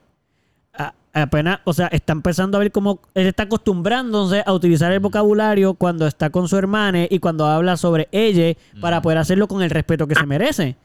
apenas, 1.13 1.59
o 1.63 1.73
sea, 1.73 1.87
está 1.87 2.13
empezando 2.13 2.57
a 2.57 2.59
ver 2.59 2.71
cómo 2.71 2.99
él 3.13 3.27
está 3.27 3.43
acostumbrándose 3.43 4.43
a 4.45 4.53
utilizar 4.53 4.91
el 4.91 4.99
vocabulario 4.99 5.73
cuando 5.73 6.07
está 6.07 6.29
con 6.29 6.47
su 6.47 6.57
hermana 6.57 7.05
y 7.09 7.19
cuando 7.19 7.45
habla 7.45 7.77
sobre 7.77 8.07
ella 8.11 8.57
para 8.81 9.01
poder 9.01 9.17
hacerlo 9.17 9.47
con 9.47 9.61
el 9.61 9.69
respeto 9.69 10.07
que 10.07 10.15
se 10.15 10.25
merece. 10.25 10.75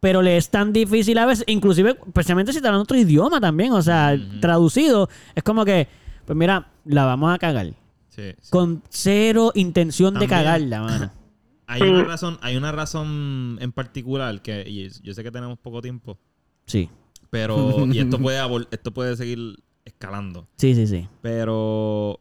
Pero 0.00 0.20
le 0.20 0.36
es 0.36 0.50
tan 0.50 0.72
difícil 0.72 1.16
a 1.16 1.24
veces, 1.24 1.44
inclusive, 1.48 1.96
especialmente 2.06 2.52
si 2.52 2.58
está 2.58 2.68
hablando 2.68 2.82
otro 2.82 2.98
idioma 2.98 3.40
también, 3.40 3.72
o 3.72 3.80
sea, 3.80 4.18
traducido, 4.40 5.08
es 5.34 5.42
como 5.42 5.64
que, 5.64 5.88
pues 6.26 6.36
mira, 6.36 6.68
la 6.84 7.06
vamos 7.06 7.32
a 7.32 7.38
cagar. 7.38 7.68
Sí, 8.10 8.34
sí. 8.40 8.50
Con 8.50 8.82
cero 8.90 9.52
intención 9.54 10.14
de 10.14 10.28
cagarla, 10.28 10.82
mano. 10.82 11.10
Hay 11.66 11.82
una 11.82 12.04
razón, 12.04 12.38
hay 12.42 12.56
una 12.56 12.72
razón 12.72 13.58
en 13.60 13.72
particular 13.72 14.42
que 14.42 14.64
y 14.68 14.88
yo 15.02 15.14
sé 15.14 15.22
que 15.22 15.30
tenemos 15.30 15.58
poco 15.58 15.80
tiempo, 15.80 16.18
Sí, 16.66 16.88
pero 17.30 17.86
y 17.92 17.98
esto 17.98 18.18
puede 18.18 18.40
esto 18.70 18.92
puede 18.92 19.16
seguir 19.16 19.62
escalando, 19.84 20.48
sí, 20.56 20.74
sí, 20.74 20.86
sí. 20.86 21.08
pero 21.20 22.20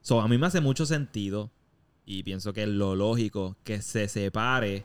so, 0.00 0.20
a 0.20 0.28
mí 0.28 0.38
me 0.38 0.46
hace 0.46 0.60
mucho 0.60 0.86
sentido 0.86 1.50
y 2.06 2.22
pienso 2.22 2.52
que 2.52 2.62
es 2.62 2.68
lo 2.68 2.94
lógico 2.96 3.56
que 3.64 3.82
se 3.82 4.08
separe 4.08 4.84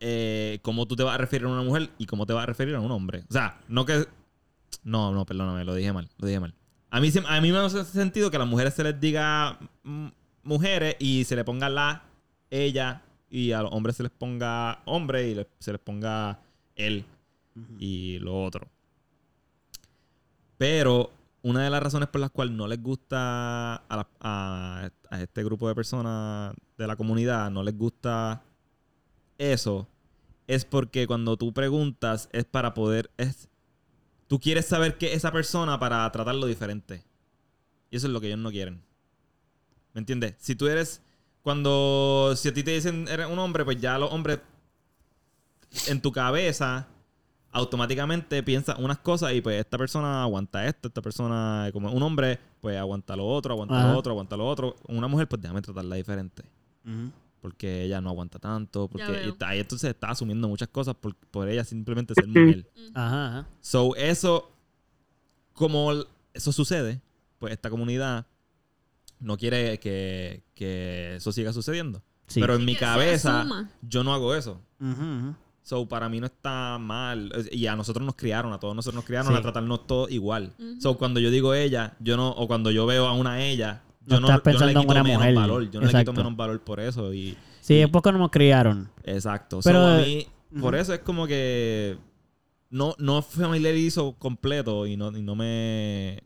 eh, 0.00 0.58
cómo 0.62 0.86
tú 0.86 0.94
te 0.96 1.02
vas 1.02 1.14
a 1.14 1.18
referir 1.18 1.46
a 1.46 1.50
una 1.50 1.62
mujer 1.62 1.90
y 1.98 2.06
cómo 2.06 2.24
te 2.26 2.32
vas 2.32 2.44
a 2.44 2.46
referir 2.46 2.74
a 2.74 2.80
un 2.80 2.90
hombre. 2.92 3.24
O 3.28 3.32
sea, 3.32 3.60
no 3.68 3.84
que 3.84 4.06
no, 4.84 5.12
no, 5.12 5.26
perdóname, 5.26 5.64
lo 5.64 5.74
dije 5.74 5.92
mal, 5.92 6.08
lo 6.18 6.26
dije 6.28 6.40
mal. 6.40 6.54
A 6.90 7.00
mí, 7.00 7.10
a 7.26 7.40
mí 7.40 7.52
me 7.52 7.58
hace 7.58 7.84
sentido 7.84 8.30
que 8.30 8.36
a 8.36 8.40
las 8.40 8.48
mujeres 8.48 8.74
se 8.74 8.84
les 8.84 8.98
diga 8.98 9.58
mm, 9.82 10.06
mujeres 10.44 10.96
y 11.00 11.24
se 11.24 11.36
le 11.36 11.44
ponga 11.44 11.68
la, 11.68 12.04
ella, 12.50 13.02
y 13.28 13.52
a 13.52 13.62
los 13.62 13.72
hombres 13.72 13.96
se 13.96 14.04
les 14.04 14.12
ponga 14.12 14.80
hombre 14.86 15.28
y 15.28 15.34
le- 15.34 15.48
se 15.58 15.72
les 15.72 15.80
ponga 15.80 16.40
él 16.76 17.04
y 17.78 18.18
lo 18.18 18.42
otro. 18.42 18.68
Pero 20.56 21.10
una 21.42 21.62
de 21.62 21.70
las 21.70 21.82
razones 21.82 22.08
por 22.08 22.20
las 22.20 22.30
cuales 22.30 22.54
no 22.54 22.66
les 22.66 22.82
gusta 22.82 23.76
a, 23.88 24.06
a 24.20 25.20
este 25.20 25.44
grupo 25.44 25.68
de 25.68 25.74
personas 25.74 26.54
de 26.76 26.86
la 26.86 26.96
comunidad, 26.96 27.50
no 27.50 27.62
les 27.62 27.76
gusta 27.76 28.42
eso, 29.38 29.88
es 30.48 30.64
porque 30.64 31.06
cuando 31.06 31.36
tú 31.36 31.52
preguntas 31.52 32.28
es 32.32 32.44
para 32.44 32.74
poder, 32.74 33.10
es, 33.18 33.48
tú 34.26 34.40
quieres 34.40 34.66
saber 34.66 34.98
qué 34.98 35.08
es 35.08 35.18
esa 35.18 35.30
persona 35.30 35.78
para 35.78 36.10
tratarlo 36.10 36.46
diferente. 36.46 37.04
Y 37.90 37.96
eso 37.96 38.06
es 38.06 38.12
lo 38.12 38.20
que 38.20 38.28
ellos 38.28 38.40
no 38.40 38.50
quieren. 38.50 38.82
¿Me 39.92 40.00
entiendes? 40.00 40.34
Si 40.38 40.56
tú 40.56 40.66
eres, 40.66 41.02
cuando, 41.42 42.34
si 42.36 42.48
a 42.48 42.54
ti 42.54 42.62
te 42.62 42.72
dicen 42.72 43.06
eres 43.08 43.26
un 43.28 43.38
hombre, 43.38 43.64
pues 43.64 43.80
ya 43.80 43.98
los 43.98 44.10
hombres 44.12 44.40
en 45.86 46.00
tu 46.00 46.12
cabeza 46.12 46.88
automáticamente 47.50 48.42
piensas 48.42 48.78
unas 48.78 48.98
cosas 48.98 49.32
y 49.32 49.40
pues 49.40 49.58
esta 49.60 49.78
persona 49.78 50.22
aguanta 50.22 50.66
esto, 50.66 50.88
esta 50.88 51.00
persona 51.02 51.70
como 51.72 51.90
un 51.90 52.02
hombre, 52.02 52.38
pues 52.60 52.76
aguanta 52.78 53.16
lo 53.16 53.26
otro, 53.26 53.54
aguanta 53.54 53.78
Ajá. 53.78 53.92
lo 53.92 53.98
otro, 53.98 54.12
aguanta 54.12 54.36
lo 54.36 54.46
otro. 54.46 54.76
Una 54.88 55.08
mujer, 55.08 55.28
pues 55.28 55.40
déjame 55.40 55.62
tratarla 55.62 55.96
diferente. 55.96 56.42
Porque 57.40 57.84
ella 57.84 58.00
no 58.00 58.10
aguanta 58.10 58.38
tanto. 58.38 58.88
Porque 58.88 59.04
y 59.38 59.44
ahí 59.44 59.60
entonces 59.60 59.90
está 59.90 60.10
asumiendo 60.10 60.48
muchas 60.48 60.68
cosas 60.68 60.94
por, 60.94 61.14
por 61.14 61.48
ella 61.48 61.64
simplemente 61.64 62.14
ser 62.14 62.26
mujer. 62.26 62.70
Ajá, 62.94 63.26
ajá. 63.28 63.48
So, 63.60 63.94
eso, 63.96 64.50
como 65.52 65.92
eso 66.34 66.52
sucede, 66.52 67.00
pues 67.38 67.52
esta 67.52 67.70
comunidad 67.70 68.26
no 69.20 69.36
quiere 69.36 69.78
que, 69.80 70.42
que 70.54 71.16
eso 71.16 71.32
siga 71.32 71.52
sucediendo. 71.52 72.02
Sí. 72.26 72.40
Pero 72.40 72.54
en 72.54 72.60
Sí, 72.60 72.66
mi 72.66 72.76
cabeza, 72.76 73.46
yo 73.82 74.04
no 74.04 74.12
hago 74.12 74.34
eso. 74.34 74.60
Ujú. 74.80 75.34
So, 75.68 75.86
para 75.86 76.08
mí 76.08 76.18
no 76.18 76.24
está 76.26 76.78
mal. 76.80 77.30
Y 77.52 77.66
a 77.66 77.76
nosotros 77.76 78.02
nos 78.06 78.14
criaron, 78.14 78.54
a 78.54 78.58
todos 78.58 78.74
nosotros 78.74 78.94
nos 78.94 79.04
criaron 79.04 79.32
Sí. 79.32 79.38
a 79.38 79.42
tratarnos 79.42 79.86
todos 79.86 80.10
igual. 80.10 80.54
Ujú. 80.58 80.80
So, 80.80 80.96
cuando 80.96 81.20
yo 81.20 81.30
digo 81.30 81.52
ella, 81.52 81.94
yo 82.00 82.16
no, 82.16 82.30
o 82.30 82.46
cuando 82.48 82.70
yo 82.70 82.86
veo 82.86 83.06
a 83.06 83.12
una 83.12 83.42
ella, 83.44 83.82
No 84.06 84.14
yo 84.16 84.20
no, 84.20 84.28
estás 84.28 84.54
yo 84.54 84.60
no 84.60 84.66
le 84.66 84.72
pensando 84.72 84.80
en 84.80 84.80
quito 84.86 84.92
una 84.92 85.02
menos 85.02 85.18
mujer. 85.18 85.34
valor. 85.34 85.70
Yo 85.70 85.80
no 85.82 85.86
le 85.86 85.98
quito 85.98 86.12
menos 86.14 86.36
valor 86.36 86.60
por 86.62 86.80
eso. 86.80 87.12
Y, 87.12 87.36
Sí, 87.60 87.74
y- 87.74 87.80
es 87.82 87.88
porque 87.90 88.10
no 88.12 88.16
nos 88.18 88.30
criaron. 88.30 88.90
Exacto. 89.04 89.60
Pero, 89.62 89.78
So, 89.78 89.86
a 89.88 89.98
mí, 89.98 90.26
por 90.58 90.74
eso 90.74 90.94
es 90.94 91.00
como 91.00 91.26
que 91.26 91.98
no, 92.70 92.94
no 92.98 93.20
familiarizo 93.20 94.14
completo 94.18 94.86
y 94.86 94.96
no, 94.96 95.14
y 95.14 95.20
no 95.22 95.34
me. 95.34 96.22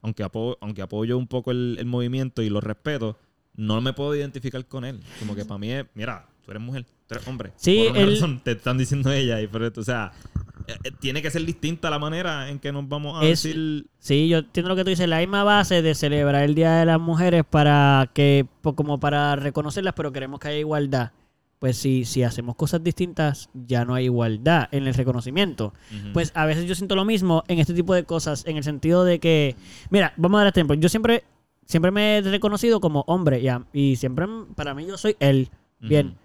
Aunque, 0.00 0.24
apo- 0.24 0.56
aunque 0.62 0.80
apoyo 0.80 1.18
un 1.18 1.26
poco 1.26 1.50
el, 1.50 1.76
el 1.78 1.84
movimiento 1.84 2.40
y 2.40 2.48
lo 2.48 2.62
respeto, 2.62 3.18
no 3.56 3.80
me 3.82 3.92
puedo 3.92 4.14
identificar 4.14 4.64
con 4.66 4.86
él. 4.86 5.00
Como 5.18 5.34
que 5.34 5.44
para 5.44 5.58
mí 5.58 5.70
es, 5.70 5.84
mira, 5.94 6.26
tú 6.44 6.50
eres 6.50 6.62
mujer, 6.62 6.86
hombre. 7.26 7.52
Sí, 7.56 7.84
por 7.88 7.92
una 7.92 8.00
él- 8.00 8.14
razón 8.14 8.40
te 8.42 8.52
están 8.52 8.78
diciendo 8.78 9.12
ella 9.12 9.40
y 9.40 9.46
por 9.46 9.62
esto, 9.62 9.80
o 9.80 9.84
sea, 9.84 10.12
eh, 10.66 10.74
eh, 10.84 10.90
tiene 10.98 11.22
que 11.22 11.30
ser 11.30 11.44
distinta 11.44 11.88
la 11.90 11.98
manera 11.98 12.48
en 12.48 12.58
que 12.58 12.72
nos 12.72 12.88
vamos 12.88 13.20
a 13.22 13.24
Es- 13.26 13.42
decir. 13.44 13.86
Sí, 13.98 14.28
yo 14.28 14.38
entiendo 14.38 14.68
lo 14.68 14.76
que 14.76 14.84
tú 14.84 14.90
dices, 14.90 15.08
la 15.08 15.18
misma 15.18 15.44
base 15.44 15.82
de 15.82 15.94
celebrar 15.94 16.42
el 16.44 16.54
Día 16.54 16.72
de 16.76 16.86
las 16.86 17.00
Mujeres 17.00 17.44
para 17.48 18.10
que, 18.14 18.46
po- 18.62 18.74
como 18.74 18.98
para 19.00 19.36
reconocerlas, 19.36 19.94
pero 19.94 20.12
queremos 20.12 20.40
que 20.40 20.48
haya 20.48 20.58
igualdad. 20.58 21.12
Pues 21.58 21.78
si, 21.78 22.04
si 22.04 22.22
hacemos 22.22 22.54
cosas 22.54 22.84
distintas, 22.84 23.48
ya 23.54 23.84
no 23.86 23.94
hay 23.94 24.04
igualdad 24.04 24.68
en 24.72 24.86
el 24.86 24.92
reconocimiento. 24.92 25.72
Ujú. 25.90 26.12
Pues 26.12 26.30
a 26.34 26.44
veces 26.44 26.66
yo 26.66 26.74
siento 26.74 26.94
lo 26.96 27.06
mismo 27.06 27.44
en 27.48 27.58
este 27.60 27.72
tipo 27.72 27.94
de 27.94 28.04
cosas, 28.04 28.44
en 28.46 28.58
el 28.58 28.62
sentido 28.64 29.04
de 29.04 29.20
que, 29.20 29.56
mira, 29.88 30.12
vamos 30.18 30.40
a 30.40 30.44
dar 30.44 30.52
tiempo. 30.52 30.74
Yo 30.74 30.90
siempre, 30.90 31.24
siempre 31.64 31.90
me 31.90 32.18
he 32.18 32.20
reconocido 32.20 32.78
como 32.80 33.04
hombre, 33.06 33.40
ya, 33.40 33.64
y 33.72 33.96
siempre 33.96 34.26
para 34.54 34.74
mí 34.74 34.84
yo 34.86 34.98
soy 34.98 35.16
él, 35.18 35.48
bien. 35.80 36.08
Ujú. 36.08 36.16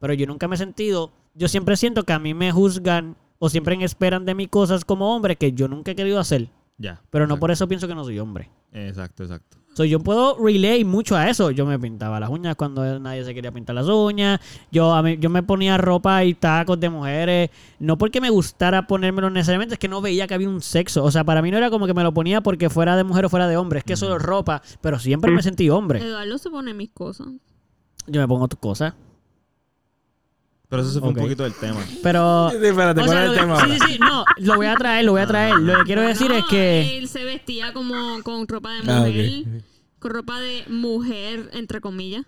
Pero 0.00 0.14
yo 0.14 0.26
nunca 0.26 0.46
me 0.48 0.54
he 0.54 0.58
sentido, 0.58 1.12
yo 1.34 1.48
siempre 1.48 1.76
siento 1.76 2.04
que 2.04 2.12
a 2.12 2.18
mí 2.18 2.34
me 2.34 2.52
juzgan 2.52 3.16
o 3.38 3.48
siempre 3.48 3.76
esperan 3.84 4.24
de 4.24 4.34
mí 4.34 4.46
cosas 4.48 4.84
como 4.84 5.14
hombre 5.14 5.36
que 5.36 5.52
yo 5.52 5.68
nunca 5.68 5.90
he 5.92 5.96
querido 5.96 6.18
hacer. 6.20 6.48
Ya. 6.76 7.00
Pero 7.10 7.26
no 7.26 7.34
exacto. 7.34 7.40
por 7.40 7.50
eso 7.50 7.68
pienso 7.68 7.88
que 7.88 7.94
no 7.94 8.04
soy 8.04 8.18
hombre. 8.18 8.50
Exacto, 8.72 9.24
exacto. 9.24 9.56
So, 9.74 9.84
yo 9.84 10.00
puedo 10.00 10.36
relay 10.44 10.84
mucho 10.84 11.16
a 11.16 11.30
eso. 11.30 11.52
Yo 11.52 11.64
me 11.64 11.78
pintaba 11.78 12.18
las 12.18 12.30
uñas 12.30 12.56
cuando 12.56 12.98
nadie 12.98 13.24
se 13.24 13.32
quería 13.32 13.52
pintar 13.52 13.76
las 13.76 13.86
uñas. 13.86 14.40
Yo, 14.72 14.92
a 14.92 15.02
mí- 15.04 15.18
yo 15.20 15.30
me 15.30 15.44
ponía 15.44 15.76
ropa 15.78 16.24
y 16.24 16.34
tacos 16.34 16.80
de 16.80 16.88
mujeres. 16.90 17.50
No 17.78 17.96
porque 17.96 18.20
me 18.20 18.28
gustara 18.30 18.88
ponérmelo 18.88 19.30
necesariamente, 19.30 19.74
es 19.74 19.78
que 19.78 19.86
no 19.86 20.00
veía 20.00 20.26
que 20.26 20.34
había 20.34 20.48
un 20.48 20.62
sexo. 20.62 21.04
O 21.04 21.10
sea, 21.12 21.22
para 21.22 21.42
mí 21.42 21.52
no 21.52 21.58
era 21.58 21.70
como 21.70 21.86
que 21.86 21.94
me 21.94 22.02
lo 22.02 22.12
ponía 22.12 22.40
porque 22.40 22.70
fuera 22.70 22.96
de 22.96 23.04
mujer 23.04 23.26
o 23.26 23.28
fuera 23.28 23.46
de 23.46 23.56
hombre. 23.56 23.78
Es 23.78 23.84
que 23.84 23.92
eso 23.92 24.16
es 24.16 24.20
ropa. 24.22 24.62
Pero 24.80 24.98
siempre 24.98 25.30
me 25.30 25.42
sentí 25.42 25.70
hombre. 25.70 26.00
Eduardo 26.00 26.38
se 26.38 26.50
pone 26.50 26.74
mis 26.74 26.90
cosas. 26.90 27.28
Yo 28.08 28.20
me 28.20 28.26
pongo 28.26 28.48
tus 28.48 28.58
cosas. 28.58 28.94
Pero 30.68 30.82
eso 30.82 30.92
se 30.92 31.00
fue 31.00 31.08
un 31.08 31.14
poquito 31.14 31.44
del 31.44 31.54
tema. 31.54 31.80
Pero. 32.02 32.50
Sí, 32.50 32.58
sí, 32.60 32.66
espérate, 32.66 33.00
o 33.00 33.04
¿cuál 33.06 33.16
sea, 33.16 33.24
es 33.24 33.30
el 33.30 33.30
lo 33.30 33.34
que- 33.34 33.40
tema 33.40 33.56
sí, 33.56 33.62
ahora? 33.62 33.86
sí, 33.86 33.92
sí. 33.94 33.98
No, 33.98 34.24
lo 34.38 34.56
voy 34.56 34.66
a 34.66 34.74
traer, 34.76 35.04
lo 35.04 35.12
voy 35.12 35.20
a 35.22 35.26
traer. 35.26 35.54
Lo 35.56 35.78
que 35.78 35.84
quiero 35.84 36.02
decir 36.02 36.30
es 36.32 36.44
que. 36.50 36.98
Él 36.98 37.08
se 37.08 37.24
vestía 37.24 37.72
como 37.72 38.22
con 38.22 38.46
ropa 38.46 38.72
de 38.72 38.80
Ah, 38.92 39.00
mujer. 39.00 39.62
Con 39.98 40.10
ropa 40.12 40.38
de 40.40 40.64
mujer, 40.68 41.50
entre 41.54 41.80
comillas. 41.80 42.24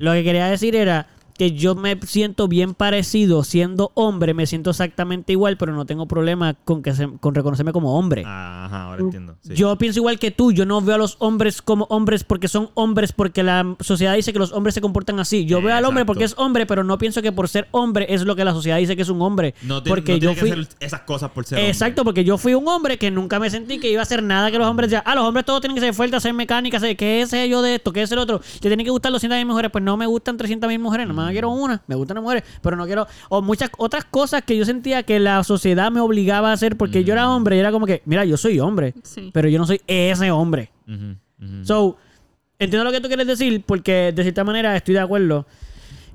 Lo 0.00 0.12
que 0.12 0.24
quería 0.24 0.46
decir 0.48 0.74
era 0.74 1.06
que 1.38 1.52
yo 1.52 1.74
me 1.74 1.96
siento 2.04 2.48
bien 2.48 2.74
parecido 2.74 3.44
siendo 3.44 3.92
hombre, 3.94 4.34
me 4.34 4.46
siento 4.46 4.70
exactamente 4.70 5.32
igual, 5.32 5.56
pero 5.56 5.72
no 5.72 5.86
tengo 5.86 6.06
problema 6.06 6.54
con 6.54 6.82
que 6.82 6.92
se- 6.92 7.08
con 7.20 7.34
reconocerme 7.34 7.72
como 7.72 7.96
hombre. 7.98 8.24
Ajá, 8.26 8.84
ahora 8.84 9.02
entiendo. 9.02 9.36
sí. 9.40 9.54
Yo 9.54 9.76
pienso 9.78 10.00
igual 10.00 10.18
que 10.18 10.30
tú, 10.30 10.52
yo 10.52 10.66
no 10.66 10.80
veo 10.80 10.96
a 10.96 10.98
los 10.98 11.16
hombres 11.20 11.62
como 11.62 11.84
hombres 11.90 12.24
porque 12.24 12.48
son 12.48 12.70
hombres, 12.74 13.12
porque 13.12 13.42
la 13.42 13.76
sociedad 13.80 14.14
dice 14.16 14.32
que 14.32 14.38
los 14.38 14.52
hombres 14.52 14.74
se 14.74 14.80
comportan 14.80 15.20
así. 15.20 15.44
Yo 15.46 15.62
veo 15.62 15.74
al 15.74 15.84
hombre 15.84 16.02
Exacto. 16.02 16.06
porque 16.06 16.24
es 16.24 16.34
hombre, 16.38 16.66
pero 16.66 16.82
no 16.84 16.98
pienso 16.98 17.22
que 17.22 17.30
por 17.32 17.48
ser 17.48 17.68
hombre 17.70 18.06
es 18.10 18.22
lo 18.22 18.34
que 18.36 18.44
la 18.44 18.52
sociedad 18.52 18.78
dice 18.78 18.96
que 18.96 19.02
es 19.02 19.08
un 19.08 19.22
hombre. 19.22 19.54
No, 19.62 19.82
te- 19.82 19.88
porque 19.90 20.12
no 20.14 20.18
yo 20.18 20.30
tiene 20.34 20.40
fui... 20.40 20.50
que 20.50 20.60
hacer 20.60 20.76
esas 20.80 21.00
cosas 21.02 21.30
por 21.30 21.44
ser 21.44 21.58
hombre. 21.58 21.70
Exacto, 21.70 22.02
porque 22.04 22.24
yo 22.24 22.36
fui 22.36 22.54
un 22.54 22.66
hombre 22.66 22.98
que 22.98 23.10
nunca 23.12 23.38
me 23.38 23.48
sentí 23.48 23.78
que 23.78 23.90
iba 23.90 24.00
a 24.00 24.02
hacer 24.02 24.22
nada 24.22 24.50
que 24.50 24.58
los 24.58 24.66
hombres 24.66 24.90
decían, 24.90 25.02
ah, 25.06 25.14
los 25.14 25.24
hombres 25.24 25.46
todos 25.46 25.60
tienen 25.60 25.76
que 25.76 25.80
ser 25.80 25.94
fuertes, 25.94 26.16
hacer 26.18 26.34
mecánica, 26.34 26.78
hacer 26.78 26.96
qué 26.96 27.20
es 27.22 27.30
yo 27.48 27.62
de 27.62 27.76
esto, 27.76 27.92
qué 27.92 28.02
es 28.02 28.10
el 28.10 28.18
otro. 28.18 28.40
Te 28.40 28.68
tienen 28.68 28.84
que 28.84 28.90
gustar 28.90 29.12
200 29.12 29.36
mil 29.38 29.46
mujeres, 29.46 29.70
pues 29.70 29.84
no 29.84 29.96
me 29.96 30.06
gustan 30.06 30.36
300 30.36 30.66
mil 30.68 30.78
mujeres, 30.80 31.06
nomás 31.06 31.27
quiero 31.30 31.50
una, 31.50 31.82
me 31.86 31.94
gustan 31.94 32.16
las 32.16 32.22
mujeres, 32.24 32.44
pero 32.62 32.76
no 32.76 32.86
quiero, 32.86 33.06
o 33.28 33.42
muchas 33.42 33.70
otras 33.78 34.04
cosas 34.04 34.42
que 34.42 34.56
yo 34.56 34.64
sentía 34.64 35.02
que 35.02 35.18
la 35.20 35.42
sociedad 35.44 35.90
me 35.90 36.00
obligaba 36.00 36.50
a 36.50 36.52
hacer 36.52 36.76
porque 36.76 37.04
yo 37.04 37.12
era 37.12 37.30
hombre 37.30 37.56
y 37.56 37.58
era 37.60 37.70
como 37.72 37.86
que, 37.86 38.02
mira, 38.04 38.24
yo 38.24 38.36
soy 38.36 38.60
hombre, 38.60 38.94
Sí. 39.02 39.30
pero 39.32 39.48
yo 39.48 39.58
no 39.58 39.66
soy 39.66 39.80
ese 39.86 40.30
hombre. 40.30 40.70
So, 41.62 41.96
entiendo 42.58 42.84
lo 42.84 42.92
que 42.92 43.00
tú 43.00 43.08
quieres 43.08 43.26
decir 43.26 43.62
porque 43.66 44.12
de 44.14 44.22
cierta 44.22 44.44
manera 44.44 44.74
estoy 44.76 44.94
de 44.94 45.00
acuerdo. 45.00 45.46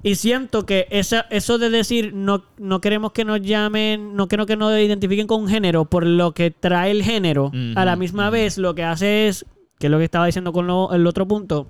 Y 0.05 0.15
siento 0.15 0.65
que 0.65 0.85
esa, 0.89 1.21
eso 1.29 1.57
de 1.57 1.69
decir 1.69 2.13
no, 2.13 2.43
no 2.57 2.81
queremos 2.81 3.13
que 3.13 3.23
nos 3.23 3.39
llamen, 3.41 4.17
no 4.17 4.27
quiero 4.27 4.45
que 4.45 4.57
nos 4.57 4.77
identifiquen 4.77 5.27
con 5.27 5.43
un 5.43 5.47
género 5.47 5.85
por 5.85 6.05
lo 6.05 6.33
que 6.33 6.51
trae 6.51 6.91
el 6.91 7.03
género, 7.03 7.51
a 7.75 7.85
la 7.85 7.95
misma 7.95 8.23
ujú. 8.25 8.33
vez 8.33 8.57
lo 8.57 8.75
que 8.75 8.83
hace 8.83 9.29
es, 9.29 9.45
que 9.79 9.87
es 9.87 9.91
lo 9.91 9.99
que 9.99 10.03
estaba 10.03 10.25
diciendo 10.25 10.51
con 10.51 10.67
lo- 10.67 10.91
el 10.91 11.07
otro 11.07 11.25
punto, 11.25 11.67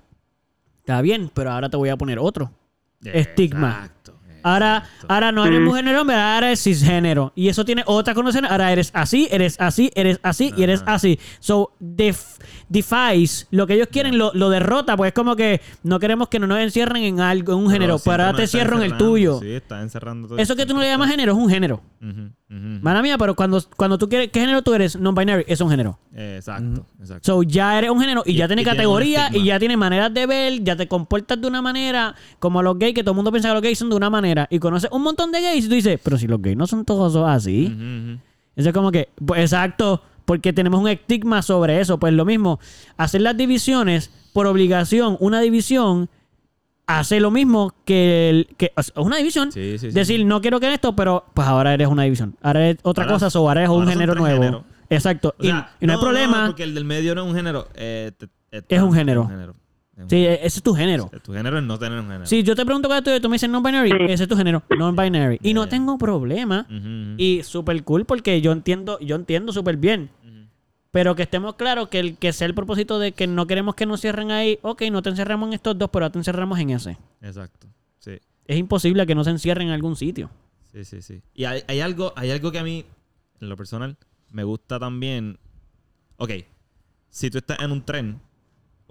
está 0.80 0.99
bien, 1.03 1.30
pero 1.32 1.52
ahora 1.52 1.70
te 1.70 1.78
voy 1.78 1.90
a 1.90 1.95
poner 1.98 2.18
otro. 2.18 2.49
Estigma. 3.06 3.70
Exacto, 3.70 4.14
Ahora, 4.46 4.84
exacto. 4.84 5.08
ahora 5.08 5.32
no 5.32 5.46
eres 5.46 5.62
mujer 5.62 5.86
ni 5.86 5.92
hombre, 5.94 6.18
ahora 6.18 6.48
eres 6.48 6.62
cisgénero. 6.62 7.32
Y 7.34 7.48
eso 7.48 7.64
tiene 7.64 7.82
otra 7.86 8.14
connotación. 8.14 8.44
Ahora 8.52 8.74
eres 8.74 8.92
así, 8.94 9.28
eres 9.32 9.56
así, 9.58 9.90
eres 9.96 10.20
así 10.22 10.54
y 10.58 10.64
eres 10.64 10.84
así. 10.86 11.18
So, 11.40 11.72
def- 11.80 12.40
defies 12.74 13.48
lo 13.52 13.66
que 13.68 13.76
ellos 13.76 13.88
quieren, 13.90 14.18
lo, 14.18 14.32
lo 14.34 14.50
derrota. 14.50 14.98
Pues 14.98 15.10
es 15.10 15.14
como 15.14 15.38
que 15.38 15.62
no 15.84 16.00
queremos 16.00 16.28
que 16.28 16.40
no 16.40 16.48
nos 16.48 16.60
encierren 16.60 17.04
en 17.04 17.22
algo, 17.22 17.54
en 17.54 17.60
un 17.60 17.66
Pero 17.66 17.74
género. 17.74 17.94
Pero 17.94 18.00
siempre 18.04 18.24
ahora 18.26 18.38
te 18.38 18.48
cierro 18.48 18.78
en 18.78 18.84
el 18.84 18.98
tuyo. 18.98 19.40
Sí, 19.40 19.52
está 19.52 19.82
encerrando 19.82 20.28
todo 20.28 20.38
Eso 20.38 20.56
que 20.58 20.66
tú 20.66 20.74
no 20.74 20.82
le 20.82 20.88
llamas 20.88 21.10
género 21.10 21.32
es 21.32 21.38
un 21.38 21.50
género. 21.50 21.82
Ujú. 22.02 22.32
Mala 22.82 23.02
mía, 23.02 23.18
pero 23.18 23.36
cuando, 23.36 23.60
cuando 23.78 23.98
tú 23.98 24.08
quieres, 24.10 24.30
¿qué 24.32 24.40
género 24.41 24.62
tú 24.62 24.74
eres? 24.74 24.95
Non-binary, 25.00 25.45
es 25.48 25.60
un 25.62 25.70
género. 25.70 25.98
Eh, 26.14 26.36
Exacto, 26.38 26.86
exacto. 27.00 27.24
So, 27.24 27.41
ya 27.44 27.78
eres 27.80 27.90
un 27.90 28.00
género 28.00 28.22
y, 28.26 28.34
Y- 28.34 28.36
ya 28.36 28.48
tiene 28.48 28.62
y 28.62 28.66
tiene 28.66 28.76
un 28.76 28.78
categoría 28.78 29.30
y 29.34 29.45
ya 29.45 29.58
tiene 29.58 29.78
maneras 29.78 30.14
de 30.14 30.26
ver, 30.28 30.64
ya 30.64 30.76
te 30.76 30.88
comportas 30.88 31.40
de 31.41 31.48
una 31.48 31.62
manera 31.62 32.14
como 32.40 32.62
los 32.62 32.78
gays, 32.78 32.94
que 32.94 33.02
todo 33.04 33.12
el 33.14 33.16
mundo 33.16 33.32
piensa 33.32 33.48
que 33.50 33.54
los 33.56 33.64
gays 33.64 33.80
son 33.80 33.90
de 33.90 33.95
una 33.95 34.10
manera. 34.10 34.48
Y 34.52 34.60
conoces 34.60 34.90
un 34.91 35.02
montón 35.02 35.32
de 35.32 35.41
gays 35.41 35.66
y 35.66 35.68
tú 35.70 35.74
dices, 35.76 36.00
pero 36.04 36.18
si 36.18 36.28
los 36.28 36.41
gays 36.41 36.58
no 36.58 36.68
son 36.68 36.86
todos 36.86 37.16
así. 37.28 37.76
Eso 38.56 38.70
es 38.70 38.74
como 38.76 38.91
que, 38.91 39.10
pues, 39.26 39.41
exacto, 39.41 40.04
porque 40.26 40.54
tenemos 40.54 40.80
un 40.82 40.88
estigma 40.88 41.41
sobre 41.41 41.80
eso. 41.80 42.00
Pues 42.00 42.14
lo 42.14 42.26
mismo, 42.26 42.60
hacer 42.98 43.22
las 43.22 43.36
divisiones 43.38 44.12
por 44.34 44.48
obligación, 44.48 45.18
una 45.20 45.40
división 45.41 46.10
hace 46.86 47.20
lo 47.20 47.32
mismo 47.32 47.74
que, 47.86 48.30
el, 48.30 48.48
que 48.58 48.74
una 48.95 49.18
división. 49.18 49.52
Sí, 49.52 49.78
sí, 49.78 49.90
sí. 49.90 49.95
Decir, 49.95 50.26
no 50.26 50.41
quiero 50.41 50.60
que 50.60 50.74
esto, 50.74 50.95
pero 50.95 51.26
pues 51.34 51.48
ahora 51.48 51.74
eres 51.74 51.88
una 51.88 52.04
división. 52.04 52.36
Ahora 52.41 52.68
eres 52.68 52.78
otra 52.84 53.06
Ahora- 53.06 53.16
cosa, 53.20 53.40
o 53.40 53.48
ahora 53.48 53.62
eres 53.62 53.70
un 53.70 53.80
ahora 53.82 53.91
género 53.91 54.16
nuevo. 54.16 54.66
Exacto. 54.90 55.34
O 55.40 55.44
sea, 55.44 55.72
y, 55.80 55.86
y 55.86 55.88
no, 55.88 55.94
hay 55.94 56.00
problema. 56.00 56.45
porque 56.48 56.64
el 56.64 56.76
del 56.76 56.86
medio 56.86 57.16
no 57.16 57.24
es 57.24 57.28
un 57.30 57.36
género. 57.36 57.68
eh, 57.76 58.12
te- 58.18 58.28
eh, 58.52 58.62
Es 58.68 58.82
un 58.82 58.94
género. 58.94 59.22
Es 59.22 59.26
un 59.28 59.32
género. 59.34 59.56
Sí, 60.07 60.15
e- 60.26 60.34
ese 60.45 60.57
es 60.60 60.64
tu 60.64 60.74
género. 60.74 61.10
Tu 61.24 61.34
género 61.34 61.60
es 61.60 61.64
no 61.64 61.78
tener 61.78 61.99
un 61.99 62.06
género. 62.06 62.26
Si 62.26 62.41
yo 62.44 62.56
te 62.56 62.65
pregunto 62.65 62.88
cuál 62.90 62.99
es 62.99 63.03
tu, 63.03 63.22
tú 63.22 63.30
me 63.30 63.36
dices 63.36 63.49
non-binary, 63.49 63.91
ese 64.11 64.24
es 64.24 64.30
tu 64.30 64.36
género, 64.36 64.64
non-binary. 64.78 65.40
Y 65.44 65.53
no 65.53 65.61
Yeah. 65.64 65.70
tengo 65.70 65.98
problema. 65.98 66.65
Y 67.18 67.44
súper 67.44 67.84
cool 67.84 68.06
porque 68.06 68.41
yo 68.41 68.52
entiendo, 68.52 68.99
yo 68.99 69.15
entiendo 69.15 69.52
súper 69.53 69.78
bien. 69.78 70.10
Pero 70.91 71.15
que 71.15 71.24
estemos 71.24 71.56
claros 71.56 71.88
que 71.90 71.99
el 71.99 72.18
que 72.18 72.32
sea 72.34 72.45
el 72.45 72.53
propósito 72.53 72.99
de 72.99 73.14
que 73.14 73.26
no 73.26 73.48
queremos 73.48 73.74
que 73.74 73.86
nos 73.88 73.99
cierren 74.02 74.30
ahí, 74.30 74.60
ok, 74.61 74.84
no 74.91 75.02
te 75.02 75.10
encerramos 75.10 75.48
en 75.48 75.53
estos 75.53 75.76
dos, 75.78 75.90
pero 75.91 76.11
te 76.11 76.20
encerramos 76.20 76.60
en 76.60 76.70
ese. 76.70 76.98
Exacto. 77.22 77.68
Sí. 77.98 78.20
Es 78.45 78.57
imposible 78.57 79.06
que 79.07 79.15
no 79.15 79.24
se 79.24 79.32
encierren 79.32 79.68
en 79.70 79.74
algún 79.74 79.95
sitio. 79.95 80.30
Sí, 80.72 80.86
sí, 80.86 81.02
sí. 81.02 81.22
Y 81.34 81.45
hay, 81.45 81.61
hay 81.68 81.80
algo, 81.80 82.14
hay 82.15 82.30
algo 82.30 82.52
que 82.52 82.60
a 82.60 82.64
mí, 82.64 82.86
en 83.41 83.49
lo 83.49 83.56
personal, 83.57 83.98
me 84.30 84.44
gusta 84.44 84.80
también. 84.80 85.40
Ok, 86.18 86.32
si 87.10 87.30
tú 87.32 87.40
estás 87.40 87.60
en 87.60 87.72
un 87.72 87.84
tren 87.84 88.20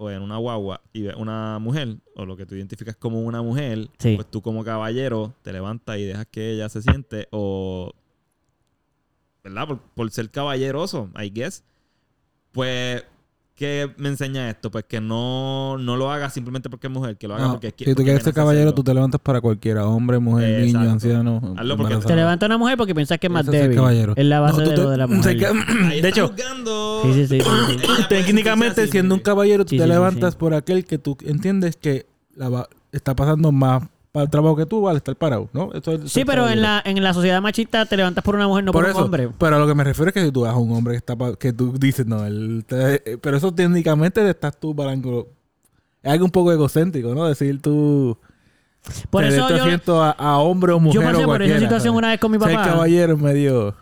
o 0.03 0.11
en 0.11 0.21
una 0.21 0.37
guagua 0.37 0.81
y 0.93 1.03
ves 1.03 1.15
una 1.15 1.59
mujer, 1.59 1.97
o 2.15 2.25
lo 2.25 2.35
que 2.37 2.45
tú 2.45 2.55
identificas 2.55 2.95
como 2.95 3.21
una 3.21 3.41
mujer, 3.41 3.89
Sí. 3.99 4.15
pues 4.15 4.29
tú 4.29 4.41
como 4.41 4.63
caballero 4.63 5.33
te 5.41 5.53
levantas 5.53 5.97
y 5.97 6.03
dejas 6.03 6.27
que 6.27 6.51
ella 6.51 6.69
se 6.69 6.81
siente, 6.81 7.27
o. 7.31 7.91
¿Verdad? 9.43 9.67
Por, 9.67 9.79
por 9.79 10.11
ser 10.11 10.29
caballeroso, 10.29 11.09
I 11.21 11.29
guess. 11.29 11.63
Pues, 12.53 13.03
¿qué 13.55 13.91
me 13.97 14.09
enseña 14.09 14.49
esto? 14.49 14.71
Pues 14.71 14.85
que 14.87 14.99
no, 14.99 15.77
no 15.77 15.95
lo 15.95 16.11
hagas 16.11 16.33
simplemente 16.33 16.69
porque 16.69 16.87
es 16.87 16.93
mujer, 16.93 17.17
que 17.17 17.27
lo 17.27 17.35
hagas 17.35 17.47
No, 17.47 17.53
porque 17.53 17.67
es 17.67 17.73
si 17.77 17.93
tú 17.95 18.03
quieres 18.03 18.23
ser 18.23 18.33
caballero, 18.33 18.63
hacerlo. 18.69 18.75
tú 18.75 18.83
te 18.83 18.93
levantas 18.93 19.21
para 19.21 19.41
cualquiera. 19.41 19.85
Hombre, 19.87 20.19
mujer, 20.19 20.61
Exacto. 20.61 20.79
niño, 20.79 20.91
anciano. 20.91 21.35
Hazlo 21.57 21.77
porque 21.77 21.93
embarazado. 21.93 22.07
Te 22.07 22.15
levanta 22.15 22.45
una 22.47 22.57
mujer 22.57 22.77
porque 22.77 22.95
piensas 22.95 23.19
que 23.19 23.27
es 23.27 23.33
más 23.33 23.45
débil. 23.45 23.75
caballero. 23.77 24.13
Es 24.15 24.25
la 24.25 24.39
base 24.39 24.57
No, 24.57 24.63
tú 24.63 24.69
de 24.71 24.75
te- 24.75 24.81
lo 24.83 24.89
de 24.89 24.97
la 24.97 25.07
mujer. 25.07 25.37
que- 25.37 26.01
de 26.01 26.09
hecho, 26.09 26.27
juzgando. 26.29 27.01
Sí, 27.05 27.27
sí, 27.27 27.39
sí, 27.39 27.47
técnicamente, 28.09 28.87
siendo 28.87 29.15
un 29.15 29.21
caballero, 29.21 29.65
tú 29.65 29.71
Sí, 29.71 29.77
te 29.77 29.87
levantas 29.87 30.33
sí. 30.33 30.39
por 30.39 30.53
aquel 30.53 30.85
que 30.85 30.97
tú 30.97 31.17
entiendes 31.25 31.75
que 31.77 32.05
la 32.35 32.49
va- 32.49 32.69
está 32.91 33.15
pasando 33.15 33.51
más 33.51 33.83
para 34.13 34.25
el 34.25 34.29
trabajo 34.29 34.55
que 34.55 34.67
tú 34.67 34.87
al 34.87 34.95
estar 34.97 35.15
parado, 35.15 35.49
¿no? 35.53 35.71
Es 35.73 35.81
Sí, 36.03 36.07
ser 36.09 36.25
pero 36.27 36.43
en 36.47 36.59
caballero. 36.59 36.61
la, 36.61 36.81
en 36.85 37.03
la 37.03 37.13
sociedad 37.15 37.41
machista 37.41 37.87
te 37.87 37.97
levantas 37.97 38.23
por 38.23 38.35
una 38.35 38.47
mujer, 38.47 38.63
no 38.63 38.71
por, 38.71 38.85
por 38.85 38.95
un 38.95 39.01
hombre. 39.05 39.29
pero 39.39 39.55
a 39.55 39.59
lo 39.59 39.65
que 39.65 39.73
me 39.73 39.83
refiero 39.83 40.09
es 40.09 40.13
que 40.13 40.23
si 40.23 40.31
tú 40.31 40.41
vas 40.41 40.53
a 40.53 40.57
un 40.57 40.71
hombre 40.71 40.93
que 40.93 40.97
está 40.99 41.15
pa- 41.15 41.35
que 41.35 41.51
tú 41.51 41.73
dices, 41.79 42.05
no, 42.05 42.23
él 42.23 42.63
te- 42.67 43.13
eh, 43.13 43.17
pero 43.17 43.37
eso 43.37 43.51
técnicamente 43.51 44.29
estás 44.29 44.55
tú 44.59 44.75
para 44.75 44.91
algo- 44.91 45.29
es 46.03 46.11
algo 46.11 46.25
un 46.25 46.31
poco 46.31 46.51
egocéntrico, 46.51 47.15
¿no? 47.15 47.27
Decir 47.27 47.59
tú 47.59 48.15
Por 49.09 49.23
eso 49.23 49.47
yo, 49.49 50.01
a, 50.03 50.11
a 50.11 50.37
hombre 50.37 50.73
o 50.73 50.79
mujer 50.79 51.01
yo 51.01 51.07
pasé 51.11 51.23
o 51.23 51.27
por 51.27 51.41
esa 51.41 51.55
situación 51.59 51.79
¿sabes? 51.93 51.97
una 51.97 52.07
vez 52.09 52.19
con 52.19 52.31
mi 52.31 52.37
Ser 52.37 52.53
papá. 52.53 52.69
caballero 52.69 53.13
es 53.15 53.19
medio 53.19 53.75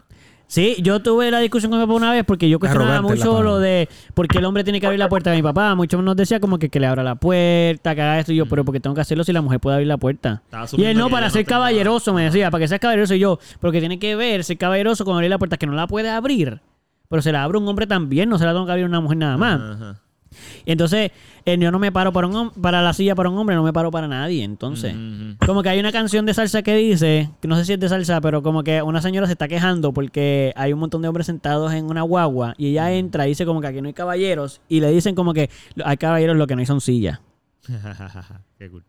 Sí, 0.52 0.76
yo 0.82 1.02
tuve 1.02 1.32
la 1.32 1.40
discusión 1.40 1.72
con 1.72 1.80
mi 1.80 1.86
papá 1.86 1.95
una 1.95 2.11
vez 2.11 2.26
porque 2.26 2.49
yo 2.49 2.60
cuestionaba 2.60 2.95
Arrogante 2.95 3.18
la 3.18 3.26
mucho 3.26 3.41
lo 3.41 3.60
de 3.60 3.88
por 4.14 4.28
qué 4.28 4.40
el 4.40 4.44
hombre 4.44 4.65
tiene 4.65 4.82
que 4.82 4.86
abrir 4.86 4.99
la 4.99 5.07
puerta 5.07 5.30
de 5.30 5.38
mi 5.38 5.41
papá. 5.41 5.76
Muchos 5.76 6.03
nos 6.03 6.18
decía 6.18 6.41
como 6.41 6.60
que, 6.60 6.68
que 6.68 6.78
le 6.78 6.88
abra 6.88 7.03
la 7.03 7.15
puerta, 7.15 7.95
que 7.95 8.02
haga 8.02 8.19
esto 8.19 8.34
y 8.34 8.36
yo, 8.36 8.45
pero 8.48 8.65
porque 8.65 8.82
tengo 8.82 8.94
que 8.94 8.99
hacerlo 8.99 9.23
si 9.23 9.32
la 9.32 9.41
mujer 9.41 9.61
puede 9.61 9.76
abrir 9.76 9.88
la 9.88 9.95
puerta. 9.95 10.44
Y 10.73 10.84
él 10.84 10.98
no, 10.98 11.10
para 11.10 11.30
ser 11.30 11.45
caballeroso, 11.45 12.14
me 12.14 12.26
decía, 12.26 12.52
para 12.52 12.65
que 12.65 12.68
seas 12.68 12.82
caballeroso 12.82 13.15
y 13.15 13.19
yo, 13.19 13.40
porque 13.61 13.80
tiene 13.80 13.98
que 13.98 14.18
ver 14.18 14.44
ser 14.44 14.57
caballeroso 14.57 15.06
con 15.06 15.15
abrir 15.15 15.30
la 15.30 15.38
puerta, 15.38 15.56
que 15.56 15.68
no 15.68 15.72
la 15.72 15.88
puede 15.88 16.10
abrir. 16.10 16.60
Pero 17.07 17.22
se 17.22 17.32
la 17.32 17.44
abre 17.44 17.57
un 17.57 17.65
hombre 17.69 17.88
también, 17.88 18.28
no 18.28 18.38
se 18.38 18.44
la 18.44 18.52
tengo 18.52 18.65
que 18.65 18.73
abrir 18.73 18.86
una 18.86 18.99
mujer 18.99 19.19
nada 19.19 19.38
más. 19.38 19.61
Ajá. 19.61 20.01
Y 20.66 20.72
entonces, 20.72 21.12
eh, 21.45 21.58
yo 21.60 21.72
no 21.72 21.80
me 21.80 21.91
paro 21.91 22.12
para, 22.14 22.28
un, 22.28 22.52
para 22.52 22.82
la 22.82 22.94
silla 22.94 23.16
para 23.16 23.30
un 23.30 23.38
hombre, 23.38 23.56
no 23.56 23.64
me 23.64 23.74
paro 23.74 23.91
para 23.91 24.08
nadie. 24.08 24.44
Entonces, 24.44 24.95
como 25.45 25.64
que 25.64 25.70
hay 25.70 25.80
una 25.80 25.91
canción 25.91 26.26
de 26.26 26.34
salsa 26.34 26.62
que 26.62 26.76
dice, 26.76 27.30
que 27.41 27.48
no 27.48 27.56
sé 27.56 27.66
si 27.66 27.74
es 27.74 27.80
de 27.80 27.90
salsa, 27.90 28.22
pero 28.22 28.41
como 28.41 28.64
que 28.64 28.82
una 28.82 29.02
señora 29.02 29.28
se 29.28 29.34
está 29.34 29.48
quejando 29.48 29.91
porque 29.91 30.53
hay 30.56 30.74
un 30.74 30.80
montón 30.80 31.02
de 31.02 31.08
hombres 31.08 31.28
sentados 31.28 31.74
en 31.74 31.86
una 31.86 32.03
guagua 32.03 32.53
y 32.58 32.68
ella 32.68 32.91
entra 32.91 33.26
y 33.26 33.30
dice 33.30 33.45
como 33.45 33.62
que 33.62 33.68
aquí 33.68 33.82
no 33.82 33.88
hay 33.88 33.94
caballeros 33.94 34.62
y 34.70 34.80
le 34.80 34.91
dicen 34.91 35.16
como 35.16 35.34
que 35.34 35.49
hay 35.84 35.98
caballeros 35.98 36.38
lo 36.38 36.48
que 36.48 36.56
no 36.56 36.60
hay 36.60 36.66
son 36.66 36.82
sillas. 36.82 37.20
Qué 38.58 38.70
cool. 38.70 38.84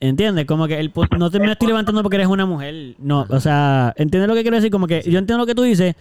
¿Entiendes? 0.00 0.44
Como 0.44 0.66
que 0.66 0.78
el, 0.78 0.92
no 1.18 1.30
te 1.30 1.38
me 1.38 1.50
estoy 1.50 1.68
levantando 1.68 2.02
porque 2.02 2.16
eres 2.16 2.28
una 2.28 2.44
mujer. 2.44 2.96
No, 2.98 3.26
o 3.28 3.40
sea, 3.40 3.94
¿entiendes 3.96 4.28
lo 4.28 4.34
que 4.34 4.42
quiero 4.42 4.56
decir? 4.56 4.70
Como 4.70 4.86
que 4.86 5.02
yo 5.02 5.18
entiendo 5.18 5.38
lo 5.38 5.46
que 5.46 5.54
tú 5.54 5.62
dices, 5.62 5.94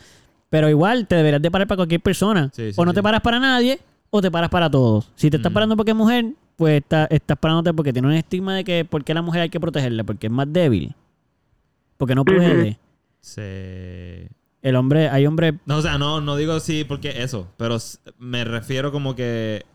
pero 0.50 0.68
igual 0.70 1.08
te 1.08 1.16
deberías 1.16 1.42
de 1.42 1.52
parar 1.52 1.68
para 1.68 1.78
cualquier 1.78 2.02
persona. 2.02 2.50
Sí, 2.54 2.74
sí, 2.74 2.82
o 2.82 2.86
no 2.86 2.94
te 2.94 3.02
paras 3.02 3.22
para 3.22 3.40
nadie 3.40 3.80
o 4.16 4.22
te 4.22 4.30
paras 4.30 4.50
para 4.52 4.70
todos. 4.70 5.10
Si 5.16 5.32
te 5.32 5.38
estás 5.38 5.52
parando 5.52 5.76
porque 5.76 5.90
es 5.90 5.98
mujer, 5.98 6.34
pues 6.56 6.82
está- 6.84 7.06
estás 7.10 7.36
parándote 7.36 7.74
porque 7.74 7.92
tiene 7.92 8.08
un 8.08 8.14
estigma 8.14 8.56
de 8.56 8.64
que 8.64 8.86
por 8.86 9.04
qué 9.04 9.12
la 9.16 9.24
mujer 9.24 9.42
hay 9.42 9.50
que 9.50 9.60
protegerla, 9.60 10.04
porque 10.04 10.28
es 10.28 10.32
más 10.34 10.46
débil. 10.54 10.94
Porque 11.98 12.14
no 12.14 12.24
puede. 12.24 12.78
Se... 13.22 14.30
El 14.62 14.76
hombre, 14.76 15.10
hay 15.10 15.26
hombres... 15.26 15.56
No, 15.66 15.78
o 15.78 15.82
sea, 15.82 15.98
no, 15.98 16.22
no 16.22 16.36
digo 16.36 16.60
sí 16.60 16.84
porque 16.88 17.24
eso, 17.24 17.48
pero 17.58 17.78
me 18.20 18.44
refiero 18.44 18.92
como 18.92 19.16
que... 19.16 19.66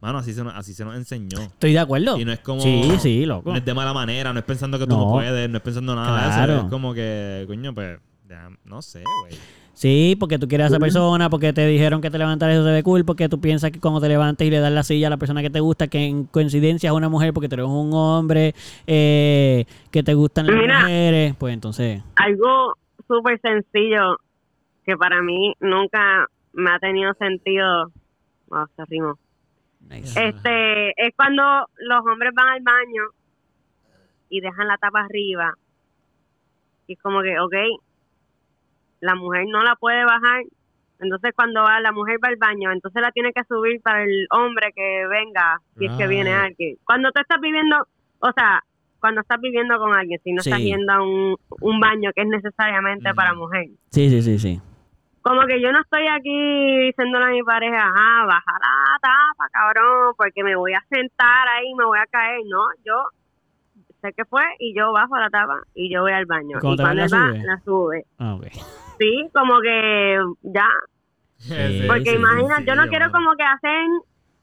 Mano, 0.00 0.18
así 0.18 0.32
se 0.32 0.42
nos, 0.42 0.54
así 0.54 0.72
se 0.72 0.82
nos 0.84 0.96
enseñó. 0.96 1.38
Estoy 1.38 1.72
de 1.74 1.78
acuerdo. 1.78 2.18
Y 2.18 2.24
no 2.24 2.32
es 2.32 2.40
como... 2.40 2.62
Sí, 2.62 2.82
sí, 2.98 3.26
loco. 3.26 3.50
No 3.50 3.56
es 3.58 3.64
de 3.64 3.74
mala 3.74 3.92
manera, 3.92 4.32
no 4.32 4.38
es 4.38 4.44
pensando 4.46 4.78
que 4.78 4.86
tú 4.86 4.96
no, 4.96 5.04
No. 5.04 5.12
puedes, 5.12 5.50
no 5.50 5.56
es 5.58 5.62
pensando 5.62 5.94
nada 5.94 6.16
de 6.16 6.26
Claro. 6.34 6.52
eso. 6.54 6.62
Es 6.64 6.70
como 6.70 6.94
que, 6.94 7.44
coño, 7.46 7.74
pues... 7.74 7.98
ya, 8.26 8.48
no 8.64 8.80
sé, 8.80 9.02
güey. 9.20 9.34
Sí, 9.76 10.16
porque 10.18 10.38
tú 10.38 10.48
quieres 10.48 10.64
a 10.64 10.68
esa 10.68 10.78
persona, 10.78 11.28
porque 11.28 11.52
te 11.52 11.66
dijeron 11.66 12.00
que 12.00 12.10
te 12.10 12.16
levantaras 12.16 12.56
eso 12.56 12.64
se 12.64 12.72
ve 12.72 12.82
cool, 12.82 13.04
porque 13.04 13.28
tú 13.28 13.42
piensas 13.42 13.70
que 13.70 13.78
cuando 13.78 14.00
te 14.00 14.08
levantes 14.08 14.46
y 14.46 14.50
le 14.50 14.58
das 14.58 14.72
la 14.72 14.82
silla 14.82 15.08
a 15.08 15.10
la 15.10 15.18
persona 15.18 15.42
que 15.42 15.50
te 15.50 15.60
gusta, 15.60 15.86
que 15.88 16.02
en 16.02 16.24
coincidencia 16.24 16.88
es 16.88 16.96
una 16.96 17.10
mujer 17.10 17.34
porque 17.34 17.46
tú 17.46 17.56
eres 17.56 17.66
un 17.66 17.90
hombre, 17.92 18.54
eh, 18.86 19.66
que 19.92 20.02
te 20.02 20.14
gustan 20.14 20.46
las 20.46 20.56
Mira. 20.56 20.80
mujeres, 20.80 21.34
pues 21.38 21.52
entonces... 21.52 22.02
algo 22.16 22.72
súper 23.06 23.38
sencillo 23.42 24.16
que 24.86 24.96
para 24.96 25.20
mí 25.20 25.52
nunca 25.60 26.26
me 26.54 26.70
ha 26.70 26.78
tenido 26.78 27.12
sentido. 27.12 27.92
Wow, 28.48 28.68
se 28.76 28.84
rimó. 28.86 29.18
nice. 29.80 30.28
Este, 30.28 30.88
es 31.06 31.14
cuando 31.14 31.42
los 31.76 32.00
hombres 32.06 32.32
van 32.34 32.48
al 32.48 32.62
baño 32.62 33.02
y 34.30 34.40
dejan 34.40 34.68
la 34.68 34.78
tapa 34.78 35.00
arriba. 35.00 35.52
Y 36.86 36.94
es 36.94 37.02
como 37.02 37.20
que, 37.20 37.38
ok, 37.38 37.82
la 39.00 39.14
mujer 39.14 39.44
no 39.48 39.62
la 39.62 39.76
puede 39.76 40.04
bajar. 40.04 40.42
Entonces 40.98 41.32
cuando 41.36 41.62
va, 41.62 41.78
la 41.80 41.92
mujer 41.92 42.18
va 42.24 42.28
al 42.28 42.36
baño, 42.36 42.72
entonces 42.72 43.02
la 43.02 43.12
tiene 43.12 43.32
que 43.32 43.44
subir 43.44 43.80
para 43.82 44.02
el 44.02 44.26
hombre 44.30 44.72
que 44.74 45.06
venga, 45.08 45.60
si 45.78 45.84
es 45.86 45.92
que 45.98 46.06
viene 46.08 46.30
Right. 46.34 46.44
alguien. 46.44 46.76
Cuando 46.84 47.10
tú 47.12 47.20
estás 47.20 47.38
viviendo, 47.40 47.76
o 48.20 48.32
sea, 48.32 48.62
cuando 48.98 49.20
estás 49.20 49.38
viviendo 49.40 49.76
con 49.78 49.94
alguien, 49.94 50.18
si 50.24 50.32
no 50.32 50.42
Sí. 50.42 50.48
estás 50.50 50.62
yendo 50.62 50.90
a 50.92 51.02
un, 51.02 51.36
un 51.60 51.80
baño 51.80 52.10
que 52.14 52.22
es 52.22 52.28
necesariamente 52.28 53.12
para 53.14 53.34
mujer. 53.34 53.66
Sí, 53.90 54.08
sí, 54.08 54.22
sí, 54.22 54.38
sí. 54.38 54.60
Como 55.20 55.42
que 55.46 55.60
yo 55.60 55.70
no 55.72 55.80
estoy 55.80 56.06
aquí 56.06 56.78
diciéndole 56.86 57.26
a 57.26 57.28
mi 57.28 57.42
pareja, 57.42 57.92
ah, 57.94 58.24
baja 58.26 58.52
la 58.52 58.98
tapa, 59.02 59.48
cabrón, 59.52 60.14
porque 60.16 60.42
me 60.44 60.56
voy 60.56 60.72
a 60.72 60.82
sentar 60.88 61.46
ahí, 61.48 61.74
me 61.74 61.84
voy 61.84 61.98
a 61.98 62.06
caer. 62.06 62.40
No, 62.48 62.62
yo 62.86 62.94
sé 64.00 64.12
que 64.14 64.24
fue 64.24 64.42
y 64.60 64.72
yo 64.74 64.92
bajo 64.92 65.16
la 65.18 65.28
tapa 65.28 65.60
y 65.74 65.92
yo 65.92 66.02
voy 66.02 66.12
al 66.12 66.26
baño. 66.26 66.56
¿Y 66.56 66.60
cuando 66.60 66.84
Y 66.84 66.90
él 66.90 66.96
la 66.96 67.02
va, 67.18 67.28
sube? 67.32 67.42
la 67.44 67.58
sube. 67.64 68.04
Ah, 68.18 68.34
ok. 68.36 68.46
Sí, 68.98 69.28
como 69.34 69.60
que 69.60 70.18
ya. 70.42 70.68
Sí, 71.38 71.82
Porque 71.86 72.10
sí, 72.10 72.16
imagina, 72.16 72.58
sí, 72.58 72.64
yo 72.66 72.74
no 72.74 72.84
sí, 72.84 72.88
quiero 72.88 73.10
como 73.12 73.34
que 73.36 73.42
hacer, 73.44 73.84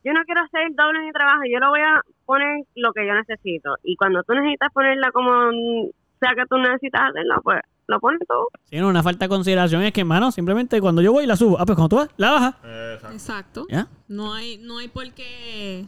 yo 0.03 0.13
no 0.13 0.23
quiero 0.25 0.41
hacer 0.41 0.67
doble 0.75 0.99
mi 1.01 1.11
trabajo, 1.11 1.41
yo 1.51 1.59
lo 1.59 1.69
voy 1.69 1.81
a 1.81 2.01
poner 2.25 2.63
lo 2.75 2.93
que 2.93 3.05
yo 3.07 3.13
necesito. 3.13 3.75
Y 3.83 3.95
cuando 3.95 4.21
tú 4.23 4.33
necesitas 4.33 4.71
ponerla 4.73 5.11
como 5.11 5.51
sea 6.19 6.35
que 6.35 6.45
tú 6.49 6.57
necesitas 6.57 7.01
hacerla, 7.09 7.39
pues 7.43 7.59
lo 7.87 7.99
pones 7.99 8.21
tú. 8.21 8.35
Sí, 8.69 8.77
no, 8.77 8.87
una 8.87 9.03
falta 9.03 9.25
de 9.25 9.29
consideración 9.29 9.81
es 9.83 9.91
que, 9.91 10.01
hermano, 10.01 10.31
simplemente 10.31 10.79
cuando 10.79 11.01
yo 11.01 11.11
voy 11.11 11.25
la 11.25 11.35
subo. 11.35 11.57
Ah, 11.59 11.65
pues 11.65 11.75
cuando 11.75 11.89
tú 11.89 11.95
vas, 11.97 12.09
la 12.17 12.31
bajas. 12.31 12.55
Exacto. 12.63 13.11
Exacto. 13.13 13.65
¿Ya? 13.69 13.87
No 14.07 14.33
hay, 14.33 14.57
no 14.59 14.77
hay 14.77 14.87
por 14.87 15.11
qué 15.13 15.85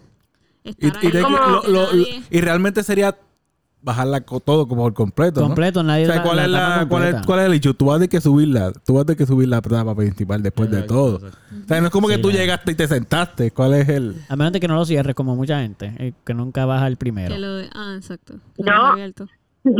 y, 0.63 0.69
estar 0.69 1.03
y 1.03 1.05
ahí 1.05 1.11
te- 1.13 1.21
como- 1.21 1.37
lo- 1.37 1.63
lo- 1.63 1.69
lo- 1.69 1.85
nadie. 1.91 2.23
y 2.29 2.41
realmente 2.41 2.83
sería 2.83 3.15
bajarla 3.85 4.19
todo 4.21 4.67
como 4.67 4.83
por 4.83 4.93
completo, 4.93 5.39
¿no? 5.41 5.47
Completo, 5.47 5.83
nadie 5.83 6.09
O 6.09 6.11
sea, 6.11 6.23
¿cuál, 6.23 6.37
la 6.37 6.43
es 6.45 6.49
la, 6.49 6.85
cuál, 6.89 7.03
es. 7.03 7.25
¿Cuál 7.25 7.39
es 7.41 7.45
el 7.45 7.53
hecho? 7.53 7.73
Tú 7.75 7.85
vas 7.85 7.95
a 7.95 7.97
tener 7.99 8.09
que 8.09 8.19
subirla. 8.19 8.71
Tú 8.71 8.95
vas 8.95 9.03
a 9.03 9.05
tener 9.05 9.17
que 9.17 9.25
subir 9.27 9.47
la 9.47 9.61
tapa 9.61 9.95
principal 9.95 10.41
después 10.41 10.71
de 10.71 10.81
todo. 10.81 11.17
O 11.17 11.67
sea, 11.67 11.79
no 11.79 11.87
es 11.87 11.93
como 11.93 12.07
que 12.07 12.17
tú 12.17 12.29
la- 12.29 12.35
llegaste 12.35 12.71
y 12.71 12.75
te 12.75 12.87
sentaste. 12.87 13.51
¿Cuál 13.51 13.75
es 13.75 13.87
el...? 13.87 14.15
A 14.27 14.35
menos 14.35 14.53
de 14.53 14.59
que 14.59 14.67
no 14.67 14.75
lo 14.75 14.85
cierres 14.85 15.15
como 15.15 15.35
mucha 15.35 15.61
gente, 15.61 15.93
eh, 15.99 16.13
que 16.25 16.33
nunca 16.33 16.65
baja 16.65 16.87
el 16.87 16.97
primero. 16.97 17.33
Que 17.33 17.39
lo 17.39 17.55
de- 17.57 17.69
ah, 17.73 17.93
exacto. 17.95 18.35
Lo 18.57 18.95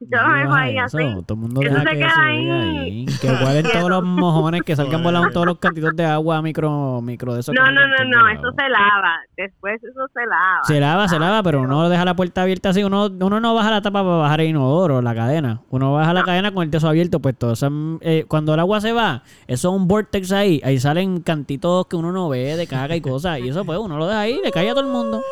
Yo- 0.00 0.18
lo 0.24 0.34
dejo 0.34 0.52
ahí 0.52 0.78
Eso, 0.78 0.98
así. 0.98 1.06
Todo 1.26 1.34
el 1.34 1.40
mundo 1.40 1.60
Eso 1.62 1.70
deja 1.70 1.82
se 1.82 1.90
que 1.90 1.96
queda 1.96 2.08
eso 2.08 2.20
ahí. 2.20 3.06
Que 3.20 3.30
vuelen 3.44 3.66
todos 3.72 3.90
los 3.90 4.04
mojones, 4.04 4.62
que 4.62 4.76
salgan 4.76 5.02
volando 5.02 5.30
todos 5.30 5.46
los 5.46 5.58
cantitos 5.58 5.94
de 5.96 6.04
agua 6.04 6.40
micro, 6.42 7.00
micro 7.02 7.34
de 7.34 7.40
esos. 7.40 7.54
No, 7.54 7.64
no, 7.70 7.80
no, 7.86 8.04
no, 8.04 8.28
eso 8.28 8.50
se 8.56 8.68
lava. 8.68 9.16
Después 9.36 9.82
eso 9.82 10.06
se 10.12 10.26
lava. 10.26 10.60
Se 10.64 10.80
lava, 10.80 11.08
se 11.08 11.18
lava, 11.18 11.42
pero 11.42 11.62
uno 11.62 11.88
deja 11.88 12.04
la 12.04 12.14
puerta 12.14 12.42
abierta 12.42 12.70
así. 12.70 12.84
Uno, 12.84 13.06
uno 13.06 13.40
no 13.40 13.54
baja 13.54 13.70
la 13.70 13.82
tapa 13.82 14.02
para 14.02 14.16
bajar 14.16 14.40
el 14.40 14.48
inodoro, 14.48 15.02
la 15.02 15.14
cadena. 15.14 15.60
Uno 15.70 15.92
baja 15.92 16.12
la 16.12 16.22
cadena 16.22 16.52
con 16.52 16.62
el 16.64 16.70
teso 16.70 16.88
abierto, 16.88 17.20
pues 17.20 17.36
todo. 17.36 17.52
eso, 17.52 17.68
eh, 18.02 18.24
cuando 18.28 18.54
el 18.54 18.60
agua 18.60 18.80
se 18.80 18.92
va, 18.92 19.22
eso 19.46 19.68
es 19.70 19.74
un 19.80 19.88
vortex 19.88 20.32
ahí. 20.32 20.60
Ahí 20.64 20.78
salen 20.78 21.20
cantitos 21.20 21.86
que 21.86 21.96
uno 21.96 22.12
no 22.12 22.28
ve 22.28 22.56
de 22.56 22.66
caga 22.66 22.94
y 22.96 23.00
cosas. 23.00 23.40
Y 23.40 23.48
eso, 23.48 23.64
pues, 23.64 23.78
uno 23.78 23.96
lo 23.98 24.06
deja 24.06 24.20
ahí, 24.20 24.38
le 24.42 24.50
cae 24.52 24.68
a 24.70 24.74
todo 24.74 24.84
el 24.84 24.90
mundo. 24.92 25.22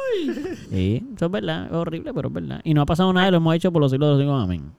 Sí, 0.70 1.04
eso 1.14 1.26
es 1.26 1.30
verdad. 1.32 1.66
Es 1.66 1.72
horrible, 1.72 2.12
pero 2.14 2.28
es 2.28 2.34
verdad. 2.34 2.60
Y 2.64 2.74
no 2.74 2.82
ha 2.82 2.86
pasado 2.86 3.12
nada 3.12 3.30
lo 3.30 3.36
hemos 3.38 3.54
hecho 3.54 3.59
por 3.70 3.80
los 3.82 3.90
siglos 3.90 4.08
de 4.08 4.12
los 4.12 4.20
siglos. 4.20 4.42
Amén. 4.44 4.72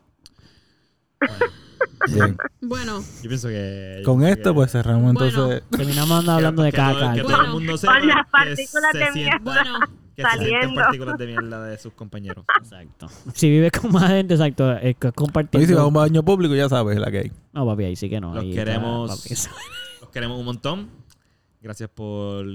Bien. 2.13 2.37
Bueno, 2.63 3.01
Yo 3.21 3.27
pienso 3.29 3.47
que. 3.49 3.97
yo 3.99 4.05
Con 4.05 4.19
pienso 4.19 4.33
esto, 4.39 4.49
que- 4.51 4.55
pues 4.55 4.71
cerramos 4.71 5.13
Bueno. 5.13 5.25
entonces. 5.25 5.63
Terminamos 5.71 6.11
andando 6.11 6.31
hablando 6.33 6.63
de 6.63 6.71
que 6.71 6.77
todo- 6.77 6.93
caca. 6.99 7.13
Que 7.13 7.21
todo 7.21 7.29
Bueno, 7.29 7.43
el 7.45 7.51
mundo 7.51 7.77
sepa 7.77 7.99
con 7.99 8.07
las 8.07 8.17
que 8.25 8.31
partículas 8.31 8.91
se 8.91 8.97
de 8.97 9.11
sienta- 9.11 9.39
mierda. 9.39 9.39
bueno, 9.43 9.79
Que 10.15 10.21
se 10.23 10.75
partículas 10.75 11.17
de 11.17 11.25
mierda 11.27 11.63
de 11.65 11.77
sus 11.77 11.93
compañeros. 11.93 12.45
Exacto. 12.61 13.07
Si 13.33 13.49
vives 13.49 13.71
con 13.71 13.91
más 13.91 14.09
gente, 14.09 14.33
exacto, 14.35 14.71
es 14.77 14.95
Oye, 15.57 15.67
si 15.67 15.73
vas 15.73 15.83
a 15.83 15.87
un 15.87 15.93
baño 15.93 16.23
público, 16.23 16.53
ya 16.55 16.69
sabes 16.69 16.97
la 16.99 17.09
que 17.11 17.17
hay. 17.19 17.31
No, 17.53 17.65
papi, 17.65 17.83
ahí 17.85 17.95
sí 17.95 18.09
que 18.09 18.19
no. 18.21 18.33
Los 18.35 18.43
ahí 18.43 18.53
queremos. 18.53 19.09
Los 20.01 20.09
queremos 20.11 20.37
un 20.39 20.45
montón. 20.45 20.89
Gracias 21.61 21.89
por 21.89 22.45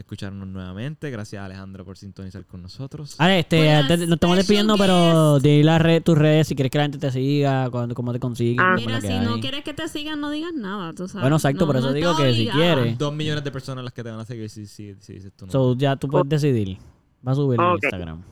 escucharnos 0.00 0.48
nuevamente. 0.48 1.10
Gracias, 1.10 1.42
Alejandro, 1.42 1.84
por 1.84 1.96
sintonizar 1.96 2.44
con 2.46 2.62
nosotros. 2.62 3.16
Ah, 3.18 3.34
este, 3.36 3.58
Buenas, 3.58 3.88
nos 4.00 4.10
estamos 4.12 4.36
despidiendo, 4.36 4.76
pero 4.76 5.38
di 5.38 5.62
la 5.62 5.78
red, 5.78 6.02
tus 6.02 6.16
redes, 6.18 6.48
si 6.48 6.54
quieres 6.54 6.70
que 6.70 6.78
la 6.78 6.84
gente 6.84 6.98
te 6.98 7.10
siga, 7.10 7.70
cuando, 7.70 7.94
cómo 7.94 8.12
te 8.12 8.18
consiguen. 8.20 8.60
Ah. 8.60 8.74
mira, 8.76 9.00
si 9.00 9.18
no 9.20 9.38
quieres 9.40 9.62
que 9.62 9.74
te 9.74 9.86
sigan, 9.88 10.20
no 10.20 10.30
digas 10.30 10.52
nada, 10.54 10.92
tú 10.92 11.06
sabes. 11.08 11.22
Bueno, 11.22 11.36
exacto, 11.36 11.60
No- 11.60 11.66
por 11.66 11.76
eso 11.76 11.86
no 11.88 11.92
digo 11.92 12.16
que 12.16 12.32
si 12.34 12.48
quieres. 12.48 12.98
Dos 12.98 13.14
millones 13.14 13.44
de 13.44 13.50
personas 13.50 13.84
las 13.84 13.92
que 13.92 14.02
te 14.02 14.10
van 14.10 14.20
a 14.20 14.24
seguir 14.24 14.48
si, 14.50 14.66
si, 14.66 14.94
si 15.00 15.14
dices 15.14 15.32
nombre. 15.40 15.52
So, 15.52 15.74
ya 15.76 15.96
tú 15.96 16.08
puedes 16.08 16.28
decidir. 16.28 16.78
Va 17.26 17.32
a 17.32 17.34
subir 17.34 17.60
en 17.60 17.66
Ok. 17.66 17.78
Instagram. 17.82 18.22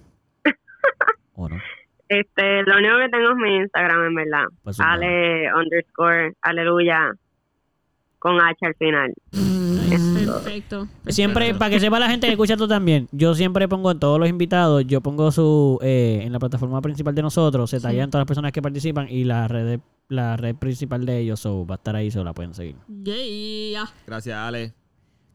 ¿O 1.34 1.48
no? 1.48 1.56
Este, 2.08 2.62
lo 2.62 2.78
único 2.78 2.94
que 2.98 3.08
tengo 3.10 3.30
es 3.30 3.36
mi 3.36 3.56
Instagram, 3.56 4.06
en 4.06 4.14
verdad. 4.14 4.44
Pues. 4.64 4.80
Ale 4.80 5.52
underscore, 5.54 6.32
aleluya, 6.40 7.12
con 8.18 8.40
H 8.40 8.66
al 8.66 8.74
final. 8.74 9.14
Perfecto. 9.30 10.32
perfecto. 10.42 10.88
Siempre, 11.08 11.54
para 11.54 11.70
que 11.70 11.80
sepa 11.80 11.98
la 11.98 12.10
gente 12.10 12.26
que 12.26 12.32
escucha 12.32 12.54
esto 12.54 12.68
también, 12.68 13.08
yo 13.12 13.34
siempre 13.34 13.68
pongo 13.68 13.90
en 13.90 13.98
todos 13.98 14.18
los 14.20 14.28
invitados, 14.28 14.84
yo 14.86 15.00
pongo 15.00 15.30
su, 15.32 15.78
eh, 15.82 16.20
en 16.24 16.32
la 16.32 16.38
plataforma 16.38 16.80
principal 16.82 17.14
de 17.14 17.22
nosotros, 17.22 17.70
se 17.70 17.80
tallan 17.80 18.10
todas 18.10 18.22
las 18.22 18.28
personas 18.28 18.52
que 18.52 18.60
participan 18.62 19.08
y 19.08 19.24
la 19.24 19.48
red, 19.48 19.80
la 20.08 20.36
red 20.36 20.54
principal 20.56 21.06
de 21.06 21.18
ellos, 21.18 21.40
so, 21.40 21.66
va 21.66 21.74
a 21.74 21.78
estar 21.78 21.96
ahí, 21.96 22.10
se 22.10 22.22
la 22.22 22.32
pueden 22.32 22.54
seguir. 22.54 22.76
Yeah. 23.04 23.88
Gracias, 24.06 24.36
Ale. 24.36 24.74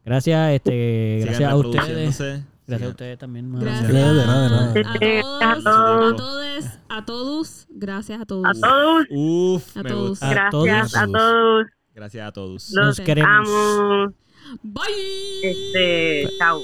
Gracias, 0.04 0.52
este, 0.52 1.18
Sigan 1.20 1.26
gracias 1.28 1.50
a 1.50 1.56
ustedes. 1.56 2.44
Gracias 2.66 2.88
a 2.88 2.90
ustedes 2.90 3.18
también. 3.18 3.52
Gracias. 3.58 3.88
De 3.88 3.92
nada, 3.94 4.12
de 4.14 4.26
nada, 4.26 4.72
de 4.72 4.82
nada. 4.82 5.42
A 5.42 5.54
todos, 5.62 5.62
A 5.62 5.62
todos. 5.62 6.12
a 6.12 6.16
todos, 6.16 6.64
a 6.88 7.04
todos, 7.04 7.66
gracias 7.70 8.20
a 8.20 8.24
todos. 8.26 8.46
A 8.46 8.52
todos, 8.54 9.06
Uf, 9.10 9.76
A 9.76 9.82
todos. 9.82 10.20
gracias 10.20 10.96
a 10.96 11.06
todos. 11.06 11.66
Gracias 11.94 12.26
a 12.28 12.32
todos. 12.32 12.70
Los 12.72 12.98
Los 12.98 13.00
queremos. 13.00 13.48
amo. 13.48 14.12
Bye. 14.62 15.42
Este, 15.42 16.28
chao. 16.38 16.60